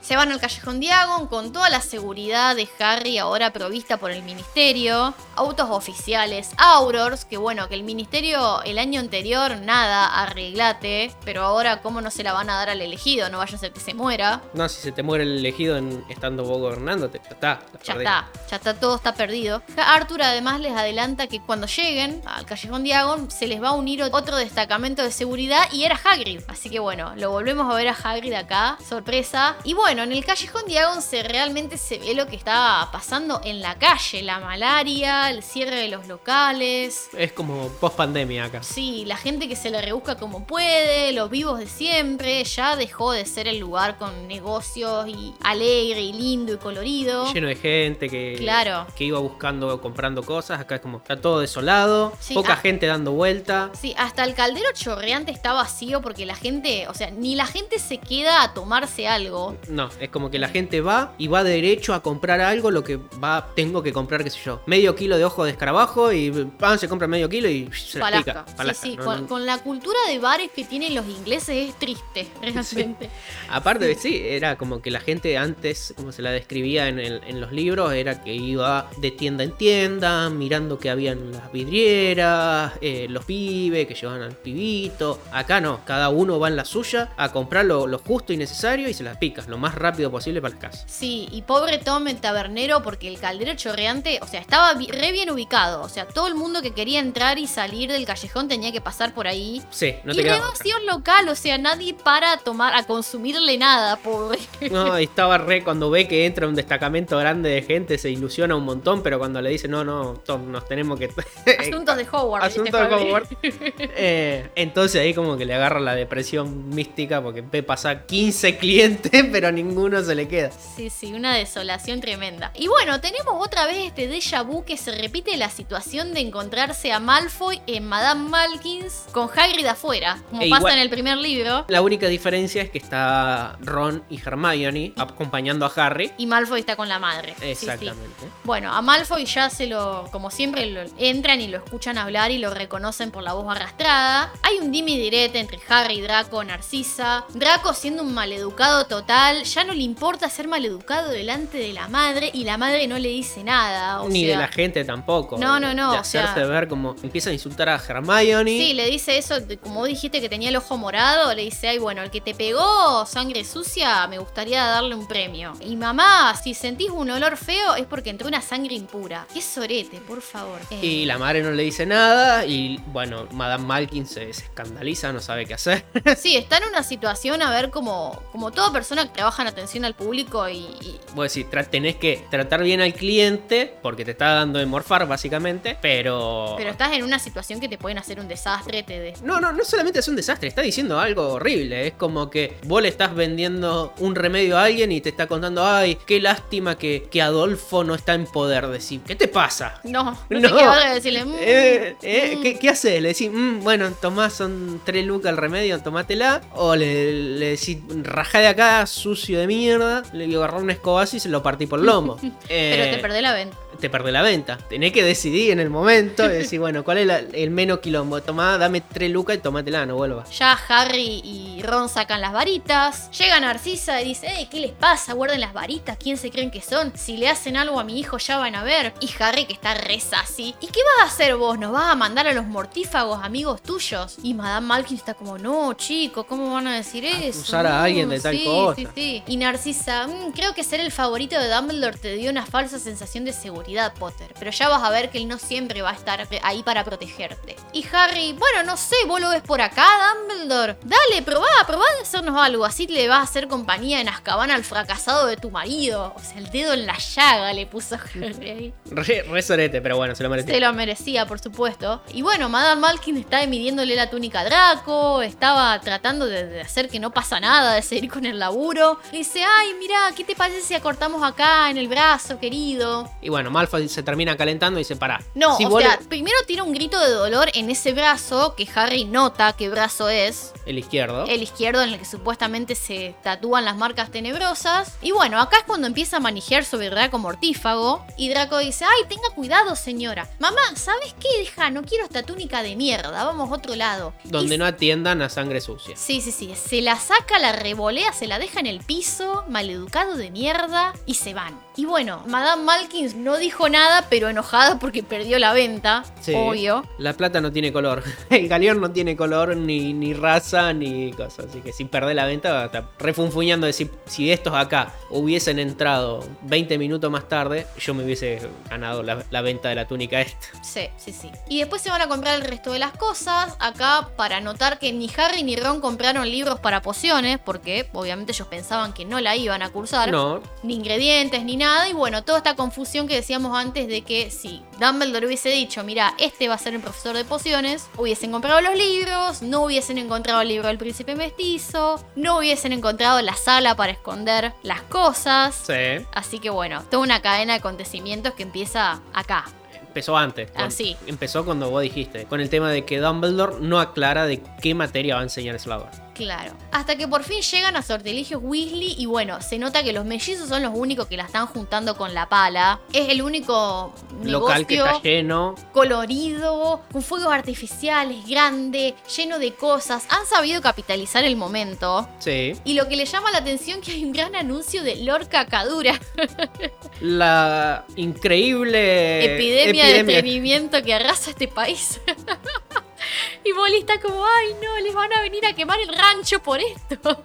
Se 0.00 0.16
van 0.16 0.32
al 0.32 0.40
Callejón 0.40 0.80
Diagon 0.80 1.28
con 1.28 1.52
toda 1.52 1.70
la 1.70 1.80
seguridad 1.80 2.56
de 2.56 2.68
Harry 2.80 3.18
ahora 3.18 3.52
provista 3.52 3.98
por 3.98 4.10
el 4.10 4.22
ministerio. 4.24 5.14
Autos 5.36 5.68
oficiales, 5.70 6.50
Aurors, 6.58 7.24
que 7.24 7.36
bueno, 7.36 7.68
que 7.68 7.74
el 7.76 7.84
ministerio 7.84 8.62
el 8.64 8.78
año 8.78 8.98
anterior, 9.00 9.58
nada, 9.58 10.06
arreglate. 10.22 11.12
Pero 11.24 11.42
ahora, 11.44 11.82
¿cómo 11.82 12.00
no 12.00 12.10
se 12.10 12.24
la 12.24 12.32
van 12.32 12.50
a 12.50 12.56
dar 12.56 12.70
al 12.70 12.80
elegido? 12.80 13.28
No 13.30 13.38
vaya 13.38 13.54
a 13.56 13.58
ser 13.60 13.72
que 13.72 13.78
se 13.80 13.94
muera. 13.94 14.42
No, 14.54 14.68
si 14.68 14.80
se 14.82 14.90
te 14.92 15.02
muere 15.04 15.22
el 15.24 15.38
elegido 15.38 15.76
en- 15.76 16.04
estando 16.08 16.44
vos 16.44 16.58
gobernándote, 16.58 17.20
ya 17.22 17.30
está. 17.30 17.60
Ya 17.84 17.94
perdí. 17.94 18.04
está, 18.04 18.28
ya 18.50 18.56
está, 18.56 18.74
todo 18.74 18.96
está 18.96 19.14
perdido. 19.14 19.62
Arthur 19.76 20.22
además 20.22 20.60
les 20.60 20.72
adelanta 20.72 21.28
que 21.28 21.40
cuando 21.40 21.68
lleguen 21.68 22.22
al 22.26 22.44
Callejón 22.44 22.82
Diagon 22.82 23.30
se 23.30 23.46
les 23.46 23.62
va 23.62 23.68
a 23.68 23.72
unir 23.72 24.02
otro 24.02 24.36
destacamento 24.36 25.02
de 25.02 25.12
seguridad 25.12 25.62
y 25.70 25.84
era 25.84 25.96
Hagrid. 26.12 26.40
Así 26.48 26.68
que 26.70 26.78
bueno, 26.78 27.12
lo 27.16 27.30
volvemos 27.30 27.70
a 27.72 27.74
ver 27.76 27.88
a 27.88 27.92
Hagrid 27.92 28.32
acá, 28.34 28.76
sorpresa. 28.86 29.56
Y 29.64 29.74
bueno, 29.74 30.02
en 30.02 30.12
el 30.12 30.24
Callejón 30.24 30.64
Diagon 30.66 31.00
se 31.02 31.22
realmente 31.22 31.78
se 31.78 31.98
ve 31.98 32.14
lo 32.14 32.26
que 32.26 32.36
está 32.36 32.88
pasando 32.92 33.40
en 33.44 33.60
la 33.60 33.78
calle, 33.78 34.22
la 34.22 34.38
malaria, 34.40 35.30
el 35.30 35.42
cierre 35.42 35.76
de 35.76 35.88
los 35.88 36.06
locales. 36.08 37.08
Es 37.16 37.32
como 37.32 37.68
post 37.80 37.96
pandemia 37.96 38.44
acá. 38.44 38.62
Sí, 38.62 39.04
la 39.06 39.16
gente 39.16 39.48
que 39.48 39.56
se 39.56 39.70
la 39.70 39.80
rebusca 39.80 40.16
como 40.16 40.46
puede, 40.46 41.12
los 41.12 41.30
vivos 41.30 41.58
de 41.58 41.66
siempre, 41.66 42.44
ya 42.44 42.76
dejó 42.76 43.12
de 43.12 43.24
ser 43.24 43.48
el 43.48 43.58
lugar 43.58 43.96
con 43.96 44.28
negocios 44.28 45.08
y 45.08 45.34
alegre 45.42 46.00
y 46.02 46.12
lindo 46.12 46.52
y 46.52 46.58
colorido. 46.58 47.32
Lleno 47.32 47.48
de 47.48 47.56
gente 47.56 48.08
que, 48.08 48.36
Claro. 48.38 48.86
que 48.96 49.04
iba 49.04 49.18
buscando, 49.18 49.80
comprando 49.80 50.22
cosas. 50.22 50.60
Acá 50.60 50.74
es 50.76 50.80
como 50.82 50.98
está 50.98 51.20
todo 51.20 51.40
desolado, 51.40 52.12
Sí, 52.20 52.34
poca 52.34 52.54
ah. 52.54 52.56
gente 52.56 52.86
dando 52.86 53.12
vuelta. 53.12 53.70
Sí, 53.80 53.94
hasta 53.96 54.24
el 54.24 54.34
caldero 54.34 54.68
chorreante 54.74 55.32
está 55.32 55.52
vacío 55.52 56.01
porque 56.02 56.26
la 56.26 56.34
gente, 56.34 56.86
o 56.88 56.94
sea, 56.94 57.10
ni 57.10 57.34
la 57.34 57.46
gente 57.46 57.78
se 57.78 57.98
queda 57.98 58.42
a 58.42 58.54
tomarse 58.54 59.06
algo. 59.08 59.56
No, 59.68 59.88
es 60.00 60.10
como 60.10 60.30
que 60.30 60.38
la 60.38 60.48
gente 60.48 60.80
va 60.80 61.14
y 61.18 61.28
va 61.28 61.42
derecho 61.44 61.94
a 61.94 62.02
comprar 62.02 62.40
algo, 62.40 62.70
lo 62.70 62.84
que 62.84 62.96
va, 63.22 63.48
tengo 63.54 63.82
que 63.82 63.92
comprar, 63.92 64.24
qué 64.24 64.30
sé 64.30 64.38
yo, 64.44 64.60
medio 64.66 64.94
kilo 64.94 65.16
de 65.16 65.24
ojo 65.24 65.44
de 65.44 65.52
escarabajo 65.52 66.12
y 66.12 66.30
pan 66.58 66.78
se 66.78 66.88
compra 66.88 67.06
medio 67.06 67.28
kilo 67.28 67.48
y 67.48 67.70
se 67.72 67.98
Palasca. 68.00 68.32
pica. 68.32 68.44
Sí, 68.48 68.54
Palasca, 68.56 68.82
sí, 68.86 68.96
no, 68.96 69.04
con, 69.04 69.20
no. 69.22 69.26
con 69.28 69.46
la 69.46 69.58
cultura 69.58 69.98
de 70.08 70.18
bares 70.18 70.50
que 70.54 70.64
tienen 70.64 70.94
los 70.94 71.06
ingleses 71.06 71.68
es 71.70 71.78
triste, 71.78 72.26
realmente. 72.42 73.08
Aparte, 73.48 73.94
sí, 73.94 74.20
era 74.24 74.56
como 74.56 74.82
que 74.82 74.90
la 74.90 75.00
gente 75.00 75.36
antes, 75.38 75.94
como 75.96 76.12
se 76.12 76.22
la 76.22 76.30
describía 76.32 76.88
en, 76.88 76.98
el- 76.98 77.22
en 77.26 77.40
los 77.40 77.52
libros, 77.52 77.92
era 77.92 78.22
que 78.22 78.34
iba 78.34 78.90
de 78.98 79.10
tienda 79.10 79.44
en 79.44 79.52
tienda, 79.52 80.28
mirando 80.30 80.78
que 80.78 80.90
habían 80.90 81.32
las 81.32 81.52
vidrieras, 81.52 82.72
eh, 82.80 83.06
los 83.08 83.24
pibes 83.24 83.86
que 83.86 83.94
llevaban 83.94 84.22
al 84.22 84.32
pibito. 84.36 85.20
Acá 85.32 85.60
no, 85.60 85.80
cada 85.92 86.08
uno 86.08 86.40
va 86.40 86.48
en 86.48 86.56
la 86.56 86.64
suya 86.64 87.10
a 87.18 87.32
comprar 87.32 87.66
lo, 87.66 87.86
lo 87.86 87.98
justo 87.98 88.32
y 88.32 88.38
necesario 88.38 88.88
y 88.88 88.94
se 88.94 89.02
las 89.02 89.18
pica 89.18 89.44
lo 89.46 89.58
más 89.58 89.74
rápido 89.74 90.10
posible 90.10 90.40
para 90.40 90.54
la 90.54 90.60
casa. 90.60 90.84
Sí, 90.86 91.28
y 91.30 91.42
pobre 91.42 91.76
Tom 91.76 92.08
el 92.08 92.16
tabernero 92.16 92.82
porque 92.82 93.08
el 93.08 93.20
caldero 93.20 93.52
chorreante, 93.56 94.18
o 94.22 94.26
sea, 94.26 94.40
estaba 94.40 94.72
re 94.72 95.12
bien 95.12 95.28
ubicado. 95.28 95.82
O 95.82 95.90
sea, 95.90 96.08
todo 96.08 96.28
el 96.28 96.34
mundo 96.34 96.62
que 96.62 96.72
quería 96.72 96.98
entrar 96.98 97.38
y 97.38 97.46
salir 97.46 97.92
del 97.92 98.06
callejón 98.06 98.48
tenía 98.48 98.72
que 98.72 98.80
pasar 98.80 99.12
por 99.12 99.26
ahí. 99.26 99.62
Sí, 99.68 99.96
no 100.04 100.14
y 100.14 100.16
te 100.16 100.30
vacío 100.30 100.78
el 100.78 100.86
local, 100.86 101.28
o 101.28 101.34
sea, 101.34 101.58
nadie 101.58 101.92
para 101.92 102.32
a 102.32 102.36
tomar, 102.38 102.74
a 102.74 102.84
consumirle 102.84 103.58
nada, 103.58 103.96
pobre. 103.96 104.38
No, 104.70 104.98
y 105.00 105.04
estaba 105.04 105.36
re 105.36 105.62
cuando 105.62 105.90
ve 105.90 106.08
que 106.08 106.24
entra 106.24 106.48
un 106.48 106.54
destacamento 106.54 107.18
grande 107.18 107.50
de 107.50 107.60
gente, 107.60 107.98
se 107.98 108.08
ilusiona 108.08 108.56
un 108.56 108.64
montón, 108.64 109.02
pero 109.02 109.18
cuando 109.18 109.42
le 109.42 109.50
dice, 109.50 109.68
no, 109.68 109.84
no, 109.84 110.14
Tom, 110.24 110.50
nos 110.50 110.66
tenemos 110.66 110.98
que. 110.98 111.10
Asuntos 111.58 111.98
de 111.98 112.06
Howard. 112.10 112.44
¿viste, 112.44 112.60
Asunto 112.60 112.78
de? 112.78 112.94
Hogwarts. 112.94 113.28
Eh, 113.94 114.48
entonces 114.54 115.00
ahí 115.00 115.12
como 115.12 115.36
que 115.36 115.44
le 115.44 115.54
agarra 115.54 115.80
la 115.82 115.94
depresión 115.94 116.68
mística 116.70 117.22
porque 117.22 117.42
ve 117.42 117.62
pasar 117.62 118.06
15 118.06 118.56
clientes, 118.58 119.24
pero 119.30 119.52
ninguno 119.52 120.02
se 120.02 120.14
le 120.14 120.28
queda. 120.28 120.50
Sí, 120.76 120.90
sí, 120.90 121.12
una 121.12 121.34
desolación 121.34 122.00
tremenda. 122.00 122.50
Y 122.54 122.68
bueno, 122.68 123.00
tenemos 123.00 123.34
otra 123.38 123.66
vez 123.66 123.78
este 123.86 124.08
déjà 124.10 124.42
vu 124.46 124.64
que 124.64 124.76
se 124.76 124.92
repite 124.92 125.36
la 125.36 125.50
situación 125.50 126.14
de 126.14 126.20
encontrarse 126.20 126.92
a 126.92 127.00
Malfoy 127.00 127.60
en 127.66 127.86
Madame 127.86 128.28
Malkins 128.28 129.04
con 129.12 129.28
Hagrid 129.34 129.66
afuera, 129.66 130.18
como 130.30 130.42
E 130.42 130.48
pasa 130.50 130.60
igual- 130.60 130.72
en 130.74 130.78
el 130.80 130.90
primer 130.90 131.18
libro. 131.18 131.64
La 131.68 131.82
única 131.82 132.06
diferencia 132.08 132.62
es 132.62 132.70
que 132.70 132.78
está 132.78 133.56
Ron 133.60 134.04
y 134.10 134.20
Hermione 134.20 134.92
acompañando 134.96 135.66
a 135.66 135.72
Harry. 135.76 136.12
Y 136.18 136.26
Malfoy 136.26 136.60
está 136.60 136.76
con 136.76 136.88
la 136.88 136.98
madre. 136.98 137.34
Sí, 137.34 137.40
sí. 137.42 137.50
Exactamente. 137.50 138.26
Bueno, 138.44 138.72
a 138.72 138.82
Malfoy 138.82 139.24
ya 139.24 139.50
se 139.50 139.66
lo, 139.66 140.08
como 140.12 140.30
siempre, 140.30 140.66
lo 140.66 140.82
entran 140.98 141.40
y 141.40 141.48
lo 141.48 141.58
escuchan 141.58 141.98
hablar 141.98 142.30
y 142.30 142.38
lo 142.38 142.52
reconocen 142.52 143.10
por 143.10 143.22
la 143.22 143.32
voz 143.32 143.54
arrastrada. 143.54 144.32
Hay 144.42 144.58
un 144.58 144.70
dimi 144.72 144.98
direte 144.98 145.38
entre 145.40 145.58
Harry, 145.72 146.00
Draco, 146.02 146.44
Narcisa. 146.44 147.24
Draco 147.32 147.72
siendo 147.72 148.02
un 148.02 148.12
maleducado 148.12 148.84
total, 148.86 149.44
ya 149.44 149.64
no 149.64 149.72
le 149.72 149.82
importa 149.82 150.28
ser 150.28 150.46
maleducado 150.48 151.10
delante 151.10 151.56
de 151.58 151.72
la 151.72 151.88
madre 151.88 152.30
y 152.34 152.44
la 152.44 152.58
madre 152.58 152.86
no 152.86 152.98
le 152.98 153.08
dice 153.08 153.42
nada. 153.42 154.02
o 154.02 154.08
Ni 154.08 154.24
sea, 154.26 154.36
de 154.36 154.42
la 154.42 154.48
gente 154.48 154.84
tampoco. 154.84 155.38
No, 155.38 155.58
no, 155.58 155.72
no, 155.74 155.92
De 155.92 155.98
o 156.00 156.04
sea- 156.04 156.24
hacerse 156.30 156.46
ver 156.48 156.68
como 156.68 156.94
empieza 157.02 157.30
a 157.30 157.32
insultar 157.32 157.68
a 157.70 157.76
Hermione. 157.76 158.50
Sí, 158.50 158.74
le 158.74 158.86
dice 158.90 159.16
eso, 159.16 159.36
como 159.62 159.80
vos 159.80 159.88
dijiste 159.88 160.20
que 160.20 160.28
tenía 160.28 160.50
el 160.50 160.56
ojo 160.56 160.76
morado, 160.76 161.34
le 161.34 161.42
dice, 161.42 161.68
ay, 161.68 161.78
bueno, 161.78 162.02
el 162.02 162.10
que 162.10 162.20
te 162.20 162.34
pegó 162.34 163.06
sangre 163.06 163.44
sucia, 163.44 164.06
me 164.08 164.18
gustaría 164.18 164.64
darle 164.64 164.94
un 164.94 165.08
premio. 165.08 165.54
Y 165.60 165.76
mamá, 165.76 166.34
si 166.42 166.52
sentís 166.54 166.90
un 166.90 167.10
olor 167.10 167.36
feo 167.36 167.74
es 167.76 167.86
porque 167.86 168.10
entró 168.10 168.28
una 168.28 168.42
sangre 168.42 168.74
impura. 168.74 169.26
Qué 169.32 169.40
sorete, 169.40 170.00
por 170.06 170.20
favor. 170.20 170.60
Eh, 170.70 170.80
Y 170.84 171.04
la 171.06 171.16
madre 171.18 171.42
no 171.42 171.50
le 171.50 171.62
dice 171.62 171.86
nada. 171.86 172.44
Y 172.44 172.78
bueno, 172.88 173.26
Madame 173.32 173.64
Malkin 173.64 174.06
se, 174.06 174.32
se 174.34 174.44
escandaliza, 174.44 175.12
no 175.12 175.20
sabe 175.20 175.46
qué 175.46 175.54
hacer. 175.54 175.61
Sí, 176.18 176.36
está 176.36 176.58
en 176.58 176.64
una 176.64 176.82
situación, 176.82 177.42
a 177.42 177.50
ver, 177.50 177.70
como, 177.70 178.22
como 178.32 178.50
toda 178.50 178.72
persona 178.72 179.04
que 179.04 179.10
trabaja 179.14 179.42
en 179.42 179.48
atención 179.48 179.84
al 179.84 179.94
público 179.94 180.48
y, 180.48 180.56
y- 180.58 181.00
Vos 181.14 181.32
decís, 181.32 181.46
tenés 181.70 181.96
que 181.96 182.24
tratar 182.30 182.62
bien 182.62 182.80
al 182.80 182.94
cliente 182.94 183.74
porque 183.82 184.04
te 184.04 184.12
está 184.12 184.34
dando 184.34 184.58
de 184.58 184.66
morfar, 184.66 185.06
básicamente. 185.06 185.76
Pero. 185.82 186.54
Pero 186.56 186.70
estás 186.70 186.92
en 186.92 187.02
una 187.04 187.18
situación 187.18 187.60
que 187.60 187.68
te 187.68 187.76
pueden 187.78 187.98
hacer 187.98 188.18
un 188.20 188.28
desastre, 188.28 188.82
te 188.82 189.14
No, 189.22 189.40
no, 189.40 189.52
no 189.52 189.64
solamente 189.64 189.98
es 190.00 190.08
un 190.08 190.16
desastre, 190.16 190.48
está 190.48 190.62
diciendo 190.62 190.98
algo 190.98 191.34
horrible. 191.34 191.86
Es 191.88 191.94
como 191.94 192.30
que 192.30 192.56
vos 192.64 192.80
le 192.82 192.88
estás 192.88 193.14
vendiendo 193.14 193.92
un 193.98 194.14
remedio 194.14 194.56
a 194.58 194.64
alguien 194.64 194.90
y 194.92 195.00
te 195.00 195.10
está 195.10 195.26
contando, 195.26 195.66
ay, 195.66 195.98
qué 196.06 196.20
lástima 196.20 196.76
que, 196.78 197.08
que 197.10 197.20
Adolfo 197.22 197.84
no 197.84 197.94
está 197.94 198.14
en 198.14 198.26
poder. 198.26 198.66
Decir, 198.68 199.00
¿qué 199.06 199.16
te 199.16 199.28
pasa? 199.28 199.80
No, 199.84 200.16
no, 200.30 200.40
No. 200.40 200.48
sé 200.48 200.54
qué 200.54 200.94
decirle. 200.94 201.24
mm, 201.24 201.34
Eh, 201.40 201.96
eh, 202.02 202.36
mm. 202.38 202.42
¿qué, 202.42 202.58
qué 202.58 202.68
haces? 202.70 203.02
Le 203.02 203.08
decís, 203.08 203.30
"Mm, 203.32 203.60
bueno, 203.62 203.90
tomás, 204.00 204.32
son 204.32 204.80
tres 204.84 205.04
lucas 205.04 205.30
el 205.30 205.36
remedio, 205.36 205.51
tomátela. 205.82 206.40
O 206.54 206.74
le, 206.76 207.12
le 207.38 207.46
decís, 207.50 207.78
rajá 208.02 208.40
de 208.40 208.48
acá, 208.48 208.86
sucio 208.86 209.38
de 209.38 209.46
mierda. 209.46 210.02
Le 210.12 210.26
digo, 210.26 210.42
agarrá 210.42 210.58
un 210.58 210.70
escobazo 210.70 211.16
y 211.16 211.20
se 211.20 211.28
lo 211.28 211.42
partí 211.42 211.66
por 211.66 211.80
el 211.80 211.86
lomo. 211.86 212.16
Pero 212.20 212.32
Eh, 212.48 212.90
te 212.94 212.98
perdés 212.98 213.22
la 213.22 213.32
venta. 213.34 213.56
Te 213.82 213.90
perdés 213.90 214.12
la 214.12 214.22
venta. 214.22 214.56
Tenés 214.68 214.92
que 214.92 215.02
decidir 215.02 215.50
en 215.50 215.60
el 215.60 215.68
momento 215.68 216.24
y 216.24 216.28
decir, 216.28 216.60
bueno, 216.60 216.84
¿cuál 216.84 216.98
es 216.98 217.06
la- 217.06 217.18
el 217.18 217.50
menos 217.50 217.80
quilombo? 217.80 218.22
Tomá, 218.22 218.56
dame 218.56 218.80
tres 218.80 219.10
lucas 219.10 219.36
y 219.36 219.40
tomátela, 219.40 219.84
no 219.84 219.96
vuelvas. 219.96 220.30
Ya 220.38 220.52
Harry 220.68 221.20
y 221.24 221.60
Ron 221.62 221.88
sacan 221.88 222.20
las 222.20 222.32
varitas. 222.32 223.10
Llega 223.10 223.40
Narcisa 223.40 224.00
y 224.00 224.04
dice, 224.06 224.28
"Ey, 224.28 224.46
¿qué 224.46 224.60
les 224.60 224.70
pasa? 224.72 225.12
Guarden 225.14 225.40
las 225.40 225.52
varitas. 225.52 225.96
¿Quién 225.98 226.16
se 226.16 226.30
creen 226.30 226.50
que 226.50 226.60
son? 226.62 226.92
Si 226.96 227.16
le 227.16 227.28
hacen 227.28 227.56
algo 227.56 227.80
a 227.80 227.84
mi 227.84 227.98
hijo 227.98 228.18
ya 228.18 228.38
van 228.38 228.54
a 228.54 228.62
ver. 228.62 228.94
Y 229.00 229.10
Harry 229.20 229.44
que 229.46 229.52
está 229.52 229.74
reza 229.74 230.20
así. 230.20 230.54
¿Y 230.60 230.68
qué 230.68 230.80
vas 230.98 231.10
a 231.10 231.12
hacer 231.12 231.34
vos? 231.36 231.58
¿Nos 231.58 231.72
vas 231.72 231.90
a 231.90 231.94
mandar 231.96 232.26
a 232.28 232.32
los 232.32 232.46
mortífagos 232.46 233.22
amigos 233.24 233.62
tuyos? 233.62 234.16
Y 234.22 234.34
Madame 234.34 234.66
Malkin 234.68 234.96
está 234.96 235.14
como, 235.14 235.38
no, 235.38 235.74
chico, 235.74 236.24
¿cómo 236.24 236.52
van 236.54 236.68
a 236.68 236.76
decir 236.76 237.04
eso? 237.04 237.40
Acusar 237.40 237.66
a 237.66 237.82
alguien 237.82 238.08
de 238.08 238.20
tal 238.20 238.36
sí, 238.36 238.44
cosa". 238.44 238.76
Sí, 238.76 238.86
sí. 238.94 239.22
Y 239.26 239.36
Narcisa, 239.36 240.06
"Mm, 240.06 240.30
creo 240.32 240.54
que 240.54 240.62
ser 240.62 240.78
el 240.80 240.92
favorito 240.92 241.38
de 241.38 241.48
Dumbledore 241.48 241.98
te 241.98 242.14
dio 242.14 242.30
una 242.30 242.46
falsa 242.46 242.78
sensación 242.78 243.24
de 243.24 243.32
seguridad, 243.32 243.71
Potter. 243.98 244.32
Pero 244.38 244.50
ya 244.50 244.68
vas 244.68 244.82
a 244.82 244.90
ver 244.90 245.10
que 245.10 245.18
él 245.18 245.28
no 245.28 245.38
siempre 245.38 245.82
va 245.82 245.90
a 245.90 245.94
estar 245.94 246.26
ahí 246.42 246.62
para 246.62 246.84
protegerte. 246.84 247.56
Y 247.72 247.86
Harry, 247.92 248.32
bueno, 248.32 248.62
no 248.64 248.76
sé, 248.76 248.96
vos 249.06 249.20
lo 249.20 249.30
ves 249.30 249.42
por 249.42 249.60
acá, 249.60 249.86
Dumbledore. 250.28 250.76
Dale, 250.84 251.22
probá, 251.22 251.46
probá 251.66 251.84
de 251.96 252.02
hacernos 252.02 252.36
algo. 252.40 252.64
Así 252.64 252.86
le 252.86 253.08
vas 253.08 253.20
a 253.20 253.22
hacer 253.22 253.48
compañía 253.48 254.00
en 254.00 254.08
Azkaban 254.08 254.50
al 254.50 254.64
fracasado 254.64 255.26
de 255.26 255.36
tu 255.36 255.50
marido. 255.50 256.12
O 256.16 256.20
sea, 256.20 256.38
el 256.38 256.50
dedo 256.50 256.72
en 256.74 256.86
la 256.86 256.96
llaga 256.98 257.52
le 257.52 257.66
puso 257.66 257.96
Harry 257.96 258.50
ahí. 258.50 258.74
Re, 258.90 259.22
re 259.22 259.42
sorete, 259.42 259.80
pero 259.80 259.96
bueno, 259.96 260.14
se 260.14 260.22
lo 260.22 260.28
merece. 260.28 260.52
Se 260.52 260.60
lo 260.60 260.72
merecía, 260.72 261.26
por 261.26 261.38
supuesto. 261.40 262.02
Y 262.12 262.22
bueno, 262.22 262.48
Madame 262.48 262.80
Malkin 262.80 263.16
está 263.16 263.46
midiéndole 263.46 263.96
la 263.96 264.10
túnica 264.10 264.40
a 264.40 264.44
Draco, 264.44 265.22
estaba 265.22 265.80
tratando 265.80 266.26
de, 266.26 266.46
de 266.46 266.60
hacer 266.60 266.88
que 266.88 267.00
no 267.00 267.10
pasa 267.12 267.40
nada, 267.40 267.74
de 267.74 267.82
seguir 267.82 268.10
con 268.10 268.26
el 268.26 268.38
laburo. 268.38 268.98
Y 269.12 269.18
dice, 269.18 269.44
ay, 269.44 269.74
mira, 269.78 269.96
¿qué 270.16 270.24
te 270.24 270.34
parece 270.34 270.60
si 270.62 270.74
acortamos 270.74 271.22
acá 271.22 271.70
en 271.70 271.78
el 271.78 271.88
brazo, 271.88 272.38
querido? 272.38 273.10
Y 273.20 273.28
bueno, 273.28 273.50
Malfoy 273.62 273.88
se 273.88 274.02
termina 274.02 274.36
calentando 274.36 274.80
y 274.80 274.82
dice, 274.82 274.96
pará. 274.96 275.22
No, 275.34 275.56
si 275.56 275.64
o 275.66 275.78
sea, 275.78 275.96
le- 275.98 276.04
primero 276.06 276.36
tira 276.46 276.64
un 276.64 276.72
grito 276.72 276.98
de 276.98 277.10
dolor 277.10 277.48
en 277.54 277.70
ese 277.70 277.92
brazo, 277.92 278.54
que 278.56 278.68
Harry 278.74 279.04
nota 279.04 279.52
qué 279.52 279.68
brazo 279.68 280.08
es. 280.08 280.52
el 280.66 280.78
izquierdo. 280.78 281.24
El 281.26 281.42
izquierdo 281.42 281.82
en 281.82 281.92
el 281.92 281.98
que 281.98 282.04
supuestamente 282.04 282.74
se 282.74 283.14
tatúan 283.22 283.64
las 283.64 283.76
marcas 283.76 284.10
tenebrosas. 284.10 284.96
Y 285.02 285.10
bueno, 285.12 285.40
acá 285.40 285.58
es 285.58 285.64
cuando 285.64 285.86
empieza 285.86 286.16
a 286.16 286.20
manejar 286.20 286.64
sobre 286.64 286.90
Draco 286.90 287.18
mortífago. 287.18 288.04
Y 288.16 288.28
Draco 288.30 288.58
dice, 288.58 288.84
ay, 288.84 289.04
tenga 289.08 289.28
cuidado 289.34 289.76
señora. 289.76 290.28
Mamá, 290.40 290.60
¿sabes 290.76 291.14
qué? 291.20 291.28
Deja, 291.38 291.70
no 291.70 291.82
quiero 291.82 292.04
esta 292.04 292.22
túnica 292.22 292.62
de 292.62 292.74
mierda. 292.76 293.24
Vamos 293.24 293.50
a 293.50 293.54
otro 293.54 293.74
lado. 293.76 294.12
Donde 294.24 294.54
Y 294.54 294.58
no 294.58 294.64
atiendan 294.66 295.22
a 295.22 295.28
sangre 295.28 295.60
sucia. 295.60 295.96
Sí, 295.96 296.20
sí, 296.20 296.32
sí. 296.32 296.52
Se 296.56 296.80
la 296.80 296.96
saca, 296.98 297.38
la 297.38 297.52
revolea, 297.52 298.12
se 298.12 298.26
la 298.26 298.38
deja 298.38 298.60
en 298.60 298.66
el 298.66 298.80
piso, 298.80 299.44
maleducado 299.48 300.16
de 300.16 300.30
mierda, 300.30 300.92
y 301.06 301.14
se 301.14 301.34
van. 301.34 301.60
Y 301.74 301.86
bueno, 301.86 302.22
Madame 302.26 302.64
Malkins 302.64 303.14
no 303.14 303.38
dijo 303.38 303.66
nada, 303.70 304.06
pero 304.10 304.28
enojada 304.28 304.78
porque 304.78 305.02
perdió 305.02 305.38
la 305.38 305.54
venta, 305.54 306.04
Sí. 306.20 306.34
obvio. 306.36 306.84
La 306.98 307.14
plata 307.14 307.40
no 307.40 307.50
tiene 307.50 307.72
color. 307.72 308.02
El 308.30 308.46
galeón 308.46 308.78
no 308.80 308.90
tiene 308.90 309.16
color, 309.16 309.56
ni, 309.56 309.94
ni 309.94 310.12
raza, 310.12 310.74
ni 310.74 311.12
cosa. 311.12 311.44
Así 311.48 311.60
que 311.62 311.72
si 311.72 311.86
perdés 311.86 312.14
la 312.14 312.26
venta, 312.26 312.66
estar 312.66 312.90
refunfuñando 312.98 313.66
de 313.66 313.72
si, 313.72 313.90
si 314.04 314.30
estos 314.30 314.54
acá 314.54 314.92
hubiesen 315.08 315.58
entrado 315.58 316.22
20 316.42 316.76
minutos 316.76 317.10
más 317.10 317.26
tarde, 317.26 317.66
yo 317.78 317.94
me 317.94 318.04
hubiese 318.04 318.40
ganado 318.68 319.02
la, 319.02 319.24
la 319.30 319.40
venta 319.40 319.70
de 319.70 319.74
la 319.74 319.88
túnica 319.88 320.20
esta. 320.20 320.48
Sí, 320.62 320.88
sí, 320.98 321.12
sí. 321.12 321.30
Y 321.48 321.60
después 321.60 321.80
se 321.80 321.88
van 321.88 322.02
a 322.02 322.06
comprar 322.08 322.34
el 322.36 322.42
resto 322.42 322.72
de 322.72 322.80
las 322.80 322.92
cosas. 322.92 323.56
Acá, 323.60 324.10
para 324.16 324.40
notar 324.42 324.78
que 324.78 324.92
ni 324.92 325.10
Harry 325.16 325.42
ni 325.42 325.56
Ron 325.56 325.80
compraron 325.80 326.28
libros 326.30 326.60
para 326.60 326.82
pociones, 326.82 327.38
porque 327.38 327.88
obviamente 327.94 328.32
ellos 328.32 328.48
pensaban 328.48 328.92
que 328.92 329.06
no 329.06 329.20
la 329.20 329.36
iban 329.36 329.62
a 329.62 329.70
cursar. 329.70 330.10
No, 330.12 330.42
Ni 330.62 330.74
ingredientes, 330.74 331.42
ni 331.44 331.56
nada. 331.56 331.61
Y 331.88 331.92
bueno, 331.92 332.24
toda 332.24 332.38
esta 332.38 332.56
confusión 332.56 333.06
que 333.06 333.14
decíamos 333.14 333.56
antes 333.56 333.86
de 333.86 334.02
que 334.02 334.30
si 334.32 334.62
Dumbledore 334.80 335.26
hubiese 335.26 335.50
dicho, 335.50 335.84
mira, 335.84 336.14
este 336.18 336.48
va 336.48 336.54
a 336.54 336.58
ser 336.58 336.74
el 336.74 336.80
profesor 336.80 337.16
de 337.16 337.24
pociones, 337.24 337.88
hubiesen 337.96 338.32
comprado 338.32 338.60
los 338.60 338.74
libros, 338.76 339.42
no 339.42 339.62
hubiesen 339.62 339.96
encontrado 339.98 340.40
el 340.40 340.48
libro 340.48 340.66
del 340.68 340.78
príncipe 340.78 341.14
mestizo, 341.14 342.02
no 342.16 342.38
hubiesen 342.38 342.72
encontrado 342.72 343.22
la 343.22 343.34
sala 343.36 343.76
para 343.76 343.92
esconder 343.92 344.52
las 344.64 344.82
cosas. 344.82 345.54
sí. 345.66 346.04
Así 346.12 346.40
que 346.40 346.50
bueno, 346.50 346.82
toda 346.90 347.02
una 347.04 347.22
cadena 347.22 347.52
de 347.52 347.58
acontecimientos 347.60 348.34
que 348.34 348.42
empieza 348.42 349.00
acá. 349.12 349.44
Empezó 349.86 350.16
antes. 350.16 350.50
Ah, 350.54 350.62
Con- 350.62 350.72
sí. 350.72 350.96
Empezó 351.06 351.44
cuando 351.44 351.70
vos 351.70 351.82
dijiste. 351.82 352.24
Con 352.24 352.40
el 352.40 352.48
tema 352.48 352.70
de 352.70 352.84
que 352.86 352.98
Dumbledore 352.98 353.56
no 353.60 353.78
aclara 353.78 354.24
de 354.26 354.42
qué 354.62 354.74
materia 354.74 355.14
va 355.16 355.20
a 355.20 355.24
enseñar 355.24 355.60
Slughorn. 355.60 355.90
Claro. 356.14 356.52
Hasta 356.70 356.96
que 356.96 357.08
por 357.08 357.22
fin 357.24 357.40
llegan 357.40 357.76
a 357.76 357.82
Sortilegios 357.82 358.40
Weasley 358.42 358.94
y 358.98 359.06
bueno, 359.06 359.40
se 359.40 359.58
nota 359.58 359.82
que 359.82 359.92
los 359.92 360.04
mellizos 360.04 360.48
son 360.48 360.62
los 360.62 360.72
únicos 360.74 361.06
que 361.06 361.16
la 361.16 361.24
están 361.24 361.46
juntando 361.46 361.96
con 361.96 362.14
la 362.14 362.28
pala. 362.28 362.80
Es 362.92 363.08
el 363.08 363.22
único 363.22 363.94
Local 364.22 364.66
que 364.66 364.76
está 364.76 365.00
lleno. 365.02 365.54
colorido, 365.72 366.82
con 366.92 367.02
fuegos 367.02 367.32
artificiales, 367.32 368.26
grande, 368.26 368.94
lleno 369.16 369.38
de 369.38 369.54
cosas. 369.54 370.06
Han 370.10 370.26
sabido 370.26 370.60
capitalizar 370.60 371.24
el 371.24 371.36
momento. 371.36 372.08
Sí. 372.18 372.54
Y 372.64 372.74
lo 372.74 372.88
que 372.88 372.96
le 372.96 373.06
llama 373.06 373.30
la 373.30 373.38
atención 373.38 373.80
que 373.80 373.92
hay 373.92 374.04
un 374.04 374.12
gran 374.12 374.34
anuncio 374.36 374.82
de 374.82 374.96
Lorca 374.96 375.46
Cadura, 375.46 375.98
La 377.00 377.84
increíble 377.96 379.34
epidemia, 379.34 379.86
de 379.86 380.00
estreñimiento 380.00 380.82
que 380.82 380.94
arrasa 380.94 381.30
este 381.30 381.48
país. 381.48 382.00
y 383.44 383.52
Molly 383.52 383.78
está 383.78 384.00
como, 384.00 384.24
ay 384.24 384.54
no, 384.62 384.80
les 384.80 384.94
van 384.94 385.12
a 385.12 385.22
venir 385.22 385.44
a 385.46 385.52
quemar 385.54 385.78
el 385.80 385.88
rancho 385.88 386.42
por 386.42 386.60
esto. 386.60 387.20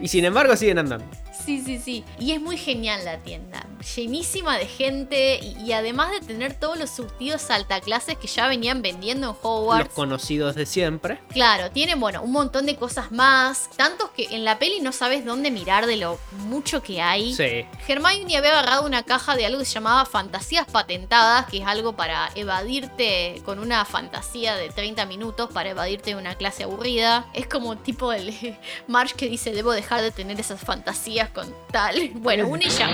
Y 0.00 0.08
sin 0.08 0.24
embargo 0.24 0.56
siguen 0.56 0.78
andando. 0.78 1.06
Sí, 1.44 1.60
sí, 1.60 1.78
sí. 1.78 2.04
Y 2.18 2.32
es 2.32 2.40
muy 2.40 2.56
genial 2.56 3.04
la 3.04 3.18
tienda. 3.18 3.66
Llenísima 3.96 4.58
de 4.58 4.66
gente 4.66 5.40
y, 5.42 5.56
y 5.64 5.72
además 5.72 6.10
de 6.10 6.20
tener 6.20 6.54
todos 6.54 6.78
los 6.78 6.90
surtidos 6.90 7.50
altaclases 7.50 8.16
que 8.16 8.26
ya 8.26 8.46
venían 8.46 8.82
vendiendo 8.82 9.30
en 9.30 9.36
Hogwarts. 9.42 9.86
Los 9.86 9.94
conocidos 9.94 10.54
de 10.54 10.66
siempre. 10.66 11.20
Claro, 11.30 11.70
tienen, 11.70 12.00
bueno, 12.00 12.22
un 12.22 12.32
montón 12.32 12.66
de 12.66 12.76
cosas 12.76 13.12
más. 13.12 13.70
Tantos 13.76 14.10
que 14.10 14.26
en 14.34 14.44
la 14.44 14.58
peli 14.58 14.80
no 14.80 14.92
sabes 14.92 15.24
dónde 15.24 15.50
mirar 15.50 15.86
de 15.86 15.96
lo 15.96 16.18
mucho 16.32 16.82
que 16.82 17.00
hay. 17.00 17.34
Sí. 17.34 17.66
Hermione 17.86 18.36
había 18.36 18.50
agarrado 18.50 18.86
una 18.86 19.02
caja 19.02 19.36
de 19.36 19.46
algo 19.46 19.58
que 19.58 19.64
se 19.64 19.74
llamaba 19.74 20.04
fantasías 20.06 20.66
patentadas, 20.66 21.46
que 21.46 21.58
es 21.58 21.66
algo 21.66 21.94
para 21.94 22.30
evadirte 22.34 23.42
con 23.44 23.58
una 23.58 23.84
fantasía 23.84 24.56
de 24.56 24.68
30 24.70 25.06
minutos, 25.06 25.50
para 25.52 25.70
evadirte 25.70 26.10
de 26.10 26.16
una 26.16 26.34
clase 26.34 26.64
aburrida. 26.64 27.26
Es 27.32 27.46
como 27.46 27.76
tipo 27.76 28.12
el 28.12 28.34
March 28.86 29.14
que 29.14 29.28
dice, 29.28 29.52
debo 29.52 29.72
dejar 29.72 30.02
de 30.02 30.10
tener 30.10 30.38
esas 30.40 30.60
fantasías 30.60 31.30
con 31.30 31.54
tal. 31.70 31.94
Bueno, 32.24 32.48
una 32.48 32.64
y 32.64 32.70
ya. 32.70 32.88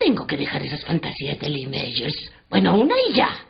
Tengo 0.00 0.26
que 0.26 0.38
dejar 0.38 0.62
esas 0.62 0.82
fantasías 0.86 1.38
de 1.38 1.50
Lee 1.50 1.66
Majors. 1.66 2.32
Bueno, 2.48 2.74
una 2.74 2.94
y 3.10 3.12
ya. 3.12 3.49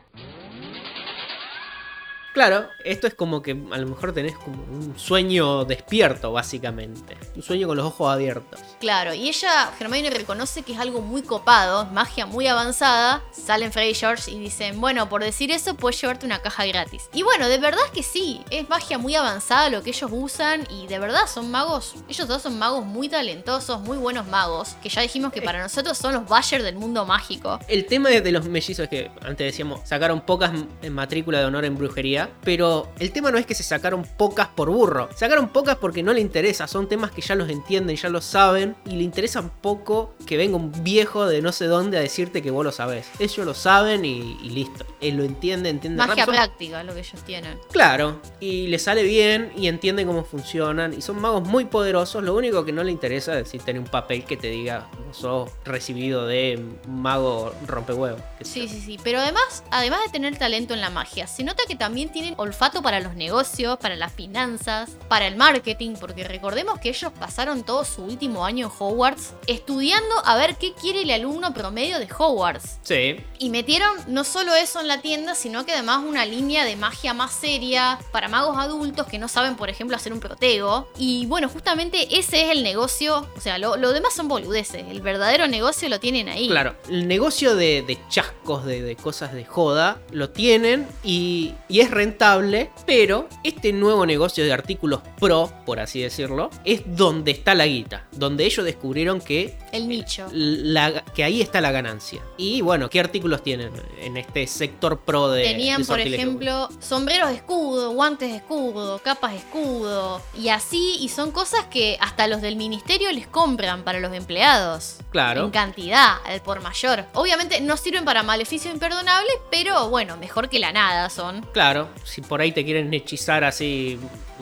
Claro, 2.32 2.69
esto 2.85 3.07
es 3.07 3.15
como 3.15 3.43
que 3.43 3.52
a 3.52 3.78
lo 3.78 3.86
mejor 3.86 4.12
tenés 4.12 4.36
como 4.36 4.62
un 4.62 4.98
sueño 4.98 5.65
despierto, 5.65 6.32
básicamente. 6.32 7.16
Un 7.35 7.43
sueño 7.43 7.66
con 7.66 7.77
los 7.77 7.86
ojos 7.86 8.12
abiertos. 8.12 8.61
Claro, 8.78 9.12
y 9.15 9.28
ella, 9.28 9.70
Hermione, 9.78 10.11
reconoce 10.11 10.62
que 10.62 10.73
es 10.73 10.78
algo 10.78 11.01
muy 11.01 11.23
copado, 11.23 11.86
magia 11.86 12.27
muy 12.27 12.47
avanzada. 12.47 13.23
Salen 13.32 13.73
Freddy 13.73 13.90
y 13.90 13.94
George 13.94 14.31
y 14.31 14.39
dicen, 14.39 14.81
bueno, 14.81 15.09
por 15.09 15.24
decir 15.24 15.51
eso, 15.51 15.74
puedes 15.74 16.01
llevarte 16.01 16.27
una 16.27 16.40
caja 16.40 16.66
gratis. 16.66 17.09
Y 17.12 17.23
bueno, 17.23 17.48
de 17.48 17.59
verdad 17.59 17.81
es 17.86 17.90
que 17.90 18.02
sí, 18.02 18.43
es 18.51 18.69
magia 18.69 18.98
muy 18.98 19.15
avanzada 19.15 19.69
lo 19.69 19.82
que 19.82 19.90
ellos 19.90 20.11
usan 20.12 20.66
y 20.70 20.86
de 20.86 20.98
verdad 20.98 21.27
son 21.27 21.51
magos, 21.51 21.94
ellos 22.09 22.28
dos 22.28 22.43
son 22.43 22.59
magos 22.59 22.85
muy 22.85 23.09
talentosos, 23.09 23.81
muy 23.81 23.98
buenos 23.98 24.27
magos, 24.27 24.77
que 24.82 24.89
ya 24.89 25.02
dijimos 25.02 25.32
que 25.32 25.43
para 25.43 25.62
nosotros 25.62 25.98
son 25.98 26.15
los 26.15 26.28
Bayer 26.28 26.62
del 26.62 26.77
mundo 26.77 27.05
mágico. 27.05 27.59
El 27.66 27.86
tema 27.86 28.11
de 28.11 28.32
los 28.32 28.47
mellizos 28.47 28.85
es 28.85 28.89
que 28.89 29.11
antes 29.23 29.47
decíamos, 29.47 29.81
sacaron 29.85 30.20
pocas 30.20 30.52
en 30.82 30.93
matrícula 30.93 31.40
de 31.40 31.47
honor 31.47 31.65
en 31.65 31.77
brujería, 31.77 32.19
pero 32.42 32.88
el 32.98 33.12
tema 33.12 33.30
no 33.30 33.38
es 33.38 33.47
que 33.47 33.55
se 33.55 33.62
sacaron 33.62 34.05
pocas 34.16 34.48
por 34.48 34.70
burro, 34.70 35.09
sacaron 35.16 35.48
pocas 35.48 35.76
porque 35.76 36.02
no 36.02 36.12
le 36.12 36.20
interesa, 36.20 36.66
son 36.66 36.88
temas 36.88 37.10
que 37.10 37.20
ya 37.22 37.34
los 37.34 37.48
entienden, 37.48 37.97
ya 37.97 38.09
los 38.09 38.24
saben, 38.24 38.76
y 38.86 38.90
le 38.97 39.02
interesa 39.02 39.40
un 39.40 39.51
poco 39.51 40.14
que 40.26 40.36
venga 40.36 40.56
un 40.56 40.72
viejo 40.82 41.26
de 41.26 41.42
no 41.42 41.52
sé 41.52 41.66
dónde 41.66 41.98
a 41.98 42.01
decirte 42.01 42.42
que 42.42 42.51
vos 42.51 42.64
lo 42.64 42.72
sabés. 42.72 43.06
Ellos 43.18 43.47
lo 43.47 43.55
saben 43.55 44.05
y, 44.05 44.38
y 44.42 44.51
listo. 44.51 44.84
Él 45.01 45.16
lo 45.16 45.24
entiende, 45.24 45.68
entiende 45.70 45.98
Magia. 46.05 46.24
Son- 46.24 46.34
práctica, 46.34 46.82
lo 46.84 46.94
que 46.94 47.01
ellos 47.01 47.22
tienen. 47.24 47.59
Claro, 47.70 48.20
y 48.40 48.66
le 48.68 48.78
sale 48.78 49.02
bien 49.02 49.52
y 49.56 49.68
entienden 49.68 50.06
cómo 50.06 50.24
funcionan 50.24 50.94
y 50.94 51.02
son 51.02 51.20
magos 51.20 51.47
muy 51.47 51.64
poderosos. 51.64 52.22
Lo 52.22 52.34
único 52.34 52.64
que 52.64 52.72
no 52.72 52.82
le 52.84 52.90
interesa 52.90 53.32
es 53.38 53.44
decir, 53.44 53.62
tener 53.62 53.80
un 53.80 53.88
papel 53.88 54.24
que 54.24 54.36
te 54.36 54.48
diga, 54.48 54.88
vos 55.06 55.16
sos 55.16 55.51
recibido 55.64 56.26
de 56.26 56.62
mago 56.88 57.55
sé 57.66 58.16
Sí, 58.42 58.68
sí, 58.68 58.80
sí. 58.80 58.98
Pero 59.02 59.20
además, 59.20 59.64
además 59.70 60.01
de 60.06 60.10
tener 60.12 60.36
talento 60.38 60.74
en 60.74 60.80
la 60.80 60.90
magia, 60.90 61.26
se 61.26 61.44
nota 61.44 61.62
que 61.66 61.76
también 61.76 62.09
tienen 62.10 62.34
olfato 62.36 62.82
para 62.82 63.00
los 63.00 63.14
negocios, 63.14 63.78
para 63.78 63.96
las 63.96 64.12
finanzas, 64.12 64.90
para 65.08 65.26
el 65.26 65.36
marketing, 65.36 65.94
porque 65.98 66.24
recordemos 66.24 66.78
que 66.80 66.90
ellos 66.90 67.12
pasaron 67.18 67.62
todo 67.64 67.84
su 67.84 68.02
último 68.02 68.44
año 68.44 68.66
en 68.66 68.72
Hogwarts 68.78 69.34
estudiando 69.46 70.14
a 70.24 70.36
ver 70.36 70.56
qué 70.56 70.72
quiere 70.74 71.02
el 71.02 71.10
alumno 71.10 71.52
promedio 71.54 71.98
de 71.98 72.08
Hogwarts. 72.16 72.78
Sí, 72.82 73.16
Y 73.38 73.50
metieron 73.50 73.90
no 74.08 74.24
solo 74.24 74.54
eso 74.54 74.80
en 74.80 74.88
la 74.88 75.00
tienda, 75.00 75.34
sino 75.34 75.64
que 75.64 75.72
además 75.72 76.00
una 76.06 76.24
línea 76.26 76.64
de 76.64 76.76
magia 76.76 77.14
más 77.14 77.32
seria 77.32 77.98
para 78.12 78.28
magos 78.28 78.56
adultos 78.58 79.06
que 79.06 79.18
no 79.18 79.28
saben, 79.28 79.56
por 79.56 79.70
ejemplo, 79.70 79.96
hacer 79.96 80.12
un 80.12 80.20
protego. 80.20 80.88
Y 80.98 81.26
bueno, 81.26 81.48
justamente 81.48 82.18
ese 82.18 82.44
es 82.46 82.50
el 82.50 82.62
negocio. 82.62 83.26
O 83.36 83.40
sea, 83.40 83.58
lo, 83.58 83.76
lo 83.76 83.92
demás 83.92 84.14
son 84.14 84.28
boludeces. 84.28 84.84
El 84.88 85.00
verdadero 85.00 85.46
negocio 85.48 85.88
lo 85.88 86.00
tienen 86.00 86.28
ahí. 86.28 86.48
claro. 86.48 86.74
El 86.88 87.06
negocio 87.08 87.54
de, 87.56 87.82
de 87.82 87.98
chascos, 88.08 88.64
de, 88.64 88.82
de 88.82 88.96
cosas 88.96 89.32
de 89.32 89.44
joda, 89.44 90.00
lo 90.10 90.30
tienen 90.30 90.86
y, 91.02 91.54
y 91.68 91.80
es 91.80 91.90
rentable, 92.05 92.70
pero 92.86 93.28
este 93.44 93.72
nuevo 93.72 94.06
negocio 94.06 94.43
de 94.44 94.52
artículos 94.52 95.01
pro, 95.18 95.52
por 95.66 95.81
así 95.81 96.01
decirlo, 96.01 96.51
es 96.64 96.82
donde 96.86 97.31
está 97.32 97.55
la 97.55 97.66
guita. 97.66 98.06
Donde 98.12 98.44
ellos 98.47 98.64
descubrieron 98.64 99.20
que 99.20 99.56
El 99.72 99.86
nicho. 99.89 100.27
la- 100.32 101.05
que 101.14 101.24
ahí 101.24 101.43
está 101.43 101.60
la 101.60 101.70
ganancia. 101.72 102.22
Y 102.39 102.62
bueno, 102.62 102.89
¿qué 102.89 103.01
artículos 103.01 103.43
tienen 103.43 103.70
en 104.01 104.16
este 104.16 104.47
sector 104.47 105.01
pro 105.01 105.28
de 105.31 105.43
Tenían, 105.44 105.82
de 105.82 105.86
por 105.86 106.01
ejemplo, 106.01 106.68
sombreros 106.81 107.28
de 107.28 107.36
escudo, 107.36 107.90
guantes 107.93 108.31
de 108.31 108.36
escudo, 108.39 108.98
capas 109.01 109.32
de 109.32 109.39
escudo. 109.39 110.22
Y 110.39 110.48
así, 110.48 110.97
y 111.01 111.09
son 111.10 111.31
cosas 111.32 111.66
que 111.70 111.98
hasta 112.01 112.27
los 112.27 112.40
del 112.40 112.56
ministerio 112.56 113.12
les 113.12 113.27
compran 113.27 113.82
para 113.85 114.01
los 114.01 114.12
empleados. 114.14 114.97
Claro. 115.10 115.44
En 115.44 115.51
cantidad, 115.51 116.16
al 116.24 116.40
por 116.40 116.60
mayor. 116.62 117.05
Obviamente 117.14 117.60
no 117.60 117.77
sirven 117.77 118.05
para 118.05 118.22
maleficio 118.22 118.70
imperdonable, 118.70 119.31
pero 119.51 119.90
bueno, 119.90 120.16
mejor 120.16 120.48
que 120.48 120.59
la 120.59 120.72
nada 120.72 121.10
son. 121.10 121.43
Claro, 121.52 121.89
si 122.04 122.20
por 122.22 122.40
ahí 122.40 122.52
te 122.52 122.64
quieren 122.64 122.92
hechizar 122.92 123.44
así 123.44 123.98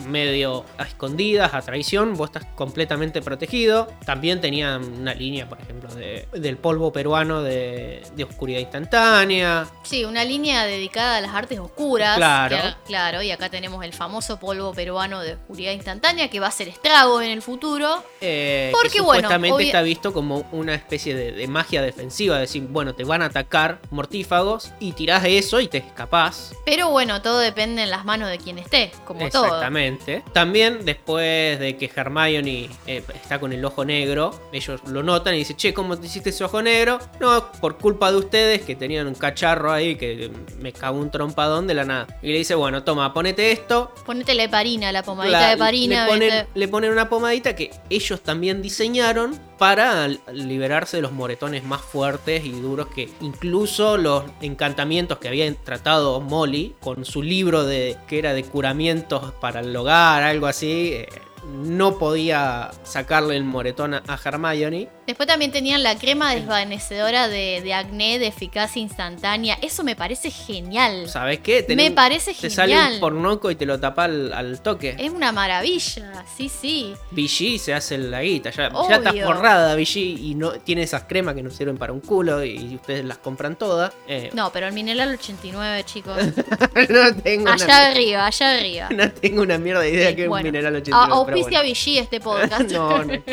medio 0.07 0.65
a 0.77 0.83
escondidas, 0.83 1.53
a 1.53 1.61
traición, 1.61 2.13
vos 2.15 2.29
estás 2.29 2.45
completamente 2.55 3.21
protegido. 3.21 3.87
También 4.05 4.41
tenían 4.41 4.83
una 5.01 5.13
línea, 5.13 5.47
por 5.47 5.59
ejemplo, 5.61 5.93
de- 5.93 6.27
del 6.33 6.57
polvo 6.57 6.91
peruano 6.91 7.41
de, 7.41 8.03
de 8.15 8.23
oscuridad 8.23 8.59
instantánea. 8.59 9.67
Sí, 9.83 10.05
una 10.05 10.23
línea 10.25 10.65
dedicada 10.65 11.17
a 11.17 11.21
las 11.21 11.33
artes 11.33 11.59
oscuras. 11.59 12.17
Claro. 12.17 12.55
que- 12.57 12.73
claro, 12.85 13.21
y 13.21 13.31
acá 13.31 13.49
tenemos 13.49 13.83
el 13.83 13.93
famoso 13.93 14.39
polvo 14.39 14.73
peruano 14.73 15.21
de 15.21 15.33
oscuridad 15.33 15.71
instantánea 15.71 16.29
que 16.29 16.39
va 16.39 16.47
a 16.47 16.51
ser 16.51 16.67
estrago 16.67 17.21
en 17.21 17.31
el 17.31 17.41
futuro. 17.41 18.03
eh, 18.21 18.69
Porque, 18.73 18.89
que 18.89 18.97
supuestamente 18.99 19.63
está 19.63 19.81
visto 19.81 20.13
como 20.13 20.47
una 20.51 20.75
especie 20.75 21.15
de, 21.15 21.31
de 21.31 21.47
magia 21.47 21.81
defensiva. 21.81 22.35
Es 22.35 22.49
decir, 22.49 22.63
bueno, 22.69 22.93
te 22.95 23.03
van 23.03 23.21
a 23.21 23.25
atacar 23.25 23.79
mortífagos 23.91 24.71
y 24.79 24.91
tirás 24.93 25.23
eso 25.25 25.59
y 25.59 25.67
te 25.67 25.77
escapás. 25.79 26.53
Pero 26.65 26.89
bueno, 26.89 27.21
todo 27.21 27.39
depende 27.39 27.83
en 27.83 27.89
las 27.89 28.05
manos 28.05 28.29
de 28.29 28.37
quien 28.37 28.57
esté, 28.59 28.91
como 29.05 29.27
todo. 29.29 29.45
Exactamente. 29.45 29.88
También 30.33 30.85
después 30.85 31.59
de 31.59 31.75
que 31.77 31.89
Hermione 31.93 32.69
eh, 32.87 33.03
está 33.15 33.39
con 33.39 33.53
el 33.53 33.63
ojo 33.65 33.83
negro, 33.85 34.39
ellos 34.51 34.81
lo 34.87 35.03
notan 35.03 35.35
y 35.35 35.39
dicen, 35.39 35.57
che, 35.57 35.73
¿cómo 35.73 35.97
te 35.97 36.05
hiciste 36.07 36.29
ese 36.29 36.43
ojo 36.43 36.61
negro? 36.61 36.99
No, 37.19 37.51
por 37.61 37.77
culpa 37.77 38.11
de 38.11 38.17
ustedes 38.17 38.61
que 38.61 38.75
tenían 38.75 39.07
un 39.07 39.15
cacharro 39.15 39.71
ahí 39.71 39.95
que 39.95 40.29
me 40.59 40.71
cagó 40.73 40.99
un 40.99 41.11
trompadón 41.11 41.67
de 41.67 41.73
la 41.73 41.85
nada. 41.85 42.19
Y 42.21 42.31
le 42.31 42.37
dice, 42.39 42.55
bueno, 42.55 42.83
toma, 42.83 43.13
ponete 43.13 43.51
esto. 43.51 43.91
Ponete 44.05 44.33
la 44.35 44.43
heparina, 44.43 44.91
la 44.91 45.03
pomadita 45.03 45.39
La- 45.39 45.47
de 45.47 45.53
heparina. 45.53 46.05
le, 46.05 46.11
ponen, 46.11 46.29
¿viste? 46.29 46.47
le 46.55 46.67
ponen 46.67 46.91
una 46.91 47.09
pomadita 47.09 47.55
que 47.55 47.71
ellos 47.89 48.21
también 48.21 48.61
diseñaron 48.61 49.39
para 49.57 50.07
liberarse 50.31 50.97
de 50.97 51.01
los 51.01 51.11
moretones 51.11 51.63
más 51.65 51.81
fuertes 51.81 52.45
y 52.45 52.51
duros 52.51 52.87
que 52.87 53.09
incluso 53.19 53.97
los 53.97 54.23
encantamientos 54.41 55.17
que 55.17 55.27
había 55.27 55.53
tratado 55.53 56.21
Molly 56.21 56.75
con 56.79 57.03
su 57.03 57.21
libro 57.21 57.65
de 57.65 57.97
que 58.07 58.19
era 58.19 58.33
de 58.33 58.43
curamientos 58.45 59.33
para 59.41 59.59
el 59.59 59.73
hogar, 59.81 60.23
algo 60.23 60.47
así, 60.47 60.91
eh, 60.93 61.09
no 61.45 61.97
podía 61.97 62.71
sacarle 62.83 63.35
el 63.35 63.43
moretón 63.43 63.93
a, 63.93 64.03
a 64.07 64.19
Hermione. 64.23 64.89
Después 65.07 65.27
también 65.27 65.51
tenían 65.51 65.81
la 65.81 65.97
crema 65.97 66.35
desvanecedora 66.35 67.27
de, 67.27 67.61
de 67.63 67.73
acné 67.73 68.19
de 68.19 68.27
eficacia 68.27 68.79
instantánea. 68.81 69.57
Eso 69.61 69.83
me 69.83 69.95
parece 69.95 70.29
genial. 70.31 71.09
¿Sabes 71.09 71.39
qué? 71.39 71.63
Tenés 71.63 71.89
Me 71.89 71.95
parece 71.95 72.33
Te 72.33 72.49
sale 72.49 72.73
genial. 72.73 72.93
un 72.95 72.99
pornoco 72.99 73.49
y 73.49 73.55
te 73.55 73.65
lo 73.65 73.79
tapa 73.79 74.03
al, 74.05 74.31
al 74.33 74.61
toque. 74.61 74.95
Es 74.99 75.11
una 75.11 75.31
maravilla, 75.31 76.23
sí, 76.37 76.49
sí. 76.49 76.93
Vichy 77.11 77.57
se 77.57 77.73
hace 77.73 77.97
la 77.97 78.21
guita, 78.21 78.51
ya, 78.51 78.67
está 78.67 79.13
forrada 79.25 79.73
Vichy 79.75 80.29
y 80.29 80.35
no 80.35 80.51
tiene 80.51 80.83
esas 80.83 81.03
cremas 81.05 81.33
que 81.35 81.41
no 81.43 81.49
sirven 81.49 81.77
para 81.77 81.91
un 81.93 82.01
culo 82.01 82.43
y, 82.43 82.75
ustedes 82.75 83.03
las 83.05 83.17
compran 83.17 83.55
todas. 83.57 83.91
Eh, 84.07 84.29
No, 84.33 84.51
pero 84.51 84.67
el 84.67 84.73
Mineral 84.73 85.09
89, 85.13 85.83
chicos. 85.85 86.17
no 86.89 87.15
tengo 87.23 87.49
allá 87.49 87.65
una, 87.65 87.87
arriba, 87.87 88.25
allá 88.27 88.51
arriba. 88.57 88.89
no 88.95 89.11
tengo 89.11 89.41
una 89.41 89.57
mierda 89.57 89.81
de 89.81 89.89
idea 89.91 90.09
Eh, 90.09 90.15
que 90.15 90.23
es 90.25 90.29
un 90.29 90.41
mineral 90.43 90.75
a- 90.75 90.79
89. 90.79 91.23
pero 91.25 91.28
Auspicia 91.33 91.59
bueno. 91.59 91.63
Vichy 91.73 91.97
este 91.97 92.19
podcast. 92.21 92.71
no, 92.71 93.03
no. 93.03 93.13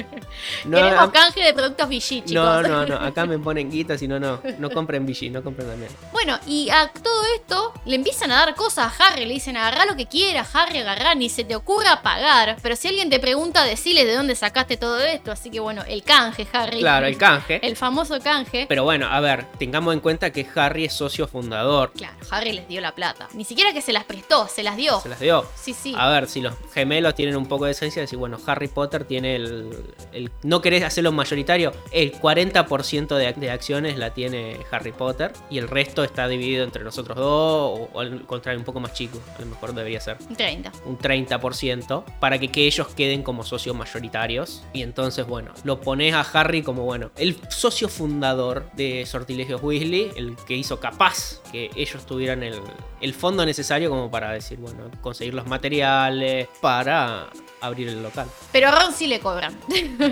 No, 0.64 0.76
Queremos 0.76 1.08
a- 1.08 1.12
canje 1.12 1.40
de 1.40 1.54
productos 1.54 1.88
Vichy, 1.88 2.22
chicos. 2.22 2.34
no, 2.34 2.62
no, 2.62 2.86
no, 2.86 2.94
acá 3.06 3.24
me 3.26 3.38
ponen 3.38 3.70
guita, 3.70 3.96
si 3.96 4.06
no, 4.06 4.18
no, 4.20 4.40
no 4.58 4.70
compren 4.70 5.06
Vichy, 5.06 5.30
no 5.30 5.42
compren 5.42 5.66
mierda. 5.78 5.94
Bueno, 6.12 6.38
y 6.46 6.68
a 6.70 6.88
todo 6.88 7.22
esto 7.36 7.72
le 7.84 7.96
empiezan 7.96 8.30
a 8.32 8.36
dar 8.36 8.54
cosas 8.54 8.92
a 9.00 9.06
Harry. 9.08 9.24
Le 9.26 9.34
dicen, 9.34 9.56
agarrá 9.56 9.86
lo 9.86 9.96
que 9.96 10.06
quieras, 10.06 10.54
Harry, 10.54 10.78
agarrá, 10.78 11.14
ni 11.14 11.28
se 11.28 11.44
te 11.44 11.56
ocurra 11.56 12.02
pagar. 12.02 12.56
Pero 12.62 12.76
si 12.76 12.88
alguien 12.88 13.08
te 13.10 13.18
pregunta, 13.20 13.64
decile 13.64 14.04
de 14.04 14.14
dónde 14.14 14.34
sacaste 14.34 14.76
todo 14.76 15.00
esto. 15.00 15.32
Así 15.32 15.50
que 15.50 15.60
bueno, 15.60 15.82
el 15.88 16.02
canje, 16.02 16.46
Harry. 16.52 16.80
Claro, 16.80 17.06
el 17.06 17.16
canje. 17.16 17.60
El 17.66 17.76
famoso 17.76 18.20
canje. 18.20 18.66
Pero 18.68 18.84
bueno, 18.84 19.06
a 19.10 19.20
ver, 19.20 19.46
tengamos 19.58 19.94
en 19.94 20.00
cuenta 20.00 20.30
que 20.30 20.46
Harry 20.56 20.84
es 20.84 20.92
socio 20.92 21.26
fundador. 21.28 21.92
Claro, 21.92 22.16
Harry 22.30 22.52
les 22.52 22.68
dio 22.68 22.80
la 22.80 22.94
plata. 22.94 23.28
Ni 23.34 23.44
siquiera 23.44 23.72
que 23.72 23.80
se 23.82 23.92
las 23.92 24.04
prestó, 24.04 24.48
se 24.48 24.62
las 24.62 24.76
dio. 24.76 25.00
Se 25.00 25.08
las 25.08 25.20
dio. 25.20 25.46
Sí, 25.54 25.74
sí. 25.74 25.94
A 25.96 26.08
ver, 26.10 26.28
si 26.28 26.40
los 26.40 26.54
gemelos 26.74 27.14
tienen 27.14 27.36
un 27.36 27.46
poco 27.46 27.64
de 27.66 27.74
decir, 27.94 28.18
bueno, 28.18 28.38
Harry 28.46 28.68
Potter 28.68 29.04
tiene 29.04 29.36
el. 29.36 29.70
el- 30.12 30.30
no 30.42 30.60
querés 30.60 30.82
hacerlo 30.82 31.12
mayoritario, 31.12 31.72
el 31.92 32.12
40% 32.12 33.16
de, 33.16 33.32
de 33.32 33.50
acciones 33.50 33.96
la 33.98 34.12
tiene 34.14 34.58
Harry 34.70 34.92
Potter 34.92 35.32
y 35.50 35.58
el 35.58 35.68
resto 35.68 36.04
está 36.04 36.28
dividido 36.28 36.64
entre 36.64 36.84
nosotros 36.84 37.16
dos 37.16 37.26
o, 37.26 37.88
o 37.92 38.00
al 38.00 38.22
contrario, 38.26 38.58
un 38.58 38.64
poco 38.64 38.80
más 38.80 38.92
chico, 38.92 39.18
a 39.36 39.40
lo 39.40 39.46
mejor 39.46 39.74
debería 39.74 40.00
ser. 40.00 40.16
Un 40.28 40.36
30. 40.36 40.72
un 40.84 40.98
30% 40.98 42.04
para 42.20 42.38
que, 42.38 42.48
que 42.48 42.66
ellos 42.66 42.88
queden 42.88 43.22
como 43.22 43.44
socios 43.44 43.74
mayoritarios. 43.76 44.62
Y 44.72 44.82
entonces, 44.82 45.26
bueno, 45.26 45.52
lo 45.64 45.80
pones 45.80 46.14
a 46.14 46.20
Harry 46.20 46.62
como, 46.62 46.84
bueno, 46.84 47.10
el 47.16 47.36
socio 47.50 47.88
fundador 47.88 48.70
de 48.74 49.04
Sortilegios 49.06 49.62
Weasley, 49.62 50.10
el 50.16 50.36
que 50.46 50.54
hizo 50.56 50.80
capaz 50.80 51.40
que 51.52 51.70
ellos 51.76 52.06
tuvieran 52.06 52.42
el, 52.42 52.60
el 53.00 53.14
fondo 53.14 53.44
necesario 53.46 53.90
como 53.90 54.10
para 54.10 54.32
decir, 54.32 54.58
bueno, 54.58 54.90
conseguir 55.00 55.34
los 55.34 55.46
materiales 55.46 56.48
para 56.60 57.28
abrir 57.60 57.88
el 57.88 58.02
local. 58.02 58.28
Pero 58.52 58.68
a 58.68 58.70
Ron 58.72 58.92
sí 58.92 59.06
le 59.06 59.20
cobran. 59.20 59.56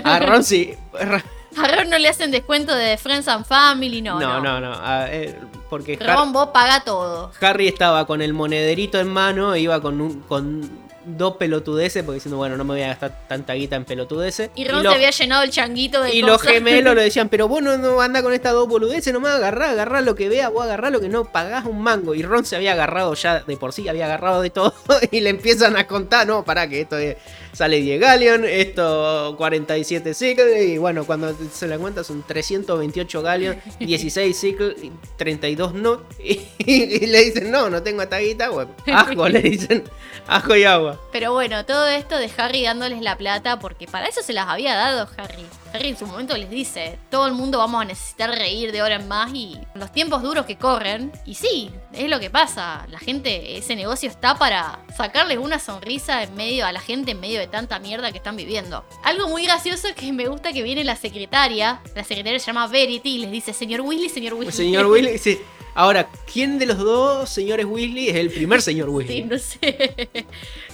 A 0.03 0.19
Ron 0.19 0.43
sí. 0.43 0.73
A 1.57 1.67
Ron 1.69 1.89
no 1.89 1.97
le 1.97 2.09
hacen 2.09 2.31
descuento 2.31 2.75
de 2.75 2.97
Friends 2.97 3.29
and 3.29 3.45
Family, 3.45 4.01
no. 4.01 4.19
No, 4.19 4.41
No, 4.41 4.59
no, 4.59 4.71
no. 4.71 4.73
a- 4.77 5.07
eh, 5.09 5.39
porque 5.69 5.97
Har- 6.01 6.17
Ron, 6.17 6.33
vos 6.33 6.49
paga 6.53 6.81
todo. 6.83 7.31
Harry 7.39 7.67
estaba 7.69 8.05
con 8.05 8.21
el 8.21 8.33
monederito 8.33 8.99
en 8.99 9.07
mano, 9.07 9.53
e 9.55 9.61
iba 9.61 9.81
con, 9.81 10.01
un, 10.01 10.19
con 10.21 10.69
dos 11.05 11.35
pelotudeces, 11.37 12.03
porque 12.03 12.15
diciendo, 12.15 12.37
bueno, 12.37 12.57
no 12.57 12.63
me 12.63 12.73
voy 12.73 12.81
a 12.81 12.87
gastar 12.87 13.11
tanta 13.27 13.53
guita 13.53 13.75
en 13.75 13.85
pelotudeces. 13.85 14.49
Y 14.55 14.67
Ron 14.67 14.83
lo- 14.83 14.89
se 14.89 14.95
había 14.95 15.11
llenado 15.11 15.43
el 15.43 15.51
changuito 15.51 16.01
de 16.01 16.15
Y 16.15 16.21
los 16.21 16.41
gemelos 16.41 16.95
le 16.95 17.03
decían, 17.03 17.29
pero 17.29 17.47
vos 17.47 17.61
no, 17.61 17.77
no 17.77 18.01
anda 18.01 18.21
con 18.23 18.33
estas 18.33 18.53
dos 18.53 18.67
boludeces, 18.67 19.13
nomás 19.13 19.35
agarrá, 19.35 19.69
agarrá 19.71 20.01
lo 20.01 20.15
que 20.15 20.29
veas, 20.29 20.51
vos 20.51 20.63
agarrá 20.63 20.89
lo 20.89 20.99
que 20.99 21.09
no 21.09 21.25
pagás 21.25 21.65
un 21.65 21.81
mango. 21.81 22.15
Y 22.15 22.23
Ron 22.23 22.45
se 22.45 22.55
había 22.55 22.73
agarrado 22.73 23.13
ya 23.13 23.39
de 23.41 23.57
por 23.57 23.71
sí, 23.73 23.87
había 23.87 24.05
agarrado 24.05 24.41
de 24.41 24.49
todo. 24.49 24.73
Y 25.11 25.21
le 25.21 25.29
empiezan 25.29 25.75
a 25.77 25.85
contar, 25.87 26.25
no, 26.27 26.43
pará, 26.43 26.67
que 26.67 26.81
esto 26.81 26.97
es- 26.97 27.17
sale 27.55 27.81
10 27.81 27.99
Galleon, 27.99 28.45
esto 28.45 29.35
47 29.37 30.13
Sickle. 30.13 30.63
Y 30.65 30.77
bueno, 30.77 31.05
cuando 31.05 31.35
se 31.51 31.67
la 31.67 31.77
cuenta 31.77 32.03
son 32.03 32.23
328 32.23 33.21
Galleon, 33.21 33.61
16 33.79 34.37
Sickle, 34.37 34.75
y 34.81 34.91
32 35.17 35.73
no. 35.73 36.01
Y, 36.67 36.81
y 36.81 37.05
le 37.05 37.25
dicen, 37.25 37.51
no, 37.51 37.69
no 37.69 37.83
tengo 37.83 38.01
esta 38.01 38.17
guita, 38.17 38.49
bueno, 38.49 38.71
ajo, 38.91 39.29
le 39.29 39.41
dicen, 39.41 39.83
ajo 40.25 40.55
y 40.55 40.63
agua. 40.63 40.99
Pero 41.11 41.31
bueno, 41.31 41.63
todo 41.65 41.87
esto 41.87 42.17
de 42.17 42.29
Harry 42.37 42.63
dándoles 42.63 43.01
la 43.01 43.17
plata, 43.17 43.59
porque 43.59 43.85
para 43.85 44.07
eso 44.07 44.23
se 44.23 44.33
las 44.33 44.47
había 44.47 44.73
dado 44.75 45.07
Harry. 45.17 45.45
En 45.81 45.97
su 45.97 46.07
momento 46.07 46.35
les 46.37 46.49
dice, 46.49 46.97
todo 47.09 47.27
el 47.27 47.33
mundo 47.33 47.57
vamos 47.57 47.81
a 47.81 47.85
necesitar 47.85 48.29
reír 48.29 48.71
de 48.71 48.79
ahora 48.79 48.95
en 48.95 49.07
más 49.07 49.33
y 49.33 49.57
los 49.73 49.91
tiempos 49.91 50.21
duros 50.21 50.45
que 50.45 50.57
corren. 50.57 51.11
Y 51.25 51.35
sí, 51.35 51.71
es 51.93 52.09
lo 52.09 52.19
que 52.19 52.29
pasa. 52.29 52.85
La 52.89 52.99
gente, 52.99 53.57
ese 53.57 53.75
negocio 53.75 54.09
está 54.09 54.37
para 54.37 54.79
sacarles 54.95 55.37
una 55.37 55.59
sonrisa 55.59 56.23
en 56.23 56.35
medio 56.35 56.65
a 56.65 56.71
la 56.71 56.79
gente 56.79 57.11
en 57.11 57.19
medio 57.19 57.39
de 57.39 57.47
tanta 57.47 57.79
mierda 57.79 58.11
que 58.11 58.17
están 58.17 58.35
viviendo. 58.35 58.85
Algo 59.03 59.27
muy 59.27 59.43
gracioso 59.45 59.87
que 59.95 60.11
me 60.11 60.27
gusta 60.27 60.53
que 60.53 60.63
viene 60.63 60.83
la 60.83 60.95
secretaria, 60.95 61.81
la 61.95 62.03
secretaria 62.03 62.39
se 62.39 62.47
llama 62.47 62.67
Verity 62.67 63.15
y 63.15 63.17
les 63.19 63.31
dice, 63.31 63.53
señor 63.53 63.81
Weasley, 63.81 64.09
señor 64.09 64.33
Weasley. 64.33 64.51
Señor 64.51 64.85
Weasley, 64.87 65.17
sí. 65.17 65.39
Ahora, 65.75 66.07
¿quién 66.31 66.57
de 66.57 66.65
los 66.65 66.77
dos 66.77 67.29
señores 67.29 67.65
Weasley 67.65 68.07
es 68.09 68.15
el 68.15 68.29
primer 68.31 68.61
señor 68.63 68.87
Sí, 68.87 68.93
Weasley? 68.93 69.23
no 69.25 69.37
sé. 69.37 70.07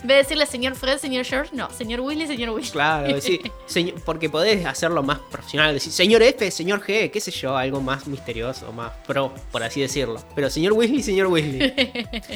En 0.01 0.07
vez 0.07 0.07
de 0.07 0.13
decirle 0.15 0.45
señor 0.45 0.75
Fred, 0.75 0.97
señor 0.99 1.25
George, 1.25 1.49
no, 1.55 1.69
señor 1.71 1.99
Weasley, 2.01 2.27
señor 2.27 2.51
Weasley. 2.51 2.71
Claro, 2.71 3.21
sí. 3.21 3.39
Señor- 3.65 3.99
porque 4.05 4.29
podés 4.29 4.65
hacerlo 4.65 5.01
más 5.03 5.19
profesional. 5.31 5.73
Decir, 5.73 5.91
señor 5.91 6.21
F, 6.23 6.49
señor 6.51 6.81
G, 6.81 7.09
qué 7.11 7.19
sé 7.19 7.31
yo, 7.31 7.57
algo 7.57 7.81
más 7.81 8.05
misterioso, 8.07 8.71
más 8.73 8.91
pro, 9.07 9.33
por 9.51 9.63
así 9.63 9.81
decirlo. 9.81 10.23
Pero 10.35 10.49
señor 10.49 10.73
Weasley, 10.73 11.01
señor 11.01 11.27
Weasley. 11.27 11.73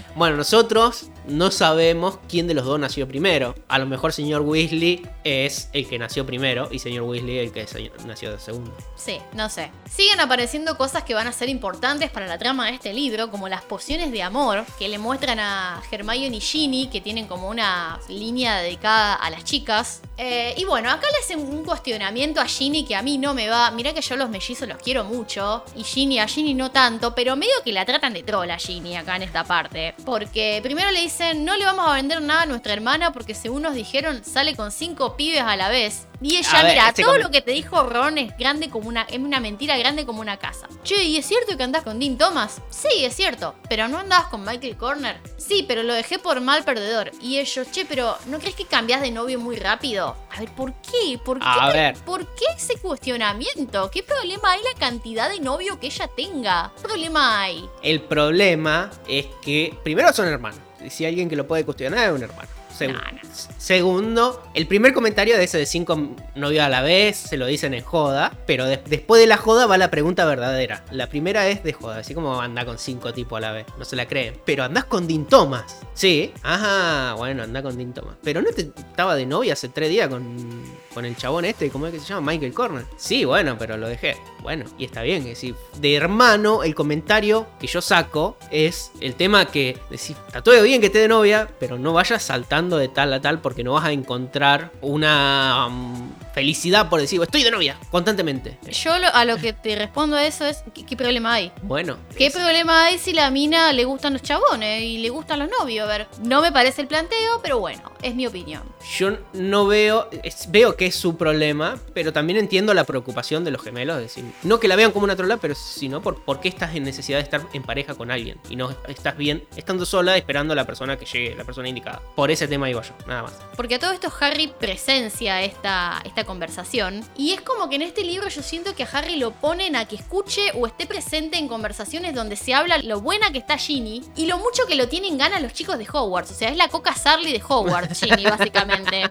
bueno, 0.15 0.35
nosotros 0.37 1.09
no 1.27 1.51
sabemos 1.51 2.17
quién 2.27 2.47
de 2.47 2.55
los 2.55 2.65
dos 2.65 2.79
nació 2.79 3.07
primero. 3.07 3.53
A 3.67 3.77
lo 3.77 3.85
mejor 3.85 4.11
señor 4.11 4.41
Weasley 4.41 5.07
es 5.23 5.69
el 5.73 5.87
que 5.87 5.99
nació 5.99 6.25
primero 6.25 6.67
y 6.71 6.79
señor 6.79 7.03
Weasley 7.03 7.37
el 7.39 7.51
que 7.51 7.65
nació 8.05 8.31
de 8.31 8.39
segundo. 8.39 8.75
Sí, 8.95 9.19
no 9.33 9.49
sé. 9.49 9.69
Siguen 9.89 10.19
apareciendo 10.19 10.77
cosas 10.77 11.03
que 11.03 11.13
van 11.13 11.27
a 11.27 11.31
ser 11.31 11.49
importantes 11.49 12.09
para 12.09 12.25
la 12.25 12.37
trama 12.39 12.54
de 12.63 12.71
este 12.71 12.93
libro, 12.93 13.29
como 13.29 13.49
las 13.49 13.61
pociones 13.61 14.11
de 14.11 14.23
amor 14.23 14.65
que 14.79 14.87
le 14.87 14.97
muestran 14.97 15.39
a 15.39 15.81
Hermione 15.91 16.37
y 16.37 16.41
Ginny, 16.41 16.87
que 16.87 17.01
tienen 17.01 17.27
como 17.27 17.49
una 17.49 17.99
línea 18.07 18.57
dedicada 18.57 19.15
a 19.15 19.29
las 19.29 19.43
chicas. 19.43 20.01
Eh, 20.17 20.53
y 20.57 20.63
bueno, 20.63 20.89
acá 20.89 21.07
le 21.11 21.17
hacen 21.23 21.39
un 21.39 21.63
cuestionamiento 21.65 22.39
a 22.39 22.45
Ginny 22.45 22.85
que 22.85 22.95
a 22.95 23.01
mí 23.01 23.17
no 23.17 23.33
me 23.33 23.49
va. 23.49 23.69
Mirá 23.71 23.93
que 23.93 24.01
yo 24.01 24.15
los 24.15 24.29
mellizos 24.29 24.67
los 24.67 24.77
quiero 24.77 25.03
mucho, 25.03 25.63
y 25.75 25.83
Ginny 25.83 26.19
a 26.19 26.27
Ginny 26.27 26.53
no 26.53 26.71
tanto, 26.71 27.13
pero 27.13 27.35
medio 27.35 27.53
que 27.63 27.73
la 27.73 27.85
tratan 27.85 28.13
de 28.13 28.23
troll 28.23 28.49
a 28.49 28.57
Ginny 28.57 28.95
acá 28.95 29.17
en 29.17 29.23
esta 29.23 29.43
parte. 29.43 29.93
Porque 30.05 30.59
primero 30.63 30.89
le 30.91 31.01
dicen, 31.01 31.43
no 31.43 31.57
le 31.57 31.65
vamos 31.65 31.87
a 31.87 31.93
vender 31.93 32.21
nada 32.21 32.43
a 32.43 32.45
nuestra 32.45 32.73
hermana 32.73 33.11
porque 33.11 33.35
según 33.35 33.63
nos 33.63 33.75
dijeron 33.75 34.23
sale 34.23 34.55
con 34.55 34.71
cinco 34.71 35.15
pibes 35.17 35.41
a 35.41 35.55
la 35.55 35.69
vez. 35.69 36.07
Y 36.21 36.37
ella, 36.37 36.63
ver, 36.63 36.71
mira, 36.71 36.89
este 36.89 37.03
todo 37.03 37.17
lo 37.17 37.29
que 37.29 37.41
te 37.41 37.51
dijo 37.51 37.83
Ron 37.83 38.17
es 38.17 38.37
grande 38.37 38.69
como 38.69 38.87
una, 38.87 39.03
es 39.03 39.19
una 39.19 39.39
mentira 39.39 39.77
grande 39.77 40.05
como 40.05 40.21
una 40.21 40.37
casa. 40.37 40.67
Che, 40.83 41.03
¿y 41.03 41.17
es 41.17 41.25
cierto 41.25 41.57
que 41.57 41.63
andás 41.63 41.83
con 41.83 41.99
Dean 41.99 42.17
Thomas? 42.17 42.61
Sí, 42.69 43.03
es 43.03 43.15
cierto. 43.15 43.55
¿Pero 43.69 43.87
no 43.87 43.99
andabas 43.99 44.27
con 44.27 44.43
Michael 44.43 44.77
Corner? 44.77 45.19
Sí, 45.37 45.65
pero 45.67 45.83
lo 45.83 45.93
dejé 45.93 46.19
por 46.19 46.41
mal 46.41 46.63
perdedor. 46.63 47.11
Y 47.21 47.39
ellos, 47.39 47.67
che, 47.71 47.85
pero 47.85 48.17
¿no 48.27 48.39
crees 48.39 48.55
que 48.55 48.65
cambias 48.65 49.01
de 49.01 49.11
novio 49.11 49.39
muy 49.39 49.55
rápido? 49.57 50.15
A 50.35 50.39
ver, 50.39 50.49
¿por 50.51 50.73
qué? 50.81 51.17
¿Por 51.17 51.39
qué, 51.39 51.45
A 51.47 51.69
ver. 51.69 51.95
¿por 51.99 52.25
qué 52.35 52.45
ese 52.55 52.77
cuestionamiento? 52.77 53.89
¿Qué 53.91 54.03
problema 54.03 54.51
hay 54.51 54.61
la 54.61 54.79
cantidad 54.79 55.29
de 55.29 55.39
novio 55.39 55.79
que 55.79 55.87
ella 55.87 56.09
tenga? 56.15 56.71
¿Qué 56.75 56.87
problema 56.87 57.41
hay? 57.41 57.67
El 57.81 58.01
problema 58.01 58.91
es 59.07 59.27
que, 59.41 59.77
primero, 59.83 60.11
son 60.13 60.27
hermanos. 60.27 60.59
Y 60.83 60.89
si 60.89 61.05
hay 61.05 61.09
alguien 61.09 61.29
que 61.29 61.35
lo 61.35 61.47
puede 61.47 61.65
cuestionar, 61.65 62.09
es 62.09 62.15
un 62.15 62.23
hermano. 62.23 62.49
Segu- 62.77 62.93
No, 62.93 62.99
no. 62.99 63.19
Segundo, 63.57 64.43
el 64.53 64.67
primer 64.67 64.93
comentario 64.93 65.37
de 65.37 65.43
ese 65.43 65.57
de 65.57 65.65
cinco 65.65 66.15
novios 66.35 66.63
a 66.63 66.69
la 66.69 66.81
vez 66.81 67.17
se 67.17 67.35
lo 67.35 67.45
dicen 67.45 67.73
en 67.73 67.83
joda, 67.83 68.31
pero 68.45 68.65
de- 68.65 68.77
después 68.85 69.19
de 69.19 69.27
la 69.27 69.37
joda 69.37 69.65
va 69.65 69.77
la 69.77 69.89
pregunta 69.91 70.23
verdadera. 70.25 70.83
La 70.91 71.07
primera 71.07 71.47
es 71.49 71.63
de 71.63 71.73
joda, 71.73 71.97
así 71.97 72.13
como 72.13 72.39
anda 72.41 72.65
con 72.65 72.77
cinco 72.77 73.11
tipos 73.13 73.37
a 73.37 73.41
la 73.41 73.51
vez, 73.51 73.65
no 73.77 73.85
se 73.85 73.95
la 73.95 74.07
creen. 74.07 74.35
Pero 74.45 74.63
andás 74.63 74.85
con 74.85 75.07
Dean 75.07 75.25
Thomas. 75.25 75.81
Sí, 75.93 76.31
ajá, 76.43 77.13
bueno, 77.15 77.43
anda 77.43 77.61
con 77.61 77.75
Dean 77.77 77.93
Thomas. 77.93 78.15
Pero 78.23 78.41
no 78.41 78.49
te 78.51 78.61
estaba 78.61 79.15
de 79.15 79.25
novia 79.25 79.53
hace 79.53 79.69
tres 79.69 79.89
días 79.89 80.07
con, 80.07 80.63
con 80.93 81.05
el 81.05 81.15
chabón 81.17 81.45
este, 81.45 81.69
¿cómo 81.69 81.87
es 81.87 81.93
que 81.93 81.99
se 81.99 82.05
llama? 82.07 82.31
Michael 82.31 82.53
Corner. 82.53 82.85
Sí, 82.97 83.25
bueno, 83.25 83.57
pero 83.59 83.77
lo 83.77 83.87
dejé. 83.87 84.15
Bueno, 84.41 84.65
y 84.77 84.85
está 84.85 85.01
bien, 85.01 85.23
es 85.23 85.29
decir, 85.29 85.55
de 85.79 85.95
hermano, 85.95 86.63
el 86.63 86.75
comentario 86.75 87.47
que 87.59 87.67
yo 87.67 87.81
saco 87.81 88.37
es 88.51 88.91
el 89.01 89.15
tema 89.15 89.45
que 89.45 89.77
decís, 89.89 90.15
está 90.27 90.41
todo 90.41 90.61
bien 90.63 90.79
que 90.79 90.87
esté 90.87 90.99
de 90.99 91.07
novia, 91.07 91.49
pero 91.59 91.77
no 91.77 91.93
vayas 91.93 92.23
saltando 92.23 92.64
de 92.69 92.87
tal 92.87 93.13
a 93.13 93.21
tal 93.21 93.39
porque 93.39 93.63
no 93.63 93.73
vas 93.73 93.85
a 93.85 93.91
encontrar 93.91 94.71
una 94.81 95.67
um, 95.67 96.09
felicidad 96.39 96.89
por 96.89 96.99
decir, 96.99 97.19
estoy 97.21 97.43
de 97.43 97.49
novia, 97.49 97.77
constantemente. 97.89 98.59
Yo 98.69 98.99
lo- 98.99 99.07
a 99.13 99.23
lo 99.23 99.37
que 99.37 99.53
te 99.53 99.73
respondo 99.77 100.17
a 100.17 100.25
eso 100.25 100.45
es, 100.45 100.63
¿qué, 100.73 100.85
qué 100.85 100.97
problema 100.97 101.33
hay? 101.35 101.51
Bueno, 101.63 101.97
¿Qué 102.17 102.27
es- 102.27 102.33
problema 102.33 102.85
hay 102.85 102.99
si 102.99 103.13
la 103.13 103.31
mina 103.31 103.71
le 103.71 103.85
gustan 103.85 104.11
los 104.13 104.21
chabones 104.21 104.81
y 104.83 104.97
le 104.97 105.09
gustan 105.09 105.39
los 105.39 105.49
novios? 105.59 105.85
A 105.85 105.87
ver, 105.89 106.07
no 106.21 106.41
me 106.41 106.51
parece 106.51 106.81
el 106.81 106.87
planteo, 106.89 107.39
pero 107.41 107.59
bueno, 107.59 107.91
es 108.01 108.13
mi 108.15 108.27
opinión. 108.27 108.63
yo 108.99 109.17
no 109.33 109.65
veo, 109.65 110.09
es- 110.23 110.51
veo 110.51 110.75
que 110.75 110.85
es 110.87 110.95
su 110.95 111.15
problema, 111.17 111.79
pero 111.93 112.11
también 112.13 112.37
entiendo 112.37 112.73
la 112.73 112.83
preocupación 112.83 113.43
de 113.45 113.51
los 113.51 113.63
gemelos, 113.63 113.95
es 113.97 114.03
decir, 114.03 114.25
no 114.43 114.59
que 114.59 114.67
la 114.67 114.75
vean 114.75 114.91
como 114.91 115.05
una 115.05 115.15
trola, 115.15 115.37
pero 115.37 115.55
sino 115.55 116.01
por, 116.01 116.21
por 116.21 116.39
qué 116.41 116.49
estás 116.49 116.75
en 116.75 116.83
necesidad 116.83 117.17
de 117.19 117.23
estar 117.23 117.41
en 117.53 117.63
pareja 117.63 117.95
con 117.95 118.11
alguien 118.11 118.37
y 118.49 118.57
no 118.57 118.69
estás 118.89 119.15
bien 119.17 119.43
estando 119.55 119.85
sola 119.85 120.17
esperando 120.17 120.51
a 120.53 120.55
la 120.55 120.65
persona 120.65 120.97
que 120.97 121.05
llegue, 121.05 121.33
la 121.33 121.45
persona 121.45 121.69
indicada. 121.69 122.01
Por 122.15 122.29
ese 122.29 122.47
tema 122.47 122.69
iba 122.69 122.81
yo, 122.83 122.93
nada 123.07 123.23
más. 123.23 123.33
Porque 123.55 123.75
a 123.75 123.79
todo 123.79 123.91
esto 123.93 124.11
Harry 124.19 124.47
presencia 124.59 125.41
esta, 125.41 126.01
esta 126.03 126.24
conversación. 126.25 127.05
Y 127.17 127.33
es 127.33 127.41
como 127.41 127.69
que 127.69 127.75
en 127.75 127.81
este 127.81 128.03
libro 128.03 128.27
yo 128.27 128.41
siento 128.41 128.75
que 128.75 128.83
a 128.83 128.89
Harry 128.91 129.15
lo 129.17 129.31
ponen 129.31 129.75
a 129.75 129.85
que 129.85 129.95
escuche 129.95 130.51
o 130.55 130.67
esté 130.67 130.85
presente 130.85 131.37
en 131.37 131.47
conversaciones 131.47 132.13
donde 132.13 132.35
se 132.35 132.53
habla 132.53 132.77
lo 132.79 133.01
buena 133.01 133.31
que 133.31 133.37
está 133.37 133.57
Ginny 133.57 134.03
y 134.15 134.25
lo 134.25 134.37
mucho 134.37 134.65
que 134.67 134.75
lo 134.75 134.87
tienen 134.87 135.17
ganas 135.17 135.41
los 135.41 135.53
chicos 135.53 135.77
de 135.77 135.87
Hogwarts. 135.91 136.31
O 136.31 136.33
sea, 136.33 136.49
es 136.49 136.57
la 136.57 136.67
coca 136.67 136.93
Sarly 136.93 137.31
de 137.31 137.41
Hogwarts, 137.47 137.99
Ginny, 138.03 138.23
básicamente. 138.23 139.09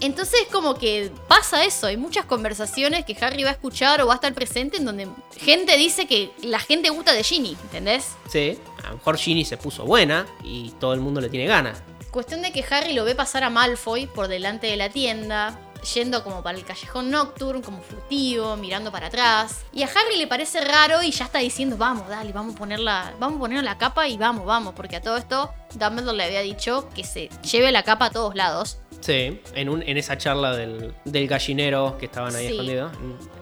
Entonces 0.00 0.42
es 0.42 0.48
como 0.48 0.74
que 0.74 1.10
pasa 1.28 1.64
eso, 1.64 1.86
hay 1.86 1.96
muchas 1.96 2.24
conversaciones 2.24 3.04
que 3.04 3.16
Harry 3.20 3.42
va 3.42 3.50
a 3.50 3.52
escuchar 3.52 4.00
o 4.00 4.06
va 4.06 4.14
a 4.14 4.16
estar 4.16 4.32
presente 4.34 4.76
en 4.76 4.84
donde 4.84 5.08
gente 5.38 5.76
dice 5.76 6.06
que 6.06 6.30
la 6.42 6.58
gente 6.58 6.90
gusta 6.90 7.12
de 7.12 7.22
Ginny, 7.22 7.56
¿entendés? 7.62 8.12
Sí, 8.28 8.58
a 8.84 8.90
lo 8.90 8.96
mejor 8.96 9.16
Ginny 9.16 9.44
se 9.44 9.56
puso 9.56 9.84
buena 9.84 10.26
y 10.44 10.70
todo 10.78 10.94
el 10.94 11.00
mundo 11.00 11.20
le 11.20 11.28
tiene 11.28 11.46
ganas. 11.46 11.82
Cuestión 12.10 12.42
de 12.42 12.52
que 12.52 12.64
Harry 12.70 12.92
lo 12.92 13.04
ve 13.04 13.14
pasar 13.14 13.44
a 13.44 13.50
Malfoy 13.50 14.06
por 14.06 14.28
delante 14.28 14.68
de 14.68 14.76
la 14.76 14.88
tienda, 14.88 15.58
yendo 15.94 16.22
como 16.24 16.42
para 16.42 16.58
el 16.58 16.64
callejón 16.64 17.10
nocturno, 17.10 17.62
como 17.62 17.80
furtivo, 17.80 18.56
mirando 18.56 18.90
para 18.92 19.06
atrás. 19.06 19.64
Y 19.72 19.82
a 19.82 19.86
Harry 19.86 20.16
le 20.16 20.26
parece 20.26 20.60
raro 20.60 21.02
y 21.02 21.10
ya 21.10 21.24
está 21.26 21.38
diciendo, 21.38 21.76
vamos, 21.76 22.08
dale, 22.08 22.32
vamos 22.32 22.54
a 22.54 22.58
ponerla, 22.58 23.14
vamos 23.18 23.36
a 23.36 23.40
ponerle 23.40 23.64
la 23.64 23.78
capa 23.78 24.08
y 24.08 24.16
vamos, 24.16 24.44
vamos, 24.46 24.74
porque 24.74 24.96
a 24.96 25.00
todo 25.00 25.16
esto 25.16 25.50
Dumbledore 25.74 26.16
le 26.16 26.24
había 26.24 26.40
dicho 26.40 26.88
que 26.94 27.04
se 27.04 27.28
lleve 27.50 27.72
la 27.72 27.82
capa 27.82 28.06
a 28.06 28.10
todos 28.10 28.34
lados. 28.34 28.78
Sí, 29.00 29.40
en, 29.54 29.68
un, 29.68 29.82
en 29.82 29.96
esa 29.98 30.16
charla 30.18 30.56
del, 30.56 30.94
del 31.04 31.28
gallinero 31.28 31.96
que 31.98 32.06
estaban 32.06 32.34
ahí 32.34 32.46
Sí. 32.46 32.52
escondidos 32.52 32.92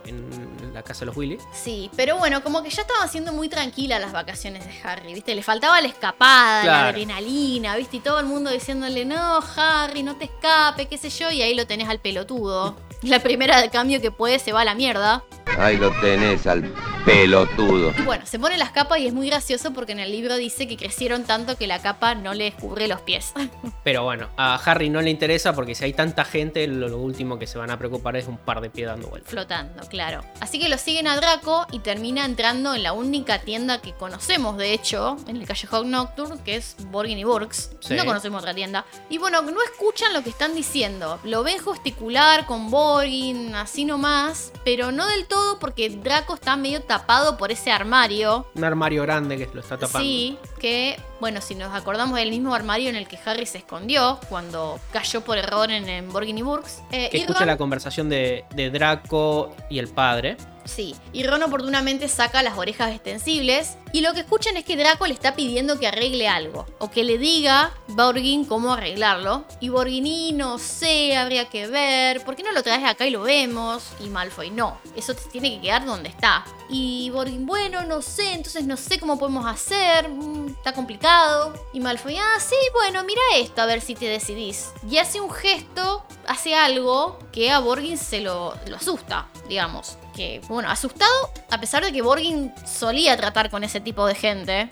en, 0.06 0.72
la 0.72 0.82
casa 0.82 1.00
de 1.00 1.06
los 1.06 1.16
Willy. 1.16 1.38
Sí, 1.52 1.90
pero 1.96 2.18
bueno, 2.18 2.42
como 2.42 2.62
que 2.62 2.70
ya 2.70 2.82
estaban 2.82 3.08
siendo 3.08 3.32
muy 3.32 3.48
tranquilas 3.48 4.00
las 4.00 4.12
vacaciones 4.12 4.66
de 4.66 4.72
Harry, 4.82 5.14
¿viste? 5.14 5.34
Le 5.34 5.42
faltaba 5.42 5.80
la 5.80 5.86
escapada, 5.86 6.64
la 6.64 6.88
adrenalina, 6.88 7.76
¿viste? 7.76 7.98
Y 7.98 8.00
todo 8.00 8.18
el 8.18 8.26
mundo 8.26 8.50
diciéndole, 8.50 9.04
no, 9.04 9.38
Harry, 9.56 10.02
no 10.02 10.16
te 10.16 10.24
escape, 10.24 10.86
qué 10.86 10.98
sé 10.98 11.10
yo, 11.10 11.30
y 11.30 11.42
ahí 11.42 11.54
lo 11.54 11.66
tenés 11.66 11.88
al 11.88 12.00
pelotudo. 12.00 12.76
La 13.02 13.20
primera 13.20 13.60
de 13.60 13.70
cambio 13.70 14.00
que 14.00 14.10
puede 14.10 14.38
se 14.38 14.52
va 14.52 14.62
a 14.62 14.64
la 14.64 14.74
mierda. 14.74 15.22
Ahí 15.58 15.76
lo 15.76 15.92
tenés 16.00 16.46
al 16.46 16.72
Pelotudo. 17.04 17.92
Y 17.98 18.02
bueno, 18.02 18.24
se 18.24 18.38
pone 18.38 18.56
las 18.56 18.70
capas 18.70 18.98
y 18.98 19.06
es 19.06 19.12
muy 19.12 19.28
gracioso 19.28 19.74
porque 19.74 19.92
en 19.92 20.00
el 20.00 20.10
libro 20.10 20.36
dice 20.36 20.66
que 20.66 20.78
crecieron 20.78 21.24
tanto 21.24 21.58
que 21.58 21.66
la 21.66 21.80
capa 21.82 22.14
no 22.14 22.32
les 22.32 22.54
cubre 22.54 22.88
los 22.88 23.02
pies. 23.02 23.34
Pero 23.84 24.04
bueno, 24.04 24.30
a 24.38 24.54
Harry 24.54 24.88
no 24.88 25.02
le 25.02 25.10
interesa 25.10 25.54
porque 25.54 25.74
si 25.74 25.84
hay 25.84 25.92
tanta 25.92 26.24
gente, 26.24 26.66
lo, 26.66 26.88
lo 26.88 26.98
último 26.98 27.38
que 27.38 27.46
se 27.46 27.58
van 27.58 27.70
a 27.70 27.78
preocupar 27.78 28.16
es 28.16 28.26
un 28.26 28.38
par 28.38 28.62
de 28.62 28.70
pies 28.70 28.86
dando 28.86 29.08
vueltas. 29.08 29.30
Flotando, 29.30 29.86
claro. 29.88 30.22
Así 30.40 30.58
que 30.58 30.70
lo 30.70 30.78
siguen 30.78 31.06
a 31.06 31.16
Draco 31.16 31.66
y 31.72 31.80
termina 31.80 32.24
entrando 32.24 32.74
en 32.74 32.82
la 32.82 32.94
única 32.94 33.40
tienda 33.40 33.82
que 33.82 33.92
conocemos, 33.92 34.56
de 34.56 34.72
hecho, 34.72 35.18
en 35.28 35.36
el 35.36 35.46
Callejón 35.46 35.90
Nocturne, 35.90 36.40
que 36.42 36.56
es 36.56 36.76
Borgin 36.90 37.18
y 37.18 37.24
Burks. 37.24 37.72
Sí. 37.80 37.94
No 37.94 38.06
conocemos 38.06 38.40
otra 38.40 38.54
tienda. 38.54 38.86
Y 39.10 39.18
bueno, 39.18 39.42
no 39.42 39.62
escuchan 39.62 40.14
lo 40.14 40.22
que 40.22 40.30
están 40.30 40.54
diciendo. 40.54 41.20
Lo 41.24 41.42
ven 41.42 41.58
gesticular 41.62 42.46
con 42.46 42.70
Borgin, 42.70 43.54
así 43.54 43.84
nomás, 43.84 44.52
pero 44.64 44.90
no 44.90 45.06
del 45.06 45.26
todo 45.26 45.58
porque 45.58 45.90
Draco 45.90 46.34
está 46.34 46.56
medio 46.56 46.82
tapado 46.98 47.36
por 47.36 47.50
ese 47.52 47.70
armario. 47.70 48.46
Un 48.54 48.64
armario 48.64 49.02
grande 49.02 49.36
que 49.36 49.48
lo 49.52 49.60
está 49.60 49.76
tapando. 49.78 49.98
Sí, 50.00 50.38
que, 50.60 50.98
bueno, 51.20 51.40
si 51.40 51.54
nos 51.54 51.74
acordamos 51.74 52.16
del 52.16 52.30
mismo 52.30 52.54
armario 52.54 52.88
en 52.88 52.96
el 52.96 53.06
que 53.08 53.18
Harry 53.24 53.46
se 53.46 53.58
escondió 53.58 54.18
cuando 54.28 54.78
cayó 54.92 55.20
por 55.22 55.38
error 55.38 55.70
en, 55.70 55.88
en 55.88 56.12
Borgin 56.12 56.38
y 56.38 56.42
Burks. 56.42 56.82
eh, 56.92 57.08
Que 57.10 57.18
y 57.18 57.20
escucha 57.22 57.40
Ron- 57.40 57.46
la 57.48 57.56
conversación 57.56 58.08
de, 58.08 58.44
de 58.54 58.70
Draco 58.70 59.54
y 59.70 59.78
el 59.78 59.88
padre. 59.88 60.36
Sí, 60.64 60.96
y 61.12 61.24
Ron 61.24 61.42
oportunamente 61.42 62.08
saca 62.08 62.42
las 62.42 62.56
orejas 62.56 62.92
extensibles 62.92 63.76
y 63.92 64.00
lo 64.00 64.12
que 64.12 64.20
escuchan 64.20 64.56
es 64.56 64.64
que 64.64 64.76
Draco 64.76 65.06
le 65.06 65.14
está 65.14 65.36
pidiendo 65.36 65.78
que 65.78 65.86
arregle 65.86 66.26
algo 66.26 66.66
o 66.78 66.90
que 66.90 67.04
le 67.04 67.18
diga 67.18 67.72
Borgin 67.88 68.44
cómo 68.44 68.72
arreglarlo. 68.72 69.44
Y 69.60 69.68
Borgini, 69.68 70.32
no 70.32 70.58
sé, 70.58 71.16
habría 71.16 71.48
que 71.48 71.68
ver, 71.68 72.24
¿por 72.24 72.34
qué 72.34 72.42
no 72.42 72.50
lo 72.50 72.62
traes 72.62 72.84
acá 72.84 73.06
y 73.06 73.10
lo 73.10 73.22
vemos? 73.22 73.84
Y 74.00 74.08
Malfoy, 74.08 74.50
no, 74.50 74.80
eso 74.96 75.14
tiene 75.14 75.54
que 75.54 75.60
quedar 75.60 75.84
donde 75.84 76.08
está. 76.08 76.44
Y 76.68 77.10
Borgin, 77.10 77.46
bueno, 77.46 77.84
no 77.84 78.02
sé, 78.02 78.32
entonces 78.32 78.64
no 78.64 78.76
sé 78.76 78.98
cómo 78.98 79.18
podemos 79.18 79.46
hacer, 79.46 80.08
mm, 80.08 80.48
está 80.56 80.72
complicado. 80.72 81.52
Y 81.72 81.80
Malfoy, 81.80 82.16
ah, 82.16 82.40
sí, 82.40 82.56
bueno, 82.72 83.04
mira 83.04 83.20
esto, 83.36 83.62
a 83.62 83.66
ver 83.66 83.80
si 83.80 83.94
te 83.94 84.06
decidís. 84.06 84.72
Y 84.90 84.96
hace 84.96 85.20
un 85.20 85.30
gesto, 85.30 86.04
hace 86.26 86.54
algo 86.54 87.18
que 87.30 87.52
a 87.52 87.60
Borgin 87.60 87.98
se 87.98 88.22
lo, 88.22 88.56
lo 88.66 88.76
asusta, 88.76 89.28
digamos. 89.48 89.98
Que, 90.14 90.40
bueno, 90.48 90.70
asustado, 90.70 91.10
a 91.50 91.58
pesar 91.58 91.84
de 91.84 91.92
que 91.92 92.02
Borgin 92.02 92.52
solía 92.64 93.16
tratar 93.16 93.50
con 93.50 93.64
ese 93.64 93.80
tipo 93.80 94.06
de 94.06 94.14
gente, 94.14 94.68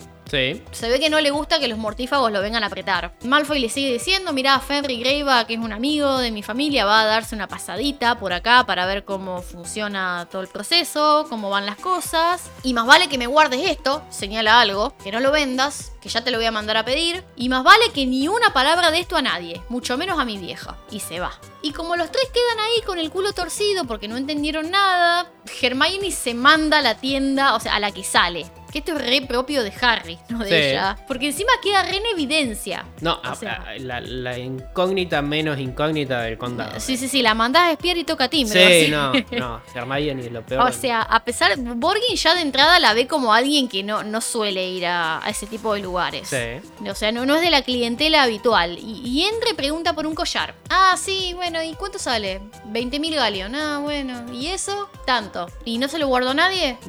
Se 0.71 0.89
ve 0.89 0.99
que 0.99 1.09
no 1.09 1.21
le 1.21 1.31
gusta 1.31 1.59
que 1.59 1.67
los 1.67 1.77
mortífagos 1.77 2.31
lo 2.31 2.41
vengan 2.41 2.63
a 2.63 2.67
apretar. 2.67 3.13
Malfoy 3.23 3.59
le 3.59 3.69
sigue 3.69 3.93
diciendo, 3.93 4.33
mirá, 4.33 4.59
Fenry 4.59 4.99
Greyback, 4.99 5.47
que 5.47 5.53
es 5.53 5.59
un 5.59 5.73
amigo 5.73 6.17
de 6.17 6.31
mi 6.31 6.41
familia, 6.41 6.85
va 6.85 7.01
a 7.01 7.05
darse 7.05 7.35
una 7.35 7.47
pasadita 7.47 8.17
por 8.17 8.33
acá 8.33 8.65
para 8.65 8.85
ver 8.85 9.05
cómo 9.05 9.41
funciona 9.41 10.27
todo 10.31 10.41
el 10.41 10.47
proceso, 10.47 11.25
cómo 11.29 11.49
van 11.49 11.65
las 11.65 11.77
cosas. 11.77 12.49
Y 12.63 12.73
más 12.73 12.87
vale 12.87 13.09
que 13.09 13.17
me 13.17 13.27
guardes 13.27 13.69
esto, 13.69 14.03
señala 14.09 14.59
algo, 14.59 14.95
que 15.03 15.11
no 15.11 15.19
lo 15.19 15.31
vendas, 15.31 15.91
que 16.01 16.09
ya 16.09 16.23
te 16.23 16.31
lo 16.31 16.37
voy 16.37 16.47
a 16.47 16.51
mandar 16.51 16.77
a 16.77 16.85
pedir. 16.85 17.23
Y 17.35 17.49
más 17.49 17.63
vale 17.63 17.91
que 17.93 18.05
ni 18.05 18.27
una 18.27 18.53
palabra 18.53 18.91
de 18.91 18.99
esto 18.99 19.15
a 19.15 19.21
nadie, 19.21 19.61
mucho 19.69 19.97
menos 19.97 20.19
a 20.19 20.25
mi 20.25 20.37
vieja. 20.37 20.77
Y 20.89 20.99
se 20.99 21.19
va. 21.19 21.31
Y 21.61 21.71
como 21.71 21.95
los 21.95 22.11
tres 22.11 22.27
quedan 22.33 22.59
ahí 22.59 22.81
con 22.85 22.99
el 22.99 23.09
culo 23.09 23.33
torcido 23.33 23.85
porque 23.85 24.07
no 24.07 24.17
entendieron 24.17 24.71
nada, 24.71 25.31
Hermione 25.61 26.11
se 26.11 26.33
manda 26.33 26.79
a 26.79 26.81
la 26.81 26.95
tienda, 26.95 27.55
o 27.55 27.59
sea, 27.59 27.75
a 27.75 27.79
la 27.79 27.91
que 27.91 28.03
sale. 28.03 28.51
Que 28.73 28.79
esto 28.79 28.97
es 28.97 29.05
re 29.07 29.21
propio 29.21 29.61
de 29.61 29.71
Harry, 29.81 30.17
no 30.29 30.39
de 30.39 30.49
Sí. 30.49 30.55
ella. 30.55 30.97
Porque 31.07 31.27
encima 31.27 31.51
queda 31.61 31.83
re 31.83 31.97
en 31.97 32.05
evidencia. 32.11 32.83
No, 33.01 33.13
O 33.23 33.27
a- 33.27 33.35
sea- 33.35 33.63
a- 33.67 33.77
la, 33.77 34.01
la 34.01 34.37
incógnita 34.39 35.21
menos 35.21 35.59
incógnita 35.59 36.21
del 36.23 36.39
condado. 36.39 36.79
Sí, 36.79 36.97
sí, 36.97 37.07
sí, 37.07 37.21
la 37.21 37.35
mandás 37.35 37.63
a 37.65 37.71
espiar 37.73 37.97
y 37.97 38.03
toca 38.03 38.27
timbre. 38.29 38.85
Sí, 38.85 38.89
no, 38.91 39.11
no. 39.39 39.61
Hermione 39.75 40.27
lo 40.31 40.41
peor. 40.43 40.67
O 40.67 40.71
sea, 40.73 41.03
a 41.03 41.23
pesar, 41.23 41.55
Borgin 41.59 42.15
ya 42.15 42.33
de 42.33 42.41
entrada 42.41 42.79
la 42.79 42.95
ve 42.95 43.05
como 43.05 43.31
alguien 43.31 43.67
que 43.69 43.83
no, 43.83 44.03
no 44.03 44.21
suele 44.21 44.67
ir 44.67 44.87
a, 44.87 45.23
a 45.23 45.29
ese 45.29 45.45
tipo 45.45 45.75
de 45.75 45.81
lugares. 45.81 46.27
Sí. 46.29 46.87
O 46.89 46.95
sea, 46.95 47.11
no, 47.11 47.27
no 47.27 47.35
es 47.35 47.41
de 47.41 47.51
la 47.51 47.61
clientela 47.61 48.23
habitual. 48.23 48.79
Y, 48.79 49.01
y 49.07 49.23
entra 49.25 49.51
y 49.51 49.53
pregunta 49.53 49.93
por 49.93 50.07
un 50.07 50.15
collar. 50.15 50.55
Ah, 50.71 50.95
sí, 50.97 51.33
bueno, 51.35 51.61
¿y 51.61 51.73
cuánto 51.75 51.99
sale? 51.99 52.41
20 52.65 52.99
mil 52.99 53.13
galeón. 53.13 53.53
Ah, 53.53 53.77
bueno. 53.83 54.25
¿Y 54.33 54.47
eso? 54.47 54.89
Tanto. 55.05 55.45
¿Y 55.63 55.77
no 55.77 55.87
se 55.87 55.99
lo 55.99 56.07
guardó 56.07 56.33
nadie? 56.33 56.77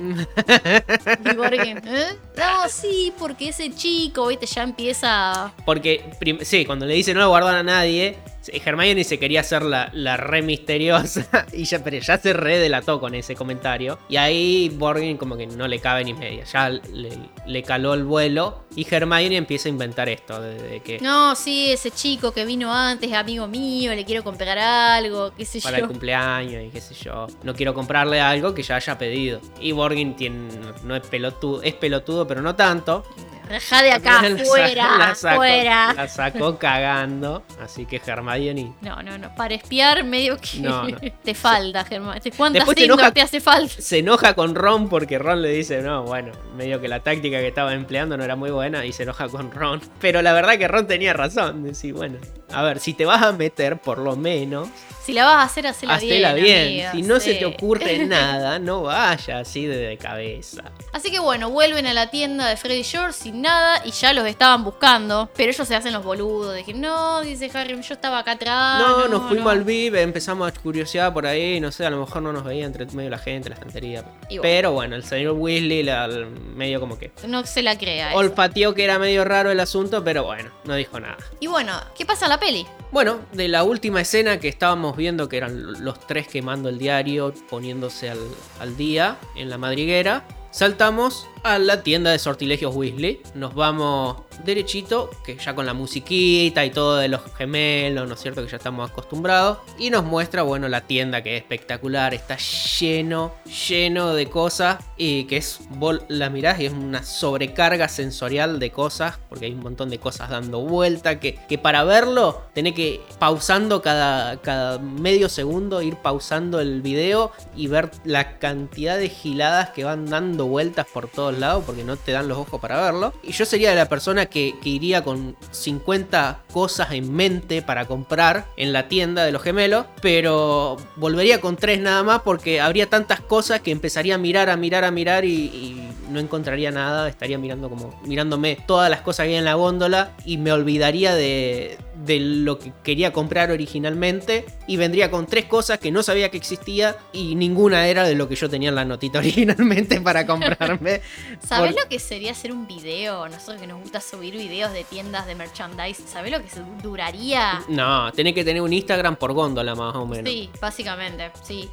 y 1.24 1.34
Borgin, 1.36 1.73
¿eh? 1.84 2.16
No, 2.36 2.68
sí, 2.68 3.12
porque 3.18 3.48
ese 3.48 3.74
chico, 3.74 4.26
viste, 4.28 4.46
ya 4.46 4.62
empieza... 4.62 5.52
Porque, 5.64 6.04
sí, 6.42 6.64
cuando 6.64 6.86
le 6.86 6.94
dice 6.94 7.14
no 7.14 7.20
lo 7.20 7.28
guardan 7.28 7.56
a 7.56 7.62
nadie, 7.62 8.16
Hermione 8.52 9.04
se 9.04 9.18
quería 9.18 9.40
hacer 9.40 9.62
la, 9.62 9.90
la 9.92 10.16
re 10.16 10.42
misteriosa. 10.42 11.46
Y 11.52 11.64
ya, 11.64 11.82
pero 11.84 11.98
ya 11.98 12.18
se 12.18 12.32
re 12.32 12.58
delató 12.58 12.98
con 13.00 13.14
ese 13.14 13.34
comentario. 13.36 13.98
Y 14.08 14.16
ahí 14.16 14.68
Borgin 14.70 15.16
como 15.16 15.36
que 15.36 15.46
no 15.46 15.68
le 15.68 15.78
cabe 15.78 16.04
ni 16.04 16.14
media. 16.14 16.44
Ya 16.44 16.68
le, 16.70 17.10
le 17.46 17.62
caló 17.62 17.94
el 17.94 18.04
vuelo. 18.04 18.64
Y 18.76 18.86
Hermione 18.92 19.36
empieza 19.36 19.68
a 19.68 19.70
inventar 19.70 20.08
esto. 20.08 20.40
De, 20.40 20.54
de 20.60 20.80
que 20.80 20.98
No, 21.00 21.34
sí, 21.36 21.70
ese 21.72 21.90
chico 21.90 22.32
que 22.32 22.44
vino 22.44 22.72
antes 22.74 23.10
es 23.10 23.16
amigo 23.16 23.46
mío, 23.46 23.94
le 23.94 24.04
quiero 24.04 24.24
comprar 24.24 24.58
algo, 24.58 25.32
qué 25.36 25.44
sé 25.44 25.60
para 25.60 25.76
el 25.76 25.82
yo. 25.82 25.88
cumpleaños 25.88 26.64
y 26.64 26.70
qué 26.70 26.80
sé 26.80 26.94
yo. 26.94 27.26
No 27.42 27.54
quiero 27.54 27.72
comprarle 27.74 28.20
algo 28.20 28.54
que 28.54 28.62
ya 28.62 28.76
haya 28.76 28.98
pedido. 28.98 29.40
Y 29.60 29.72
Borgin 29.72 30.16
tiene, 30.16 30.48
no 30.84 30.96
es 30.96 31.06
pelotudo, 31.06 31.62
es 31.62 31.74
pelotudo, 31.74 32.26
pero 32.26 32.42
no 32.42 32.54
tanto. 32.56 33.04
Rajá 33.48 33.82
de 33.82 33.92
acá, 33.92 34.22
La 34.22 34.44
fuera, 34.44 34.98
la 34.98 35.14
fuera. 35.14 35.92
La 35.94 36.08
sacó 36.08 36.58
cagando. 36.58 37.42
Así 37.62 37.86
que 37.86 38.00
Hermione 38.04 38.72
No, 38.80 39.02
no, 39.02 39.18
no. 39.18 39.34
Para 39.34 39.54
espiar, 39.54 40.02
medio 40.04 40.36
que 40.38 40.60
No, 40.60 40.88
no. 40.88 40.96
te 41.24 41.34
falta, 41.34 41.84
Germán. 41.84 42.20
¿Te- 42.20 42.30
¿Cuántas 42.32 42.66
te 42.68 42.84
enoja- 42.86 43.12
te 43.12 43.20
hace 43.20 43.40
falta? 43.40 43.74
se 43.80 43.98
enoja 43.98 44.34
con 44.34 44.54
Ron 44.54 44.88
porque 44.88 45.18
Ron 45.18 45.42
le 45.42 45.50
dice, 45.50 45.82
no, 45.82 46.04
bueno, 46.04 46.32
medio 46.56 46.80
que 46.80 46.88
la 46.88 47.00
táctica 47.00 47.38
que 47.40 47.48
estaba 47.48 47.74
empleando 47.74 48.16
no 48.16 48.24
era 48.24 48.36
muy 48.36 48.50
buena 48.50 48.84
y 48.84 48.92
se 48.92 49.02
enoja 49.04 49.28
con 49.28 49.50
Ron. 49.50 49.80
Pero 50.00 50.22
la 50.22 50.32
verdad 50.32 50.56
que 50.58 50.68
Ron 50.68 50.86
tenía 50.86 51.12
razón, 51.12 51.62
decir, 51.64 51.92
bueno, 51.94 52.18
a 52.52 52.62
ver, 52.62 52.80
si 52.80 52.94
te 52.94 53.04
vas 53.04 53.22
a 53.22 53.32
meter, 53.32 53.78
por 53.78 53.98
lo 53.98 54.16
menos, 54.16 54.68
Si 55.04 55.12
la 55.12 55.24
vas 55.24 55.34
a 55.36 55.42
hacer, 55.42 55.66
hacela 55.66 55.98
bien. 55.98 56.12
hacela 56.24 56.32
bien. 56.34 56.66
amiga, 56.66 56.92
si 56.92 57.02
no 57.02 57.20
se 57.20 57.34
te 57.34 57.44
ocurre 57.44 57.98
nada, 58.06 58.58
no 58.58 58.82
vaya 58.82 59.40
así 59.40 59.66
de, 59.66 59.96
cabeza. 59.98 60.62
Así 60.92 61.10
que 61.10 61.18
bueno, 61.18 61.50
vuelven 61.50 61.86
a 61.86 61.92
la 61.92 62.10
tienda 62.10 62.46
de 62.48 62.56
Freddy 62.56 62.82
George 62.84 63.28
nada 63.34 63.82
y 63.84 63.90
ya 63.90 64.12
los 64.12 64.26
estaban 64.26 64.64
buscando. 64.64 65.28
Pero 65.36 65.50
ellos 65.50 65.66
se 65.68 65.74
hacen 65.74 65.92
los 65.92 66.04
boludos. 66.04 66.56
Que 66.64 66.74
no, 66.74 67.20
dice 67.22 67.50
Harry, 67.54 67.74
yo 67.80 67.94
estaba 67.94 68.18
acá 68.20 68.32
atrás. 68.32 68.80
no, 68.80 69.08
nos 69.08 69.28
fuimos 69.28 69.44
no". 69.44 69.50
al 69.50 69.64
VIP, 69.64 69.94
empezamos 69.96 70.48
a 70.48 70.52
curiosidad 70.60 71.12
por 71.12 71.26
ahí, 71.26 71.60
no 71.60 71.70
sé, 71.72 71.84
a 71.84 71.90
lo 71.90 71.98
mejor 72.00 72.22
no 72.22 72.32
nos 72.32 72.44
veía 72.44 72.64
entre 72.64 72.86
medio 72.86 73.10
la 73.10 73.18
gente, 73.18 73.48
la 73.48 73.54
estantería. 73.56 74.02
Bueno. 74.28 74.42
Pero 74.42 74.72
bueno, 74.72 74.96
el 74.96 75.04
señor 75.04 75.32
Weasley 75.34 75.82
la- 75.82 76.08
medio 76.54 76.80
como 76.80 76.98
que 76.98 77.12
No 77.26 77.44
se 77.44 77.62
la 77.62 77.76
crea. 77.78 78.10
eso. 78.10 78.18
olfateó 78.18 78.74
que 78.74 78.84
era 78.84 78.98
medio 78.98 79.24
raro 79.24 79.50
el 79.50 79.60
asunto, 79.60 80.02
pero 80.04 80.24
bueno, 80.24 80.50
no 80.64 80.74
dijo 80.74 80.98
nada. 81.00 81.16
Y 81.40 81.46
bueno, 81.46 81.72
¿qué 81.96 82.06
pasa 82.06 82.26
en 82.26 82.30
la 82.30 82.38
peli? 82.40 82.66
Bueno, 82.92 83.18
de 83.32 83.48
la 83.48 83.64
última 83.64 84.00
escena 84.00 84.38
que 84.38 84.48
estábamos 84.48 84.96
viendo, 84.96 85.28
que 85.28 85.36
eran 85.36 85.84
los 85.84 85.98
tres 86.06 86.28
quemando 86.28 86.68
el 86.68 86.78
diario, 86.78 87.34
poniéndose 87.50 88.08
al, 88.10 88.18
al 88.60 88.76
día 88.76 89.16
en 89.34 89.50
la 89.50 89.58
madriguera, 89.58 90.24
saltamos 90.52 91.26
a 91.44 91.58
la 91.58 91.82
tienda 91.82 92.10
de 92.10 92.18
sortilegios 92.18 92.74
Weasley. 92.74 93.20
Nos 93.34 93.54
vamos 93.54 94.16
derechito, 94.44 95.10
que 95.24 95.36
ya 95.36 95.54
con 95.54 95.66
la 95.66 95.74
musiquita 95.74 96.64
y 96.64 96.70
todo 96.70 96.96
de 96.96 97.08
los 97.08 97.20
gemelos, 97.36 98.08
¿no 98.08 98.14
es 98.14 98.20
cierto? 98.20 98.42
Que 98.42 98.50
ya 98.50 98.56
estamos 98.56 98.90
acostumbrados. 98.90 99.58
Y 99.78 99.90
nos 99.90 100.04
muestra, 100.04 100.42
bueno, 100.42 100.68
la 100.68 100.80
tienda 100.80 101.22
que 101.22 101.36
es 101.36 101.42
espectacular, 101.42 102.14
está 102.14 102.36
lleno, 102.38 103.34
lleno 103.68 104.14
de 104.14 104.28
cosas. 104.28 104.82
Y 104.96 105.24
que 105.24 105.36
es, 105.36 105.60
vos 105.70 106.00
la 106.08 106.30
mirás 106.30 106.60
y 106.60 106.66
es 106.66 106.72
una 106.72 107.02
sobrecarga 107.02 107.88
sensorial 107.88 108.58
de 108.58 108.70
cosas, 108.70 109.18
porque 109.28 109.44
hay 109.44 109.52
un 109.52 109.60
montón 109.60 109.90
de 109.90 109.98
cosas 109.98 110.30
dando 110.30 110.60
vuelta. 110.60 111.20
Que, 111.20 111.38
que 111.46 111.58
para 111.58 111.84
verlo, 111.84 112.42
tenés 112.54 112.72
que 112.72 113.02
pausando 113.18 113.82
cada, 113.82 114.40
cada 114.40 114.78
medio 114.78 115.28
segundo, 115.28 115.82
ir 115.82 115.96
pausando 115.96 116.60
el 116.60 116.80
video 116.80 117.32
y 117.54 117.66
ver 117.66 117.90
la 118.04 118.38
cantidad 118.38 118.96
de 118.96 119.10
giladas 119.10 119.70
que 119.70 119.84
van 119.84 120.06
dando 120.06 120.46
vueltas 120.46 120.86
por 120.92 121.08
todos 121.08 121.33
lados, 121.38 121.64
porque 121.64 121.84
no 121.84 121.96
te 121.96 122.12
dan 122.12 122.28
los 122.28 122.38
ojos 122.38 122.60
para 122.60 122.80
verlo. 122.80 123.12
Y 123.22 123.32
yo 123.32 123.44
sería 123.44 123.74
la 123.74 123.88
persona 123.88 124.26
que, 124.26 124.54
que 124.62 124.68
iría 124.68 125.02
con 125.02 125.36
50 125.50 126.40
cosas 126.52 126.92
en 126.92 127.12
mente 127.12 127.62
para 127.62 127.86
comprar 127.86 128.46
en 128.56 128.72
la 128.72 128.88
tienda 128.88 129.24
de 129.24 129.32
los 129.32 129.42
gemelos, 129.42 129.86
pero 130.00 130.76
volvería 130.96 131.40
con 131.40 131.56
tres 131.56 131.80
nada 131.80 132.02
más 132.02 132.22
porque 132.22 132.60
habría 132.60 132.88
tantas 132.88 133.20
cosas 133.20 133.60
que 133.60 133.70
empezaría 133.70 134.14
a 134.14 134.18
mirar, 134.18 134.50
a 134.50 134.56
mirar, 134.56 134.84
a 134.84 134.90
mirar 134.90 135.24
y, 135.24 135.34
y 135.34 135.90
no 136.10 136.20
encontraría 136.20 136.70
nada, 136.70 137.08
estaría 137.08 137.38
mirando 137.38 137.68
como 137.68 138.00
mirándome 138.04 138.58
todas 138.66 138.90
las 138.90 139.00
cosas 139.00 139.26
que 139.26 139.32
hay 139.32 139.36
en 139.36 139.44
la 139.44 139.54
góndola 139.54 140.12
y 140.24 140.38
me 140.38 140.52
olvidaría 140.52 141.14
de, 141.14 141.78
de 142.04 142.20
lo 142.20 142.58
que 142.58 142.72
quería 142.82 143.12
comprar 143.12 143.50
originalmente 143.50 144.44
y 144.66 144.76
vendría 144.76 145.10
con 145.10 145.26
tres 145.26 145.46
cosas 145.46 145.78
que 145.78 145.90
no 145.90 146.02
sabía 146.02 146.30
que 146.30 146.36
existía 146.36 146.96
y 147.12 147.34
ninguna 147.34 147.86
era 147.88 148.04
de 148.04 148.14
lo 148.14 148.28
que 148.28 148.34
yo 148.36 148.48
tenía 148.48 148.68
en 148.68 148.74
la 148.74 148.84
notita 148.84 149.18
originalmente 149.20 150.00
para 150.00 150.26
comprarme. 150.26 151.00
¿Sabés 151.46 151.72
Por- 151.74 151.82
lo 151.84 151.88
que 151.88 151.98
sería 151.98 152.32
hacer 152.32 152.52
un 152.52 152.66
video? 152.66 153.28
Nosotros 153.28 153.60
que 153.60 153.66
nos 153.66 153.80
gusta 153.80 154.00
subir 154.00 154.34
videos 154.34 154.72
de 154.72 154.84
tiendas 154.84 155.26
de 155.26 155.34
merchandise. 155.34 156.02
¿Sabés 156.06 156.32
lo 156.32 156.38
que 156.40 156.48
duraría? 156.82 157.62
No, 157.68 158.12
tenés 158.12 158.34
que 158.34 158.44
tener 158.44 158.62
un 158.62 158.72
Instagram 158.72 159.16
por 159.16 159.32
góndola 159.32 159.74
más 159.74 159.94
o 159.94 160.06
menos. 160.06 160.30
Sí, 160.32 160.50
básicamente, 160.60 161.30
sí. 161.42 161.68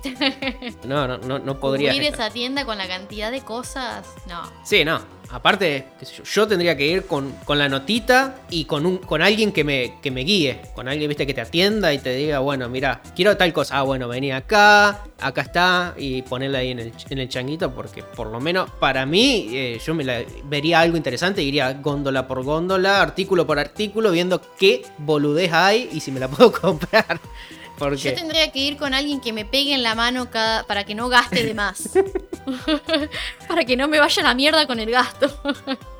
No, 0.86 1.08
no, 1.08 1.18
no, 1.18 1.40
no 1.40 1.60
podría. 1.60 1.91
Cubrir 1.91 2.14
esa 2.14 2.30
tienda 2.30 2.66
con 2.66 2.78
la 2.78 2.88
cantidad 2.88 3.32
de 3.32 3.41
cosas, 3.41 4.08
no. 4.28 4.41
Sí, 4.64 4.86
no. 4.86 5.20
Aparte, 5.32 5.86
yo 6.34 6.48
tendría 6.48 6.76
que 6.76 6.88
ir 6.88 7.06
con, 7.06 7.32
con 7.45 7.58
la 7.58 7.70
notita 7.70 8.36
y 8.49 8.66
con 8.66 8.86
un 8.86 8.98
con 8.98 9.22
alguien 9.22 9.52
que 9.52 9.64
me, 9.64 9.95
que 10.02 10.12
me 10.12 10.22
guíe. 10.22 10.62
Con 10.76 10.88
alguien, 10.88 11.08
viste, 11.08 11.26
que 11.26 11.34
te 11.34 11.41
atienda 11.41 11.94
y 11.94 11.99
te 11.99 12.14
diga, 12.16 12.40
bueno, 12.40 12.68
mira, 12.70 13.02
quiero 13.16 13.38
tal 13.38 13.53
cosa. 13.53 13.80
Ah, 13.80 13.84
bueno, 13.84 14.08
vení 14.08 14.32
acá, 14.32 15.03
acá 15.20 15.41
está, 15.41 15.94
y 15.98 16.22
ponerla 16.24 16.60
ahí 16.60 16.72
en 16.72 16.80
el, 16.80 16.94
en 17.10 17.18
el 17.18 17.30
changuito, 17.30 17.74
porque 17.74 18.03
por 18.03 18.28
lo 18.28 18.40
menos 18.40 18.70
para 18.80 19.06
mí, 19.06 19.48
eh, 19.52 19.80
yo 19.86 19.94
me 19.94 20.03
la, 20.03 20.22
vería 20.45 20.82
algo 20.82 20.98
interesante, 20.98 21.41
iría 21.41 21.74
góndola 21.74 22.28
por 22.28 22.44
góndola, 22.44 23.02
artículo 23.02 23.48
por 23.48 23.60
artículo, 23.60 24.12
viendo 24.12 24.41
qué 24.58 24.84
boludez 24.98 25.53
hay 25.53 25.90
y 25.94 25.99
si 25.99 26.12
me 26.12 26.20
la 26.20 26.28
puedo 26.28 26.52
comprar. 26.62 27.20
Porque... 27.82 28.10
Yo 28.10 28.14
tendría 28.14 28.52
que 28.52 28.60
ir 28.60 28.78
con 28.78 28.94
alguien 28.94 29.20
que 29.20 29.34
me 29.34 29.44
pegue 29.44 29.74
en 29.74 29.82
la 29.82 29.95
mano 29.95 30.30
cada, 30.30 30.68
para 30.68 30.84
que 30.84 30.94
no 30.94 31.10
gaste 31.10 31.44
de 31.44 31.56
más. 31.56 31.90
para 33.48 33.66
que 33.66 33.76
no 33.76 33.88
me 33.88 33.98
vaya 33.98 34.22
a 34.22 34.26
la 34.26 34.36
mierda 34.36 34.68
con 34.68 34.80
el 34.80 34.91
gasto. 34.91 35.36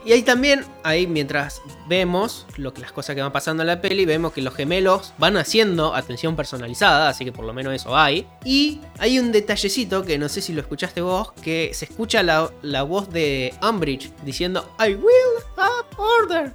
Y 0.06 0.12
ahí 0.12 0.22
también, 0.22 0.64
ahí 0.84 1.08
mientras 1.08 1.60
vemos 1.96 2.46
lo 2.56 2.74
que, 2.74 2.80
las 2.80 2.94
cosas 2.94 3.16
que 3.18 3.22
van 3.22 3.34
pasando 3.34 3.64
en 3.64 3.68
la 3.68 3.82
peli, 3.82 4.06
vemos 4.06 4.32
que 4.32 4.42
los 4.42 4.54
gemelos 4.56 5.12
van 5.18 5.36
haciendo 5.36 5.94
atención 5.94 6.38
personalizada, 6.38 7.10
así 7.10 7.26
que 7.26 7.34
por 7.34 7.44
lo 7.44 7.52
menos 7.54 7.74
eso 7.76 7.98
hay. 7.98 8.26
Y 8.46 8.80
hay 8.98 9.20
un 9.20 9.34
detallecito 9.34 10.04
que 10.06 10.18
no 10.18 10.30
sé 10.30 10.42
si 10.42 10.54
lo 10.54 10.62
escuchaste 10.62 11.02
vos, 11.02 11.34
que 11.44 11.72
se 11.74 11.84
escucha 11.86 12.24
la, 12.24 12.50
la 12.62 12.84
voz 12.84 13.10
de 13.10 13.54
Umbridge 13.62 14.10
diciendo 14.24 14.74
I 14.80 14.94
will 14.94 15.44
have 15.58 15.86
order. 15.98 16.54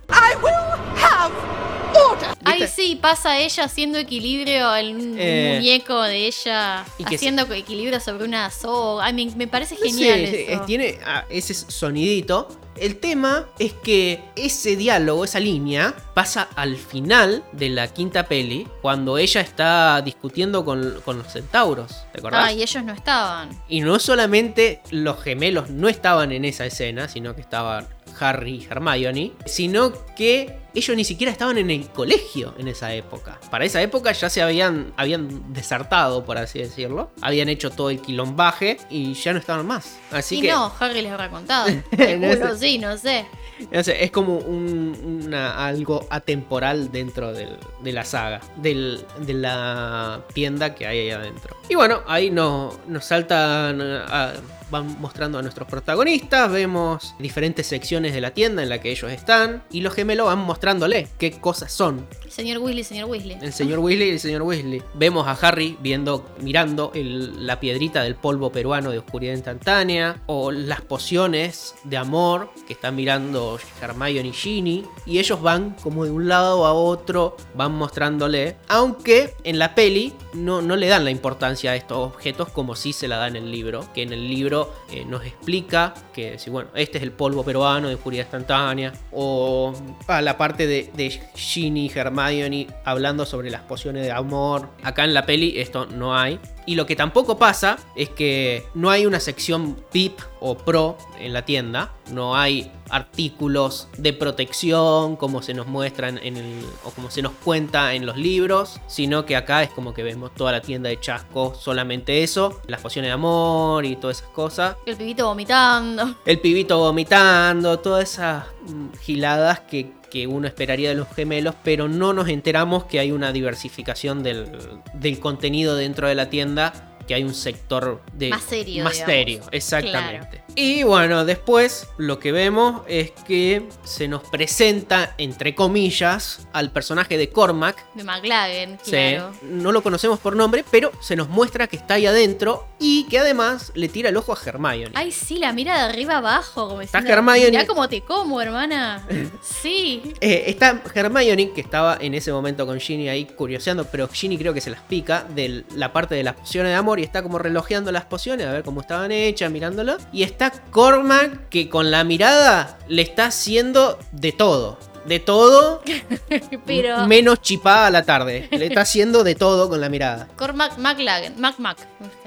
Ay, 2.44 2.60
¿Viste? 2.62 2.68
sí, 2.82 2.96
pasa 3.00 3.38
ella 3.38 3.64
haciendo 3.64 3.98
equilibrio 3.98 4.70
un 4.70 5.16
Eh, 5.18 5.54
muñeco 5.56 6.00
de 6.02 6.26
ella, 6.28 6.84
que 6.96 7.14
haciendo 7.16 7.42
equilibrio 7.52 8.00
sobre 8.00 8.24
una 8.24 8.50
soga. 8.50 9.04
Ay, 9.06 9.12
me, 9.12 9.26
me 9.36 9.48
parece 9.48 9.76
genial 9.76 10.18
Sí, 10.26 10.36
eso. 10.48 10.52
es- 10.62 10.66
tiene 10.66 10.98
ah, 11.04 11.24
ese 11.28 11.52
sonidito. 11.54 12.48
El 12.78 12.96
tema 12.96 13.46
es 13.58 13.72
que 13.72 14.22
ese 14.36 14.76
diálogo, 14.76 15.24
esa 15.24 15.40
línea, 15.40 15.94
pasa 16.14 16.48
al 16.56 16.76
final 16.76 17.44
de 17.52 17.70
la 17.70 17.88
quinta 17.88 18.26
peli, 18.26 18.68
cuando 18.82 19.18
ella 19.18 19.40
está 19.40 20.02
discutiendo 20.02 20.64
con, 20.64 21.00
con 21.04 21.18
los 21.18 21.32
centauros. 21.32 22.04
¿Te 22.12 22.18
acordás? 22.18 22.44
Ay, 22.46 22.62
ellos 22.62 22.84
no 22.84 22.92
estaban. 22.92 23.50
Y 23.68 23.80
no 23.80 23.98
solamente 23.98 24.82
los 24.90 25.22
gemelos 25.22 25.70
no 25.70 25.88
estaban 25.88 26.32
en 26.32 26.44
esa 26.44 26.66
escena, 26.66 27.08
sino 27.08 27.34
que 27.34 27.40
estaban 27.40 27.86
Harry 28.20 28.56
y 28.56 28.64
Hermione, 28.64 29.32
sino 29.46 29.92
que 30.14 30.65
ellos 30.78 30.96
ni 30.96 31.04
siquiera 31.04 31.32
estaban 31.32 31.58
en 31.58 31.70
el 31.70 31.88
colegio 31.88 32.54
en 32.58 32.68
esa 32.68 32.92
época. 32.94 33.38
Para 33.50 33.64
esa 33.64 33.80
época 33.82 34.12
ya 34.12 34.28
se 34.30 34.42
habían, 34.42 34.92
habían 34.96 35.52
desertado, 35.52 36.24
por 36.24 36.38
así 36.38 36.58
decirlo. 36.60 37.10
Habían 37.22 37.48
hecho 37.48 37.70
todo 37.70 37.90
el 37.90 38.00
quilombaje 38.00 38.78
y 38.90 39.14
ya 39.14 39.32
no 39.32 39.38
estaban 39.38 39.66
más. 39.66 39.98
Así 40.10 40.38
y 40.38 40.42
que 40.42 40.50
no, 40.52 40.72
Harry 40.78 41.02
les 41.02 41.12
habrá 41.12 41.30
contado. 41.30 41.68
No 41.96 42.56
sé. 42.56 42.58
sí, 42.58 42.78
no 42.78 42.96
sé. 42.98 43.26
no 43.70 43.82
sé, 43.82 44.04
es 44.04 44.10
como 44.10 44.36
un- 44.36 45.22
una, 45.26 45.66
algo 45.66 46.06
atemporal 46.10 46.92
dentro 46.92 47.32
del- 47.32 47.56
de 47.82 47.92
la 47.92 48.04
saga, 48.04 48.40
del- 48.56 49.04
de 49.20 49.34
la 49.34 50.20
tienda 50.34 50.74
que 50.74 50.86
hay 50.86 50.98
ahí 51.00 51.10
adentro. 51.10 51.56
Y 51.68 51.74
bueno, 51.74 52.02
ahí 52.06 52.30
nos, 52.30 52.74
nos 52.86 53.04
saltan, 53.04 53.80
a- 53.80 54.34
van 54.70 55.00
mostrando 55.00 55.38
a 55.38 55.42
nuestros 55.42 55.68
protagonistas, 55.68 56.50
vemos 56.50 57.14
diferentes 57.18 57.66
secciones 57.66 58.12
de 58.14 58.20
la 58.20 58.32
tienda 58.32 58.62
en 58.62 58.68
la 58.68 58.80
que 58.80 58.90
ellos 58.90 59.10
están 59.12 59.62
y 59.70 59.80
los 59.80 59.94
gemelos 59.94 60.26
van 60.26 60.38
mostrándole 60.38 61.08
qué 61.18 61.32
cosas 61.40 61.72
son. 61.72 62.06
Señor 62.28 62.58
Weasley, 62.58 62.84
señor 62.84 63.08
Weasley. 63.08 63.38
El 63.40 63.52
señor 63.52 63.78
Weasley 63.78 64.08
y 64.08 64.12
el 64.12 64.20
señor 64.20 64.42
Weasley. 64.42 64.82
Vemos 64.94 65.26
a 65.26 65.32
Harry 65.32 65.76
viendo, 65.80 66.28
mirando 66.40 66.90
el- 66.94 67.46
la 67.46 67.60
piedrita 67.60 68.02
del 68.02 68.14
polvo 68.14 68.50
peruano 68.52 68.90
de 68.90 68.98
oscuridad 68.98 69.32
instantánea. 69.34 70.20
O 70.26 70.50
las 70.52 70.80
pociones 70.82 71.74
de 71.84 71.96
amor 71.96 72.50
que 72.66 72.72
están 72.74 72.94
mirando 72.96 73.58
Hermione 73.80 74.28
y 74.28 74.32
Ginny. 74.32 74.84
Y 75.06 75.18
ellos 75.18 75.40
van 75.40 75.76
como 75.82 76.04
de 76.04 76.10
un 76.10 76.28
lado 76.28 76.66
a 76.66 76.72
otro, 76.74 77.36
van 77.54 77.72
mostrándole. 77.72 78.56
Aunque 78.68 79.34
en 79.44 79.58
la 79.58 79.74
peli 79.74 80.12
no, 80.34 80.60
no 80.62 80.76
le 80.76 80.88
dan 80.88 81.04
la 81.04 81.10
importancia 81.10 81.70
a 81.70 81.76
estos 81.76 81.98
objetos 81.98 82.48
como 82.50 82.74
si 82.74 82.92
se 82.92 83.08
la 83.08 83.16
da 83.16 83.28
en 83.28 83.36
el 83.36 83.50
libro. 83.50 83.86
Que 83.94 84.02
en 84.02 84.12
el 84.12 84.28
libro 84.28 84.55
eh, 84.90 85.04
nos 85.04 85.24
explica 85.24 85.94
que, 86.12 86.38
si 86.38 86.50
bueno, 86.50 86.70
este 86.74 86.98
es 86.98 87.04
el 87.04 87.12
polvo 87.12 87.44
peruano 87.44 87.88
de 87.88 87.94
oscuridad 87.94 88.24
instantánea. 88.24 88.92
O 89.12 89.72
a 90.06 90.20
la 90.22 90.36
parte 90.36 90.66
de, 90.66 90.90
de 90.94 91.10
Ginny 91.34 91.86
y 91.86 91.98
Hermione 91.98 92.66
hablando 92.84 93.26
sobre 93.26 93.50
las 93.50 93.62
pociones 93.62 94.04
de 94.04 94.12
amor. 94.12 94.68
Acá 94.82 95.04
en 95.04 95.14
la 95.14 95.26
peli 95.26 95.54
esto 95.58 95.86
no 95.86 96.16
hay. 96.16 96.38
Y 96.66 96.74
lo 96.74 96.86
que 96.86 96.96
tampoco 96.96 97.38
pasa 97.38 97.78
es 97.94 98.08
que 98.08 98.64
no 98.74 98.90
hay 98.90 99.06
una 99.06 99.20
sección 99.20 99.76
VIP 99.92 100.18
o 100.40 100.56
Pro 100.56 100.98
en 101.18 101.32
la 101.32 101.44
tienda. 101.44 101.92
No 102.10 102.36
hay 102.36 102.70
artículos 102.90 103.88
de 103.98 104.12
protección 104.12 105.16
como 105.16 105.42
se 105.42 105.54
nos 105.54 105.66
muestran 105.66 106.18
en 106.22 106.36
el, 106.36 106.64
o 106.84 106.90
como 106.90 107.10
se 107.10 107.22
nos 107.22 107.32
cuenta 107.32 107.94
en 107.94 108.06
los 108.06 108.16
libros. 108.16 108.80
Sino 108.86 109.26
que 109.26 109.36
acá 109.36 109.62
es 109.62 109.70
como 109.70 109.94
que 109.94 110.02
vemos 110.02 110.34
toda 110.34 110.52
la 110.52 110.60
tienda 110.60 110.88
de 110.88 111.00
chasco, 111.00 111.54
solamente 111.54 112.22
eso. 112.22 112.60
Las 112.66 112.80
pociones 112.80 113.08
de 113.08 113.12
amor 113.12 113.84
y 113.84 113.96
todas 113.96 114.18
esas 114.18 114.30
cosas. 114.30 114.76
El 114.86 114.96
pibito 114.96 115.26
vomitando. 115.26 116.16
El 116.24 116.40
pibito 116.40 116.78
vomitando, 116.78 117.78
todas 117.78 118.12
esas 118.12 118.44
mm, 118.68 118.96
giladas 119.00 119.60
que, 119.60 119.92
que 120.10 120.26
uno 120.26 120.46
esperaría 120.46 120.88
de 120.90 120.94
los 120.94 121.08
gemelos, 121.14 121.54
pero 121.62 121.88
no 121.88 122.12
nos 122.12 122.28
enteramos 122.28 122.84
que 122.84 122.98
hay 123.00 123.12
una 123.12 123.32
diversificación 123.32 124.22
del, 124.22 124.50
del 124.94 125.18
contenido 125.20 125.76
dentro 125.76 126.08
de 126.08 126.14
la 126.14 126.30
tienda, 126.30 126.96
que 127.06 127.14
hay 127.14 127.24
un 127.24 127.34
sector 127.34 128.02
de 128.12 128.30
Más 128.30 128.42
serio, 128.42 128.84
Más 128.84 128.94
digamos. 128.94 129.12
serio, 129.14 129.40
exactamente. 129.52 130.42
Y 130.58 130.84
bueno, 130.84 131.26
después 131.26 131.86
lo 131.98 132.18
que 132.18 132.32
vemos 132.32 132.80
es 132.88 133.10
que 133.26 133.68
se 133.84 134.08
nos 134.08 134.22
presenta, 134.22 135.14
entre 135.18 135.54
comillas, 135.54 136.48
al 136.54 136.70
personaje 136.72 137.18
de 137.18 137.28
Cormac, 137.28 137.84
De 137.92 138.02
McLagan, 138.04 138.78
Sí, 138.82 138.90
claro. 138.92 139.32
no 139.42 139.70
lo 139.70 139.82
conocemos 139.82 140.18
por 140.18 140.34
nombre, 140.34 140.64
pero 140.70 140.92
se 141.00 141.14
nos 141.14 141.28
muestra 141.28 141.66
que 141.66 141.76
está 141.76 141.94
ahí 141.94 142.06
adentro 142.06 142.66
y 142.78 143.04
que 143.08 143.18
además 143.18 143.70
le 143.74 143.88
tira 143.90 144.08
el 144.08 144.16
ojo 144.16 144.32
a 144.32 144.38
Hermione. 144.46 144.92
Ay, 144.94 145.12
sí, 145.12 145.38
la 145.38 145.52
mira 145.52 145.74
de 145.74 145.80
arriba 145.92 146.16
abajo. 146.16 146.68
Como 146.68 146.80
Está 146.80 147.00
diciendo, 147.02 147.18
Hermione. 147.30 147.50
Mirá 147.50 147.66
cómo 147.66 147.86
te 147.88 148.00
como, 148.00 148.40
hermana. 148.40 149.06
Sí. 149.42 150.14
Eh, 150.20 150.44
está 150.46 150.82
Hermione, 150.94 151.50
que 151.50 151.60
estaba 151.60 151.98
en 152.00 152.14
ese 152.14 152.32
momento 152.32 152.64
con 152.66 152.80
Ginny 152.80 153.08
ahí 153.08 153.24
curioseando, 153.26 153.84
pero 153.90 154.08
Ginny 154.08 154.38
creo 154.38 154.54
que 154.54 154.60
se 154.60 154.70
las 154.70 154.80
pica 154.80 155.26
de 155.34 155.64
la 155.74 155.92
parte 155.92 156.14
de 156.14 156.22
las 156.22 156.34
pociones 156.36 156.70
de 156.72 156.76
amor 156.76 156.98
y 156.98 157.02
está 157.02 157.22
como 157.22 157.38
relojeando 157.38 157.92
las 157.92 158.04
pociones 158.06 158.46
a 158.46 158.52
ver 158.52 158.62
cómo 158.64 158.80
estaban 158.80 159.12
hechas, 159.12 159.50
mirándolo. 159.50 159.96
Y 160.12 160.22
está 160.22 160.45
Cormac, 160.70 161.48
que 161.48 161.68
con 161.68 161.90
la 161.90 162.04
mirada 162.04 162.78
le 162.88 163.02
está 163.02 163.26
haciendo 163.26 163.98
de 164.12 164.32
todo. 164.32 164.78
De 165.04 165.20
todo, 165.20 165.82
Pero. 166.66 167.06
menos 167.06 167.40
chipada 167.40 167.86
a 167.86 167.90
la 167.90 168.02
tarde. 168.04 168.48
Le 168.50 168.66
está 168.66 168.80
haciendo 168.80 169.22
de 169.22 169.36
todo 169.36 169.68
con 169.68 169.80
la 169.80 169.88
mirada. 169.88 170.26
Cormac 170.36 170.76
McLagan. 170.78 171.40
Mac 171.40 171.58
Mac. 171.58 171.78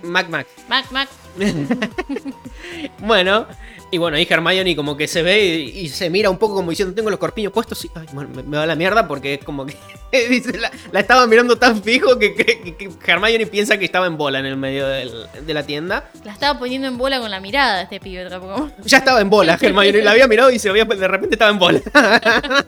Mac 0.02 0.30
Mac. 0.30 0.48
Mac 0.70 0.90
Mac. 0.92 1.10
Bueno, 3.00 3.48
y 3.92 3.98
bueno, 3.98 4.18
ahí 4.18 4.28
Hermione 4.30 4.76
como 4.76 4.96
que 4.96 5.08
se 5.08 5.22
ve 5.24 5.44
y, 5.46 5.80
y 5.80 5.90
se 5.90 6.10
mira 6.10 6.30
un 6.30 6.38
poco 6.38 6.56
como 6.56 6.70
diciendo, 6.70 6.94
tengo 6.94 7.10
los 7.10 7.20
corpiños 7.20 7.52
puestos 7.52 7.84
y 7.86 7.92
ay, 7.96 8.08
bueno, 8.14 8.30
me, 8.36 8.44
me 8.44 8.58
va 8.58 8.66
la 8.66 8.76
mierda 8.76 9.08
porque 9.08 9.36
es 9.36 9.44
como 9.44 9.66
que 9.66 9.76
dice, 10.30 10.58
la, 10.58 10.72
la 10.92 11.00
estaba 11.00 11.26
mirando 11.28 11.58
tan 11.58 11.82
fijo 11.84 12.18
que, 12.20 12.34
que, 12.36 12.76
que 12.76 12.90
Hermione 13.06 13.46
piensa 13.48 13.78
que 13.78 13.86
estaba 13.86 14.06
en 14.08 14.18
bola 14.18 14.40
en 14.40 14.46
el 14.46 14.58
medio 14.58 14.88
del- 14.88 15.28
de 15.46 15.54
la 15.54 15.64
tienda. 15.64 16.10
La 16.24 16.32
estaba 16.34 16.58
poniendo 16.60 16.88
en 16.88 16.98
bola 16.98 17.20
con 17.20 17.32
la 17.32 17.40
mirada 17.40 17.82
este 17.84 18.00
pibe. 18.00 18.30
tampoco. 18.30 18.72
Ya 18.84 19.00
estaba 19.00 19.22
en 19.22 19.30
bola, 19.30 19.58
Hermione 19.62 20.02
la 20.02 20.12
había 20.12 20.28
mirado 20.28 20.52
y 20.52 20.60
se 20.60 20.70
había, 20.70 20.86
de 20.86 21.08
repente 21.08 21.36
estaba 21.36 21.52
en 21.52 21.60
bola. 21.60 21.82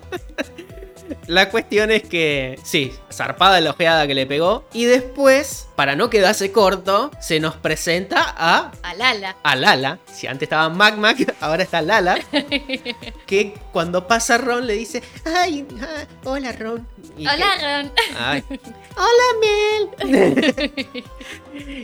La 1.28 1.50
cuestión 1.50 1.92
es 1.92 2.04
que, 2.04 2.60
sí, 2.64 2.92
zarpada 3.12 3.62
la 3.62 3.70
ojeada 3.72 4.08
que 4.08 4.14
le 4.14 4.26
pegó. 4.26 4.66
Y 4.74 4.86
después, 4.86 5.68
para 5.76 5.96
no 5.96 6.10
quedarse 6.10 6.52
corto, 6.52 7.12
se 7.22 7.40
nos 7.40 7.56
presenta 7.56 8.22
a 8.38 8.72
A 8.84 8.94
Lala. 8.96 9.36
a 9.44 9.56
Lala. 9.56 10.00
Si 10.12 10.28
antes 10.28 10.44
estaba 10.48 10.70
Mac 10.70 10.98
Mac, 10.98 11.36
ahora 11.40 11.64
está 11.64 11.82
Lala. 11.82 12.20
que 13.26 13.54
cuando 13.72 14.08
pasa 14.08 14.38
Ron 14.38 14.68
le 14.68 14.74
dice, 14.74 15.04
ay, 15.26 15.66
ah, 15.82 16.06
hola 16.26 16.52
Ron. 16.52 16.88
Y 17.18 17.28
Hola, 17.28 17.46
que- 17.58 17.66
Ron. 17.66 17.92
ay, 18.20 18.44
hola 18.96 19.28
Mel. 19.42 19.88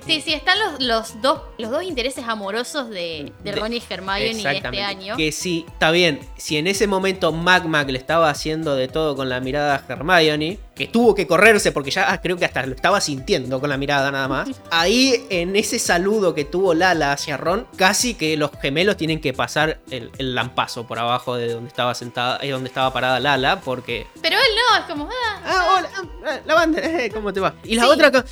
Sí, 0.06 0.22
sí, 0.22 0.34
están 0.34 0.58
los, 0.60 0.82
los, 0.82 1.22
dos, 1.22 1.42
los 1.58 1.72
dos 1.72 1.84
intereses 1.84 2.26
amorosos 2.28 2.90
de, 2.90 3.32
de 3.44 3.52
Ron 3.52 3.74
y 3.74 3.84
Hermione 3.88 4.34
de 4.34 4.58
este 4.58 4.82
año. 4.82 5.18
Que 5.18 5.32
sí, 5.32 5.66
está 5.68 5.92
bien. 5.92 6.20
Si 6.38 6.58
en 6.58 6.68
ese 6.68 6.88
momento 6.88 7.32
Mac 7.32 7.66
Mac 7.66 7.90
le 7.90 7.98
estaba 7.98 8.30
haciendo 8.30 8.76
de 8.76 8.88
todo 8.88 9.16
con 9.16 9.30
la 9.30 9.40
mirada 9.40 9.76
a 9.76 9.94
Hermione, 9.94 10.60
que 10.78 10.88
tuvo 10.88 11.16
que 11.16 11.26
correrse 11.28 11.72
porque 11.72 11.92
ya 11.92 12.12
ah, 12.12 12.22
creo 12.22 12.38
que 12.38 12.46
hasta 12.46 12.66
lo 12.66 12.76
estaba 12.76 13.02
sintiendo 13.02 13.60
con 13.60 13.70
la 13.70 13.78
mirada 13.78 14.12
nada 14.12 14.28
más. 14.28 14.50
Ahí 14.72 15.26
en 15.30 15.56
ese 15.56 15.80
saludo 15.80 16.34
que 16.36 16.46
tuvo 16.46 16.74
Lala 16.74 17.12
hacia 17.12 17.36
Ron, 17.38 17.68
casi 17.76 18.14
que 18.14 18.38
los 18.38 18.52
gemelos 18.62 18.96
tienen 18.98 19.20
que 19.20 19.34
pasar 19.34 19.80
el, 19.90 20.12
el 20.18 20.36
lampazo 20.36 20.86
por 20.88 21.00
abajo 21.00 21.36
de 21.36 21.52
donde 21.54 21.68
estaba 21.70 21.96
sentada, 21.96 22.44
y 22.46 22.50
donde 22.50 22.68
estaba 22.70 22.94
parada 22.94 23.20
Lala, 23.20 23.60
porque 23.62 24.08
Pero 24.22 24.36
él 24.38 24.46
no, 24.72 24.78
es 24.80 24.86
como, 24.86 25.10
ah, 25.10 25.42
Ah, 25.46 25.76
hola, 25.78 25.90
ah, 26.26 26.40
la 26.46 26.54
banda, 26.54 26.80
eh, 26.82 27.10
¿cómo 27.12 27.34
te 27.34 27.40
va? 27.40 27.56
Y 27.64 27.76
la 27.76 27.84
Sí. 27.84 27.90
otra 27.90 28.12
co- 28.12 28.24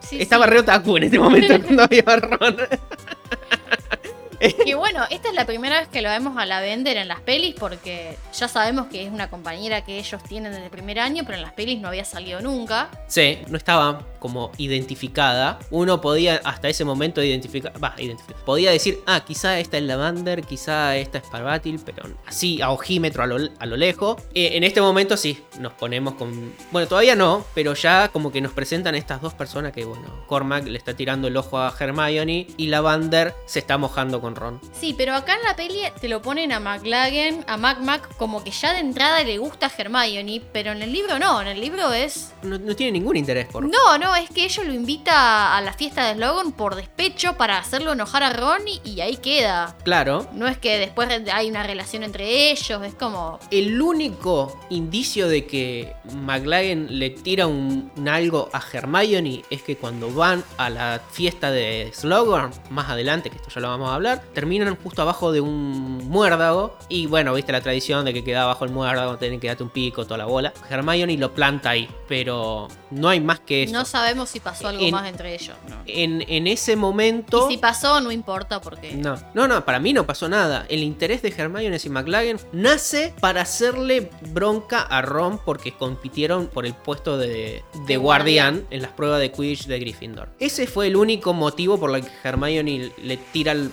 sí, 0.00 0.20
estaba 0.20 0.44
sí. 0.44 0.50
re 0.50 0.58
otaku 0.60 0.96
en 0.98 1.04
este 1.04 1.18
momento 1.18 1.60
cuando 1.62 1.82
había 1.84 2.02
Ron. 2.02 2.56
Y 4.64 4.74
bueno, 4.74 5.04
esta 5.10 5.28
es 5.28 5.34
la 5.34 5.46
primera 5.46 5.80
vez 5.80 5.88
que 5.88 6.02
lo 6.02 6.08
vemos 6.08 6.36
a 6.36 6.46
la 6.46 6.60
Bender 6.60 6.96
en 6.96 7.08
las 7.08 7.20
pelis 7.20 7.54
porque 7.58 8.16
ya 8.32 8.48
sabemos 8.48 8.86
que 8.86 9.04
es 9.04 9.12
una 9.12 9.30
compañera 9.30 9.84
que 9.84 9.98
ellos 9.98 10.22
tienen 10.24 10.52
desde 10.52 10.64
el 10.64 10.70
primer 10.70 10.98
año, 11.00 11.22
pero 11.24 11.36
en 11.36 11.42
las 11.42 11.52
pelis 11.52 11.80
no 11.80 11.88
había 11.88 12.04
salido 12.04 12.40
nunca. 12.40 12.90
Sí, 13.06 13.38
no 13.48 13.56
estaba 13.56 14.00
como 14.18 14.52
identificada. 14.58 15.58
Uno 15.70 16.00
podía 16.00 16.40
hasta 16.44 16.68
ese 16.68 16.84
momento 16.84 17.22
identificar. 17.22 17.72
Podía 18.44 18.70
decir, 18.70 19.00
ah, 19.06 19.24
quizá 19.24 19.58
esta 19.58 19.78
es 19.78 19.84
Lavander, 19.84 20.42
quizá 20.42 20.96
esta 20.96 21.18
es 21.18 21.24
Parvatil, 21.24 21.80
pero 21.84 22.04
así 22.26 22.60
a 22.62 22.70
ojímetro 22.70 23.22
a 23.22 23.26
lo, 23.26 23.36
a 23.58 23.66
lo 23.66 23.76
lejos. 23.76 24.16
Eh, 24.34 24.50
en 24.54 24.64
este 24.64 24.80
momento 24.80 25.16
sí, 25.16 25.42
nos 25.60 25.72
ponemos 25.72 26.14
con... 26.14 26.52
Bueno, 26.70 26.88
todavía 26.88 27.14
no, 27.14 27.44
pero 27.54 27.74
ya 27.74 28.08
como 28.08 28.32
que 28.32 28.40
nos 28.40 28.52
presentan 28.52 28.94
estas 28.94 29.20
dos 29.20 29.34
personas 29.34 29.72
que, 29.72 29.84
bueno, 29.84 30.24
Cormac 30.26 30.66
le 30.66 30.78
está 30.78 30.94
tirando 30.94 31.28
el 31.28 31.36
ojo 31.36 31.58
a 31.58 31.74
Hermione 31.78 32.46
y 32.56 32.66
Lavander 32.66 33.34
se 33.46 33.58
está 33.58 33.78
mojando 33.78 34.20
con 34.20 34.34
Ron. 34.36 34.60
Sí, 34.72 34.94
pero 34.96 35.14
acá 35.14 35.36
en 35.36 35.42
la 35.42 35.56
peli 35.56 35.80
te 36.00 36.08
lo 36.08 36.22
ponen 36.22 36.52
a 36.52 36.60
McLagan, 36.60 37.44
a 37.46 37.56
Mac 37.56 37.80
Mac, 37.80 38.16
como 38.16 38.42
que 38.42 38.50
ya 38.50 38.72
de 38.72 38.80
entrada 38.80 39.22
le 39.22 39.38
gusta 39.38 39.66
a 39.66 39.72
Hermione, 39.76 40.42
pero 40.52 40.72
en 40.72 40.82
el 40.82 40.92
libro 40.92 41.18
no, 41.18 41.40
en 41.42 41.48
el 41.48 41.60
libro 41.60 41.92
es... 41.92 42.32
No, 42.42 42.58
no 42.58 42.74
tiene 42.74 42.92
ningún 42.92 43.16
interés 43.16 43.46
por... 43.46 43.64
No, 43.64 43.98
no, 43.98 44.15
es 44.18 44.30
que 44.30 44.44
ella 44.44 44.64
lo 44.64 44.72
invita 44.72 45.56
a 45.56 45.60
la 45.60 45.72
fiesta 45.72 46.06
de 46.06 46.14
Slogan 46.14 46.52
por 46.52 46.74
despecho 46.74 47.36
para 47.36 47.58
hacerlo 47.58 47.92
enojar 47.92 48.22
a 48.22 48.30
Ron 48.30 48.62
y, 48.84 49.00
ahí 49.00 49.16
queda. 49.16 49.76
Claro, 49.84 50.26
No 50.32 50.48
es 50.48 50.58
que 50.58 50.78
después 50.78 51.08
hay 51.32 51.50
una 51.50 51.62
relación 51.62 52.02
entre 52.02 52.50
ellos, 52.50 52.82
es 52.84 52.94
como... 52.94 53.38
El 53.50 53.80
único 53.80 54.58
indicio 54.70 55.28
de 55.28 55.46
que 55.46 55.94
McLaren 56.14 56.98
le 56.98 57.10
tira 57.10 57.46
un, 57.46 57.90
un 57.96 58.08
algo 58.08 58.48
a 58.52 58.62
Hermione 58.72 59.42
es 59.50 59.62
que 59.62 59.76
cuando 59.76 60.10
van 60.10 60.44
a 60.56 60.70
la 60.70 61.00
fiesta 61.10 61.50
de 61.50 61.90
Slughorn, 61.94 62.52
más 62.70 62.88
adelante, 62.88 63.30
que 63.30 63.36
esto 63.36 63.50
ya 63.50 63.60
lo 63.60 63.68
vamos 63.68 63.90
a 63.90 63.94
hablar, 63.94 64.22
terminan 64.32 64.76
justo 64.76 65.02
abajo 65.02 65.32
de 65.32 65.40
un 65.40 66.08
muérdago. 66.08 66.78
Y 66.88 67.06
bueno, 67.06 67.34
viste 67.34 67.52
la 67.52 67.60
tradición 67.60 68.04
de 68.04 68.12
que 68.12 68.24
queda 68.24 68.42
abajo 68.42 68.64
el 68.64 68.70
muérdago, 68.70 69.16
tienen 69.18 69.40
que 69.40 69.48
darte 69.48 69.62
un 69.62 69.70
pico, 69.70 70.04
toda 70.04 70.18
la 70.18 70.26
bola. 70.26 70.52
Hermione 70.70 71.16
lo 71.16 71.32
planta 71.32 71.70
ahí, 71.70 71.88
pero 72.08 72.68
no 72.90 73.08
hay 73.08 73.20
más 73.20 73.40
que 73.40 73.64
eso. 73.64 73.72
No 73.72 73.84
sabemos 73.96 74.28
si 74.28 74.40
pasó 74.40 74.68
algo 74.68 74.82
En- 74.84 74.90
más 74.92 75.08
entre 75.08 75.34
ellos. 75.34 75.56
no. 75.68 75.76
en, 75.86 76.22
en 76.28 76.46
ese 76.46 76.76
momento... 76.76 77.48
Y 77.48 77.54
si 77.54 77.58
pasó, 77.58 78.00
no 78.00 78.10
importa 78.12 78.60
porque... 78.60 78.92
No, 78.94 79.16
no, 79.34 79.48
no, 79.48 79.64
para 79.64 79.78
mí 79.78 79.92
no 79.92 80.06
pasó 80.06 80.28
nada. 80.28 80.66
El 80.68 80.82
interés 80.82 81.22
de 81.22 81.28
Hermione 81.36 81.78
y 81.82 81.88
McLaggen 81.88 82.38
nace 82.52 83.14
para 83.20 83.42
hacerle 83.42 84.10
bronca 84.32 84.80
a 84.82 85.02
Ron 85.02 85.38
porque 85.44 85.72
compitieron 85.72 86.46
por 86.48 86.66
el 86.66 86.74
puesto 86.74 87.16
de, 87.18 87.62
de 87.86 87.96
guardián 87.96 88.64
en 88.70 88.82
las 88.82 88.92
pruebas 88.92 89.20
de 89.20 89.30
Quidditch 89.32 89.66
de 89.66 89.78
Gryffindor. 89.78 90.28
Ese 90.38 90.66
fue 90.66 90.86
el 90.88 90.96
único 90.96 91.32
motivo 91.32 91.78
por 91.78 91.94
el 91.94 92.02
que 92.04 92.10
Hermione 92.24 92.92
le 93.02 93.16
tira 93.16 93.54
los 93.54 93.70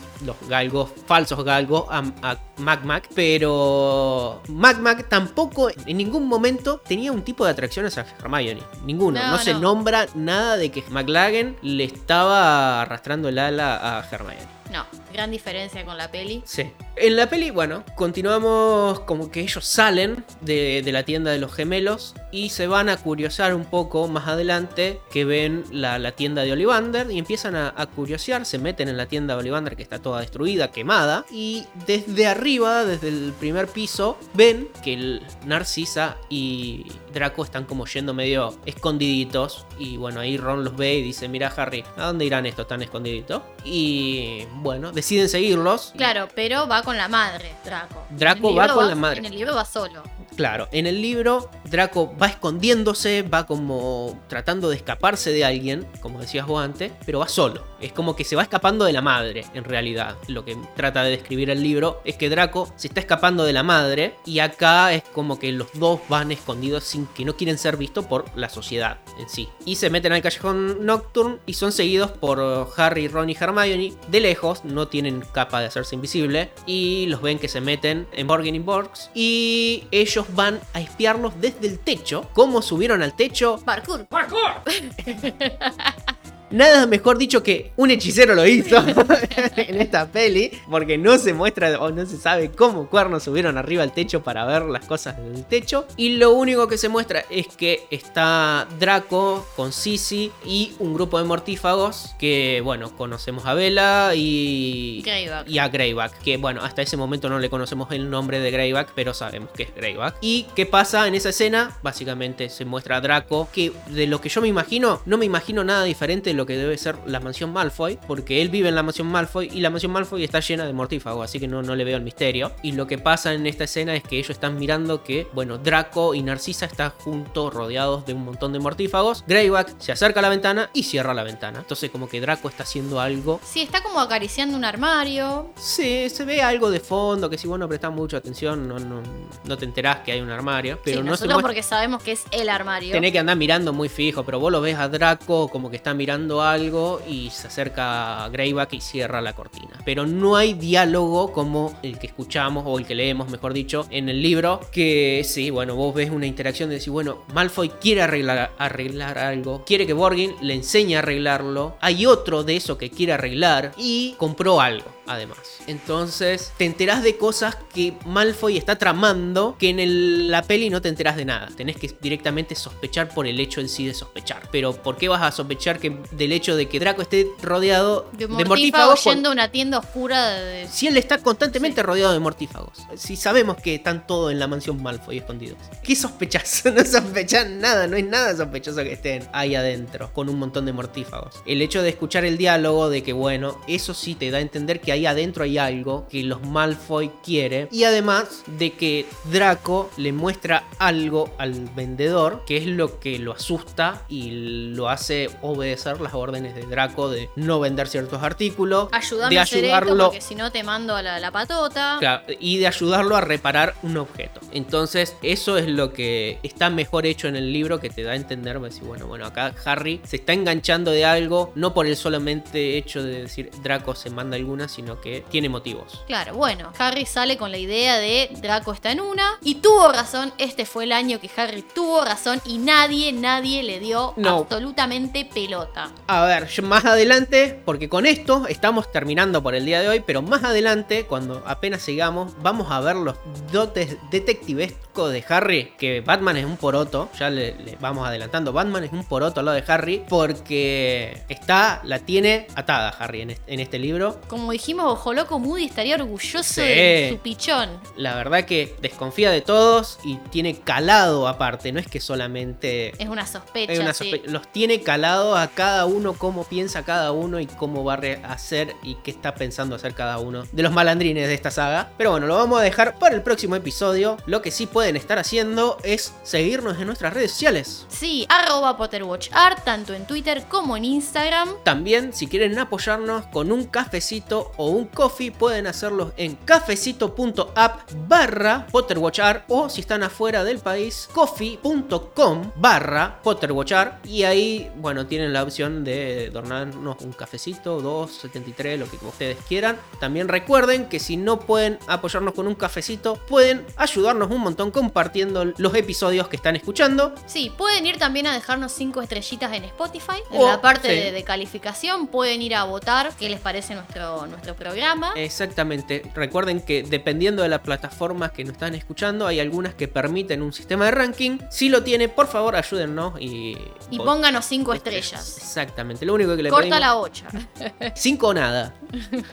galgos, 0.47 0.91
falsos 1.07 1.43
galgos 1.43 1.85
a, 1.89 2.03
a 2.21 2.37
McMac, 2.57 3.09
pero 3.13 4.41
McMac 4.47 5.09
tampoco 5.09 5.69
en 5.85 5.97
ningún 5.97 6.27
momento 6.27 6.81
tenía 6.87 7.11
un 7.11 7.21
tipo 7.23 7.45
de 7.45 7.51
atracción 7.51 7.85
hacia 7.85 8.05
Hermione. 8.19 8.61
Ninguno. 8.85 9.19
No, 9.19 9.31
No, 9.31 9.37
se 9.39 9.53
no. 9.53 9.59
nombra 9.59 10.07
nada 10.15 10.57
de 10.57 10.71
que 10.71 10.83
McLaggen 10.89 11.57
le 11.61 11.83
estaba 11.83 12.81
arrastrando 12.81 13.29
el 13.29 13.39
ala 13.39 13.99
a 13.99 14.03
Hermione. 14.09 14.62
No, 14.73 14.87
gran 15.13 15.29
diferencia 15.29 15.85
con 15.85 15.99
la 15.99 16.09
peli. 16.09 16.41
Sí. 16.45 16.71
En 16.95 17.15
la 17.15 17.29
peli, 17.29 17.51
bueno, 17.51 17.83
continuamos 17.95 19.01
como 19.01 19.29
que 19.29 19.41
ellos 19.41 19.63
salen 19.65 20.25
de, 20.41 20.81
la 20.91 21.03
tienda 21.03 21.29
de 21.29 21.37
los 21.37 21.53
gemelos 21.53 22.15
y 22.31 22.49
se 22.49 22.65
van 22.65 22.89
a 22.89 22.97
curiosar 22.97 23.53
un 23.53 23.65
poco 23.65 24.07
más 24.07 24.27
adelante 24.27 24.99
que 25.11 25.25
ven 25.25 25.63
la, 25.71 26.11
tienda 26.13 26.41
de 26.41 26.53
Ollivander 26.53 27.11
y 27.11 27.19
empiezan 27.19 27.55
a, 27.55 27.71
a 27.77 27.85
curiosear, 27.85 28.47
se 28.47 28.57
meten 28.57 28.89
en 28.89 28.97
la 28.97 29.05
tienda 29.05 29.35
de 29.35 29.41
Ollivander 29.41 29.75
que 29.75 29.83
está 29.83 29.99
toda 29.99 30.21
destruida, 30.21 30.71
quemada 30.71 31.25
y 31.31 31.65
desde 31.85 32.25
arriba, 32.25 32.83
desde 32.83 33.09
el 33.09 33.33
primer 33.39 33.67
piso, 33.67 34.17
ven 34.33 34.69
que 34.83 34.93
el 34.93 35.21
Narcisa 35.45 36.17
y 36.29 36.85
Draco 37.13 37.43
están 37.43 37.65
como 37.65 37.85
yendo 37.85 38.15
medio 38.15 38.55
escondiditos 38.65 39.67
y 39.77 39.97
bueno, 39.97 40.19
ahí 40.19 40.37
Ron 40.37 40.63
los 40.63 40.75
ve 40.75 40.95
y 40.95 41.03
dice, 41.03 41.27
mira 41.27 41.53
Harry, 41.55 41.83
¿a 41.95 42.07
dónde 42.07 42.25
irán 42.25 42.47
estos 42.47 42.67
tan 42.67 42.81
escondiditos? 42.81 43.43
Y 43.63 44.45
bueno, 44.63 44.91
deciden 44.91 45.29
seguirlos. 45.29 45.93
Claro, 45.95 46.27
pero 46.33 46.67
va 46.67 46.81
con 46.81 46.97
la 46.97 47.07
madre, 47.07 47.53
Draco. 47.63 48.05
Draco 48.09 48.55
va 48.55 48.63
libro 48.63 48.75
con 48.75 48.87
la 48.87 48.95
madre. 48.95 49.19
En 49.19 49.25
el 49.25 49.35
libro 49.35 49.53
va 49.53 49.65
solo. 49.65 50.01
Claro, 50.35 50.67
en 50.71 50.87
el 50.87 51.01
libro 51.01 51.49
Draco 51.69 52.15
va 52.21 52.27
escondiéndose, 52.27 53.21
va 53.21 53.45
como 53.45 54.19
tratando 54.27 54.69
de 54.69 54.75
escaparse 54.75 55.31
de 55.31 55.45
alguien, 55.45 55.87
como 56.01 56.19
decías 56.19 56.47
vos 56.47 56.63
antes, 56.63 56.91
pero 57.05 57.19
va 57.19 57.27
solo. 57.27 57.63
Es 57.79 57.91
como 57.91 58.15
que 58.15 58.23
se 58.23 58.35
va 58.35 58.43
escapando 58.43 58.85
de 58.85 58.93
la 58.93 59.01
madre, 59.01 59.45
en 59.53 59.63
realidad. 59.63 60.15
Lo 60.27 60.45
que 60.45 60.57
trata 60.75 61.03
de 61.03 61.11
describir 61.11 61.49
el 61.49 61.61
libro 61.61 62.01
es 62.05 62.15
que 62.15 62.29
Draco 62.29 62.71
se 62.75 62.87
está 62.87 62.99
escapando 62.99 63.43
de 63.43 63.53
la 63.53 63.63
madre 63.63 64.15
y 64.25 64.39
acá 64.39 64.93
es 64.93 65.03
como 65.03 65.37
que 65.37 65.51
los 65.51 65.67
dos 65.73 65.99
van 66.09 66.31
escondidos 66.31 66.83
sin 66.83 67.05
que 67.07 67.25
no 67.25 67.35
quieren 67.35 67.57
ser 67.57 67.77
vistos 67.77 68.05
por 68.05 68.25
la 68.35 68.49
sociedad 68.49 68.99
en 69.19 69.29
sí. 69.29 69.49
Y 69.65 69.75
se 69.75 69.89
meten 69.89 70.13
al 70.13 70.21
callejón 70.21 70.85
Nocturne 70.85 71.39
y 71.45 71.53
son 71.53 71.71
seguidos 71.71 72.11
por 72.11 72.69
Harry, 72.77 73.07
Ron 73.07 73.29
y 73.29 73.37
Hermione 73.39 73.93
de 74.07 74.19
lejos, 74.19 74.65
no 74.65 74.87
tienen 74.87 75.21
capa 75.33 75.59
de 75.59 75.67
hacerse 75.67 75.95
invisible 75.95 76.51
y 76.65 77.05
los 77.07 77.21
ven 77.21 77.39
que 77.39 77.47
se 77.47 77.61
meten 77.61 78.07
en 78.13 78.27
Borgin 78.27 78.55
y 78.55 78.59
Borgs 78.59 79.09
y 79.13 79.83
ellos 79.91 80.22
van 80.35 80.59
a 80.73 80.81
espiarlos 80.81 81.33
desde 81.39 81.67
el 81.67 81.79
techo. 81.79 82.29
¿Cómo 82.33 82.61
subieron 82.61 83.01
al 83.01 83.15
techo? 83.15 83.59
Parkour. 83.63 84.05
Parkour! 84.05 84.61
Nada 86.53 86.85
mejor 86.85 87.17
dicho 87.17 87.41
que 87.41 87.71
un 87.77 87.89
hechicero 87.89 88.35
lo 88.35 88.45
hizo 88.45 88.77
en 89.57 89.81
esta 89.81 90.05
peli, 90.05 90.51
porque 90.69 90.99
no 90.99 91.17
se 91.17 91.33
muestra 91.33 91.79
o 91.79 91.89
no 91.89 92.05
se 92.05 92.15
sabe 92.17 92.51
cómo 92.51 92.87
cuernos 92.91 93.23
subieron 93.23 93.57
arriba 93.57 93.81
al 93.81 93.91
techo 93.91 94.21
para 94.21 94.45
ver 94.45 94.61
las 94.65 94.85
cosas 94.85 95.17
del 95.17 95.43
techo. 95.45 95.87
Y 95.97 96.17
lo 96.17 96.31
único 96.33 96.67
que 96.67 96.77
se 96.77 96.89
muestra 96.89 97.25
es 97.31 97.47
que 97.47 97.87
está 97.89 98.67
Draco 98.79 99.47
con 99.55 99.73
Sisi 99.73 100.31
y 100.45 100.73
un 100.77 100.93
grupo 100.93 101.17
de 101.17 101.23
mortífagos 101.23 102.13
que, 102.19 102.61
bueno, 102.63 102.95
conocemos 102.95 103.47
a 103.47 103.55
Bella 103.55 104.13
y, 104.13 105.01
Greyback. 105.03 105.49
y 105.49 105.57
a 105.57 105.69
Greyback. 105.69 106.19
Que, 106.19 106.37
bueno, 106.37 106.61
hasta 106.61 106.83
ese 106.83 106.97
momento 106.97 107.29
no 107.29 107.39
le 107.39 107.49
conocemos 107.49 107.91
el 107.91 108.11
nombre 108.11 108.39
de 108.39 108.51
Greyback, 108.51 108.91
pero 108.93 109.15
sabemos 109.15 109.49
que 109.55 109.63
es 109.63 109.75
Greyback. 109.75 110.17
¿Y 110.21 110.45
qué 110.55 110.67
pasa 110.67 111.07
en 111.07 111.15
esa 111.15 111.29
escena? 111.29 111.75
Básicamente 111.81 112.49
se 112.49 112.63
muestra 112.63 112.97
a 112.97 113.01
Draco, 113.01 113.49
que 113.51 113.71
de 113.87 114.05
lo 114.05 114.21
que 114.21 114.29
yo 114.29 114.39
me 114.39 114.49
imagino, 114.49 115.01
no 115.07 115.17
me 115.17 115.25
imagino 115.25 115.63
nada 115.63 115.83
diferente 115.83 116.29
de 116.29 116.35
lo 116.35 116.42
que 116.45 116.57
debe 116.57 116.77
ser 116.77 116.97
la 117.05 117.19
mansión 117.19 117.51
Malfoy, 117.51 117.99
porque 118.07 118.41
él 118.41 118.49
vive 118.49 118.69
en 118.69 118.75
la 118.75 118.83
mansión 118.83 119.07
Malfoy 119.07 119.49
y 119.53 119.61
la 119.61 119.69
mansión 119.69 119.91
Malfoy 119.91 120.23
está 120.23 120.39
llena 120.39 120.65
de 120.65 120.73
mortífagos, 120.73 121.25
así 121.25 121.39
que 121.39 121.47
no, 121.47 121.61
no 121.61 121.75
le 121.75 121.83
veo 121.83 121.97
el 121.97 122.03
misterio. 122.03 122.51
Y 122.61 122.73
lo 122.73 122.87
que 122.87 122.97
pasa 122.97 123.33
en 123.33 123.47
esta 123.47 123.63
escena 123.65 123.95
es 123.95 124.03
que 124.03 124.17
ellos 124.17 124.31
están 124.31 124.57
mirando 124.57 125.03
que, 125.03 125.27
bueno, 125.33 125.57
Draco 125.57 126.13
y 126.13 126.21
Narcisa 126.21 126.65
están 126.65 126.91
juntos, 126.91 127.53
rodeados 127.53 128.05
de 128.05 128.13
un 128.13 128.25
montón 128.25 128.53
de 128.53 128.59
mortífagos. 128.59 129.23
Greyback 129.27 129.79
se 129.79 129.91
acerca 129.91 130.19
a 130.19 130.23
la 130.23 130.29
ventana 130.29 130.69
y 130.73 130.83
cierra 130.83 131.13
la 131.13 131.23
ventana. 131.23 131.59
Entonces 131.59 131.89
como 131.89 132.07
que 132.07 132.21
Draco 132.21 132.49
está 132.49 132.63
haciendo 132.63 132.99
algo 132.99 133.39
Sí, 133.43 133.61
está 133.61 133.81
como 133.83 133.99
acariciando 133.99 134.57
un 134.57 134.65
armario. 134.65 135.51
Sí, 135.55 136.09
se 136.09 136.25
ve 136.25 136.41
algo 136.41 136.71
de 136.71 136.79
fondo 136.79 137.29
que 137.29 137.37
si 137.37 137.47
vos 137.47 137.59
no 137.59 137.67
prestás 137.67 137.91
mucha 137.91 138.17
atención 138.17 138.67
no, 138.67 138.79
no, 138.79 139.01
no 139.45 139.57
te 139.57 139.65
enterás 139.65 139.97
que 139.97 140.11
hay 140.11 140.21
un 140.21 140.29
armario. 140.29 140.79
Pero 140.83 140.97
sí, 140.97 141.03
no 141.03 141.05
se 141.05 141.11
nosotros 141.11 141.33
muestra. 141.35 141.47
porque 141.47 141.63
sabemos 141.63 142.03
que 142.03 142.13
es 142.13 142.23
el 142.31 142.49
armario. 142.49 142.91
Tenés 142.91 143.11
que 143.11 143.19
andar 143.19 143.37
mirando 143.37 143.73
muy 143.73 143.89
fijo, 143.89 144.23
pero 144.23 144.39
vos 144.39 144.51
lo 144.51 144.61
ves 144.61 144.77
a 144.77 144.87
Draco 144.87 145.47
como 145.49 145.69
que 145.69 145.75
está 145.75 145.93
mirando 145.93 146.32
algo 146.41 147.01
y 147.07 147.29
se 147.29 147.47
acerca 147.47 148.27
Greyback 148.29 148.73
y 148.73 148.81
cierra 148.81 149.21
la 149.21 149.33
cortina. 149.33 149.79
Pero 149.85 150.05
no 150.05 150.35
hay 150.35 150.53
diálogo 150.53 151.31
como 151.31 151.77
el 151.83 151.99
que 151.99 152.07
escuchamos 152.07 152.63
o 152.65 152.79
el 152.79 152.85
que 152.85 152.95
leemos, 152.95 153.29
mejor 153.29 153.53
dicho, 153.53 153.85
en 153.89 154.09
el 154.09 154.21
libro. 154.21 154.59
Que 154.71 155.23
sí, 155.25 155.49
bueno, 155.49 155.75
vos 155.75 155.93
ves 155.93 156.09
una 156.09 156.25
interacción 156.25 156.69
de 156.69 156.75
decir, 156.75 156.91
bueno, 156.91 157.23
Malfoy 157.33 157.69
quiere 157.69 158.01
arreglar, 158.01 158.51
arreglar 158.57 159.17
algo, 159.17 159.63
quiere 159.65 159.85
que 159.85 159.93
Borgin 159.93 160.33
le 160.41 160.53
enseñe 160.53 160.95
a 160.95 160.99
arreglarlo. 160.99 161.77
Hay 161.81 162.05
otro 162.05 162.43
de 162.43 162.55
eso 162.55 162.77
que 162.77 162.89
quiere 162.89 163.13
arreglar 163.13 163.71
y 163.77 164.15
compró 164.17 164.61
algo. 164.61 164.91
además. 165.05 165.37
Entonces, 165.67 166.53
te 166.57 166.65
enterás 166.65 167.03
de 167.03 167.17
cosas 167.17 167.57
que 167.73 167.93
Malfoy 168.05 168.57
está 168.57 168.77
tramando 168.77 169.55
que 169.59 169.69
en 169.69 170.31
la 170.31 170.43
peli 170.43 170.69
no 170.69 170.81
te 170.81 170.89
enterás 170.89 171.15
de 171.15 171.25
nada. 171.25 171.49
Tenés 171.55 171.77
que 171.77 171.93
directamente 172.01 172.55
sospechar 172.55 173.09
por 173.09 173.27
el 173.27 173.39
hecho 173.39 173.61
en 173.61 173.69
sí 173.69 173.85
de 173.85 173.93
sospechar. 173.93 174.47
Pero 174.51 174.73
¿por 174.73 174.97
qué 174.97 175.09
vas 175.09 175.21
a 175.21 175.31
sospechar 175.31 175.79
que 175.79 175.97
del 176.17 176.31
hecho 176.31 176.55
de 176.55 176.67
que 176.67 176.79
Draco 176.79 177.01
esté 177.01 177.27
rodeado 177.41 178.09
De 178.13 178.19
de 178.19 178.27
mortífago 178.27 178.47
mortífagos? 178.49 179.01
cuando- 179.03 179.15
yendo 179.17 179.29
a 179.29 179.31
una 179.33 179.51
tienda 179.51 179.79
oscura 179.79 180.29
de... 180.35 180.67
si 180.67 180.87
él 180.87 180.97
está 180.97 181.17
constantemente 181.19 181.83
rodeado 181.83 182.13
de 182.13 182.19
mortífagos. 182.19 182.79
Si 182.95 183.15
sabemos 183.15 183.57
que 183.57 183.75
están 183.75 184.05
todos 184.07 184.31
en 184.31 184.39
la 184.39 184.47
mansión 184.47 184.81
Malfoy 184.81 185.17
escondidos. 185.17 185.57
¿Qué 185.83 185.95
sospechas? 185.95 186.63
No 186.73 186.83
sospechas 186.83 187.47
nada, 187.49 187.87
no 187.87 187.95
hay 187.95 188.03
nada 188.03 188.35
sospechoso 188.35 188.83
que 188.83 188.93
estén 188.93 189.27
ahí 189.33 189.53
adentro 189.55 190.11
con 190.13 190.27
un 190.29 190.39
montón 190.39 190.65
de 190.65 190.73
mortífagos. 190.73 191.35
El 191.45 191.61
hecho 191.61 191.81
de 191.83 191.89
escuchar 191.89 192.25
el 192.25 192.37
diálogo 192.37 192.89
de 192.89 193.03
que 193.03 193.13
bueno, 193.13 193.59
eso 193.67 193.93
sí 193.93 194.15
te 194.15 194.31
da 194.31 194.39
a 194.39 194.41
entender 194.41 194.81
que 194.81 194.91
ahí 194.91 195.05
adentro 195.05 195.43
hay 195.43 195.57
algo 195.57 196.07
que 196.09 196.23
los 196.23 196.41
Malfoy 196.41 197.11
quiere 197.23 197.67
y 197.71 197.83
además 197.83 198.43
de 198.47 198.73
que 198.73 199.05
Draco 199.31 199.89
le 199.97 200.11
muestra 200.13 200.63
algo 200.79 201.33
al 201.37 201.53
vendedor 201.75 202.43
que 202.45 202.57
es 202.57 202.65
lo 202.65 202.99
que 202.99 203.19
lo 203.19 203.31
asusta 203.33 204.03
y 204.09 204.31
lo 204.73 204.89
hace 204.89 205.29
obedecer 205.41 206.01
las 206.03 206.13
órdenes 206.13 206.55
de 206.55 206.63
Draco 206.65 207.09
de 207.09 207.29
no 207.35 207.59
vender 207.59 207.87
ciertos 207.87 208.21
artículos, 208.21 208.89
Ayúdame 208.91 209.35
de 209.35 209.39
a 209.39 209.43
hacer 209.43 209.63
esto 209.65 209.75
ayudarlo 209.75 210.03
porque 210.05 210.21
si 210.21 210.35
no 210.35 210.51
te 210.51 210.63
mando 210.63 210.95
a 210.95 211.01
la, 211.01 211.19
la 211.19 211.31
patota. 211.31 211.97
Claro, 211.99 212.23
y 212.39 212.57
de 212.57 212.67
ayudarlo 212.67 213.15
a 213.15 213.21
reparar 213.21 213.75
un 213.83 213.97
objeto. 213.97 214.39
Entonces, 214.51 215.15
eso 215.21 215.57
es 215.57 215.67
lo 215.67 215.93
que 215.93 216.39
está 216.43 216.69
mejor 216.69 217.05
hecho 217.05 217.27
en 217.27 217.35
el 217.35 217.51
libro 217.51 217.79
que 217.79 217.89
te 217.89 218.03
da 218.03 218.11
a 218.11 218.15
entender, 218.15 218.59
pues, 218.59 218.73
decir, 218.73 218.87
bueno, 218.87 219.07
bueno, 219.07 219.25
acá 219.25 219.53
Harry 219.65 220.01
se 220.03 220.17
está 220.17 220.33
enganchando 220.33 220.91
de 220.91 221.05
algo, 221.05 221.51
no 221.55 221.73
por 221.73 221.87
el 221.87 221.95
solamente 221.97 222.77
hecho 222.77 223.01
de 223.03 223.23
decir 223.23 223.49
Draco 223.63 223.95
se 223.95 224.09
manda 224.09 224.35
alguna, 224.35 224.67
sino 224.67 224.99
que 225.01 225.23
tiene 225.29 225.49
motivos. 225.49 226.03
Claro, 226.07 226.33
bueno, 226.35 226.71
Harry 226.77 227.05
sale 227.05 227.37
con 227.37 227.51
la 227.51 227.57
idea 227.57 227.97
de 227.97 228.29
Draco 228.41 228.73
está 228.73 228.91
en 228.91 229.01
una 229.01 229.37
y 229.41 229.55
tuvo 229.55 229.91
razón, 229.91 230.33
este 230.37 230.65
fue 230.65 230.83
el 230.85 230.91
año 230.91 231.19
que 231.19 231.29
Harry 231.37 231.61
tuvo 231.73 232.03
razón 232.03 232.41
y 232.45 232.57
nadie, 232.57 233.11
nadie 233.13 233.63
le 233.63 233.79
dio 233.79 234.13
No. 234.17 234.39
absolutamente 234.39 235.25
pelota. 235.25 235.91
A 236.05 236.25
ver, 236.25 236.49
más 236.63 236.83
adelante, 236.85 237.61
porque 237.65 237.87
con 237.87 238.05
esto 238.05 238.45
estamos 238.49 238.91
terminando 238.91 239.41
por 239.41 239.55
el 239.55 239.65
día 239.65 239.79
de 239.81 239.87
hoy, 239.87 240.03
pero 240.05 240.21
más 240.21 240.43
adelante, 240.43 241.05
cuando 241.05 241.41
apenas 241.45 241.81
sigamos, 241.81 242.33
vamos 242.41 242.71
a 242.71 242.81
ver 242.81 242.97
los 242.97 243.15
dotes 243.53 243.95
detectivescos 244.11 245.11
de 245.11 245.23
Harry, 245.29 245.73
que 245.77 246.01
Batman 246.01 246.37
es 246.37 246.45
un 246.45 246.57
poroto, 246.57 247.09
ya 247.17 247.29
le, 247.29 247.55
le 247.63 247.77
vamos 247.79 248.05
adelantando, 248.07 248.51
Batman 248.51 248.83
es 248.83 248.91
un 248.91 249.03
poroto 249.05 249.39
al 249.39 249.45
lado 249.47 249.55
de 249.59 249.63
Harry, 249.71 250.03
porque 250.09 251.23
está, 251.29 251.81
la 251.83 251.99
tiene 251.99 252.47
atada 252.55 252.89
Harry 252.89 253.21
en 253.21 253.29
este, 253.31 253.53
en 253.53 253.59
este 253.61 253.79
libro. 253.79 254.19
Como 254.27 254.51
dijimos, 254.51 254.85
Ojo 254.85 255.13
Loco 255.13 255.39
Moody 255.39 255.65
estaría 255.65 255.95
orgulloso 255.95 256.43
Sí. 256.43 256.61
de 256.61 257.07
su 257.11 257.17
pichón. 257.19 257.69
La 257.95 258.15
verdad 258.15 258.43
que 258.45 258.75
desconfía 258.81 259.31
de 259.31 259.41
todos 259.41 259.99
y 260.03 260.17
tiene 260.31 260.59
calado 260.59 261.27
aparte, 261.27 261.71
no 261.71 261.79
es 261.79 261.87
que 261.87 261.99
solamente... 262.01 262.93
Es 263.01 263.07
una 263.09 263.25
sospecha. 263.25 263.71
Es 263.73 263.79
una 263.79 263.93
sí. 263.93 264.11
sospe- 264.11 264.25
Los 264.27 264.51
tiene 264.51 264.81
calados 264.81 265.37
a 265.37 265.47
cada 265.47 265.82
uno, 265.85 266.13
cómo 266.13 266.43
piensa 266.43 266.83
cada 266.83 267.11
uno 267.11 267.39
y 267.39 267.47
cómo 267.47 267.83
va 267.83 267.93
a 267.93 268.33
hacer 268.33 268.75
y 268.83 268.95
qué 268.95 269.11
está 269.11 269.35
pensando 269.35 269.75
hacer 269.75 269.93
cada 269.93 270.19
uno 270.19 270.43
de 270.51 270.63
los 270.63 270.71
malandrines 270.71 271.27
de 271.27 271.33
esta 271.33 271.51
saga. 271.51 271.91
Pero 271.97 272.11
bueno, 272.11 272.27
lo 272.27 272.35
vamos 272.35 272.59
a 272.59 272.63
dejar 272.63 272.97
para 272.99 273.15
el 273.15 273.21
próximo 273.21 273.55
episodio. 273.55 274.17
Lo 274.25 274.41
que 274.41 274.51
sí 274.51 274.67
pueden 274.67 274.95
estar 274.95 275.19
haciendo 275.19 275.77
es 275.83 276.13
seguirnos 276.23 276.79
en 276.79 276.87
nuestras 276.87 277.13
redes 277.13 277.31
sociales. 277.31 277.85
Sí, 277.89 278.25
arroba 278.29 278.77
PotterWatchArt, 278.77 279.63
tanto 279.63 279.93
en 279.93 280.05
Twitter 280.05 280.45
como 280.49 280.77
en 280.77 280.85
Instagram. 280.85 281.49
También, 281.63 282.13
si 282.13 282.27
quieren 282.27 282.57
apoyarnos 282.59 283.25
con 283.27 283.51
un 283.51 283.65
cafecito 283.65 284.51
o 284.57 284.69
un 284.69 284.85
coffee, 284.85 285.31
pueden 285.31 285.67
hacerlo 285.67 286.13
en 286.17 286.35
cafecito.app 286.35 287.91
barra 288.07 288.67
PotterWatchArt 288.71 289.45
o 289.49 289.69
si 289.69 289.81
están 289.81 290.03
afuera 290.03 290.43
del 290.43 290.59
país, 290.59 291.09
coffee.com 291.13 292.51
barra 292.55 293.19
PotterWatchArt 293.23 294.05
y 294.05 294.23
ahí, 294.23 294.71
bueno, 294.77 295.05
tienen 295.07 295.33
la 295.33 295.43
opción 295.43 295.72
de 295.83 296.29
donarnos 296.29 296.97
un 297.01 297.11
cafecito, 297.13 297.81
2.73, 297.81 298.77
lo 298.77 298.89
que 298.89 298.97
ustedes 299.05 299.37
quieran. 299.47 299.77
También 299.99 300.27
recuerden 300.27 300.87
que 300.89 300.99
si 300.99 301.17
no 301.17 301.39
pueden 301.39 301.79
apoyarnos 301.87 302.33
con 302.33 302.47
un 302.47 302.55
cafecito, 302.55 303.15
pueden 303.15 303.65
ayudarnos 303.75 304.29
un 304.29 304.41
montón 304.41 304.71
compartiendo 304.71 305.45
los 305.57 305.75
episodios 305.75 306.27
que 306.27 306.35
están 306.35 306.55
escuchando. 306.55 307.13
Sí, 307.25 307.51
pueden 307.57 307.85
ir 307.85 307.97
también 307.97 308.27
a 308.27 308.33
dejarnos 308.33 308.71
5 308.73 309.01
estrellitas 309.01 309.53
en 309.53 309.63
Spotify. 309.65 310.17
En 310.31 310.41
O- 310.41 310.47
la 310.47 310.61
parte 310.61 310.89
sí. 310.89 310.95
de, 311.05 311.11
de 311.11 311.23
calificación 311.23 312.07
pueden 312.07 312.41
ir 312.41 312.55
a 312.55 312.63
votar 312.65 313.11
qué 313.17 313.29
les 313.29 313.39
parece 313.39 313.75
nuestro, 313.75 314.25
nuestro 314.27 314.55
programa. 314.55 315.13
Exactamente. 315.15 316.03
Recuerden 316.13 316.61
que 316.61 316.83
dependiendo 316.83 317.41
de 317.43 317.49
las 317.49 317.61
plataformas 317.61 318.31
que 318.31 318.43
nos 318.43 318.53
están 318.53 318.75
escuchando, 318.75 319.25
hay 319.27 319.39
algunas 319.39 319.73
que 319.73 319.87
permiten 319.87 320.41
un 320.41 320.53
sistema 320.53 320.85
de 320.85 320.91
ranking. 320.91 321.39
Si 321.49 321.69
lo 321.69 321.83
tiene, 321.83 322.09
por 322.09 322.27
favor, 322.27 322.55
ayúdennos 322.55 323.19
y. 323.19 323.57
y 323.89 323.97
pónganos 323.97 324.45
5 324.45 324.73
estrellas. 324.73 325.23
Exactamente. 325.63 326.05
Lo 326.05 326.13
único 326.13 326.35
que 326.35 326.43
le 326.43 326.49
Corta 326.49 326.63
pedimos. 326.63 326.79
la 326.79 326.97
8. 326.97 327.25
Cinco 327.95 328.27
o 328.27 328.33
nada. 328.33 328.73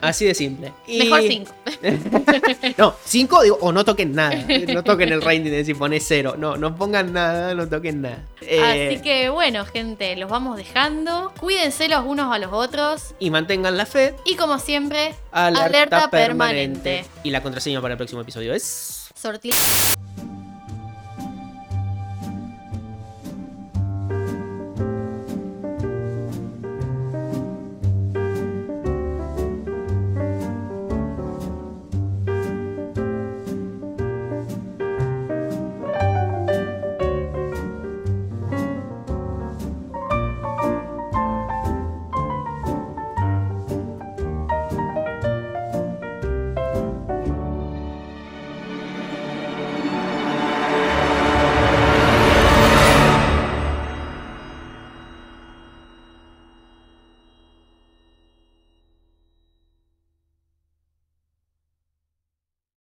Así 0.01 0.25
de 0.25 0.33
simple. 0.33 0.73
Y- 0.87 0.99
Mejor 0.99 1.21
5. 1.21 1.51
No, 2.77 2.95
cinco 3.05 3.41
digo, 3.43 3.57
o 3.61 3.71
no 3.71 3.83
toquen 3.85 4.13
nada. 4.13 4.35
No 4.73 4.83
toquen 4.83 5.09
el 5.11 5.21
rating 5.21 5.43
de 5.43 5.51
decir 5.51 5.77
pones 5.77 6.03
cero. 6.07 6.35
No, 6.37 6.57
no 6.57 6.75
pongan 6.75 7.13
nada, 7.13 7.53
no 7.53 7.67
toquen 7.67 8.01
nada. 8.01 8.23
Eh, 8.41 8.89
Así 8.91 9.01
que 9.01 9.29
bueno, 9.29 9.65
gente, 9.65 10.15
los 10.15 10.29
vamos 10.29 10.57
dejando. 10.57 11.31
Cuídense 11.39 11.87
los 11.89 12.05
unos 12.05 12.33
a 12.33 12.39
los 12.39 12.51
otros. 12.53 13.13
Y 13.19 13.29
mantengan 13.29 13.77
la 13.77 13.85
fe. 13.85 14.15
Y 14.25 14.35
como 14.35 14.57
siempre, 14.59 15.13
Alerta, 15.31 15.65
alerta, 15.65 16.09
permanente. 16.09 16.89
permanente. 16.89 17.05
Y 17.23 17.29
la 17.31 17.41
contraseña 17.43 17.81
para 17.81 17.93
el 17.93 17.97
próximo 17.97 18.21
episodio 18.21 18.53
es. 18.53 19.09
Sortila. 19.15 19.55